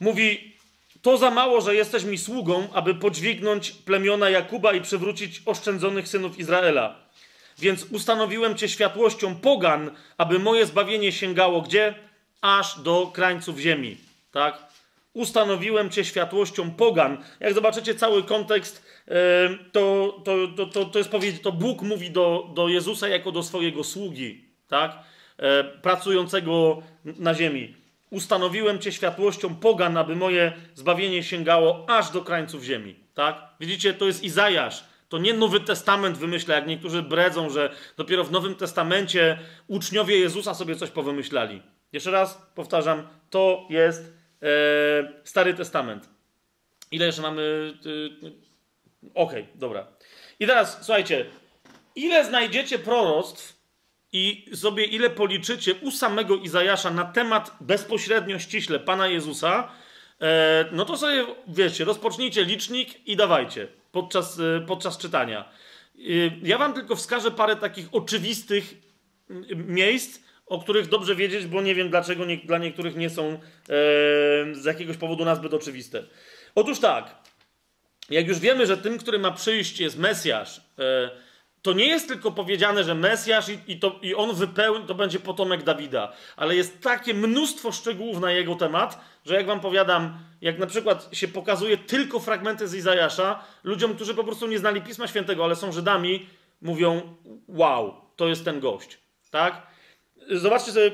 mówi, 0.00 0.56
to 1.02 1.18
za 1.18 1.30
mało, 1.30 1.60
że 1.60 1.74
jesteś 1.74 2.04
mi 2.04 2.18
sługą, 2.18 2.68
aby 2.72 2.94
podźwignąć 2.94 3.70
plemiona 3.70 4.30
Jakuba 4.30 4.72
i 4.72 4.80
przywrócić 4.80 5.42
oszczędzonych 5.46 6.08
synów 6.08 6.38
Izraela. 6.38 7.07
Więc 7.58 7.86
ustanowiłem 7.90 8.56
cię 8.56 8.68
światłością 8.68 9.34
pogan, 9.34 9.90
aby 10.18 10.38
moje 10.38 10.66
zbawienie 10.66 11.12
sięgało 11.12 11.62
gdzie? 11.62 11.94
Aż 12.40 12.80
do 12.80 13.10
krańców 13.14 13.58
ziemi. 13.58 13.96
Tak? 14.32 14.68
Ustanowiłem 15.12 15.90
cię 15.90 16.04
światłością 16.04 16.70
pogan. 16.70 17.24
Jak 17.40 17.54
zobaczycie 17.54 17.94
cały 17.94 18.22
kontekst, 18.22 18.88
to, 19.72 20.16
to, 20.24 20.48
to, 20.56 20.66
to, 20.66 20.84
to 20.84 20.98
jest 20.98 21.10
powiedzieć, 21.10 21.42
to 21.42 21.52
Bóg 21.52 21.82
mówi 21.82 22.10
do, 22.10 22.50
do 22.54 22.68
Jezusa 22.68 23.08
jako 23.08 23.32
do 23.32 23.42
swojego 23.42 23.84
sługi, 23.84 24.44
tak? 24.68 24.98
E, 25.38 25.64
pracującego 25.64 26.82
na 27.04 27.34
ziemi. 27.34 27.74
Ustanowiłem 28.10 28.78
cię 28.78 28.92
światłością 28.92 29.54
pogan, 29.54 29.96
aby 29.96 30.16
moje 30.16 30.52
zbawienie 30.74 31.22
sięgało 31.22 31.84
aż 31.88 32.10
do 32.10 32.22
krańców 32.22 32.62
ziemi. 32.62 32.94
Tak? 33.14 33.42
Widzicie, 33.60 33.94
to 33.94 34.06
jest 34.06 34.22
Izajasz. 34.22 34.84
To 35.08 35.18
nie 35.18 35.34
Nowy 35.34 35.60
Testament 35.60 36.18
wymyśla, 36.18 36.54
jak 36.54 36.66
niektórzy 36.66 37.02
bredzą, 37.02 37.50
że 37.50 37.74
dopiero 37.96 38.24
w 38.24 38.30
Nowym 38.30 38.54
Testamencie 38.54 39.38
uczniowie 39.66 40.18
Jezusa 40.18 40.54
sobie 40.54 40.76
coś 40.76 40.90
powymyślali. 40.90 41.62
Jeszcze 41.92 42.10
raz 42.10 42.42
powtarzam, 42.54 43.08
to 43.30 43.66
jest 43.70 44.12
e, 44.42 44.46
Stary 45.24 45.54
Testament. 45.54 46.08
Ile 46.90 47.06
jeszcze 47.06 47.22
mamy? 47.22 47.74
E, 48.24 48.48
Okej, 49.14 49.42
okay, 49.42 49.46
dobra. 49.54 49.86
I 50.40 50.46
teraz 50.46 50.78
słuchajcie, 50.84 51.26
ile 51.94 52.24
znajdziecie 52.24 52.78
proroctw 52.78 53.58
i 54.12 54.50
sobie 54.54 54.84
ile 54.84 55.10
policzycie 55.10 55.74
u 55.74 55.90
samego 55.90 56.36
Izajasza 56.36 56.90
na 56.90 57.04
temat 57.04 57.56
bezpośrednio, 57.60 58.38
ściśle 58.38 58.80
Pana 58.80 59.08
Jezusa, 59.08 59.68
e, 60.20 60.64
no 60.72 60.84
to 60.84 60.96
sobie, 60.96 61.26
wiecie, 61.48 61.84
rozpocznijcie 61.84 62.44
licznik 62.44 63.06
i 63.06 63.16
dawajcie 63.16 63.77
podczas, 63.92 64.40
e, 64.40 64.60
podczas 64.66 64.98
czytania. 64.98 65.44
E, 65.98 66.00
ja 66.42 66.58
wam 66.58 66.74
tylko 66.74 66.96
wskażę 66.96 67.30
parę 67.30 67.56
takich 67.56 67.88
oczywistych 67.92 68.74
miejsc, 69.56 70.20
o 70.46 70.58
których 70.62 70.88
dobrze 70.88 71.16
wiedzieć, 71.16 71.46
bo 71.46 71.62
nie 71.62 71.74
wiem 71.74 71.90
dlaczego 71.90 72.24
nie, 72.24 72.36
dla 72.36 72.58
niektórych 72.58 72.96
nie 72.96 73.10
są 73.10 73.40
z 74.52 74.64
jakiegoś 74.64 74.96
powodu 74.96 75.24
nazbyt 75.24 75.54
oczywiste. 75.54 76.04
Otóż 76.54 76.78
tak, 76.80 77.14
jak 78.10 78.28
już 78.28 78.38
wiemy, 78.38 78.66
że 78.66 78.76
tym, 78.76 78.98
który 78.98 79.18
ma 79.18 79.30
przyjść 79.30 79.80
jest 79.80 79.98
Mesjasz, 79.98 80.60
to 81.62 81.72
nie 81.72 81.86
jest 81.86 82.08
tylko 82.08 82.32
powiedziane, 82.32 82.84
że 82.84 82.94
Mesjasz 82.94 83.48
i, 83.48 83.58
i, 83.66 83.78
to, 83.78 83.98
i 84.02 84.14
on 84.14 84.34
wypełni, 84.34 84.86
to 84.86 84.94
będzie 84.94 85.20
potomek 85.20 85.62
Dawida, 85.62 86.12
ale 86.36 86.56
jest 86.56 86.82
takie 86.82 87.14
mnóstwo 87.14 87.72
szczegółów 87.72 88.20
na 88.20 88.32
jego 88.32 88.54
temat, 88.54 89.00
że 89.26 89.34
jak 89.34 89.46
wam 89.46 89.60
powiadam, 89.60 90.18
jak 90.40 90.58
na 90.58 90.66
przykład 90.66 91.08
się 91.12 91.28
pokazuje 91.28 91.76
tylko 91.76 92.20
fragmenty 92.20 92.68
z 92.68 92.74
Izajasza, 92.74 93.44
ludziom, 93.64 93.94
którzy 93.94 94.14
po 94.14 94.24
prostu 94.24 94.46
nie 94.46 94.58
znali 94.58 94.82
Pisma 94.82 95.06
Świętego, 95.06 95.44
ale 95.44 95.56
są 95.56 95.72
Żydami, 95.72 96.26
mówią, 96.62 97.16
wow, 97.48 97.94
to 98.16 98.28
jest 98.28 98.44
ten 98.44 98.60
gość, 98.60 98.98
tak? 99.30 99.66
Zobaczcie 100.30 100.72
sobie, 100.72 100.90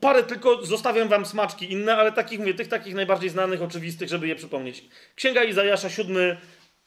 parę 0.00 0.22
tylko, 0.22 0.66
zostawiam 0.66 1.08
wam 1.08 1.26
smaczki 1.26 1.72
inne, 1.72 1.96
ale 1.96 2.12
takich, 2.12 2.38
mówię, 2.38 2.54
tych 2.54 2.68
takich 2.68 2.94
najbardziej 2.94 3.30
znanych, 3.30 3.62
oczywistych, 3.62 4.08
żeby 4.08 4.28
je 4.28 4.36
przypomnieć. 4.36 4.84
Księga 5.14 5.44
Izajasza, 5.44 5.90
siódmy 5.90 6.36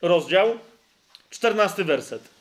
rozdział, 0.02 0.60
czternasty 1.30 1.84
werset. 1.84 2.37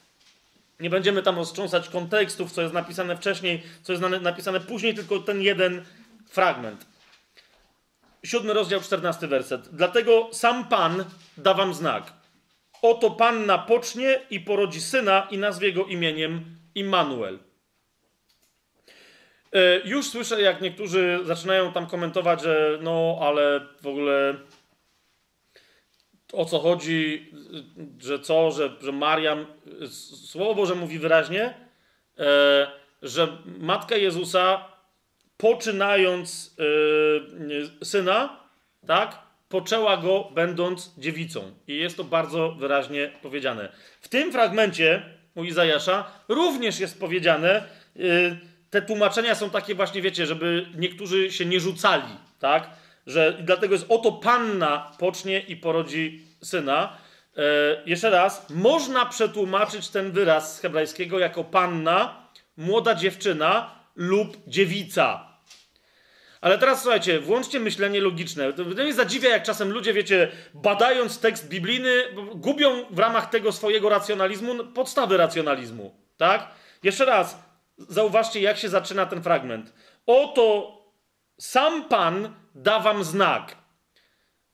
Nie 0.81 0.91
będziemy 0.91 1.23
tam 1.23 1.37
roztrząsać 1.37 1.89
kontekstów, 1.89 2.53
co 2.53 2.63
jest 2.63 2.75
napisane 2.75 3.17
wcześniej, 3.17 3.63
co 3.83 3.93
jest 3.93 4.05
napisane 4.21 4.61
później, 4.61 4.95
tylko 4.95 5.19
ten 5.19 5.43
jeden 5.43 5.85
fragment. 6.29 6.87
Siódmy 8.25 8.53
rozdział, 8.53 8.81
czternasty 8.81 9.27
werset. 9.27 9.69
Dlatego 9.73 10.29
sam 10.33 10.69
Pan 10.69 11.05
da 11.37 11.55
wam 11.55 11.75
znak. 11.75 12.13
Oto 12.83 13.11
Panna 13.11 13.59
pocznie 13.59 14.21
i 14.31 14.41
porodzi 14.41 14.81
syna 14.81 15.27
i 15.31 15.39
nazwie 15.39 15.73
go 15.73 15.85
imieniem 15.85 16.45
Immanuel. 16.75 17.39
E, 19.53 19.81
już 19.85 20.07
słyszę, 20.07 20.43
jak 20.43 20.61
niektórzy 20.61 21.21
zaczynają 21.25 21.73
tam 21.73 21.87
komentować, 21.87 22.43
że 22.43 22.79
no, 22.83 23.19
ale 23.21 23.61
w 23.83 23.87
ogóle 23.87 24.35
o 26.33 26.45
co 26.45 26.59
chodzi, 26.59 27.33
że 27.99 28.19
co, 28.19 28.51
że, 28.51 28.71
że 28.81 28.93
Mariam, 28.93 29.47
Słowo 30.27 30.55
Boże 30.55 30.75
mówi 30.75 30.99
wyraźnie, 30.99 31.55
e, 32.19 32.67
że 33.03 33.29
Matka 33.59 33.97
Jezusa 33.97 34.65
poczynając 35.37 36.57
e, 37.81 37.85
syna, 37.85 38.41
tak, 38.87 39.19
poczęła 39.49 39.97
go 39.97 40.31
będąc 40.35 40.95
dziewicą. 40.99 41.53
I 41.69 41.77
jest 41.77 41.97
to 41.97 42.05
bardzo 42.05 42.53
wyraźnie 42.53 43.11
powiedziane. 43.23 43.73
W 44.01 44.09
tym 44.09 44.33
fragmencie 44.33 45.03
u 45.35 45.45
Izajasza 45.45 46.11
również 46.29 46.81
jest 46.81 47.01
powiedziane, 47.01 47.51
e, 47.51 47.63
te 48.71 48.83
tłumaczenia 48.83 49.35
są 49.35 49.51
takie 49.51 49.75
właśnie, 49.75 50.03
wiecie, 50.03 50.27
żeby 50.27 50.67
niektórzy 50.75 51.33
się 51.33 51.45
nie 51.45 51.61
rzucali, 51.61 52.17
tak, 52.39 52.71
że 53.07 53.39
dlatego 53.43 53.75
jest 53.75 53.87
oto 53.89 54.13
panna 54.13 54.93
pocznie 54.99 55.41
i 55.41 55.57
porodzi 55.57 56.25
syna. 56.43 56.97
E, 57.37 57.43
jeszcze 57.87 58.11
raz, 58.11 58.51
można 58.51 59.07
przetłumaczyć 59.07 59.89
ten 59.89 60.13
wyraz 60.13 60.57
z 60.57 60.61
hebrajskiego 60.61 61.19
jako 61.19 61.45
panna, 61.45 62.29
młoda 62.57 62.95
dziewczyna 62.95 63.71
lub 63.97 64.37
dziewica. 64.47 65.27
Ale 66.41 66.59
teraz 66.59 66.83
słuchajcie, 66.83 67.21
włączcie 67.21 67.61
myślenie 67.61 68.01
logiczne. 68.01 68.53
To 68.53 68.65
mnie 68.65 68.95
zadziwia, 68.95 69.31
jak 69.31 69.43
czasem 69.43 69.73
ludzie, 69.73 69.93
wiecie, 69.93 70.33
badając 70.55 71.21
tekst 71.21 71.49
biblijny, 71.49 72.03
gubią 72.35 72.85
w 72.91 72.99
ramach 72.99 73.31
tego 73.31 73.53
swojego 73.53 73.89
racjonalizmu 73.89 74.65
podstawy 74.65 75.17
racjonalizmu. 75.17 75.95
Tak? 76.17 76.49
Jeszcze 76.83 77.05
raz, 77.05 77.39
zauważcie, 77.79 78.41
jak 78.41 78.59
się 78.59 78.69
zaczyna 78.69 79.07
ten 79.07 79.23
fragment. 79.23 79.73
Oto 80.07 80.77
sam 81.39 81.89
Pan 81.89 82.35
da 82.57 82.81
wam 82.81 83.05
znak. 83.05 83.57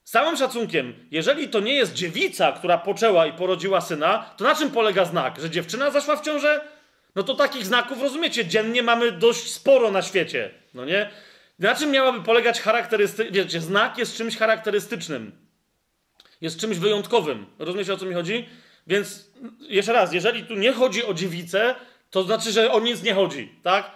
Z 0.03 0.11
całym 0.11 0.37
szacunkiem, 0.37 1.07
jeżeli 1.11 1.49
to 1.49 1.59
nie 1.59 1.73
jest 1.73 1.93
dziewica, 1.93 2.51
która 2.51 2.77
poczęła 2.77 3.25
i 3.27 3.33
porodziła 3.33 3.81
syna, 3.81 4.33
to 4.37 4.43
na 4.43 4.55
czym 4.55 4.71
polega 4.71 5.05
znak? 5.05 5.39
Że 5.41 5.49
dziewczyna 5.49 5.91
zaszła 5.91 6.15
w 6.15 6.21
ciążę? 6.21 6.61
No 7.15 7.23
to 7.23 7.35
takich 7.35 7.65
znaków, 7.65 8.01
rozumiecie, 8.01 8.45
dziennie 8.45 8.83
mamy 8.83 9.11
dość 9.11 9.53
sporo 9.53 9.91
na 9.91 10.01
świecie, 10.01 10.51
no 10.73 10.85
nie? 10.85 11.09
Na 11.59 11.75
czym 11.75 11.91
miałaby 11.91 12.23
polegać 12.23 12.61
charakterystyka? 12.61 13.31
Wiecie, 13.31 13.61
znak 13.61 13.97
jest 13.97 14.17
czymś 14.17 14.37
charakterystycznym. 14.37 15.31
Jest 16.41 16.59
czymś 16.59 16.77
wyjątkowym. 16.77 17.45
Rozumiecie, 17.59 17.93
o 17.93 17.97
co 17.97 18.05
mi 18.05 18.13
chodzi? 18.13 18.49
Więc 18.87 19.29
jeszcze 19.59 19.93
raz, 19.93 20.13
jeżeli 20.13 20.43
tu 20.43 20.55
nie 20.55 20.73
chodzi 20.73 21.05
o 21.05 21.13
dziewicę, 21.13 21.75
to 22.09 22.23
znaczy, 22.23 22.51
że 22.51 22.71
o 22.71 22.79
nic 22.79 23.03
nie 23.03 23.13
chodzi, 23.13 23.55
tak? 23.63 23.91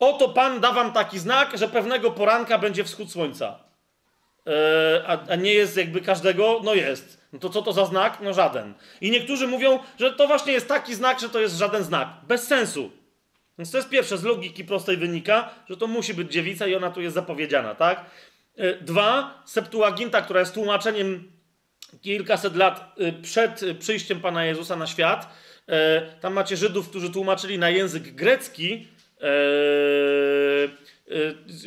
Oto 0.00 0.28
Pan 0.28 0.60
da 0.60 0.72
wam 0.72 0.92
taki 0.92 1.18
znak, 1.18 1.58
że 1.58 1.68
pewnego 1.68 2.10
poranka 2.10 2.58
będzie 2.58 2.84
wschód 2.84 3.12
słońca. 3.12 3.58
E, 4.46 5.02
a, 5.06 5.18
a 5.28 5.36
nie 5.36 5.54
jest 5.54 5.76
jakby 5.76 6.00
każdego? 6.00 6.60
No 6.64 6.74
jest. 6.74 7.20
No 7.32 7.38
to 7.38 7.50
co 7.50 7.62
to 7.62 7.72
za 7.72 7.86
znak? 7.86 8.18
No 8.22 8.34
żaden. 8.34 8.74
I 9.00 9.10
niektórzy 9.10 9.46
mówią, 9.46 9.78
że 9.98 10.12
to 10.12 10.26
właśnie 10.26 10.52
jest 10.52 10.68
taki 10.68 10.94
znak, 10.94 11.20
że 11.20 11.28
to 11.28 11.40
jest 11.40 11.56
żaden 11.56 11.84
znak. 11.84 12.08
Bez 12.28 12.46
sensu. 12.46 12.90
Więc 13.58 13.70
to 13.70 13.76
jest 13.76 13.88
pierwsze, 13.88 14.18
z 14.18 14.24
logiki 14.24 14.64
prostej 14.64 14.96
wynika, 14.96 15.50
że 15.68 15.76
to 15.76 15.86
musi 15.86 16.14
być 16.14 16.32
dziewica 16.32 16.66
i 16.66 16.74
ona 16.74 16.90
tu 16.90 17.00
jest 17.00 17.14
zapowiedziana, 17.14 17.74
tak? 17.74 18.04
E, 18.56 18.74
dwa, 18.74 19.42
Septuaginta, 19.44 20.22
która 20.22 20.40
jest 20.40 20.54
tłumaczeniem 20.54 21.32
kilkaset 22.02 22.56
lat 22.56 22.94
e, 22.98 23.12
przed 23.12 23.64
przyjściem 23.78 24.20
Pana 24.20 24.44
Jezusa 24.44 24.76
na 24.76 24.86
świat. 24.86 25.28
Tam 26.20 26.32
macie 26.32 26.56
Żydów, 26.56 26.88
którzy 26.88 27.10
tłumaczyli 27.10 27.58
na 27.58 27.70
język 27.70 28.14
grecki 28.14 28.86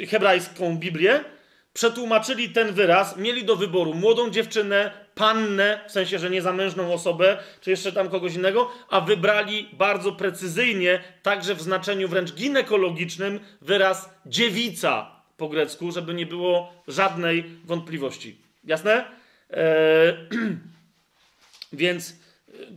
hebrajską 0.10 0.78
Biblię, 0.78 1.24
przetłumaczyli 1.74 2.50
ten 2.50 2.74
wyraz, 2.74 3.18
mieli 3.18 3.44
do 3.44 3.56
wyboru 3.56 3.94
młodą 3.94 4.30
dziewczynę, 4.30 4.92
pannę, 5.16 5.80
w 5.88 5.92
sensie, 5.92 6.20
że 6.20 6.30
niezamężną 6.30 6.94
osobę, 6.94 7.38
czy 7.62 7.70
jeszcze 7.70 7.92
tam 7.92 8.10
kogoś 8.10 8.36
innego, 8.36 8.72
a 8.90 9.02
wybrali 9.02 9.70
bardzo 9.74 10.12
precyzyjnie, 10.12 11.04
także 11.24 11.56
w 11.56 11.62
znaczeniu 11.62 12.08
wręcz 12.08 12.34
ginekologicznym, 12.34 13.40
wyraz 13.62 14.10
dziewica 14.26 15.12
po 15.38 15.50
grecku, 15.50 15.92
żeby 15.92 16.14
nie 16.14 16.26
było 16.26 16.74
żadnej 16.88 17.44
wątpliwości. 17.64 18.38
Jasne? 18.64 19.06
Eee, 19.50 20.14
więc 21.74 22.23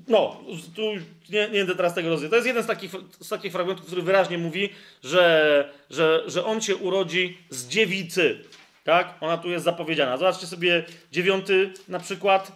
no, 0.09 0.41
tu 0.77 0.83
nie, 1.29 1.49
nie 1.49 1.59
będę 1.59 1.77
teraz 1.77 1.95
tego 1.95 2.09
rozwijać. 2.09 2.31
To 2.31 2.37
jest 2.37 2.47
jeden 2.47 2.63
z 2.63 2.67
takich, 2.67 2.93
z 3.21 3.29
takich 3.29 3.53
fragmentów, 3.53 3.87
który 3.87 4.03
wyraźnie 4.03 4.39
mówi, 4.39 4.69
że, 5.05 5.69
że, 5.91 6.23
że 6.27 6.45
on 6.45 6.61
się 6.61 6.77
urodzi 6.77 7.39
z 7.51 7.69
dziewicy. 7.69 8.45
Tak? 8.85 9.15
Ona 9.21 9.39
tu 9.39 9.51
jest 9.51 9.65
zapowiedziana. 9.65 10.17
Zobaczcie 10.17 10.47
sobie 10.47 10.85
dziewiąty 11.13 11.73
na 11.89 12.01
przykład 12.01 12.53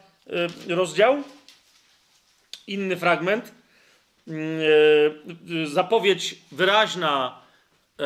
yy, 0.67 0.75
rozdział. 0.75 1.23
Inny 2.67 2.97
fragment. 2.97 3.52
Yy, 4.26 5.67
zapowiedź 5.67 6.34
wyraźna, 6.52 7.41
yy, 7.99 8.05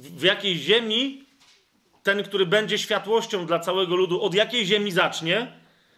w 0.00 0.22
jakiej 0.22 0.56
ziemi 0.56 1.24
ten, 2.02 2.22
który 2.22 2.46
będzie 2.46 2.78
światłością 2.78 3.46
dla 3.46 3.58
całego 3.58 3.96
ludu, 3.96 4.22
od 4.22 4.34
jakiej 4.34 4.66
ziemi 4.66 4.92
zacznie 4.92 5.52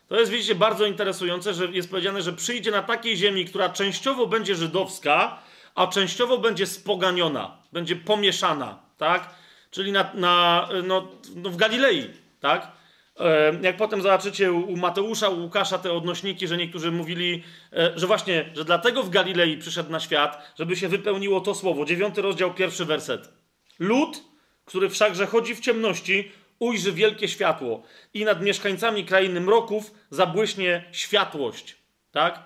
to 0.08 0.20
jest, 0.20 0.32
widzicie, 0.32 0.54
bardzo 0.54 0.86
interesujące, 0.86 1.54
że 1.54 1.66
jest 1.66 1.90
powiedziane, 1.90 2.22
że 2.22 2.32
przyjdzie 2.32 2.70
na 2.70 2.82
takiej 2.82 3.16
ziemi, 3.16 3.44
która 3.44 3.68
częściowo 3.68 4.26
będzie 4.26 4.54
żydowska, 4.54 5.42
a 5.74 5.86
częściowo 5.86 6.38
będzie 6.38 6.66
spoganiona, 6.66 7.62
będzie 7.72 7.96
pomieszana, 7.96 8.78
tak? 8.96 9.34
Czyli 9.70 9.92
na, 9.92 10.10
na 10.14 10.68
no, 10.84 11.08
no 11.36 11.50
w 11.50 11.56
Galilei, 11.56 12.10
tak? 12.40 12.72
E, 13.20 13.58
jak 13.62 13.76
potem 13.76 14.02
zobaczycie 14.02 14.52
u 14.52 14.76
Mateusza, 14.76 15.28
u 15.28 15.42
Łukasza 15.42 15.78
te 15.78 15.92
odnośniki, 15.92 16.48
że 16.48 16.56
niektórzy 16.56 16.92
mówili, 16.92 17.42
e, 17.72 17.92
że 17.96 18.06
właśnie, 18.06 18.50
że 18.54 18.64
dlatego 18.64 19.02
w 19.02 19.10
Galilei 19.10 19.58
przyszedł 19.58 19.90
na 19.90 20.00
świat, 20.00 20.52
żeby 20.58 20.76
się 20.76 20.88
wypełniło 20.88 21.40
to 21.40 21.54
słowo. 21.54 21.84
Dziewiąty 21.84 22.22
rozdział, 22.22 22.54
pierwszy 22.54 22.84
werset. 22.84 23.32
Lud, 23.78 24.22
który 24.64 24.88
wszakże 24.88 25.26
chodzi 25.26 25.54
w 25.54 25.60
ciemności, 25.60 26.32
ujrzy 26.58 26.92
wielkie 26.92 27.28
światło 27.28 27.82
i 28.14 28.24
nad 28.24 28.42
mieszkańcami 28.42 29.04
krainy 29.04 29.40
mroków 29.40 29.94
zabłyśnie 30.10 30.84
światłość. 30.92 31.76
Tak? 32.10 32.42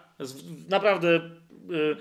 Naprawdę 0.69 1.31
yy, 1.69 1.97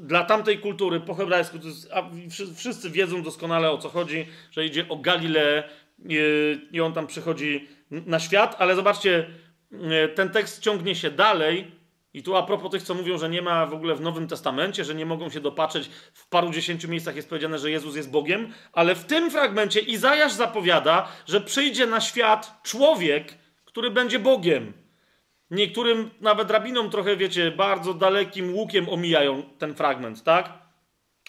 dla 0.00 0.24
tamtej 0.24 0.58
kultury 0.58 1.00
po 1.00 1.14
hebrajsku, 1.14 1.58
a 1.92 2.10
wszyscy 2.56 2.90
wiedzą 2.90 3.22
doskonale 3.22 3.70
o 3.70 3.78
co 3.78 3.88
chodzi, 3.88 4.26
że 4.50 4.66
idzie 4.66 4.88
o 4.88 4.96
Galileę 4.96 5.68
yy, 5.98 6.60
i 6.72 6.80
on 6.80 6.92
tam 6.92 7.06
przychodzi 7.06 7.68
na 7.90 8.20
świat, 8.20 8.56
ale 8.58 8.74
zobaczcie, 8.74 9.30
yy, 9.70 10.08
ten 10.08 10.30
tekst 10.30 10.62
ciągnie 10.62 10.94
się 10.94 11.10
dalej 11.10 11.81
i 12.14 12.22
tu 12.22 12.36
a 12.36 12.42
propos 12.42 12.70
tych, 12.70 12.82
co 12.82 12.94
mówią, 12.94 13.18
że 13.18 13.28
nie 13.28 13.42
ma 13.42 13.66
w 13.66 13.74
ogóle 13.74 13.94
w 13.94 14.00
Nowym 14.00 14.28
Testamencie, 14.28 14.84
że 14.84 14.94
nie 14.94 15.06
mogą 15.06 15.30
się 15.30 15.40
dopatrzeć, 15.40 15.90
w 16.12 16.28
paru 16.28 16.50
dziesięciu 16.50 16.88
miejscach 16.88 17.16
jest 17.16 17.28
powiedziane, 17.28 17.58
że 17.58 17.70
Jezus 17.70 17.96
jest 17.96 18.10
Bogiem, 18.10 18.52
ale 18.72 18.94
w 18.94 19.04
tym 19.04 19.30
fragmencie 19.30 19.80
Izajasz 19.80 20.32
zapowiada, 20.32 21.08
że 21.26 21.40
przyjdzie 21.40 21.86
na 21.86 22.00
świat 22.00 22.60
człowiek, 22.62 23.34
który 23.64 23.90
będzie 23.90 24.18
Bogiem. 24.18 24.72
Niektórym 25.50 26.10
nawet 26.20 26.50
rabinom 26.50 26.90
trochę, 26.90 27.16
wiecie, 27.16 27.50
bardzo 27.50 27.94
dalekim 27.94 28.54
łukiem 28.54 28.88
omijają 28.88 29.42
ten 29.58 29.74
fragment, 29.74 30.22
tak? 30.22 30.62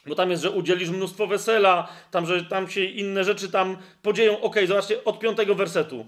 Bo 0.06 0.16
tam 0.16 0.32
jest, 0.32 0.44
że 0.44 0.52
udzielisz 0.52 0.90
mnóstwo 0.90 1.28
wesela, 1.28 1.88
tam, 2.12 2.26
że 2.26 2.46
tam 2.46 2.70
się 2.70 2.84
inne 2.84 3.24
rzeczy 3.24 3.52
tam 3.52 3.78
podzieją. 4.02 4.32
Okej, 4.32 4.48
okay, 4.48 4.68
zobaczcie, 4.68 5.04
od 5.04 5.20
piątego 5.20 5.56
wersetu. 5.56 6.06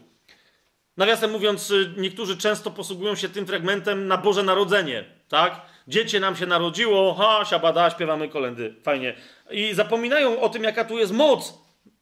Nawiasem 0.97 1.31
mówiąc, 1.31 1.71
y, 1.71 1.93
niektórzy 1.97 2.37
często 2.37 2.71
posługują 2.71 3.15
się 3.15 3.29
tym 3.29 3.45
fragmentem 3.45 4.07
na 4.07 4.17
Boże 4.17 4.43
Narodzenie, 4.43 5.05
tak? 5.29 5.61
Dziecię 5.87 6.19
nam 6.19 6.35
się 6.35 6.45
narodziło, 6.45 7.13
ha, 7.13 7.45
siabada, 7.45 7.89
śpiewamy 7.89 8.29
kolendy, 8.29 8.75
fajnie. 8.83 9.15
I 9.51 9.73
zapominają 9.73 10.41
o 10.41 10.49
tym, 10.49 10.63
jaka 10.63 10.85
tu 10.85 10.97
jest 10.97 11.11
moc 11.13 11.53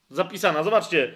zapisana. 0.10 0.64
Zobaczcie, 0.64 1.14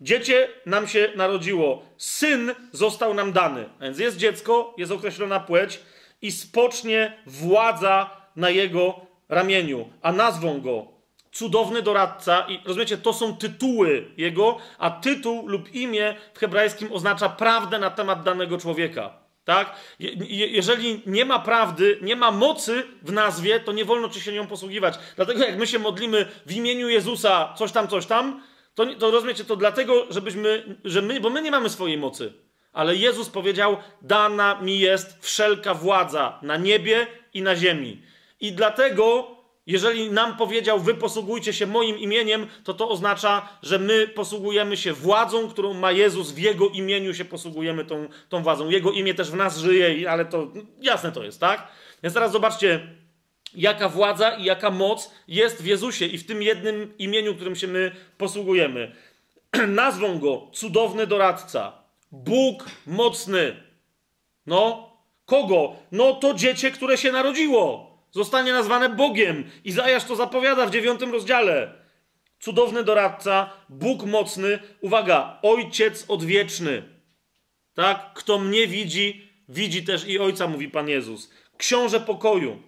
dziecię 0.00 0.48
nam 0.66 0.88
się 0.88 1.12
narodziło, 1.16 1.82
syn 1.96 2.54
został 2.72 3.14
nam 3.14 3.32
dany. 3.32 3.68
A 3.80 3.84
więc 3.84 3.98
jest 3.98 4.16
dziecko, 4.16 4.74
jest 4.78 4.92
określona 4.92 5.40
płeć 5.40 5.80
i 6.22 6.32
spocznie 6.32 7.12
władza 7.26 8.10
na 8.36 8.50
jego 8.50 9.00
ramieniu, 9.28 9.88
a 10.02 10.12
nazwą 10.12 10.60
go 10.60 10.97
cudowny 11.32 11.82
doradca 11.82 12.46
i 12.48 12.60
rozumiecie, 12.64 12.98
to 12.98 13.12
są 13.12 13.36
tytuły 13.36 14.10
jego, 14.16 14.58
a 14.78 14.90
tytuł 14.90 15.48
lub 15.48 15.74
imię 15.74 16.14
w 16.34 16.38
hebrajskim 16.38 16.92
oznacza 16.92 17.28
prawdę 17.28 17.78
na 17.78 17.90
temat 17.90 18.22
danego 18.22 18.58
człowieka. 18.58 19.18
Tak? 19.44 19.76
Je, 19.98 20.46
jeżeli 20.46 21.02
nie 21.06 21.24
ma 21.24 21.38
prawdy, 21.38 21.98
nie 22.02 22.16
ma 22.16 22.30
mocy 22.30 22.82
w 23.02 23.12
nazwie, 23.12 23.60
to 23.60 23.72
nie 23.72 23.84
wolno 23.84 24.08
ci 24.08 24.20
się 24.20 24.32
nią 24.32 24.46
posługiwać. 24.46 24.98
Dlatego 25.16 25.44
jak 25.44 25.58
my 25.58 25.66
się 25.66 25.78
modlimy 25.78 26.26
w 26.46 26.52
imieniu 26.52 26.88
Jezusa, 26.88 27.54
coś 27.58 27.72
tam, 27.72 27.88
coś 27.88 28.06
tam, 28.06 28.42
to, 28.74 28.86
to 28.94 29.10
rozumiecie, 29.10 29.44
to 29.44 29.56
dlatego, 29.56 30.06
żebyśmy, 30.10 30.76
że 30.84 31.02
my, 31.02 31.20
bo 31.20 31.30
my 31.30 31.42
nie 31.42 31.50
mamy 31.50 31.70
swojej 31.70 31.98
mocy. 31.98 32.32
Ale 32.72 32.96
Jezus 32.96 33.28
powiedział: 33.28 33.76
Dana 34.02 34.60
mi 34.62 34.78
jest 34.78 35.18
wszelka 35.20 35.74
władza 35.74 36.38
na 36.42 36.56
niebie 36.56 37.06
i 37.34 37.42
na 37.42 37.56
ziemi. 37.56 38.02
I 38.40 38.52
dlatego 38.52 39.37
jeżeli 39.68 40.10
nam 40.10 40.36
powiedział, 40.36 40.80
wy 40.80 40.94
posługujcie 40.94 41.52
się 41.52 41.66
moim 41.66 41.98
imieniem, 41.98 42.46
to 42.64 42.74
to 42.74 42.88
oznacza, 42.88 43.48
że 43.62 43.78
my 43.78 44.08
posługujemy 44.08 44.76
się 44.76 44.92
władzą, 44.92 45.48
którą 45.48 45.74
ma 45.74 45.92
Jezus, 45.92 46.30
w 46.30 46.38
Jego 46.38 46.68
imieniu 46.68 47.14
się 47.14 47.24
posługujemy 47.24 47.84
tą, 47.84 48.08
tą 48.28 48.42
władzą. 48.42 48.70
Jego 48.70 48.92
imię 48.92 49.14
też 49.14 49.30
w 49.30 49.34
nas 49.34 49.58
żyje, 49.58 50.10
ale 50.10 50.24
to 50.24 50.48
jasne 50.80 51.12
to 51.12 51.24
jest, 51.24 51.40
tak? 51.40 51.68
Więc 52.02 52.14
teraz 52.14 52.32
zobaczcie, 52.32 52.80
jaka 53.54 53.88
władza 53.88 54.30
i 54.30 54.44
jaka 54.44 54.70
moc 54.70 55.10
jest 55.28 55.62
w 55.62 55.66
Jezusie 55.66 56.06
i 56.06 56.18
w 56.18 56.26
tym 56.26 56.42
jednym 56.42 56.94
imieniu, 56.98 57.34
którym 57.34 57.56
się 57.56 57.66
my 57.66 57.92
posługujemy. 58.18 58.92
Nazwą 59.68 60.18
go 60.18 60.46
cudowny 60.52 61.06
doradca, 61.06 61.72
Bóg 62.12 62.64
mocny. 62.86 63.56
No, 64.46 64.92
kogo? 65.26 65.76
No 65.92 66.12
to 66.12 66.34
dziecię, 66.34 66.70
które 66.70 66.98
się 66.98 67.12
narodziło 67.12 67.87
zostanie 68.10 68.52
nazwane 68.52 68.88
Bogiem. 68.88 69.50
Izajasz 69.64 70.04
to 70.04 70.16
zapowiada 70.16 70.66
w 70.66 70.70
dziewiątym 70.70 71.12
rozdziale. 71.12 71.74
Cudowny 72.40 72.84
doradca, 72.84 73.50
Bóg 73.68 74.04
mocny, 74.04 74.58
uwaga, 74.80 75.38
Ojciec 75.42 76.04
odwieczny. 76.08 76.82
Tak? 77.74 78.10
Kto 78.14 78.38
mnie 78.38 78.66
widzi, 78.66 79.28
widzi 79.48 79.84
też 79.84 80.08
i 80.08 80.18
Ojca, 80.18 80.48
mówi 80.48 80.68
Pan 80.68 80.88
Jezus. 80.88 81.30
Książę 81.56 82.00
pokoju. 82.00 82.67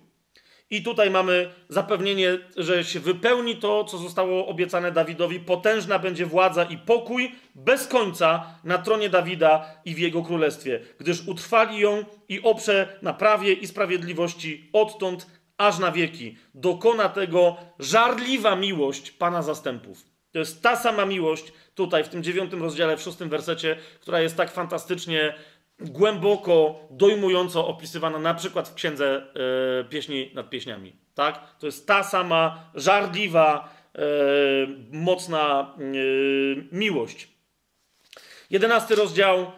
I 0.71 0.83
tutaj 0.83 1.11
mamy 1.11 1.51
zapewnienie, 1.69 2.39
że 2.57 2.85
się 2.85 3.01
wypełni 3.01 3.57
to, 3.57 3.85
co 3.85 3.99
zostało 3.99 4.47
obiecane 4.47 4.93
Dawidowi. 4.93 5.41
Potężna 5.41 5.99
będzie 5.99 6.27
władza 6.27 6.65
i 6.65 6.79
pokój 6.79 7.33
bez 7.55 7.87
końca 7.87 8.59
na 8.65 8.79
tronie 8.79 9.09
Dawida 9.09 9.81
i 9.85 9.95
w 9.95 9.99
jego 9.99 10.23
królestwie, 10.23 10.81
gdyż 10.99 11.29
utrwali 11.29 11.79
ją 11.79 12.05
i 12.29 12.43
oprze 12.43 12.99
na 13.03 13.15
prawie 13.15 13.53
i 13.53 13.67
sprawiedliwości 13.67 14.71
odtąd 14.73 15.27
aż 15.59 15.79
na 15.79 15.93
wieki. 15.93 16.37
Dokona 16.55 17.09
tego 17.09 17.57
żarliwa 17.79 18.57
miłość 18.57 19.11
Pana 19.11 19.43
zastępów. 19.43 20.11
To 20.33 20.39
jest 20.39 20.63
ta 20.63 20.77
sama 20.77 21.07
miłość 21.07 21.53
tutaj 21.75 22.05
w 22.05 22.09
tym 22.09 22.23
dziewiątym 22.23 22.63
rozdziale, 22.63 22.97
w 22.97 23.03
szóstym 23.03 23.29
wersecie, 23.29 23.77
która 24.01 24.21
jest 24.21 24.37
tak 24.37 24.51
fantastycznie 24.51 25.35
głęboko, 25.81 26.81
dojmująco 26.91 27.67
opisywana 27.67 28.19
na 28.19 28.35
przykład 28.35 28.69
w 28.69 28.75
księdze 28.75 29.23
e, 29.81 29.85
Pieśni 29.85 30.31
nad 30.35 30.51
Pieśniami. 30.51 30.93
Tak? 31.15 31.59
To 31.59 31.67
jest 31.67 31.87
ta 31.87 32.03
sama 32.03 32.71
żarliwa, 32.75 33.75
e, 33.95 34.01
mocna 34.93 35.75
e, 35.79 35.85
miłość. 36.73 37.29
Jedenasty 38.51 38.95
rozdział, 38.95 39.53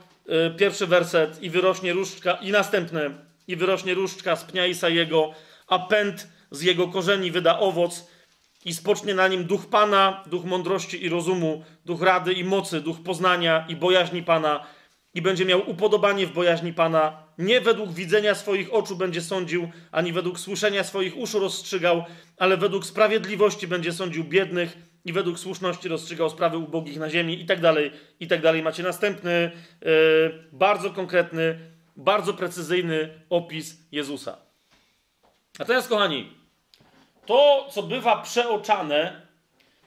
pierwszy 0.58 0.86
werset 0.86 1.42
i 1.42 1.50
wyrośnie 1.50 1.92
różdżka, 1.92 2.32
i 2.32 2.50
następne, 2.50 3.10
i 3.48 3.56
wyrośnie 3.56 3.94
różdżka 3.94 4.36
z 4.36 4.44
pnia 4.44 4.66
Isajego, 4.66 5.32
a 5.68 5.78
pęd 5.78 6.28
z 6.50 6.62
jego 6.62 6.88
korzeni 6.88 7.30
wyda 7.30 7.58
owoc 7.58 8.06
i 8.64 8.74
spocznie 8.74 9.14
na 9.14 9.28
nim 9.28 9.44
duch 9.44 9.66
Pana, 9.66 10.24
duch 10.26 10.44
mądrości 10.44 11.04
i 11.04 11.08
rozumu, 11.08 11.64
duch 11.84 12.02
rady 12.02 12.32
i 12.32 12.44
mocy, 12.44 12.80
duch 12.80 13.02
poznania 13.04 13.66
i 13.68 13.76
bojaźni 13.76 14.22
Pana, 14.22 14.66
i 15.14 15.22
będzie 15.22 15.44
miał 15.44 15.70
upodobanie 15.70 16.26
w 16.26 16.32
bojaźni 16.32 16.72
Pana. 16.72 17.22
Nie 17.38 17.60
według 17.60 17.92
widzenia 17.92 18.34
swoich 18.34 18.74
oczu 18.74 18.96
będzie 18.96 19.20
sądził, 19.20 19.70
ani 19.92 20.12
według 20.12 20.38
słyszenia 20.38 20.84
swoich 20.84 21.16
uszu 21.16 21.38
rozstrzygał, 21.38 22.04
ale 22.38 22.56
według 22.56 22.86
sprawiedliwości 22.86 23.66
będzie 23.66 23.92
sądził 23.92 24.24
biednych 24.24 24.76
i 25.04 25.12
według 25.12 25.38
słuszności 25.38 25.88
rozstrzygał 25.88 26.30
sprawy 26.30 26.58
ubogich 26.58 26.98
na 26.98 27.10
ziemi 27.10 27.42
i 27.42 27.46
tak 27.46 27.60
dalej, 27.60 27.90
i 28.20 28.26
tak 28.26 28.42
dalej. 28.42 28.62
Macie 28.62 28.82
następny, 28.82 29.50
yy, 29.80 29.90
bardzo 30.52 30.90
konkretny, 30.90 31.58
bardzo 31.96 32.34
precyzyjny 32.34 33.20
opis 33.30 33.76
Jezusa. 33.92 34.36
Natomiast, 35.58 35.88
kochani, 35.88 36.32
to, 37.26 37.68
co 37.70 37.82
bywa 37.82 38.22
przeoczane 38.22 39.22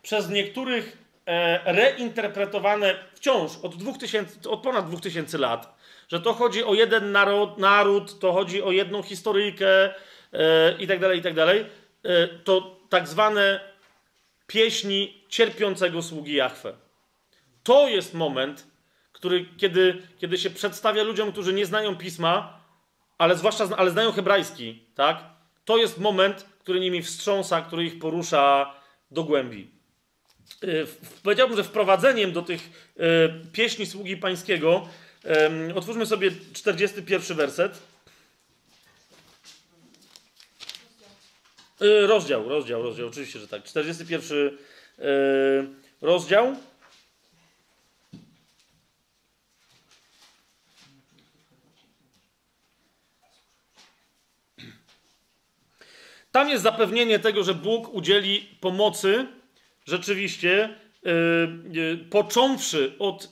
przez 0.01 0.29
niektórych 0.29 0.97
e, 1.25 1.73
reinterpretowane 1.73 2.95
wciąż 3.25 3.51
od, 3.63 3.75
2000, 3.75 4.49
od 4.49 4.61
ponad 4.61 4.89
2000 4.89 5.37
lat, 5.37 5.77
że 6.07 6.21
to 6.21 6.33
chodzi 6.33 6.63
o 6.63 6.73
jeden 6.73 7.11
naród, 7.11 7.57
naród 7.57 8.19
to 8.19 8.33
chodzi 8.33 8.63
o 8.63 8.71
jedną 8.71 9.03
historyjkę 9.03 9.93
e, 10.33 10.77
i 10.79 10.87
tak 10.87 10.99
tak 11.23 11.33
e, 12.03 12.27
to 12.27 12.79
tak 12.89 13.07
zwane 13.07 13.59
pieśni 14.47 15.23
cierpiącego 15.29 16.01
sługi 16.01 16.33
Jahwe. 16.35 16.73
To 17.63 17.87
jest 17.87 18.13
moment, 18.13 18.67
który, 19.11 19.45
kiedy, 19.57 20.01
kiedy 20.17 20.37
się 20.37 20.49
przedstawia 20.49 21.03
ludziom, 21.03 21.31
którzy 21.31 21.53
nie 21.53 21.65
znają 21.65 21.95
pisma, 21.95 22.59
ale 23.17 23.35
zwłaszcza 23.35 23.67
ale 23.77 23.91
znają 23.91 24.11
hebrajski, 24.11 24.83
tak? 24.95 25.23
To 25.65 25.77
jest 25.77 25.97
moment, 25.97 26.45
który 26.59 26.79
nimi 26.79 27.01
wstrząsa, 27.01 27.61
który 27.61 27.85
ich 27.85 27.99
porusza 27.99 28.73
do 29.11 29.23
głębi. 29.23 29.74
Powiedziałbym, 31.23 31.57
że 31.57 31.63
wprowadzeniem 31.63 32.31
do 32.31 32.41
tych 32.41 32.91
yy, 32.97 33.05
pieśni 33.53 33.85
sługi 33.85 34.17
pańskiego, 34.17 34.87
otwórzmy 35.75 36.05
sobie 36.05 36.31
41 36.53 37.37
werset. 37.37 37.81
Y, 41.81 42.07
rozdział, 42.07 42.49
rozdział, 42.49 42.83
rozdział, 42.83 43.07
oczywiście, 43.07 43.39
że 43.39 43.47
tak. 43.47 43.63
41 43.63 44.37
y, 44.37 44.53
rozdział. 46.01 46.55
Tam 56.31 56.49
jest 56.49 56.63
zapewnienie 56.63 57.19
tego, 57.19 57.43
że 57.43 57.53
Bóg 57.53 57.93
udzieli 57.93 58.57
pomocy 58.61 59.27
rzeczywiście, 59.85 60.75
yy, 61.03 61.11
yy, 61.71 61.97
począwszy 61.97 62.95
od 62.99 63.29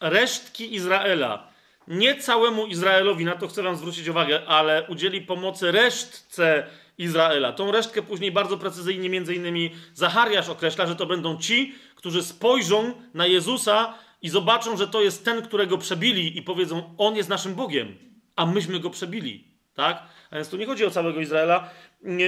resztki 0.00 0.74
Izraela, 0.74 1.52
nie 1.88 2.16
całemu 2.16 2.66
Izraelowi, 2.66 3.24
na 3.24 3.36
to 3.36 3.48
chcę 3.48 3.62
Wam 3.62 3.76
zwrócić 3.76 4.08
uwagę, 4.08 4.46
ale 4.46 4.86
udzieli 4.88 5.20
pomocy 5.20 5.72
resztce 5.72 6.66
Izraela. 6.98 7.52
Tą 7.52 7.72
resztkę 7.72 8.02
później 8.02 8.32
bardzo 8.32 8.58
precyzyjnie, 8.58 9.10
między 9.10 9.34
innymi 9.34 9.70
Zachariasz 9.94 10.48
określa, 10.48 10.86
że 10.86 10.96
to 10.96 11.06
będą 11.06 11.38
ci, 11.38 11.74
którzy 11.94 12.22
spojrzą 12.22 12.94
na 13.14 13.26
Jezusa 13.26 13.94
i 14.22 14.28
zobaczą, 14.28 14.76
że 14.76 14.88
to 14.88 15.02
jest 15.02 15.24
ten, 15.24 15.42
którego 15.42 15.78
przebili 15.78 16.38
i 16.38 16.42
powiedzą, 16.42 16.94
on 16.98 17.16
jest 17.16 17.28
naszym 17.28 17.54
Bogiem, 17.54 17.98
a 18.36 18.46
myśmy 18.46 18.80
go 18.80 18.90
przebili. 18.90 19.44
Tak? 19.74 20.02
A 20.30 20.36
więc 20.36 20.48
tu 20.48 20.56
nie 20.56 20.66
chodzi 20.66 20.84
o 20.84 20.90
całego 20.90 21.20
Izraela. 21.20 21.70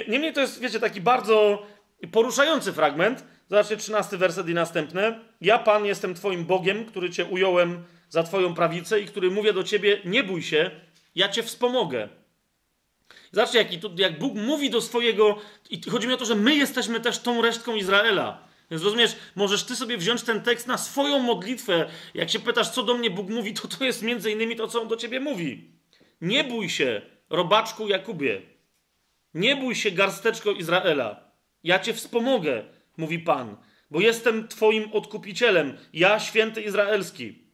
Niemniej 0.09 0.33
to 0.33 0.41
jest, 0.41 0.61
wiecie, 0.61 0.81
taki 0.81 1.01
bardzo 1.01 1.67
poruszający 2.13 2.73
fragment. 2.73 3.25
Zobaczcie, 3.55 3.77
13 3.77 4.17
werset 4.17 4.49
i 4.49 4.55
następne. 4.55 5.21
Ja, 5.41 5.59
Pan, 5.59 5.85
jestem 5.85 6.15
Twoim 6.15 6.45
Bogiem, 6.45 6.85
który 6.85 7.11
Cię 7.11 7.25
ująłem 7.25 7.85
za 8.09 8.23
Twoją 8.23 8.55
prawicę 8.55 9.01
i 9.01 9.07
który 9.07 9.31
mówię 9.31 9.53
do 9.53 9.65
Ciebie, 9.65 10.01
nie 10.05 10.25
bój 10.25 10.43
się, 10.43 10.71
ja 11.15 11.29
Cię 11.29 11.43
wspomogę. 11.43 12.09
Zobaczcie, 13.33 13.59
jak, 13.59 13.69
jak 13.99 14.19
Bóg 14.19 14.35
mówi 14.35 14.71
do 14.71 14.81
swojego... 14.81 15.39
I 15.71 15.83
chodzi 15.91 16.09
mi 16.09 16.15
o 16.15 16.17
to, 16.17 16.25
że 16.25 16.35
my 16.35 16.55
jesteśmy 16.55 17.01
też 17.01 17.19
tą 17.19 17.43
resztką 17.43 17.75
Izraela. 17.77 18.39
Więc 18.71 18.83
rozumiesz, 18.83 19.17
możesz 19.35 19.65
ty 19.65 19.77
sobie 19.77 19.99
wziąć 19.99 20.23
ten 20.23 20.43
tekst 20.43 20.67
na 20.67 20.79
swoją 20.79 21.19
modlitwę. 21.19 21.89
Jak 22.15 22.31
się 22.31 22.39
pytasz, 22.39 22.71
co 22.71 22.83
do 22.83 22.95
mnie 22.95 23.11
Bóg 23.11 23.29
mówi, 23.29 23.55
to 23.55 23.69
to 23.69 23.85
jest 23.85 24.03
między 24.03 24.31
innymi 24.31 24.57
to, 24.57 24.69
co 24.69 24.83
On 24.83 24.89
do 24.89 24.97
ciebie 24.97 25.21
mówi. 25.21 25.71
Nie 26.21 26.45
bój 26.45 26.69
się, 26.69 27.03
robaczku 27.31 27.89
Jakubie. 27.89 28.43
Nie 29.35 29.57
bój 29.57 29.75
się, 29.75 29.91
garsteczko 29.91 30.53
Izraela. 30.53 31.31
Ja 31.65 31.79
cię 31.79 31.95
wspomogę, 31.95 32.74
mówi 32.97 33.19
Pan, 33.19 33.57
bo 33.91 34.01
jestem 34.01 34.49
twoim 34.49 34.93
odkupicielem, 34.93 35.79
ja 35.93 36.21
święty 36.21 36.63
Izraelski. 36.63 37.45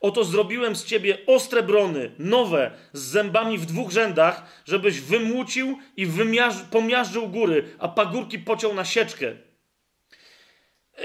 Oto 0.00 0.24
zrobiłem 0.24 0.76
z 0.76 0.84
ciebie 0.84 1.18
ostre 1.26 1.62
brony, 1.62 2.10
nowe, 2.18 2.70
z 2.92 3.02
zębami 3.02 3.58
w 3.58 3.66
dwóch 3.66 3.90
rzędach, 3.90 4.62
żebyś 4.64 5.00
wymłucił 5.00 5.78
i 5.96 6.06
wymiarz- 6.06 6.64
pomiażdżył 6.70 7.28
góry, 7.28 7.64
a 7.78 7.88
pagórki 7.88 8.38
pociął 8.38 8.74
na 8.74 8.84
sieczkę. 8.84 9.32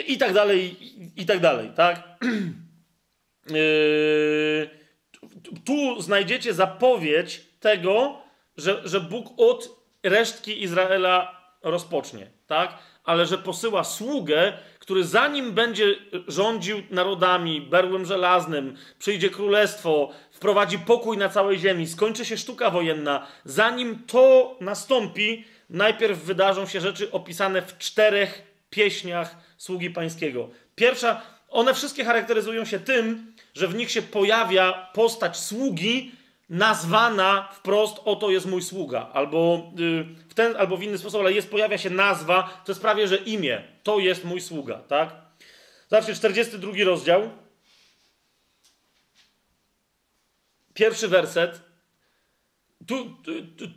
I 0.07 0.17
tak 0.17 0.33
dalej, 0.33 0.75
i 1.15 1.25
tak 1.25 1.39
dalej, 1.39 1.71
tak? 1.75 2.03
Yy, 3.49 4.69
tu 5.65 6.01
znajdziecie 6.01 6.53
zapowiedź 6.53 7.41
tego, 7.59 8.21
że, 8.57 8.81
że 8.85 9.01
Bóg 9.01 9.27
od 9.37 9.69
resztki 10.03 10.63
Izraela 10.63 11.41
rozpocznie, 11.63 12.27
tak? 12.47 12.77
Ale 13.07 13.25
że 13.25 13.37
posyła 13.37 13.83
sługę, 13.83 14.53
który 14.79 15.03
zanim 15.03 15.51
będzie 15.51 15.95
rządził 16.27 16.83
narodami 16.91 17.61
berłem 17.61 18.05
żelaznym, 18.05 18.77
przyjdzie 18.99 19.29
królestwo, 19.29 20.11
wprowadzi 20.31 20.79
pokój 20.79 21.17
na 21.17 21.29
całej 21.29 21.59
ziemi, 21.59 21.87
skończy 21.87 22.25
się 22.25 22.37
sztuka 22.37 22.69
wojenna, 22.69 23.27
zanim 23.45 24.03
to 24.07 24.55
nastąpi, 24.61 25.45
najpierw 25.69 26.19
wydarzą 26.19 26.65
się 26.65 26.81
rzeczy 26.81 27.11
opisane 27.11 27.61
w 27.61 27.77
czterech 27.77 28.41
pieśniach 28.69 29.35
sługi 29.57 29.89
pańskiego. 29.89 30.49
Pierwsza, 30.75 31.21
one 31.49 31.73
wszystkie 31.73 32.05
charakteryzują 32.05 32.65
się 32.65 32.79
tym, 32.79 33.33
że 33.53 33.67
w 33.67 33.75
nich 33.75 33.91
się 33.91 34.01
pojawia 34.01 34.89
postać 34.93 35.37
sługi, 35.37 36.11
nazwana 36.49 37.49
wprost, 37.53 37.97
oto 38.05 38.29
jest 38.29 38.45
mój 38.45 38.61
sługa, 38.61 39.09
albo 39.13 39.71
y, 39.79 40.03
w 40.29 40.33
ten, 40.33 40.55
albo 40.55 40.77
w 40.77 40.83
inny 40.83 40.97
sposób, 40.97 41.21
ale 41.21 41.33
jest, 41.33 41.51
pojawia 41.51 41.77
się 41.77 41.89
nazwa, 41.89 42.61
to 42.65 42.71
jest 42.71 42.81
prawie, 42.81 43.07
że 43.07 43.17
imię, 43.17 43.63
to 43.83 43.99
jest 43.99 44.23
mój 44.23 44.41
sługa, 44.41 44.77
tak? 44.87 45.15
Zobaczcie, 45.89 46.15
42 46.15 46.71
rozdział, 46.85 47.29
pierwszy 50.73 51.07
werset, 51.07 51.61
tu, 52.87 53.17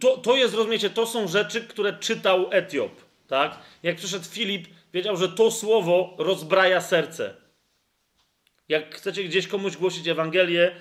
to, 0.00 0.16
to 0.16 0.36
jest, 0.36 0.54
rozumiecie, 0.54 0.90
to 0.90 1.06
są 1.06 1.28
rzeczy, 1.28 1.60
które 1.60 1.98
czytał 1.98 2.46
Etiop, 2.50 2.92
tak? 3.28 3.58
Jak 3.82 3.96
przyszedł 3.96 4.24
Filip, 4.24 4.68
wiedział, 4.92 5.16
że 5.16 5.28
to 5.28 5.50
słowo 5.50 6.14
rozbraja 6.18 6.80
serce. 6.80 7.34
Jak 8.68 8.94
chcecie 8.94 9.24
gdzieś 9.24 9.48
komuś 9.48 9.76
głosić 9.76 10.08
Ewangelię, 10.08 10.76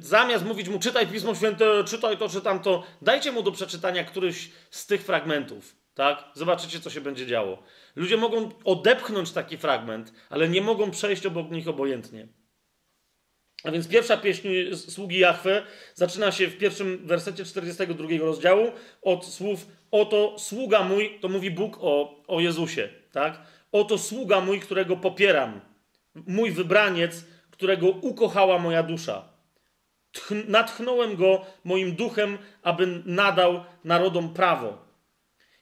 zamiast 0.00 0.44
mówić 0.44 0.68
mu 0.68 0.78
czytaj 0.78 1.06
Pismo 1.06 1.34
Święte, 1.34 1.84
czytaj 1.84 2.18
to, 2.18 2.28
czytam 2.28 2.60
to, 2.60 2.84
dajcie 3.02 3.32
mu 3.32 3.42
do 3.42 3.52
przeczytania 3.52 4.04
któryś 4.04 4.50
z 4.70 4.86
tych 4.86 5.02
fragmentów, 5.02 5.76
tak? 5.94 6.24
Zobaczycie, 6.34 6.80
co 6.80 6.90
się 6.90 7.00
będzie 7.00 7.26
działo. 7.26 7.62
Ludzie 7.96 8.16
mogą 8.16 8.50
odepchnąć 8.64 9.32
taki 9.32 9.56
fragment, 9.56 10.12
ale 10.30 10.48
nie 10.48 10.60
mogą 10.60 10.90
przejść 10.90 11.26
obok 11.26 11.50
nich 11.50 11.68
obojętnie. 11.68 12.28
A 13.64 13.70
więc 13.70 13.88
pierwsza 13.88 14.16
pieśń 14.16 14.48
sługi 14.74 15.18
Jahwe 15.18 15.62
zaczyna 15.94 16.32
się 16.32 16.48
w 16.48 16.58
pierwszym 16.58 17.06
wersecie 17.06 17.44
42 17.44 18.08
rozdziału 18.20 18.72
od 19.02 19.26
słów 19.26 19.66
Oto 19.90 20.38
sługa 20.38 20.82
mój, 20.82 21.18
to 21.20 21.28
mówi 21.28 21.50
Bóg 21.50 21.78
o, 21.80 22.24
o 22.26 22.40
Jezusie, 22.40 22.88
tak? 23.12 23.42
Oto 23.72 23.98
sługa 23.98 24.40
mój, 24.40 24.60
którego 24.60 24.96
popieram. 24.96 25.60
Mój 26.14 26.50
wybraniec, 26.50 27.24
którego 27.50 27.88
ukochała 27.88 28.58
moja 28.58 28.82
dusza 28.82 29.37
natchnąłem 30.48 31.16
go 31.16 31.46
moim 31.64 31.96
duchem, 31.96 32.38
aby 32.62 33.02
nadał 33.04 33.64
narodom 33.84 34.34
prawo. 34.34 34.88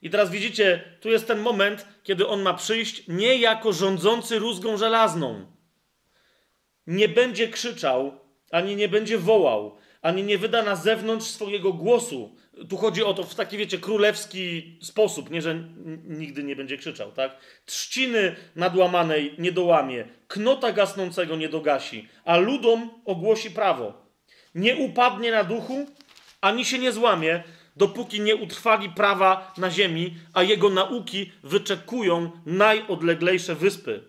I 0.02 0.10
teraz 0.10 0.30
widzicie, 0.30 0.84
tu 1.00 1.10
jest 1.10 1.26
ten 1.26 1.38
moment, 1.38 1.86
kiedy 2.02 2.26
on 2.26 2.42
ma 2.42 2.54
przyjść 2.54 3.08
nie 3.08 3.36
jako 3.36 3.72
rządzący 3.72 4.38
rózgą 4.38 4.76
żelazną. 4.76 5.46
Nie 6.86 7.08
będzie 7.08 7.48
krzyczał, 7.48 8.20
ani 8.50 8.76
nie 8.76 8.88
będzie 8.88 9.18
wołał, 9.18 9.76
ani 10.02 10.22
nie 10.22 10.38
wyda 10.38 10.62
na 10.62 10.76
zewnątrz 10.76 11.26
swojego 11.26 11.72
głosu. 11.72 12.36
Tu 12.68 12.76
chodzi 12.76 13.04
o 13.04 13.14
to 13.14 13.22
w 13.22 13.34
taki, 13.34 13.58
wiecie, 13.58 13.78
królewski 13.78 14.78
sposób, 14.82 15.30
nie, 15.30 15.42
że 15.42 15.64
nigdy 16.04 16.44
nie 16.44 16.56
będzie 16.56 16.76
krzyczał, 16.76 17.12
tak? 17.12 17.36
Trzciny 17.64 18.36
nadłamanej 18.56 19.34
nie 19.38 19.52
dołamie, 19.52 20.08
knota 20.28 20.72
gasnącego 20.72 21.36
nie 21.36 21.48
dogasi, 21.48 22.08
a 22.24 22.36
ludom 22.36 22.90
ogłosi 23.04 23.50
prawo 23.50 24.05
nie 24.56 24.76
upadnie 24.76 25.30
na 25.30 25.44
duchu, 25.44 25.86
ani 26.40 26.64
się 26.64 26.78
nie 26.78 26.92
złamie, 26.92 27.42
dopóki 27.76 28.20
nie 28.20 28.36
utrwali 28.36 28.90
prawa 28.90 29.52
na 29.56 29.70
ziemi, 29.70 30.14
a 30.32 30.42
jego 30.42 30.70
nauki 30.70 31.32
wyczekują 31.42 32.30
najodleglejsze 32.46 33.54
wyspy. 33.54 34.04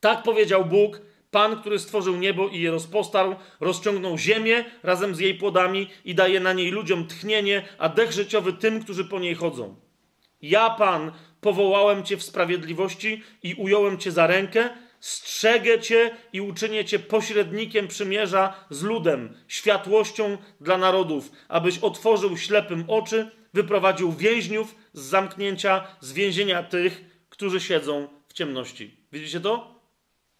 Tak 0.00 0.22
powiedział 0.22 0.64
Bóg, 0.64 1.00
Pan, 1.30 1.60
który 1.60 1.78
stworzył 1.78 2.16
niebo 2.16 2.48
i 2.48 2.60
je 2.60 2.70
rozpostarł, 2.70 3.34
rozciągnął 3.60 4.18
ziemię 4.18 4.64
razem 4.82 5.14
z 5.14 5.18
jej 5.18 5.34
płodami 5.34 5.88
i 6.04 6.14
daje 6.14 6.40
na 6.40 6.52
niej 6.52 6.70
ludziom 6.70 7.06
tchnienie, 7.06 7.62
a 7.78 7.88
dech 7.88 8.12
życiowy 8.12 8.52
tym, 8.52 8.82
którzy 8.82 9.04
po 9.04 9.18
niej 9.18 9.34
chodzą. 9.34 9.76
Ja, 10.42 10.70
Pan, 10.70 11.12
powołałem 11.40 12.04
Cię 12.04 12.16
w 12.16 12.22
sprawiedliwości 12.22 13.22
i 13.42 13.54
ująłem 13.54 13.98
Cię 13.98 14.12
za 14.12 14.26
rękę, 14.26 14.68
strzegę 15.06 15.80
cię 15.80 16.10
i 16.32 16.40
uczynię 16.40 16.84
cię 16.84 16.98
pośrednikiem 16.98 17.88
przymierza 17.88 18.54
z 18.70 18.82
ludem, 18.82 19.36
światłością 19.48 20.38
dla 20.60 20.78
narodów, 20.78 21.30
abyś 21.48 21.78
otworzył 21.78 22.36
ślepym 22.36 22.84
oczy, 22.88 23.30
wyprowadził 23.54 24.12
więźniów 24.12 24.74
z 24.92 25.00
zamknięcia, 25.00 25.86
z 26.00 26.12
więzienia 26.12 26.62
tych, 26.62 27.04
którzy 27.28 27.60
siedzą 27.60 28.08
w 28.28 28.32
ciemności. 28.32 28.96
Widzicie 29.12 29.40
to? 29.40 29.80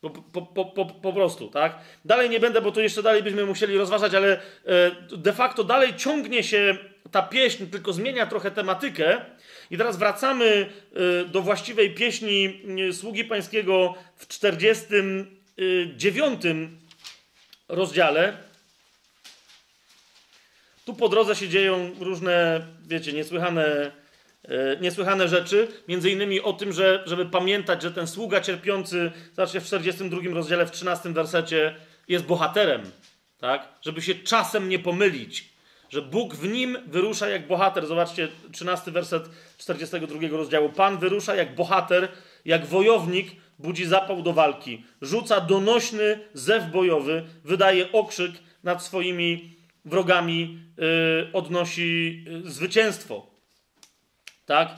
Po, 0.01 0.11
po, 0.11 0.65
po, 0.65 0.87
po, 0.87 1.13
prostu, 1.13 1.49
tak? 1.49 1.79
Dalej 2.05 2.31
nie 2.31 2.41
będę, 2.41 2.61
bo 2.61 2.73
to 2.73 2.81
jeszcze 2.81 3.03
dalej 3.03 3.23
byśmy 3.23 3.47
musieli 3.47 3.79
rozważać, 3.79 4.15
ale 4.15 4.41
e, 4.65 4.91
de 5.17 5.33
facto 5.33 5.65
dalej 5.65 5.97
ciągnie 5.97 6.43
się 6.43 6.79
ta 7.11 7.23
pieśń, 7.23 7.67
tylko 7.67 7.93
zmienia 7.93 8.27
trochę 8.27 8.51
tematykę. 8.51 9.25
I 9.71 9.79
teraz 9.79 9.97
wracamy 9.97 10.71
e, 10.95 11.25
do 11.25 11.43
właściwej 11.43 11.95
pieśni 11.95 12.63
e, 12.89 12.93
Sługi 12.93 13.25
Pańskiego 13.25 13.95
w 14.17 14.29
49 14.29 16.43
rozdziale. 17.69 18.37
Tu 20.85 20.95
po 20.95 21.09
drodze 21.09 21.37
się 21.37 21.49
dzieją 21.49 21.91
różne, 22.01 22.67
wiecie, 22.87 23.13
niesłychane 23.13 23.91
niesłychane 24.81 25.29
rzeczy, 25.29 25.69
między 25.89 26.11
innymi 26.11 26.41
o 26.41 26.53
tym, 26.53 26.73
że, 26.73 27.03
żeby 27.07 27.27
pamiętać, 27.27 27.83
że 27.83 27.93
ten 27.93 28.07
sługa 28.07 28.41
cierpiący, 28.41 29.13
zobaczcie 29.35 29.61
w 29.61 29.65
42 29.65 30.35
rozdziale, 30.35 30.67
w 30.67 30.71
13 30.71 31.13
wersecie, 31.13 31.75
jest 32.09 32.25
bohaterem, 32.25 32.83
tak? 33.39 33.69
Żeby 33.83 34.03
się 34.03 34.15
czasem 34.15 34.69
nie 34.69 34.79
pomylić, 34.79 35.56
że 35.91 36.03
Bóg 36.03 36.35
w 36.35 36.49
nim 36.49 36.79
wyrusza 36.87 37.29
jak 37.29 37.47
bohater. 37.47 37.87
Zobaczcie, 37.87 38.29
13 38.53 38.91
werset 38.91 39.29
42 39.59 40.29
rozdziału. 40.31 40.69
Pan 40.69 40.99
wyrusza 40.99 41.35
jak 41.35 41.55
bohater, 41.55 42.09
jak 42.45 42.67
wojownik, 42.67 43.31
budzi 43.59 43.87
zapał 43.87 44.23
do 44.23 44.33
walki, 44.33 44.85
rzuca 45.03 45.41
donośny 45.41 46.21
zew 46.35 46.65
bojowy, 46.73 47.25
wydaje 47.45 47.93
okrzyk 47.93 48.33
nad 48.65 48.85
swoimi 48.85 49.57
wrogami, 49.85 50.59
yy, 50.77 51.31
odnosi 51.33 52.25
yy, 52.27 52.51
zwycięstwo. 52.51 53.27
Tak? 54.47 54.69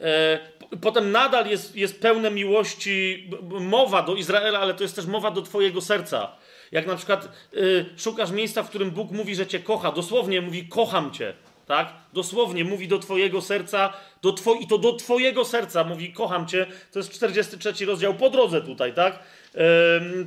E, 0.00 0.38
potem 0.80 1.12
nadal 1.12 1.46
jest, 1.46 1.76
jest 1.76 2.02
pełne 2.02 2.30
miłości, 2.30 3.30
mowa 3.60 4.02
do 4.02 4.14
Izraela, 4.14 4.58
ale 4.58 4.74
to 4.74 4.82
jest 4.82 4.96
też 4.96 5.06
mowa 5.06 5.30
do 5.30 5.42
Twojego 5.42 5.80
serca. 5.80 6.36
Jak 6.72 6.86
na 6.86 6.96
przykład 6.96 7.28
y, 7.54 7.86
szukasz 7.96 8.30
miejsca, 8.30 8.62
w 8.62 8.68
którym 8.68 8.90
Bóg 8.90 9.10
mówi, 9.10 9.34
że 9.34 9.46
Cię 9.46 9.60
kocha, 9.60 9.92
dosłownie 9.92 10.40
mówi, 10.40 10.68
kocham 10.68 11.10
Cię. 11.10 11.34
Tak? 11.66 11.92
Dosłownie 12.12 12.64
mówi 12.64 12.88
do 12.88 12.98
Twojego 12.98 13.42
serca, 13.42 13.92
do 14.22 14.32
two, 14.32 14.54
i 14.54 14.66
to 14.66 14.78
do 14.78 14.92
Twojego 14.92 15.44
serca 15.44 15.84
mówi, 15.84 16.12
kocham 16.12 16.46
Cię. 16.46 16.66
To 16.92 16.98
jest 16.98 17.10
43 17.10 17.86
rozdział 17.86 18.14
po 18.14 18.30
drodze 18.30 18.62
tutaj, 18.62 18.94
tak? 18.94 19.18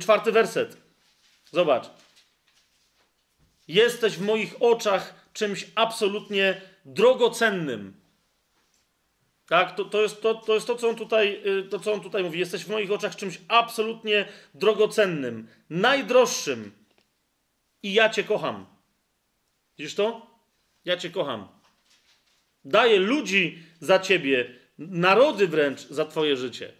Czwarty 0.00 0.32
werset. 0.32 0.76
Zobacz. 1.52 1.90
Jesteś 3.68 4.16
w 4.16 4.22
moich 4.22 4.54
oczach 4.60 5.14
czymś 5.32 5.66
absolutnie 5.74 6.60
drogocennym. 6.84 8.01
Tak? 9.52 9.76
To, 9.76 9.84
to, 9.84 10.02
jest 10.02 10.22
to, 10.22 10.34
to 10.34 10.54
jest 10.54 10.66
to, 10.66 10.76
co 10.76 10.88
on 10.88 10.96
tutaj, 10.96 11.42
y, 11.46 11.62
to, 11.62 11.78
co 11.78 11.92
on 11.92 12.00
tutaj 12.00 12.24
mówi. 12.24 12.38
Jesteś 12.38 12.64
w 12.64 12.68
moich 12.68 12.92
oczach 12.92 13.16
czymś 13.16 13.38
absolutnie 13.48 14.28
drogocennym, 14.54 15.48
najdroższym. 15.70 16.72
I 17.82 17.92
ja 17.92 18.10
Cię 18.10 18.24
kocham. 18.24 18.66
Widzisz 19.78 19.94
to? 19.94 20.26
Ja 20.84 20.96
Cię 20.96 21.10
kocham. 21.10 21.48
Daję 22.64 22.98
ludzi 22.98 23.62
za 23.80 23.98
Ciebie, 23.98 24.54
narody 24.78 25.48
wręcz 25.48 25.80
za 25.80 26.04
Twoje 26.04 26.36
życie. 26.36 26.72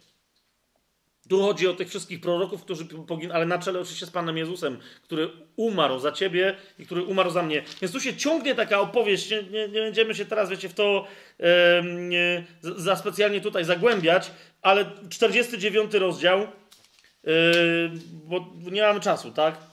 Tu 1.29 1.41
chodzi 1.41 1.67
o 1.67 1.73
tych 1.73 1.89
wszystkich 1.89 2.21
proroków, 2.21 2.63
którzy 2.63 2.85
poginęli, 2.85 3.35
ale 3.35 3.45
na 3.45 3.59
czele 3.59 3.79
oczywiście 3.79 4.05
z 4.05 4.11
Panem 4.11 4.37
Jezusem, 4.37 4.77
który 5.03 5.29
umarł 5.55 5.99
za 5.99 6.11
ciebie 6.11 6.55
i 6.79 6.85
który 6.85 7.03
umarł 7.03 7.29
za 7.29 7.43
mnie. 7.43 7.63
Więc 7.81 7.93
tu 7.93 7.99
się 7.99 8.15
ciągnie 8.15 8.55
taka 8.55 8.79
opowieść. 8.79 9.31
Nie, 9.31 9.43
nie, 9.43 9.67
nie 9.67 9.81
będziemy 9.81 10.15
się 10.15 10.25
teraz, 10.25 10.49
wiecie, 10.49 10.69
w 10.69 10.73
to 10.73 11.07
e, 11.39 11.83
za 12.61 12.95
specjalnie 12.95 13.41
tutaj 13.41 13.65
zagłębiać, 13.65 14.31
ale 14.61 14.85
49 15.09 15.93
rozdział, 15.93 16.39
e, 16.41 16.47
bo 18.13 18.45
nie 18.71 18.81
mamy 18.81 18.99
czasu, 18.99 19.31
tak? 19.31 19.72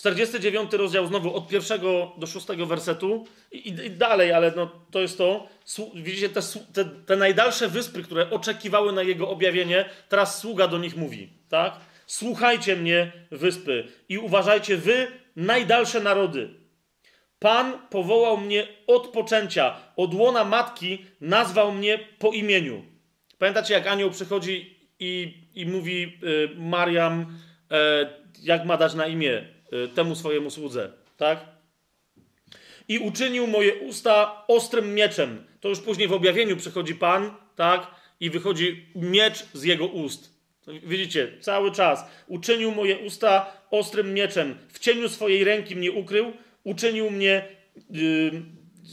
49 0.00 0.72
rozdział 0.72 1.06
znowu 1.06 1.34
od 1.34 1.48
pierwszego 1.48 2.12
do 2.18 2.26
szóstego 2.26 2.66
wersetu 2.66 3.26
i, 3.52 3.68
i, 3.68 3.90
dalej, 3.90 4.32
ale 4.32 4.52
no, 4.56 4.70
to 4.90 5.00
jest 5.00 5.18
to. 5.18 5.48
Widzicie 5.94 6.28
te, 6.28 6.40
te, 6.72 6.84
te, 6.84 7.16
najdalsze 7.16 7.68
wyspy, 7.68 8.02
które 8.02 8.30
oczekiwały 8.30 8.92
na 8.92 9.02
jego 9.02 9.28
objawienie, 9.28 9.84
teraz 10.08 10.38
sługa 10.38 10.68
do 10.68 10.78
nich 10.78 10.96
mówi, 10.96 11.32
tak? 11.48 11.76
Słuchajcie 12.06 12.76
mnie, 12.76 13.12
wyspy, 13.30 13.88
i 14.08 14.18
uważajcie 14.18 14.76
wy, 14.76 15.06
najdalsze 15.36 16.00
narody. 16.00 16.48
Pan 17.38 17.72
powołał 17.90 18.36
mnie 18.36 18.68
od 18.86 19.08
poczęcia, 19.08 19.76
od 19.96 20.14
łona 20.14 20.44
matki 20.44 21.04
nazwał 21.20 21.72
mnie 21.72 21.98
po 22.18 22.32
imieniu. 22.32 22.84
Pamiętacie, 23.38 23.74
jak 23.74 23.86
anioł 23.86 24.10
przychodzi 24.10 24.76
i, 24.98 25.34
i 25.54 25.66
mówi 25.66 26.18
y, 26.24 26.48
Mariam, 26.56 27.38
y, 27.72 27.76
jak 28.42 28.64
ma 28.64 28.76
dać 28.76 28.94
na 28.94 29.06
imię 29.06 29.59
temu 29.94 30.14
swojemu 30.14 30.50
słudze, 30.50 30.92
tak? 31.16 31.44
I 32.88 32.98
uczynił 32.98 33.46
moje 33.46 33.74
usta 33.74 34.44
ostrym 34.48 34.94
mieczem. 34.94 35.44
To 35.60 35.68
już 35.68 35.80
później 35.80 36.08
w 36.08 36.12
objawieniu 36.12 36.56
przychodzi 36.56 36.94
Pan, 36.94 37.34
tak? 37.56 37.86
I 38.20 38.30
wychodzi 38.30 38.86
miecz 38.94 39.44
z 39.52 39.62
jego 39.62 39.86
ust. 39.86 40.40
Widzicie, 40.82 41.32
cały 41.40 41.72
czas. 41.72 42.04
Uczynił 42.26 42.72
moje 42.72 42.98
usta 42.98 43.52
ostrym 43.70 44.14
mieczem. 44.14 44.58
W 44.68 44.78
cieniu 44.78 45.08
swojej 45.08 45.44
ręki 45.44 45.76
mnie 45.76 45.92
ukrył. 45.92 46.32
Uczynił 46.64 47.10
mnie. 47.10 47.48
Yy, 47.90 48.32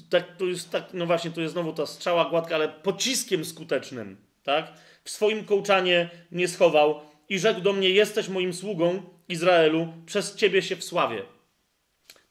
tak, 0.10 0.38
to 0.38 0.46
jest 0.46 0.72
tak, 0.72 0.84
no 0.94 1.06
właśnie, 1.06 1.32
to 1.32 1.42
jest 1.42 1.54
znowu 1.54 1.74
ta 1.74 1.86
strzała 1.86 2.30
gładka, 2.30 2.56
ale 2.56 2.70
pociskiem 2.70 3.46
skutecznym, 3.46 4.18
tak? 4.44 4.74
W 5.04 5.10
swoim 5.10 5.46
kołczanie 5.46 6.10
mnie 6.32 6.48
schował 6.48 7.02
i 7.30 7.40
rzekł 7.40 7.62
do 7.62 7.74
mnie: 7.74 7.90
Jesteś 7.90 8.30
moim 8.30 8.54
sługą, 8.54 9.04
Izraelu, 9.30 9.88
przez 10.06 10.36
ciebie 10.36 10.62
się 10.62 10.76
wsławię. 10.76 11.24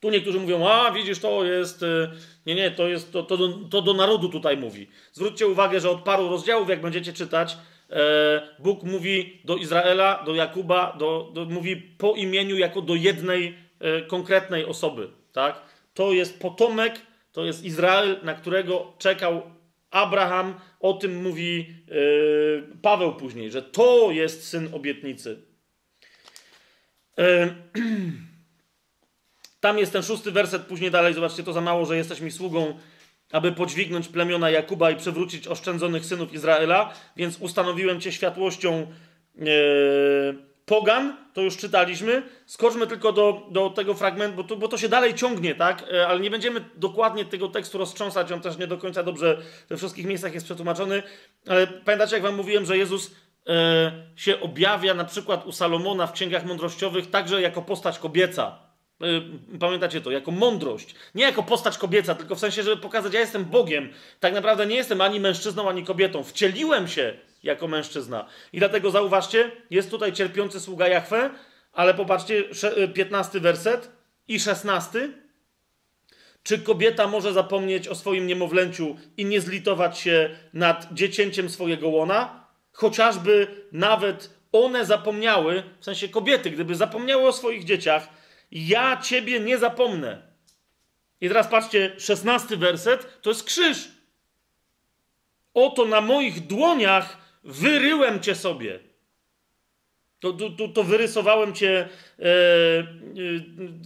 Tu 0.00 0.10
niektórzy 0.10 0.40
mówią, 0.40 0.68
a 0.68 0.92
widzisz, 0.92 1.18
to 1.18 1.44
jest. 1.44 1.82
Y, 1.82 2.10
nie, 2.46 2.54
nie, 2.54 2.70
to 2.70 2.88
jest. 2.88 3.12
To, 3.12 3.22
to, 3.22 3.36
to 3.70 3.82
do 3.82 3.94
narodu 3.94 4.28
tutaj 4.28 4.56
mówi. 4.56 4.88
Zwróćcie 5.12 5.46
uwagę, 5.46 5.80
że 5.80 5.90
od 5.90 6.02
paru 6.02 6.28
rozdziałów, 6.28 6.68
jak 6.68 6.80
będziecie 6.80 7.12
czytać, 7.12 7.56
e, 7.90 8.48
Bóg 8.58 8.82
mówi 8.82 9.40
do 9.44 9.56
Izraela, 9.56 10.22
do 10.26 10.34
Jakuba, 10.34 10.96
do, 10.98 11.30
do, 11.34 11.44
mówi 11.44 11.76
po 11.76 12.14
imieniu 12.14 12.58
jako 12.58 12.82
do 12.82 12.94
jednej 12.94 13.58
e, 13.80 14.02
konkretnej 14.02 14.64
osoby. 14.64 15.08
Tak? 15.32 15.62
To 15.94 16.12
jest 16.12 16.40
potomek, 16.40 17.00
to 17.32 17.44
jest 17.44 17.64
Izrael, 17.64 18.16
na 18.22 18.34
którego 18.34 18.92
czekał 18.98 19.42
Abraham. 19.90 20.54
O 20.80 20.92
tym 20.92 21.22
mówi 21.22 21.74
e, 21.88 21.94
Paweł 22.82 23.14
później, 23.14 23.50
że 23.50 23.62
to 23.62 24.10
jest 24.10 24.48
syn 24.48 24.68
obietnicy. 24.74 25.45
Tam 29.60 29.78
jest 29.78 29.92
ten 29.92 30.02
szósty 30.02 30.32
werset, 30.32 30.62
później 30.62 30.90
dalej, 30.90 31.14
zobaczcie, 31.14 31.42
to 31.42 31.52
za 31.52 31.60
mało, 31.60 31.86
że 31.86 31.96
jesteś 31.96 32.20
mi 32.20 32.30
sługą, 32.30 32.78
aby 33.32 33.52
podźwignąć 33.52 34.08
plemiona 34.08 34.50
Jakuba 34.50 34.90
i 34.90 34.96
przewrócić 34.96 35.48
oszczędzonych 35.48 36.04
synów 36.04 36.32
Izraela, 36.32 36.92
więc 37.16 37.38
ustanowiłem 37.40 38.00
cię 38.00 38.12
światłością 38.12 38.86
e, 39.38 39.44
pogan, 40.66 41.16
to 41.32 41.42
już 41.42 41.56
czytaliśmy. 41.56 42.22
Skoczmy 42.46 42.86
tylko 42.86 43.12
do, 43.12 43.46
do 43.50 43.70
tego 43.70 43.94
fragmentu, 43.94 44.36
bo 44.36 44.44
to, 44.44 44.56
bo 44.56 44.68
to 44.68 44.78
się 44.78 44.88
dalej 44.88 45.14
ciągnie, 45.14 45.54
tak? 45.54 45.84
E, 45.92 46.06
ale 46.06 46.20
nie 46.20 46.30
będziemy 46.30 46.64
dokładnie 46.74 47.24
tego 47.24 47.48
tekstu 47.48 47.78
roztrząsać, 47.78 48.32
on 48.32 48.40
też 48.40 48.58
nie 48.58 48.66
do 48.66 48.78
końca 48.78 49.02
dobrze 49.02 49.42
we 49.68 49.76
wszystkich 49.76 50.06
miejscach 50.06 50.34
jest 50.34 50.46
przetłumaczony. 50.46 51.02
Ale 51.48 51.66
pamiętacie, 51.66 52.16
jak 52.16 52.22
wam 52.22 52.36
mówiłem, 52.36 52.66
że 52.66 52.78
Jezus 52.78 53.10
się 54.16 54.40
objawia 54.40 54.94
na 54.94 55.04
przykład 55.04 55.46
u 55.46 55.52
Salomona 55.52 56.06
w 56.06 56.12
księgach 56.12 56.44
mądrościowych 56.44 57.10
także 57.10 57.42
jako 57.42 57.62
postać 57.62 57.98
kobieca. 57.98 58.58
E, 59.02 59.58
pamiętacie 59.58 60.00
to? 60.00 60.10
Jako 60.10 60.30
mądrość. 60.30 60.94
Nie 61.14 61.24
jako 61.24 61.42
postać 61.42 61.78
kobieca, 61.78 62.14
tylko 62.14 62.34
w 62.34 62.38
sensie, 62.38 62.62
żeby 62.62 62.76
pokazać, 62.76 63.14
ja 63.14 63.20
jestem 63.20 63.44
Bogiem. 63.44 63.92
Tak 64.20 64.34
naprawdę 64.34 64.66
nie 64.66 64.76
jestem 64.76 65.00
ani 65.00 65.20
mężczyzną, 65.20 65.68
ani 65.68 65.84
kobietą. 65.84 66.24
Wcieliłem 66.24 66.88
się 66.88 67.14
jako 67.42 67.68
mężczyzna. 67.68 68.26
I 68.52 68.58
dlatego 68.58 68.90
zauważcie, 68.90 69.50
jest 69.70 69.90
tutaj 69.90 70.12
cierpiący 70.12 70.60
sługa 70.60 70.88
Jahwe, 70.88 71.30
ale 71.72 71.94
popatrzcie, 71.94 72.44
15 72.94 73.38
e, 73.38 73.40
werset 73.40 73.90
i 74.28 74.40
16. 74.40 75.08
Czy 76.42 76.58
kobieta 76.58 77.06
może 77.06 77.32
zapomnieć 77.32 77.88
o 77.88 77.94
swoim 77.94 78.26
niemowlęciu 78.26 78.96
i 79.16 79.24
nie 79.24 79.40
zlitować 79.40 79.98
się 79.98 80.30
nad 80.52 80.88
dziecięciem 80.92 81.50
swojego 81.50 81.88
łona? 81.88 82.45
Chociażby 82.76 83.64
nawet 83.72 84.30
one 84.52 84.84
zapomniały, 84.84 85.62
w 85.80 85.84
sensie 85.84 86.08
kobiety, 86.08 86.50
gdyby 86.50 86.74
zapomniały 86.74 87.28
o 87.28 87.32
swoich 87.32 87.64
dzieciach, 87.64 88.08
ja 88.50 89.00
ciebie 89.02 89.40
nie 89.40 89.58
zapomnę. 89.58 90.22
I 91.20 91.28
teraz 91.28 91.48
patrzcie, 91.48 91.94
szesnasty 91.98 92.56
werset 92.56 93.22
to 93.22 93.30
jest 93.30 93.44
krzyż. 93.44 93.88
Oto 95.54 95.84
na 95.84 96.00
moich 96.00 96.46
dłoniach 96.46 97.18
wyryłem 97.44 98.20
cię 98.20 98.34
sobie. 98.34 98.80
To, 100.32 100.50
to, 100.50 100.68
to, 100.68 100.84
wyrysowałem 100.84 101.54
cię, 101.54 101.88
e, 102.18 102.24
e, 102.24 102.86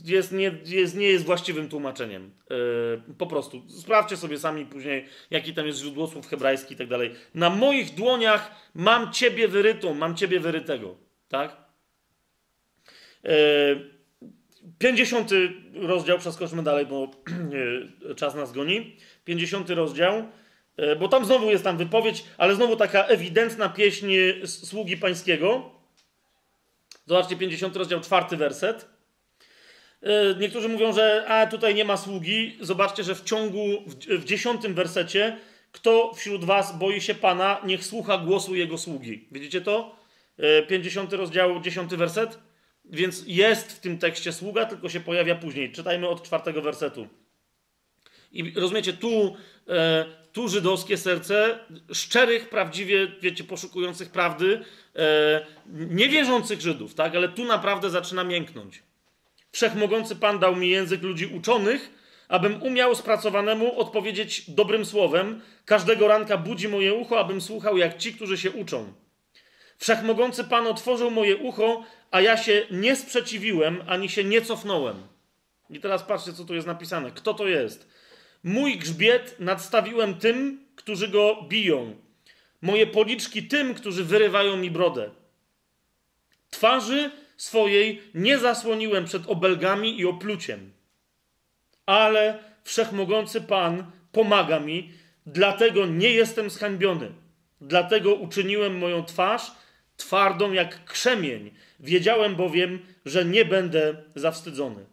jest, 0.05 0.33
nie, 0.33 0.55
jest, 0.65 0.97
nie 0.97 1.07
jest 1.07 1.25
właściwym 1.25 1.69
tłumaczeniem. 1.69 2.31
E, 2.51 2.55
po 3.19 3.27
prostu. 3.27 3.63
Sprawdźcie 3.69 4.17
sobie 4.17 4.39
sami 4.39 4.67
później, 4.67 5.07
jaki 5.31 5.55
tam 5.55 5.67
jest 5.67 5.79
źródło 5.79 6.07
słów 6.07 6.29
hebrajski 6.29 6.75
i 6.75 6.77
tak 6.77 6.89
dalej. 6.89 7.15
Na 7.35 7.51
moich 7.51 7.95
dłoniach 7.95 8.51
mam 8.75 9.13
ciebie 9.13 9.49
wyrytą, 9.49 9.95
mam 9.95 10.17
ciebie 10.17 10.41
wyrytego. 10.41 10.97
Tak? 11.29 11.57
50 14.79 15.31
rozdział, 15.75 16.19
przeskoczmy 16.19 16.63
dalej, 16.63 16.87
bo 16.87 17.11
czas 18.17 18.35
nas 18.35 18.53
goni. 18.53 18.97
50 19.25 19.71
rozdział, 19.71 20.23
bo 21.01 21.09
tam 21.09 21.25
znowu 21.25 21.51
jest 21.51 21.65
tam 21.65 21.77
wypowiedź, 21.77 22.25
ale 22.39 22.55
znowu 22.55 22.77
taka 22.77 23.05
ewidentna 23.05 23.69
pieśń 23.69 24.13
sługi 24.45 24.97
pańskiego. 24.97 25.80
Zobaczcie, 27.07 27.37
50 27.37 27.77
rozdział, 27.77 28.01
czwarty 28.01 28.37
werset. 28.37 28.89
E, 30.03 30.35
niektórzy 30.39 30.69
mówią, 30.69 30.93
że 30.93 31.25
a 31.29 31.47
tutaj 31.47 31.75
nie 31.75 31.85
ma 31.85 31.97
sługi. 31.97 32.57
Zobaczcie, 32.61 33.05
że 33.05 33.15
w 33.15 33.25
ciągu, 33.25 33.85
w 34.09 34.25
dziesiątym 34.25 34.75
wersecie, 34.75 35.39
kto 35.73 36.15
wśród 36.15 36.45
was 36.45 36.79
boi 36.79 37.01
się 37.01 37.15
Pana, 37.15 37.61
niech 37.67 37.85
słucha 37.85 38.19
głosu 38.19 38.55
Jego 38.55 38.79
sługi. 38.79 39.29
Widzicie 39.33 39.61
to? 39.61 39.97
50 40.69 41.13
e, 41.13 41.17
rozdział, 41.17 41.61
10 41.61 41.95
werset. 41.95 42.39
Więc 42.85 43.25
jest 43.27 43.73
w 43.73 43.81
tym 43.81 43.99
tekście 43.99 44.33
sługa, 44.33 44.67
tylko 44.67 44.89
się 44.89 45.01
pojawia 45.01 45.35
później. 45.35 45.73
Czytajmy 45.73 46.09
od 46.09 46.23
czwartego 46.23 46.63
wersetu. 46.63 47.09
I 48.33 48.53
rozumiecie, 48.61 48.93
tu, 48.93 49.37
e, 49.69 50.07
tu 50.33 50.49
żydowskie 50.49 50.97
serce 50.97 51.59
szczerych, 51.93 52.49
prawdziwie, 52.49 53.09
wiecie, 53.21 53.45
poszukujących 53.45 54.11
prawdy, 54.11 54.65
e, 54.97 55.47
niewierzących 55.67 56.61
Żydów, 56.61 56.95
tak? 56.95 57.17
Ale 57.17 57.29
tu 57.29 57.45
naprawdę 57.45 57.91
zaczyna 57.91 58.25
mięknąć. 58.25 58.83
Wszechmogący 59.53 60.17
Pan 60.17 60.39
dał 60.39 60.57
mi 60.57 60.69
język 60.69 61.03
ludzi 61.03 61.27
uczonych, 61.27 61.91
abym 62.29 62.63
umiał 62.63 62.95
spracowanemu 62.95 63.81
odpowiedzieć 63.81 64.51
dobrym 64.51 64.85
słowem. 64.85 65.41
Każdego 65.65 66.09
ranka 66.09 66.37
budzi 66.37 66.69
moje 66.69 66.95
ucho, 66.95 67.21
abym 67.21 67.41
słuchał 67.41 67.79
jak 67.79 67.99
ci, 67.99 68.15
którzy 68.15 68.39
się 68.39 68.51
uczą. 68.51 68.93
Wszechmogący 69.79 70.45
Pan 70.45 70.67
otworzył 70.67 71.11
moje 71.11 71.37
ucho, 71.37 71.85
a 72.11 72.21
ja 72.21 72.37
się 72.37 72.67
nie 72.71 72.97
sprzeciwiłem, 72.97 73.85
ani 73.87 74.09
się 74.09 74.25
nie 74.25 74.43
cofnąłem. 74.43 74.97
I 75.71 75.81
teraz 75.81 76.03
patrzcie, 76.03 76.33
co 76.33 76.45
tu 76.45 76.55
jest 76.55 76.67
napisane. 76.67 77.11
Kto 77.11 77.35
to 77.35 77.49
jest? 77.49 77.89
Mój 78.45 78.79
grzbiet 78.79 79.37
nadstawiłem 79.39 80.15
tym, 80.15 80.65
którzy 80.77 81.09
go 81.09 81.47
biją. 81.49 81.97
Moje 82.63 82.87
policzki 82.87 83.43
tym, 83.43 83.75
którzy 83.75 84.05
wyrywają 84.05 84.57
mi 84.57 84.71
brodę. 84.71 85.11
Twarzy 86.51 87.11
swojej 87.37 88.03
nie 88.15 88.39
zasłoniłem 88.39 89.05
przed 89.05 89.27
obelgami 89.27 90.01
i 90.01 90.07
opluciem. 90.07 90.71
Ale 91.87 92.39
wszechmogący 92.65 93.41
Pan 93.41 93.91
pomaga 94.13 94.61
mi, 94.61 94.93
dlatego 95.27 95.87
nie 95.87 96.11
jestem 96.11 96.51
zhańbiony. 96.51 97.13
Dlatego 97.61 98.15
uczyniłem 98.15 98.79
moją 98.79 99.05
twarz 99.05 99.53
twardą 99.97 100.53
jak 100.53 100.85
krzemień. 100.85 101.51
Wiedziałem 101.81 102.37
bowiem, 102.37 102.79
że 103.05 103.25
nie 103.25 103.45
będę 103.45 104.03
zawstydzony. 104.15 104.87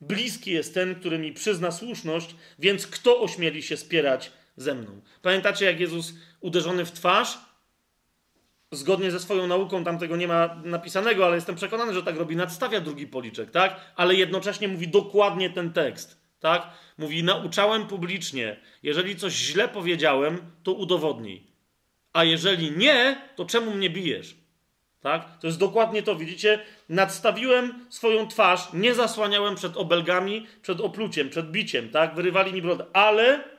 Bliski 0.00 0.50
jest 0.50 0.74
ten, 0.74 0.94
który 0.94 1.18
mi 1.18 1.32
przyzna 1.32 1.70
słuszność, 1.70 2.36
więc 2.58 2.86
kto 2.86 3.20
ośmieli 3.20 3.62
się 3.62 3.76
spierać 3.76 4.32
ze 4.56 4.74
mną? 4.74 5.00
Pamiętacie, 5.22 5.64
jak 5.64 5.80
Jezus 5.80 6.14
uderzony 6.44 6.84
w 6.84 6.92
twarz, 6.92 7.38
zgodnie 8.72 9.10
ze 9.10 9.20
swoją 9.20 9.46
nauką, 9.46 9.84
tam 9.84 9.98
tego 9.98 10.16
nie 10.16 10.28
ma 10.28 10.60
napisanego, 10.64 11.26
ale 11.26 11.34
jestem 11.34 11.54
przekonany, 11.54 11.94
że 11.94 12.02
tak 12.02 12.16
robi, 12.16 12.36
nadstawia 12.36 12.80
drugi 12.80 13.06
policzek, 13.06 13.50
tak? 13.50 13.80
Ale 13.96 14.14
jednocześnie 14.14 14.68
mówi 14.68 14.88
dokładnie 14.88 15.50
ten 15.50 15.72
tekst, 15.72 16.20
tak? 16.40 16.68
Mówi, 16.98 17.24
nauczałem 17.24 17.86
publicznie, 17.86 18.56
jeżeli 18.82 19.16
coś 19.16 19.32
źle 19.32 19.68
powiedziałem, 19.68 20.38
to 20.62 20.72
udowodnij. 20.72 21.46
A 22.12 22.24
jeżeli 22.24 22.70
nie, 22.70 23.22
to 23.36 23.44
czemu 23.44 23.70
mnie 23.70 23.90
bijesz? 23.90 24.36
Tak? 25.00 25.38
To 25.40 25.46
jest 25.46 25.58
dokładnie 25.58 26.02
to, 26.02 26.16
widzicie? 26.16 26.60
Nadstawiłem 26.88 27.86
swoją 27.90 28.28
twarz, 28.28 28.68
nie 28.72 28.94
zasłaniałem 28.94 29.54
przed 29.54 29.76
obelgami, 29.76 30.46
przed 30.62 30.80
opluciem, 30.80 31.30
przed 31.30 31.50
biciem, 31.50 31.90
tak? 31.90 32.14
Wyrywali 32.14 32.52
mi 32.52 32.62
brodę, 32.62 32.84
ale 32.92 33.53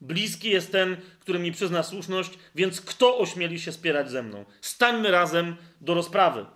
bliski 0.00 0.50
jest 0.50 0.72
ten, 0.72 0.96
który 1.20 1.38
mi 1.38 1.52
przyzna 1.52 1.82
słuszność, 1.82 2.30
więc 2.54 2.80
kto 2.80 3.18
ośmieli 3.18 3.60
się 3.60 3.72
spierać 3.72 4.10
ze 4.10 4.22
mną? 4.22 4.44
Stańmy 4.60 5.10
razem 5.10 5.56
do 5.80 5.94
rozprawy. 5.94 6.46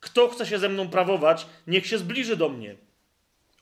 Kto 0.00 0.28
chce 0.28 0.46
się 0.46 0.58
ze 0.58 0.68
mną 0.68 0.88
prawować, 0.88 1.46
niech 1.66 1.86
się 1.86 1.98
zbliży 1.98 2.36
do 2.36 2.48
mnie. 2.48 2.76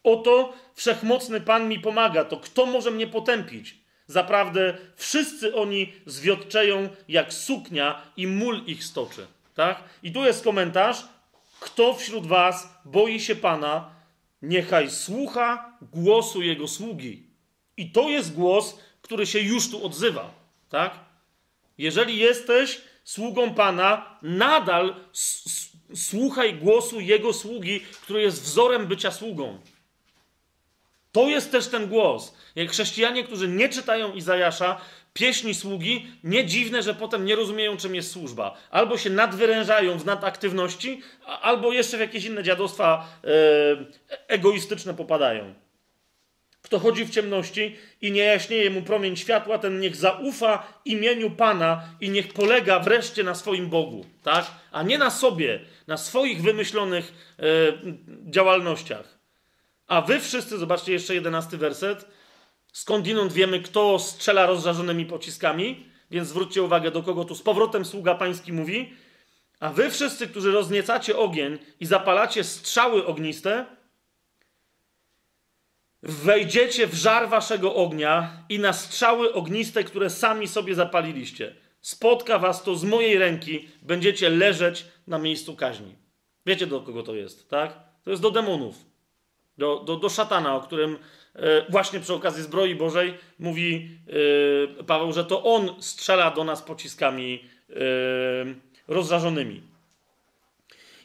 Oto 0.05 0.52
wszechmocny 0.75 1.41
Pan 1.41 1.68
mi 1.68 1.81
pomaga, 1.81 2.25
to 2.25 2.36
kto 2.36 2.67
może 2.67 2.91
mnie 2.91 3.07
potępić? 3.07 3.76
Zaprawdę 4.07 4.78
wszyscy 4.97 5.55
oni 5.55 5.92
zwiotczeją 6.07 6.89
jak 7.08 7.33
suknia 7.33 8.02
i 8.17 8.26
mól 8.26 8.62
ich 8.67 8.84
stoczy. 8.84 9.26
Tak? 9.55 9.83
I 10.02 10.12
tu 10.12 10.25
jest 10.25 10.44
komentarz. 10.44 11.08
Kto 11.60 11.94
wśród 11.94 12.26
was 12.26 12.68
boi 12.84 13.20
się 13.20 13.36
Pana, 13.36 13.91
niechaj 14.42 14.91
słucha 14.91 15.78
głosu 15.92 16.42
Jego 16.42 16.68
sługi. 16.68 17.26
I 17.76 17.91
to 17.91 18.08
jest 18.08 18.34
głos, 18.34 18.78
który 19.09 19.27
się 19.27 19.41
już 19.41 19.70
tu 19.70 19.87
odzywa. 19.87 20.31
Tak? 20.70 20.99
Jeżeli 21.78 22.19
jesteś 22.19 22.81
sługą 23.05 23.55
Pana, 23.55 24.19
nadal 24.23 24.95
słuchaj 25.95 26.55
głosu 26.55 27.01
Jego 27.01 27.33
sługi, 27.33 27.81
który 27.81 28.23
jest 28.23 28.43
wzorem 28.43 28.87
bycia 28.87 29.11
sługą. 29.11 29.59
To 31.12 31.28
jest 31.28 31.53
też 31.53 31.69
ten 31.69 31.89
głos. 31.89 32.35
Jak 32.57 32.70
chrześcijanie, 32.70 33.25
którzy 33.25 33.49
nie 33.49 33.69
czytają 33.69 34.12
Izajasza, 34.12 34.81
pieśni 35.12 35.55
sługi, 35.55 36.07
nie 36.25 36.47
dziwne, 36.47 36.83
że 36.83 36.95
potem 36.95 37.25
nie 37.25 37.37
rozumieją, 37.37 37.77
czym 37.77 37.95
jest 37.95 38.11
służba. 38.11 38.57
Albo 38.70 38.99
się 38.99 39.11
nadwyrężają 39.11 39.99
w 39.99 40.07
nadaktywności, 40.07 41.03
albo 41.27 41.73
jeszcze 41.73 41.97
w 41.97 42.01
jakieś 42.01 42.25
inne 42.25 42.43
dziadostwa 42.43 43.09
e, 43.25 43.28
egoistyczne 44.28 44.95
popadają. 44.95 45.55
Kto 46.68 46.78
chodzi 46.78 47.05
w 47.05 47.10
ciemności 47.10 47.76
i 48.00 48.12
nie 48.12 48.22
jaśnieje 48.22 48.70
mu 48.70 48.82
promień 48.82 49.16
światła, 49.16 49.58
ten 49.58 49.80
niech 49.80 49.97
zaufa 49.97 50.80
imieniu 50.84 51.30
Pana 51.30 51.82
i 52.00 52.10
niech 52.10 52.32
polega 52.32 52.80
wreszcie 52.80 53.24
na 53.24 53.34
swoim 53.34 53.68
Bogu, 53.68 54.05
tak? 54.22 54.47
A 54.72 54.82
nie 54.82 54.98
na 54.98 55.10
sobie, 55.10 55.60
na 55.86 55.97
swoich 55.97 56.42
wymyślonych 56.42 57.12
e, 57.38 57.42
działalnościach. 58.30 59.18
A 59.86 60.00
wy 60.00 60.20
wszyscy, 60.20 60.58
zobaczcie 60.58 60.92
jeszcze 60.92 61.14
jedenasty 61.14 61.56
werset, 61.56 62.06
Skądinąd 62.72 63.32
wiemy, 63.32 63.60
kto 63.60 63.98
strzela 63.98 64.47
rozżarzonymi 64.47 65.06
pociskami, 65.06 65.86
więc 66.10 66.28
zwróćcie 66.28 66.62
uwagę, 66.62 66.90
do 66.90 67.02
kogo 67.02 67.24
tu 67.24 67.34
z 67.34 67.42
powrotem 67.42 67.84
sługa 67.84 68.14
pański 68.14 68.52
mówi. 68.52 68.94
A 69.60 69.68
wy 69.72 69.90
wszyscy, 69.90 70.26
którzy 70.26 70.52
rozniecacie 70.52 71.16
ogień 71.16 71.58
i 71.80 71.86
zapalacie 71.86 72.44
strzały 72.44 73.06
ogniste, 73.06 73.66
wejdziecie 76.02 76.86
w 76.86 76.94
żar 76.94 77.28
waszego 77.28 77.75
ognia 77.75 78.43
i 78.49 78.59
na 78.59 78.73
strzały 78.73 79.33
ogniste, 79.33 79.85
które 79.85 80.10
sami 80.10 80.49
sobie 80.49 80.75
zapaliliście. 80.75 81.55
Spotka 81.81 82.39
was 82.39 82.62
to 82.62 82.77
z 82.77 82.85
mojej 82.85 83.18
ręki, 83.18 83.68
będziecie 83.83 84.31
leżeć 84.31 84.85
na 85.07 85.18
miejscu 85.18 85.57
kaźni. 85.57 85.94
Wiecie, 86.47 86.67
do 86.67 86.81
kogo 86.81 87.02
to 87.02 87.15
jest, 87.15 87.51
tak? 87.51 87.78
To 88.05 88.10
jest 88.10 88.23
do 88.23 88.31
demonów, 88.31 88.77
do, 89.59 89.83
do, 89.86 89.97
do 89.97 90.09
szatana, 90.09 90.57
o 90.57 90.60
którym 90.60 90.99
E, 91.39 91.70
właśnie 91.70 92.01
przy 92.01 92.15
okazji 92.15 92.43
zbroi 92.43 92.75
Bożej 92.75 93.15
mówi 93.39 93.99
e, 94.78 94.85
Paweł, 94.85 95.12
że 95.12 95.25
to 95.25 95.44
on 95.44 95.83
strzela 95.83 96.31
do 96.31 96.44
nas 96.44 96.62
pociskami 96.62 97.44
e, 97.70 97.75
rozżarzonymi. 98.89 99.62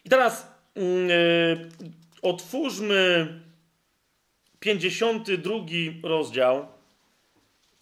I 0.06 0.10
teraz 0.10 0.48
mm, 0.76 1.10
otwórzmy 2.22 3.28
52 4.64 5.54
rozdział. 6.04 6.68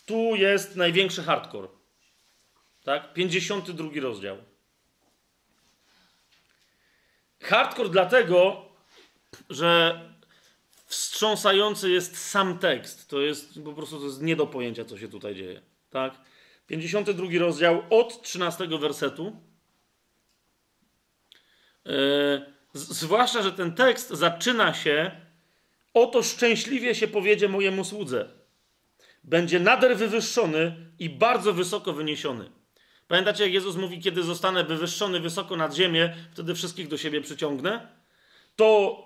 Tu 0.06 0.36
jest 0.36 0.76
największy 0.76 1.24
hardcore. 1.24 1.68
Tak? 2.84 3.14
52 3.14 3.90
rozdział. 4.02 4.38
Hardcore 7.42 7.90
dlatego, 7.90 8.66
że 9.50 10.02
wstrząsający 10.86 11.90
jest 11.90 12.18
sam 12.30 12.60
tekst. 12.60 13.10
To 13.10 13.22
jest 13.22 13.60
po 13.66 13.74
prostu 13.74 14.00
to 14.00 14.06
jest 14.06 14.22
nie 14.22 14.36
do 14.36 14.48
pojęcia, 14.48 14.86
co 14.86 14.98
się 14.98 15.08
tutaj 15.08 15.36
dzieje. 15.36 15.62
Tak? 15.90 16.14
52 16.68 17.28
rozdział 17.40 17.84
od 17.90 18.22
13 18.22 18.68
wersetu. 18.68 19.42
Yy, 21.86 21.94
zwłaszcza, 22.74 23.42
że 23.42 23.52
ten 23.52 23.76
tekst 23.76 24.10
zaczyna 24.10 24.74
się 24.74 25.21
Oto 25.94 26.24
szczęśliwie 26.24 26.96
się 26.96 27.08
powiedzie 27.08 27.48
mojemu 27.48 27.86
słudze. 27.86 28.30
Będzie 29.24 29.60
nader 29.60 29.98
wywyższony 29.98 30.76
i 31.00 31.10
bardzo 31.10 31.54
wysoko 31.54 31.94
wyniesiony. 31.94 32.52
Pamiętacie, 33.08 33.44
jak 33.44 33.54
Jezus 33.54 33.76
mówi, 33.76 34.00
kiedy 34.00 34.24
zostanę 34.24 34.64
wywyższony 34.64 35.20
wysoko 35.20 35.56
nad 35.56 35.76
ziemię, 35.76 36.16
wtedy 36.32 36.56
wszystkich 36.56 36.88
do 36.88 36.98
siebie 36.98 37.22
przyciągnę? 37.22 37.88
To 38.56 38.98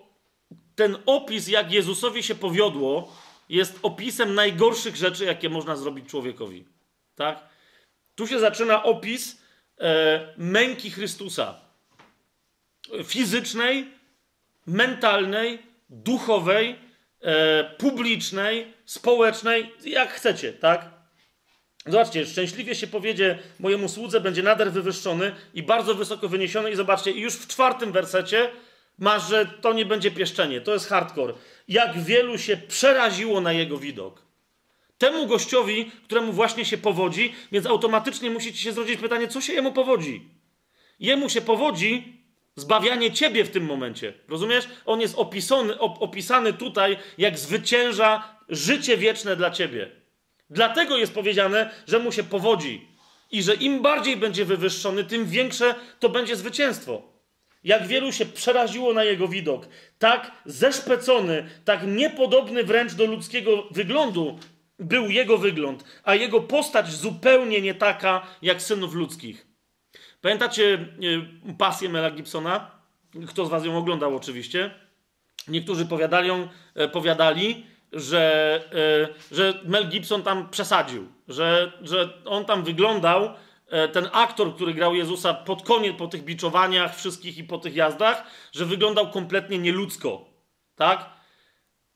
ten 0.75 0.97
opis, 1.05 1.47
jak 1.47 1.71
Jezusowi 1.71 2.23
się 2.23 2.35
powiodło, 2.35 3.15
jest 3.49 3.79
opisem 3.81 4.35
najgorszych 4.35 4.95
rzeczy, 4.95 5.25
jakie 5.25 5.49
można 5.49 5.75
zrobić 5.75 6.09
człowiekowi. 6.09 6.65
Tak? 7.15 7.49
Tu 8.15 8.27
się 8.27 8.39
zaczyna 8.39 8.83
opis 8.83 9.41
e, 9.79 10.33
męki 10.37 10.91
Chrystusa. 10.91 11.59
Fizycznej, 13.03 13.91
mentalnej, 14.65 15.59
duchowej, 15.89 16.75
e, 17.21 17.63
publicznej, 17.63 18.73
społecznej, 18.85 19.71
jak 19.85 20.09
chcecie, 20.09 20.53
tak? 20.53 20.95
Zobaczcie, 21.85 22.25
szczęśliwie 22.25 22.75
się 22.75 22.87
powiedzie 22.87 23.39
mojemu 23.59 23.89
słudze, 23.89 24.21
będzie 24.21 24.43
nader 24.43 24.71
wywyższony 24.71 25.35
i 25.53 25.63
bardzo 25.63 25.95
wysoko 25.95 26.29
wyniesiony. 26.29 26.71
I 26.71 26.75
zobaczcie, 26.75 27.11
i 27.11 27.19
już 27.19 27.33
w 27.33 27.47
czwartym 27.47 27.91
wersecie 27.91 28.49
masz, 28.97 29.29
że 29.29 29.45
to 29.45 29.73
nie 29.73 29.85
będzie 29.85 30.11
pieszczenie, 30.11 30.61
to 30.61 30.73
jest 30.73 30.87
hardcore. 30.87 31.33
Jak 31.67 31.99
wielu 31.99 32.37
się 32.37 32.57
przeraziło 32.57 33.41
na 33.41 33.53
jego 33.53 33.77
widok. 33.77 34.21
Temu 34.97 35.27
gościowi, 35.27 35.91
któremu 36.03 36.31
właśnie 36.31 36.65
się 36.65 36.77
powodzi, 36.77 37.33
więc 37.51 37.65
automatycznie 37.65 38.29
musi 38.29 38.53
ci 38.53 38.63
się 38.63 38.73
zrodzić 38.73 39.01
pytanie, 39.01 39.27
co 39.27 39.41
się 39.41 39.53
jemu 39.53 39.71
powodzi? 39.71 40.29
Jemu 40.99 41.29
się 41.29 41.41
powodzi 41.41 42.14
zbawianie 42.55 43.11
ciebie 43.11 43.43
w 43.43 43.51
tym 43.51 43.65
momencie. 43.65 44.13
Rozumiesz? 44.27 44.67
On 44.85 45.01
jest 45.01 45.15
opisany, 45.17 45.79
op, 45.79 46.01
opisany 46.01 46.53
tutaj, 46.53 46.97
jak 47.17 47.39
zwycięża 47.39 48.23
życie 48.49 48.97
wieczne 48.97 49.35
dla 49.35 49.51
ciebie. 49.51 49.91
Dlatego 50.49 50.97
jest 50.97 51.13
powiedziane, 51.13 51.71
że 51.87 51.99
mu 51.99 52.11
się 52.11 52.23
powodzi 52.23 52.87
i 53.31 53.43
że 53.43 53.53
im 53.53 53.81
bardziej 53.81 54.17
będzie 54.17 54.45
wywyższony, 54.45 55.03
tym 55.03 55.25
większe 55.25 55.75
to 55.99 56.09
będzie 56.09 56.35
zwycięstwo. 56.35 57.01
Jak 57.63 57.87
wielu 57.87 58.11
się 58.11 58.25
przeraziło 58.25 58.93
na 58.93 59.03
jego 59.03 59.27
widok, 59.27 59.67
tak 59.99 60.31
zeszpecony, 60.45 61.49
tak 61.65 61.79
niepodobny 61.87 62.63
wręcz 62.63 62.93
do 62.93 63.05
ludzkiego 63.05 63.67
wyglądu 63.71 64.39
był 64.79 65.09
jego 65.09 65.37
wygląd, 65.37 65.83
a 66.03 66.15
jego 66.15 66.41
postać 66.41 66.91
zupełnie 66.91 67.61
nie 67.61 67.73
taka 67.73 68.27
jak 68.41 68.61
synów 68.61 68.93
ludzkich. 68.93 69.44
Pamiętacie 70.25 70.73
e, 71.47 71.53
pasję 71.53 71.89
Mela 71.89 72.11
Gibsona? 72.11 72.71
Kto 73.27 73.45
z 73.45 73.49
was 73.49 73.65
ją 73.65 73.77
oglądał 73.77 74.15
oczywiście? 74.15 74.71
Niektórzy 75.47 75.85
powiadali, 75.85 76.29
e, 76.75 76.87
powiadali 76.87 77.65
że, 77.93 78.59
e, 79.31 79.35
że 79.35 79.59
Mel 79.63 79.89
Gibson 79.89 80.23
tam 80.23 80.49
przesadził, 80.49 81.07
że, 81.27 81.71
że 81.81 82.23
on 82.25 82.45
tam 82.45 82.63
wyglądał, 82.63 83.29
ten 83.91 84.09
aktor, 84.11 84.55
który 84.55 84.73
grał 84.73 84.95
Jezusa 84.95 85.33
pod 85.33 85.63
koniec, 85.63 85.97
po 85.97 86.07
tych 86.07 86.23
biczowaniach 86.23 86.95
wszystkich 86.95 87.37
i 87.37 87.43
po 87.43 87.57
tych 87.57 87.75
jazdach, 87.75 88.23
że 88.51 88.65
wyglądał 88.65 89.09
kompletnie 89.09 89.57
nieludzko. 89.57 90.25
Tak? 90.75 91.09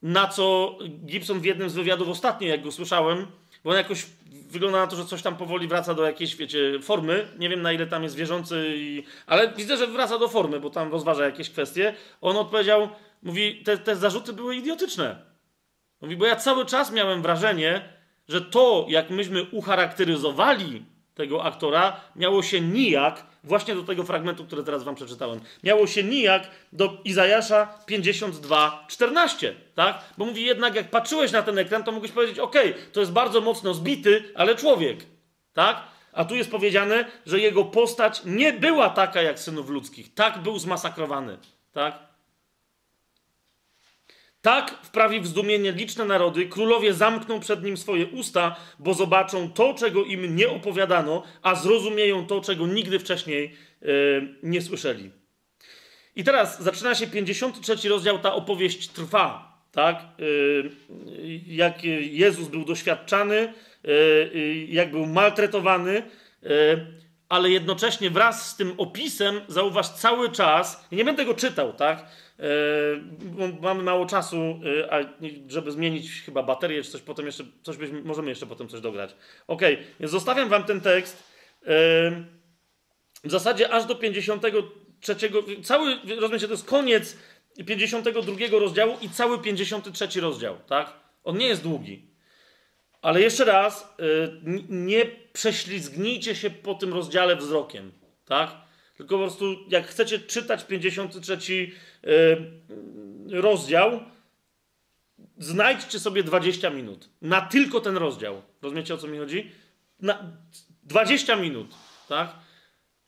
Na 0.02 0.28
co 0.28 0.78
Gibson 1.06 1.40
w 1.40 1.46
jednym 1.46 1.70
z 1.70 1.76
wywiadów 1.76 2.10
ostatnio, 2.10 2.48
jak 2.48 2.64
go 2.64 2.72
słyszałem, 2.72 3.28
bo 3.64 3.70
on 3.70 3.78
jakoś 3.78 4.06
wygląda 4.50 4.80
na 4.80 4.88
to, 4.88 4.96
że 4.96 5.06
coś 5.06 5.22
tam 5.22 5.38
powoli 5.38 5.68
wraca 5.68 5.94
do 5.94 6.06
jakiejś, 6.06 6.36
wiecie, 6.36 6.80
formy. 6.82 7.28
Nie 7.40 7.50
wiem, 7.50 7.62
na 7.62 7.74
ile 7.74 7.88
tam 7.88 8.04
jest 8.04 8.16
wierzący, 8.16 8.74
i... 8.76 9.04
ale 9.28 9.54
widzę, 9.54 9.78
że 9.78 9.88
wraca 9.88 10.20
do 10.20 10.28
formy, 10.28 10.60
bo 10.60 10.70
tam 10.70 10.92
rozważa 10.92 11.26
jakieś 11.26 11.50
kwestie. 11.50 11.96
On 12.22 12.38
odpowiedział, 12.38 12.90
mówi, 13.24 13.64
te, 13.64 13.78
te 13.78 13.96
zarzuty 13.96 14.34
były 14.34 14.56
idiotyczne. 14.56 15.22
Mówi, 16.02 16.18
bo 16.18 16.26
ja 16.26 16.36
cały 16.36 16.66
czas 16.66 16.92
miałem 16.92 17.22
wrażenie, 17.22 17.94
że 18.28 18.42
to, 18.42 18.86
jak 18.90 19.10
myśmy 19.10 19.44
ucharakteryzowali 19.44 20.86
tego 21.20 21.44
aktora, 21.44 22.02
miało 22.16 22.44
się 22.44 22.62
nijak 22.62 23.26
właśnie 23.44 23.76
do 23.76 23.84
tego 23.84 24.04
fragmentu, 24.04 24.46
który 24.46 24.64
teraz 24.64 24.84
wam 24.84 24.96
przeczytałem. 24.96 25.40
Miało 25.64 25.88
się 25.88 26.04
nijak 26.04 26.48
do 26.74 26.98
Izajasza 27.06 27.68
52, 27.86 28.86
14, 28.88 29.56
tak? 29.76 30.04
Bo 30.18 30.26
mówi 30.26 30.46
jednak, 30.46 30.76
jak 30.76 30.90
patrzyłeś 30.90 31.32
na 31.32 31.42
ten 31.42 31.58
ekran, 31.58 31.84
to 31.84 31.92
mógłbyś 31.92 32.12
powiedzieć, 32.12 32.40
ok, 32.40 32.56
to 32.94 33.00
jest 33.00 33.12
bardzo 33.12 33.42
mocno 33.42 33.74
zbity, 33.74 34.24
ale 34.36 34.56
człowiek, 34.56 34.98
tak? 35.54 35.84
A 36.14 36.26
tu 36.26 36.36
jest 36.36 36.52
powiedziane, 36.52 37.06
że 37.26 37.40
jego 37.40 37.66
postać 37.66 38.22
nie 38.26 38.54
była 38.54 38.90
taka 38.90 39.22
jak 39.22 39.40
synów 39.40 39.70
ludzkich. 39.70 40.14
Tak 40.14 40.38
był 40.38 40.60
zmasakrowany, 40.60 41.38
tak? 41.72 42.09
Tak 44.50 44.72
wprawi 44.84 45.20
w 45.20 45.28
zdumienie 45.28 45.72
liczne 45.72 46.06
narody, 46.06 46.46
królowie 46.46 46.94
zamkną 46.94 47.40
przed 47.40 47.64
nim 47.64 47.78
swoje 47.78 48.08
usta, 48.08 48.56
bo 48.80 48.94
zobaczą 48.94 49.52
to, 49.52 49.74
czego 49.74 50.04
im 50.04 50.36
nie 50.36 50.50
opowiadano, 50.50 51.24
a 51.42 51.56
zrozumieją 51.56 52.28
to, 52.28 52.42
czego 52.42 52.68
nigdy 52.68 53.00
wcześniej 53.00 53.56
yy, 53.82 54.36
nie 54.44 54.62
słyszeli. 54.62 55.12
I 56.16 56.24
teraz 56.24 56.64
zaczyna 56.64 56.96
się 56.96 57.08
53 57.08 57.90
rozdział, 57.90 58.20
ta 58.20 58.34
opowieść 58.34 58.88
trwa. 58.88 59.58
Tak? 59.72 60.06
Yy, 60.18 60.72
jak 61.48 61.84
Jezus 62.02 62.48
był 62.48 62.66
doświadczany, 62.66 63.54
yy, 63.84 64.66
jak 64.70 64.92
był 64.92 65.06
maltretowany, 65.06 66.04
ale 67.30 67.50
jednocześnie 67.50 68.10
wraz 68.10 68.52
z 68.52 68.56
tym 68.56 68.74
opisem, 68.78 69.42
zauważ 69.48 69.90
cały 69.90 70.32
czas, 70.32 70.88
nie 70.92 71.06
będę 71.06 71.26
go 71.26 71.34
czytał, 71.34 71.74
tak? 71.74 72.06
Yy, 72.40 73.54
mamy 73.62 73.84
mało 73.84 74.06
czasu, 74.06 74.60
yy, 74.64 74.92
a 74.92 75.00
żeby 75.48 75.72
zmienić 75.72 76.12
chyba 76.22 76.44
baterię 76.44 76.84
czy 76.84 76.92
coś 76.92 77.02
potem 77.02 77.26
jeszcze, 77.26 77.44
coś 77.64 77.78
byśmy, 77.78 78.02
możemy 78.02 78.30
jeszcze 78.30 78.46
potem 78.46 78.68
coś 78.68 78.82
dograć. 78.82 79.16
Ok, 79.48 79.62
więc 80.00 80.12
zostawiam 80.12 80.50
wam 80.50 80.64
ten 80.64 80.82
tekst. 80.82 81.24
Yy, 81.62 81.70
w 83.24 83.32
zasadzie 83.32 83.70
aż 83.70 83.86
do 83.86 83.96
53, 83.96 85.16
cały, 85.64 86.00
rozumiecie, 86.20 86.48
to 86.48 86.54
jest 86.54 86.66
koniec 86.66 87.18
52 87.68 88.60
rozdziału 88.60 88.98
i 89.02 89.10
cały 89.10 89.40
53 89.40 90.22
rozdział, 90.22 90.58
tak? 90.68 90.94
On 91.24 91.38
nie 91.38 91.48
jest 91.48 91.64
długi. 91.64 92.10
Ale 93.02 93.22
jeszcze 93.22 93.46
raz, 93.46 93.96
nie 94.70 95.06
prześlizgnijcie 95.34 96.36
się 96.36 96.50
po 96.50 96.74
tym 96.74 96.94
rozdziale 96.94 97.36
wzrokiem, 97.36 97.92
tak? 98.26 98.69
Tylko 99.00 99.18
po 99.18 99.24
prostu, 99.24 99.56
jak 99.70 99.88
chcecie 99.88 100.20
czytać 100.20 100.66
53 100.66 101.38
yy, 102.04 103.42
rozdział, 103.42 104.00
znajdźcie 105.38 106.00
sobie 106.00 106.24
20 106.24 106.70
minut 106.70 107.10
na 107.22 107.42
tylko 107.42 107.82
ten 107.82 107.98
rozdział. 107.98 108.42
Rozumiecie 108.62 108.94
o 108.94 108.98
co 108.98 109.08
mi 109.08 109.18
chodzi? 109.18 109.52
Na 110.00 110.32
20 110.84 111.36
minut, 111.36 111.76
tak? 112.10 112.36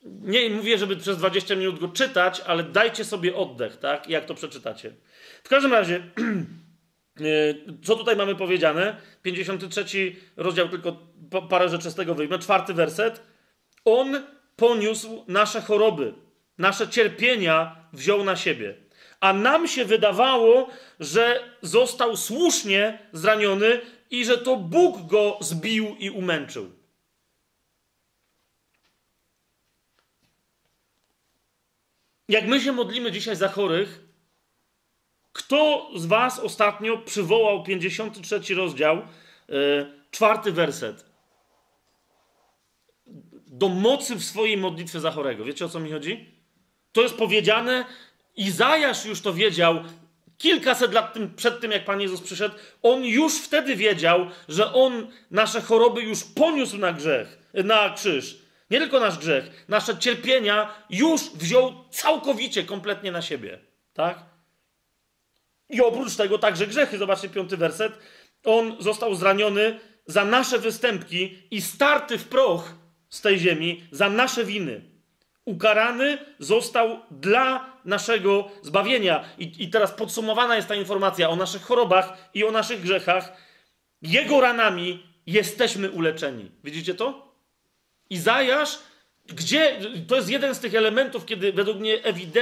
Nie 0.03 0.49
mówię, 0.49 0.77
żeby 0.77 0.95
przez 0.95 1.17
20 1.17 1.55
minut 1.55 1.79
go 1.79 1.87
czytać, 1.87 2.41
ale 2.47 2.63
dajcie 2.63 3.05
sobie 3.05 3.35
oddech, 3.35 3.77
tak? 3.77 4.09
Jak 4.09 4.25
to 4.25 4.33
przeczytacie. 4.33 4.93
W 5.43 5.49
każdym 5.49 5.71
razie, 5.71 5.95
y, 7.21 7.63
co 7.83 7.95
tutaj 7.95 8.15
mamy 8.15 8.35
powiedziane? 8.35 8.95
53 9.21 10.15
rozdział, 10.37 10.69
tylko 10.69 11.07
parę 11.49 11.69
rzeczy 11.69 11.91
z 11.91 11.95
tego 11.95 12.15
wyjmę. 12.15 12.39
Czwarty 12.39 12.73
werset. 12.73 13.21
On 13.85 14.23
poniósł 14.55 15.25
nasze 15.27 15.61
choroby, 15.61 16.13
nasze 16.57 16.87
cierpienia 16.87 17.75
wziął 17.93 18.23
na 18.23 18.35
siebie. 18.35 18.75
A 19.19 19.33
nam 19.33 19.67
się 19.67 19.85
wydawało, 19.85 20.69
że 20.99 21.49
został 21.61 22.17
słusznie 22.17 22.99
zraniony 23.13 23.81
i 24.09 24.25
że 24.25 24.37
to 24.37 24.55
Bóg 24.57 25.07
go 25.07 25.37
zbił 25.41 25.95
i 25.99 26.09
umęczył. 26.09 26.71
Jak 32.27 32.47
my 32.47 32.61
się 32.61 32.71
modlimy 32.71 33.11
dzisiaj 33.11 33.35
za 33.35 33.47
chorych, 33.47 33.99
kto 35.33 35.89
z 35.95 36.05
Was 36.05 36.39
ostatnio 36.39 36.97
przywołał 36.97 37.63
53 37.63 38.55
rozdział, 38.55 39.01
yy, 39.47 40.01
czwarty 40.11 40.51
werset? 40.51 41.10
Do 43.51 43.69
mocy 43.69 44.15
w 44.15 44.23
swojej 44.23 44.57
modlitwie 44.57 44.99
za 44.99 45.11
chorego. 45.11 45.45
Wiecie 45.45 45.65
o 45.65 45.69
co 45.69 45.79
mi 45.79 45.91
chodzi? 45.91 46.29
To 46.91 47.01
jest 47.01 47.15
powiedziane, 47.15 47.85
Izajasz 48.35 49.05
już 49.05 49.21
to 49.21 49.33
wiedział 49.33 49.83
kilkaset 50.37 50.93
lat 50.93 51.13
tym, 51.13 51.35
przed 51.35 51.61
tym, 51.61 51.71
jak 51.71 51.85
Pan 51.85 52.01
Jezus 52.01 52.21
przyszedł. 52.21 52.55
On 52.81 53.03
już 53.03 53.37
wtedy 53.37 53.75
wiedział, 53.75 54.27
że 54.47 54.73
On 54.73 55.07
nasze 55.31 55.61
choroby 55.61 56.01
już 56.01 56.23
poniósł 56.23 56.77
na 56.77 56.93
grzech, 56.93 57.51
na 57.53 57.89
krzyż. 57.89 58.37
Nie 58.69 58.79
tylko 58.79 58.99
nasz 58.99 59.17
grzech, 59.17 59.65
nasze 59.67 59.97
cierpienia 59.97 60.73
już 60.89 61.21
wziął 61.21 61.73
całkowicie, 61.89 62.63
kompletnie 62.63 63.11
na 63.11 63.21
siebie. 63.21 63.59
Tak? 63.93 64.19
I 65.69 65.81
oprócz 65.81 66.15
tego 66.15 66.37
także 66.37 66.67
grzechy. 66.67 66.97
Zobaczcie 66.97 67.29
piąty 67.29 67.57
werset. 67.57 67.93
On 68.45 68.75
został 68.79 69.15
zraniony 69.15 69.79
za 70.05 70.25
nasze 70.25 70.59
występki 70.59 71.37
i 71.51 71.61
starty 71.61 72.17
w 72.17 72.27
proch 72.27 72.73
z 73.11 73.21
tej 73.21 73.39
ziemi 73.39 73.83
za 73.91 74.09
nasze 74.09 74.45
winy. 74.45 74.81
Ukarany 75.45 76.17
został 76.39 76.99
dla 77.11 77.73
naszego 77.85 78.49
zbawienia. 78.61 79.23
I, 79.37 79.51
I 79.59 79.69
teraz 79.69 79.91
podsumowana 79.91 80.55
jest 80.55 80.67
ta 80.67 80.75
informacja 80.75 81.29
o 81.29 81.35
naszych 81.35 81.61
chorobach 81.61 82.29
i 82.33 82.43
o 82.43 82.51
naszych 82.51 82.81
grzechach. 82.81 83.33
Jego 84.01 84.41
ranami 84.41 85.03
jesteśmy 85.25 85.91
uleczeni. 85.91 86.51
Widzicie 86.63 86.93
to? 86.93 87.31
Izajasz 88.09 88.79
Gdzie, 89.25 89.79
to 90.07 90.15
jest 90.15 90.29
jeden 90.29 90.55
z 90.55 90.59
tych 90.59 90.75
elementów, 90.75 91.25
kiedy 91.25 91.53
według 91.53 91.77
mnie 91.77 91.99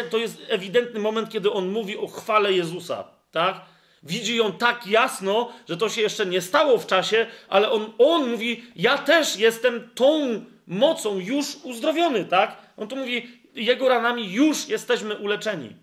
to 0.09 0.17
jest 0.17 0.37
ewidentny 0.47 0.99
moment, 0.99 1.29
kiedy 1.29 1.51
on 1.51 1.69
mówi 1.69 1.97
o 1.97 2.07
chwale 2.07 2.53
Jezusa, 2.53 3.03
tak? 3.31 3.61
Widzi 4.03 4.35
ją 4.35 4.51
tak 4.51 4.87
jasno, 4.87 5.51
że 5.69 5.77
to 5.77 5.89
się 5.89 6.01
jeszcze 6.01 6.25
nie 6.25 6.41
stało 6.41 6.77
w 6.77 6.87
czasie, 6.87 7.27
ale 7.49 7.71
on, 7.71 7.93
on 7.97 8.29
mówi, 8.29 8.63
ja 8.75 8.97
też 8.97 9.37
jestem 9.37 9.89
tą 9.95 10.45
mocą 10.69 11.19
już 11.19 11.55
uzdrowiony, 11.63 12.25
tak? 12.25 12.57
On 12.77 12.87
tu 12.87 12.95
mówi, 12.95 13.27
jego 13.55 13.89
ranami 13.89 14.33
już 14.33 14.69
jesteśmy 14.69 15.17
uleczeni. 15.17 15.75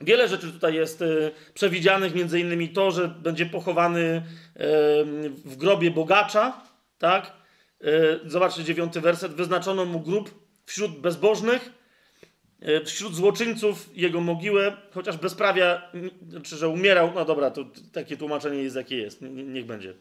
Wiele 0.00 0.28
rzeczy 0.28 0.52
tutaj 0.52 0.74
jest 0.74 1.02
y, 1.02 1.30
przewidzianych, 1.54 2.14
między 2.14 2.40
innymi 2.40 2.68
to, 2.68 2.90
że 2.90 3.08
będzie 3.08 3.46
pochowany 3.46 4.00
y, 4.00 4.20
w 5.44 5.56
grobie 5.56 5.90
bogacza, 5.90 6.62
tak? 6.98 7.32
Y, 7.84 8.20
zobaczcie 8.30 8.64
dziewiąty 8.64 9.00
werset. 9.00 9.32
Wyznaczono 9.32 9.84
mu 9.84 10.00
grób 10.00 10.48
wśród 10.66 11.00
bezbożnych, 11.00 11.72
wśród 12.84 13.14
złoczyńców 13.14 13.90
jego 13.94 14.20
mogiłę, 14.20 14.76
chociaż 14.94 15.16
bezprawia, 15.16 15.92
czy 16.42 16.56
że 16.56 16.68
umierał, 16.68 17.12
no 17.14 17.24
dobra, 17.24 17.50
to 17.50 17.64
takie 17.92 18.16
tłumaczenie 18.16 18.62
jest 18.62 18.76
jakie 18.76 18.96
jest, 18.96 19.22
niech 19.22 19.66
będzie. 19.66 19.94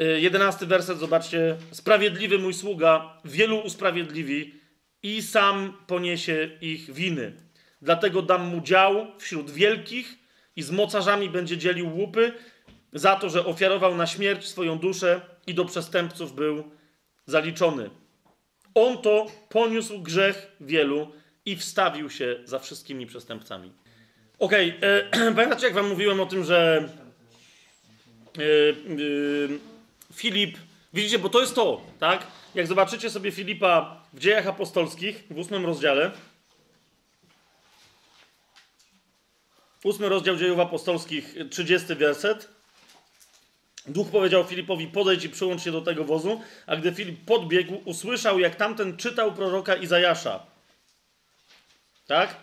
Y, 0.00 0.20
jedenasty 0.20 0.66
werset, 0.66 0.98
zobaczcie. 0.98 1.56
Sprawiedliwy 1.70 2.38
mój 2.38 2.54
sługa, 2.54 3.20
wielu 3.24 3.58
usprawiedliwi 3.58 4.54
i 5.02 5.22
sam 5.22 5.76
poniesie 5.86 6.50
ich 6.60 6.92
winy. 6.92 7.32
Dlatego 7.82 8.22
dam 8.22 8.46
mu 8.46 8.60
dział 8.60 9.06
wśród 9.18 9.50
wielkich 9.50 10.18
i 10.56 10.62
z 10.62 10.70
mocarzami 10.70 11.30
będzie 11.30 11.58
dzielił 11.58 11.96
łupy 11.96 12.32
za 12.92 13.16
to, 13.16 13.30
że 13.30 13.46
ofiarował 13.46 13.94
na 13.94 14.06
śmierć 14.06 14.46
swoją 14.46 14.78
duszę 14.78 15.20
i 15.46 15.54
do 15.54 15.64
przestępców 15.64 16.34
był 16.34 16.70
zaliczony. 17.26 17.90
On 18.74 18.98
to 18.98 19.26
poniósł 19.48 19.98
grzech 19.98 20.56
wielu 20.60 21.12
i 21.46 21.56
wstawił 21.56 22.10
się 22.10 22.36
za 22.44 22.58
wszystkimi 22.58 23.06
przestępcami. 23.06 23.72
Okej, 24.38 24.74
okay, 24.78 25.10
e, 25.28 25.32
pamiętacie 25.36 25.66
jak 25.66 25.74
wam 25.74 25.88
mówiłem 25.88 26.20
o 26.20 26.26
tym, 26.26 26.44
że 26.44 26.88
e, 28.38 28.42
e, 28.42 29.75
Filip, 30.16 30.58
widzicie, 30.92 31.18
bo 31.18 31.28
to 31.28 31.40
jest 31.40 31.54
to, 31.54 31.80
tak? 31.98 32.26
Jak 32.54 32.66
zobaczycie 32.66 33.10
sobie 33.10 33.32
Filipa 33.32 34.02
w 34.12 34.18
dziejach 34.18 34.46
apostolskich, 34.46 35.24
w 35.30 35.38
ósmym 35.38 35.66
rozdziale, 35.66 36.10
ósmy 39.84 40.08
rozdział 40.08 40.36
dziejów 40.36 40.58
apostolskich, 40.58 41.34
30 41.50 41.94
werset, 41.94 42.48
Duch 43.86 44.10
powiedział 44.10 44.44
Filipowi, 44.44 44.86
podejdź 44.86 45.24
i 45.24 45.28
przyłącz 45.28 45.62
się 45.62 45.72
do 45.72 45.80
tego 45.80 46.04
wozu, 46.04 46.40
a 46.66 46.76
gdy 46.76 46.92
Filip 46.92 47.24
podbiegł, 47.24 47.82
usłyszał, 47.84 48.38
jak 48.38 48.54
tamten 48.54 48.96
czytał 48.96 49.34
proroka 49.34 49.74
Izajasza. 49.74 50.46
Tak? 52.06 52.36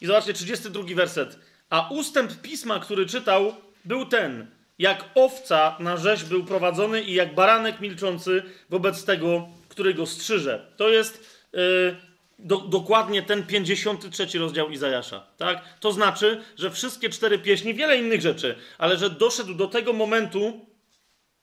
I 0.00 0.06
zobaczcie, 0.06 0.32
32 0.32 0.84
werset. 0.94 1.38
A 1.70 1.88
ustęp 1.90 2.40
pisma, 2.40 2.80
który 2.80 3.06
czytał, 3.06 3.54
był 3.84 4.06
ten– 4.06 4.46
jak 4.80 5.04
owca 5.14 5.76
na 5.80 5.96
rzeź 5.96 6.24
był 6.24 6.44
prowadzony 6.44 7.02
i 7.02 7.14
jak 7.14 7.34
baranek 7.34 7.80
milczący 7.80 8.42
wobec 8.70 9.04
tego, 9.04 9.48
który 9.68 9.94
go 9.94 10.06
strzyże. 10.06 10.72
To 10.76 10.88
jest 10.88 11.40
yy, 11.52 11.96
do, 12.38 12.56
dokładnie 12.56 13.22
ten 13.22 13.46
53 13.46 14.38
rozdział 14.38 14.70
Izajasza. 14.70 15.26
Tak? 15.36 15.78
To 15.80 15.92
znaczy, 15.92 16.42
że 16.58 16.70
wszystkie 16.70 17.10
cztery 17.10 17.38
pieśni, 17.38 17.74
wiele 17.74 17.98
innych 17.98 18.20
rzeczy, 18.20 18.54
ale 18.78 18.96
że 18.96 19.10
doszedł 19.10 19.54
do 19.54 19.66
tego 19.66 19.92
momentu, 19.92 20.66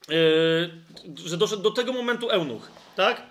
yy, 0.09 0.15
że 1.25 1.37
doszedł 1.37 1.61
do 1.61 1.71
tego 1.71 1.93
momentu 1.93 2.29
eunuch. 2.29 2.71
Tak? 2.95 3.21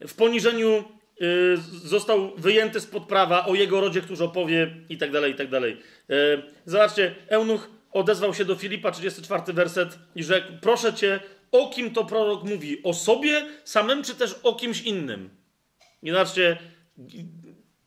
W 0.00 0.14
poniżeniu 0.14 0.84
yy, 1.20 1.56
został 1.84 2.36
wyjęty 2.36 2.80
spod 2.80 3.06
prawa 3.06 3.46
o 3.46 3.54
jego 3.54 3.80
rodzie, 3.80 4.00
który 4.00 4.24
opowie 4.24 4.74
i 4.88 4.98
tak 4.98 5.12
dalej, 5.12 5.32
i 5.32 5.36
tak 5.36 5.48
dalej. 5.48 5.76
Yy, 6.08 6.42
zobaczcie, 6.66 7.14
eunuch 7.28 7.77
odezwał 7.98 8.34
się 8.34 8.44
do 8.44 8.56
Filipa, 8.56 8.90
34 8.90 9.52
werset, 9.52 9.98
i 10.14 10.24
rzekł: 10.24 10.46
Proszę 10.60 10.94
cię, 10.94 11.20
o 11.52 11.70
kim 11.70 11.90
to 11.90 12.04
prorok 12.04 12.44
mówi? 12.44 12.82
O 12.82 12.94
sobie 12.94 13.46
samym, 13.64 14.02
czy 14.02 14.14
też 14.14 14.34
o 14.42 14.54
kimś 14.54 14.82
innym? 14.82 15.30
I 16.02 16.10
zobaczcie, 16.10 16.58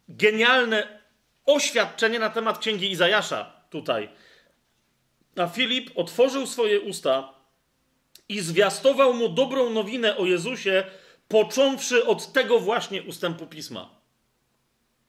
genialne 0.10 1.02
oświadczenie 1.46 2.20
na 2.20 2.30
temat 2.30 2.58
księgi 2.58 2.92
Izajasza 2.92 3.62
tutaj. 3.70 4.10
A 5.38 5.48
Filip 5.48 5.92
otworzył 5.96 6.48
swoje 6.48 6.82
usta 6.82 7.34
i 8.30 8.40
zwiastował 8.40 9.14
mu 9.14 9.30
dobrą 9.30 9.70
nowinę 9.70 10.18
o 10.18 10.26
Jezusie, 10.26 10.84
począwszy 11.28 12.06
od 12.06 12.34
tego 12.34 12.60
właśnie 12.60 13.04
ustępu 13.04 13.48
pisma. 13.48 14.01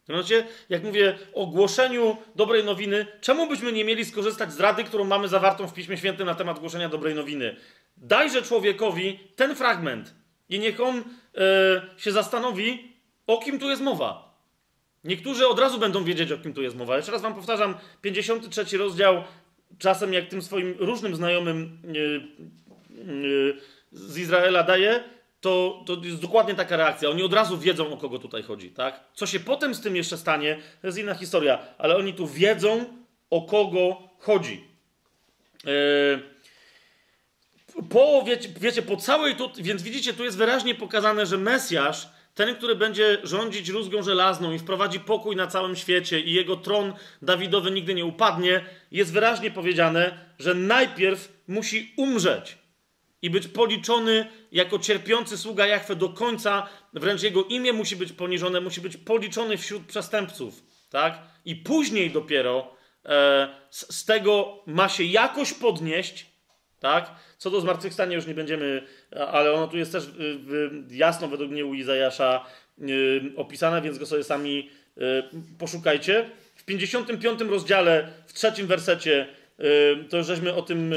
Mianowicie, 0.09 0.47
jak 0.69 0.83
mówię 0.83 1.19
o 1.35 1.47
głoszeniu 1.47 2.17
dobrej 2.35 2.65
nowiny, 2.65 3.07
czemu 3.21 3.49
byśmy 3.49 3.73
nie 3.73 3.85
mieli 3.85 4.05
skorzystać 4.05 4.53
z 4.53 4.61
rady, 4.61 4.85
którą 4.85 5.05
mamy 5.05 5.29
zawartą 5.29 5.69
w 5.69 5.75
Piśmie 5.75 5.97
Świętym 5.97 6.27
na 6.27 6.35
temat 6.35 6.59
głoszenia 6.59 6.89
dobrej 6.89 7.15
nowiny? 7.15 7.57
Dajże 7.97 8.43
człowiekowi 8.43 9.19
ten 9.37 9.55
fragment 9.55 10.15
i 10.49 10.59
niech 10.59 10.81
on 10.81 10.97
e, 10.99 11.03
się 11.97 12.13
zastanowi, 12.13 12.93
o 13.27 13.39
kim 13.39 13.59
tu 13.59 13.71
jest 13.71 13.83
mowa. 13.83 14.33
Niektórzy 15.05 15.49
od 15.49 15.59
razu 15.59 15.79
będą 15.79 16.05
wiedzieć, 16.05 16.33
o 16.33 16.39
kim 16.39 16.55
tu 16.55 16.63
jest 16.63 16.77
mowa. 16.77 16.97
Jeszcze 16.97 17.13
raz 17.13 17.23
wam 17.23 17.35
powtarzam, 17.35 17.75
53 18.03 18.79
rozdział, 18.79 19.25
czasem 19.79 20.13
jak 20.13 20.29
tym 20.29 20.43
swoim 20.43 20.75
różnym 20.79 21.17
znajomym 21.17 21.79
e, 21.85 21.91
e, 21.91 23.03
z 23.93 24.19
Izraela 24.19 24.63
daje, 24.63 25.05
to, 25.43 25.83
to 25.87 25.97
jest 26.05 26.21
dokładnie 26.21 26.55
taka 26.55 26.77
reakcja. 26.77 27.11
Oni 27.11 27.23
od 27.23 27.33
razu 27.33 27.59
wiedzą, 27.59 27.93
o 27.93 27.97
kogo 27.97 28.19
tutaj 28.19 28.43
chodzi, 28.43 28.71
tak? 28.71 29.01
Co 29.15 29.27
się 29.27 29.41
potem 29.41 29.75
z 29.75 29.81
tym 29.81 29.97
jeszcze 29.97 30.17
stanie, 30.17 30.59
to 30.81 30.87
jest 30.87 30.99
inna 30.99 31.15
historia, 31.15 31.59
ale 31.79 31.97
oni 31.97 32.15
tu 32.15 32.27
wiedzą, 32.27 32.85
o 33.31 33.43
kogo 33.43 34.03
chodzi. 34.19 34.65
Yy... 35.65 36.33
Po, 37.91 38.23
wiecie, 38.27 38.49
wiecie, 38.61 38.83
po 38.83 38.97
całej 38.97 39.37
tu, 39.37 39.51
więc 39.57 39.83
widzicie, 39.83 40.15
tu 40.15 40.25
jest 40.25 40.37
wyraźnie 40.37 40.75
pokazane, 40.75 41.27
że 41.27 41.39
Mesjasz, 41.39 42.09
ten, 42.35 42.57
który 42.57 42.77
będzie 42.77 43.19
rządzić 43.23 43.69
rózgą 43.69 44.03
żelazną 44.03 44.53
i 44.53 44.59
wprowadzi 44.59 45.01
pokój 45.01 45.37
na 45.37 45.47
całym 45.47 45.77
świecie 45.77 46.21
i 46.21 46.33
jego 46.33 46.57
tron 46.57 46.93
Dawidowy 47.23 47.71
nigdy 47.71 47.95
nie 47.95 48.05
upadnie, 48.05 48.65
jest 48.91 49.13
wyraźnie 49.13 49.51
powiedziane, 49.51 50.19
że 50.39 50.55
najpierw 50.55 51.33
musi 51.49 51.93
umrzeć 51.97 52.62
i 53.23 53.31
być 53.31 53.49
policzony 53.49 54.27
jako 54.53 54.79
cierpiący 54.79 55.39
sługa 55.39 55.67
Jachwę 55.67 55.97
do 55.97 56.09
końca, 56.09 56.69
wręcz 56.93 57.23
jego 57.23 57.45
imię 57.45 57.73
musi 57.73 57.97
być 57.97 58.13
poniżone, 58.13 58.61
musi 58.61 58.81
być 58.81 58.97
policzony 58.97 59.59
wśród 59.59 59.87
przestępców, 59.87 60.63
tak? 60.91 61.19
I 61.45 61.57
później 61.57 62.11
dopiero 62.11 62.77
e, 63.05 63.49
z, 63.71 63.95
z, 63.95 64.05
tego 64.05 64.63
ma 64.67 64.89
się 64.89 65.05
jakoś 65.05 65.53
podnieść, 65.53 66.27
tak? 66.81 67.11
Co 67.39 67.51
do 67.51 67.61
zmartwychwstania 67.61 68.17
już 68.17 68.27
nie 68.27 68.35
będziemy, 68.35 68.83
ale 69.29 69.53
ono 69.53 69.69
tu 69.69 69.77
jest 69.77 69.93
też 69.93 70.05
jasno 70.91 71.29
według 71.29 71.51
mnie 71.51 71.67
u 71.67 71.75
Izajasza 71.75 72.47
y, 72.79 73.33
opisane, 73.37 73.83
więc 73.83 73.99
go 73.99 74.07
sobie 74.07 74.25
sami 74.25 74.71
y, 74.99 75.03
poszukajcie. 75.59 76.31
W 76.55 76.65
55 76.65 77.41
rozdziale, 77.41 78.09
w 78.27 78.33
trzecim 78.33 78.67
wersecie, 78.67 79.27
y, 79.61 80.05
to 80.05 80.17
już 80.17 80.27
żeśmy 80.27 80.55
o 80.55 80.63
tym 80.63 80.95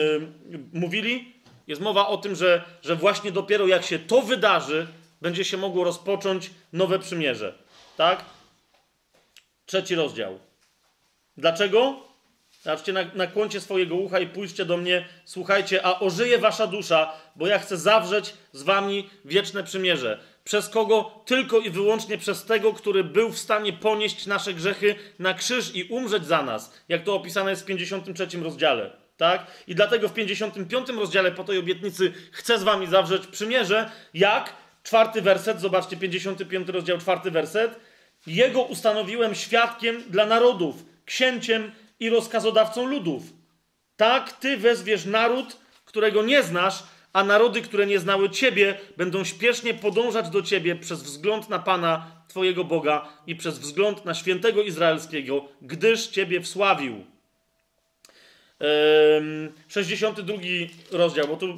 mówili, 0.74 1.35
jest 1.68 1.82
mowa 1.82 2.08
o 2.08 2.18
tym, 2.18 2.36
że, 2.36 2.64
że 2.84 2.96
właśnie 2.96 3.32
dopiero 3.32 3.68
jak 3.68 3.86
się 3.86 4.00
to 4.00 4.22
wydarzy, 4.22 4.88
będzie 5.22 5.46
się 5.46 5.58
mogło 5.58 5.84
rozpocząć 5.84 6.52
nowe 6.74 7.00
przymierze. 7.00 7.54
Tak? 7.98 8.26
Trzeci 9.66 9.96
rozdział. 9.96 10.40
Dlaczego? 11.38 12.06
Zobaczcie, 12.62 12.94
nakłoncie 13.16 13.62
swojego 13.62 13.96
ucha 13.96 14.20
i 14.20 14.28
pójście 14.28 14.66
do 14.66 14.78
mnie, 14.78 15.08
słuchajcie, 15.26 15.86
a 15.86 16.00
ożyje 16.00 16.38
wasza 16.38 16.68
dusza, 16.68 17.14
bo 17.36 17.48
ja 17.48 17.60
chcę 17.60 17.78
zawrzeć 17.78 18.34
z 18.52 18.64
wami 18.64 19.10
wieczne 19.26 19.64
przymierze. 19.64 20.20
Przez 20.44 20.70
kogo? 20.70 21.24
Tylko 21.26 21.60
i 21.60 21.70
wyłącznie 21.70 22.18
przez 22.18 22.46
tego, 22.46 22.74
który 22.74 23.04
był 23.04 23.32
w 23.32 23.40
stanie 23.40 23.74
ponieść 23.74 24.26
nasze 24.26 24.54
grzechy 24.54 24.96
na 25.20 25.34
krzyż 25.34 25.76
i 25.76 25.84
umrzeć 25.84 26.26
za 26.26 26.42
nas, 26.42 26.74
jak 26.90 27.04
to 27.04 27.16
opisane 27.16 27.50
jest 27.50 27.62
w 27.62 27.66
53 27.66 28.28
rozdziale 28.44 29.05
tak? 29.18 29.48
I 29.68 29.76
dlatego 29.76 30.10
w 30.10 30.14
55 30.14 30.90
rozdziale 30.90 31.32
po 31.32 31.44
tej 31.44 31.58
obietnicy 31.58 32.14
chcę 32.32 32.60
z 32.60 32.64
wami 32.64 32.88
zawrzeć 32.88 33.28
przymierze, 33.28 33.92
jak 34.14 34.54
czwarty 34.84 35.22
werset, 35.22 35.62
zobaczcie, 35.62 35.98
55 35.98 36.70
rozdział, 36.70 36.98
czwarty 36.98 37.32
werset. 37.32 37.80
Jego 38.28 38.62
ustanowiłem 38.62 39.36
świadkiem 39.36 40.04
dla 40.10 40.26
narodów, 40.26 40.76
księciem 41.06 41.72
i 42.00 42.10
rozkazodawcą 42.10 42.86
ludów. 42.86 43.24
Tak 43.98 44.34
ty 44.34 44.58
wezwiesz 44.58 45.06
naród, 45.06 45.58
którego 45.86 46.24
nie 46.24 46.44
znasz, 46.44 46.84
a 47.14 47.24
narody, 47.24 47.62
które 47.62 47.86
nie 47.86 48.00
znały 48.00 48.30
ciebie, 48.30 48.78
będą 48.98 49.24
śpiesznie 49.24 49.74
podążać 49.74 50.30
do 50.30 50.42
ciebie 50.42 50.76
przez 50.76 51.04
wzgląd 51.04 51.50
na 51.50 51.60
Pana, 51.60 52.12
twojego 52.28 52.64
Boga 52.64 53.08
i 53.28 53.36
przez 53.36 53.60
wzgląd 53.60 54.06
na 54.06 54.14
świętego 54.14 54.62
Izraelskiego, 54.62 55.46
gdyż 55.62 56.08
ciebie 56.08 56.42
wsławił. 56.42 57.15
62 59.68 60.34
rozdział, 60.92 61.28
bo 61.28 61.38
tu, 61.38 61.46
y, 61.46 61.50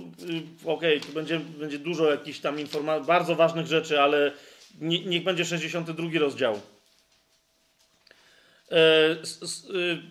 okej, 0.65 0.97
okay, 0.97 0.99
tu 0.99 1.13
będzie, 1.13 1.39
będzie 1.39 1.79
dużo 1.79 2.11
jakichś 2.11 2.39
tam 2.39 2.59
informacji, 2.59 3.07
bardzo 3.07 3.35
ważnych 3.35 3.67
rzeczy, 3.67 4.01
ale 4.01 4.31
nie, 4.81 5.05
niech 5.05 5.23
będzie 5.23 5.45
62 5.45 6.19
rozdział. 6.19 6.61
E, 8.71 9.11
y, 9.11 10.01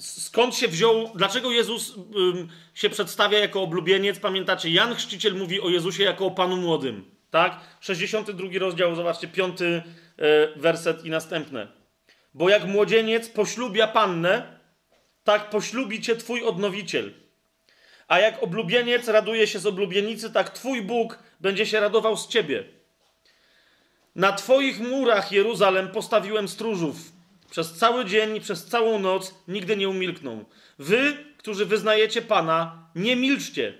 skąd 0.00 0.54
się 0.54 0.68
wziął, 0.68 1.12
dlaczego 1.14 1.50
Jezus 1.50 1.94
się 2.74 2.90
przedstawia 2.90 3.38
jako 3.38 3.62
oblubieniec? 3.62 4.18
Pamiętacie, 4.18 4.70
Jan 4.70 4.94
Chrzciciel 4.94 5.34
mówi 5.34 5.60
o 5.60 5.68
Jezusie 5.68 6.02
jako 6.02 6.26
o 6.26 6.30
Panu 6.30 6.56
Młodym. 6.56 7.04
Tak? 7.30 7.60
62 7.80 8.48
rozdział, 8.58 8.94
zobaczcie, 8.94 9.28
piąty 9.28 9.82
e, 10.18 10.58
werset 10.58 11.04
i 11.04 11.10
następne. 11.10 11.68
Bo 12.34 12.48
jak 12.48 12.64
młodzieniec 12.64 13.28
poślubia 13.28 13.86
pannę, 13.86 14.61
tak 15.24 15.50
poślubi 15.50 16.00
cię 16.00 16.16
twój 16.16 16.42
odnowiciel. 16.44 17.12
A 18.08 18.18
jak 18.18 18.42
oblubieniec 18.42 19.08
raduje 19.08 19.46
się 19.46 19.58
z 19.58 19.66
oblubienicy, 19.66 20.30
tak 20.30 20.50
twój 20.50 20.82
Bóg 20.82 21.18
będzie 21.40 21.66
się 21.66 21.80
radował 21.80 22.16
z 22.16 22.28
ciebie. 22.28 22.64
Na 24.16 24.32
twoich 24.32 24.80
murach, 24.80 25.32
Jeruzalem, 25.32 25.88
postawiłem 25.88 26.48
stróżów. 26.48 26.96
Przez 27.50 27.72
cały 27.72 28.04
dzień, 28.04 28.40
przez 28.40 28.66
całą 28.66 28.98
noc 28.98 29.34
nigdy 29.48 29.76
nie 29.76 29.88
umilkną. 29.88 30.44
Wy, 30.78 31.16
którzy 31.38 31.66
wyznajecie 31.66 32.22
Pana, 32.22 32.88
nie 32.94 33.16
milczcie. 33.16 33.78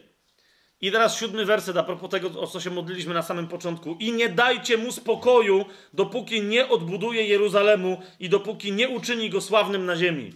I 0.80 0.92
teraz 0.92 1.18
siódmy 1.18 1.44
werset 1.44 1.76
a 1.76 1.82
propos 1.82 2.10
tego, 2.10 2.40
o 2.40 2.46
co 2.46 2.60
się 2.60 2.70
modliliśmy 2.70 3.14
na 3.14 3.22
samym 3.22 3.48
początku. 3.48 3.96
I 4.00 4.12
nie 4.12 4.28
dajcie 4.28 4.76
mu 4.78 4.92
spokoju, 4.92 5.64
dopóki 5.92 6.42
nie 6.42 6.68
odbuduje 6.68 7.26
Jeruzalemu 7.26 8.02
i 8.20 8.28
dopóki 8.28 8.72
nie 8.72 8.88
uczyni 8.88 9.30
go 9.30 9.40
sławnym 9.40 9.86
na 9.86 9.96
ziemi. 9.96 10.32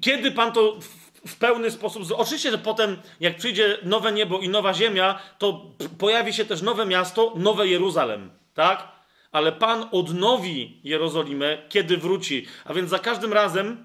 Kiedy 0.00 0.30
Pan 0.30 0.52
to 0.52 0.78
w, 1.26 1.36
pełny 1.36 1.70
sposób. 1.70 2.02
Oczywiście, 2.16 2.50
że 2.50 2.58
potem, 2.58 2.96
jak 3.20 3.36
przyjdzie 3.36 3.78
nowe 3.82 4.12
niebo 4.12 4.38
i 4.38 4.48
nowa 4.48 4.74
ziemia, 4.74 5.18
to 5.38 5.70
pojawi 5.98 6.32
się 6.32 6.44
też 6.44 6.62
nowe 6.62 6.86
miasto, 6.86 7.32
nowe 7.36 7.68
Jeruzalem. 7.68 8.30
Tak? 8.54 8.88
Ale 9.32 9.52
Pan 9.52 9.88
odnowi 9.92 10.80
Jerozolimę, 10.84 11.58
kiedy 11.68 11.96
wróci. 11.96 12.46
A 12.64 12.74
więc 12.74 12.90
za 12.90 12.98
każdym 12.98 13.32
razem, 13.32 13.84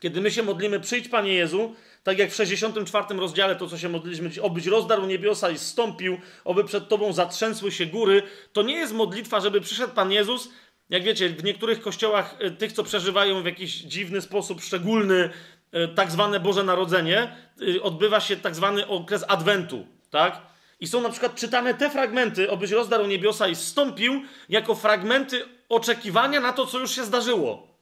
kiedy 0.00 0.20
my 0.20 0.30
się 0.30 0.42
modlimy, 0.42 0.80
przyjdź 0.80 1.08
Panie 1.08 1.34
Jezu, 1.34 1.74
tak 2.02 2.18
jak 2.18 2.30
w 2.30 2.34
64 2.34 3.20
rozdziale, 3.20 3.56
to 3.56 3.68
co 3.68 3.78
się 3.78 3.88
modliliśmy, 3.88 4.30
obyś 4.42 4.66
rozdarł 4.66 5.06
niebiosa 5.06 5.50
i 5.50 5.58
stąpił, 5.58 6.18
oby 6.44 6.64
przed 6.64 6.88
Tobą 6.88 7.12
zatrzęsły 7.12 7.72
się 7.72 7.86
góry, 7.86 8.22
to 8.52 8.62
nie 8.62 8.74
jest 8.74 8.92
modlitwa, 8.92 9.40
żeby 9.40 9.60
przyszedł 9.60 9.94
Pan 9.94 10.12
Jezus. 10.12 10.48
Jak 10.90 11.02
wiecie, 11.02 11.28
w 11.28 11.44
niektórych 11.44 11.80
kościołach, 11.80 12.36
e, 12.38 12.50
tych, 12.50 12.72
co 12.72 12.84
przeżywają 12.84 13.42
w 13.42 13.46
jakiś 13.46 13.72
dziwny 13.72 14.20
sposób, 14.20 14.62
szczególny, 14.62 15.30
e, 15.72 15.88
tak 15.88 16.10
zwane 16.10 16.40
Boże 16.40 16.64
Narodzenie, 16.64 17.36
e, 17.76 17.82
odbywa 17.82 18.20
się 18.20 18.36
tak 18.36 18.54
zwany 18.54 18.86
okres 18.86 19.24
Adwentu, 19.28 19.86
tak? 20.10 20.42
I 20.80 20.86
są 20.86 21.00
na 21.00 21.10
przykład 21.10 21.34
czytane 21.34 21.74
te 21.74 21.90
fragmenty, 21.90 22.50
obyś 22.50 22.70
rozdarł 22.70 23.06
niebiosa 23.06 23.48
i 23.48 23.54
stąpił, 23.54 24.22
jako 24.48 24.74
fragmenty 24.74 25.44
oczekiwania 25.68 26.40
na 26.40 26.52
to, 26.52 26.66
co 26.66 26.78
już 26.78 26.94
się 26.94 27.04
zdarzyło. 27.04 27.76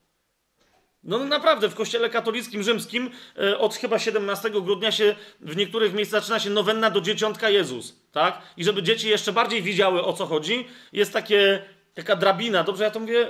No, 1.03 1.19
no 1.19 1.25
naprawdę, 1.25 1.69
w 1.69 1.75
kościele 1.75 2.11
katolickim 2.11 2.63
rzymskim 2.63 3.11
od 3.59 3.75
chyba 3.75 3.99
17 3.99 4.51
grudnia 4.51 4.93
się 4.93 5.15
w 5.41 5.57
niektórych 5.57 5.95
miejscach 5.95 6.21
zaczyna 6.21 6.41
się 6.41 6.51
nowenna 6.51 6.91
do 6.91 7.01
dzieciątka 7.01 7.51
Jezus, 7.51 7.97
tak? 8.13 8.43
I 8.57 8.65
żeby 8.65 8.83
dzieci 8.83 9.09
jeszcze 9.09 9.33
bardziej 9.33 9.63
widziały 9.63 10.05
o 10.05 10.13
co 10.13 10.27
chodzi, 10.27 10.69
jest 10.93 11.13
takie, 11.13 11.63
taka 11.95 12.17
drabina, 12.17 12.65
dobrze 12.65 12.85
ja 12.85 12.91
to 12.91 13.01
mówię? 13.01 13.29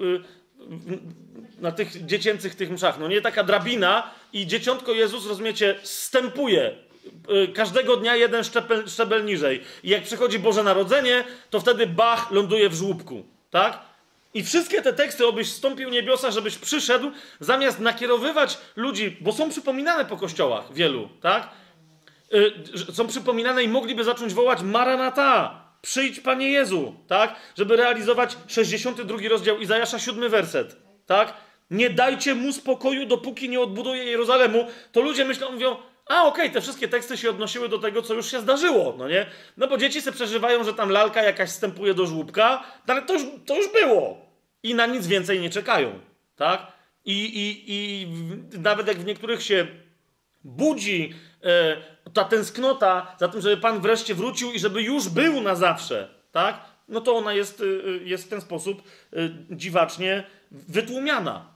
Y, 0.00 0.20
na 1.60 1.72
tych 1.72 2.06
dziecięcych 2.06 2.54
tych 2.54 2.70
mszach, 2.70 2.98
no 2.98 3.08
nie 3.08 3.20
taka 3.20 3.44
drabina 3.44 4.10
i 4.32 4.46
dzieciątko 4.46 4.92
Jezus, 4.92 5.26
rozumiecie, 5.26 5.78
stępuje 5.82 6.74
y, 7.44 7.48
każdego 7.48 7.96
dnia 7.96 8.16
jeden 8.16 8.44
szczebel, 8.44 8.88
szczebel 8.88 9.24
niżej. 9.24 9.62
I 9.82 9.88
jak 9.88 10.02
przychodzi 10.02 10.38
Boże 10.38 10.62
Narodzenie, 10.62 11.24
to 11.50 11.60
wtedy 11.60 11.86
Bach 11.86 12.30
ląduje 12.30 12.68
w 12.68 12.74
żłóbku, 12.74 13.24
tak? 13.50 13.78
I 14.34 14.42
wszystkie 14.42 14.82
te 14.82 14.92
teksty, 14.92 15.26
obyś 15.26 15.50
stąpił 15.52 15.90
niebiosa, 15.90 16.30
żebyś 16.30 16.58
przyszedł, 16.58 17.10
zamiast 17.40 17.80
nakierowywać 17.80 18.58
ludzi, 18.76 19.16
bo 19.20 19.32
są 19.32 19.50
przypominane 19.50 20.04
po 20.04 20.16
kościołach 20.16 20.72
wielu, 20.72 21.08
tak? 21.20 21.48
Yy, 22.32 22.94
są 22.94 23.06
przypominane 23.06 23.62
i 23.64 23.68
mogliby 23.68 24.04
zacząć 24.04 24.34
wołać 24.34 24.62
Maranata, 24.62 25.65
przyjdź 25.86 26.20
Panie 26.20 26.48
Jezu, 26.48 26.94
tak? 27.06 27.36
Żeby 27.58 27.76
realizować 27.76 28.36
62 28.46 29.18
rozdział 29.28 29.58
Izajasza, 29.58 29.98
7 29.98 30.30
werset, 30.30 30.76
tak? 31.06 31.34
Nie 31.70 31.90
dajcie 31.90 32.34
mu 32.34 32.52
spokoju, 32.52 33.06
dopóki 33.06 33.48
nie 33.48 33.60
odbuduje 33.60 34.04
Jerozolemu. 34.04 34.66
To 34.92 35.00
ludzie 35.00 35.24
myślą, 35.24 35.52
mówią, 35.52 35.76
a 36.06 36.22
okej, 36.22 36.42
okay, 36.42 36.50
te 36.50 36.60
wszystkie 36.60 36.88
teksty 36.88 37.16
się 37.16 37.30
odnosiły 37.30 37.68
do 37.68 37.78
tego, 37.78 38.02
co 38.02 38.14
już 38.14 38.30
się 38.30 38.40
zdarzyło, 38.40 38.94
no 38.98 39.08
nie? 39.08 39.26
No 39.56 39.68
bo 39.68 39.76
dzieci 39.76 40.02
se 40.02 40.12
przeżywają, 40.12 40.64
że 40.64 40.74
tam 40.74 40.90
lalka 40.90 41.22
jakaś 41.22 41.50
wstępuje 41.50 41.94
do 41.94 42.06
żłóbka, 42.06 42.64
no 42.86 42.94
ale 42.94 43.02
to 43.02 43.12
już, 43.12 43.22
to 43.46 43.56
już 43.56 43.72
było 43.72 44.26
i 44.62 44.74
na 44.74 44.86
nic 44.86 45.06
więcej 45.06 45.40
nie 45.40 45.50
czekają. 45.50 46.00
Tak? 46.36 46.72
I, 47.04 47.24
i, 47.24 47.64
i 47.66 48.06
nawet 48.58 48.86
jak 48.86 48.96
w 48.96 49.04
niektórych 49.04 49.42
się 49.42 49.66
budzi 50.44 51.14
e, 51.44 51.76
ta 52.16 52.24
tęsknota 52.24 53.16
za 53.20 53.28
tym, 53.28 53.40
żeby 53.40 53.56
Pan 53.56 53.80
wreszcie 53.80 54.14
wrócił 54.14 54.52
i 54.52 54.58
żeby 54.58 54.82
już 54.82 55.08
był 55.08 55.40
na 55.40 55.54
zawsze, 55.54 56.08
tak? 56.32 56.60
no 56.88 57.00
to 57.00 57.16
ona 57.16 57.32
jest, 57.32 57.62
e, 57.62 57.64
jest 58.04 58.24
w 58.24 58.28
ten 58.28 58.40
sposób 58.40 58.82
e, 58.82 59.16
dziwacznie 59.50 60.24
wytłumiana. 60.50 61.46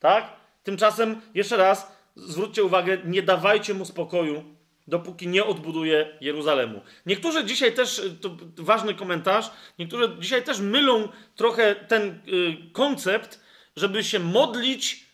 Tak? 0.00 0.36
Tymczasem, 0.62 1.20
jeszcze 1.34 1.56
raz, 1.56 1.92
zwróćcie 2.16 2.64
uwagę, 2.64 2.98
nie 3.04 3.22
dawajcie 3.22 3.74
mu 3.74 3.84
spokoju, 3.84 4.44
dopóki 4.86 5.28
nie 5.28 5.44
odbuduje 5.44 6.18
Jeruzalemu. 6.20 6.80
Niektórzy 7.06 7.44
dzisiaj 7.44 7.72
też, 7.72 8.02
to 8.20 8.30
ważny 8.56 8.94
komentarz, 8.94 9.50
niektórzy 9.78 10.16
dzisiaj 10.18 10.42
też 10.42 10.60
mylą 10.60 11.08
trochę 11.36 11.74
ten 11.74 12.02
y, 12.08 12.56
koncept, 12.72 13.40
żeby 13.76 14.04
się 14.04 14.18
modlić 14.18 15.06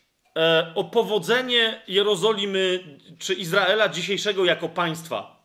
o 0.74 0.84
powodzenie 0.84 1.82
Jerozolimy 1.88 2.84
czy 3.18 3.34
Izraela 3.34 3.88
dzisiejszego 3.88 4.44
jako 4.44 4.68
państwa. 4.68 5.40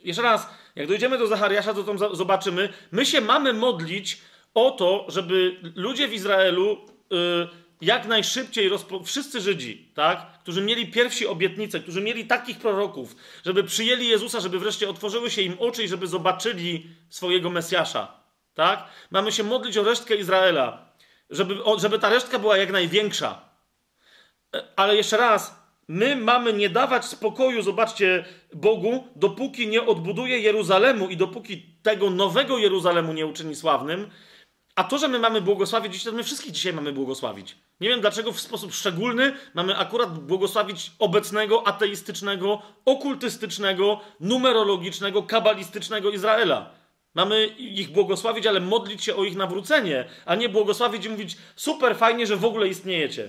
Jeszcze 0.00 0.22
raz, 0.22 0.48
jak 0.76 0.88
dojdziemy 0.88 1.18
do 1.18 1.26
Zachariasza, 1.26 1.74
to 1.74 1.84
tam 1.84 1.98
zobaczymy. 1.98 2.68
My 2.92 3.06
się 3.06 3.20
mamy 3.20 3.52
modlić 3.52 4.20
o 4.54 4.70
to, 4.70 5.06
żeby 5.08 5.56
ludzie 5.74 6.08
w 6.08 6.14
Izraelu 6.14 6.72
y, 6.72 7.62
jak 7.80 8.06
najszybciej, 8.06 8.68
rozpo... 8.68 9.02
wszyscy 9.04 9.40
Żydzi, 9.40 9.90
tak, 9.94 10.38
którzy 10.42 10.62
mieli 10.62 10.86
pierwsi 10.86 11.26
obietnice, 11.26 11.80
którzy 11.80 12.00
mieli 12.00 12.26
takich 12.26 12.58
proroków, 12.58 13.16
żeby 13.44 13.64
przyjęli 13.64 14.06
Jezusa, 14.06 14.40
żeby 14.40 14.58
wreszcie 14.58 14.90
otworzyły 14.90 15.30
się 15.30 15.42
im 15.42 15.56
oczy 15.58 15.84
i 15.84 15.88
żeby 15.88 16.06
zobaczyli 16.06 16.86
swojego 17.10 17.50
Mesjasza, 17.50 18.20
tak? 18.54 18.84
Mamy 19.10 19.32
się 19.32 19.42
modlić 19.42 19.78
o 19.78 19.84
resztkę 19.84 20.16
Izraela, 20.16 20.91
żeby, 21.32 21.54
żeby 21.78 21.98
ta 21.98 22.08
resztka 22.08 22.38
była 22.38 22.56
jak 22.56 22.72
największa. 22.72 23.40
E, 24.56 24.62
ale 24.76 24.96
jeszcze 24.96 25.16
raz, 25.16 25.62
my 25.88 26.16
mamy 26.16 26.52
nie 26.52 26.70
dawać 26.70 27.04
spokoju, 27.04 27.62
zobaczcie, 27.62 28.24
Bogu, 28.54 29.08
dopóki 29.16 29.68
nie 29.68 29.82
odbuduje 29.86 30.38
Jeruzalemu 30.38 31.08
i 31.08 31.16
dopóki 31.16 31.62
tego 31.82 32.10
nowego 32.10 32.58
Jeruzalemu 32.58 33.12
nie 33.12 33.26
uczyni 33.26 33.54
sławnym, 33.54 34.10
a 34.74 34.84
to, 34.84 34.98
że 34.98 35.08
my 35.08 35.18
mamy 35.18 35.40
błogosławić 35.40 36.04
to 36.04 36.12
my 36.12 36.22
wszystkich 36.22 36.52
dzisiaj 36.52 36.72
mamy 36.72 36.92
błogosławić. 36.92 37.56
Nie 37.80 37.88
wiem 37.88 38.00
dlaczego 38.00 38.32
w 38.32 38.40
sposób 38.40 38.72
szczególny 38.74 39.36
mamy 39.54 39.76
akurat 39.76 40.18
błogosławić 40.18 40.92
obecnego, 40.98 41.66
ateistycznego, 41.66 42.62
okultystycznego, 42.84 44.00
numerologicznego, 44.20 45.22
kabalistycznego 45.22 46.10
Izraela. 46.10 46.81
Mamy 47.14 47.46
ich 47.46 47.90
błogosławić, 47.90 48.46
ale 48.46 48.60
modlić 48.60 49.04
się 49.04 49.16
o 49.16 49.24
ich 49.24 49.36
nawrócenie, 49.36 50.04
a 50.24 50.34
nie 50.34 50.48
błogosławić 50.48 51.04
i 51.04 51.08
mówić 51.08 51.36
super 51.56 51.96
fajnie, 51.96 52.26
że 52.26 52.36
w 52.36 52.44
ogóle 52.44 52.68
istniejecie. 52.68 53.28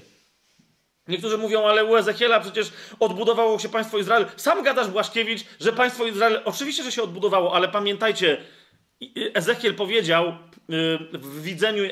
Niektórzy 1.07 1.37
mówią, 1.37 1.63
ale 1.65 1.85
u 1.85 1.95
Ezechiela 1.95 2.39
przecież 2.39 2.71
odbudowało 2.99 3.59
się 3.59 3.69
państwo 3.69 3.97
Izrael. 3.97 4.25
Sam 4.35 4.63
gadasz, 4.63 4.87
Błaszkiewicz, 4.87 5.45
że 5.59 5.73
państwo 5.73 6.05
Izrael 6.05 6.41
oczywiście, 6.45 6.83
że 6.83 6.91
się 6.91 7.03
odbudowało, 7.03 7.55
ale 7.55 7.67
pamiętajcie, 7.67 8.37
Ezechiel 9.33 9.75
powiedział 9.75 10.27
y, 10.27 10.33
w 11.13 11.41
widzeniu, 11.41 11.83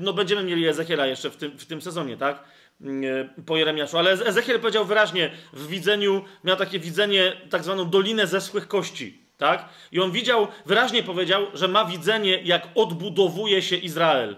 no 0.00 0.12
będziemy 0.12 0.44
mieli 0.44 0.68
Ezechiela 0.68 1.06
jeszcze 1.06 1.30
w 1.30 1.36
tym, 1.36 1.58
w 1.58 1.66
tym 1.66 1.82
sezonie, 1.82 2.16
tak? 2.16 2.44
Y, 2.80 3.42
po 3.46 3.56
Jeremiaszu, 3.56 3.98
ale 3.98 4.12
Ezechiel 4.12 4.60
powiedział 4.60 4.84
wyraźnie, 4.84 5.30
w 5.52 5.68
widzeniu, 5.68 6.24
miał 6.44 6.56
takie 6.56 6.78
widzenie, 6.78 7.32
tak 7.50 7.64
zwaną 7.64 7.90
dolinę 7.90 8.26
zeschłych 8.26 8.68
kości, 8.68 9.27
tak? 9.38 9.68
I 9.92 10.00
on 10.00 10.12
widział, 10.12 10.48
wyraźnie 10.66 11.02
powiedział, 11.02 11.46
że 11.54 11.68
ma 11.68 11.84
widzenie, 11.84 12.40
jak 12.44 12.68
odbudowuje 12.74 13.62
się 13.62 13.76
Izrael. 13.76 14.36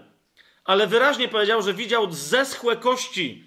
Ale 0.65 0.87
wyraźnie 0.87 1.27
powiedział, 1.27 1.61
że 1.61 1.73
widział 1.73 2.11
zeschłe 2.11 2.77
kości, 2.77 3.43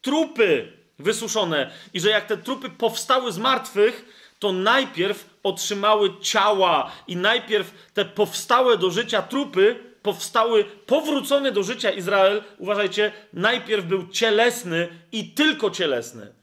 trupy 0.00 0.72
wysuszone 0.98 1.70
i 1.94 2.00
że 2.00 2.10
jak 2.10 2.26
te 2.26 2.36
trupy 2.36 2.70
powstały 2.70 3.32
z 3.32 3.38
martwych, 3.38 4.04
to 4.38 4.52
najpierw 4.52 5.30
otrzymały 5.42 6.20
ciała 6.20 6.92
i 7.06 7.16
najpierw 7.16 7.90
te 7.94 8.04
powstałe 8.04 8.78
do 8.78 8.90
życia 8.90 9.22
trupy 9.22 9.92
powstały, 10.02 10.64
powrócony 10.64 11.52
do 11.52 11.62
życia 11.62 11.90
Izrael, 11.90 12.42
uważajcie, 12.58 13.12
najpierw 13.32 13.84
był 13.84 14.08
cielesny 14.08 14.88
i 15.12 15.30
tylko 15.30 15.70
cielesny. 15.70 16.41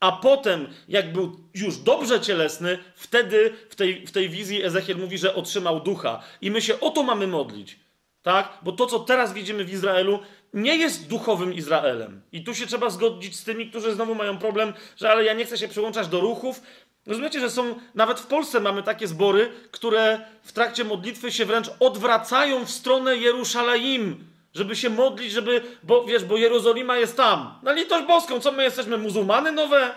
A 0.00 0.12
potem, 0.12 0.66
jak 0.88 1.12
był 1.12 1.36
już 1.54 1.76
dobrze 1.76 2.20
cielesny, 2.20 2.78
wtedy 2.94 3.54
w 3.68 3.76
tej, 3.76 4.06
w 4.06 4.12
tej 4.12 4.28
wizji 4.28 4.64
Ezechiel 4.64 4.96
mówi, 4.96 5.18
że 5.18 5.34
otrzymał 5.34 5.80
ducha. 5.80 6.22
I 6.40 6.50
my 6.50 6.62
się 6.62 6.80
o 6.80 6.90
to 6.90 7.02
mamy 7.02 7.26
modlić. 7.26 7.78
Tak? 8.22 8.58
Bo 8.62 8.72
to, 8.72 8.86
co 8.86 8.98
teraz 8.98 9.32
widzimy 9.32 9.64
w 9.64 9.72
Izraelu, 9.72 10.18
nie 10.54 10.76
jest 10.76 11.08
duchowym 11.08 11.54
Izraelem. 11.54 12.22
I 12.32 12.44
tu 12.44 12.54
się 12.54 12.66
trzeba 12.66 12.90
zgodzić 12.90 13.36
z 13.36 13.44
tymi, 13.44 13.70
którzy 13.70 13.94
znowu 13.94 14.14
mają 14.14 14.38
problem, 14.38 14.72
że 14.96 15.10
ale 15.10 15.24
ja 15.24 15.32
nie 15.32 15.44
chcę 15.44 15.58
się 15.58 15.68
przyłączać 15.68 16.08
do 16.08 16.20
ruchów. 16.20 16.62
Rozumiecie, 17.06 17.40
że 17.40 17.50
są, 17.50 17.74
nawet 17.94 18.20
w 18.20 18.26
Polsce 18.26 18.60
mamy 18.60 18.82
takie 18.82 19.08
zbory, 19.08 19.52
które 19.70 20.20
w 20.42 20.52
trakcie 20.52 20.84
modlitwy 20.84 21.32
się 21.32 21.44
wręcz 21.44 21.70
odwracają 21.80 22.64
w 22.64 22.70
stronę 22.70 23.16
Jerusalem, 23.16 24.24
żeby 24.54 24.76
się 24.76 24.90
modlić, 24.90 25.32
żeby, 25.32 25.62
bo 25.82 26.04
wiesz, 26.04 26.24
bo 26.24 26.36
Jerozolima 26.36 26.98
jest 26.98 27.16
tam. 27.16 27.54
Na 27.62 27.72
litość 27.72 28.06
boską, 28.06 28.40
co 28.40 28.52
my 28.52 28.62
jesteśmy, 28.62 28.98
muzułmany 28.98 29.52
nowe? 29.52 29.94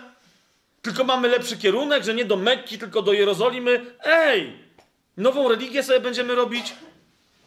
Tylko 0.82 1.04
mamy 1.04 1.28
lepszy 1.28 1.58
kierunek, 1.58 2.04
że 2.04 2.14
nie 2.14 2.26
do 2.26 2.38
Mekki, 2.38 2.80
tylko 2.80 3.02
do 3.02 3.14
Jerozolimy. 3.14 3.86
Ej! 4.04 4.60
Nową 5.18 5.50
religię 5.50 5.84
sobie 5.84 6.00
będziemy 6.00 6.36
robić? 6.36 6.76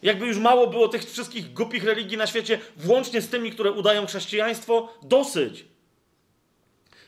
Jakby 0.02 0.26
już 0.26 0.38
mało 0.38 0.66
było 0.66 0.88
tych 0.88 1.04
wszystkich 1.04 1.52
głupich 1.52 1.84
religii 1.84 2.16
na 2.16 2.26
świecie, 2.26 2.58
włącznie 2.76 3.20
z 3.20 3.28
tymi, 3.28 3.50
które 3.50 3.72
udają 3.72 4.06
chrześcijaństwo, 4.06 4.98
dosyć. 5.02 5.64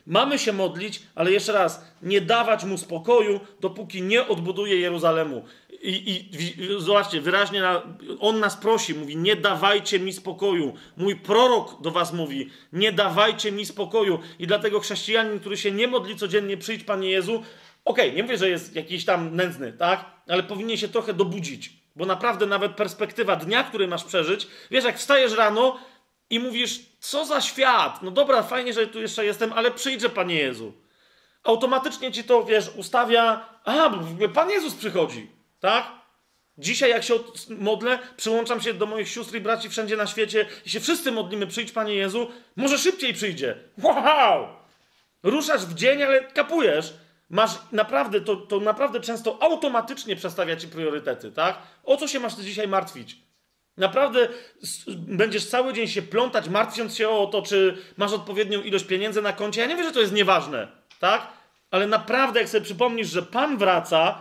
Mamy 0.07 0.39
się 0.39 0.53
modlić, 0.53 1.01
ale 1.15 1.31
jeszcze 1.31 1.51
raz, 1.51 1.81
nie 2.01 2.21
dawać 2.21 2.63
mu 2.63 2.77
spokoju, 2.77 3.39
dopóki 3.59 4.01
nie 4.01 4.27
odbuduje 4.27 4.79
Jeruzalemu. 4.79 5.45
I, 5.81 6.25
i 6.33 6.81
zobaczcie, 6.81 7.21
wyraźnie 7.21 7.61
na, 7.61 7.81
on 8.19 8.39
nas 8.39 8.57
prosi, 8.57 8.93
mówi: 8.93 9.17
Nie 9.17 9.35
dawajcie 9.35 9.99
mi 9.99 10.13
spokoju. 10.13 10.73
Mój 10.97 11.15
prorok 11.15 11.81
do 11.81 11.91
was 11.91 12.13
mówi: 12.13 12.49
Nie 12.73 12.91
dawajcie 12.91 13.51
mi 13.51 13.65
spokoju. 13.65 14.19
I 14.39 14.47
dlatego 14.47 14.79
chrześcijanin, 14.79 15.39
który 15.39 15.57
się 15.57 15.71
nie 15.71 15.87
modli 15.87 16.15
codziennie, 16.15 16.57
przyjdź 16.57 16.83
Panie 16.83 17.09
Jezu. 17.09 17.43
Okej, 17.85 18.05
okay, 18.05 18.15
nie 18.17 18.23
mówię, 18.23 18.37
że 18.37 18.49
jest 18.49 18.75
jakiś 18.75 19.05
tam 19.05 19.35
nędzny, 19.35 19.73
tak? 19.73 20.05
Ale 20.27 20.43
powinien 20.43 20.77
się 20.77 20.87
trochę 20.87 21.13
dobudzić. 21.13 21.73
Bo 21.95 22.05
naprawdę 22.05 22.45
nawet 22.45 22.75
perspektywa 22.75 23.35
dnia, 23.35 23.63
który 23.63 23.87
masz 23.87 24.03
przeżyć, 24.03 24.47
wiesz, 24.71 24.85
jak 24.85 24.97
wstajesz 24.97 25.33
rano 25.33 25.79
i 26.29 26.39
mówisz, 26.39 26.79
co 26.99 27.25
za 27.25 27.41
świat, 27.41 28.01
no 28.01 28.11
dobra, 28.11 28.43
fajnie, 28.43 28.73
że 28.73 28.87
tu 28.87 29.01
jeszcze 29.01 29.25
jestem, 29.25 29.53
ale 29.53 29.71
przyjdzie 29.71 30.09
Panie 30.09 30.35
Jezu. 30.35 30.73
Automatycznie 31.43 32.11
ci 32.11 32.23
to, 32.23 32.43
wiesz, 32.43 32.71
ustawia, 32.75 33.49
a, 33.65 33.91
Pan 34.33 34.49
Jezus 34.49 34.75
przychodzi, 34.75 35.38
tak? 35.59 35.91
Dzisiaj, 36.57 36.89
jak 36.89 37.03
się 37.03 37.13
modlę, 37.49 37.99
przyłączam 38.17 38.61
się 38.61 38.73
do 38.73 38.85
moich 38.85 39.09
sióstr 39.09 39.35
i 39.35 39.41
braci 39.41 39.69
wszędzie 39.69 39.97
na 39.97 40.07
świecie 40.07 40.45
i 40.65 40.69
się 40.69 40.79
wszyscy 40.79 41.11
modlimy, 41.11 41.47
przyjdź 41.47 41.71
Panie 41.71 41.95
Jezu, 41.95 42.31
może 42.55 42.77
szybciej 42.77 43.13
przyjdzie. 43.13 43.55
Wow! 43.77 44.47
Ruszasz 45.23 45.65
w 45.65 45.73
dzień, 45.73 46.03
ale 46.03 46.23
kapujesz, 46.23 46.93
Masz 47.29 47.51
naprawdę, 47.71 48.21
to, 48.21 48.35
to 48.35 48.59
naprawdę 48.59 48.99
często 48.99 49.43
automatycznie 49.43 50.15
przestawia 50.15 50.55
ci 50.55 50.67
priorytety, 50.67 51.31
tak? 51.31 51.57
O 51.83 51.97
co 51.97 52.07
się 52.07 52.19
masz 52.19 52.35
dzisiaj 52.35 52.67
martwić? 52.67 53.17
Naprawdę 53.77 54.27
będziesz 54.97 55.45
cały 55.45 55.73
dzień 55.73 55.87
się 55.87 56.01
plątać, 56.01 56.49
martwiąc 56.49 56.97
się 56.97 57.09
o 57.09 57.27
to, 57.27 57.41
czy 57.41 57.77
masz 57.97 58.13
odpowiednią 58.13 58.61
ilość 58.61 58.85
pieniędzy 58.85 59.21
na 59.21 59.33
koncie. 59.33 59.61
Ja 59.61 59.67
nie 59.67 59.75
wiem, 59.75 59.85
że 59.85 59.91
to 59.91 59.99
jest 59.99 60.13
nieważne, 60.13 60.67
tak? 60.99 61.27
Ale 61.71 61.87
naprawdę, 61.87 62.39
jak 62.39 62.49
sobie 62.49 62.65
przypomnisz, 62.65 63.07
że 63.07 63.21
Pan 63.21 63.57
wraca 63.57 64.19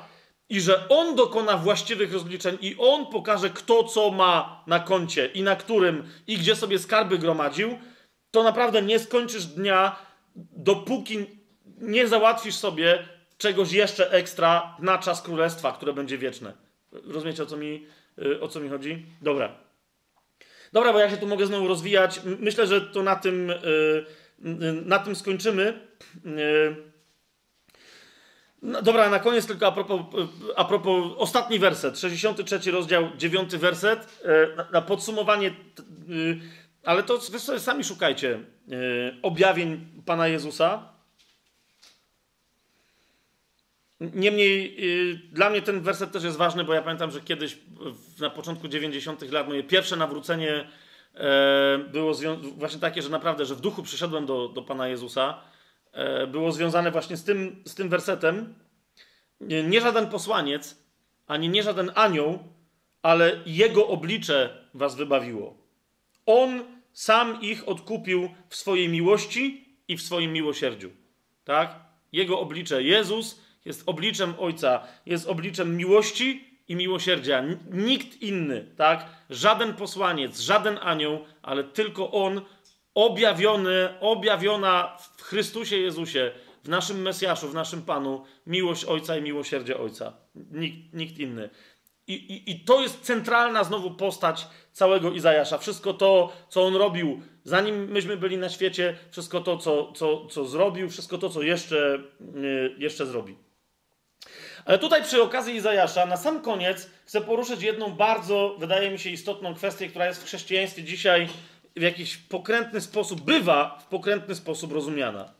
i 0.49 0.60
że 0.60 0.89
On 0.89 1.17
dokona 1.17 1.57
właściwych 1.57 2.12
rozliczeń 2.12 2.59
i 2.60 2.77
On 2.78 3.07
pokaże, 3.07 3.51
kto 3.51 3.85
co 3.85 4.10
ma 4.10 4.65
na 4.67 4.81
koncie 4.81 5.27
i 5.27 5.43
na 5.43 5.57
którym 5.57 6.09
i 6.27 6.39
gdzie 6.39 6.57
sobie 6.57 6.78
skarby 6.78 7.18
gromadził, 7.18 7.78
to 8.31 8.43
naprawdę 8.43 8.83
nie 8.83 8.99
skończysz 8.99 9.47
dnia, 9.47 9.97
dopóki 10.57 11.27
nie 11.81 12.09
załatwisz 12.09 12.55
sobie 12.55 13.09
czegoś 13.39 13.73
jeszcze 13.73 14.10
ekstra 14.10 14.77
na 14.78 14.99
czas 14.99 15.23
królestwa, 15.23 15.73
które 15.73 15.93
będzie 15.93 16.18
wieczne. 16.18 16.52
Rozumiecie, 16.93 17.43
o 17.43 17.47
co 17.47 17.57
mi, 17.57 17.86
y, 18.18 18.41
o 18.41 18.49
co 18.49 18.60
mi 18.60 18.68
chodzi? 18.68 19.07
Dobra. 19.23 19.68
Dobra, 20.73 20.93
bo 20.93 20.99
ja 20.99 21.10
się 21.10 21.17
tu 21.17 21.27
mogę 21.27 21.47
znowu 21.47 21.68
rozwijać. 21.68 22.20
Myślę, 22.25 22.67
że 22.67 22.81
to 22.81 23.02
na 23.02 23.17
tym, 23.17 23.51
y, 23.51 23.55
y, 23.55 24.05
na 24.85 24.99
tym 24.99 25.17
skończymy. 25.17 25.89
No, 28.62 28.83
dobra, 28.83 29.11
na 29.11 29.19
koniec 29.19 29.47
tylko 29.47 29.67
a 29.67 29.73
propos, 29.73 30.01
a 30.57 30.65
propos 30.65 31.12
ostatni 31.17 31.59
werset, 31.59 31.99
63 31.99 32.70
rozdział, 32.70 33.11
9 33.17 33.57
werset, 33.57 34.23
na, 34.57 34.67
na 34.73 34.83
podsumowanie, 34.83 35.55
ale 36.85 37.03
to 37.03 37.19
wy 37.19 37.39
sobie 37.39 37.61
sami 37.61 37.85
szukajcie 37.85 38.41
objawień 39.23 39.87
Pana 40.07 40.28
Jezusa. 40.28 40.99
Niemniej 44.01 44.77
yy, 45.09 45.20
dla 45.33 45.51
mnie 45.51 45.62
ten 45.62 45.81
werset 45.81 46.12
też 46.12 46.25
jest 46.25 46.37
ważny, 46.37 46.65
bo 46.65 46.75
ja 46.75 46.83
pamiętam, 46.83 47.11
że 47.11 47.20
kiedyś 47.20 47.59
na 48.20 48.31
początku 48.31 48.69
90. 48.69 49.33
lat 49.33 49.49
moje 49.49 49.62
pierwsze 49.62 49.97
nawrócenie 49.97 50.69
e, 51.15 51.78
było 51.78 52.12
właśnie 52.57 52.81
takie, 52.81 53.03
że 53.03 53.09
naprawdę, 53.09 53.47
że 53.47 53.55
w 53.55 53.61
duchu 53.61 53.83
przyszedłem 53.83 54.27
do, 54.27 54.49
do 54.49 54.62
Pana 54.62 54.89
Jezusa, 54.89 55.41
e, 55.41 55.58
było 56.28 56.52
związane 56.52 56.91
właśnie 56.91 57.17
z 57.17 57.25
tym, 57.25 57.62
z 57.67 57.75
tym 57.75 57.89
wersetem. 57.89 58.55
Nie 59.41 59.81
żaden 59.81 60.07
posłaniec, 60.07 60.83
ani 61.26 61.49
nie 61.49 61.62
żaden 61.62 61.91
anioł, 61.94 62.39
ale 63.02 63.41
Jego 63.47 63.89
oblicze 63.89 64.65
was 64.75 64.97
wybawiło. 64.97 65.57
On 66.26 66.65
sam 66.92 67.41
ich 67.42 67.68
odkupił 67.68 68.28
w 68.49 68.57
swojej 68.57 68.89
miłości 68.89 69.65
i 69.89 69.97
w 69.97 70.02
swoim 70.02 70.33
miłosierdziu. 70.33 70.91
Tak? 71.44 71.75
Jego 72.12 72.41
oblicze 72.41 72.83
Jezus 72.83 73.42
jest 73.65 73.83
obliczem 73.86 74.34
Ojca, 74.39 74.83
jest 75.07 75.28
obliczem 75.28 75.76
miłości 75.76 76.44
i 76.68 76.76
miłosierdzia. 76.76 77.44
Nikt 77.70 78.23
inny, 78.23 78.73
tak? 78.76 79.07
Żaden 79.31 79.75
posłaniec, 79.75 80.41
żaden 80.41 80.78
anioł, 80.83 81.25
ale 81.42 81.65
tylko 81.65 82.10
On, 82.10 82.41
objawiona 84.01 84.97
w 85.17 85.23
Chrystusie 85.23 85.77
Jezusie, 85.77 86.31
w 86.65 86.68
naszym 86.68 87.02
Mesjaszu, 87.02 87.49
w 87.49 87.55
naszym 87.55 87.83
Panu, 87.83 88.25
miłość 88.47 88.85
Ojca 88.85 89.17
i 89.17 89.23
miłosierdzie 89.23 89.78
Ojca. 89.78 90.12
Nikt, 90.35 90.94
nikt 90.94 91.18
inny. 91.18 91.51
I, 92.07 92.12
i, 92.12 92.51
I 92.51 92.60
to 92.60 92.81
jest 92.81 93.01
centralna 93.01 93.65
znowu 93.65 93.91
postać 93.91 94.47
całego 94.73 95.12
Izajasza. 95.12 95.59
Wszystko 95.59 95.94
to, 95.94 96.33
co 96.49 96.67
on 96.67 96.77
robił, 96.77 97.23
zanim 97.44 97.91
myśmy 97.91 98.17
byli 98.17 98.39
na 98.39 98.49
świecie, 98.49 98.97
wszystko 99.10 99.41
to, 99.41 99.57
co, 99.57 99.93
co, 99.93 100.27
co 100.27 100.44
zrobił, 100.44 100.91
wszystko 100.91 101.18
to, 101.18 101.31
co 101.31 101.43
jeszcze, 101.43 101.99
yy, 102.35 102.75
jeszcze 102.78 103.07
zrobi. 103.07 103.36
Ale 104.65 104.78
tutaj 104.78 105.02
przy 105.02 105.23
okazji 105.23 105.55
Izajasza, 105.55 106.07
na 106.07 106.17
sam 106.17 106.43
koniec, 106.43 106.91
chcę 107.05 107.20
poruszyć 107.20 107.62
jedną 107.62 107.93
bardzo, 107.93 108.57
wydaje 108.59 108.91
mi 108.91 108.99
się, 108.99 109.10
istotną 109.10 109.55
kwestię, 109.55 109.89
która 109.89 110.07
jest 110.07 110.23
w 110.23 110.25
chrześcijaństwie 110.25 110.83
dzisiaj 110.83 111.28
w 111.78 111.82
jakiś 111.82 112.16
pokrętny 112.16 112.81
sposób, 112.81 113.20
bywa 113.20 113.78
w 113.78 113.86
pokrętny 113.86 114.34
sposób 114.34 114.73
rozumiana. 114.73 115.32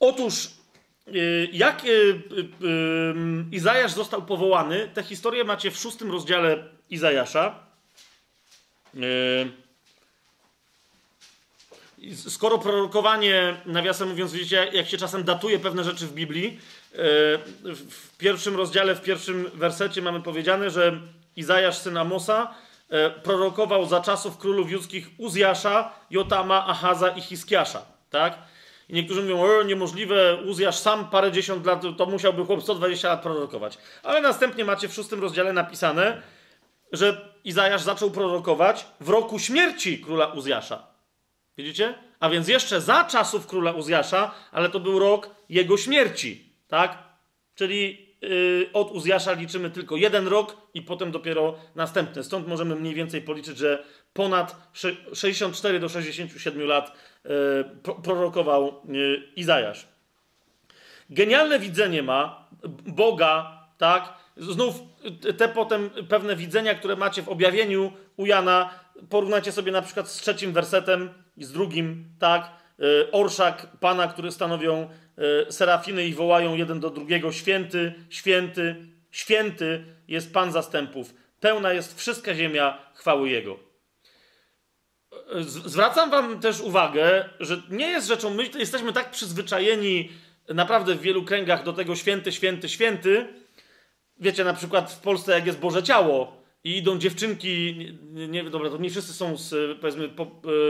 Otóż, 0.00 0.50
y, 1.08 1.48
jak 1.52 1.84
y, 1.84 1.88
y, 1.88 2.14
Izajasz 3.52 3.92
został 3.92 4.22
powołany, 4.22 4.90
tę 4.94 5.02
historię 5.02 5.44
macie 5.44 5.70
w 5.70 5.76
szóstym 5.76 6.10
rozdziale 6.10 6.64
Izajasza. 6.90 7.68
Skoro 12.28 12.58
prorokowanie, 12.58 13.56
nawiasem 13.66 14.08
mówiąc, 14.08 14.32
widzicie, 14.32 14.70
jak 14.72 14.88
się 14.88 14.98
czasem 14.98 15.24
datuje 15.24 15.58
pewne 15.58 15.84
rzeczy 15.84 16.06
w 16.06 16.12
Biblii, 16.12 16.58
w 17.74 18.16
pierwszym 18.18 18.56
rozdziale, 18.56 18.94
w 18.94 19.02
pierwszym 19.02 19.50
wersecie 19.54 20.02
mamy 20.02 20.22
powiedziane, 20.22 20.70
że 20.70 21.00
Izajasz 21.36 21.78
syn 21.78 21.96
Amosa 21.96 22.54
prorokował 23.22 23.86
za 23.86 24.00
czasów 24.00 24.38
królów 24.38 24.70
judzkich 24.70 25.08
Uzjasza, 25.18 25.92
Jotama, 26.10 26.66
Ahaza 26.66 27.08
i 27.08 27.20
Hiskiasza. 27.20 27.82
Tak? 28.10 28.38
I 28.88 28.94
niektórzy 28.94 29.22
mówią, 29.22 29.40
o 29.40 29.62
niemożliwe, 29.62 30.36
Uzjasz 30.46 30.78
sam 30.78 31.10
parę 31.10 31.32
dziesiąt 31.32 31.66
lat, 31.66 31.82
to 31.98 32.06
musiałby 32.06 32.44
chłop 32.44 32.62
120 32.62 33.08
lat 33.08 33.22
prorokować. 33.22 33.78
Ale 34.02 34.20
następnie 34.20 34.64
macie 34.64 34.88
w 34.88 34.94
szóstym 34.94 35.20
rozdziale 35.20 35.52
napisane, 35.52 36.22
że 36.92 37.28
Izajasz 37.44 37.82
zaczął 37.82 38.10
prorokować 38.10 38.86
w 39.00 39.08
roku 39.08 39.38
śmierci 39.38 39.98
króla 39.98 40.26
Uzjasza. 40.26 40.86
Widzicie? 41.58 41.94
A 42.20 42.28
więc 42.28 42.48
jeszcze 42.48 42.80
za 42.80 43.04
czasów 43.04 43.46
króla 43.46 43.72
Uzjasza, 43.72 44.30
ale 44.52 44.68
to 44.68 44.80
był 44.80 44.98
rok 44.98 45.30
jego 45.48 45.76
śmierci. 45.76 46.52
Tak? 46.68 46.98
Czyli 47.54 48.07
yy, 48.20 48.70
od 48.72 48.90
Uzjasza 48.90 49.32
liczymy 49.32 49.70
tylko 49.70 49.96
jeden 49.96 50.28
rok 50.28 50.56
i 50.74 50.82
potem 50.82 51.10
dopiero 51.10 51.54
następny. 51.74 52.24
Stąd 52.24 52.48
możemy 52.48 52.74
mniej 52.74 52.94
więcej 52.94 53.22
policzyć, 53.22 53.58
że 53.58 53.84
ponad 54.12 54.56
64 55.12 55.80
do 55.80 55.88
67 55.88 56.62
lat 56.62 56.92
yy, 57.24 57.92
prorokował 58.02 58.82
yy, 58.88 59.22
Izajasz. 59.36 59.88
Genialne 61.10 61.58
widzenie 61.58 62.02
ma 62.02 62.48
Boga, 62.86 63.58
tak? 63.78 64.14
Znów 64.36 64.74
te 65.38 65.48
potem 65.48 65.90
pewne 66.08 66.36
widzenia, 66.36 66.74
które 66.74 66.96
macie 66.96 67.22
w 67.22 67.28
objawieniu 67.28 67.92
u 68.16 68.26
Jana, 68.26 68.70
porównajcie 69.08 69.52
sobie 69.52 69.72
na 69.72 69.82
przykład 69.82 70.08
z 70.08 70.16
trzecim 70.16 70.52
wersetem 70.52 71.10
i 71.36 71.44
z 71.44 71.52
drugim, 71.52 72.04
tak? 72.18 72.52
Y, 72.80 73.10
orszak 73.12 73.66
Pana, 73.80 74.06
który 74.06 74.32
stanowią 74.32 74.88
serafiny 75.50 76.06
i 76.06 76.14
wołają 76.14 76.56
jeden 76.56 76.80
do 76.80 76.90
drugiego: 76.90 77.32
Święty, 77.32 77.94
święty, 78.10 78.76
święty 79.10 79.84
jest 80.08 80.32
Pan 80.32 80.52
zastępów. 80.52 81.14
Pełna 81.40 81.72
jest 81.72 81.98
wszystka 81.98 82.34
ziemia 82.34 82.78
chwały 82.94 83.30
Jego. 83.30 83.58
Y, 85.36 85.44
zwracam 85.44 86.10
Wam 86.10 86.40
też 86.40 86.60
uwagę, 86.60 87.28
że 87.40 87.62
nie 87.70 87.86
jest 87.86 88.08
rzeczą, 88.08 88.30
my 88.30 88.50
jesteśmy 88.58 88.92
tak 88.92 89.10
przyzwyczajeni 89.10 90.10
naprawdę 90.48 90.94
w 90.94 91.00
wielu 91.00 91.24
kręgach 91.24 91.64
do 91.64 91.72
tego 91.72 91.96
święty, 91.96 92.32
święty, 92.32 92.68
święty. 92.68 93.26
Wiecie, 94.20 94.44
na 94.44 94.54
przykład 94.54 94.92
w 94.92 95.00
Polsce, 95.00 95.32
jak 95.32 95.46
jest 95.46 95.58
Boże 95.58 95.82
Ciało, 95.82 96.37
i 96.68 96.76
idą 96.76 96.98
dziewczynki, 96.98 97.74
nie, 98.12 98.28
nie, 98.28 98.44
dobra, 98.44 98.70
to 98.70 98.76
nie 98.76 98.90
wszyscy 98.90 99.12
są 99.12 99.36
z, 99.36 99.78
powiedzmy, 99.80 100.08
po, 100.08 100.22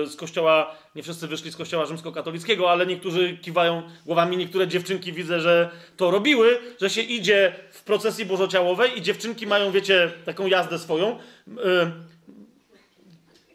e, 0.03 0.07
z 0.07 0.17
kościoła, 0.17 0.77
nie 0.95 1.03
wszyscy 1.03 1.29
wyszli 1.29 1.53
z 1.53 1.57
kościoła 1.57 1.87
rzymskokatolickiego, 1.87 2.71
ale 2.71 2.87
niektórzy 2.87 3.37
kiwają 3.37 3.83
głowami, 4.07 4.37
niektóre 4.37 4.69
dziewczynki 4.69 5.13
widzę, 5.13 5.41
że 5.41 5.71
to 5.97 6.11
robiły, 6.11 6.59
że 6.81 6.91
się 6.91 7.01
idzie 7.01 7.55
w 7.71 7.83
procesji 7.83 8.25
bożociałowej 8.25 8.99
i 8.99 9.03
dziewczynki 9.03 9.47
mają, 9.47 9.73
wiecie, 9.73 10.13
taką 10.25 10.47
jazdę 10.47 10.79
swoją. 10.79 11.19
E, 11.65 11.93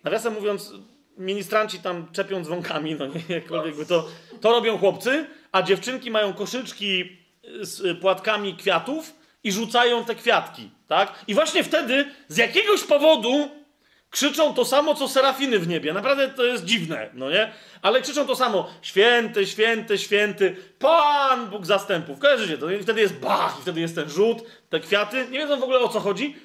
nawiasem 0.03 0.33
mówiąc, 0.33 0.73
ministranci 1.17 1.79
tam 1.79 2.07
czepią 2.11 2.43
dzwonkami, 2.43 2.95
no 2.95 3.07
nie, 3.07 3.21
jakkolwiek 3.35 3.75
by 3.75 3.85
to, 3.85 4.07
to 4.41 4.51
robią 4.51 4.77
chłopcy, 4.77 5.25
a 5.51 5.61
dziewczynki 5.61 6.11
mają 6.11 6.33
koszyczki 6.33 7.17
z 7.61 7.99
płatkami 7.99 8.55
kwiatów 8.55 9.22
i 9.43 9.51
rzucają 9.51 10.05
te 10.05 10.15
kwiatki, 10.15 10.69
tak? 10.87 11.23
I 11.27 11.33
właśnie 11.33 11.63
wtedy 11.63 12.05
z 12.27 12.37
jakiegoś 12.37 12.83
powodu 12.83 13.49
krzyczą 14.13 14.53
to 14.53 14.65
samo, 14.65 14.95
co 14.95 15.07
serafiny 15.07 15.59
w 15.59 15.67
niebie. 15.67 15.93
Naprawdę 15.93 16.29
to 16.29 16.43
jest 16.43 16.65
dziwne, 16.65 17.09
no 17.13 17.29
nie? 17.31 17.51
Ale 17.81 18.01
krzyczą 18.01 18.27
to 18.27 18.35
samo. 18.35 18.69
Święty, 18.81 19.47
święty, 19.47 19.97
święty, 19.97 20.55
Pan 20.79 21.49
Bóg 21.49 21.65
zastępów. 21.65 22.19
Kojarzycie 22.19 22.57
to? 22.57 22.71
I 22.71 22.83
wtedy 22.83 23.01
jest 23.01 23.13
bach, 23.13 23.57
i 23.59 23.61
wtedy 23.61 23.81
jest 23.81 23.95
ten 23.95 24.09
rzut, 24.09 24.37
te 24.69 24.79
kwiaty. 24.79 25.27
Nie 25.31 25.39
wiedzą 25.39 25.59
w 25.59 25.63
ogóle 25.63 25.79
o 25.79 25.89
co 25.89 25.99
chodzi. 25.99 26.35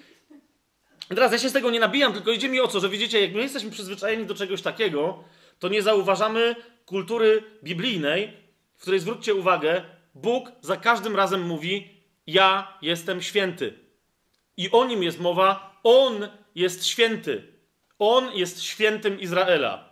teraz 1.09 1.33
ja 1.33 1.39
się 1.39 1.49
z 1.49 1.53
tego 1.53 1.71
nie 1.71 1.81
nabijam, 1.81 2.13
tylko 2.13 2.31
idzie 2.31 2.49
mi 2.49 2.61
o 2.61 2.69
co, 2.69 2.81
że 2.81 2.89
widzicie, 2.89 3.21
jak 3.21 3.35
my 3.35 3.43
jesteśmy 3.43 3.71
przyzwyczajeni 3.71 4.27
do 4.27 4.35
czegoś 4.35 4.63
takiego, 4.63 5.25
to 5.59 5.69
nie 5.69 5.83
zauważamy 5.83 6.57
kultury 6.87 7.43
biblijnej, 7.65 8.33
w 8.77 8.83
której 8.83 9.01
zwróćcie 9.01 9.35
uwagę, 9.35 9.83
Bóg 10.15 10.53
za 10.61 10.77
każdym 10.77 11.17
razem 11.17 11.43
mówi: 11.43 11.98
ja 12.29 12.79
jestem 12.83 13.23
święty. 13.23 13.75
I 14.57 14.71
o 14.71 14.85
nim 14.85 15.03
jest 15.03 15.21
mowa, 15.21 15.81
on 15.83 16.29
jest 16.55 16.87
święty. 16.87 17.53
On 17.99 18.37
jest 18.37 18.63
świętym 18.63 19.21
Izraela. 19.21 19.89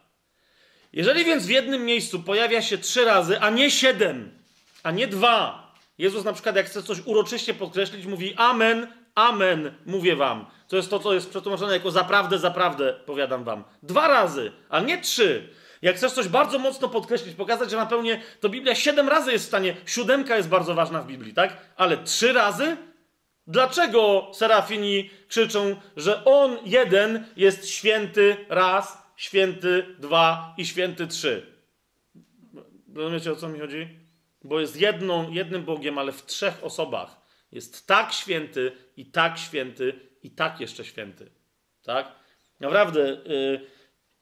Jeżeli 0.92 1.24
więc 1.24 1.46
w 1.46 1.50
jednym 1.50 1.84
miejscu 1.84 2.22
pojawia 2.22 2.62
się 2.62 2.78
trzy 2.78 3.04
razy, 3.04 3.40
a 3.40 3.50
nie 3.50 3.70
siedem, 3.70 4.38
a 4.82 4.90
nie 4.90 5.06
dwa, 5.06 5.66
Jezus 5.98 6.24
na 6.24 6.32
przykład, 6.32 6.56
jak 6.56 6.66
chce 6.66 6.82
coś 6.82 6.98
uroczyście 7.04 7.54
podkreślić, 7.54 8.06
mówi 8.06 8.34
Amen, 8.36 8.86
Amen, 9.14 9.74
mówię 9.86 10.16
wam. 10.16 10.46
To 10.68 10.76
jest 10.76 10.90
to, 10.90 10.98
co 10.98 11.14
jest 11.14 11.30
przetłumaczone 11.30 11.72
jako 11.72 11.90
zaprawdę, 11.90 12.38
zaprawdę, 12.38 12.94
powiadam 13.06 13.44
wam. 13.44 13.64
Dwa 13.82 14.08
razy, 14.08 14.52
a 14.68 14.80
nie 14.80 15.00
trzy. 15.00 15.48
Jak 15.82 15.96
chcesz 15.96 16.12
coś 16.12 16.28
bardzo 16.28 16.58
mocno 16.58 16.88
podkreślić, 16.88 17.34
pokazać, 17.34 17.70
że 17.70 17.76
napełnię, 17.76 18.22
to 18.40 18.48
Biblia 18.48 18.74
siedem 18.74 19.08
razy 19.08 19.32
jest 19.32 19.44
w 19.44 19.48
stanie, 19.48 19.76
siódemka 19.86 20.36
jest 20.36 20.48
bardzo 20.48 20.74
ważna 20.74 21.02
w 21.02 21.06
Biblii, 21.06 21.34
tak? 21.34 21.56
Ale 21.76 21.96
trzy 21.96 22.32
razy? 22.32 22.76
Dlaczego 23.46 24.30
serafini 24.34 25.10
krzyczą, 25.28 25.76
że 25.96 26.24
on 26.24 26.58
jeden 26.64 27.24
jest 27.36 27.68
święty 27.68 28.36
raz, 28.48 28.98
święty 29.16 29.96
dwa 29.98 30.54
i 30.58 30.66
święty 30.66 31.06
trzy? 31.06 31.56
Rozumiecie 32.94 33.32
o 33.32 33.36
co 33.36 33.48
mi 33.48 33.60
chodzi? 33.60 33.88
Bo 34.44 34.60
jest 34.60 34.80
jedną, 34.80 35.30
jednym 35.30 35.64
Bogiem, 35.64 35.98
ale 35.98 36.12
w 36.12 36.26
trzech 36.26 36.64
osobach. 36.64 37.16
Jest 37.52 37.86
tak 37.86 38.12
święty 38.12 38.72
i 38.96 39.06
tak 39.06 39.38
święty 39.38 40.00
i 40.22 40.30
tak 40.30 40.60
jeszcze 40.60 40.84
święty. 40.84 41.30
Tak? 41.82 42.12
Naprawdę. 42.60 43.00
Yy, 43.00 43.75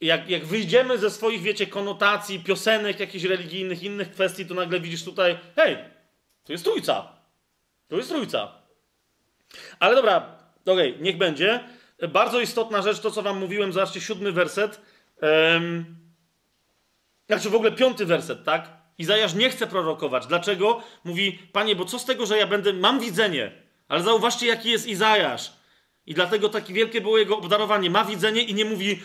jak, 0.04 0.30
jak 0.30 0.44
wyjdziemy 0.44 0.98
ze 0.98 1.10
swoich, 1.10 1.42
wiecie, 1.42 1.66
konotacji, 1.66 2.40
piosenek 2.40 3.00
jakichś 3.00 3.24
religijnych, 3.24 3.82
innych 3.82 4.10
kwestii, 4.10 4.46
to 4.46 4.54
nagle 4.54 4.80
widzisz 4.80 5.04
tutaj, 5.04 5.38
hej, 5.56 5.78
tu 6.44 6.52
jest 6.52 6.64
trójca. 6.64 7.12
Tu 7.88 7.96
jest 7.96 8.08
trójca. 8.08 8.52
Ale 9.80 9.94
dobra, 9.94 10.38
okej, 10.66 10.90
okay, 10.90 11.02
niech 11.02 11.16
będzie. 11.16 11.60
Bardzo 12.08 12.40
istotna 12.40 12.82
rzecz, 12.82 13.00
to 13.00 13.10
co 13.10 13.22
wam 13.22 13.38
mówiłem, 13.38 13.72
zobaczcie, 13.72 14.00
siódmy 14.00 14.32
werset. 14.32 14.80
Um, 15.22 15.96
znaczy 17.26 17.50
w 17.50 17.54
ogóle 17.54 17.72
piąty 17.72 18.06
werset, 18.06 18.44
tak? 18.44 18.68
Izajasz 18.98 19.34
nie 19.34 19.50
chce 19.50 19.66
prorokować. 19.66 20.26
Dlaczego? 20.26 20.82
Mówi, 21.04 21.38
panie, 21.52 21.76
bo 21.76 21.84
co 21.84 21.98
z 21.98 22.04
tego, 22.04 22.26
że 22.26 22.38
ja 22.38 22.46
będę, 22.46 22.72
mam 22.72 23.00
widzenie. 23.00 23.52
Ale 23.88 24.02
zauważcie, 24.02 24.46
jaki 24.46 24.70
jest 24.70 24.86
Izajasz. 24.86 25.52
I 26.06 26.14
dlatego 26.14 26.48
takie 26.48 26.74
wielkie 26.74 27.00
było 27.00 27.18
jego 27.18 27.38
obdarowanie. 27.38 27.90
Ma 27.90 28.04
widzenie 28.04 28.42
i 28.42 28.54
nie 28.54 28.64
mówi, 28.64 29.02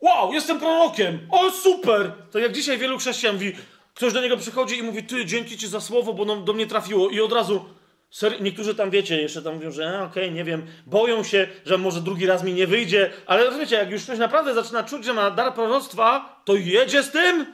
Wow, 0.00 0.32
jestem 0.32 0.58
prorokiem! 0.58 1.18
O, 1.30 1.50
super! 1.50 2.12
To 2.30 2.38
jak 2.38 2.52
dzisiaj 2.52 2.78
wielu 2.78 2.98
chrześcijan 2.98 3.34
mówi, 3.34 3.52
ktoś 3.94 4.12
do 4.12 4.20
niego 4.20 4.36
przychodzi 4.36 4.78
i 4.78 4.82
mówi, 4.82 5.02
ty, 5.02 5.24
dzięki 5.24 5.58
ci 5.58 5.68
za 5.68 5.80
słowo, 5.80 6.12
bo 6.12 6.36
do 6.36 6.52
mnie 6.52 6.66
trafiło. 6.66 7.10
I 7.10 7.20
od 7.20 7.32
razu, 7.32 7.64
ser... 8.10 8.42
niektórzy 8.42 8.74
tam 8.74 8.90
wiecie, 8.90 9.22
jeszcze 9.22 9.42
tam 9.42 9.54
mówią, 9.54 9.70
że 9.70 10.02
okej, 10.02 10.24
okay, 10.24 10.30
nie 10.30 10.44
wiem, 10.44 10.66
boją 10.86 11.24
się, 11.24 11.48
że 11.66 11.78
może 11.78 12.00
drugi 12.00 12.26
raz 12.26 12.42
mi 12.42 12.52
nie 12.52 12.66
wyjdzie, 12.66 13.10
ale 13.26 13.44
rozumiecie, 13.44 13.76
jak 13.76 13.90
już 13.90 14.02
ktoś 14.02 14.18
naprawdę 14.18 14.54
zaczyna 14.54 14.82
czuć, 14.82 15.04
że 15.04 15.12
ma 15.12 15.30
dar 15.30 15.54
proroctwa, 15.54 16.42
to 16.44 16.54
jedzie 16.56 17.02
z 17.02 17.10
tym. 17.10 17.46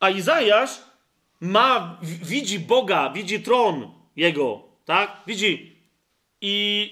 A 0.00 0.10
Izajasz 0.10 0.70
ma, 1.40 1.98
widzi 2.02 2.58
Boga, 2.58 3.10
widzi 3.10 3.40
tron 3.40 3.90
Jego, 4.16 4.62
tak? 4.84 5.16
Widzi. 5.26 5.80
I 6.40 6.90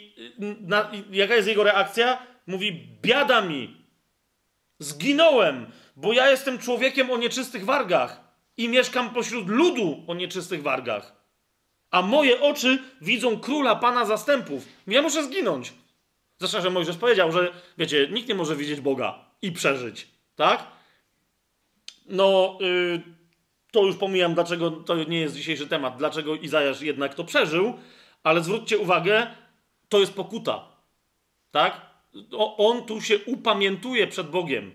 na, 0.60 0.90
jaka 1.10 1.34
jest 1.34 1.48
jego 1.48 1.64
reakcja? 1.64 2.18
Mówi, 2.46 2.88
biada 3.02 3.40
mi, 3.40 3.77
Zginąłem, 4.78 5.66
bo 5.96 6.12
ja 6.12 6.30
jestem 6.30 6.58
człowiekiem 6.58 7.10
o 7.10 7.16
nieczystych 7.16 7.64
wargach 7.64 8.20
i 8.56 8.68
mieszkam 8.68 9.10
pośród 9.10 9.48
ludu 9.48 10.04
o 10.06 10.14
nieczystych 10.14 10.62
wargach. 10.62 11.12
A 11.90 12.02
moje 12.02 12.40
oczy 12.40 12.82
widzą 13.00 13.40
króla 13.40 13.76
pana 13.76 14.04
zastępów. 14.04 14.64
Ja 14.86 15.02
muszę 15.02 15.24
zginąć. 15.24 15.72
Zresztą, 16.38 16.60
że 16.60 16.70
Mojżesz 16.70 16.96
powiedział, 16.96 17.32
że 17.32 17.52
wiecie, 17.78 18.08
nikt 18.10 18.28
nie 18.28 18.34
może 18.34 18.56
widzieć 18.56 18.80
Boga 18.80 19.18
i 19.42 19.52
przeżyć. 19.52 20.08
Tak? 20.36 20.66
No, 22.06 22.58
yy, 22.60 23.02
to 23.72 23.84
już 23.84 23.96
pomijam, 23.96 24.34
dlaczego 24.34 24.70
to 24.70 25.04
nie 25.04 25.20
jest 25.20 25.34
dzisiejszy 25.34 25.66
temat, 25.66 25.96
dlaczego 25.96 26.34
Izajasz 26.34 26.82
jednak 26.82 27.14
to 27.14 27.24
przeżył, 27.24 27.74
ale 28.22 28.40
zwróćcie 28.40 28.78
uwagę, 28.78 29.26
to 29.88 30.00
jest 30.00 30.14
pokuta. 30.14 30.68
Tak? 31.50 31.87
On 32.56 32.86
tu 32.86 33.00
się 33.00 33.18
upamiętuje 33.18 34.06
przed 34.06 34.30
Bogiem. 34.30 34.72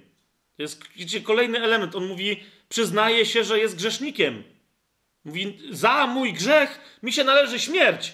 To 0.58 0.64
jest 0.64 0.84
kolejny 1.24 1.60
element. 1.60 1.95
On 1.95 2.08
mówi, 2.08 2.44
przyznaje 2.70 3.26
się, 3.26 3.44
że 3.44 3.60
jest 3.60 3.76
grzesznikiem. 3.76 4.44
Mówi, 5.26 5.60
za 5.72 6.08
mój 6.08 6.34
grzech 6.34 7.00
mi 7.03 7.14
się 7.14 7.24
należy 7.24 7.60
śmierć. 7.60 8.14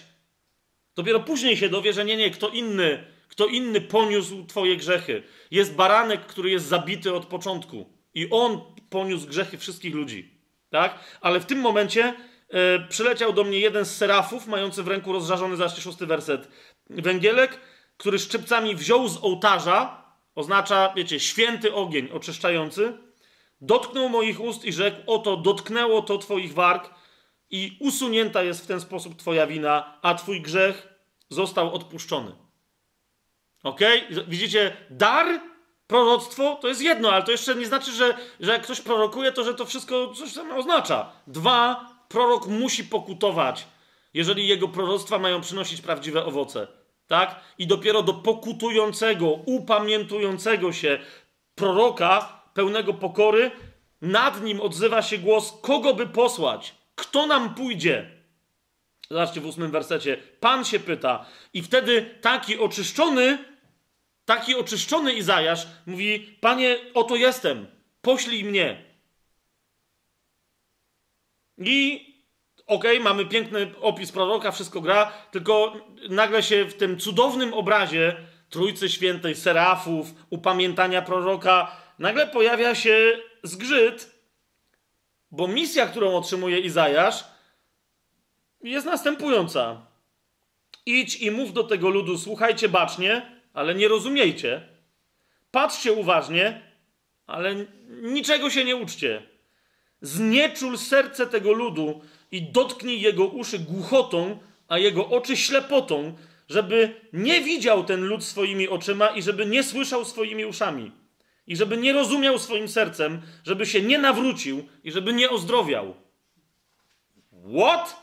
Dopiero 0.96 1.20
później 1.20 1.56
się 1.56 1.68
dowie, 1.68 1.92
że 1.92 2.04
nie, 2.04 2.16
nie, 2.16 2.30
kto 2.30 2.48
inny, 2.48 3.04
kto 3.28 3.46
inny 3.46 3.80
poniósł 3.80 4.46
twoje 4.46 4.76
grzechy. 4.76 5.22
Jest 5.50 5.74
baranek, 5.74 6.26
który 6.26 6.50
jest 6.50 6.66
zabity 6.66 7.14
od 7.14 7.26
początku. 7.26 7.92
I 8.14 8.30
on 8.30 8.60
poniósł 8.90 9.26
grzechy 9.26 9.58
wszystkich 9.58 9.94
ludzi. 9.94 10.30
Tak? 10.70 10.98
Ale 11.20 11.40
w 11.40 11.46
tym 11.46 11.58
momencie 11.58 12.14
e, 12.48 12.88
przyleciał 12.88 13.32
do 13.32 13.44
mnie 13.44 13.58
jeden 13.58 13.84
z 13.84 13.96
serafów, 13.96 14.46
mający 14.46 14.82
w 14.82 14.88
ręku 14.88 15.12
rozżarzony, 15.12 15.56
zaś 15.56 15.78
szósty 15.78 16.06
werset, 16.06 16.48
węgielek, 16.90 17.60
który 18.00 18.18
szczypcami 18.18 18.76
wziął 18.76 19.08
z 19.08 19.24
ołtarza, 19.24 20.04
oznacza, 20.34 20.92
wiecie, 20.96 21.20
święty 21.20 21.74
ogień 21.74 22.08
oczyszczający, 22.12 22.98
dotknął 23.60 24.08
moich 24.08 24.40
ust 24.40 24.64
i 24.64 24.72
rzekł: 24.72 24.96
Oto 25.06 25.36
dotknęło 25.36 26.02
to 26.02 26.18
Twoich 26.18 26.54
warg, 26.54 26.90
i 27.50 27.76
usunięta 27.80 28.42
jest 28.42 28.64
w 28.64 28.66
ten 28.66 28.80
sposób 28.80 29.16
Twoja 29.16 29.46
wina, 29.46 29.98
a 30.02 30.14
Twój 30.14 30.40
grzech 30.40 30.88
został 31.28 31.74
odpuszczony. 31.74 32.32
Ok? 33.62 33.80
Widzicie, 34.28 34.76
dar, 34.90 35.40
proroctwo 35.86 36.58
to 36.62 36.68
jest 36.68 36.82
jedno, 36.82 37.12
ale 37.12 37.22
to 37.22 37.30
jeszcze 37.30 37.54
nie 37.54 37.66
znaczy, 37.66 37.92
że, 37.92 38.16
że 38.40 38.52
jak 38.52 38.62
ktoś 38.62 38.80
prorokuje, 38.80 39.32
to 39.32 39.44
że 39.44 39.54
to 39.54 39.66
wszystko 39.66 40.14
coś 40.14 40.34
tam 40.34 40.52
oznacza. 40.52 41.12
Dwa, 41.26 41.88
prorok 42.08 42.46
musi 42.46 42.84
pokutować, 42.84 43.66
jeżeli 44.14 44.48
jego 44.48 44.68
proroctwa 44.68 45.18
mają 45.18 45.40
przynosić 45.40 45.80
prawdziwe 45.80 46.24
owoce 46.24 46.79
tak? 47.10 47.40
I 47.58 47.66
dopiero 47.66 48.02
do 48.02 48.14
pokutującego, 48.14 49.30
upamiętującego 49.30 50.72
się 50.72 50.98
proroka 51.54 52.42
pełnego 52.54 52.94
pokory, 52.94 53.50
nad 54.02 54.42
nim 54.42 54.60
odzywa 54.60 55.02
się 55.02 55.18
głos, 55.18 55.58
kogo 55.62 55.94
by 55.94 56.06
posłać, 56.06 56.74
kto 56.94 57.26
nam 57.26 57.54
pójdzie. 57.54 58.10
Zobaczcie 59.10 59.40
w 59.40 59.46
ósmym 59.46 59.70
wersecie. 59.70 60.16
Pan 60.40 60.64
się 60.64 60.80
pyta. 60.80 61.26
I 61.52 61.62
wtedy 61.62 62.18
taki 62.20 62.58
oczyszczony, 62.58 63.38
taki 64.24 64.54
oczyszczony 64.54 65.12
Izajasz 65.12 65.66
mówi: 65.86 66.36
Panie, 66.40 66.78
oto 66.94 67.16
jestem, 67.16 67.66
poślij 68.02 68.44
mnie. 68.44 68.84
I 71.58 72.09
okej, 72.70 72.98
okay, 72.98 73.04
mamy 73.04 73.26
piękny 73.26 73.72
opis 73.80 74.12
proroka, 74.12 74.50
wszystko 74.52 74.80
gra, 74.80 75.12
tylko 75.30 75.72
nagle 76.10 76.42
się 76.42 76.64
w 76.64 76.74
tym 76.74 76.98
cudownym 76.98 77.54
obrazie 77.54 78.16
Trójcy 78.50 78.88
Świętej, 78.88 79.34
serafów, 79.34 80.14
upamiętania 80.30 81.02
proroka, 81.02 81.76
nagle 81.98 82.26
pojawia 82.26 82.74
się 82.74 83.18
zgrzyt, 83.42 84.14
bo 85.30 85.48
misja, 85.48 85.86
którą 85.86 86.16
otrzymuje 86.16 86.58
Izajasz, 86.58 87.24
jest 88.62 88.86
następująca. 88.86 89.86
Idź 90.86 91.16
i 91.16 91.30
mów 91.30 91.52
do 91.52 91.64
tego 91.64 91.90
ludu, 91.90 92.18
słuchajcie 92.18 92.68
bacznie, 92.68 93.40
ale 93.52 93.74
nie 93.74 93.88
rozumiejcie. 93.88 94.68
Patrzcie 95.50 95.92
uważnie, 95.92 96.62
ale 97.26 97.54
niczego 98.02 98.50
się 98.50 98.64
nie 98.64 98.76
uczcie. 98.76 99.22
Znieczul 100.00 100.78
serce 100.78 101.26
tego 101.26 101.52
ludu 101.52 102.02
i 102.30 102.42
dotknij 102.42 103.00
jego 103.00 103.26
uszy 103.26 103.58
głuchotą, 103.58 104.38
a 104.68 104.78
jego 104.78 105.08
oczy 105.08 105.36
ślepotą, 105.36 106.16
żeby 106.48 107.00
nie 107.12 107.40
widział 107.40 107.84
ten 107.84 108.04
lud 108.04 108.24
swoimi 108.24 108.68
oczyma 108.68 109.08
i 109.08 109.22
żeby 109.22 109.46
nie 109.46 109.62
słyszał 109.62 110.04
swoimi 110.04 110.44
uszami. 110.44 110.92
I 111.46 111.56
żeby 111.56 111.76
nie 111.76 111.92
rozumiał 111.92 112.38
swoim 112.38 112.68
sercem, 112.68 113.22
żeby 113.44 113.66
się 113.66 113.82
nie 113.82 113.98
nawrócił 113.98 114.68
i 114.84 114.92
żeby 114.92 115.12
nie 115.12 115.30
ozdrowiał. 115.30 115.94
What? 117.56 117.96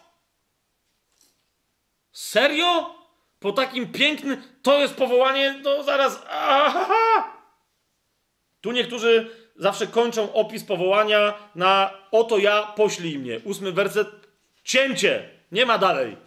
Serio? 2.11 2.95
Po 3.39 3.51
takim 3.51 3.91
pięknym. 3.91 4.41
To 4.61 4.79
jest 4.79 4.95
powołanie, 4.95 5.59
to 5.63 5.83
zaraz. 5.83 6.23
Aha! 6.29 7.37
Tu 8.61 8.71
niektórzy 8.71 9.29
zawsze 9.57 9.87
kończą 9.87 10.33
opis 10.33 10.63
powołania 10.63 11.33
na 11.55 11.93
oto 12.11 12.37
ja, 12.37 12.63
poślij 12.63 13.19
mnie. 13.19 13.39
Ósmy 13.43 13.71
werset. 13.71 14.07
Cięcie. 14.63 15.29
Nie 15.51 15.65
ma 15.65 15.77
dalej. 15.77 16.17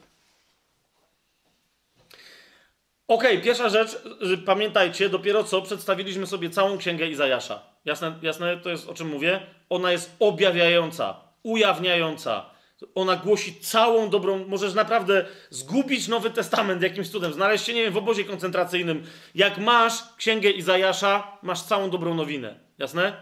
Okej, 3.09 3.31
okay, 3.31 3.44
pierwsza 3.44 3.68
rzecz, 3.68 3.99
pamiętajcie, 4.47 5.09
dopiero 5.09 5.44
co 5.44 5.62
przedstawiliśmy 5.62 6.26
sobie 6.26 6.50
całą 6.50 6.78
księgę 6.78 7.09
Izajasza. 7.09 7.62
Jasne, 7.84 8.18
jasne, 8.23 8.57
to 8.57 8.70
jest 8.70 8.89
o 8.89 8.94
czym 8.94 9.09
mówię? 9.09 9.41
Ona 9.68 9.92
jest 9.92 10.17
objawiająca, 10.18 11.20
ujawniająca. 11.42 12.50
Ona 12.94 13.17
głosi 13.17 13.60
całą 13.60 14.10
dobrą. 14.10 14.44
Możesz 14.47 14.75
naprawdę 14.75 15.25
zgubić 15.50 16.09
Nowy 16.09 16.31
Testament 16.31 16.83
jakimś 16.83 17.09
cudem, 17.09 17.33
znaleźć 17.33 17.65
się, 17.65 17.75
nie 17.75 17.83
wiem, 17.83 17.92
w 17.92 17.97
obozie 17.97 18.25
koncentracyjnym. 18.25 19.07
Jak 19.34 19.59
masz 19.59 19.92
księgę 20.17 20.50
Izajasza, 20.50 21.39
masz 21.42 21.62
całą 21.62 21.91
dobrą 21.91 22.15
nowinę. 22.15 22.69
Jasne? 22.81 23.12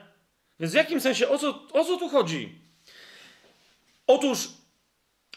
Więc 0.61 0.73
w 0.73 0.77
jakim 0.77 1.01
sensie, 1.01 1.29
o 1.29 1.39
co, 1.39 1.69
o 1.73 1.85
co 1.85 1.97
tu 1.97 2.09
chodzi? 2.09 2.59
Otóż, 4.07 4.49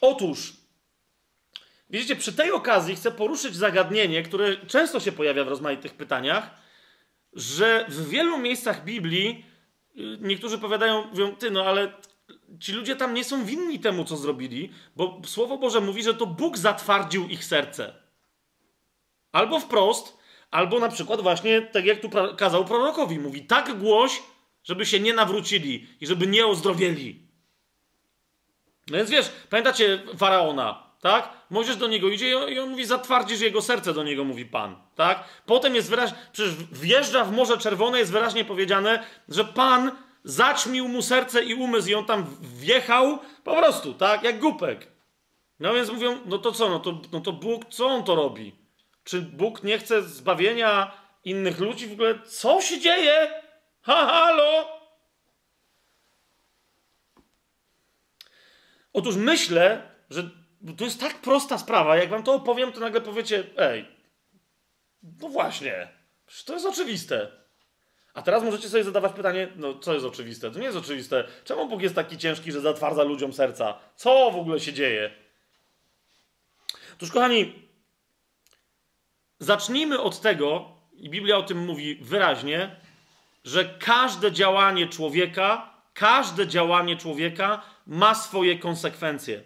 otóż, 0.02 0.54
widzicie, 1.90 2.16
przy 2.16 2.34
tej 2.34 2.52
okazji 2.52 2.96
chcę 2.96 3.12
poruszyć 3.12 3.56
zagadnienie, 3.56 4.24
które 4.24 4.58
często 4.66 5.00
się 5.00 5.12
pojawia 5.12 5.44
w 5.44 5.48
rozmaitych 5.48 5.94
pytaniach, 5.94 6.52
że 7.34 7.86
w 7.90 8.10
wielu 8.10 8.38
miejscach 8.38 8.84
Biblii 8.84 9.46
y, 9.98 10.18
niektórzy 10.22 10.58
powiadają, 10.58 11.06
mówią, 11.06 11.36
ty, 11.36 11.52
no 11.52 11.64
ale 11.64 11.94
ci 12.60 12.72
ludzie 12.72 12.96
tam 12.96 13.14
nie 13.14 13.24
są 13.24 13.46
winni 13.46 13.80
temu, 13.80 14.06
co 14.06 14.18
zrobili, 14.18 14.72
bo 14.96 15.22
Słowo 15.26 15.58
Boże 15.58 15.82
mówi, 15.82 16.04
że 16.04 16.14
to 16.14 16.26
Bóg 16.26 16.58
zatwardził 16.58 17.28
ich 17.28 17.46
serce. 17.46 17.94
Albo 19.32 19.60
wprost, 19.60 20.18
albo 20.52 20.80
na 20.80 20.90
przykład 20.90 21.22
właśnie 21.22 21.62
tak 21.62 21.86
jak 21.86 22.00
tu 22.00 22.10
kazał 22.38 22.66
prorokowi. 22.66 23.20
Mówi, 23.20 23.46
tak 23.46 23.80
głoś, 23.80 24.24
żeby 24.64 24.86
się 24.86 25.00
nie 25.00 25.14
nawrócili 25.14 25.88
i 26.02 26.08
żeby 26.08 26.28
nie 26.28 26.48
ozdrowieli. 26.48 27.28
No 28.88 28.98
więc 28.98 29.10
wiesz, 29.10 29.32
pamiętacie 29.50 30.04
Faraona, 30.18 30.84
tak? 31.02 31.30
Mojżesz 31.50 31.76
do 31.76 31.88
niego 31.88 32.10
idzie 32.10 32.50
i 32.50 32.60
on 32.60 32.70
mówi, 32.70 32.86
zatwardzisz 32.86 33.42
jego 33.42 33.62
serce, 33.62 33.94
do 33.94 34.04
niego 34.04 34.24
mówi 34.24 34.46
Pan, 34.46 34.76
tak? 34.96 35.24
Potem 35.46 35.76
jest 35.76 35.90
wyraźnie, 35.90 36.18
przecież 36.32 36.54
wjeżdża 36.72 37.26
w 37.26 37.32
Morze 37.32 37.58
Czerwone, 37.58 38.00
jest 38.00 38.12
wyraźnie 38.12 38.46
powiedziane, 38.46 39.04
że 39.30 39.46
Pan 39.46 39.92
zaćmił 40.24 40.88
mu 40.88 41.02
serce 41.02 41.44
i 41.44 41.54
umysł 41.54 41.90
i 41.90 41.96
on 41.96 42.06
tam 42.06 42.26
wjechał 42.42 43.20
po 43.44 43.56
prostu, 43.56 43.94
tak? 43.94 44.24
Jak 44.24 44.40
głupek. 44.40 44.88
No 45.60 45.74
więc 45.74 45.90
mówią, 45.90 46.18
no 46.26 46.38
to 46.38 46.52
co, 46.52 46.70
no 46.70 46.80
to, 46.80 47.02
no 47.12 47.20
to 47.20 47.32
Bóg, 47.32 47.66
co 47.70 47.88
on 47.88 48.04
to 48.04 48.16
robi? 48.16 48.61
Czy 49.04 49.22
Bóg 49.22 49.64
nie 49.64 49.80
chce 49.80 50.02
zbawienia 50.02 50.92
innych 51.24 51.60
ludzi? 51.60 51.88
W 51.88 51.94
ogóle 51.94 52.20
co 52.20 52.62
się 52.62 52.80
dzieje? 52.80 53.42
Ha, 53.82 54.06
halo! 54.06 54.82
Otóż 58.94 59.16
myślę, 59.16 59.92
że 60.10 60.30
to 60.78 60.84
jest 60.84 61.00
tak 61.00 61.22
prosta 61.22 61.58
sprawa, 61.58 61.98
jak 61.98 62.10
wam 62.10 62.24
to 62.24 62.34
opowiem, 62.34 62.72
to 62.72 62.80
nagle 62.80 63.02
powiecie, 63.02 63.44
ej, 63.58 63.86
no 65.04 65.30
właśnie, 65.30 65.88
to 66.46 66.54
jest 66.54 66.66
oczywiste. 66.66 67.32
A 68.14 68.22
teraz 68.22 68.44
możecie 68.44 68.70
sobie 68.70 68.84
zadawać 68.84 69.14
pytanie, 69.14 69.48
no 69.56 69.80
co 69.80 69.94
jest 69.94 70.06
oczywiste? 70.06 70.52
To 70.52 70.60
nie 70.60 70.66
jest 70.66 70.78
oczywiste. 70.78 71.28
Czemu 71.44 71.68
Bóg 71.68 71.82
jest 71.82 71.96
taki 71.96 72.18
ciężki, 72.18 72.52
że 72.52 72.62
zatwardza 72.62 73.04
ludziom 73.04 73.34
serca? 73.34 73.80
Co 73.96 74.32
w 74.32 74.36
ogóle 74.36 74.60
się 74.60 74.74
dzieje? 74.74 75.12
Otóż, 76.94 77.12
kochani, 77.12 77.70
zacznijmy 79.42 80.00
od 80.00 80.22
tego, 80.22 80.66
i 80.94 81.10
Biblia 81.10 81.38
o 81.38 81.44
tym 81.44 81.66
mówi 81.66 81.96
wyraźnie, 81.96 82.76
że 83.44 83.66
każde 83.66 84.32
działanie 84.32 84.88
człowieka, 84.88 85.74
każde 85.94 86.48
działanie 86.48 86.98
człowieka 86.98 87.62
ma 87.88 88.16
swoje 88.16 88.60
konsekwencje. 88.60 89.44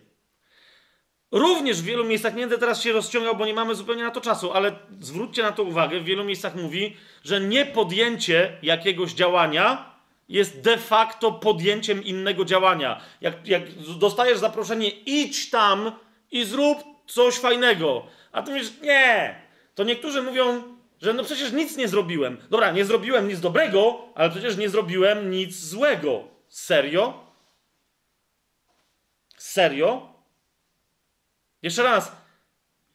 Również 1.32 1.82
w 1.82 1.86
wielu 1.86 2.06
miejscach, 2.06 2.36
nie 2.36 2.42
będę 2.42 2.58
teraz 2.58 2.82
się 2.82 2.92
rozciągał, 2.92 3.36
bo 3.36 3.46
nie 3.46 3.54
mamy 3.54 3.76
zupełnie 3.76 4.04
na 4.04 4.12
to 4.12 4.22
czasu, 4.22 4.54
ale 4.54 4.76
zwróćcie 5.00 5.44
na 5.44 5.52
to 5.52 5.64
uwagę, 5.64 6.00
w 6.00 6.04
wielu 6.04 6.24
miejscach 6.24 6.56
mówi, 6.56 6.98
że 7.24 7.42
niepodjęcie 7.42 8.58
jakiegoś 8.62 9.14
działania 9.14 9.96
jest 10.30 10.62
de 10.62 10.78
facto 10.78 11.32
podjęciem 11.32 12.04
innego 12.04 12.46
działania. 12.46 13.02
Jak, 13.22 13.48
jak 13.48 13.64
dostajesz 14.00 14.38
zaproszenie, 14.38 14.90
idź 14.90 15.50
tam 15.50 15.92
i 16.32 16.46
zrób 16.46 16.84
coś 17.08 17.36
fajnego. 17.36 18.06
A 18.32 18.42
ty 18.42 18.52
mówisz, 18.52 18.72
nie. 18.82 19.45
To 19.76 19.84
niektórzy 19.84 20.22
mówią, 20.22 20.64
że 21.02 21.14
no 21.14 21.24
przecież 21.24 21.52
nic 21.52 21.78
nie 21.78 21.88
zrobiłem. 21.88 22.38
Dobra, 22.50 22.72
nie 22.72 22.86
zrobiłem 22.86 23.28
nic 23.28 23.40
dobrego, 23.40 24.10
ale 24.16 24.30
przecież 24.30 24.58
nie 24.58 24.70
zrobiłem 24.70 25.32
nic 25.32 25.56
złego. 25.56 26.28
Serio? 26.50 27.26
Serio? 29.38 30.14
Jeszcze 31.62 31.84
raz, 31.84 32.12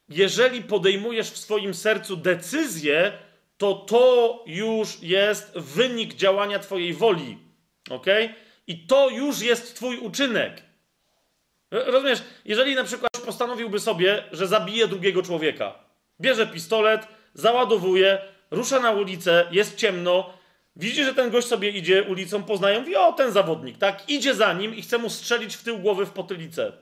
jeżeli 0.08 0.62
podejmujesz 0.62 1.30
w 1.30 1.38
swoim 1.38 1.74
sercu 1.74 2.16
decyzję, 2.16 3.12
to 3.58 3.74
to 3.74 4.44
już 4.46 5.02
jest 5.02 5.58
wynik 5.58 6.14
działania 6.14 6.58
Twojej 6.58 6.94
woli. 6.94 7.38
Ok? 7.90 8.06
I 8.66 8.86
to 8.86 9.08
już 9.08 9.40
jest 9.40 9.74
Twój 9.74 9.98
uczynek. 9.98 10.62
Rozumiesz, 11.70 12.22
jeżeli 12.44 12.74
na 12.74 12.84
przykład 12.84 13.10
postanowiłby 13.24 13.80
sobie, 13.80 14.24
że 14.32 14.46
zabije 14.46 14.88
drugiego 14.88 15.22
człowieka, 15.22 15.89
bierze 16.20 16.46
pistolet, 16.46 17.08
załadowuje, 17.34 18.18
rusza 18.50 18.80
na 18.80 18.90
ulicę, 18.90 19.46
jest 19.50 19.76
ciemno, 19.76 20.32
widzi, 20.76 21.04
że 21.04 21.14
ten 21.14 21.30
gość 21.30 21.46
sobie 21.46 21.70
idzie 21.70 22.02
ulicą, 22.02 22.42
poznają, 22.42 22.84
wie, 22.84 23.00
o, 23.00 23.12
ten 23.12 23.32
zawodnik, 23.32 23.78
tak? 23.78 24.08
Idzie 24.08 24.34
za 24.34 24.52
nim 24.52 24.74
i 24.74 24.82
chce 24.82 24.98
mu 24.98 25.10
strzelić 25.10 25.56
w 25.56 25.64
tył 25.64 25.78
głowy 25.78 26.06
w 26.06 26.10
potylicę 26.10 26.72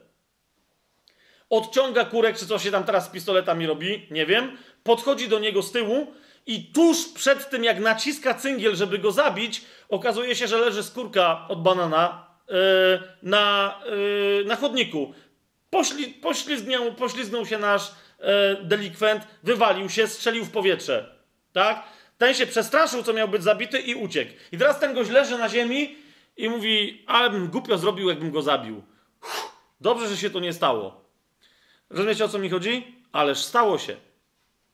odciąga 1.49 2.05
kurek, 2.05 2.37
czy 2.37 2.47
co 2.47 2.59
się 2.59 2.71
tam 2.71 2.83
teraz 2.83 3.05
z 3.05 3.09
pistoletami 3.09 3.67
robi, 3.67 4.07
nie 4.11 4.25
wiem, 4.25 4.57
podchodzi 4.83 5.27
do 5.27 5.39
niego 5.39 5.63
z 5.63 5.71
tyłu 5.71 6.13
i 6.45 6.63
tuż 6.63 6.97
przed 7.13 7.49
tym, 7.49 7.63
jak 7.63 7.79
naciska 7.79 8.33
cyngiel, 8.33 8.75
żeby 8.75 8.99
go 8.99 9.11
zabić, 9.11 9.61
okazuje 9.89 10.35
się, 10.35 10.47
że 10.47 10.57
leży 10.57 10.83
skórka 10.83 11.47
od 11.47 11.61
banana 11.61 12.27
yy, 12.47 12.55
na, 13.23 13.75
yy, 13.85 14.45
na 14.45 14.55
chodniku. 14.55 15.13
Pośli, 15.69 16.07
poślizgnął, 16.07 16.93
poślizgnął 16.93 17.45
się 17.45 17.57
nasz 17.57 17.91
delikwent, 18.63 19.27
wywalił 19.43 19.89
się, 19.89 20.07
strzelił 20.07 20.45
w 20.45 20.51
powietrze. 20.51 21.15
Tak? 21.53 21.83
Ten 22.17 22.33
się 22.33 22.47
przestraszył, 22.47 23.03
co 23.03 23.13
miał 23.13 23.27
być 23.27 23.43
zabity 23.43 23.79
i 23.79 23.95
uciekł. 23.95 24.31
I 24.51 24.57
teraz 24.57 24.79
ten 24.79 24.93
gość 24.93 25.09
leży 25.09 25.37
na 25.37 25.49
ziemi 25.49 25.95
i 26.37 26.49
mówi, 26.49 27.03
ale 27.07 27.29
bym 27.29 27.47
głupio 27.47 27.77
zrobił, 27.77 28.09
jakbym 28.09 28.31
go 28.31 28.41
zabił. 28.41 28.83
Uff, 29.23 29.51
dobrze, 29.81 30.07
że 30.07 30.17
się 30.17 30.29
to 30.29 30.39
nie 30.39 30.53
stało. 30.53 31.05
Rozumiecie 31.89 32.25
o 32.25 32.29
co 32.29 32.39
mi 32.39 32.49
chodzi? 32.49 32.95
Ależ 33.11 33.37
stało 33.37 33.77
się. 33.77 33.95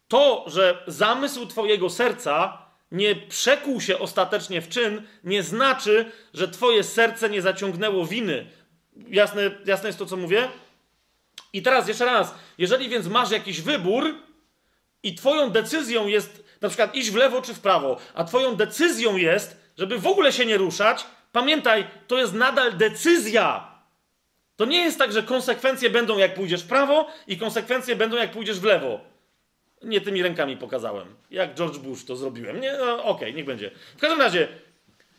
To, 0.07 0.45
że 0.47 0.83
zamysł 0.87 1.45
Twojego 1.45 1.89
serca 1.89 2.65
nie 2.91 3.15
przekuł 3.15 3.81
się 3.81 3.99
ostatecznie 3.99 4.61
w 4.61 4.69
czyn, 4.69 5.01
nie 5.23 5.43
znaczy, 5.43 6.11
że 6.33 6.47
Twoje 6.47 6.83
serce 6.83 7.29
nie 7.29 7.41
zaciągnęło 7.41 8.05
winy. 8.05 8.45
Jasne, 9.07 9.51
jasne 9.65 9.89
jest 9.89 9.99
to, 9.99 10.05
co 10.05 10.17
mówię? 10.17 10.49
I 11.55 11.61
teraz 11.61 11.87
jeszcze 11.87 12.05
raz, 12.05 12.35
jeżeli 12.57 12.89
więc 12.89 13.07
masz 13.07 13.31
jakiś 13.31 13.61
wybór 13.61 14.15
i 15.03 15.15
twoją 15.15 15.49
decyzją 15.49 16.07
jest 16.07 16.43
na 16.61 16.69
przykład 16.69 16.95
iść 16.95 17.11
w 17.11 17.15
lewo 17.15 17.41
czy 17.41 17.53
w 17.53 17.59
prawo, 17.59 17.97
a 18.13 18.23
twoją 18.23 18.55
decyzją 18.55 19.17
jest, 19.17 19.57
żeby 19.77 19.99
w 19.99 20.07
ogóle 20.07 20.33
się 20.33 20.45
nie 20.45 20.57
ruszać, 20.57 21.05
pamiętaj, 21.31 21.87
to 22.07 22.17
jest 22.17 22.33
nadal 22.33 22.77
decyzja. 22.77 23.71
To 24.55 24.65
nie 24.65 24.77
jest 24.77 24.99
tak, 24.99 25.11
że 25.11 25.23
konsekwencje 25.23 25.89
będą 25.89 26.17
jak 26.17 26.33
pójdziesz 26.33 26.63
w 26.63 26.67
prawo 26.67 27.07
i 27.27 27.37
konsekwencje 27.37 27.95
będą 27.95 28.17
jak 28.17 28.31
pójdziesz 28.31 28.59
w 28.59 28.63
lewo. 28.63 28.99
Nie 29.83 30.01
tymi 30.01 30.23
rękami 30.23 30.57
pokazałem. 30.57 31.15
Jak 31.31 31.55
George 31.55 31.77
Bush 31.77 32.05
to 32.05 32.15
zrobiłem. 32.15 32.61
Nie, 32.61 32.73
no, 32.73 32.93
okej, 32.93 33.03
okay, 33.03 33.33
niech 33.33 33.45
będzie. 33.45 33.71
W 33.97 34.01
każdym 34.01 34.19
razie, 34.21 34.47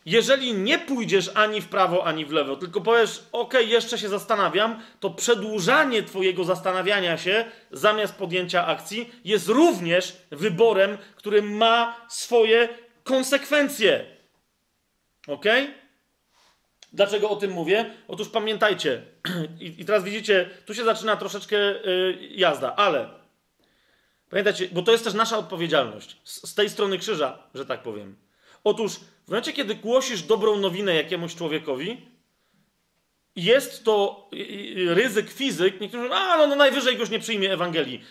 jeżeli 0.07 0.55
nie 0.55 0.78
pójdziesz 0.78 1.31
ani 1.35 1.60
w 1.60 1.68
prawo, 1.68 2.05
ani 2.05 2.25
w 2.25 2.33
lewo, 2.33 2.57
tylko 2.57 2.81
powiesz, 2.81 3.23
ok, 3.33 3.55
jeszcze 3.67 3.99
się 3.99 4.09
zastanawiam, 4.09 4.83
to 5.01 5.10
przedłużanie 5.10 6.02
Twojego 6.02 6.44
zastanawiania 6.44 7.18
się 7.18 7.44
zamiast 7.73 8.15
podjęcia 8.15 8.67
akcji 8.67 9.12
jest 9.25 9.49
również 9.49 10.17
wyborem, 10.31 10.99
który 11.17 11.43
ma 11.43 12.07
swoje 12.09 12.68
konsekwencje. 13.05 14.07
Ok? 15.26 15.44
Dlaczego 16.93 17.31
o 17.31 17.36
tym 17.36 17.51
mówię? 17.51 17.94
Otóż 18.09 18.28
pamiętajcie, 18.28 19.02
i, 19.78 19.85
teraz 19.85 20.05
widzicie, 20.05 20.51
tu 20.67 20.75
się 20.75 20.85
zaczyna 20.85 21.17
troszeczkę 21.17 21.57
y, 21.57 22.18
jazda, 22.31 22.76
ale 22.76 23.09
pamiętajcie, 24.31 24.68
bo 24.73 24.83
to 24.83 24.93
jest 24.93 25.05
też 25.05 25.15
nasza 25.15 25.39
odpowiedzialność 25.39 26.17
z 26.25 26.55
tej 26.55 26.70
strony 26.70 26.99
krzyża, 26.99 27.39
że 27.55 27.67
tak 27.67 27.83
powiem. 27.83 28.17
Otóż 28.65 29.01
w 29.26 29.30
momencie, 29.30 29.52
kiedy 29.52 29.74
głosisz 29.74 30.22
dobrą 30.22 30.56
nowinę 30.56 30.94
jakiemuś 30.94 31.34
człowiekowi, 31.34 32.06
jest 33.36 33.84
to 33.84 34.28
ryzyk 34.86 35.30
fizyk. 35.30 35.80
Niektórzy 35.80 36.02
mówią, 36.02 36.14
a 36.14 36.38
no, 36.38 36.46
no 36.46 36.56
najwyżej 36.56 36.98
już 36.98 37.10
nie 37.10 37.18
przyjmie 37.18 37.52
Ewangelii. 37.52 38.05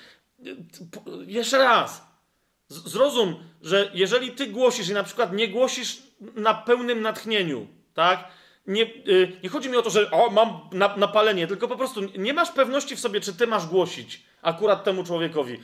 Jeszcze 1.27 1.57
raz. 1.57 2.07
Zrozum, 2.67 3.35
że 3.61 3.91
jeżeli 3.93 4.31
ty 4.31 4.47
głosisz 4.47 4.89
i 4.89 4.93
na 4.93 5.03
przykład 5.03 5.33
nie 5.33 5.47
głosisz 5.47 5.97
na 6.35 6.53
pełnym 6.53 7.01
natchnieniu, 7.01 7.67
tak? 7.93 8.27
Nie, 8.67 8.83
y, 8.83 9.39
nie 9.43 9.49
chodzi 9.49 9.69
mi 9.69 9.77
o 9.77 9.81
to, 9.81 9.89
że 9.89 10.11
o, 10.11 10.29
mam 10.29 10.69
napalenie, 10.97 11.47
tylko 11.47 11.67
po 11.67 11.77
prostu 11.77 12.01
nie 12.17 12.33
masz 12.33 12.51
pewności 12.51 12.95
w 12.95 12.99
sobie, 12.99 13.21
czy 13.21 13.33
ty 13.33 13.47
masz 13.47 13.65
głosić 13.65 14.23
akurat 14.41 14.83
temu 14.83 15.03
człowiekowi 15.03 15.59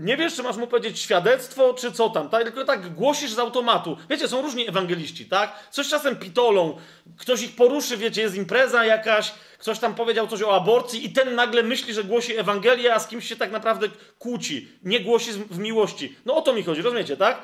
nie 0.00 0.16
wiesz, 0.16 0.34
czy 0.34 0.42
masz 0.42 0.56
mu 0.56 0.66
powiedzieć 0.66 0.98
świadectwo, 0.98 1.74
czy 1.74 1.92
co 1.92 2.10
tam, 2.10 2.28
tak? 2.28 2.44
Tylko 2.44 2.64
tak 2.64 2.94
głosisz 2.94 3.32
z 3.32 3.38
automatu. 3.38 3.96
Wiecie, 4.10 4.28
są 4.28 4.42
różni 4.42 4.68
ewangeliści, 4.68 5.26
tak? 5.26 5.68
Coś 5.70 5.88
czasem 5.88 6.16
pitolą, 6.16 6.76
ktoś 7.18 7.42
ich 7.42 7.56
poruszy, 7.56 7.96
wiecie, 7.96 8.22
jest 8.22 8.34
impreza 8.34 8.84
jakaś, 8.84 9.32
ktoś 9.58 9.78
tam 9.78 9.94
powiedział 9.94 10.26
coś 10.26 10.42
o 10.42 10.54
aborcji 10.54 11.06
i 11.06 11.12
ten 11.12 11.34
nagle 11.34 11.62
myśli, 11.62 11.94
że 11.94 12.04
głosi 12.04 12.38
Ewangelię, 12.38 12.94
a 12.94 12.98
z 12.98 13.08
kimś 13.08 13.28
się 13.28 13.36
tak 13.36 13.50
naprawdę 13.50 13.88
kłóci. 14.18 14.68
Nie 14.82 15.00
głosi 15.00 15.32
w 15.32 15.58
miłości. 15.58 16.16
No 16.26 16.36
o 16.36 16.42
to 16.42 16.52
mi 16.52 16.62
chodzi, 16.62 16.82
rozumiecie, 16.82 17.16
tak? 17.16 17.42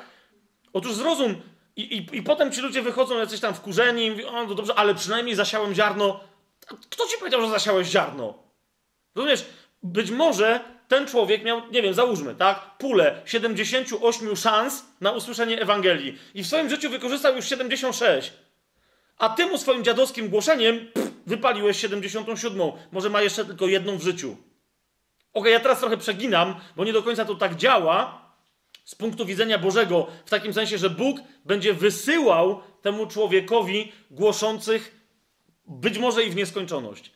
Otóż 0.73 0.93
zrozum, 0.93 1.41
i, 1.75 1.97
i, 1.97 2.17
i 2.17 2.23
potem 2.23 2.51
ci 2.51 2.61
ludzie 2.61 2.81
wychodzą 2.81 3.17
jacyś 3.17 3.39
tam 3.39 3.53
wkurzeni 3.53 4.05
i 4.05 4.11
mówią, 4.11 4.31
no 4.31 4.55
dobrze, 4.55 4.75
ale 4.75 4.95
przynajmniej 4.95 5.35
zasiałem 5.35 5.73
ziarno. 5.73 6.19
Kto 6.89 7.07
ci 7.07 7.17
powiedział, 7.19 7.41
że 7.41 7.49
zasiałeś 7.49 7.87
ziarno? 7.87 8.33
Rozumiesz? 9.15 9.45
Być 9.83 10.11
może 10.11 10.76
ten 10.87 11.07
człowiek 11.07 11.43
miał, 11.43 11.61
nie 11.71 11.81
wiem, 11.81 11.93
załóżmy, 11.93 12.35
tak, 12.35 12.77
pulę 12.77 13.21
78 13.25 14.35
szans 14.35 14.85
na 15.01 15.11
usłyszenie 15.11 15.61
Ewangelii 15.61 16.17
i 16.33 16.43
w 16.43 16.47
swoim 16.47 16.69
życiu 16.69 16.89
wykorzystał 16.89 17.35
już 17.35 17.45
76. 17.45 18.33
A 19.17 19.29
ty 19.29 19.45
mu 19.45 19.57
swoim 19.57 19.83
dziadowskim 19.83 20.29
głoszeniem 20.29 20.87
pff, 20.93 21.11
wypaliłeś 21.25 21.77
77. 21.77 22.61
Może 22.91 23.09
ma 23.09 23.21
jeszcze 23.21 23.45
tylko 23.45 23.67
jedną 23.67 23.97
w 23.97 24.01
życiu. 24.01 24.37
Ok, 25.33 25.45
ja 25.47 25.59
teraz 25.59 25.79
trochę 25.79 25.97
przeginam, 25.97 26.55
bo 26.75 26.85
nie 26.85 26.93
do 26.93 27.03
końca 27.03 27.25
to 27.25 27.35
tak 27.35 27.55
działa 27.55 28.27
z 28.85 28.95
punktu 28.95 29.25
widzenia 29.25 29.57
Bożego, 29.57 30.07
w 30.25 30.29
takim 30.29 30.53
sensie, 30.53 30.77
że 30.77 30.89
Bóg 30.89 31.17
będzie 31.45 31.73
wysyłał 31.73 32.61
temu 32.81 33.07
człowiekowi 33.07 33.91
głoszących 34.11 34.97
być 35.65 35.97
może 35.97 36.23
i 36.23 36.29
w 36.29 36.35
nieskończoność. 36.35 37.11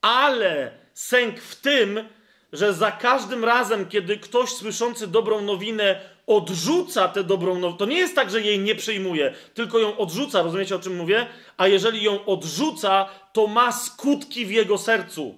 Ale 0.00 0.78
sęk 0.94 1.40
w 1.40 1.60
tym, 1.60 2.08
że 2.52 2.74
za 2.74 2.92
każdym 2.92 3.44
razem, 3.44 3.88
kiedy 3.88 4.16
ktoś 4.16 4.50
słyszący 4.50 5.06
dobrą 5.06 5.40
nowinę 5.40 6.00
odrzuca 6.26 7.08
tę 7.08 7.24
dobrą 7.24 7.58
nowinę, 7.58 7.78
to 7.78 7.86
nie 7.86 7.98
jest 7.98 8.14
tak, 8.14 8.30
że 8.30 8.42
jej 8.42 8.58
nie 8.58 8.74
przyjmuje, 8.74 9.34
tylko 9.54 9.78
ją 9.78 9.96
odrzuca, 9.96 10.42
rozumiecie 10.42 10.76
o 10.76 10.78
czym 10.78 10.96
mówię? 10.96 11.26
A 11.56 11.66
jeżeli 11.66 12.02
ją 12.02 12.24
odrzuca, 12.24 13.08
to 13.32 13.46
ma 13.46 13.72
skutki 13.72 14.46
w 14.46 14.50
jego 14.50 14.78
sercu. 14.78 15.34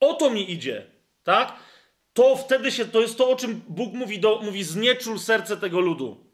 O 0.00 0.14
to 0.14 0.30
mi 0.30 0.52
idzie, 0.52 0.86
tak? 1.22 1.56
To 2.12 2.36
wtedy 2.36 2.72
się, 2.72 2.84
to 2.84 3.00
jest 3.00 3.18
to, 3.18 3.30
o 3.30 3.36
czym 3.36 3.62
Bóg 3.68 3.94
mówi, 3.94 4.18
do, 4.18 4.40
mówi 4.42 4.64
znieczul 4.64 5.18
serce 5.18 5.56
tego 5.56 5.80
ludu. 5.80 6.29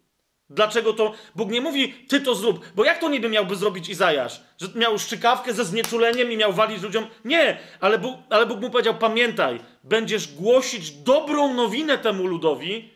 Dlaczego 0.50 0.92
to? 0.92 1.12
Bóg 1.34 1.50
nie 1.50 1.60
mówi, 1.60 1.94
ty 2.08 2.20
to 2.20 2.34
zrób, 2.34 2.72
bo 2.74 2.84
jak 2.84 2.98
to 2.98 3.08
niby 3.08 3.28
miałby 3.28 3.56
zrobić 3.56 3.88
Izajasz? 3.88 4.40
Że 4.60 4.68
miał 4.74 4.98
szczykawkę 4.98 5.52
ze 5.52 5.64
znieczuleniem 5.64 6.32
i 6.32 6.36
miał 6.36 6.52
walić 6.52 6.82
ludziom? 6.82 7.06
Nie, 7.24 7.58
ale 7.80 7.98
Bóg, 7.98 8.16
ale 8.30 8.46
Bóg 8.46 8.60
mu 8.60 8.70
powiedział, 8.70 8.94
pamiętaj, 8.94 9.60
będziesz 9.84 10.34
głosić 10.34 10.90
dobrą 10.90 11.54
nowinę 11.54 11.98
temu 11.98 12.26
ludowi, 12.26 12.90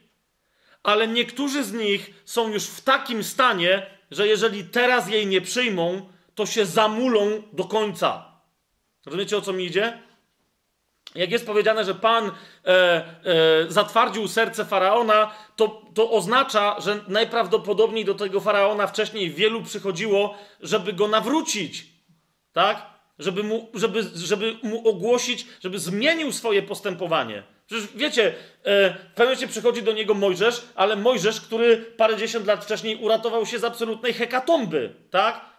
ale 0.83 1.09
niektórzy 1.09 1.65
z 1.65 1.73
nich 1.73 2.11
są 2.25 2.49
już 2.49 2.65
w 2.65 2.81
takim 2.81 3.25
stanie, 3.25 3.87
że 4.11 4.29
jeżeli 4.29 4.65
teraz 4.65 5.09
jej 5.09 5.27
nie 5.27 5.41
przyjmą, 5.41 6.13
to 6.35 6.47
się 6.47 6.67
zamulą 6.67 7.43
do 7.53 7.65
końca. 7.65 8.41
Rozumiecie 9.07 9.37
o 9.37 9.41
co 9.41 9.53
mi 9.53 9.65
idzie? 9.65 10.03
Jak 11.15 11.31
jest 11.31 11.47
powiedziane, 11.47 11.85
że 11.85 11.95
Pan 11.95 12.25
e, 12.27 12.31
e, 12.69 13.05
zatwardził 13.69 14.29
serce 14.29 14.65
faraona, 14.65 15.31
to, 15.57 15.83
to 15.95 16.11
oznacza, 16.11 16.81
że 16.81 17.01
najprawdopodobniej 17.09 18.05
do 18.05 18.15
tego 18.15 18.41
faraona 18.41 18.87
wcześniej 18.87 19.31
wielu 19.31 19.63
przychodziło, 19.63 20.35
żeby 20.61 20.93
go 20.93 21.09
nawrócić. 21.09 21.87
Tak? 22.53 22.87
Żeby 23.19 23.43
mu, 23.43 23.69
żeby, 23.75 24.03
żeby 24.15 24.57
mu 24.63 24.89
ogłosić, 24.89 25.47
żeby 25.61 25.79
zmienił 25.79 26.33
swoje 26.33 26.63
postępowanie. 26.63 27.43
Przecież 27.67 27.89
wiecie, 27.95 28.27
e, 28.65 28.91
w 28.91 28.97
pewnym 28.97 29.27
momencie 29.27 29.49
przychodzi 29.49 29.83
do 29.83 29.93
niego 29.93 30.15
Mojżesz, 30.15 30.63
ale 30.75 30.97
Mojżesz, 30.97 31.41
który 31.41 31.77
parędziesiąt 31.77 32.47
lat 32.47 32.65
wcześniej 32.65 32.97
uratował 32.97 33.47
się 33.47 33.59
z 33.59 33.65
absolutnej 33.65 34.13
hekatomby, 34.13 34.95
tak? 35.11 35.50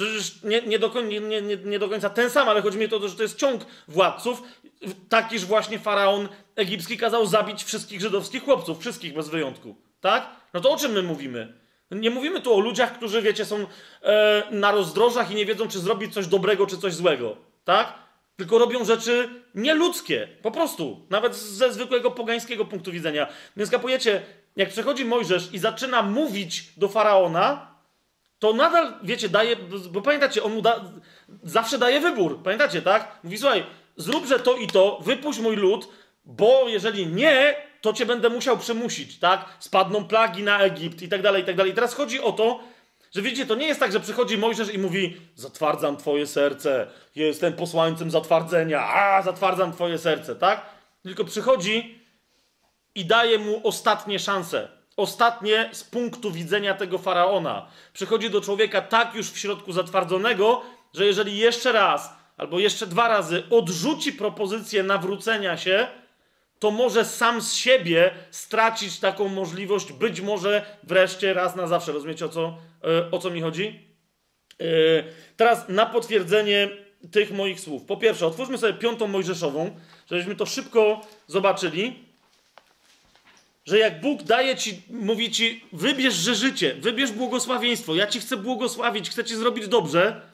Przecież 0.00 0.42
nie, 0.42 0.62
nie, 0.62 0.78
do, 0.78 1.02
nie, 1.02 1.20
nie, 1.20 1.56
nie 1.56 1.78
do 1.78 1.88
końca 1.88 2.10
ten 2.10 2.30
sam, 2.30 2.48
ale 2.48 2.62
chodzi 2.62 2.78
mi 2.78 2.84
o 2.84 2.88
to, 2.88 3.08
że 3.08 3.16
to 3.16 3.22
jest 3.22 3.38
ciąg 3.38 3.66
władców 3.88 4.42
takiż 5.08 5.44
właśnie 5.44 5.78
faraon 5.78 6.28
egipski 6.56 6.98
kazał 6.98 7.26
zabić 7.26 7.64
wszystkich 7.64 8.00
żydowskich 8.00 8.44
chłopców, 8.44 8.80
wszystkich 8.80 9.14
bez 9.14 9.28
wyjątku. 9.28 9.76
Tak? 10.00 10.30
No 10.54 10.60
to 10.60 10.70
o 10.70 10.76
czym 10.76 10.92
my 10.92 11.02
mówimy? 11.02 11.52
Nie 11.90 12.10
mówimy 12.10 12.40
tu 12.40 12.54
o 12.54 12.60
ludziach, 12.60 12.96
którzy, 12.96 13.22
wiecie, 13.22 13.44
są 13.44 13.66
e, 14.02 14.42
na 14.50 14.70
rozdrożach 14.70 15.30
i 15.30 15.34
nie 15.34 15.46
wiedzą, 15.46 15.68
czy 15.68 15.78
zrobić 15.78 16.14
coś 16.14 16.26
dobrego, 16.26 16.66
czy 16.66 16.78
coś 16.78 16.94
złego. 16.94 17.36
Tak? 17.64 17.94
Tylko 18.36 18.58
robią 18.58 18.84
rzeczy 18.84 19.28
nieludzkie. 19.54 20.28
Po 20.42 20.50
prostu. 20.50 21.06
Nawet 21.10 21.36
ze 21.36 21.72
zwykłego 21.72 22.10
pogańskiego 22.10 22.64
punktu 22.64 22.92
widzenia. 22.92 23.26
Więc 23.56 23.70
kapujecie, 23.70 24.22
jak 24.56 24.68
przychodzi 24.68 25.04
Mojżesz 25.04 25.52
i 25.52 25.58
zaczyna 25.58 26.02
mówić 26.02 26.72
do 26.76 26.88
faraona, 26.88 27.69
to 28.40 28.52
nadal, 28.52 28.94
wiecie, 29.02 29.28
daje, 29.28 29.56
bo 29.90 30.02
pamiętacie, 30.02 30.42
on 30.42 30.54
mu 30.54 30.62
da, 30.62 30.84
zawsze 31.42 31.78
daje 31.78 32.00
wybór. 32.00 32.42
Pamiętacie, 32.42 32.82
tak? 32.82 33.18
Mówi, 33.24 33.38
słuchaj, 33.38 33.66
zróbże 33.96 34.38
to 34.38 34.56
i 34.56 34.66
to, 34.66 34.98
wypuść 35.02 35.38
mój 35.38 35.56
lud, 35.56 35.88
bo 36.24 36.68
jeżeli 36.68 37.06
nie, 37.06 37.54
to 37.80 37.92
cię 37.92 38.06
będę 38.06 38.28
musiał 38.28 38.58
przymusić, 38.58 39.18
tak? 39.18 39.44
Spadną 39.58 40.04
plagi 40.04 40.42
na 40.42 40.60
Egipt 40.60 41.02
i 41.02 41.08
tak 41.08 41.22
dalej, 41.22 41.42
i 41.42 41.46
tak 41.46 41.56
dalej. 41.56 41.74
Teraz 41.74 41.94
chodzi 41.94 42.20
o 42.20 42.32
to, 42.32 42.60
że 43.14 43.22
widzicie, 43.22 43.46
to 43.46 43.54
nie 43.54 43.66
jest 43.66 43.80
tak, 43.80 43.92
że 43.92 44.00
przychodzi 44.00 44.38
Mojżesz 44.38 44.74
i 44.74 44.78
mówi 44.78 45.16
zatwardzam 45.34 45.96
twoje 45.96 46.26
serce, 46.26 46.86
jestem 47.14 47.52
posłańcem 47.52 48.10
zatwardzenia, 48.10 48.80
a 48.80 49.22
zatwardzam 49.22 49.72
twoje 49.72 49.98
serce, 49.98 50.36
tak? 50.36 50.66
Tylko 51.02 51.24
przychodzi 51.24 52.00
i 52.94 53.04
daje 53.04 53.38
mu 53.38 53.60
ostatnie 53.68 54.18
szanse. 54.18 54.79
Ostatnie 55.00 55.68
z 55.72 55.84
punktu 55.84 56.30
widzenia 56.30 56.74
tego 56.74 56.98
faraona. 56.98 57.66
Przychodzi 57.92 58.30
do 58.30 58.40
człowieka 58.40 58.80
tak 58.80 59.14
już 59.14 59.30
w 59.30 59.38
środku 59.38 59.72
zatwardzonego, 59.72 60.62
że 60.94 61.06
jeżeli 61.06 61.38
jeszcze 61.38 61.72
raz 61.72 62.10
albo 62.36 62.58
jeszcze 62.58 62.86
dwa 62.86 63.08
razy 63.08 63.42
odrzuci 63.50 64.12
propozycję 64.12 64.82
nawrócenia 64.82 65.56
się, 65.56 65.86
to 66.58 66.70
może 66.70 67.04
sam 67.04 67.40
z 67.40 67.54
siebie 67.54 68.10
stracić 68.30 68.98
taką 68.98 69.28
możliwość, 69.28 69.92
być 69.92 70.20
może 70.20 70.78
wreszcie 70.82 71.34
raz 71.34 71.56
na 71.56 71.66
zawsze. 71.66 71.92
Rozumiecie 71.92 72.26
o 72.26 72.28
co, 72.28 72.58
e, 72.84 73.10
o 73.10 73.18
co 73.18 73.30
mi 73.30 73.40
chodzi? 73.40 73.80
E, 74.60 74.64
teraz 75.36 75.68
na 75.68 75.86
potwierdzenie 75.86 76.68
tych 77.12 77.32
moich 77.32 77.60
słów. 77.60 77.84
Po 77.84 77.96
pierwsze, 77.96 78.26
otwórzmy 78.26 78.58
sobie 78.58 78.74
piątą 78.74 79.08
Mojżeszową, 79.08 79.76
żebyśmy 80.10 80.36
to 80.36 80.46
szybko 80.46 81.00
zobaczyli. 81.26 82.09
Że 83.64 83.78
jak 83.78 84.00
Bóg 84.00 84.22
daje 84.22 84.56
ci, 84.56 84.82
mówi 84.90 85.30
ci, 85.30 85.64
wybierz 85.72 86.14
że 86.14 86.34
życie, 86.34 86.74
wybierz 86.74 87.12
błogosławieństwo, 87.12 87.94
ja 87.94 88.06
ci 88.06 88.20
chcę 88.20 88.36
błogosławić, 88.36 89.10
chcę 89.10 89.24
ci 89.24 89.36
zrobić 89.36 89.68
dobrze, 89.68 90.30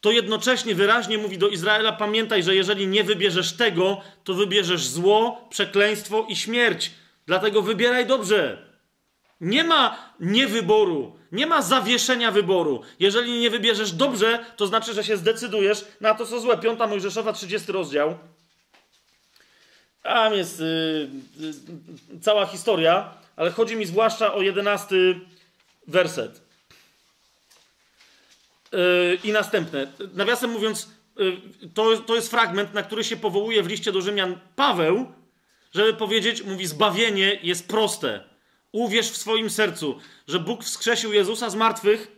to 0.00 0.10
jednocześnie 0.10 0.74
wyraźnie 0.74 1.18
mówi 1.18 1.38
do 1.38 1.48
Izraela: 1.48 1.92
pamiętaj, 1.92 2.42
że 2.42 2.54
jeżeli 2.54 2.86
nie 2.86 3.04
wybierzesz 3.04 3.52
tego, 3.52 4.00
to 4.24 4.34
wybierzesz 4.34 4.86
zło, 4.86 5.48
przekleństwo 5.50 6.26
i 6.28 6.36
śmierć. 6.36 6.90
Dlatego 7.26 7.62
wybieraj 7.62 8.06
dobrze. 8.06 8.68
Nie 9.40 9.64
ma 9.64 10.14
niewyboru, 10.20 11.18
nie 11.32 11.46
ma 11.46 11.62
zawieszenia 11.62 12.30
wyboru. 12.30 12.82
Jeżeli 13.00 13.38
nie 13.38 13.50
wybierzesz 13.50 13.92
dobrze, 13.92 14.44
to 14.56 14.66
znaczy, 14.66 14.94
że 14.94 15.04
się 15.04 15.16
zdecydujesz 15.16 15.84
na 16.00 16.14
to, 16.14 16.26
co 16.26 16.40
złe. 16.40 16.58
Piąta 16.58 16.86
Mojżeszowa, 16.86 17.32
30 17.32 17.72
rozdział. 17.72 18.18
Tam 20.08 20.34
jest 20.34 20.60
yy, 20.60 21.08
yy, 21.38 22.20
cała 22.20 22.46
historia, 22.46 23.14
ale 23.36 23.50
chodzi 23.50 23.76
mi 23.76 23.86
zwłaszcza 23.86 24.34
o 24.34 24.42
jedenasty 24.42 25.20
werset. 25.86 26.40
Yy, 28.72 29.18
I 29.24 29.32
następne. 29.32 29.92
Nawiasem 30.14 30.50
mówiąc, 30.50 30.88
yy, 31.16 31.36
to, 31.74 31.96
to 31.96 32.14
jest 32.14 32.30
fragment, 32.30 32.74
na 32.74 32.82
który 32.82 33.04
się 33.04 33.16
powołuje 33.16 33.62
w 33.62 33.66
liście 33.66 33.92
do 33.92 34.00
Rzymian 34.00 34.38
Paweł, 34.56 35.12
żeby 35.74 35.94
powiedzieć, 35.94 36.42
mówi, 36.42 36.66
zbawienie 36.66 37.38
jest 37.42 37.68
proste. 37.68 38.24
Uwierz 38.72 39.10
w 39.10 39.16
swoim 39.16 39.50
sercu, 39.50 40.00
że 40.28 40.40
Bóg 40.40 40.64
wskrzesił 40.64 41.12
Jezusa 41.12 41.50
z 41.50 41.54
martwych 41.54 42.17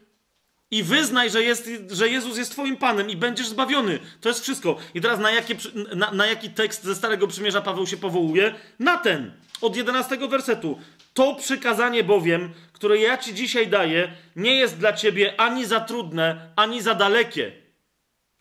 i 0.70 0.82
wyznaj, 0.82 1.31
że, 1.31 1.42
jest, 1.42 1.70
że 1.90 2.08
Jezus 2.08 2.39
jest 2.39 2.52
Twoim 2.52 2.76
Panem 2.76 3.10
i 3.10 3.16
będziesz 3.16 3.49
zbawiony. 3.49 3.99
To 4.20 4.28
jest 4.28 4.42
wszystko. 4.42 4.76
I 4.94 5.00
teraz 5.00 5.20
na, 5.20 5.31
jakie, 5.31 5.57
na, 5.97 6.10
na 6.10 6.26
jaki 6.26 6.50
tekst 6.50 6.84
ze 6.84 6.94
Starego 6.94 7.26
Przymierza 7.26 7.60
Paweł 7.60 7.86
się 7.86 7.97
powołuje? 7.97 8.55
Na 8.78 8.97
ten, 8.97 9.32
od 9.60 9.76
11 9.76 10.16
wersetu. 10.28 10.78
To 11.15 11.34
przykazanie 11.34 12.05
bowiem, 12.05 12.50
które 12.73 12.99
ja 12.99 13.18
Ci 13.18 13.34
dzisiaj 13.34 13.68
daję, 13.68 14.12
nie 14.36 14.55
jest 14.55 14.78
dla 14.78 14.92
Ciebie 14.92 15.40
ani 15.40 15.66
za 15.66 15.81
trudne, 15.81 16.50
ani 16.57 16.82
za 16.82 16.94
dalekie. 16.94 17.52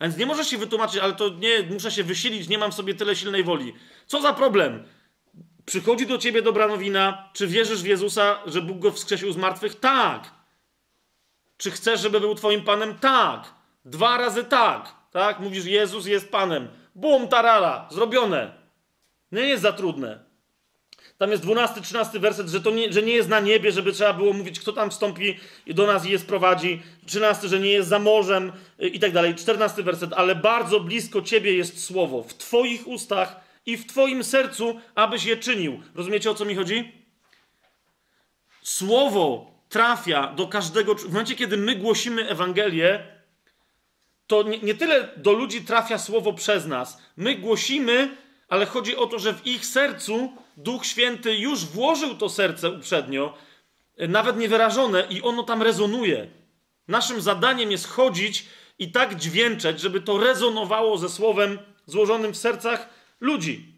Więc 0.00 0.16
nie 0.16 0.26
możesz 0.26 0.50
się 0.50 0.58
wytłumaczyć, 0.58 1.00
ale 1.00 1.12
to 1.12 1.28
nie, 1.28 1.62
muszę 1.70 1.90
się 1.90 2.04
wysilić, 2.04 2.48
nie 2.48 2.58
mam 2.58 2.72
w 2.72 2.74
sobie 2.74 2.94
tyle 2.94 3.16
silnej 3.16 3.44
woli. 3.44 3.74
Co 4.06 4.22
za 4.22 4.32
problem? 4.32 4.84
Przychodzi 5.64 6.06
do 6.06 6.18
ciebie 6.18 6.42
dobra 6.42 6.68
nowina. 6.68 7.30
Czy 7.32 7.46
wierzysz 7.46 7.82
w 7.82 7.86
Jezusa, 7.86 8.38
że 8.46 8.62
Bóg 8.62 8.78
go 8.78 8.92
wskrzesił 8.92 9.32
z 9.32 9.36
martwych? 9.36 9.80
Tak. 9.80 10.39
Czy 11.60 11.70
chcesz, 11.70 12.00
żeby 12.00 12.20
był 12.20 12.34
twoim 12.34 12.64
panem? 12.64 12.98
Tak. 12.98 13.54
Dwa 13.84 14.18
razy 14.18 14.44
tak. 14.44 14.94
Tak? 15.10 15.40
Mówisz, 15.40 15.64
Jezus 15.64 16.06
jest 16.06 16.30
panem. 16.30 16.68
Bum, 16.94 17.28
tarara, 17.28 17.88
zrobione. 17.90 18.52
Nie 19.32 19.42
jest 19.42 19.62
za 19.62 19.72
trudne. 19.72 20.24
Tam 21.18 21.30
jest 21.30 21.42
12, 21.42 21.80
13 21.80 22.18
werset, 22.18 22.48
że, 22.48 22.60
to 22.60 22.70
nie, 22.70 22.92
że 22.92 23.02
nie 23.02 23.12
jest 23.12 23.28
na 23.28 23.40
niebie, 23.40 23.72
żeby 23.72 23.92
trzeba 23.92 24.12
było 24.12 24.32
mówić, 24.32 24.60
kto 24.60 24.72
tam 24.72 24.90
wstąpi 24.90 25.38
do 25.66 25.86
nas 25.86 26.06
i 26.06 26.10
je 26.10 26.18
sprowadzi. 26.18 26.82
13, 27.06 27.48
że 27.48 27.60
nie 27.60 27.70
jest 27.70 27.88
za 27.88 27.98
morzem 27.98 28.52
i 28.78 29.00
tak 29.00 29.12
dalej. 29.12 29.34
14 29.34 29.82
werset, 29.82 30.12
ale 30.12 30.34
bardzo 30.34 30.80
blisko 30.80 31.22
ciebie 31.22 31.54
jest 31.54 31.84
słowo. 31.84 32.22
W 32.22 32.34
twoich 32.34 32.88
ustach 32.88 33.40
i 33.66 33.76
w 33.76 33.86
Twoim 33.86 34.24
sercu, 34.24 34.80
abyś 34.94 35.24
je 35.24 35.36
czynił. 35.36 35.82
Rozumiecie 35.94 36.30
o 36.30 36.34
co 36.34 36.44
mi 36.44 36.54
chodzi? 36.54 36.92
Słowo 38.62 39.49
trafia 39.70 40.26
do 40.26 40.46
każdego. 40.48 40.94
W 40.94 41.08
momencie, 41.08 41.34
kiedy 41.34 41.56
my 41.56 41.76
głosimy 41.76 42.28
Ewangelię, 42.28 43.06
to 44.26 44.42
nie, 44.42 44.58
nie 44.58 44.74
tyle 44.74 45.08
do 45.16 45.32
ludzi 45.32 45.62
trafia 45.62 45.98
słowo 45.98 46.32
przez 46.32 46.66
nas. 46.66 46.98
My 47.16 47.34
głosimy, 47.34 48.16
ale 48.48 48.66
chodzi 48.66 48.96
o 48.96 49.06
to, 49.06 49.18
że 49.18 49.34
w 49.34 49.46
ich 49.46 49.66
sercu 49.66 50.32
Duch 50.56 50.86
Święty 50.86 51.36
już 51.36 51.64
włożył 51.64 52.14
to 52.14 52.28
serce 52.28 52.70
uprzednio, 52.70 53.34
nawet 54.08 54.36
niewyrażone, 54.36 55.06
i 55.10 55.22
ono 55.22 55.42
tam 55.42 55.62
rezonuje. 55.62 56.26
Naszym 56.88 57.20
zadaniem 57.20 57.70
jest 57.70 57.88
chodzić 57.88 58.46
i 58.78 58.92
tak 58.92 59.14
dźwięczeć, 59.14 59.80
żeby 59.80 60.00
to 60.00 60.18
rezonowało 60.18 60.98
ze 60.98 61.08
słowem 61.08 61.58
złożonym 61.86 62.32
w 62.32 62.36
sercach 62.36 62.88
ludzi. 63.20 63.69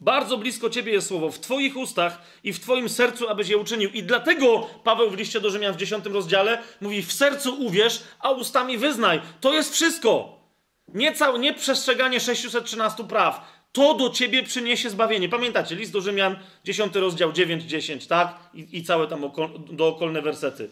Bardzo 0.00 0.38
blisko 0.38 0.70
Ciebie 0.70 0.92
jest 0.92 1.08
słowo, 1.08 1.30
w 1.30 1.40
Twoich 1.40 1.76
ustach 1.76 2.22
i 2.44 2.52
w 2.52 2.60
Twoim 2.60 2.88
sercu, 2.88 3.28
abyś 3.28 3.48
je 3.48 3.58
uczynił. 3.58 3.90
I 3.90 4.02
dlatego 4.02 4.68
Paweł 4.84 5.10
w 5.10 5.16
liście 5.16 5.40
do 5.40 5.50
Rzymian 5.50 5.74
w 5.74 5.76
10 5.76 6.04
rozdziale 6.06 6.62
mówi: 6.80 7.02
W 7.02 7.12
sercu 7.12 7.62
uwierz, 7.66 8.02
a 8.20 8.30
ustami 8.30 8.78
wyznaj. 8.78 9.20
To 9.40 9.52
jest 9.52 9.74
wszystko. 9.74 10.40
Nie, 10.88 11.12
całe, 11.12 11.38
nie 11.38 11.54
przestrzeganie 11.54 12.20
613 12.20 13.04
praw. 13.04 13.60
To 13.72 13.94
do 13.94 14.10
ciebie 14.10 14.42
przyniesie 14.42 14.90
zbawienie. 14.90 15.28
Pamiętacie, 15.28 15.74
list 15.74 15.92
do 15.92 16.00
Rzymian, 16.00 16.36
10 16.64 16.94
rozdział 16.94 17.32
9-10, 17.32 18.08
tak? 18.08 18.38
I, 18.54 18.78
I, 18.78 18.84
całe 18.84 19.06
tam 19.06 19.24
oko, 19.24 19.48
dookolne 19.48 20.22
wersety. 20.22 20.70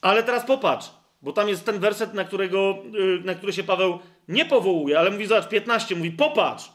Ale 0.00 0.22
teraz 0.22 0.46
popatrz, 0.46 0.90
bo 1.22 1.32
tam 1.32 1.48
jest 1.48 1.64
ten 1.64 1.78
werset, 1.78 2.14
na, 2.14 2.24
którego, 2.24 2.78
y, 2.94 3.24
na 3.24 3.34
który 3.34 3.52
się 3.52 3.64
Paweł 3.64 3.98
nie 4.28 4.44
powołuje, 4.44 4.98
ale 4.98 5.10
mówi, 5.10 5.26
zobacz, 5.26 5.48
15, 5.48 5.96
mówi, 5.96 6.10
popatrz, 6.10 6.70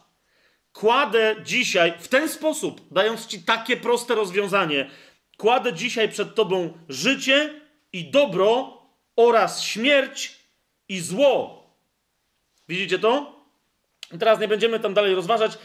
kładę 0.80 1.36
dzisiaj 1.44 1.94
w 2.00 2.08
ten 2.08 2.30
sposób, 2.30 2.82
dając 2.92 3.28
ci 3.28 3.44
takie 3.44 3.78
proste 3.78 4.16
rozwiązanie, 4.16 4.90
kładę 5.38 5.74
dzisiaj 5.74 6.10
przed 6.10 6.36
tobą 6.36 6.74
życie 6.90 7.62
i 7.94 8.12
dobro 8.12 8.78
oraz 9.16 9.64
śmierć 9.64 10.40
i 10.90 11.00
zło. 11.00 11.64
Widzicie 12.70 13.00
to? 13.00 13.40
Teraz 14.20 14.40
nie 14.40 14.48
będziemy 14.48 14.80
tam 14.80 14.94
dalej 14.94 15.16
rozważać 15.16 15.58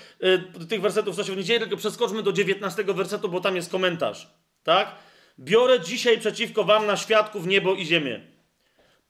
y, 0.62 0.66
tych 0.66 0.80
wersetów, 0.80 1.16
co 1.16 1.24
się 1.24 1.32
w 1.32 1.36
niedzielę, 1.36 1.60
tylko 1.60 1.76
przeskoczmy 1.76 2.22
do 2.22 2.32
19 2.32 2.84
wersetu, 2.84 3.28
bo 3.28 3.40
tam 3.40 3.56
jest 3.56 3.70
komentarz. 3.70 4.28
Tak? 4.62 4.94
Biorę 5.38 5.80
dzisiaj 5.80 6.18
przeciwko 6.18 6.64
wam 6.64 6.86
na 6.86 6.96
świadków 6.96 7.46
niebo 7.46 7.74
i 7.74 7.86
ziemię 7.86 8.20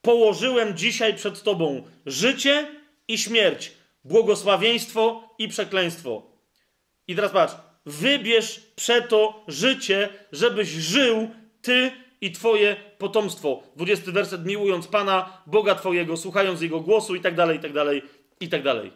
położyłem 0.01 0.77
dzisiaj 0.77 1.13
przed 1.13 1.43
Tobą 1.43 1.83
życie 2.05 2.67
i 3.07 3.17
śmierć, 3.17 3.71
błogosławieństwo 4.03 5.24
i 5.37 5.47
przekleństwo. 5.47 6.21
I 7.07 7.15
teraz 7.15 7.31
patrz, 7.31 7.53
wybierz 7.85 8.61
przeto 8.75 9.43
życie, 9.47 10.09
żebyś 10.31 10.69
żył 10.69 11.29
Ty 11.61 11.91
i 12.21 12.31
Twoje 12.31 12.75
potomstwo. 12.97 13.63
20 13.75 14.11
werset, 14.11 14.45
miłując 14.45 14.87
Pana, 14.87 15.41
Boga 15.47 15.75
Twojego, 15.75 16.17
słuchając 16.17 16.61
Jego 16.61 16.79
głosu 16.79 17.15
i 17.15 17.21
tak 17.21 17.35
dalej, 17.35 17.57
i 17.57 17.61
tak 17.61 17.73
dalej, 17.73 18.01
i 18.39 18.49
tak 18.49 18.63
dalej. 18.63 18.91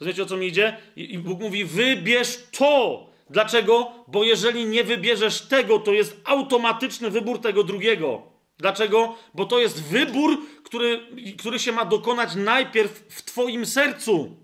Rozumiecie, 0.00 0.22
o 0.22 0.26
co 0.26 0.36
mi 0.36 0.46
idzie? 0.46 0.76
I 0.96 1.18
Bóg 1.18 1.40
mówi, 1.40 1.64
wybierz 1.64 2.38
to. 2.58 3.06
Dlaczego? 3.30 3.92
Bo 4.08 4.24
jeżeli 4.24 4.66
nie 4.66 4.84
wybierzesz 4.84 5.40
tego, 5.40 5.78
to 5.78 5.92
jest 5.92 6.20
automatyczny 6.24 7.10
wybór 7.10 7.40
tego 7.40 7.64
drugiego. 7.64 8.22
Dlaczego? 8.58 9.14
Bo 9.34 9.44
to 9.44 9.58
jest 9.58 9.82
wybór, 9.82 10.38
który, 10.64 11.00
który 11.38 11.58
się 11.58 11.72
ma 11.72 11.84
dokonać 11.84 12.34
najpierw 12.34 12.92
w 13.08 13.22
Twoim 13.22 13.66
sercu. 13.66 14.36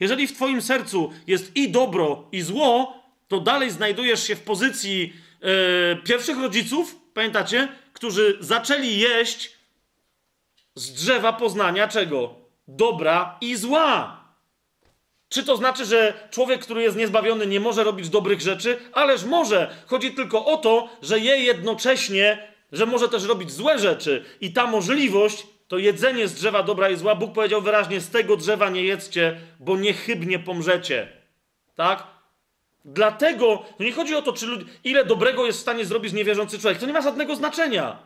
Jeżeli 0.00 0.26
w 0.26 0.32
Twoim 0.32 0.62
sercu 0.62 1.12
jest 1.26 1.56
i 1.56 1.70
dobro, 1.70 2.28
i 2.32 2.42
zło, 2.42 3.02
to 3.28 3.40
dalej 3.40 3.70
znajdujesz 3.70 4.26
się 4.26 4.36
w 4.36 4.42
pozycji 4.42 5.12
e, 5.40 5.96
pierwszych 5.96 6.38
rodziców, 6.38 6.96
pamiętacie, 7.14 7.68
którzy 7.92 8.38
zaczęli 8.40 8.98
jeść 8.98 9.52
z 10.74 10.92
drzewa 10.92 11.32
poznania 11.32 11.88
czego? 11.88 12.34
Dobra 12.68 13.38
i 13.40 13.56
zła. 13.56 14.20
Czy 15.28 15.44
to 15.44 15.56
znaczy, 15.56 15.84
że 15.84 16.28
człowiek, 16.30 16.60
który 16.60 16.82
jest 16.82 16.96
niezbawiony, 16.96 17.46
nie 17.46 17.60
może 17.60 17.84
robić 17.84 18.08
dobrych 18.08 18.40
rzeczy? 18.40 18.78
Ależ 18.92 19.24
może. 19.24 19.76
Chodzi 19.86 20.14
tylko 20.14 20.44
o 20.44 20.56
to, 20.56 20.88
że 21.02 21.20
je 21.20 21.36
jednocześnie 21.36 22.56
że 22.72 22.86
może 22.86 23.08
też 23.08 23.24
robić 23.24 23.50
złe 23.52 23.78
rzeczy 23.78 24.24
i 24.40 24.52
ta 24.52 24.66
możliwość 24.66 25.46
to 25.68 25.78
jedzenie 25.78 26.28
z 26.28 26.34
drzewa 26.34 26.62
dobra 26.62 26.90
i 26.90 26.96
zła. 26.96 27.14
Bóg 27.14 27.32
powiedział 27.32 27.62
wyraźnie: 27.62 28.00
z 28.00 28.10
tego 28.10 28.36
drzewa 28.36 28.70
nie 28.70 28.82
jedzcie, 28.82 29.40
bo 29.60 29.76
niechybnie 29.76 30.38
pomrzecie. 30.38 31.08
Tak? 31.74 32.06
Dlatego 32.84 33.64
to 33.78 33.84
nie 33.84 33.92
chodzi 33.92 34.14
o 34.14 34.22
to, 34.22 34.32
czy 34.32 34.46
ile 34.84 35.04
dobrego 35.04 35.46
jest 35.46 35.58
w 35.58 35.62
stanie 35.62 35.84
zrobić 35.84 36.12
niewierzący 36.12 36.58
człowiek. 36.58 36.78
To 36.78 36.86
nie 36.86 36.92
ma 36.92 37.00
żadnego 37.00 37.36
znaczenia. 37.36 37.98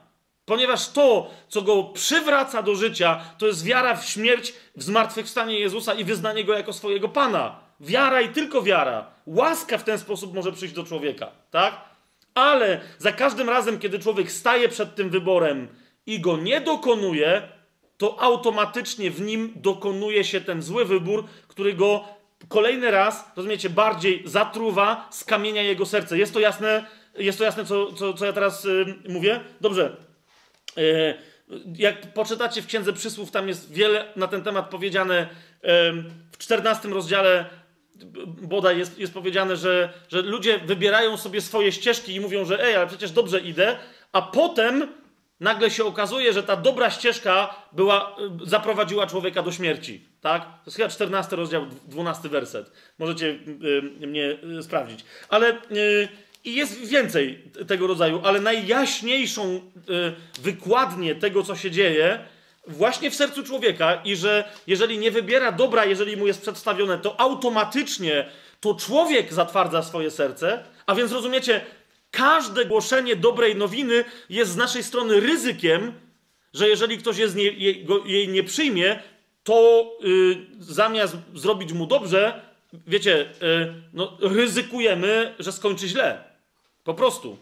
Ponieważ 0.44 0.89
to, 0.89 1.30
co 1.48 1.62
go 1.62 1.84
przywraca 1.84 2.62
do 2.62 2.74
życia, 2.74 3.20
to 3.39 3.47
jest 3.47 3.64
wiara 3.64 3.97
w 3.97 4.06
śmierć, 4.06 4.55
w 4.76 4.82
zmartwychwstanie 4.82 5.60
Jezusa 5.60 5.94
i 5.94 6.05
wyznanie 6.05 6.44
go 6.44 6.55
jako 6.55 6.72
swojego 6.72 7.08
Pana. 7.08 7.60
Wiara 7.80 8.20
i 8.20 8.28
tylko 8.28 8.62
wiara. 8.62 9.06
Łaska 9.26 9.78
w 9.78 9.84
ten 9.84 9.98
sposób 9.98 10.34
może 10.34 10.52
przyjść 10.52 10.74
do 10.74 10.84
człowieka, 10.84 11.30
tak? 11.50 11.80
Ale 12.34 12.80
za 12.98 13.12
każdym 13.12 13.48
razem, 13.48 13.78
kiedy 13.78 13.98
człowiek 13.98 14.32
staje 14.32 14.68
przed 14.68 14.94
tym 14.94 15.10
wyborem 15.10 15.68
i 16.10 16.20
go 16.20 16.36
nie 16.36 16.60
dokonuje, 16.60 17.42
to 17.98 18.22
automatycznie 18.22 19.10
w 19.10 19.20
nim 19.20 19.52
dokonuje 19.56 20.24
się 20.24 20.40
ten 20.40 20.62
zły 20.62 20.84
wybór, 20.84 21.24
który 21.48 21.74
go 21.74 22.05
kolejny 22.48 22.90
raz, 22.90 23.24
rozumiecie, 23.36 23.70
bardziej 23.70 24.22
zatruwa, 24.24 25.08
skamienia 25.10 25.62
jego 25.62 25.86
serce. 25.86 26.18
Jest 26.18 26.34
to 26.34 26.40
jasne, 26.40 26.86
jest 27.14 27.39
to 27.39 27.44
jasne 27.44 27.64
co, 27.64 27.92
co, 27.92 28.14
co 28.14 28.26
ja 28.26 28.32
teraz 28.32 28.64
yy, 28.64 28.94
mówię? 29.08 29.40
Dobrze. 29.60 29.97
Yy, 30.76 31.14
jak 31.78 32.14
poczytacie 32.14 32.62
w 32.62 32.66
Księdze 32.66 32.92
Przysłów, 32.92 33.30
tam 33.30 33.48
jest 33.48 33.72
wiele 33.72 34.12
na 34.16 34.28
ten 34.28 34.42
temat 34.42 34.70
powiedziane. 34.70 35.28
Yy, 35.62 35.70
w 36.32 36.39
14 36.39 36.89
rozdziale 36.89 37.44
bodaj 38.42 38.78
jest, 38.78 38.98
jest 38.98 39.14
powiedziane, 39.14 39.56
że, 39.56 39.92
że 40.08 40.22
ludzie 40.22 40.58
wybierają 40.58 41.16
sobie 41.16 41.40
swoje 41.40 41.72
ścieżki 41.72 42.14
i 42.14 42.20
mówią, 42.20 42.44
że 42.44 42.64
ej, 42.64 42.76
ale 42.76 42.86
przecież 42.86 43.10
dobrze 43.10 43.40
idę, 43.40 43.76
a 44.12 44.22
potem 44.22 44.99
nagle 45.40 45.70
się 45.70 45.84
okazuje, 45.84 46.32
że 46.32 46.42
ta 46.42 46.56
dobra 46.56 46.90
ścieżka 46.90 47.54
była, 47.72 48.16
y, 48.44 48.50
zaprowadziła 48.50 49.06
człowieka 49.06 49.42
do 49.42 49.52
śmierci. 49.52 50.04
Tak? 50.20 50.42
To 50.42 50.62
jest 50.66 50.76
chyba 50.76 50.88
14 50.88 51.36
rozdział, 51.36 51.66
12 51.88 52.28
werset. 52.28 52.72
Możecie 52.98 53.26
y, 53.26 54.06
mnie 54.06 54.38
y, 54.58 54.62
sprawdzić. 54.62 55.04
Ale 55.28 55.52
y, 55.52 56.08
i 56.44 56.54
jest 56.54 56.86
więcej 56.86 57.42
tego 57.68 57.86
rodzaju, 57.86 58.20
ale 58.24 58.40
najjaśniejszą 58.40 59.54
y, 59.54 60.40
wykładnię 60.42 61.14
tego, 61.14 61.42
co 61.42 61.56
się 61.56 61.70
dzieje, 61.70 62.18
właśnie 62.66 63.10
w 63.10 63.14
sercu 63.14 63.42
człowieka, 63.42 63.94
i 64.04 64.16
że 64.16 64.44
jeżeli 64.66 64.98
nie 64.98 65.10
wybiera 65.10 65.52
dobra, 65.52 65.84
jeżeli 65.84 66.16
mu 66.16 66.26
jest 66.26 66.42
przedstawione, 66.42 66.98
to 66.98 67.20
automatycznie 67.20 68.28
to 68.60 68.74
człowiek 68.74 69.32
zatwardza 69.32 69.82
swoje 69.82 70.10
serce, 70.10 70.64
a 70.86 70.94
więc 70.94 71.12
rozumiecie, 71.12 71.60
każde 72.10 72.64
głoszenie 72.64 73.16
dobrej 73.16 73.56
nowiny 73.56 74.05
jest 74.28 74.50
z 74.50 74.56
naszej 74.56 74.82
strony 74.82 75.20
ryzykiem, 75.20 75.92
że 76.55 76.68
jeżeli 76.68 76.98
ktoś 76.98 77.34
nie, 77.34 77.44
jej, 77.44 77.84
go, 77.84 78.05
jej 78.06 78.28
nie 78.28 78.44
przyjmie, 78.44 79.02
to 79.44 79.90
y, 80.05 80.36
zamiast 80.58 81.16
zrobić 81.34 81.72
mu 81.72 81.86
dobrze, 81.86 82.42
wiecie, 82.86 83.20
y, 83.20 83.74
no, 83.92 84.18
ryzykujemy, 84.20 85.34
że 85.39 85.52
skończy 85.52 85.89
źle. 85.89 86.24
Po 86.84 86.94
prostu. 86.94 87.39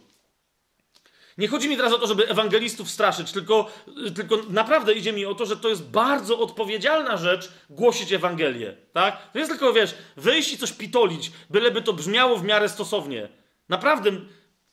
Nie 1.39 1.49
chodzi 1.49 1.69
mi 1.69 1.77
teraz 1.77 1.93
o 1.93 1.99
to, 1.99 2.07
żeby 2.07 2.29
ewangelistów 2.29 2.91
straszyć, 2.91 3.33
tylko, 3.33 3.71
tylko 4.15 4.37
naprawdę 4.49 4.93
idzie 4.93 5.13
mi 5.13 5.27
o 5.27 5.35
to, 5.35 5.47
że 5.47 5.57
to 5.57 5.69
jest 5.69 5.83
bardzo 5.83 6.39
odpowiedzialna 6.39 7.17
rzecz 7.17 7.53
głosić 7.71 8.13
Ewangelię. 8.13 8.77
Tak? 8.93 9.33
To 9.33 9.39
jest 9.39 9.51
tylko, 9.51 9.73
wiesz, 9.73 9.95
wyjść 10.17 10.53
i 10.53 10.59
coś 10.59 10.73
pitolić, 10.73 11.33
byleby 11.51 11.83
to 11.83 11.93
brzmiało 11.93 12.37
w 12.37 12.45
miarę 12.45 12.69
stosownie. 12.69 13.29
Naprawdę, 13.69 14.11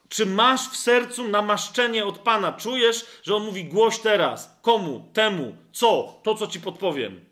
czy 0.10 0.26
masz 0.26 0.70
w 0.70 0.78
sercu 0.78 1.28
namaszczenie 1.28 2.06
od 2.06 2.18
Pana? 2.18 2.52
Czujesz, 2.52 3.06
że 3.24 3.36
On 3.36 3.46
mówi 3.46 3.66
głoś 3.66 4.00
teraz. 4.00 4.60
Komu? 4.62 5.10
Temu. 5.14 5.56
Co? 5.72 6.20
To, 6.24 6.36
co 6.36 6.48
ci 6.48 6.60
podpowiem. 6.60 7.26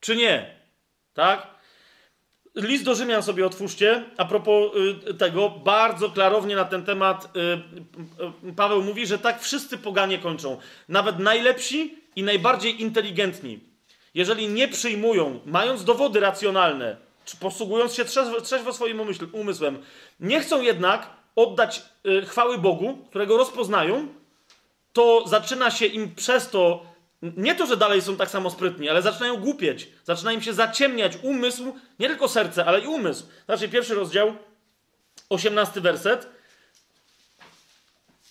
Czy 0.00 0.16
nie? 0.16 0.60
Tak? 1.14 1.54
List 2.54 2.84
do 2.84 2.94
Rzymian 2.94 3.22
sobie 3.22 3.46
otwórzcie. 3.46 4.04
A 4.16 4.24
propos 4.24 4.72
y, 5.10 5.14
tego, 5.14 5.50
bardzo 5.50 6.10
klarownie 6.10 6.56
na 6.56 6.64
ten 6.64 6.84
temat 6.84 7.36
y, 7.36 8.48
y, 8.48 8.52
Paweł 8.52 8.82
mówi, 8.82 9.06
że 9.06 9.18
tak 9.18 9.42
wszyscy 9.42 9.78
poganie 9.78 10.18
kończą. 10.18 10.58
Nawet 10.88 11.18
najlepsi 11.18 11.98
i 12.16 12.22
najbardziej 12.22 12.82
inteligentni. 12.82 13.60
Jeżeli 14.14 14.48
nie 14.48 14.68
przyjmują, 14.68 15.40
mając 15.46 15.84
dowody 15.84 16.20
racjonalne, 16.20 16.96
czy 17.24 17.36
posługując 17.36 17.94
się 17.94 18.04
trzeźwo, 18.04 18.40
trzeźwo 18.40 18.72
swoim 18.72 19.00
umysł, 19.00 19.26
umysłem, 19.32 19.82
nie 20.20 20.40
chcą 20.40 20.62
jednak 20.62 21.10
oddać 21.36 21.82
chwały 22.26 22.58
Bogu, 22.58 22.98
którego 23.10 23.36
rozpoznają, 23.36 24.08
to 24.92 25.24
zaczyna 25.28 25.70
się 25.70 25.86
im 25.86 26.14
przez 26.14 26.50
to 26.50 26.94
nie 27.36 27.54
to, 27.54 27.66
że 27.66 27.76
dalej 27.76 28.02
są 28.02 28.16
tak 28.16 28.30
samo 28.30 28.50
sprytni, 28.50 28.88
ale 28.88 29.02
zaczynają 29.02 29.36
głupieć. 29.36 29.88
Zaczyna 30.04 30.32
im 30.32 30.42
się 30.42 30.54
zaciemniać 30.54 31.12
umysł, 31.22 31.74
nie 31.98 32.08
tylko 32.08 32.28
serce, 32.28 32.64
ale 32.64 32.80
i 32.80 32.86
umysł. 32.86 33.26
Znaczy, 33.44 33.68
pierwszy 33.68 33.94
rozdział, 33.94 34.34
osiemnasty 35.28 35.80
werset. 35.80 36.28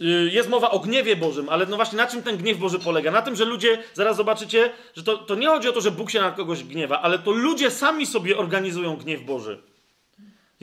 Y, 0.01 0.29
jest 0.31 0.49
mowa 0.49 0.71
o 0.71 0.79
gniewie 0.79 1.15
Bożym, 1.15 1.49
ale 1.49 1.65
no 1.65 1.75
właśnie 1.75 1.97
na 1.97 2.07
czym 2.07 2.23
ten 2.23 2.37
gniew 2.37 2.57
Boży 2.57 2.79
polega? 2.79 3.11
Na 3.11 3.21
tym, 3.21 3.35
że 3.35 3.45
ludzie, 3.45 3.83
zaraz 3.93 4.17
zobaczycie, 4.17 4.71
że 4.95 5.03
to, 5.03 5.17
to 5.17 5.35
nie 5.35 5.47
chodzi 5.47 5.69
o 5.69 5.71
to, 5.71 5.81
że 5.81 5.91
Bóg 5.91 6.11
się 6.11 6.21
na 6.21 6.31
kogoś 6.31 6.63
gniewa, 6.63 7.01
ale 7.01 7.19
to 7.19 7.31
ludzie 7.31 7.71
sami 7.71 8.05
sobie 8.05 8.37
organizują 8.37 8.97
gniew 8.97 9.23
Boży. 9.23 9.63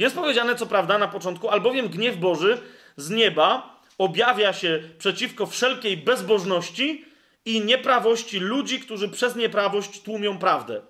Jest 0.01 0.17
powiedziane, 0.17 0.57
co 0.57 0.67
prawda, 0.67 0.99
na 0.99 1.09
początku, 1.09 1.49
albowiem 1.49 1.89
gniew 1.89 2.17
Boży 2.17 2.59
z 2.97 3.11
nieba 3.11 3.81
objawia 3.99 4.53
się 4.53 4.83
przeciwko 4.99 5.47
wszelkiej 5.47 5.97
bezbożności 5.97 7.05
i 7.45 7.61
nieprawości 7.61 8.39
ludzi, 8.39 8.81
którzy 8.81 9.09
przez 9.09 9.37
nieprawość 9.37 10.03
tłumią 10.03 10.39
prawdę. 10.39 10.81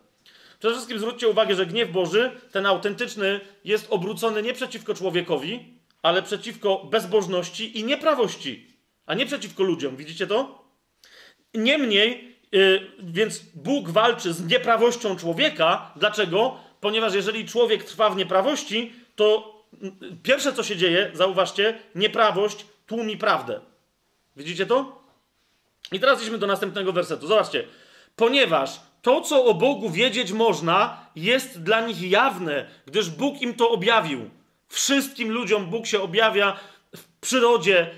Przede 0.58 0.74
wszystkim 0.74 0.98
zwróćcie 0.98 1.28
uwagę, 1.28 1.54
że 1.54 1.66
gniew 1.66 1.90
Boży, 1.90 2.30
ten 2.52 2.66
autentyczny, 2.66 3.40
jest 3.64 3.86
obrócony 3.90 4.42
nie 4.42 4.52
przeciwko 4.52 4.94
człowiekowi, 4.94 5.74
ale 6.02 6.22
przeciwko 6.22 6.84
bezbożności 6.90 7.78
i 7.78 7.84
nieprawości, 7.84 8.66
a 9.06 9.14
nie 9.14 9.26
przeciwko 9.26 9.62
ludziom. 9.62 9.96
Widzicie 9.96 10.26
to? 10.26 10.64
Niemniej, 11.54 12.36
yy, 12.52 12.90
więc 12.98 13.38
Bóg 13.54 13.88
walczy 13.88 14.32
z 14.32 14.46
nieprawością 14.46 15.16
człowieka. 15.16 15.92
Dlaczego? 15.96 16.70
Ponieważ 16.80 17.14
jeżeli 17.14 17.48
człowiek 17.48 17.84
trwa 17.84 18.10
w 18.10 18.16
nieprawości, 18.16 18.92
to 19.20 19.64
pierwsze 20.22 20.52
co 20.52 20.62
się 20.62 20.76
dzieje, 20.76 21.10
zauważcie, 21.14 21.78
nieprawość 21.94 22.66
tłumi 22.86 23.16
prawdę. 23.16 23.60
Widzicie 24.36 24.66
to? 24.66 25.02
I 25.92 26.00
teraz 26.00 26.22
idźmy 26.22 26.38
do 26.38 26.46
następnego 26.46 26.92
wersetu. 26.92 27.26
Zobaczcie. 27.26 27.64
Ponieważ 28.16 28.80
to, 29.02 29.20
co 29.20 29.44
o 29.44 29.54
Bogu 29.54 29.90
wiedzieć 29.90 30.32
można, 30.32 31.06
jest 31.16 31.62
dla 31.62 31.80
nich 31.80 32.10
jawne, 32.10 32.66
gdyż 32.86 33.10
Bóg 33.10 33.42
im 33.42 33.54
to 33.54 33.70
objawił. 33.70 34.30
Wszystkim 34.68 35.30
ludziom 35.30 35.66
Bóg 35.66 35.86
się 35.86 36.00
objawia 36.00 36.56
w 36.96 37.04
przyrodzie. 37.20 37.90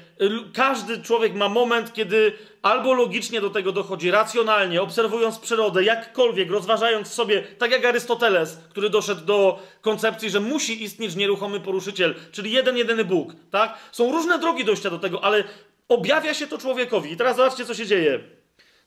Każdy 0.55 1.03
człowiek 1.03 1.35
ma 1.35 1.49
moment, 1.49 1.93
kiedy 1.93 2.39
albo 2.63 2.95
logicznie 2.95 3.41
do 3.41 3.51
tego 3.51 3.73
dochodzi, 3.73 4.11
racjonalnie, 4.11 4.83
obserwując 4.83 5.39
przyrodę, 5.39 5.85
jakkolwiek, 5.85 6.51
rozważając 6.51 7.09
sobie, 7.09 7.43
tak 7.59 7.71
jak 7.71 7.85
Arystoteles, 7.85 8.59
który 8.71 8.91
doszedł 8.91 9.25
do 9.25 9.63
koncepcji, 9.81 10.31
że 10.31 10.41
musi 10.41 10.83
istnieć 10.83 11.17
nieruchomy 11.17 11.61
poruszyciel, 11.61 12.15
czyli 12.33 12.53
jeden, 12.53 12.77
jedyny 12.77 13.05
Bóg, 13.05 13.33
tak? 13.51 13.79
Są 13.93 14.13
różne 14.13 14.39
drogi 14.39 14.65
dojścia 14.65 14.91
do 14.91 14.99
tego, 14.99 15.25
ale 15.25 15.45
Objawia 15.93 16.35
się 16.35 16.47
to 16.47 16.59
człowiekowi. 16.59 17.13
I 17.13 17.17
teraz 17.17 17.37
zobaczcie, 17.37 17.65
co 17.65 17.75
się 17.75 17.87
dzieje. 17.87 18.21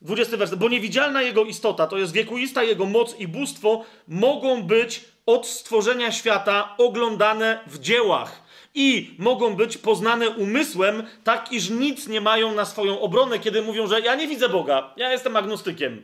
20 0.02 0.38
werset. 0.38 0.60
Bo 0.60 0.70
niewidzialna 0.70 1.22
jego 1.22 1.44
istota, 1.44 1.88
to 1.88 1.98
jest 1.98 2.14
wiekuista 2.14 2.64
jego 2.64 2.86
moc 2.86 3.20
i 3.20 3.28
bóstwo, 3.28 3.86
mogą 4.08 4.64
być 4.64 5.06
od 5.26 5.48
stworzenia 5.48 6.12
świata 6.12 6.76
oglądane 6.78 7.60
w 7.68 7.80
dziełach 7.80 8.45
i 8.76 9.16
mogą 9.18 9.56
być 9.56 9.78
poznane 9.78 10.30
umysłem, 10.30 11.04
tak 11.24 11.52
iż 11.52 11.70
nic 11.70 12.08
nie 12.08 12.22
mają 12.22 12.54
na 12.54 12.66
swoją 12.66 13.00
obronę, 13.00 13.40
kiedy 13.40 13.62
mówią, 13.62 13.88
że 13.88 14.02
ja 14.02 14.16
nie 14.16 14.28
widzę 14.28 14.50
Boga, 14.50 14.94
ja 14.98 15.12
jestem 15.12 15.36
agnostykiem. 15.36 16.04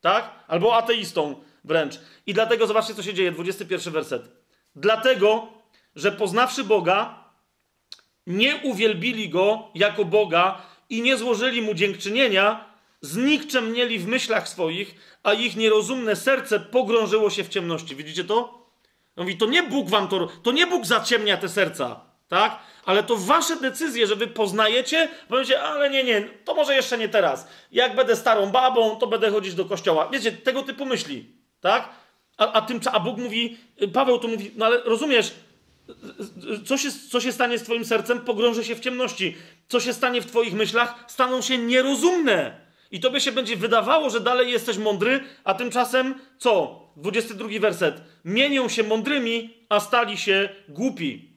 Tak? 0.00 0.44
Albo 0.48 0.76
ateistą 0.76 1.34
wręcz. 1.64 2.00
I 2.26 2.34
dlatego 2.34 2.66
zobaczcie, 2.66 2.94
co 2.94 3.02
się 3.02 3.14
dzieje. 3.14 3.32
21 3.32 3.92
werset. 3.92 4.30
Dlatego, 4.76 5.48
że 5.96 6.12
poznawszy 6.12 6.64
Boga, 6.64 7.24
nie 8.26 8.56
uwielbili 8.56 9.28
go 9.28 9.68
jako 9.74 10.04
Boga 10.04 10.62
i 10.90 11.02
nie 11.02 11.16
złożyli 11.16 11.62
mu 11.62 11.74
dziękczynienia, 11.74 12.74
znikczemnieli 13.00 13.98
w 13.98 14.06
myślach 14.06 14.48
swoich, 14.48 14.94
a 15.22 15.32
ich 15.32 15.56
nierozumne 15.56 16.16
serce 16.16 16.60
pogrążyło 16.60 17.30
się 17.30 17.44
w 17.44 17.48
ciemności. 17.48 17.96
Widzicie 17.96 18.24
to? 18.24 18.57
On 19.18 19.24
mówi, 19.24 19.36
to 19.36 19.46
nie 19.46 19.62
Bóg 19.62 19.88
wam 19.88 20.08
to, 20.08 20.28
to 20.42 20.52
nie 20.52 20.66
Bóg 20.66 20.86
zaciemnia 20.86 21.36
te 21.36 21.48
serca, 21.48 22.00
tak? 22.28 22.58
Ale 22.84 23.02
to 23.02 23.16
wasze 23.16 23.56
decyzje, 23.56 24.06
że 24.06 24.16
wy 24.16 24.26
poznajecie, 24.26 25.08
powiecie, 25.28 25.62
ale 25.62 25.90
nie, 25.90 26.04
nie, 26.04 26.22
to 26.44 26.54
może 26.54 26.74
jeszcze 26.74 26.98
nie 26.98 27.08
teraz. 27.08 27.48
Jak 27.72 27.96
będę 27.96 28.16
starą 28.16 28.50
babą, 28.50 28.96
to 28.96 29.06
będę 29.06 29.30
chodzić 29.30 29.54
do 29.54 29.64
kościoła. 29.64 30.08
Wiecie, 30.12 30.32
tego 30.32 30.62
typu 30.62 30.86
myśli, 30.86 31.32
tak? 31.60 31.88
A, 32.36 32.52
a, 32.52 32.62
tym, 32.62 32.80
a 32.92 33.00
Bóg 33.00 33.18
mówi, 33.18 33.58
Paweł 33.92 34.18
tu 34.18 34.28
mówi, 34.28 34.50
no 34.56 34.66
ale 34.66 34.82
rozumiesz, 34.82 35.34
co 36.66 36.78
się, 36.78 36.88
co 37.10 37.20
się 37.20 37.32
stanie 37.32 37.58
z 37.58 37.62
Twoim 37.62 37.84
sercem, 37.84 38.20
pogrąży 38.20 38.64
się 38.64 38.74
w 38.74 38.80
ciemności. 38.80 39.36
Co 39.68 39.80
się 39.80 39.92
stanie 39.92 40.20
w 40.20 40.26
Twoich 40.26 40.54
myślach, 40.54 41.04
staną 41.08 41.42
się 41.42 41.58
nierozumne. 41.58 42.60
I 42.90 43.00
tobie 43.00 43.20
się 43.20 43.32
będzie 43.32 43.56
wydawało, 43.56 44.10
że 44.10 44.20
dalej 44.20 44.52
jesteś 44.52 44.78
mądry, 44.78 45.24
a 45.44 45.54
tymczasem 45.54 46.14
co? 46.38 46.80
22 46.98 47.48
werset. 47.60 48.02
Mienią 48.24 48.68
się 48.68 48.82
mądrymi, 48.82 49.54
a 49.68 49.80
stali 49.80 50.18
się 50.18 50.48
głupi. 50.68 51.28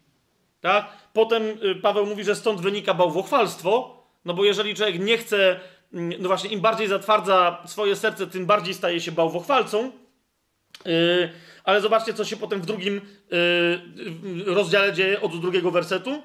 Tak? 0.61 0.85
Potem 1.13 1.43
y, 1.43 1.75
Paweł 1.75 2.05
mówi, 2.05 2.23
że 2.23 2.35
stąd 2.35 2.61
wynika 2.61 2.93
bałwochwalstwo, 2.93 4.03
no 4.25 4.33
bo 4.33 4.45
jeżeli 4.45 4.75
człowiek 4.75 4.99
nie 4.99 5.17
chce, 5.17 5.59
mm, 5.93 6.21
no 6.21 6.27
właśnie 6.27 6.49
im 6.49 6.61
bardziej 6.61 6.87
zatwardza 6.87 7.63
swoje 7.65 7.95
serce, 7.95 8.27
tym 8.27 8.45
bardziej 8.45 8.73
staje 8.73 9.01
się 9.01 9.11
bałwochwalcą. 9.11 9.91
Yy, 10.85 11.29
ale 11.63 11.81
zobaczcie, 11.81 12.13
co 12.13 12.25
się 12.25 12.37
potem 12.37 12.61
w 12.61 12.65
drugim 12.65 13.01
yy, 13.31 14.53
rozdziale 14.53 14.93
dzieje 14.93 15.21
od 15.21 15.41
drugiego 15.41 15.71
wersetu. 15.71 16.23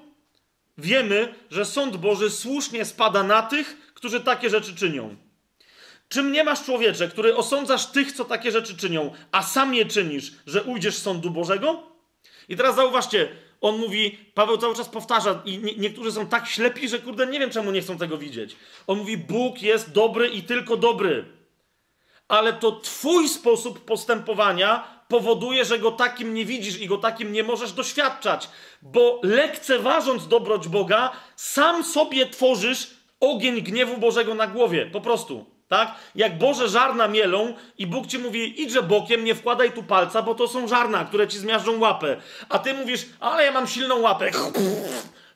Wiemy, 0.78 1.34
że 1.50 1.64
sąd 1.64 1.96
Boży 1.96 2.30
słusznie 2.30 2.84
spada 2.84 3.22
na 3.22 3.42
tych, 3.42 3.92
którzy 3.94 4.20
takie 4.20 4.50
rzeczy 4.50 4.74
czynią. 4.74 5.16
Czym 6.08 6.32
nie 6.32 6.44
masz 6.44 6.64
człowiecze, 6.64 7.08
który 7.08 7.36
osądzasz 7.36 7.86
tych, 7.86 8.12
co 8.12 8.24
takie 8.24 8.52
rzeczy 8.52 8.76
czynią, 8.76 9.12
a 9.32 9.42
sam 9.42 9.74
je 9.74 9.86
czynisz, 9.86 10.32
że 10.46 10.62
ujdziesz 10.62 10.96
z 10.96 11.02
sądu 11.02 11.30
Bożego? 11.30 11.82
I 12.48 12.56
teraz 12.56 12.76
zauważcie, 12.76 13.28
on 13.60 13.78
mówi, 13.78 14.18
Paweł 14.34 14.58
cały 14.58 14.74
czas 14.74 14.88
powtarza, 14.88 15.42
i 15.44 15.58
nie, 15.58 15.74
niektórzy 15.76 16.12
są 16.12 16.26
tak 16.26 16.46
ślepi, 16.46 16.88
że 16.88 16.98
kurde, 16.98 17.26
nie 17.26 17.38
wiem 17.40 17.50
czemu 17.50 17.70
nie 17.70 17.80
chcą 17.80 17.98
tego 17.98 18.18
widzieć. 18.18 18.56
On 18.86 18.98
mówi, 18.98 19.16
Bóg 19.16 19.62
jest 19.62 19.92
dobry 19.92 20.28
i 20.28 20.42
tylko 20.42 20.76
dobry. 20.76 21.24
Ale 22.28 22.52
to 22.52 22.72
Twój 22.72 23.28
sposób 23.28 23.84
postępowania 23.84 24.96
powoduje, 25.08 25.64
że 25.64 25.78
go 25.78 25.90
takim 25.90 26.34
nie 26.34 26.44
widzisz 26.44 26.80
i 26.80 26.86
go 26.86 26.98
takim 26.98 27.32
nie 27.32 27.42
możesz 27.42 27.72
doświadczać, 27.72 28.48
bo 28.82 29.20
lekceważąc 29.22 30.28
dobroć 30.28 30.68
Boga, 30.68 31.12
sam 31.36 31.84
sobie 31.84 32.26
tworzysz 32.26 32.90
ogień 33.20 33.62
gniewu 33.62 33.98
Bożego 33.98 34.34
na 34.34 34.46
głowie, 34.46 34.86
po 34.86 35.00
prostu. 35.00 35.55
Tak? 35.68 35.94
Jak 36.14 36.38
Boże 36.38 36.68
żarna 36.68 37.08
mielą 37.08 37.54
i 37.78 37.86
Bóg 37.86 38.06
ci 38.06 38.18
mówi, 38.18 38.62
idźże 38.62 38.82
bokiem, 38.82 39.24
nie 39.24 39.34
wkładaj 39.34 39.72
tu 39.72 39.82
palca, 39.82 40.22
bo 40.22 40.34
to 40.34 40.48
są 40.48 40.68
żarna, 40.68 41.04
które 41.04 41.28
ci 41.28 41.38
zmiażdżą 41.38 41.78
łapę. 41.78 42.16
A 42.48 42.58
ty 42.58 42.74
mówisz, 42.74 43.06
ale 43.20 43.44
ja 43.44 43.52
mam 43.52 43.66
silną 43.66 44.00
łapę. 44.00 44.30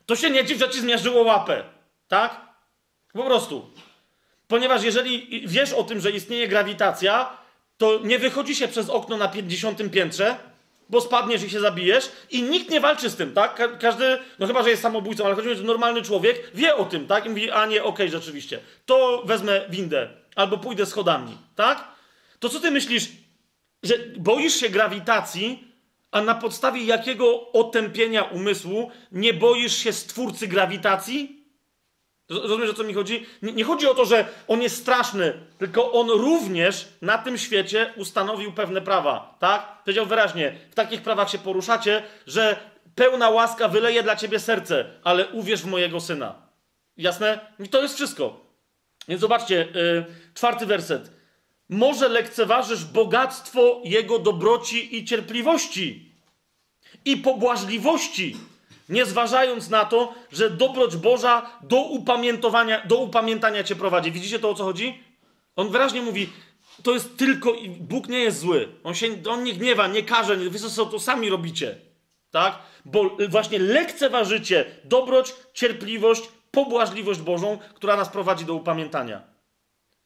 To 0.06 0.16
się 0.16 0.30
nie 0.30 0.44
dziw, 0.44 0.58
że 0.58 0.70
ci 0.70 0.80
zmiażdżyło 0.80 1.22
łapę. 1.22 1.64
Tak? 2.08 2.40
Po 3.12 3.24
prostu. 3.24 3.70
Ponieważ 4.48 4.82
jeżeli 4.82 5.42
wiesz 5.48 5.72
o 5.72 5.84
tym, 5.84 6.00
że 6.00 6.10
istnieje 6.10 6.48
grawitacja, 6.48 7.36
to 7.78 7.98
nie 8.04 8.18
wychodzi 8.18 8.54
się 8.54 8.68
przez 8.68 8.90
okno 8.90 9.16
na 9.16 9.28
50 9.28 9.90
piętrze, 9.92 10.36
bo 10.88 11.00
spadniesz 11.00 11.42
i 11.42 11.50
się 11.50 11.60
zabijesz 11.60 12.10
i 12.30 12.42
nikt 12.42 12.70
nie 12.70 12.80
walczy 12.80 13.10
z 13.10 13.16
tym, 13.16 13.32
tak? 13.32 13.78
Każdy, 13.80 14.18
no 14.38 14.46
chyba, 14.46 14.62
że 14.62 14.70
jest 14.70 14.82
samobójcą, 14.82 15.24
ale 15.24 15.34
chodzi 15.34 15.48
mi, 15.48 15.54
że 15.54 15.62
normalny 15.62 16.02
człowiek 16.02 16.50
wie 16.54 16.76
o 16.76 16.84
tym, 16.84 17.06
tak? 17.06 17.26
I 17.26 17.28
mówi, 17.28 17.50
a 17.50 17.66
nie, 17.66 17.82
okej, 17.82 18.06
okay, 18.06 18.08
rzeczywiście, 18.08 18.58
to 18.86 19.22
wezmę 19.24 19.64
windę 19.68 20.19
albo 20.36 20.58
pójdę 20.58 20.86
schodami, 20.86 21.38
tak? 21.56 21.88
To 22.38 22.48
co 22.48 22.60
ty 22.60 22.70
myślisz, 22.70 23.08
że 23.82 23.94
boisz 24.16 24.54
się 24.54 24.68
grawitacji, 24.68 25.70
a 26.10 26.22
na 26.22 26.34
podstawie 26.34 26.84
jakiego 26.84 27.52
otępienia 27.52 28.22
umysłu 28.22 28.90
nie 29.12 29.34
boisz 29.34 29.76
się 29.76 29.92
stwórcy 29.92 30.48
grawitacji? 30.48 31.40
Rozumiesz, 32.28 32.70
o 32.70 32.74
co 32.74 32.84
mi 32.84 32.94
chodzi? 32.94 33.26
Nie, 33.42 33.52
nie, 33.52 33.64
chodzi 33.64 33.86
o 33.86 33.94
to, 33.94 34.04
że 34.04 34.28
on 34.48 34.62
jest 34.62 34.76
straszny, 34.76 35.32
tylko 35.58 35.92
on 35.92 36.10
również 36.10 36.88
na 37.02 37.18
tym 37.18 37.38
świecie 37.38 37.92
ustanowił 37.96 38.52
pewne 38.52 38.80
prawa, 38.80 39.36
tak? 39.38 39.82
Powiedział 39.84 40.06
wyraźnie, 40.06 40.58
w 40.70 40.74
takich 40.74 41.02
prawach 41.02 41.30
się 41.30 41.38
poruszacie, 41.38 42.02
że 42.26 42.56
pełna 42.94 43.30
łaska 43.30 43.68
wyleje 43.68 44.02
dla 44.02 44.16
ciebie 44.16 44.38
serce, 44.38 44.84
ale 45.04 45.28
uwierz 45.28 45.62
w 45.62 45.66
mojego 45.66 46.00
syna. 46.00 46.34
Jasne? 46.96 47.40
I 47.58 47.68
to 47.68 47.82
jest 47.82 47.94
wszystko. 47.94 48.49
Więc 49.08 49.20
zobaczcie, 49.20 49.68
yy, 49.74 50.04
czwarty 50.34 50.66
werset. 50.66 51.10
Może 51.68 52.08
lekceważysz 52.08 52.84
bogactwo 52.84 53.80
jego 53.84 54.18
dobroci 54.18 54.96
i 54.96 55.04
cierpliwości 55.04 56.12
i 57.04 57.16
pobłażliwości 57.16 58.36
nie 58.88 59.06
zważając 59.06 59.70
na 59.70 59.84
to, 59.84 60.14
że 60.32 60.50
dobroć 60.50 60.96
Boża 60.96 61.58
do 61.62 61.80
upamiętowania, 61.82 62.86
do 62.86 62.96
upamiętania 62.96 63.64
cię 63.64 63.76
prowadzi. 63.76 64.12
Widzicie 64.12 64.38
to, 64.38 64.50
o 64.50 64.54
co 64.54 64.64
chodzi? 64.64 65.04
On 65.56 65.70
wyraźnie 65.70 66.02
mówi, 66.02 66.28
to 66.82 66.94
jest 66.94 67.16
tylko, 67.16 67.54
Bóg 67.80 68.08
nie 68.08 68.18
jest 68.18 68.38
zły. 68.38 68.68
On 68.84 68.94
się, 68.94 69.06
on 69.30 69.44
nie 69.44 69.52
gniewa, 69.52 69.86
nie 69.86 70.02
każe, 70.02 70.36
wy 70.36 70.58
co 70.58 70.86
to 70.86 71.00
sami 71.00 71.28
robicie. 71.28 71.78
Tak? 72.30 72.58
Bo 72.84 73.16
właśnie 73.28 73.58
lekceważycie 73.58 74.64
dobroć, 74.84 75.34
cierpliwość, 75.54 76.22
pobłażliwość 76.50 77.20
Bożą, 77.20 77.58
która 77.74 77.96
nas 77.96 78.08
prowadzi 78.08 78.44
do 78.44 78.54
upamiętania. 78.54 79.22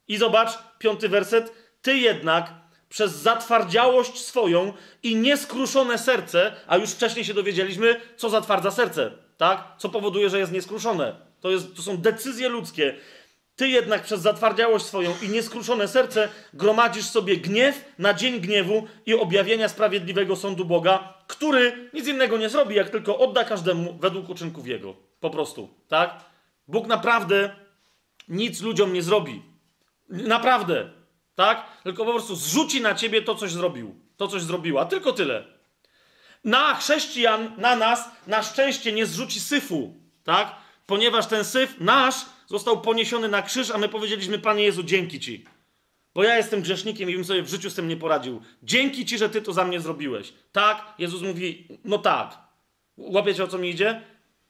I 0.09 0.17
zobacz, 0.17 0.59
piąty 0.79 1.09
werset. 1.09 1.53
Ty 1.83 1.99
jednak 1.99 2.53
przez 2.89 3.13
zatwardziałość 3.13 4.21
swoją 4.21 4.73
i 5.03 5.17
nieskruszone 5.17 5.99
serce, 5.99 6.53
a 6.67 6.77
już 6.77 6.91
wcześniej 6.91 7.25
się 7.25 7.35
dowiedzieliśmy, 7.35 8.01
co 8.17 8.31
zatwardza 8.31 8.71
serce, 8.71 9.11
tak? 9.37 9.65
Co 9.79 9.89
powoduje, 9.89 10.31
że 10.31 10.39
jest 10.39 10.53
nieskruszone. 10.53 11.15
To, 11.41 11.51
jest, 11.51 11.77
to 11.77 11.83
są 11.83 11.97
decyzje 11.97 12.49
ludzkie. 12.49 12.95
Ty 13.57 13.69
jednak 13.69 14.03
przez 14.03 14.21
zatwardziałość 14.21 14.85
swoją 14.85 15.15
i 15.23 15.29
nieskruszone 15.29 15.89
serce 15.89 16.29
gromadzisz 16.55 17.05
sobie 17.05 17.37
gniew 17.37 17.85
na 17.99 18.15
dzień 18.15 18.41
gniewu 18.41 18.87
i 19.07 19.15
objawienia 19.15 19.69
sprawiedliwego 19.69 20.37
sądu 20.37 20.65
Boga, 20.65 21.15
który 21.27 21.91
nic 21.93 22.09
innego 22.09 22.39
nie 22.39 22.49
zrobi, 22.49 22.75
jak 22.75 22.91
tylko 22.91 23.19
odda 23.19 23.45
każdemu 23.45 23.99
według 24.01 24.29
uczynków 24.29 24.69
jego. 24.69 24.95
Po 25.21 25.31
prostu, 25.31 25.69
tak? 25.89 26.34
Bóg 26.69 26.87
naprawdę 26.87 27.57
nic 28.29 28.61
ludziom 28.63 28.93
nie 28.93 29.03
zrobi. 29.03 29.43
Naprawdę. 30.09 30.91
Tak? 31.35 31.67
Tylko 31.83 32.05
po 32.05 32.13
prostu 32.13 32.37
zrzuci 32.37 32.81
na 32.81 32.95
ciebie 32.95 33.23
to, 33.23 33.35
coś 33.35 33.53
zrobił. 33.53 33.95
To, 34.17 34.29
coś 34.29 34.43
zrobiła. 34.43 34.85
Tylko 34.85 35.13
tyle. 35.13 35.45
Na 36.45 36.75
chrześcijan, 36.75 37.53
na 37.59 37.77
nas, 37.77 38.11
na 38.27 38.43
szczęście 38.43 38.93
nie 38.93 39.07
zrzuci 39.07 39.41
syfu. 39.41 39.95
Tak? 40.25 40.57
Ponieważ 40.87 41.27
ten 41.27 41.45
syf 41.45 41.77
nasz 41.81 42.15
został 42.47 42.81
poniesiony 42.81 43.29
na 43.29 43.43
krzyż, 43.43 43.71
a 43.71 43.79
my 43.79 43.89
powiedzieliśmy, 43.89 44.39
Panie 44.39 44.65
Jezu, 44.65 44.83
dzięki 44.83 45.21
Ci. 45.21 45.45
Bo 46.15 46.25
ja 46.25 46.37
jestem 46.37 46.63
grzesznikiem 46.63 47.11
i 47.11 47.15
bym 47.15 47.25
sobie 47.25 47.43
w 47.43 47.49
życiu 47.49 47.71
z 47.71 47.75
tym 47.75 47.89
nie 47.89 47.97
poradził. 47.97 48.43
Dzięki 48.63 49.07
Ci, 49.07 49.19
że 49.19 49.31
Ty 49.31 49.43
to 49.43 49.53
za 49.53 49.65
mnie 49.65 49.81
zrobiłeś. 49.81 50.33
Tak? 50.53 50.95
Jezus 50.99 51.23
mówi, 51.23 51.69
no 51.85 51.99
tak. 51.99 52.39
Łapiecie 52.97 53.45
o 53.45 53.49
co 53.49 53.59
mi 53.59 53.71
idzie? 53.71 54.03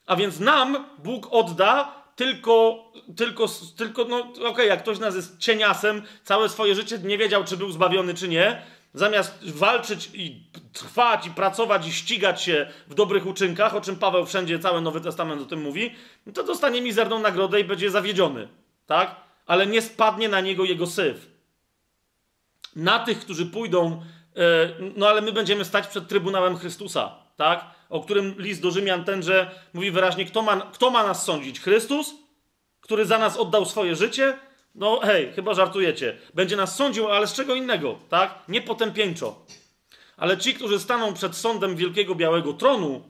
A 0.07 0.17
więc 0.17 0.41
nam 0.41 0.86
Bóg 0.99 1.28
odda 1.31 2.03
tylko, 2.17 2.84
tylko, 3.17 3.47
tylko 3.76 4.05
no 4.05 4.18
okej, 4.18 4.47
okay, 4.47 4.67
jak 4.67 4.83
ktoś 4.83 4.99
nas 4.99 5.15
jest 5.15 5.39
cieniasem, 5.39 6.02
całe 6.25 6.49
swoje 6.49 6.75
życie 6.75 6.99
nie 6.99 7.18
wiedział, 7.18 7.44
czy 7.44 7.57
był 7.57 7.73
zbawiony, 7.73 8.15
czy 8.15 8.28
nie, 8.28 8.62
zamiast 8.94 9.51
walczyć 9.51 10.10
i 10.15 10.43
trwać, 10.73 11.26
i 11.26 11.31
pracować, 11.31 11.86
i 11.86 11.93
ścigać 11.93 12.43
się 12.43 12.70
w 12.86 12.94
dobrych 12.94 13.26
uczynkach, 13.26 13.75
o 13.75 13.81
czym 13.81 13.97
Paweł 13.97 14.26
wszędzie, 14.26 14.59
cały 14.59 14.81
Nowy 14.81 15.01
Testament 15.01 15.43
o 15.43 15.44
tym 15.44 15.62
mówi, 15.62 15.94
no 16.26 16.33
to 16.33 16.44
dostanie 16.44 16.83
mizerną 16.83 17.18
nagrodę 17.18 17.60
i 17.60 17.65
będzie 17.65 17.91
zawiedziony, 17.91 18.49
tak? 18.86 19.17
Ale 19.47 19.67
nie 19.67 19.83
spadnie 19.83 20.28
na 20.28 20.41
niego 20.41 20.65
jego 20.65 20.86
syf. 20.86 21.26
Na 22.76 22.99
tych, 22.99 23.20
którzy 23.20 23.47
pójdą, 23.47 24.02
e, 24.36 24.68
no 24.97 25.09
ale 25.09 25.20
my 25.20 25.33
będziemy 25.33 25.65
stać 25.65 25.86
przed 25.86 26.09
Trybunałem 26.09 26.59
Chrystusa, 26.59 27.17
tak? 27.36 27.65
O 27.94 28.00
którym 28.00 28.34
list 28.39 28.62
do 28.62 28.70
Rzymian 28.70 29.05
tenże 29.05 29.50
mówi 29.74 29.90
wyraźnie, 29.90 30.24
kto 30.24 30.42
ma, 30.42 30.60
kto 30.60 30.90
ma 30.90 31.06
nas 31.06 31.24
sądzić? 31.24 31.60
Chrystus, 31.60 32.14
który 32.81 33.06
za 33.06 33.18
nas 33.18 33.36
oddał 33.36 33.64
swoje 33.64 33.97
życie? 33.97 34.39
No 34.74 35.00
hej, 35.00 35.32
chyba 35.32 35.55
żartujecie. 35.55 36.16
Będzie 36.34 36.56
nas 36.56 36.76
sądził, 36.76 37.08
ale 37.08 37.26
z 37.26 37.32
czego 37.32 37.55
innego, 37.55 37.98
tak? 38.08 38.42
Nie 38.48 38.62
potępieńczo. 38.62 39.47
Ale 40.16 40.39
ci, 40.39 40.55
którzy 40.55 40.78
staną 40.81 41.14
przed 41.14 41.36
sądem 41.36 41.76
wielkiego 41.76 42.14
białego 42.14 42.52
tronu, 42.52 43.02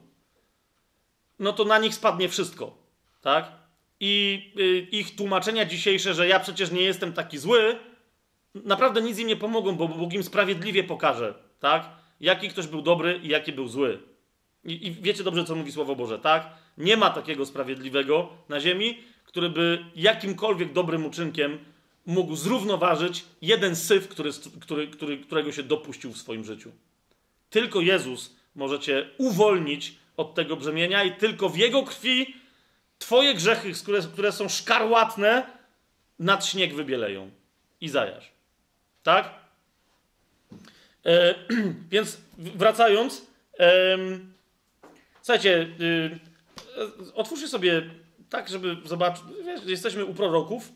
no 1.38 1.52
to 1.52 1.64
na 1.64 1.78
nich 1.78 1.94
spadnie 1.94 2.28
wszystko, 2.28 2.76
tak? 3.20 3.52
I 4.00 4.42
y, 4.58 4.88
ich 4.96 5.16
tłumaczenia 5.16 5.64
dzisiejsze, 5.64 6.14
że 6.14 6.28
ja 6.28 6.40
przecież 6.40 6.70
nie 6.70 6.82
jestem 6.82 7.12
taki 7.12 7.38
zły, 7.38 7.78
naprawdę 8.54 9.02
nic 9.02 9.18
im 9.18 9.28
nie 9.28 9.36
pomogą, 9.36 9.76
bo 9.76 9.88
Bóg 9.88 10.12
im 10.12 10.22
sprawiedliwie 10.22 10.84
pokaże, 10.84 11.34
tak? 11.60 11.88
Jaki 12.20 12.48
ktoś 12.48 12.66
był 12.66 12.82
dobry 12.82 13.20
i 13.22 13.28
jaki 13.28 13.52
był 13.52 13.68
zły. 13.68 14.13
I, 14.64 14.86
I, 14.86 14.92
wiecie 14.92 15.24
dobrze, 15.24 15.44
co 15.44 15.54
mówi 15.54 15.72
Słowo 15.72 15.96
Boże, 15.96 16.18
tak? 16.18 16.50
Nie 16.78 16.96
ma 16.96 17.10
takiego 17.10 17.46
sprawiedliwego 17.46 18.28
na 18.48 18.60
ziemi, 18.60 18.98
który 19.24 19.50
by 19.50 19.84
jakimkolwiek 19.96 20.72
dobrym 20.72 21.06
uczynkiem 21.06 21.58
mógł 22.06 22.36
zrównoważyć 22.36 23.24
jeden 23.42 23.76
syf, 23.76 24.08
który, 24.08 24.30
który, 24.60 24.88
który, 24.88 25.18
którego 25.18 25.52
się 25.52 25.62
dopuścił 25.62 26.12
w 26.12 26.18
swoim 26.18 26.44
życiu. 26.44 26.72
Tylko 27.50 27.80
Jezus 27.80 28.36
może 28.54 28.80
cię 28.80 29.10
uwolnić 29.18 29.94
od 30.16 30.34
tego 30.34 30.56
brzemienia 30.56 31.04
i 31.04 31.12
tylko 31.12 31.48
w 31.48 31.56
Jego 31.56 31.82
krwi 31.82 32.34
twoje 32.98 33.34
grzechy, 33.34 33.72
które, 33.72 34.00
które 34.00 34.32
są 34.32 34.48
szkarłatne, 34.48 35.46
nad 36.18 36.46
śnieg 36.46 36.74
wybieleją. 36.74 37.30
Izajasz. 37.80 38.32
Tak? 39.02 39.34
E, 41.06 41.34
więc 41.92 42.18
wracając... 42.38 43.26
E, 43.58 43.98
Słuchajcie, 45.24 45.68
yy, 45.78 46.18
otwórzcie 47.14 47.48
sobie 47.48 47.82
tak, 48.30 48.48
żeby 48.48 48.76
zobaczyć. 48.84 49.24
Wiesz, 49.44 49.60
jesteśmy 49.64 50.04
u 50.04 50.14
proroków, 50.14 50.72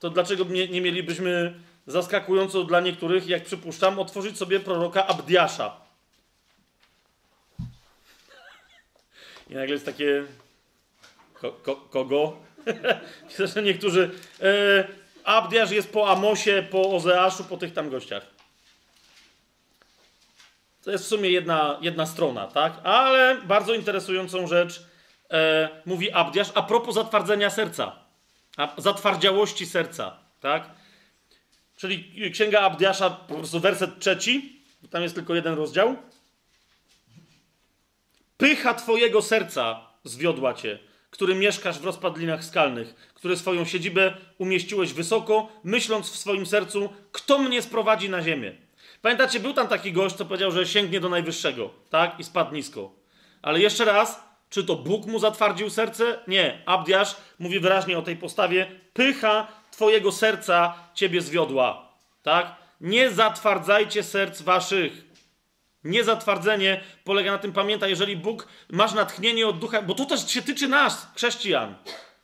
to 0.00 0.10
dlaczego 0.10 0.44
nie, 0.44 0.68
nie 0.68 0.80
mielibyśmy 0.80 1.54
zaskakująco 1.86 2.64
dla 2.64 2.80
niektórych, 2.80 3.26
jak 3.26 3.44
przypuszczam, 3.44 3.98
otworzyć 3.98 4.38
sobie 4.38 4.60
proroka 4.60 5.06
Abdiasza? 5.06 5.76
I 9.50 9.54
nagle 9.54 9.72
jest 9.72 9.86
takie. 9.86 10.24
Ko, 11.34 11.52
ko, 11.52 11.76
kogo? 11.76 12.36
Niektórzy. 13.64 14.10
E, 14.42 14.88
Abdiasz 15.24 15.70
jest 15.70 15.92
po 15.92 16.10
Amosie, 16.10 16.66
po 16.70 16.90
Ozeaszu, 16.96 17.44
po 17.44 17.56
tych 17.56 17.72
tam 17.72 17.90
gościach. 17.90 18.33
To 20.84 20.90
jest 20.90 21.04
w 21.04 21.08
sumie 21.08 21.30
jedna, 21.30 21.78
jedna 21.80 22.06
strona, 22.06 22.46
tak? 22.46 22.72
Ale 22.84 23.38
bardzo 23.44 23.74
interesującą 23.74 24.46
rzecz 24.46 24.86
e, 25.30 25.68
mówi 25.86 26.12
Abdiasz 26.12 26.52
a 26.54 26.62
propos 26.62 26.94
zatwardzenia 26.94 27.50
serca, 27.50 27.92
a 28.56 28.74
zatwardziałości 28.76 29.66
serca, 29.66 30.16
tak? 30.40 30.70
Czyli 31.76 32.30
księga 32.32 32.60
Abdiasza, 32.60 33.10
po 33.10 33.34
prostu 33.34 33.60
werset 33.60 33.98
trzeci, 33.98 34.62
tam 34.90 35.02
jest 35.02 35.14
tylko 35.14 35.34
jeden 35.34 35.54
rozdział. 35.54 35.96
Pycha 38.36 38.74
twojego 38.74 39.22
serca 39.22 39.80
zwiodła 40.04 40.54
cię, 40.54 40.78
który 41.10 41.34
mieszkasz 41.34 41.78
w 41.78 41.84
rozpadlinach 41.84 42.44
skalnych, 42.44 43.12
który 43.14 43.36
swoją 43.36 43.64
siedzibę 43.64 44.16
umieściłeś 44.38 44.92
wysoko, 44.92 45.48
myśląc 45.64 46.10
w 46.10 46.16
swoim 46.16 46.46
sercu, 46.46 46.92
kto 47.12 47.38
mnie 47.38 47.62
sprowadzi 47.62 48.10
na 48.10 48.22
ziemię. 48.22 48.63
Pamiętacie, 49.04 49.40
był 49.40 49.52
tam 49.52 49.68
taki 49.68 49.92
gość, 49.92 50.16
co 50.16 50.24
powiedział, 50.24 50.50
że 50.50 50.66
sięgnie 50.66 51.00
do 51.00 51.08
najwyższego, 51.08 51.70
tak? 51.90 52.20
I 52.20 52.24
spadł 52.24 52.54
nisko. 52.54 52.92
Ale 53.42 53.60
jeszcze 53.60 53.84
raz, 53.84 54.24
Czy 54.50 54.64
to 54.64 54.76
Bóg 54.76 55.06
mu 55.06 55.18
zatwardził 55.18 55.70
serce? 55.70 56.18
Nie. 56.28 56.62
Abdiasz 56.66 57.16
mówi 57.38 57.60
wyraźnie 57.60 57.98
o 57.98 58.02
tej 58.02 58.16
postawie. 58.16 58.66
Pycha 58.92 59.46
twojego 59.70 60.12
serca 60.12 60.74
ciebie 60.94 61.20
zwiodła. 61.20 61.92
Tak? 62.22 62.56
Nie 62.80 63.10
zatwardzajcie 63.10 64.02
serc 64.02 64.42
waszych. 64.42 65.04
Niezatwardzenie 65.84 66.80
polega 67.04 67.32
na 67.32 67.38
tym, 67.38 67.52
pamiętaj, 67.52 67.90
jeżeli 67.90 68.16
Bóg, 68.16 68.48
masz 68.70 68.92
natchnienie 68.92 69.46
od 69.46 69.58
ducha, 69.58 69.82
bo 69.82 69.94
to 69.94 70.04
też 70.04 70.30
się 70.30 70.42
tyczy 70.42 70.68
nas, 70.68 71.08
chrześcijan. 71.14 71.74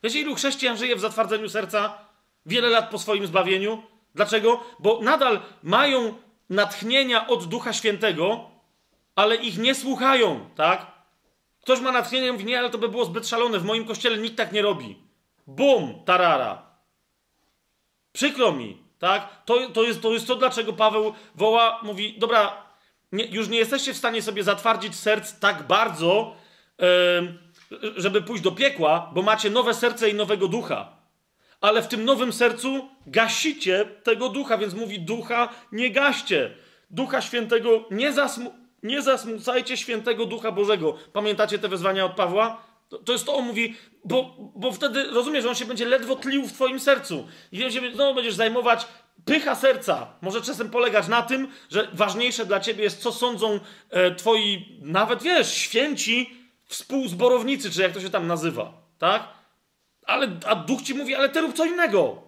Wiecie, 0.03 0.21
ilu 0.21 0.35
chrześcijan 0.35 0.77
żyje 0.77 0.97
w 0.97 1.01
zatwardzeniu 1.01 1.49
serca? 1.49 1.99
Wiele 2.47 2.69
lat 2.69 2.91
po 2.91 2.99
swoim 2.99 3.27
zbawieniu. 3.27 3.83
Dlaczego? 4.15 4.65
Bo 4.79 5.01
nadal 5.03 5.41
mają 5.63 6.15
natchnienia 6.51 7.27
od 7.27 7.45
Ducha 7.45 7.73
Świętego, 7.73 8.51
ale 9.15 9.37
ich 9.37 9.59
nie 9.59 9.75
słuchają, 9.75 10.51
tak? 10.57 10.87
Ktoś 11.63 11.81
ma 11.81 11.93
natchnienie 11.93 12.33
mówi, 12.33 12.45
nie, 12.45 12.59
ale 12.59 12.71
to 12.71 12.79
by 12.79 12.89
było 12.89 13.05
zbyt 13.05 13.29
szalone, 13.29 13.59
w 13.59 13.65
moim 13.65 13.85
kościele 13.85 14.19
nikt 14.19 14.37
tak 14.37 14.53
nie 14.53 14.63
robi. 14.63 14.97
Bum, 15.47 16.03
tarara. 16.05 16.63
Przykro 18.13 18.53
mi, 18.53 18.83
tak? 18.99 19.45
To, 19.45 19.71
to, 19.71 19.83
jest, 19.83 20.03
to 20.03 20.13
jest 20.13 20.27
to, 20.27 20.37
dlaczego 20.37 20.73
Paweł 20.73 21.15
woła, 21.35 21.81
mówi, 21.83 22.19
dobra, 22.19 22.63
nie, 23.13 23.25
już 23.25 23.49
nie 23.49 23.59
jesteście 23.59 23.95
w 23.95 23.97
stanie 23.97 24.23
sobie 24.23 24.43
zatwardzić 24.43 24.95
serc 24.95 25.39
tak 25.39 25.67
bardzo, 25.67 26.35
yy, 26.79 27.39
żeby 27.97 28.23
pójść 28.23 28.43
do 28.43 28.53
piekła, 28.53 29.11
bo 29.15 29.23
macie 29.23 29.51
nowe 29.51 29.75
serce 29.75 30.11
i 30.11 30.15
nowego 30.15 30.49
ducha. 30.49 31.00
Ale 31.61 31.83
w 31.83 31.89
tym 31.89 32.05
nowym 32.05 32.33
sercu 32.33 32.89
gasicie 33.07 33.85
tego 34.03 34.29
ducha, 34.29 34.59
więc 34.59 34.75
mówi 34.75 35.01
ducha 35.01 35.49
nie 35.73 35.91
gaście. 35.91 36.51
Ducha 36.91 37.21
świętego 37.21 37.85
nie, 37.91 38.13
zasmu 38.13 38.55
nie 38.83 39.03
zasmucajcie 39.03 39.77
świętego 39.77 40.27
ducha 40.27 40.53
Bożego. 40.53 40.95
Pamiętacie 41.13 41.59
te 41.59 41.69
wezwania 41.69 42.05
od 42.05 42.13
Pawła? 42.13 42.71
To, 43.05 43.13
jest 43.13 43.27
to, 43.27 43.35
on 43.35 43.45
mówi, 43.45 43.75
bo, 44.05 44.37
bo 44.57 44.73
wtedy 44.73 45.05
rozumiesz, 45.05 45.43
że 45.43 45.49
on 45.49 45.55
się 45.55 45.65
będzie 45.65 45.85
ledwo 45.85 46.17
tlił 46.17 46.47
w 46.47 46.53
twoim 46.53 46.81
sercu. 46.81 47.29
I 47.53 47.59
się, 47.59 47.81
znowu 47.95 48.15
będziesz 48.15 48.35
zajmować 48.35 48.87
pycha 49.25 49.55
serca. 49.55 50.07
Może 50.23 50.43
czasem 50.43 50.71
polegać 50.71 51.09
na 51.09 51.23
tym, 51.23 51.49
że 51.71 51.89
ważniejsze 51.93 52.47
dla 52.47 52.61
ciebie 52.61 52.85
jest, 52.85 53.03
co 53.03 53.13
sądzą 53.13 53.61
e, 53.91 54.15
twoi, 54.15 54.79
nawet 54.83 55.23
wiesz, 55.23 55.55
święci 55.55 56.31
współzborownicy, 56.65 57.71
czy 57.71 57.83
jak 57.83 57.93
to 57.93 58.01
się 58.01 58.11
tam 58.11 58.27
nazywa. 58.27 58.73
Tak? 58.99 59.40
Ale, 60.11 60.29
a 60.47 60.55
duch 60.55 60.83
ci 60.83 60.95
mówi, 60.95 61.15
ale 61.15 61.29
ty 61.29 61.41
rób 61.41 61.53
co 61.57 61.65
innego. 61.65 62.23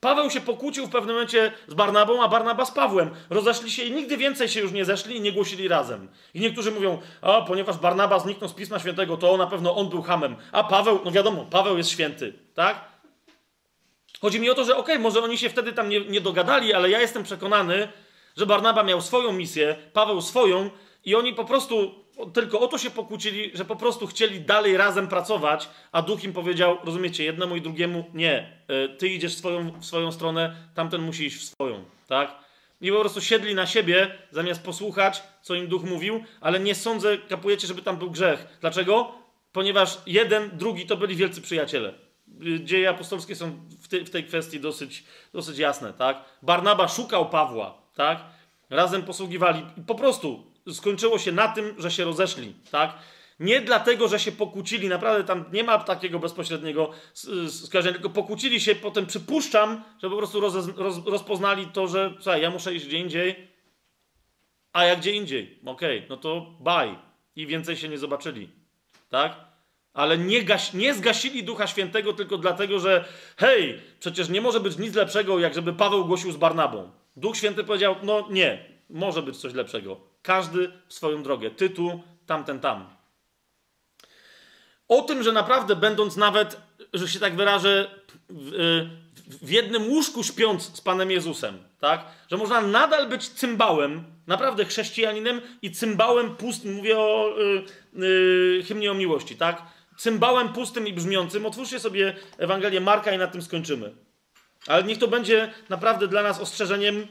Paweł 0.00 0.30
się 0.30 0.40
pokłócił 0.40 0.86
w 0.86 0.90
pewnym 0.90 1.14
momencie 1.14 1.52
z 1.68 1.74
Barnabą, 1.74 2.22
a 2.22 2.28
Barnaba 2.28 2.64
z 2.64 2.70
Pawłem. 2.70 3.10
Rozeszli 3.30 3.70
się 3.70 3.82
i 3.82 3.92
nigdy 3.92 4.16
więcej 4.16 4.48
się 4.48 4.60
już 4.60 4.72
nie 4.72 4.84
zeszli 4.84 5.16
i 5.16 5.20
nie 5.20 5.32
głosili 5.32 5.68
razem. 5.68 6.08
I 6.34 6.40
niektórzy 6.40 6.70
mówią, 6.70 7.00
a 7.22 7.42
ponieważ 7.42 7.76
Barnaba 7.76 8.18
zniknął 8.18 8.50
z 8.50 8.52
Pisma 8.52 8.78
Świętego, 8.78 9.16
to 9.16 9.36
na 9.36 9.46
pewno 9.46 9.76
on 9.76 9.88
był 9.88 10.02
hamem. 10.02 10.36
A 10.52 10.64
Paweł, 10.64 11.00
no 11.04 11.10
wiadomo, 11.10 11.44
Paweł 11.50 11.76
jest 11.76 11.90
święty, 11.90 12.32
tak? 12.54 12.84
Chodzi 14.20 14.40
mi 14.40 14.50
o 14.50 14.54
to, 14.54 14.64
że 14.64 14.76
okej, 14.76 14.94
okay, 14.94 15.02
może 15.02 15.22
oni 15.22 15.38
się 15.38 15.48
wtedy 15.48 15.72
tam 15.72 15.88
nie, 15.88 16.00
nie 16.00 16.20
dogadali, 16.20 16.74
ale 16.74 16.90
ja 16.90 17.00
jestem 17.00 17.22
przekonany, 17.22 17.88
że 18.36 18.46
Barnaba 18.46 18.82
miał 18.82 19.00
swoją 19.00 19.32
misję, 19.32 19.76
Paweł 19.92 20.20
swoją 20.20 20.70
i 21.04 21.14
oni 21.14 21.34
po 21.34 21.44
prostu 21.44 22.05
tylko 22.32 22.60
o 22.60 22.68
to 22.68 22.78
się 22.78 22.90
pokłócili, 22.90 23.50
że 23.54 23.64
po 23.64 23.76
prostu 23.76 24.06
chcieli 24.06 24.40
dalej 24.40 24.76
razem 24.76 25.08
pracować, 25.08 25.68
a 25.92 26.02
duch 26.02 26.24
im 26.24 26.32
powiedział, 26.32 26.78
rozumiecie, 26.84 27.24
jednemu 27.24 27.56
i 27.56 27.60
drugiemu, 27.60 28.04
nie, 28.14 28.52
e, 28.68 28.88
ty 28.88 29.08
idziesz 29.08 29.34
w 29.34 29.38
swoją, 29.38 29.80
w 29.80 29.84
swoją 29.84 30.12
stronę, 30.12 30.56
tamten 30.74 31.02
musi 31.02 31.26
iść 31.26 31.36
w 31.36 31.44
swoją, 31.44 31.84
tak? 32.06 32.34
I 32.80 32.92
po 32.92 33.00
prostu 33.00 33.20
siedli 33.20 33.54
na 33.54 33.66
siebie, 33.66 34.18
zamiast 34.30 34.62
posłuchać, 34.62 35.22
co 35.42 35.54
im 35.54 35.68
duch 35.68 35.84
mówił, 35.84 36.24
ale 36.40 36.60
nie 36.60 36.74
sądzę, 36.74 37.18
kapujecie, 37.18 37.66
żeby 37.66 37.82
tam 37.82 37.96
był 37.96 38.10
grzech. 38.10 38.58
Dlaczego? 38.60 39.12
Ponieważ 39.52 39.98
jeden, 40.06 40.50
drugi 40.52 40.86
to 40.86 40.96
byli 40.96 41.16
wielcy 41.16 41.42
przyjaciele. 41.42 41.94
Dzieje 42.64 42.90
apostolskie 42.90 43.34
są 43.34 43.60
w, 43.80 43.88
te, 43.88 44.00
w 44.00 44.10
tej 44.10 44.24
kwestii 44.24 44.60
dosyć, 44.60 45.04
dosyć 45.32 45.58
jasne, 45.58 45.92
tak? 45.92 46.24
Barnaba 46.42 46.88
szukał 46.88 47.28
Pawła, 47.28 47.82
tak? 47.94 48.24
Razem 48.70 49.02
posługiwali. 49.02 49.66
Po 49.86 49.94
prostu 49.94 50.55
skończyło 50.72 51.18
się 51.18 51.32
na 51.32 51.48
tym, 51.48 51.74
że 51.78 51.90
się 51.90 52.04
rozeszli, 52.04 52.54
tak? 52.70 52.98
Nie 53.40 53.60
dlatego, 53.60 54.08
że 54.08 54.20
się 54.20 54.32
pokłócili, 54.32 54.88
naprawdę 54.88 55.24
tam 55.24 55.44
nie 55.52 55.64
ma 55.64 55.78
takiego 55.78 56.18
bezpośredniego 56.18 56.90
skojarzenia, 57.48 57.94
tylko 57.94 58.10
pokłócili 58.10 58.60
się, 58.60 58.74
potem 58.74 59.06
przypuszczam, 59.06 59.82
że 60.02 60.10
po 60.10 60.16
prostu 60.16 60.40
roz, 60.40 60.54
roz, 60.76 61.06
rozpoznali 61.06 61.66
to, 61.66 61.86
że 61.86 62.14
słuchaj, 62.14 62.42
ja 62.42 62.50
muszę 62.50 62.74
iść 62.74 62.86
gdzie 62.86 62.98
indziej, 62.98 63.48
a 64.72 64.84
ja 64.84 64.96
gdzie 64.96 65.12
indziej. 65.12 65.58
Okej, 65.66 65.98
okay, 65.98 66.08
no 66.08 66.16
to 66.16 66.56
bye. 66.60 66.96
I 67.36 67.46
więcej 67.46 67.76
się 67.76 67.88
nie 67.88 67.98
zobaczyli, 67.98 68.48
tak? 69.08 69.36
Ale 69.94 70.18
nie, 70.18 70.42
gaś, 70.42 70.72
nie 70.72 70.94
zgasili 70.94 71.44
Ducha 71.44 71.66
Świętego 71.66 72.12
tylko 72.12 72.38
dlatego, 72.38 72.78
że 72.78 73.04
hej, 73.36 73.80
przecież 74.00 74.28
nie 74.28 74.40
może 74.40 74.60
być 74.60 74.78
nic 74.78 74.94
lepszego, 74.94 75.38
jak 75.38 75.54
żeby 75.54 75.72
Paweł 75.72 76.04
głosił 76.04 76.32
z 76.32 76.36
Barnabą. 76.36 76.90
Duch 77.16 77.36
Święty 77.36 77.64
powiedział, 77.64 77.96
no 78.02 78.28
nie, 78.30 78.64
może 78.90 79.22
być 79.22 79.36
coś 79.36 79.54
lepszego. 79.54 80.00
Każdy 80.26 80.72
w 80.88 80.94
swoją 80.94 81.22
drogę. 81.22 81.50
Ty 81.50 81.70
tu, 81.70 82.02
tamten 82.26 82.60
tam. 82.60 82.86
O 84.88 85.02
tym, 85.02 85.22
że 85.22 85.32
naprawdę 85.32 85.76
będąc 85.76 86.16
nawet, 86.16 86.60
że 86.92 87.08
się 87.08 87.20
tak 87.20 87.36
wyrażę, 87.36 87.90
w, 88.28 88.50
w 89.42 89.50
jednym 89.50 89.88
łóżku 89.88 90.24
śpiąc 90.24 90.76
z 90.76 90.80
Panem 90.80 91.10
Jezusem, 91.10 91.58
tak? 91.80 92.04
Że 92.30 92.36
można 92.36 92.60
nadal 92.60 93.08
być 93.08 93.28
cymbałem, 93.28 94.04
naprawdę 94.26 94.64
chrześcijaninem 94.64 95.40
i 95.62 95.70
cymbałem 95.70 96.36
pustym, 96.36 96.74
mówię 96.74 96.98
o 96.98 97.34
yy, 97.38 98.06
yy, 98.56 98.64
hymnie 98.68 98.90
o 98.90 98.94
miłości, 98.94 99.36
tak? 99.36 99.62
Cymbałem 99.96 100.48
pustym 100.48 100.86
i 100.86 100.92
brzmiącym. 100.92 101.46
Otwórzcie 101.46 101.80
sobie 101.80 102.16
Ewangelię 102.38 102.80
Marka 102.80 103.12
i 103.12 103.18
na 103.18 103.26
tym 103.26 103.42
skończymy. 103.42 103.94
Ale 104.66 104.84
niech 104.84 104.98
to 104.98 105.08
będzie 105.08 105.52
naprawdę 105.68 106.08
dla 106.08 106.22
nas 106.22 106.40
ostrzeżeniem 106.40 107.06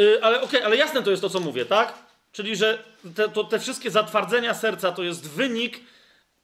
Yy, 0.00 0.18
ale 0.22 0.36
okej, 0.36 0.48
okay, 0.48 0.64
ale 0.64 0.76
jasne 0.76 1.02
to 1.02 1.10
jest 1.10 1.22
to, 1.22 1.30
co 1.30 1.40
mówię, 1.40 1.64
tak? 1.64 1.94
Czyli, 2.32 2.56
że 2.56 2.84
te, 3.16 3.28
to, 3.28 3.44
te 3.44 3.58
wszystkie 3.58 3.90
zatwardzenia 3.90 4.54
serca 4.54 4.92
to 4.92 5.02
jest 5.02 5.30
wynik 5.30 5.80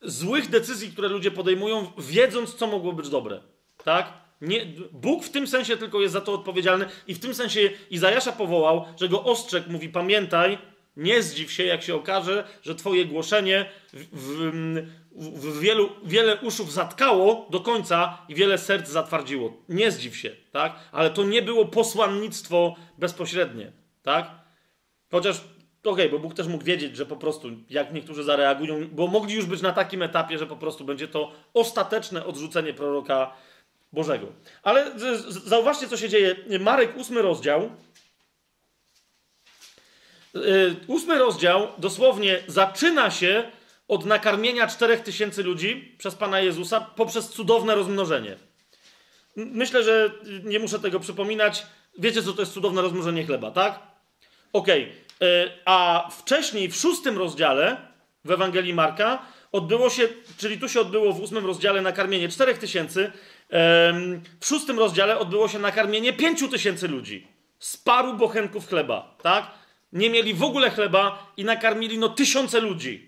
złych 0.02 0.50
decyzji, 0.50 0.92
które 0.92 1.08
ludzie 1.08 1.30
podejmują, 1.30 1.92
wiedząc, 1.98 2.54
co 2.54 2.66
mogło 2.66 2.92
być 2.92 3.08
dobre. 3.08 3.40
Tak? 3.84 4.12
Nie, 4.40 4.66
Bóg 4.92 5.24
w 5.24 5.30
tym 5.30 5.46
sensie 5.46 5.76
tylko 5.76 6.00
jest 6.00 6.12
za 6.12 6.20
to 6.20 6.32
odpowiedzialny 6.32 6.86
i 7.06 7.14
w 7.14 7.18
tym 7.18 7.34
sensie 7.34 7.70
Izajasza 7.90 8.32
powołał, 8.32 8.84
że 9.00 9.08
go 9.08 9.24
ostrzegł, 9.24 9.72
mówi 9.72 9.88
pamiętaj, 9.88 10.58
nie 10.96 11.22
zdziw 11.22 11.52
się, 11.52 11.64
jak 11.64 11.82
się 11.82 11.94
okaże, 11.94 12.44
że 12.62 12.74
twoje 12.74 13.04
głoszenie 13.04 13.70
w, 13.92 14.06
w, 14.12 14.50
w 15.16 15.60
wielu, 15.60 15.90
wiele 16.04 16.36
uszów 16.36 16.72
zatkało 16.72 17.46
do 17.50 17.60
końca 17.60 18.18
i 18.28 18.34
wiele 18.34 18.58
serc 18.58 18.88
zatwardziło. 18.88 19.52
Nie 19.68 19.90
zdziw 19.90 20.16
się, 20.16 20.36
tak? 20.56 20.78
Ale 20.92 21.10
to 21.10 21.24
nie 21.24 21.42
było 21.42 21.64
posłannictwo 21.64 22.76
bezpośrednie, 22.98 23.72
tak? 24.02 24.30
Chociaż, 25.10 25.36
okej, 25.36 26.06
okay, 26.06 26.08
bo 26.08 26.18
Bóg 26.18 26.34
też 26.34 26.46
mógł 26.46 26.64
wiedzieć, 26.64 26.96
że 26.96 27.06
po 27.06 27.16
prostu, 27.16 27.48
jak 27.70 27.92
niektórzy 27.92 28.24
zareagują, 28.24 28.88
bo 28.92 29.06
mogli 29.06 29.34
już 29.34 29.46
być 29.46 29.62
na 29.62 29.72
takim 29.72 30.02
etapie, 30.02 30.38
że 30.38 30.46
po 30.46 30.56
prostu 30.56 30.84
będzie 30.84 31.08
to 31.08 31.32
ostateczne 31.54 32.26
odrzucenie 32.26 32.74
proroka 32.74 33.32
Bożego. 33.92 34.26
Ale 34.62 34.92
zauważcie, 35.28 35.88
co 35.88 35.96
się 35.96 36.08
dzieje. 36.08 36.36
Marek, 36.60 36.96
ósmy 36.96 37.22
rozdział. 37.22 37.70
Y, 40.36 40.76
ósmy 40.86 41.18
rozdział 41.18 41.68
dosłownie 41.78 42.42
zaczyna 42.46 43.10
się 43.10 43.50
od 43.88 44.04
nakarmienia 44.04 44.66
czterech 44.66 45.00
tysięcy 45.00 45.42
ludzi 45.42 45.94
przez 45.98 46.14
Pana 46.14 46.40
Jezusa 46.40 46.80
poprzez 46.80 47.28
cudowne 47.28 47.74
rozmnożenie. 47.74 48.45
Myślę, 49.36 49.82
że 49.82 50.10
nie 50.44 50.58
muszę 50.58 50.78
tego 50.78 51.00
przypominać. 51.00 51.66
Wiecie, 51.98 52.22
co 52.22 52.32
to 52.32 52.42
jest 52.42 52.52
cudowne 52.52 52.82
rozmnożenie 52.82 53.26
chleba, 53.26 53.50
tak? 53.50 53.80
Okej. 54.52 54.82
Okay. 55.16 55.50
A 55.64 56.08
wcześniej, 56.10 56.68
w 56.68 56.76
szóstym 56.76 57.18
rozdziale 57.18 57.76
w 58.24 58.30
Ewangelii 58.30 58.74
Marka, 58.74 59.22
odbyło 59.52 59.90
się, 59.90 60.08
czyli 60.38 60.58
tu 60.58 60.68
się 60.68 60.80
odbyło 60.80 61.12
w 61.12 61.20
ósmym 61.20 61.46
rozdziale 61.46 61.82
nakarmienie 61.82 62.28
czterech 62.28 62.58
tysięcy, 62.58 63.12
w 64.40 64.46
szóstym 64.46 64.78
rozdziale 64.78 65.18
odbyło 65.18 65.48
się 65.48 65.58
nakarmienie 65.58 66.12
pięciu 66.12 66.48
tysięcy 66.48 66.88
ludzi 66.88 67.26
z 67.58 67.76
paru 67.76 68.14
bochenków 68.14 68.68
chleba, 68.68 69.16
tak? 69.22 69.50
Nie 69.92 70.10
mieli 70.10 70.34
w 70.34 70.42
ogóle 70.42 70.70
chleba 70.70 71.32
i 71.36 71.44
nakarmili 71.44 71.98
no 71.98 72.08
tysiące 72.08 72.60
ludzi. 72.60 73.05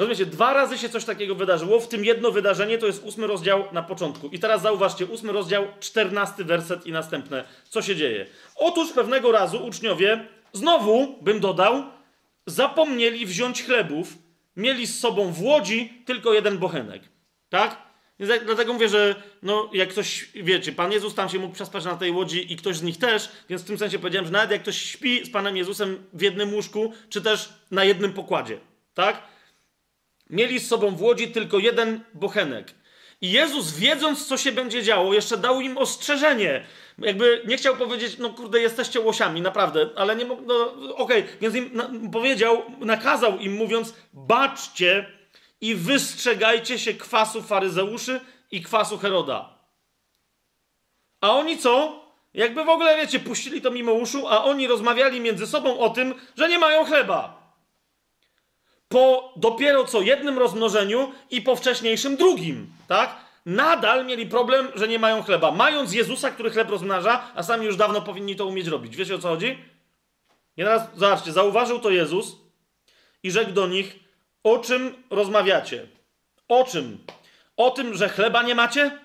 Rozumiecie, 0.00 0.26
dwa 0.26 0.52
razy 0.52 0.78
się 0.78 0.88
coś 0.88 1.04
takiego 1.04 1.34
wydarzyło, 1.34 1.80
w 1.80 1.88
tym 1.88 2.04
jedno 2.04 2.30
wydarzenie 2.30 2.78
to 2.78 2.86
jest 2.86 3.04
ósmy 3.04 3.26
rozdział 3.26 3.64
na 3.72 3.82
początku. 3.82 4.28
I 4.28 4.38
teraz 4.38 4.62
zauważcie, 4.62 5.06
ósmy 5.06 5.32
rozdział, 5.32 5.66
czternasty 5.80 6.44
werset 6.44 6.86
i 6.86 6.92
następne. 6.92 7.44
Co 7.68 7.82
się 7.82 7.96
dzieje? 7.96 8.26
Otóż 8.56 8.92
pewnego 8.92 9.32
razu 9.32 9.66
uczniowie, 9.66 10.26
znowu 10.52 11.22
bym 11.22 11.40
dodał, 11.40 11.84
zapomnieli 12.46 13.26
wziąć 13.26 13.64
chlebów, 13.64 14.08
mieli 14.56 14.86
z 14.86 15.00
sobą 15.00 15.32
w 15.32 15.42
łodzi 15.42 16.02
tylko 16.06 16.34
jeden 16.34 16.58
bochenek. 16.58 17.02
Tak? 17.48 17.76
Dlatego 18.44 18.72
mówię, 18.72 18.88
że 18.88 19.22
no, 19.42 19.70
jak 19.72 19.88
ktoś, 19.88 20.28
wiecie, 20.34 20.72
Pan 20.72 20.92
Jezus 20.92 21.14
tam 21.14 21.28
się 21.28 21.38
mógł 21.38 21.54
przespać 21.54 21.84
na 21.84 21.96
tej 21.96 22.10
łodzi 22.10 22.52
i 22.52 22.56
ktoś 22.56 22.76
z 22.76 22.82
nich 22.82 22.98
też, 22.98 23.28
więc 23.48 23.62
w 23.62 23.66
tym 23.66 23.78
sensie 23.78 23.98
powiedziałem, 23.98 24.26
że 24.26 24.32
nawet 24.32 24.50
jak 24.50 24.62
ktoś 24.62 24.82
śpi 24.82 25.26
z 25.26 25.30
Panem 25.30 25.56
Jezusem 25.56 26.04
w 26.12 26.22
jednym 26.22 26.54
łóżku, 26.54 26.92
czy 27.08 27.22
też 27.22 27.48
na 27.70 27.84
jednym 27.84 28.12
pokładzie, 28.12 28.58
tak? 28.94 29.30
Mieli 30.30 30.60
z 30.60 30.68
sobą 30.68 30.96
w 30.96 31.02
łodzi 31.02 31.28
tylko 31.28 31.58
jeden 31.58 32.00
bochenek. 32.14 32.74
I 33.20 33.30
Jezus, 33.30 33.72
wiedząc, 33.72 34.26
co 34.26 34.36
się 34.36 34.52
będzie 34.52 34.82
działo, 34.82 35.14
jeszcze 35.14 35.36
dał 35.36 35.60
im 35.60 35.78
ostrzeżenie. 35.78 36.64
Jakby 36.98 37.42
nie 37.46 37.56
chciał 37.56 37.76
powiedzieć, 37.76 38.18
no 38.18 38.30
kurde, 38.30 38.60
jesteście 38.60 39.00
łosiami, 39.00 39.40
naprawdę, 39.40 39.90
ale 39.96 40.16
nie 40.16 40.24
mógł, 40.24 40.42
no 40.42 40.72
okej, 40.96 41.22
okay. 41.22 41.36
więc 41.40 41.54
im 41.54 41.70
na, 41.72 41.90
powiedział, 42.12 42.62
nakazał 42.80 43.38
im, 43.38 43.52
mówiąc, 43.52 43.94
baczcie 44.12 45.06
i 45.60 45.74
wystrzegajcie 45.74 46.78
się 46.78 46.94
kwasu 46.94 47.42
faryzeuszy 47.42 48.20
i 48.50 48.62
kwasu 48.62 48.98
Heroda. 48.98 49.58
A 51.20 51.32
oni 51.32 51.58
co? 51.58 52.04
Jakby 52.34 52.64
w 52.64 52.68
ogóle, 52.68 52.96
wiecie, 52.96 53.20
puścili 53.20 53.62
to 53.62 53.70
mimo 53.70 53.92
uszu, 53.92 54.28
a 54.28 54.44
oni 54.44 54.66
rozmawiali 54.66 55.20
między 55.20 55.46
sobą 55.46 55.78
o 55.78 55.90
tym, 55.90 56.14
że 56.36 56.48
nie 56.48 56.58
mają 56.58 56.84
chleba. 56.84 57.39
Po 58.92 59.32
dopiero 59.36 59.84
co 59.84 60.00
jednym 60.00 60.38
rozmnożeniu 60.38 61.12
i 61.30 61.42
po 61.42 61.56
wcześniejszym 61.56 62.16
drugim, 62.16 62.66
tak? 62.88 63.16
Nadal 63.46 64.06
mieli 64.06 64.26
problem, 64.26 64.68
że 64.74 64.88
nie 64.88 64.98
mają 64.98 65.22
chleba. 65.22 65.50
Mając 65.50 65.92
Jezusa, 65.92 66.30
który 66.30 66.50
chleb 66.50 66.70
rozmnaża, 66.70 67.22
a 67.34 67.42
sami 67.42 67.66
już 67.66 67.76
dawno 67.76 68.02
powinni 68.02 68.36
to 68.36 68.46
umieć 68.46 68.66
robić. 68.66 68.96
Wiecie 68.96 69.14
o 69.14 69.18
co 69.18 69.28
chodzi? 69.28 69.58
I 70.56 70.62
teraz, 70.62 70.82
zobaczcie, 70.94 71.32
zauważył 71.32 71.78
to 71.78 71.90
Jezus 71.90 72.36
i 73.22 73.30
rzekł 73.30 73.52
do 73.52 73.66
nich, 73.66 73.98
o 74.42 74.58
czym 74.58 75.02
rozmawiacie? 75.10 75.86
O 76.48 76.64
czym? 76.64 76.98
O 77.56 77.70
tym, 77.70 77.94
że 77.94 78.08
chleba 78.08 78.42
nie 78.42 78.54
macie? 78.54 78.98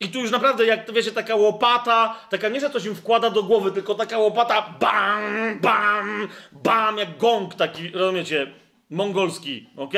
I 0.00 0.08
tu 0.08 0.20
już 0.20 0.30
naprawdę, 0.30 0.66
jak 0.66 0.84
to 0.84 0.92
wiecie, 0.92 1.12
taka 1.12 1.34
łopata, 1.34 2.26
taka 2.30 2.48
nie, 2.48 2.60
że 2.60 2.70
coś 2.70 2.84
im 2.84 2.94
wkłada 2.94 3.30
do 3.30 3.42
głowy, 3.42 3.72
tylko 3.72 3.94
taka 3.94 4.18
łopata 4.18 4.74
bam, 4.80 5.58
bam, 5.60 6.28
bam, 6.52 6.98
jak 6.98 7.18
gong 7.18 7.54
taki, 7.54 7.88
rozumiecie, 7.90 8.52
mongolski, 8.90 9.70
ok? 9.76 9.94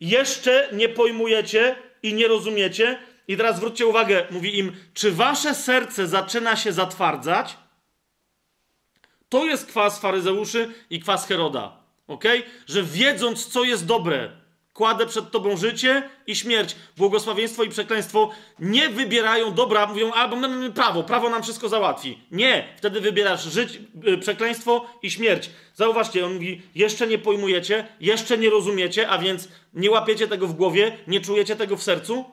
Jeszcze 0.00 0.68
nie 0.72 0.88
pojmujecie 0.88 1.76
i 2.02 2.14
nie 2.14 2.28
rozumiecie. 2.28 2.98
I 3.28 3.36
teraz 3.36 3.56
zwróćcie 3.56 3.86
uwagę, 3.86 4.26
mówi 4.30 4.58
im, 4.58 4.72
czy 4.94 5.12
wasze 5.12 5.54
serce 5.54 6.06
zaczyna 6.06 6.56
się 6.56 6.72
zatwardzać? 6.72 7.56
To 9.28 9.44
jest 9.44 9.66
kwas 9.66 10.00
faryzeuszy 10.00 10.72
i 10.90 11.00
kwas 11.00 11.26
Heroda, 11.26 11.76
ok? 12.06 12.24
Że 12.66 12.82
wiedząc, 12.82 13.46
co 13.46 13.64
jest 13.64 13.86
dobre, 13.86 14.43
Kładę 14.74 15.06
przed 15.06 15.30
Tobą 15.30 15.56
życie 15.56 16.02
i 16.26 16.36
śmierć, 16.36 16.76
błogosławieństwo 16.96 17.62
i 17.62 17.68
przekleństwo. 17.68 18.30
Nie 18.58 18.88
wybierają 18.88 19.54
dobra, 19.54 19.86
mówią, 19.86 20.12
albo 20.12 20.36
mamy 20.36 20.70
prawo, 20.70 21.02
prawo 21.02 21.30
nam 21.30 21.42
wszystko 21.42 21.68
załatwi. 21.68 22.18
Nie, 22.30 22.68
wtedy 22.76 23.00
wybierasz 23.00 23.44
żyć, 23.44 23.78
y, 24.08 24.18
przekleństwo 24.18 24.86
i 25.02 25.10
śmierć. 25.10 25.50
Zauważcie, 25.74 26.26
on 26.26 26.34
mówi, 26.34 26.62
jeszcze 26.74 27.06
nie 27.06 27.18
pojmujecie, 27.18 27.88
jeszcze 28.00 28.38
nie 28.38 28.50
rozumiecie, 28.50 29.08
a 29.08 29.18
więc 29.18 29.48
nie 29.74 29.90
łapiecie 29.90 30.28
tego 30.28 30.46
w 30.46 30.52
głowie, 30.52 30.98
nie 31.06 31.20
czujecie 31.20 31.56
tego 31.56 31.76
w 31.76 31.82
sercu? 31.82 32.24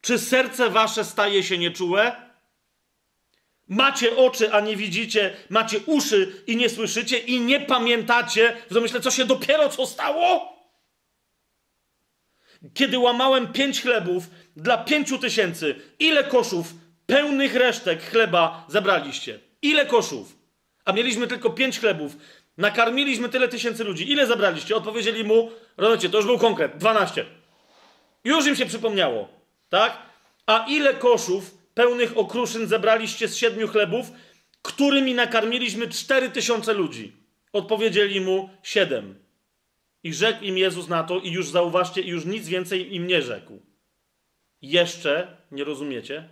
Czy 0.00 0.18
serce 0.18 0.70
wasze 0.70 1.04
staje 1.04 1.42
się 1.42 1.58
nieczułe? 1.58 2.16
Macie 3.68 4.16
oczy, 4.16 4.52
a 4.52 4.60
nie 4.60 4.76
widzicie, 4.76 5.36
macie 5.48 5.80
uszy 5.86 6.42
i 6.46 6.56
nie 6.56 6.68
słyszycie 6.68 7.18
i 7.18 7.40
nie 7.40 7.60
pamiętacie 7.60 8.56
w 8.70 8.74
domyśle, 8.74 9.00
co 9.00 9.10
się 9.10 9.24
dopiero 9.24 9.68
co 9.68 9.86
stało? 9.86 10.51
Kiedy 12.74 12.98
łamałem 12.98 13.52
pięć 13.52 13.82
chlebów 13.82 14.30
dla 14.56 14.78
pięciu 14.78 15.18
tysięcy, 15.18 15.74
ile 15.98 16.24
koszów 16.24 16.74
pełnych 17.06 17.54
resztek 17.54 18.02
chleba 18.02 18.66
zabraliście? 18.68 19.38
Ile 19.62 19.86
koszów? 19.86 20.36
A 20.84 20.92
mieliśmy 20.92 21.26
tylko 21.26 21.50
pięć 21.50 21.80
chlebów. 21.80 22.16
Nakarmiliśmy 22.56 23.28
tyle 23.28 23.48
tysięcy 23.48 23.84
ludzi. 23.84 24.10
Ile 24.10 24.26
zabraliście? 24.26 24.76
Odpowiedzieli 24.76 25.24
mu, 25.24 25.50
rozumiecie, 25.76 26.10
to 26.10 26.16
już 26.16 26.26
był 26.26 26.38
konkret, 26.38 26.76
12. 26.76 27.24
Już 28.24 28.46
im 28.46 28.56
się 28.56 28.66
przypomniało, 28.66 29.28
tak? 29.68 29.98
A 30.46 30.66
ile 30.68 30.94
koszów 30.94 31.54
pełnych 31.74 32.18
okruszyn 32.18 32.66
zebraliście 32.66 33.28
z 33.28 33.36
siedmiu 33.36 33.68
chlebów, 33.68 34.06
którymi 34.62 35.14
nakarmiliśmy 35.14 35.88
cztery 35.88 36.30
tysiące 36.30 36.72
ludzi? 36.72 37.12
Odpowiedzieli 37.52 38.20
mu 38.20 38.50
siedem. 38.62 39.21
I 40.02 40.14
rzekł 40.14 40.44
im 40.44 40.58
Jezus 40.58 40.88
na 40.88 41.02
to, 41.04 41.18
i 41.18 41.30
już 41.30 41.48
zauważcie, 41.48 42.00
i 42.00 42.08
już 42.08 42.24
nic 42.24 42.48
więcej 42.48 42.94
im 42.94 43.06
nie 43.06 43.22
rzekł. 43.22 43.62
Jeszcze 44.62 45.36
nie 45.50 45.64
rozumiecie? 45.64 46.28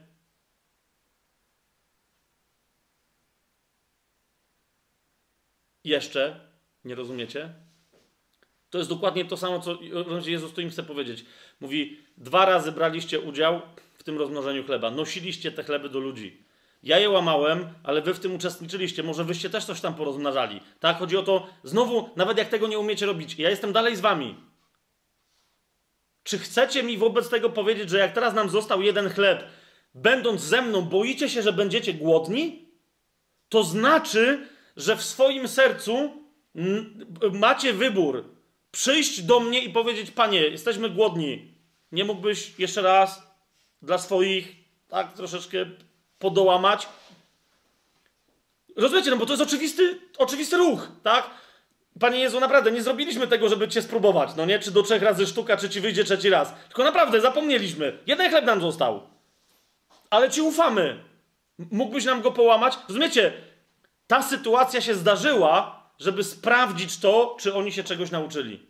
Jeszcze 5.85 6.41
nie 6.85 6.95
rozumiecie? 6.95 7.55
To 8.71 8.79
jest 8.79 8.91
dokładnie 8.91 9.25
to 9.25 9.37
samo, 9.37 9.61
co 9.61 9.79
Jezus 10.27 10.53
tu 10.53 10.61
im 10.61 10.71
chce 10.71 10.83
powiedzieć. 10.83 11.25
Mówi, 11.61 11.99
dwa 12.17 12.47
razy 12.47 12.73
braliście 12.73 13.21
udział 13.21 13.63
w 13.95 14.03
tym 14.03 14.19
rozmnożeniu 14.19 14.65
chleba. 14.65 14.91
Nosiliście 14.91 15.53
te 15.53 15.65
chleby 15.65 15.89
do 15.89 15.99
ludzi. 15.99 16.45
Ja 16.83 16.99
je 16.99 17.11
łamałem, 17.11 17.69
ale 17.83 18.03
wy 18.03 18.15
w 18.15 18.21
tym 18.21 18.35
uczestniczyliście. 18.35 19.03
Może 19.03 19.25
wyście 19.25 19.51
też 19.51 19.65
coś 19.65 19.81
tam 19.81 19.95
porozmnażali. 19.95 20.61
Tak? 20.81 20.99
Chodzi 20.99 21.17
o 21.17 21.23
to, 21.23 21.47
znowu, 21.65 22.11
nawet 22.17 22.39
jak 22.39 22.49
tego 22.49 22.69
nie 22.69 22.79
umiecie 22.79 23.07
robić, 23.07 23.39
ja 23.39 23.51
jestem 23.51 23.73
dalej 23.73 23.97
z 23.97 24.01
wami. 24.01 24.37
Czy 26.23 26.39
chcecie 26.39 26.83
mi 26.83 26.99
wobec 26.99 27.29
tego 27.29 27.51
powiedzieć, 27.51 27.91
że 27.91 27.99
jak 27.99 28.13
teraz 28.13 28.35
nam 28.35 28.51
został 28.51 28.83
jeden 28.83 29.11
chleb, 29.11 29.45
będąc 29.95 30.41
ze 30.41 30.63
mną, 30.63 30.83
boicie 30.83 31.29
się, 31.29 31.43
że 31.43 31.53
będziecie 31.53 31.95
głodni? 31.95 32.69
To 33.49 33.65
znaczy, 33.65 34.49
że 34.77 34.97
w 34.97 35.03
swoim 35.03 35.49
sercu 35.49 36.13
macie 37.33 37.73
wybór. 37.73 38.25
Przyjść 38.71 39.23
do 39.23 39.41
mnie 39.41 39.65
i 39.65 39.71
powiedzieć: 39.71 40.11
Panie, 40.11 40.41
jesteśmy 40.41 40.91
głodni. 40.91 41.55
Nie 41.93 42.05
mógłbyś 42.05 42.59
jeszcze 42.59 42.83
raz 42.83 43.23
dla 43.83 43.99
swoich, 43.99 44.57
tak 44.89 45.13
troszeczkę 45.13 45.67
podołamać. 46.21 46.89
Rozumiecie, 48.77 49.11
no 49.11 49.17
bo 49.17 49.27
to 49.27 49.33
jest 49.33 49.43
oczywisty, 49.43 49.99
oczywisty 50.19 50.57
ruch, 50.57 50.89
tak? 51.03 51.31
Panie 52.01 52.21
Jezu, 52.21 52.41
naprawdę, 52.41 52.73
nie 52.73 52.83
zrobiliśmy 52.83 53.27
tego, 53.27 53.49
żeby 53.49 53.69
Cię 53.69 53.83
spróbować, 53.83 54.31
no 54.37 54.47
nie? 54.47 54.59
Czy 54.59 54.71
do 54.71 54.83
trzech 54.83 55.03
razy 55.03 55.27
sztuka, 55.27 55.57
czy 55.57 55.71
Ci 55.71 55.81
wyjdzie 55.81 56.05
trzeci 56.05 56.31
raz. 56.31 56.55
Tylko 56.69 56.85
naprawdę, 56.85 57.21
zapomnieliśmy. 57.21 57.99
Jeden 58.07 58.31
chleb 58.31 58.45
nam 58.45 58.61
został. 58.61 59.03
Ale 60.11 60.31
Ci 60.31 60.41
ufamy. 60.41 61.05
Mógłbyś 61.59 62.05
nam 62.05 62.23
go 62.23 62.33
połamać? 62.33 62.79
Rozumiecie? 62.89 63.33
Ta 64.07 64.23
sytuacja 64.23 64.81
się 64.81 64.95
zdarzyła, 64.95 65.83
żeby 65.99 66.25
sprawdzić 66.25 66.99
to, 66.99 67.37
czy 67.41 67.55
oni 67.55 67.73
się 67.73 67.85
czegoś 67.85 68.11
nauczyli. 68.11 68.67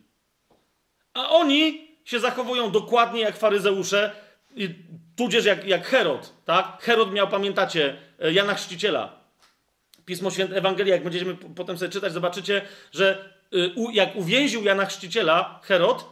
A 1.13 1.29
oni 1.29 1.87
się 2.05 2.19
zachowują 2.19 2.71
dokładnie 2.71 3.21
jak 3.21 3.37
faryzeusze, 3.37 4.15
tudzież 5.15 5.45
jak, 5.45 5.67
jak 5.67 5.87
Herod, 5.87 6.33
tak? 6.45 6.77
Herod 6.81 7.13
miał, 7.13 7.27
pamiętacie, 7.27 7.97
e, 8.19 8.33
Jana 8.33 8.53
Chrzciciela. 8.53 9.21
Pismo 10.05 10.31
Święte, 10.31 10.55
Ewangelia, 10.55 10.93
jak 10.93 11.03
będziemy 11.03 11.35
potem 11.35 11.77
sobie 11.77 11.91
czytać, 11.91 12.13
zobaczycie, 12.13 12.61
że 12.91 13.33
y, 13.53 13.71
jak 13.93 14.15
uwięził 14.15 14.63
Jana 14.63 14.85
Chrzciciela, 14.85 15.59
Herod, 15.63 16.05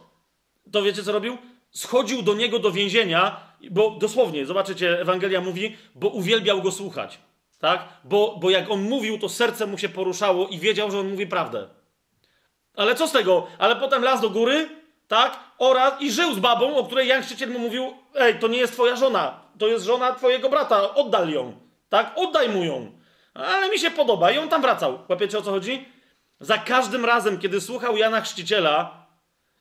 to 0.72 0.82
wiecie 0.82 1.02
co 1.02 1.12
robił? 1.12 1.38
Schodził 1.70 2.22
do 2.22 2.34
niego 2.34 2.58
do 2.58 2.70
więzienia, 2.70 3.40
bo 3.70 3.90
dosłownie, 3.90 4.46
zobaczycie, 4.46 5.00
Ewangelia 5.00 5.40
mówi, 5.40 5.76
bo 5.94 6.08
uwielbiał 6.08 6.62
go 6.62 6.72
słuchać. 6.72 7.18
Tak? 7.58 7.88
Bo, 8.04 8.36
bo 8.40 8.50
jak 8.50 8.70
on 8.70 8.82
mówił, 8.82 9.18
to 9.18 9.28
serce 9.28 9.66
mu 9.66 9.78
się 9.78 9.88
poruszało 9.88 10.48
i 10.48 10.58
wiedział, 10.58 10.90
że 10.90 10.98
on 10.98 11.10
mówi 11.10 11.26
prawdę. 11.26 11.68
Ale 12.74 12.94
co 12.94 13.08
z 13.08 13.12
tego? 13.12 13.46
Ale 13.58 13.76
potem 13.76 14.02
las 14.02 14.20
do 14.20 14.30
góry, 14.30 14.68
tak? 15.08 15.40
Oraz 15.58 16.02
i 16.02 16.12
żył 16.12 16.34
z 16.34 16.38
babą, 16.38 16.76
o 16.76 16.84
której 16.84 17.08
Jan 17.08 17.22
Chrzciciel 17.22 17.50
mu 17.50 17.58
mówił, 17.58 17.94
ej, 18.14 18.38
to 18.38 18.48
nie 18.48 18.58
jest 18.58 18.72
twoja 18.72 18.96
żona, 18.96 19.40
to 19.58 19.66
jest 19.66 19.84
żona 19.84 20.14
twojego 20.14 20.48
brata, 20.48 20.94
oddal 20.94 21.30
ją, 21.30 21.52
tak? 21.88 22.12
Oddaj 22.16 22.48
mu 22.48 22.64
ją. 22.64 22.92
Ale 23.34 23.68
mi 23.68 23.78
się 23.78 23.90
podoba 23.90 24.30
i 24.30 24.38
on 24.38 24.48
tam 24.48 24.62
wracał. 24.62 24.98
Łapiecie 25.08 25.38
o 25.38 25.42
co 25.42 25.50
chodzi? 25.50 25.88
Za 26.40 26.58
każdym 26.58 27.04
razem, 27.04 27.38
kiedy 27.38 27.60
słuchał 27.60 27.96
Jana 27.96 28.20
Chrzciciela 28.20 29.06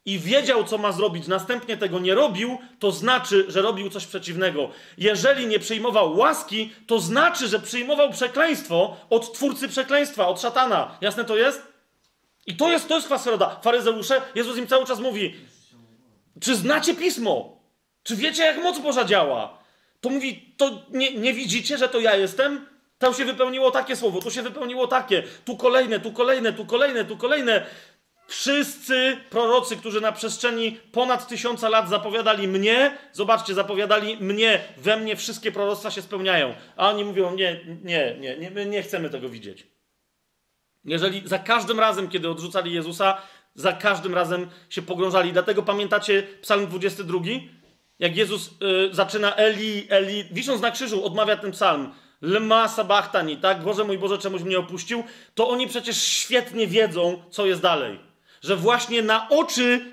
i 0.05 0.19
wiedział, 0.19 0.63
co 0.63 0.77
ma 0.77 0.91
zrobić, 0.91 1.27
następnie 1.27 1.77
tego 1.77 1.99
nie 1.99 2.15
robił, 2.15 2.57
to 2.79 2.91
znaczy, 2.91 3.45
że 3.47 3.61
robił 3.61 3.89
coś 3.89 4.05
przeciwnego. 4.05 4.69
Jeżeli 4.97 5.47
nie 5.47 5.59
przyjmował 5.59 6.17
łaski, 6.17 6.73
to 6.87 6.99
znaczy, 6.99 7.47
że 7.47 7.59
przyjmował 7.59 8.09
przekleństwo 8.11 8.97
od 9.09 9.33
twórcy 9.33 9.67
przekleństwa, 9.67 10.27
od 10.27 10.41
szatana. 10.41 10.97
Jasne 11.01 11.25
to 11.25 11.37
jest? 11.37 11.67
I 12.47 12.55
to 12.55 12.69
jest, 12.69 12.87
to 12.87 12.95
jest 12.95 13.07
kwaseroda. 13.07 13.59
Faryzeusze, 13.63 14.21
Jezus 14.35 14.57
im 14.57 14.67
cały 14.67 14.85
czas 14.85 14.99
mówi, 14.99 15.35
czy 16.41 16.55
znacie 16.55 16.95
Pismo? 16.95 17.58
Czy 18.03 18.15
wiecie, 18.15 18.43
jak 18.43 18.57
moc 18.57 18.79
Boża 18.79 19.03
działa? 19.05 19.59
To 20.01 20.09
mówi, 20.09 20.53
to 20.57 20.85
nie, 20.89 21.13
nie 21.13 21.33
widzicie, 21.33 21.77
że 21.77 21.89
to 21.89 21.99
ja 21.99 22.15
jestem? 22.15 22.65
Tam 22.97 23.13
się 23.13 23.25
wypełniło 23.25 23.71
takie 23.71 23.95
słowo, 23.95 24.21
tu 24.21 24.31
się 24.31 24.41
wypełniło 24.41 24.87
takie, 24.87 25.23
tu 25.45 25.57
kolejne, 25.57 25.99
tu 25.99 26.11
kolejne, 26.11 26.53
tu 26.53 26.65
kolejne, 26.65 27.05
tu 27.05 27.17
kolejne. 27.17 27.65
Wszyscy 28.27 29.17
prorocy, 29.29 29.77
którzy 29.77 30.01
na 30.01 30.11
przestrzeni 30.11 30.79
ponad 30.91 31.27
tysiąca 31.27 31.69
lat 31.69 31.89
zapowiadali 31.89 32.47
mnie, 32.47 32.97
zobaczcie, 33.11 33.53
zapowiadali 33.53 34.17
mnie, 34.17 34.59
we 34.77 34.97
mnie 34.97 35.15
wszystkie 35.15 35.51
proroctwa 35.51 35.91
się 35.91 36.01
spełniają. 36.01 36.53
A 36.77 36.89
oni 36.89 37.05
mówią, 37.05 37.35
nie, 37.35 37.65
nie, 37.83 38.15
nie, 38.19 38.37
nie, 38.37 38.51
my 38.51 38.65
nie 38.65 38.83
chcemy 38.83 39.09
tego 39.09 39.29
widzieć. 39.29 39.67
Jeżeli 40.85 41.27
za 41.27 41.39
każdym 41.39 41.79
razem, 41.79 42.09
kiedy 42.09 42.29
odrzucali 42.29 42.73
Jezusa, 42.73 43.21
za 43.55 43.73
każdym 43.73 44.15
razem 44.15 44.49
się 44.69 44.81
pogrążali. 44.81 45.33
Dlatego 45.33 45.63
pamiętacie 45.63 46.23
Psalm 46.41 46.67
22? 46.67 47.19
Jak 47.99 48.17
Jezus 48.17 48.47
y, 48.47 48.95
zaczyna 48.95 49.35
Eli, 49.35 49.87
Eli, 49.89 50.23
wisząc 50.31 50.61
na 50.61 50.71
krzyżu, 50.71 51.05
odmawia 51.05 51.37
ten 51.37 51.51
psalm. 51.51 51.91
Lma 52.21 52.67
sabachtani, 52.67 53.37
tak? 53.37 53.63
Boże 53.63 53.83
mój 53.83 53.97
Boże, 53.97 54.17
czemuś 54.17 54.41
mnie 54.41 54.59
opuścił. 54.59 55.03
To 55.35 55.49
oni 55.49 55.67
przecież 55.67 56.03
świetnie 56.03 56.67
wiedzą, 56.67 57.23
co 57.29 57.45
jest 57.45 57.61
dalej. 57.61 57.99
Że 58.41 58.55
właśnie 58.55 59.01
na 59.01 59.29
oczy 59.29 59.85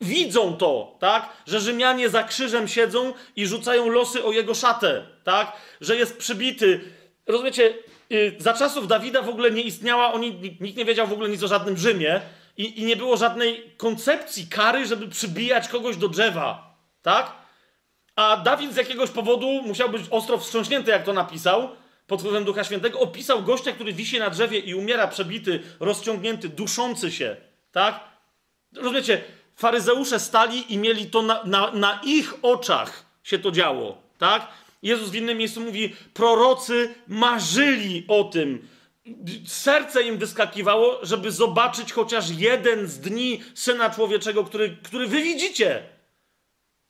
widzą 0.00 0.56
to, 0.56 0.96
tak? 1.00 1.28
Że 1.46 1.60
Rzymianie 1.60 2.08
za 2.08 2.22
krzyżem 2.22 2.68
siedzą 2.68 3.12
i 3.36 3.46
rzucają 3.46 3.88
losy 3.88 4.24
o 4.24 4.32
jego 4.32 4.54
szatę, 4.54 5.06
tak? 5.24 5.52
Że 5.80 5.96
jest 5.96 6.16
przybity. 6.16 6.80
Rozumiecie, 7.26 7.74
y, 8.12 8.36
za 8.38 8.54
czasów 8.54 8.88
Dawida 8.88 9.22
w 9.22 9.28
ogóle 9.28 9.50
nie 9.50 9.62
istniała, 9.62 10.12
oni, 10.12 10.56
nikt 10.60 10.76
nie 10.76 10.84
wiedział 10.84 11.06
w 11.06 11.12
ogóle 11.12 11.28
nic 11.28 11.42
o 11.42 11.48
żadnym 11.48 11.76
Rzymie 11.76 12.20
i, 12.56 12.80
i 12.80 12.84
nie 12.84 12.96
było 12.96 13.16
żadnej 13.16 13.74
koncepcji 13.76 14.46
kary, 14.46 14.86
żeby 14.86 15.08
przybijać 15.08 15.68
kogoś 15.68 15.96
do 15.96 16.08
drzewa, 16.08 16.76
tak? 17.02 17.37
A 18.18 18.36
Dawid 18.36 18.72
z 18.72 18.76
jakiegoś 18.76 19.10
powodu 19.10 19.46
musiał 19.46 19.90
być 19.90 20.02
ostro 20.10 20.38
wstrząśnięty, 20.38 20.90
jak 20.90 21.04
to 21.04 21.12
napisał, 21.12 21.68
pod 22.06 22.20
wpływem 22.20 22.44
Ducha 22.44 22.64
Świętego. 22.64 23.00
Opisał 23.00 23.42
gościa, 23.42 23.72
który 23.72 23.92
wisi 23.92 24.18
na 24.18 24.30
drzewie 24.30 24.58
i 24.58 24.74
umiera 24.74 25.08
przebity, 25.08 25.60
rozciągnięty, 25.80 26.48
duszący 26.48 27.12
się. 27.12 27.36
Tak? 27.72 28.00
Rozumiecie? 28.76 29.24
Faryzeusze 29.56 30.20
stali 30.20 30.74
i 30.74 30.78
mieli 30.78 31.06
to 31.06 31.22
na, 31.22 31.44
na, 31.44 31.70
na 31.72 32.00
ich 32.04 32.34
oczach 32.42 33.04
się 33.22 33.38
to 33.38 33.50
działo. 33.50 34.02
Tak? 34.18 34.48
Jezus 34.82 35.10
w 35.10 35.14
innym 35.14 35.38
miejscu 35.38 35.60
mówi: 35.60 35.96
prorocy 36.14 36.94
marzyli 37.08 38.04
o 38.08 38.24
tym. 38.24 38.68
Serce 39.46 40.02
im 40.02 40.18
wyskakiwało, 40.18 40.98
żeby 41.02 41.30
zobaczyć 41.30 41.92
chociaż 41.92 42.30
jeden 42.30 42.86
z 42.86 43.00
dni 43.00 43.42
syna 43.54 43.90
człowieczego, 43.90 44.44
który, 44.44 44.76
który 44.82 45.06
wy 45.06 45.22
widzicie. 45.22 45.97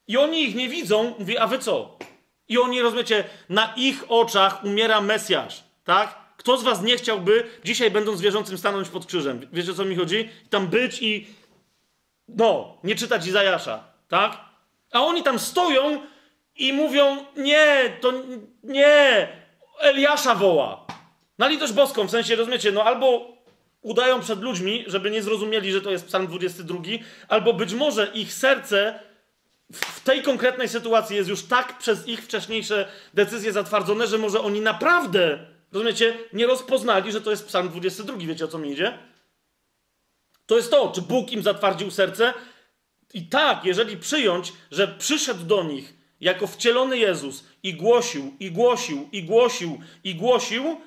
I 0.09 0.17
oni 0.17 0.45
ich 0.45 0.55
nie 0.55 0.69
widzą, 0.69 1.15
mówi, 1.19 1.39
a 1.39 1.47
wy 1.47 1.59
co? 1.59 1.99
I 2.49 2.59
oni, 2.59 2.81
rozumiecie, 2.81 3.25
na 3.49 3.75
ich 3.77 4.05
oczach 4.09 4.65
umiera 4.65 5.01
Mesjasz, 5.01 5.65
tak? 5.85 6.19
Kto 6.37 6.57
z 6.57 6.63
was 6.63 6.83
nie 6.83 6.97
chciałby 6.97 7.45
dzisiaj, 7.65 7.91
będąc 7.91 8.21
wierzącym, 8.21 8.59
stanąć 8.59 8.89
pod 8.89 9.07
krzyżem? 9.07 9.47
Wiecie, 9.53 9.71
o 9.71 9.75
co 9.75 9.85
mi 9.85 9.97
chodzi? 9.97 10.29
Tam 10.51 10.67
być 10.67 11.03
i, 11.03 11.27
no, 12.29 12.79
nie 12.85 12.95
czytać 12.95 13.27
Izajasza, 13.27 13.85
tak? 14.09 14.39
A 14.93 15.01
oni 15.01 15.23
tam 15.23 15.39
stoją 15.39 16.01
i 16.57 16.73
mówią, 16.73 17.25
nie, 17.37 17.97
to 18.01 18.13
nie, 18.63 19.29
Eliasza 19.81 20.35
woła. 20.35 20.87
Na 21.39 21.49
litość 21.49 21.73
boską, 21.73 22.05
w 22.07 22.11
sensie, 22.11 22.37
rozumiecie, 22.37 22.73
no 22.73 22.85
albo 22.85 23.39
udają 23.83 24.21
przed 24.21 24.43
ludźmi, 24.43 24.85
żeby 24.87 25.11
nie 25.11 25.23
zrozumieli, 25.23 25.73
że 25.73 25.81
to 25.81 25.91
jest 25.91 26.07
psalm 26.07 26.27
22, 26.27 26.83
albo 27.29 27.53
być 27.53 27.75
może 27.75 28.07
ich 28.15 28.33
serce 28.33 29.01
w 29.73 30.01
tej 30.01 30.23
konkretnej 30.23 30.69
sytuacji 30.69 31.17
jest 31.17 31.29
już 31.29 31.43
tak 31.43 31.79
przez 31.79 32.09
ich 32.09 32.25
wcześniejsze 32.25 32.89
decyzje 33.15 33.53
zatwardzone, 33.53 34.07
że 34.07 34.19
może 34.19 34.41
oni 34.41 34.61
naprawdę, 34.61 35.47
rozumiecie, 35.73 36.19
nie 36.33 36.47
rozpoznali, 36.47 37.13
że 37.13 37.21
to 37.21 37.31
jest 37.31 37.47
psalm 37.47 37.69
22. 37.69 38.17
Wiecie 38.17 38.45
o 38.45 38.49
co 38.49 38.59
mi 38.59 38.73
idzie? 38.73 38.99
To 40.47 40.57
jest 40.57 40.71
to, 40.71 40.93
czy 40.95 41.03
Bóg 41.03 41.33
im 41.33 41.43
zatwardził 41.43 41.91
serce. 41.91 42.35
I 43.15 43.27
tak, 43.27 43.65
jeżeli 43.65 43.97
przyjąć, 43.97 44.53
że 44.71 44.89
przyszedł 44.89 45.45
do 45.45 45.63
nich 45.65 45.95
jako 46.21 46.47
wcielony 46.47 46.99
Jezus 46.99 47.45
i 47.63 47.75
głosił, 47.75 48.37
i 48.41 48.51
głosił, 48.51 49.09
i 49.13 49.23
głosił, 49.23 49.79
i 50.05 50.15
głosił, 50.15 50.81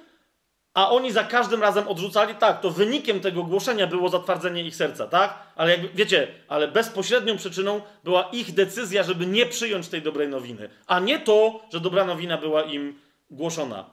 a 0.74 0.92
oni 0.92 1.12
za 1.12 1.24
każdym 1.24 1.62
razem 1.62 1.88
odrzucali, 1.88 2.36
tak, 2.36 2.62
to 2.62 2.72
wynikiem 2.72 3.20
tego 3.20 3.44
głoszenia 3.44 3.88
było 3.88 4.10
zatwardzenie 4.10 4.64
ich 4.64 4.76
serca, 4.76 5.08
tak? 5.08 5.40
Ale 5.56 5.72
jakby, 5.72 5.90
wiecie, 5.90 6.28
ale 6.48 6.68
bezpośrednią 6.68 7.38
przyczyną 7.38 7.82
była 8.04 8.30
ich 8.32 8.54
decyzja, 8.54 9.04
żeby 9.04 9.26
nie 9.26 9.46
przyjąć 9.46 9.88
tej 9.88 10.02
dobrej 10.02 10.28
nowiny, 10.28 10.70
a 10.88 11.00
nie 11.00 11.20
to, 11.20 11.62
że 11.74 11.80
dobra 11.80 12.06
nowina 12.06 12.38
była 12.38 12.64
im 12.64 13.00
głoszona. 13.30 13.86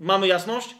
Mamy 0.00 0.26
jasność? 0.26 0.74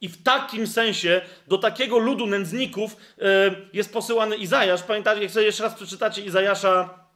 I 0.00 0.08
w 0.08 0.22
takim 0.22 0.66
sensie 0.66 1.20
do 1.48 1.58
takiego 1.58 1.98
ludu 1.98 2.26
nędzników 2.26 2.96
yy, 3.18 3.24
jest 3.72 3.92
posyłany 3.92 4.36
Izajasz. 4.36 4.82
Pamiętacie, 4.82 5.22
jak 5.22 5.30
sobie 5.30 5.46
jeszcze 5.46 5.62
raz 5.62 5.74
przeczytacie 5.74 6.22
Izajasza 6.22 7.07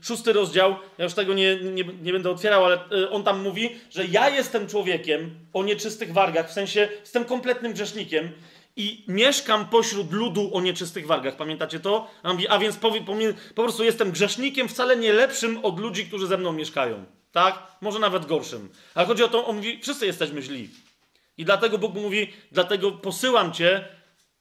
szósty 0.00 0.32
rozdział, 0.32 0.76
ja 0.98 1.04
już 1.04 1.14
tego 1.14 1.34
nie, 1.34 1.56
nie, 1.56 1.84
nie 2.02 2.12
będę 2.12 2.30
otwierał, 2.30 2.64
ale 2.64 2.78
yy, 2.90 3.10
on 3.10 3.24
tam 3.24 3.42
mówi, 3.42 3.70
że 3.90 4.06
ja 4.06 4.28
jestem 4.28 4.66
człowiekiem 4.66 5.34
o 5.52 5.64
nieczystych 5.64 6.12
wargach, 6.12 6.48
w 6.48 6.52
sensie 6.52 6.88
jestem 7.00 7.24
kompletnym 7.24 7.72
grzesznikiem 7.72 8.32
i 8.76 9.04
mieszkam 9.08 9.68
pośród 9.68 10.12
ludu 10.12 10.50
o 10.54 10.60
nieczystych 10.60 11.06
wargach. 11.06 11.36
Pamiętacie 11.36 11.80
to? 11.80 12.10
A, 12.22 12.32
mówi, 12.32 12.48
a 12.48 12.58
więc 12.58 12.76
po, 12.76 12.92
po, 12.92 13.14
po, 13.54 13.62
prostu 13.62 13.84
jestem 13.84 14.10
grzesznikiem 14.10 14.68
wcale 14.68 14.96
nie 14.96 15.12
lepszym 15.12 15.64
od 15.64 15.80
ludzi, 15.80 16.06
którzy 16.06 16.26
ze 16.26 16.38
mną 16.38 16.52
mieszkają. 16.52 17.04
Tak? 17.32 17.62
Może 17.80 17.98
nawet 17.98 18.26
gorszym. 18.26 18.68
Ale 18.94 19.06
chodzi 19.06 19.22
o 19.22 19.28
to, 19.28 19.46
on 19.46 19.56
mówi, 19.56 19.80
wszyscy 19.82 20.06
jesteśmy 20.06 20.42
źli. 20.42 20.68
I 21.38 21.44
dlatego 21.44 21.78
Bóg 21.78 21.94
mówi, 21.94 22.32
dlatego 22.52 22.92
posyłam 22.92 23.52
cię, 23.52 23.84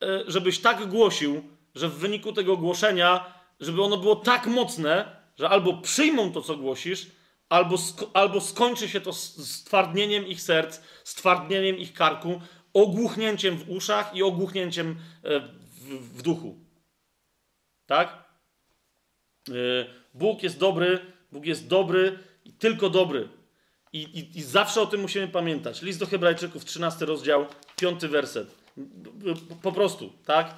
yy, 0.01 0.23
żebyś 0.27 0.59
tak 0.59 0.85
głosił, 0.85 1.43
że 1.75 1.89
w 1.89 1.93
wyniku 1.93 2.33
tego 2.33 2.57
głoszenia 2.57 3.38
żeby 3.59 3.83
ono 3.83 3.97
było 3.97 4.15
tak 4.15 4.47
mocne, 4.47 5.15
że 5.37 5.49
albo 5.49 5.77
przyjmą 5.77 6.31
to, 6.31 6.41
co 6.41 6.57
głosisz, 6.57 7.07
albo, 7.49 7.75
albo 8.13 8.41
skończy 8.41 8.89
się 8.89 9.01
to 9.01 9.13
stwardnieniem 9.13 10.27
ich 10.27 10.41
serc, 10.41 10.81
stwardnieniem 11.03 11.77
ich 11.77 11.93
karku, 11.93 12.41
ogłuchnięciem 12.73 13.57
w 13.57 13.69
uszach 13.69 14.15
i 14.15 14.23
ogłuchnięciem 14.23 14.95
e, 15.23 15.39
w, 15.39 16.17
w 16.17 16.21
duchu. 16.21 16.55
Tak? 17.85 18.23
E, 19.49 19.53
Bóg 20.13 20.43
jest 20.43 20.59
dobry, 20.59 20.99
Bóg 21.31 21.45
jest 21.45 21.67
dobry 21.67 22.19
i 22.45 22.53
tylko 22.53 22.89
dobry. 22.89 23.29
I, 23.93 24.01
i, 24.01 24.37
I, 24.37 24.43
zawsze 24.43 24.81
o 24.81 24.85
tym 24.85 25.01
musimy 25.01 25.27
pamiętać. 25.27 25.81
List 25.81 25.99
do 25.99 26.05
Hebrajczyków, 26.05 26.65
13 26.65 27.05
rozdział, 27.05 27.45
5 27.75 28.05
werset. 28.05 28.55
Po 29.61 29.71
prostu, 29.71 30.13
tak? 30.25 30.55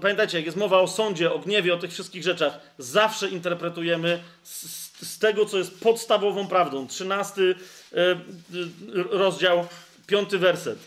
Pamiętajcie, 0.00 0.36
jak 0.36 0.46
jest 0.46 0.58
mowa 0.58 0.78
o 0.78 0.88
sądzie, 0.88 1.32
o 1.32 1.38
gniewie, 1.38 1.74
o 1.74 1.78
tych 1.78 1.92
wszystkich 1.92 2.22
rzeczach, 2.22 2.60
zawsze 2.78 3.28
interpretujemy 3.28 4.22
z, 4.42 4.62
z 5.06 5.18
tego, 5.18 5.46
co 5.46 5.58
jest 5.58 5.80
podstawową 5.80 6.48
prawdą. 6.48 6.86
Trzynasty 6.86 7.54
e, 7.92 7.96
rozdział, 9.10 9.66
piąty 10.06 10.38
werset. 10.38 10.78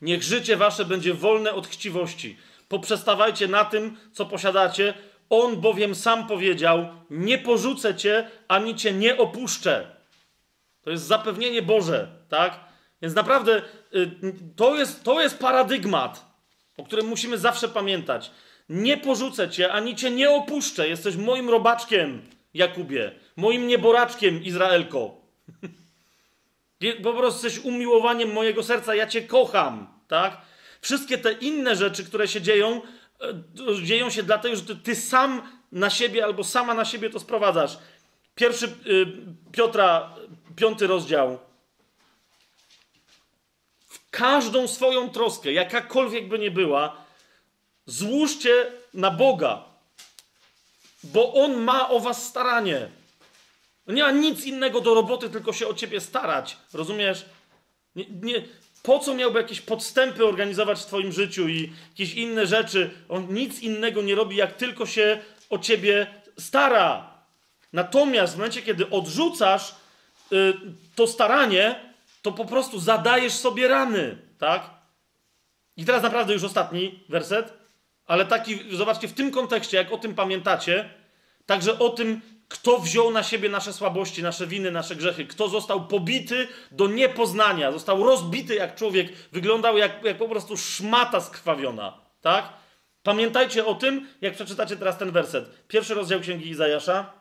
Niech 0.00 0.22
życie 0.22 0.56
wasze 0.56 0.84
będzie 0.84 1.14
wolne 1.14 1.52
od 1.52 1.66
chciwości. 1.66 2.36
Poprzestawajcie 2.68 3.48
na 3.48 3.64
tym, 3.64 3.96
co 4.12 4.26
posiadacie. 4.26 4.94
On 5.30 5.60
bowiem 5.60 5.94
sam 5.94 6.26
powiedział: 6.26 6.88
Nie 7.10 7.38
porzucę 7.38 7.94
cię, 7.94 8.30
ani 8.48 8.74
cię 8.74 8.92
nie 8.92 9.18
opuszczę. 9.18 9.96
To 10.82 10.90
jest 10.90 11.04
zapewnienie 11.04 11.62
Boże, 11.62 12.08
tak? 12.28 12.60
Więc 13.02 13.14
naprawdę 13.14 13.62
to 14.56 14.76
jest, 14.76 15.04
to 15.04 15.20
jest 15.20 15.38
paradygmat, 15.38 16.26
o 16.76 16.84
którym 16.84 17.06
musimy 17.06 17.38
zawsze 17.38 17.68
pamiętać. 17.68 18.30
Nie 18.68 18.96
porzucę 18.96 19.50
cię, 19.50 19.72
ani 19.72 19.96
cię 19.96 20.10
nie 20.10 20.30
opuszczę. 20.30 20.88
Jesteś 20.88 21.16
moim 21.16 21.50
robaczkiem, 21.50 22.22
Jakubie, 22.54 23.12
moim 23.36 23.66
nieboraczkiem, 23.66 24.44
Izraelko. 24.44 25.14
Po 27.02 27.12
prostu 27.12 27.46
jesteś 27.46 27.64
umiłowaniem 27.64 28.32
mojego 28.32 28.62
serca, 28.62 28.94
ja 28.94 29.06
cię 29.06 29.22
kocham, 29.22 29.86
tak? 30.08 30.40
Wszystkie 30.80 31.18
te 31.18 31.32
inne 31.32 31.76
rzeczy, 31.76 32.04
które 32.04 32.28
się 32.28 32.40
dzieją, 32.40 32.80
e, 33.20 33.84
dzieją 33.84 34.10
się 34.10 34.22
dlatego, 34.22 34.56
że 34.56 34.62
ty, 34.62 34.76
ty 34.76 34.94
sam 34.94 35.42
na 35.72 35.90
siebie 35.90 36.24
albo 36.24 36.44
sama 36.44 36.74
na 36.74 36.84
siebie 36.84 37.10
to 37.10 37.20
sprowadzasz. 37.20 37.78
Pierwszy 38.34 38.66
y, 38.66 39.06
Piotra, 39.52 40.14
piąty 40.56 40.86
rozdział, 40.86 41.38
każdą 44.16 44.68
swoją 44.68 45.10
troskę, 45.10 45.52
jakakolwiek 45.52 46.28
by 46.28 46.38
nie 46.38 46.50
była, 46.50 46.96
złóżcie 47.86 48.66
na 48.94 49.10
Boga, 49.10 49.64
bo 51.04 51.34
On 51.34 51.56
ma 51.56 51.88
o 51.88 52.00
was 52.00 52.26
staranie. 52.26 52.88
Nie 53.86 54.02
ma 54.02 54.10
nic 54.10 54.44
innego 54.44 54.80
do 54.80 54.94
roboty, 54.94 55.30
tylko 55.30 55.52
się 55.52 55.68
o 55.68 55.74
ciebie 55.74 56.00
starać. 56.00 56.56
Rozumiesz? 56.72 57.24
Nie, 57.96 58.04
nie, 58.22 58.42
po 58.82 58.98
co 58.98 59.14
miałby 59.14 59.38
jakieś 59.38 59.60
podstępy 59.60 60.26
organizować 60.26 60.80
w 60.80 60.86
twoim 60.86 61.12
życiu 61.12 61.48
i 61.48 61.72
jakieś 61.90 62.14
inne 62.14 62.46
rzeczy? 62.46 62.90
On 63.08 63.34
nic 63.34 63.60
innego 63.60 64.02
nie 64.02 64.14
robi, 64.14 64.36
jak 64.36 64.56
tylko 64.56 64.86
się 64.86 65.22
o 65.50 65.58
ciebie 65.58 66.06
stara. 66.38 67.10
Natomiast 67.72 68.34
w 68.34 68.36
momencie, 68.36 68.62
kiedy 68.62 68.90
odrzucasz 68.90 69.74
y, 70.32 70.54
to 70.94 71.06
staranie, 71.06 71.85
to 72.26 72.32
po 72.32 72.44
prostu 72.44 72.80
zadajesz 72.80 73.32
sobie 73.32 73.68
rany, 73.68 74.18
tak? 74.38 74.70
I 75.76 75.84
teraz 75.84 76.02
naprawdę 76.02 76.32
już 76.32 76.44
ostatni 76.44 77.04
werset, 77.08 77.52
ale 78.06 78.26
taki, 78.26 78.76
zobaczcie, 78.76 79.08
w 79.08 79.12
tym 79.12 79.30
kontekście, 79.30 79.76
jak 79.76 79.92
o 79.92 79.98
tym 79.98 80.14
pamiętacie, 80.14 80.90
także 81.46 81.78
o 81.78 81.88
tym, 81.88 82.20
kto 82.48 82.78
wziął 82.78 83.10
na 83.10 83.22
siebie 83.22 83.48
nasze 83.48 83.72
słabości, 83.72 84.22
nasze 84.22 84.46
winy, 84.46 84.70
nasze 84.70 84.96
grzechy, 84.96 85.26
kto 85.26 85.48
został 85.48 85.86
pobity 85.86 86.48
do 86.70 86.86
niepoznania, 86.86 87.72
został 87.72 88.04
rozbity 88.04 88.54
jak 88.54 88.74
człowiek, 88.74 89.12
wyglądał 89.32 89.78
jak, 89.78 90.04
jak 90.04 90.18
po 90.18 90.28
prostu 90.28 90.56
szmata 90.56 91.20
skrwawiona, 91.20 92.00
tak? 92.20 92.52
Pamiętajcie 93.02 93.66
o 93.66 93.74
tym, 93.74 94.08
jak 94.20 94.34
przeczytacie 94.34 94.76
teraz 94.76 94.98
ten 94.98 95.10
werset. 95.10 95.66
Pierwszy 95.68 95.94
rozdział 95.94 96.20
Księgi 96.20 96.48
Izajasza, 96.48 97.12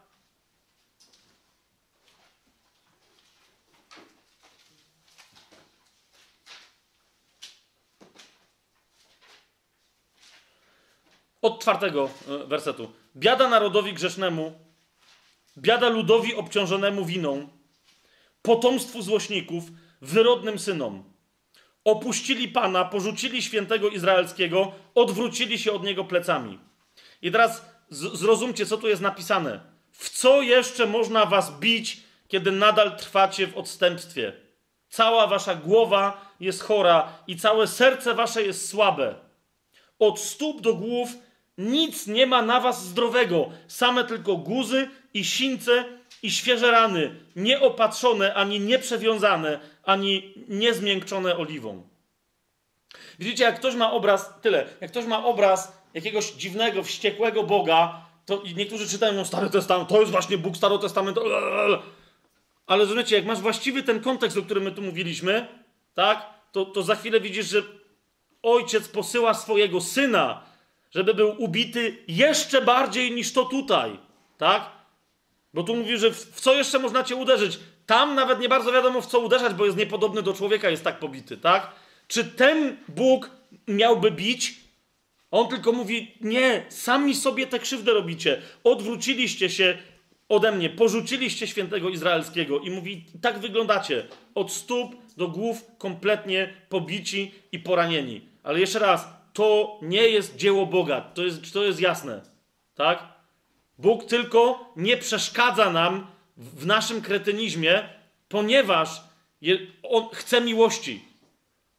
od 11.46 11.62
czwartego 11.62 12.10
e, 12.28 12.48
wersetu. 12.48 12.92
Biada 13.16 13.50
narodowi 13.50 13.94
grzesznemu, 13.94 14.54
biada 15.58 15.90
ludowi 15.90 16.36
obciążonemu 16.36 17.06
winą, 17.06 17.48
potomstwu 18.42 19.02
złośników, 19.02 19.64
wyrodnym 20.02 20.60
synom. 20.60 21.04
Opuścili 21.84 22.48
Pana, 22.48 22.86
porzucili 22.86 23.42
świętego 23.42 23.90
Izraelskiego, 23.90 24.72
odwrócili 24.96 25.60
się 25.60 25.72
od 25.72 25.84
niego 25.84 26.04
plecami. 26.04 26.60
I 27.22 27.32
teraz 27.32 27.66
zrozumcie, 27.90 28.66
co 28.66 28.78
tu 28.78 28.88
jest 28.88 29.02
napisane. 29.02 29.60
W 29.92 30.10
co 30.10 30.42
jeszcze 30.42 30.86
można 30.86 31.26
was 31.26 31.60
bić, 31.60 31.98
kiedy 32.28 32.52
nadal 32.52 32.98
trwacie 32.98 33.48
w 33.48 33.58
odstępstwie? 33.58 34.34
Cała 34.90 35.28
wasza 35.28 35.56
głowa 35.56 36.36
jest 36.40 36.64
chora 36.64 37.14
i 37.28 37.38
całe 37.38 37.68
serce 37.68 38.14
wasze 38.14 38.44
jest 38.44 38.70
słabe. 38.70 39.16
Od 40.00 40.20
stóp 40.20 40.62
do 40.62 40.74
głów 40.74 41.10
nic 41.58 42.08
nie 42.08 42.26
ma 42.26 42.42
na 42.42 42.60
was 42.60 42.86
zdrowego, 42.86 43.50
same 43.68 44.04
tylko 44.04 44.38
guzy 44.38 44.90
i 45.14 45.26
sińce 45.26 45.86
i 46.24 46.32
świeże 46.32 46.72
rany, 46.72 47.16
nieopatrzone, 47.36 48.34
ani 48.34 48.60
nieprzewiązane, 48.60 49.60
ani 49.84 50.34
niezmiękczone 50.48 51.38
oliwą. 51.38 51.88
Widzicie, 53.20 53.44
jak 53.44 53.60
ktoś 53.60 53.76
ma 53.76 53.92
obraz, 53.92 54.34
tyle, 54.42 54.66
jak 54.82 54.92
ktoś 54.92 55.06
ma 55.06 55.26
obraz 55.26 55.78
jakiegoś 55.94 56.32
dziwnego, 56.32 56.84
wściekłego 56.84 57.44
Boga, 57.44 58.06
to 58.26 58.44
niektórzy 58.56 58.90
czytają 58.90 59.14
no, 59.14 59.26
Stary 59.26 59.50
Testament, 59.50 59.90
to 59.90 60.00
jest 60.00 60.12
właśnie 60.12 60.38
Bóg 60.38 60.58
Stary 60.58 60.80
Testament. 60.80 61.18
Ale 62.68 62.84
rozumiecie, 62.84 63.16
jak 63.16 63.26
masz 63.26 63.40
właściwy 63.40 63.84
ten 63.84 64.02
kontekst, 64.02 64.38
o 64.38 64.42
którym 64.42 64.64
my 64.64 64.72
tu 64.72 64.82
mówiliśmy, 64.82 65.48
tak, 65.94 66.30
to, 66.52 66.66
to 66.66 66.84
za 66.84 66.96
chwilę 66.96 67.20
widzisz, 67.20 67.46
że 67.50 67.64
ojciec 68.42 68.88
posyła 68.88 69.34
swojego 69.34 69.82
syna, 69.82 70.44
żeby 70.96 71.14
był 71.14 71.44
ubity 71.44 71.98
jeszcze 72.08 72.62
bardziej 72.62 73.12
niż 73.12 73.34
to 73.34 73.46
tutaj, 73.46 74.00
tak? 74.38 74.72
Bo 75.54 75.64
tu 75.64 75.76
mówi, 75.76 75.98
że 75.98 76.12
w, 76.12 76.42
co 76.42 76.54
jeszcze 76.54 76.80
można 76.80 77.04
cię 77.04 77.16
uderzyć? 77.16 77.60
Tam 77.86 78.16
nawet 78.16 78.40
nie 78.40 78.50
bardzo 78.50 78.72
wiadomo, 78.72 79.02
w 79.02 79.08
co 79.08 79.20
uderzać, 79.20 79.54
bo 79.54 79.66
jest 79.66 79.78
niepodobny 79.78 80.22
do 80.22 80.34
człowieka, 80.34 80.70
jest 80.70 80.84
tak 80.84 81.00
pobity, 81.00 81.38
tak? 81.38 81.72
Czy 82.08 82.24
ten 82.24 82.78
Bóg 82.88 83.32
miałby 83.68 84.12
bić? 84.12 84.56
On 85.32 85.48
tylko 85.48 85.72
mówi: 85.72 86.12
Nie, 86.22 86.66
sami 86.70 87.16
sobie 87.16 87.48
tę 87.48 87.60
krzywdę 87.60 87.94
robicie. 87.94 88.42
Odwróciliście 88.64 89.50
się 89.50 89.78
ode 90.30 90.52
mnie, 90.52 90.70
porzuciliście 90.70 91.48
świętego 91.48 91.90
izraelskiego. 91.90 92.60
I 92.60 92.70
mówi: 92.70 93.06
Tak 93.22 93.40
wyglądacie. 93.40 94.08
Od 94.36 94.52
stóp 94.52 94.96
do 95.18 95.28
głów 95.28 95.66
kompletnie 95.78 96.54
pobici 96.70 97.32
i 97.52 97.60
poranieni. 97.60 98.22
Ale 98.44 98.60
jeszcze 98.60 98.80
raz, 98.80 99.08
to 99.36 99.80
nie 99.82 100.10
jest 100.10 100.36
dzieło 100.36 100.66
Boga. 100.66 101.02
To 101.02 101.24
jest, 101.24 101.54
to 101.54 101.64
jest 101.64 101.80
jasne. 101.80 102.22
Tak? 102.76 103.04
Bóg 103.78 104.06
tylko 104.06 104.74
nie 104.76 104.98
przeszkadza 104.98 105.72
nam 105.72 106.08
w 106.38 106.66
naszym 106.66 107.02
kretynizmie, 107.02 107.90
ponieważ 108.30 109.02
On 109.84 110.10
chce 110.14 110.42
miłości. 110.42 111.04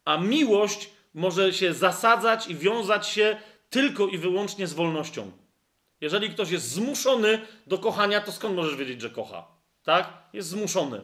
A 0.05 0.17
miłość 0.17 0.89
może 1.13 1.53
się 1.53 1.73
zasadzać 1.73 2.47
i 2.47 2.55
wiązać 2.55 3.07
się 3.07 3.37
tylko 3.69 4.07
i 4.07 4.17
wyłącznie 4.17 4.67
z 4.67 4.73
wolnością. 4.73 5.31
Jeżeli 6.01 6.29
ktoś 6.29 6.49
jest 6.49 6.69
zmuszony 6.69 7.41
do 7.67 7.77
kochania, 7.77 8.21
to 8.21 8.31
skąd 8.31 8.55
możesz 8.55 8.75
wiedzieć, 8.75 9.01
że 9.01 9.09
kocha? 9.09 9.47
Tak? 9.83 10.13
Jest 10.33 10.49
zmuszony. 10.49 11.01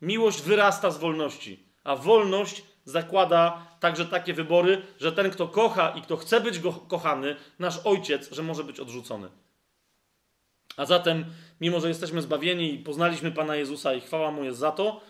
Miłość 0.00 0.42
wyrasta 0.42 0.90
z 0.90 0.98
wolności, 0.98 1.64
a 1.84 1.96
wolność 1.96 2.62
zakłada 2.84 3.65
także 3.80 4.06
takie 4.06 4.34
wybory, 4.34 4.82
że 5.00 5.12
ten, 5.12 5.30
kto 5.30 5.48
kocha 5.48 5.90
i 5.90 6.02
kto 6.02 6.16
chce 6.16 6.40
być 6.40 6.58
go 6.58 6.72
kochany, 6.72 7.36
nasz 7.58 7.78
ojciec, 7.84 8.32
że 8.32 8.42
może 8.42 8.64
być 8.64 8.80
odrzucony. 8.80 9.28
A 10.76 10.86
zatem, 10.86 11.24
mimo 11.60 11.80
że 11.80 11.88
jesteśmy 11.88 12.22
zbawieni 12.22 12.74
i 12.74 12.78
poznaliśmy 12.78 13.32
Pana 13.32 13.56
Jezusa 13.56 13.94
i 13.94 14.00
chwała 14.00 14.30
Mu 14.30 14.44
jest 14.44 14.58
za 14.58 14.72
to, 14.72 15.00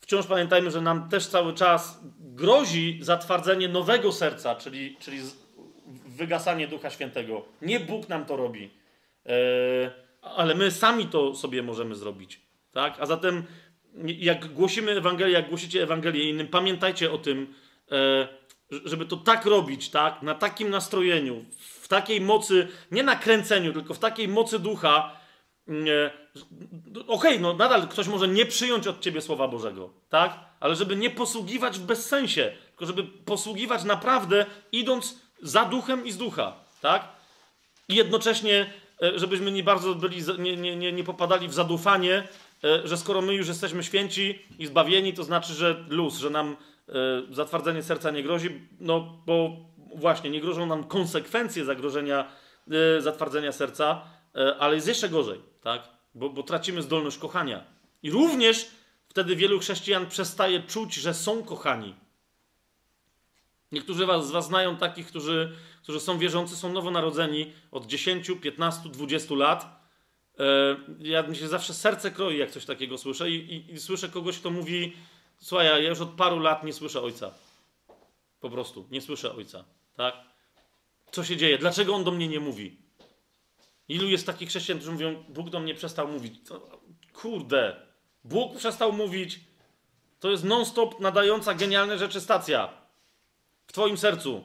wciąż 0.00 0.26
pamiętajmy, 0.26 0.70
że 0.70 0.80
nam 0.80 1.08
też 1.08 1.26
cały 1.26 1.54
czas 1.54 2.00
grozi 2.18 2.98
zatwardzenie 3.02 3.68
nowego 3.68 4.12
serca, 4.12 4.54
czyli, 4.54 4.96
czyli 5.00 5.18
wygasanie 6.06 6.68
Ducha 6.68 6.90
Świętego. 6.90 7.44
Nie 7.62 7.80
Bóg 7.80 8.08
nam 8.08 8.24
to 8.24 8.36
robi, 8.36 8.70
yy, 9.24 9.32
ale 10.22 10.54
my 10.54 10.70
sami 10.70 11.06
to 11.06 11.34
sobie 11.34 11.62
możemy 11.62 11.94
zrobić. 11.94 12.40
Tak? 12.72 12.96
A 13.00 13.06
zatem 13.06 13.44
jak 14.04 14.52
głosimy 14.52 14.92
Ewangelię, 14.92 15.32
jak 15.32 15.48
głosicie 15.48 15.82
Ewangelię 15.82 16.30
innym, 16.30 16.48
pamiętajcie 16.48 17.12
o 17.12 17.18
tym, 17.18 17.42
e, 17.42 17.63
żeby 18.84 19.06
to 19.06 19.16
tak 19.16 19.46
robić, 19.46 19.90
tak? 19.90 20.22
Na 20.22 20.34
takim 20.34 20.70
nastrojeniu, 20.70 21.44
w 21.58 21.88
takiej 21.88 22.20
mocy, 22.20 22.68
nie 22.90 23.02
nakręceniu, 23.02 23.72
tylko 23.72 23.94
w 23.94 23.98
takiej 23.98 24.28
mocy 24.28 24.58
ducha. 24.58 25.16
Mm, 25.68 25.86
e, 25.88 26.10
okej, 27.00 27.06
okay, 27.06 27.38
no 27.38 27.54
nadal 27.54 27.88
ktoś 27.88 28.06
może 28.06 28.28
nie 28.28 28.46
przyjąć 28.46 28.86
od 28.86 29.00
ciebie 29.00 29.20
Słowa 29.20 29.48
Bożego, 29.48 29.90
tak? 30.08 30.38
Ale 30.60 30.76
żeby 30.76 30.96
nie 30.96 31.10
posługiwać 31.10 31.78
w 31.78 31.82
bezsensie, 31.82 32.52
tylko 32.68 32.86
żeby 32.86 33.04
posługiwać 33.04 33.84
naprawdę, 33.84 34.46
idąc 34.72 35.18
za 35.42 35.64
duchem 35.64 36.06
i 36.06 36.12
z 36.12 36.16
ducha, 36.16 36.52
tak? 36.80 37.08
I 37.88 37.94
jednocześnie, 37.94 38.72
e, 39.02 39.18
żebyśmy 39.18 39.50
nie 39.50 39.62
bardzo 39.62 39.94
byli, 39.94 40.22
nie, 40.38 40.56
nie, 40.56 40.76
nie, 40.76 40.92
nie 40.92 41.04
popadali 41.04 41.48
w 41.48 41.54
zadufanie, 41.54 42.28
E, 42.64 42.88
że 42.88 42.96
skoro 42.96 43.22
my 43.22 43.34
już 43.34 43.48
jesteśmy 43.48 43.84
święci 43.84 44.38
i 44.58 44.66
zbawieni, 44.66 45.14
to 45.14 45.24
znaczy, 45.24 45.52
że 45.52 45.84
luz, 45.88 46.16
że 46.16 46.30
nam 46.30 46.50
e, 46.50 46.56
zatwardzenie 47.30 47.82
serca 47.82 48.10
nie 48.10 48.22
grozi, 48.22 48.68
no 48.80 49.22
bo 49.26 49.56
właśnie 49.94 50.30
nie 50.30 50.40
grożą 50.40 50.66
nam 50.66 50.84
konsekwencje 50.84 51.64
zagrożenia 51.64 52.32
e, 52.70 53.00
zatwardzenia 53.00 53.52
serca, 53.52 54.02
ale 54.58 54.74
jest 54.74 54.88
jeszcze 54.88 55.08
gorzej, 55.08 55.40
tak? 55.62 55.88
Bo, 56.14 56.30
bo 56.30 56.42
tracimy 56.42 56.82
zdolność 56.82 57.18
kochania. 57.18 57.64
I 58.02 58.10
również 58.10 58.70
wtedy 59.08 59.36
wielu 59.36 59.58
chrześcijan 59.58 60.06
przestaje 60.06 60.62
czuć, 60.62 60.94
że 60.94 61.14
są 61.14 61.42
kochani. 61.42 61.94
Niektórzy 63.72 64.06
z 64.20 64.30
Was 64.30 64.46
znają 64.46 64.76
takich, 64.76 65.06
którzy, 65.06 65.52
którzy 65.82 66.00
są 66.00 66.18
wierzący, 66.18 66.56
są 66.56 66.72
nowonarodzeni 66.72 67.52
od 67.70 67.86
10, 67.86 68.30
15, 68.40 68.88
20 68.88 69.34
lat 69.34 69.84
E, 70.38 70.76
ja 70.98 71.22
mi 71.22 71.36
się 71.36 71.48
zawsze 71.48 71.74
serce 71.74 72.10
kroi, 72.10 72.38
jak 72.38 72.50
coś 72.50 72.64
takiego 72.64 72.98
słyszę 72.98 73.30
i, 73.30 73.54
i, 73.54 73.72
i 73.72 73.80
słyszę 73.80 74.08
kogoś, 74.08 74.38
kto 74.38 74.50
mówi 74.50 74.92
słuchaj, 75.38 75.66
ja 75.66 75.78
już 75.78 76.00
od 76.00 76.10
paru 76.10 76.38
lat 76.38 76.64
nie 76.64 76.72
słyszę 76.72 77.02
ojca. 77.02 77.34
Po 78.40 78.50
prostu, 78.50 78.86
nie 78.90 79.00
słyszę 79.00 79.34
ojca, 79.34 79.64
tak? 79.96 80.14
Co 81.12 81.24
się 81.24 81.36
dzieje? 81.36 81.58
Dlaczego 81.58 81.94
on 81.94 82.04
do 82.04 82.10
mnie 82.10 82.28
nie 82.28 82.40
mówi? 82.40 82.76
Ilu 83.88 84.08
jest 84.08 84.26
takich 84.26 84.48
chrześcijan, 84.48 84.78
którzy 84.78 84.92
mówią, 84.92 85.24
Bóg 85.28 85.50
do 85.50 85.60
mnie 85.60 85.74
przestał 85.74 86.08
mówić? 86.08 86.34
Kurde, 87.12 87.86
Bóg 88.24 88.56
przestał 88.56 88.92
mówić. 88.92 89.40
To 90.20 90.30
jest 90.30 90.44
non-stop 90.44 91.00
nadająca 91.00 91.54
genialne 91.54 91.98
rzeczy 91.98 92.20
stacja 92.20 92.68
w 93.66 93.72
twoim 93.72 93.98
sercu. 93.98 94.44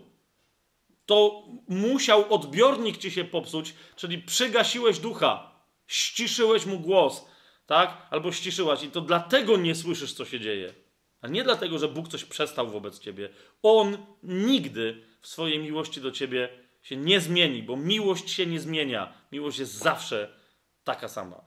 To 1.05 1.43
musiał 1.67 2.33
odbiornik 2.33 2.97
ci 2.97 3.11
się 3.11 3.23
popsuć, 3.23 3.73
czyli 3.95 4.17
przygasiłeś 4.17 4.99
ducha 4.99 5.49
ściszyłeś 5.89 6.65
mu 6.65 6.79
głos, 6.79 7.25
tak? 7.69 7.97
Albo 8.09 8.31
ściszyłaś 8.31 8.83
i 8.83 8.91
to 8.91 9.01
dlatego 9.01 9.57
nie 9.57 9.75
słyszysz, 9.75 10.13
co 10.13 10.25
się 10.25 10.39
dzieje. 10.39 10.73
A 11.21 11.27
nie 11.27 11.43
dlatego, 11.43 11.79
że 11.79 11.87
Bóg 11.87 12.07
coś 12.07 12.25
przestał 12.25 12.69
wobec 12.69 12.99
ciebie. 12.99 13.29
On 13.63 13.97
nigdy 14.23 15.03
w 15.21 15.27
swojej 15.27 15.59
miłości 15.59 16.01
do 16.01 16.11
ciebie 16.11 16.49
się 16.81 16.95
nie 16.95 17.21
zmieni, 17.21 17.63
bo 17.63 17.75
miłość 17.75 18.29
się 18.29 18.45
nie 18.45 18.59
zmienia. 18.59 19.13
Miłość 19.31 19.59
jest 19.59 19.73
zawsze 19.73 20.33
taka 20.83 21.07
sama. 21.07 21.41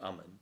Amen. 0.00 0.36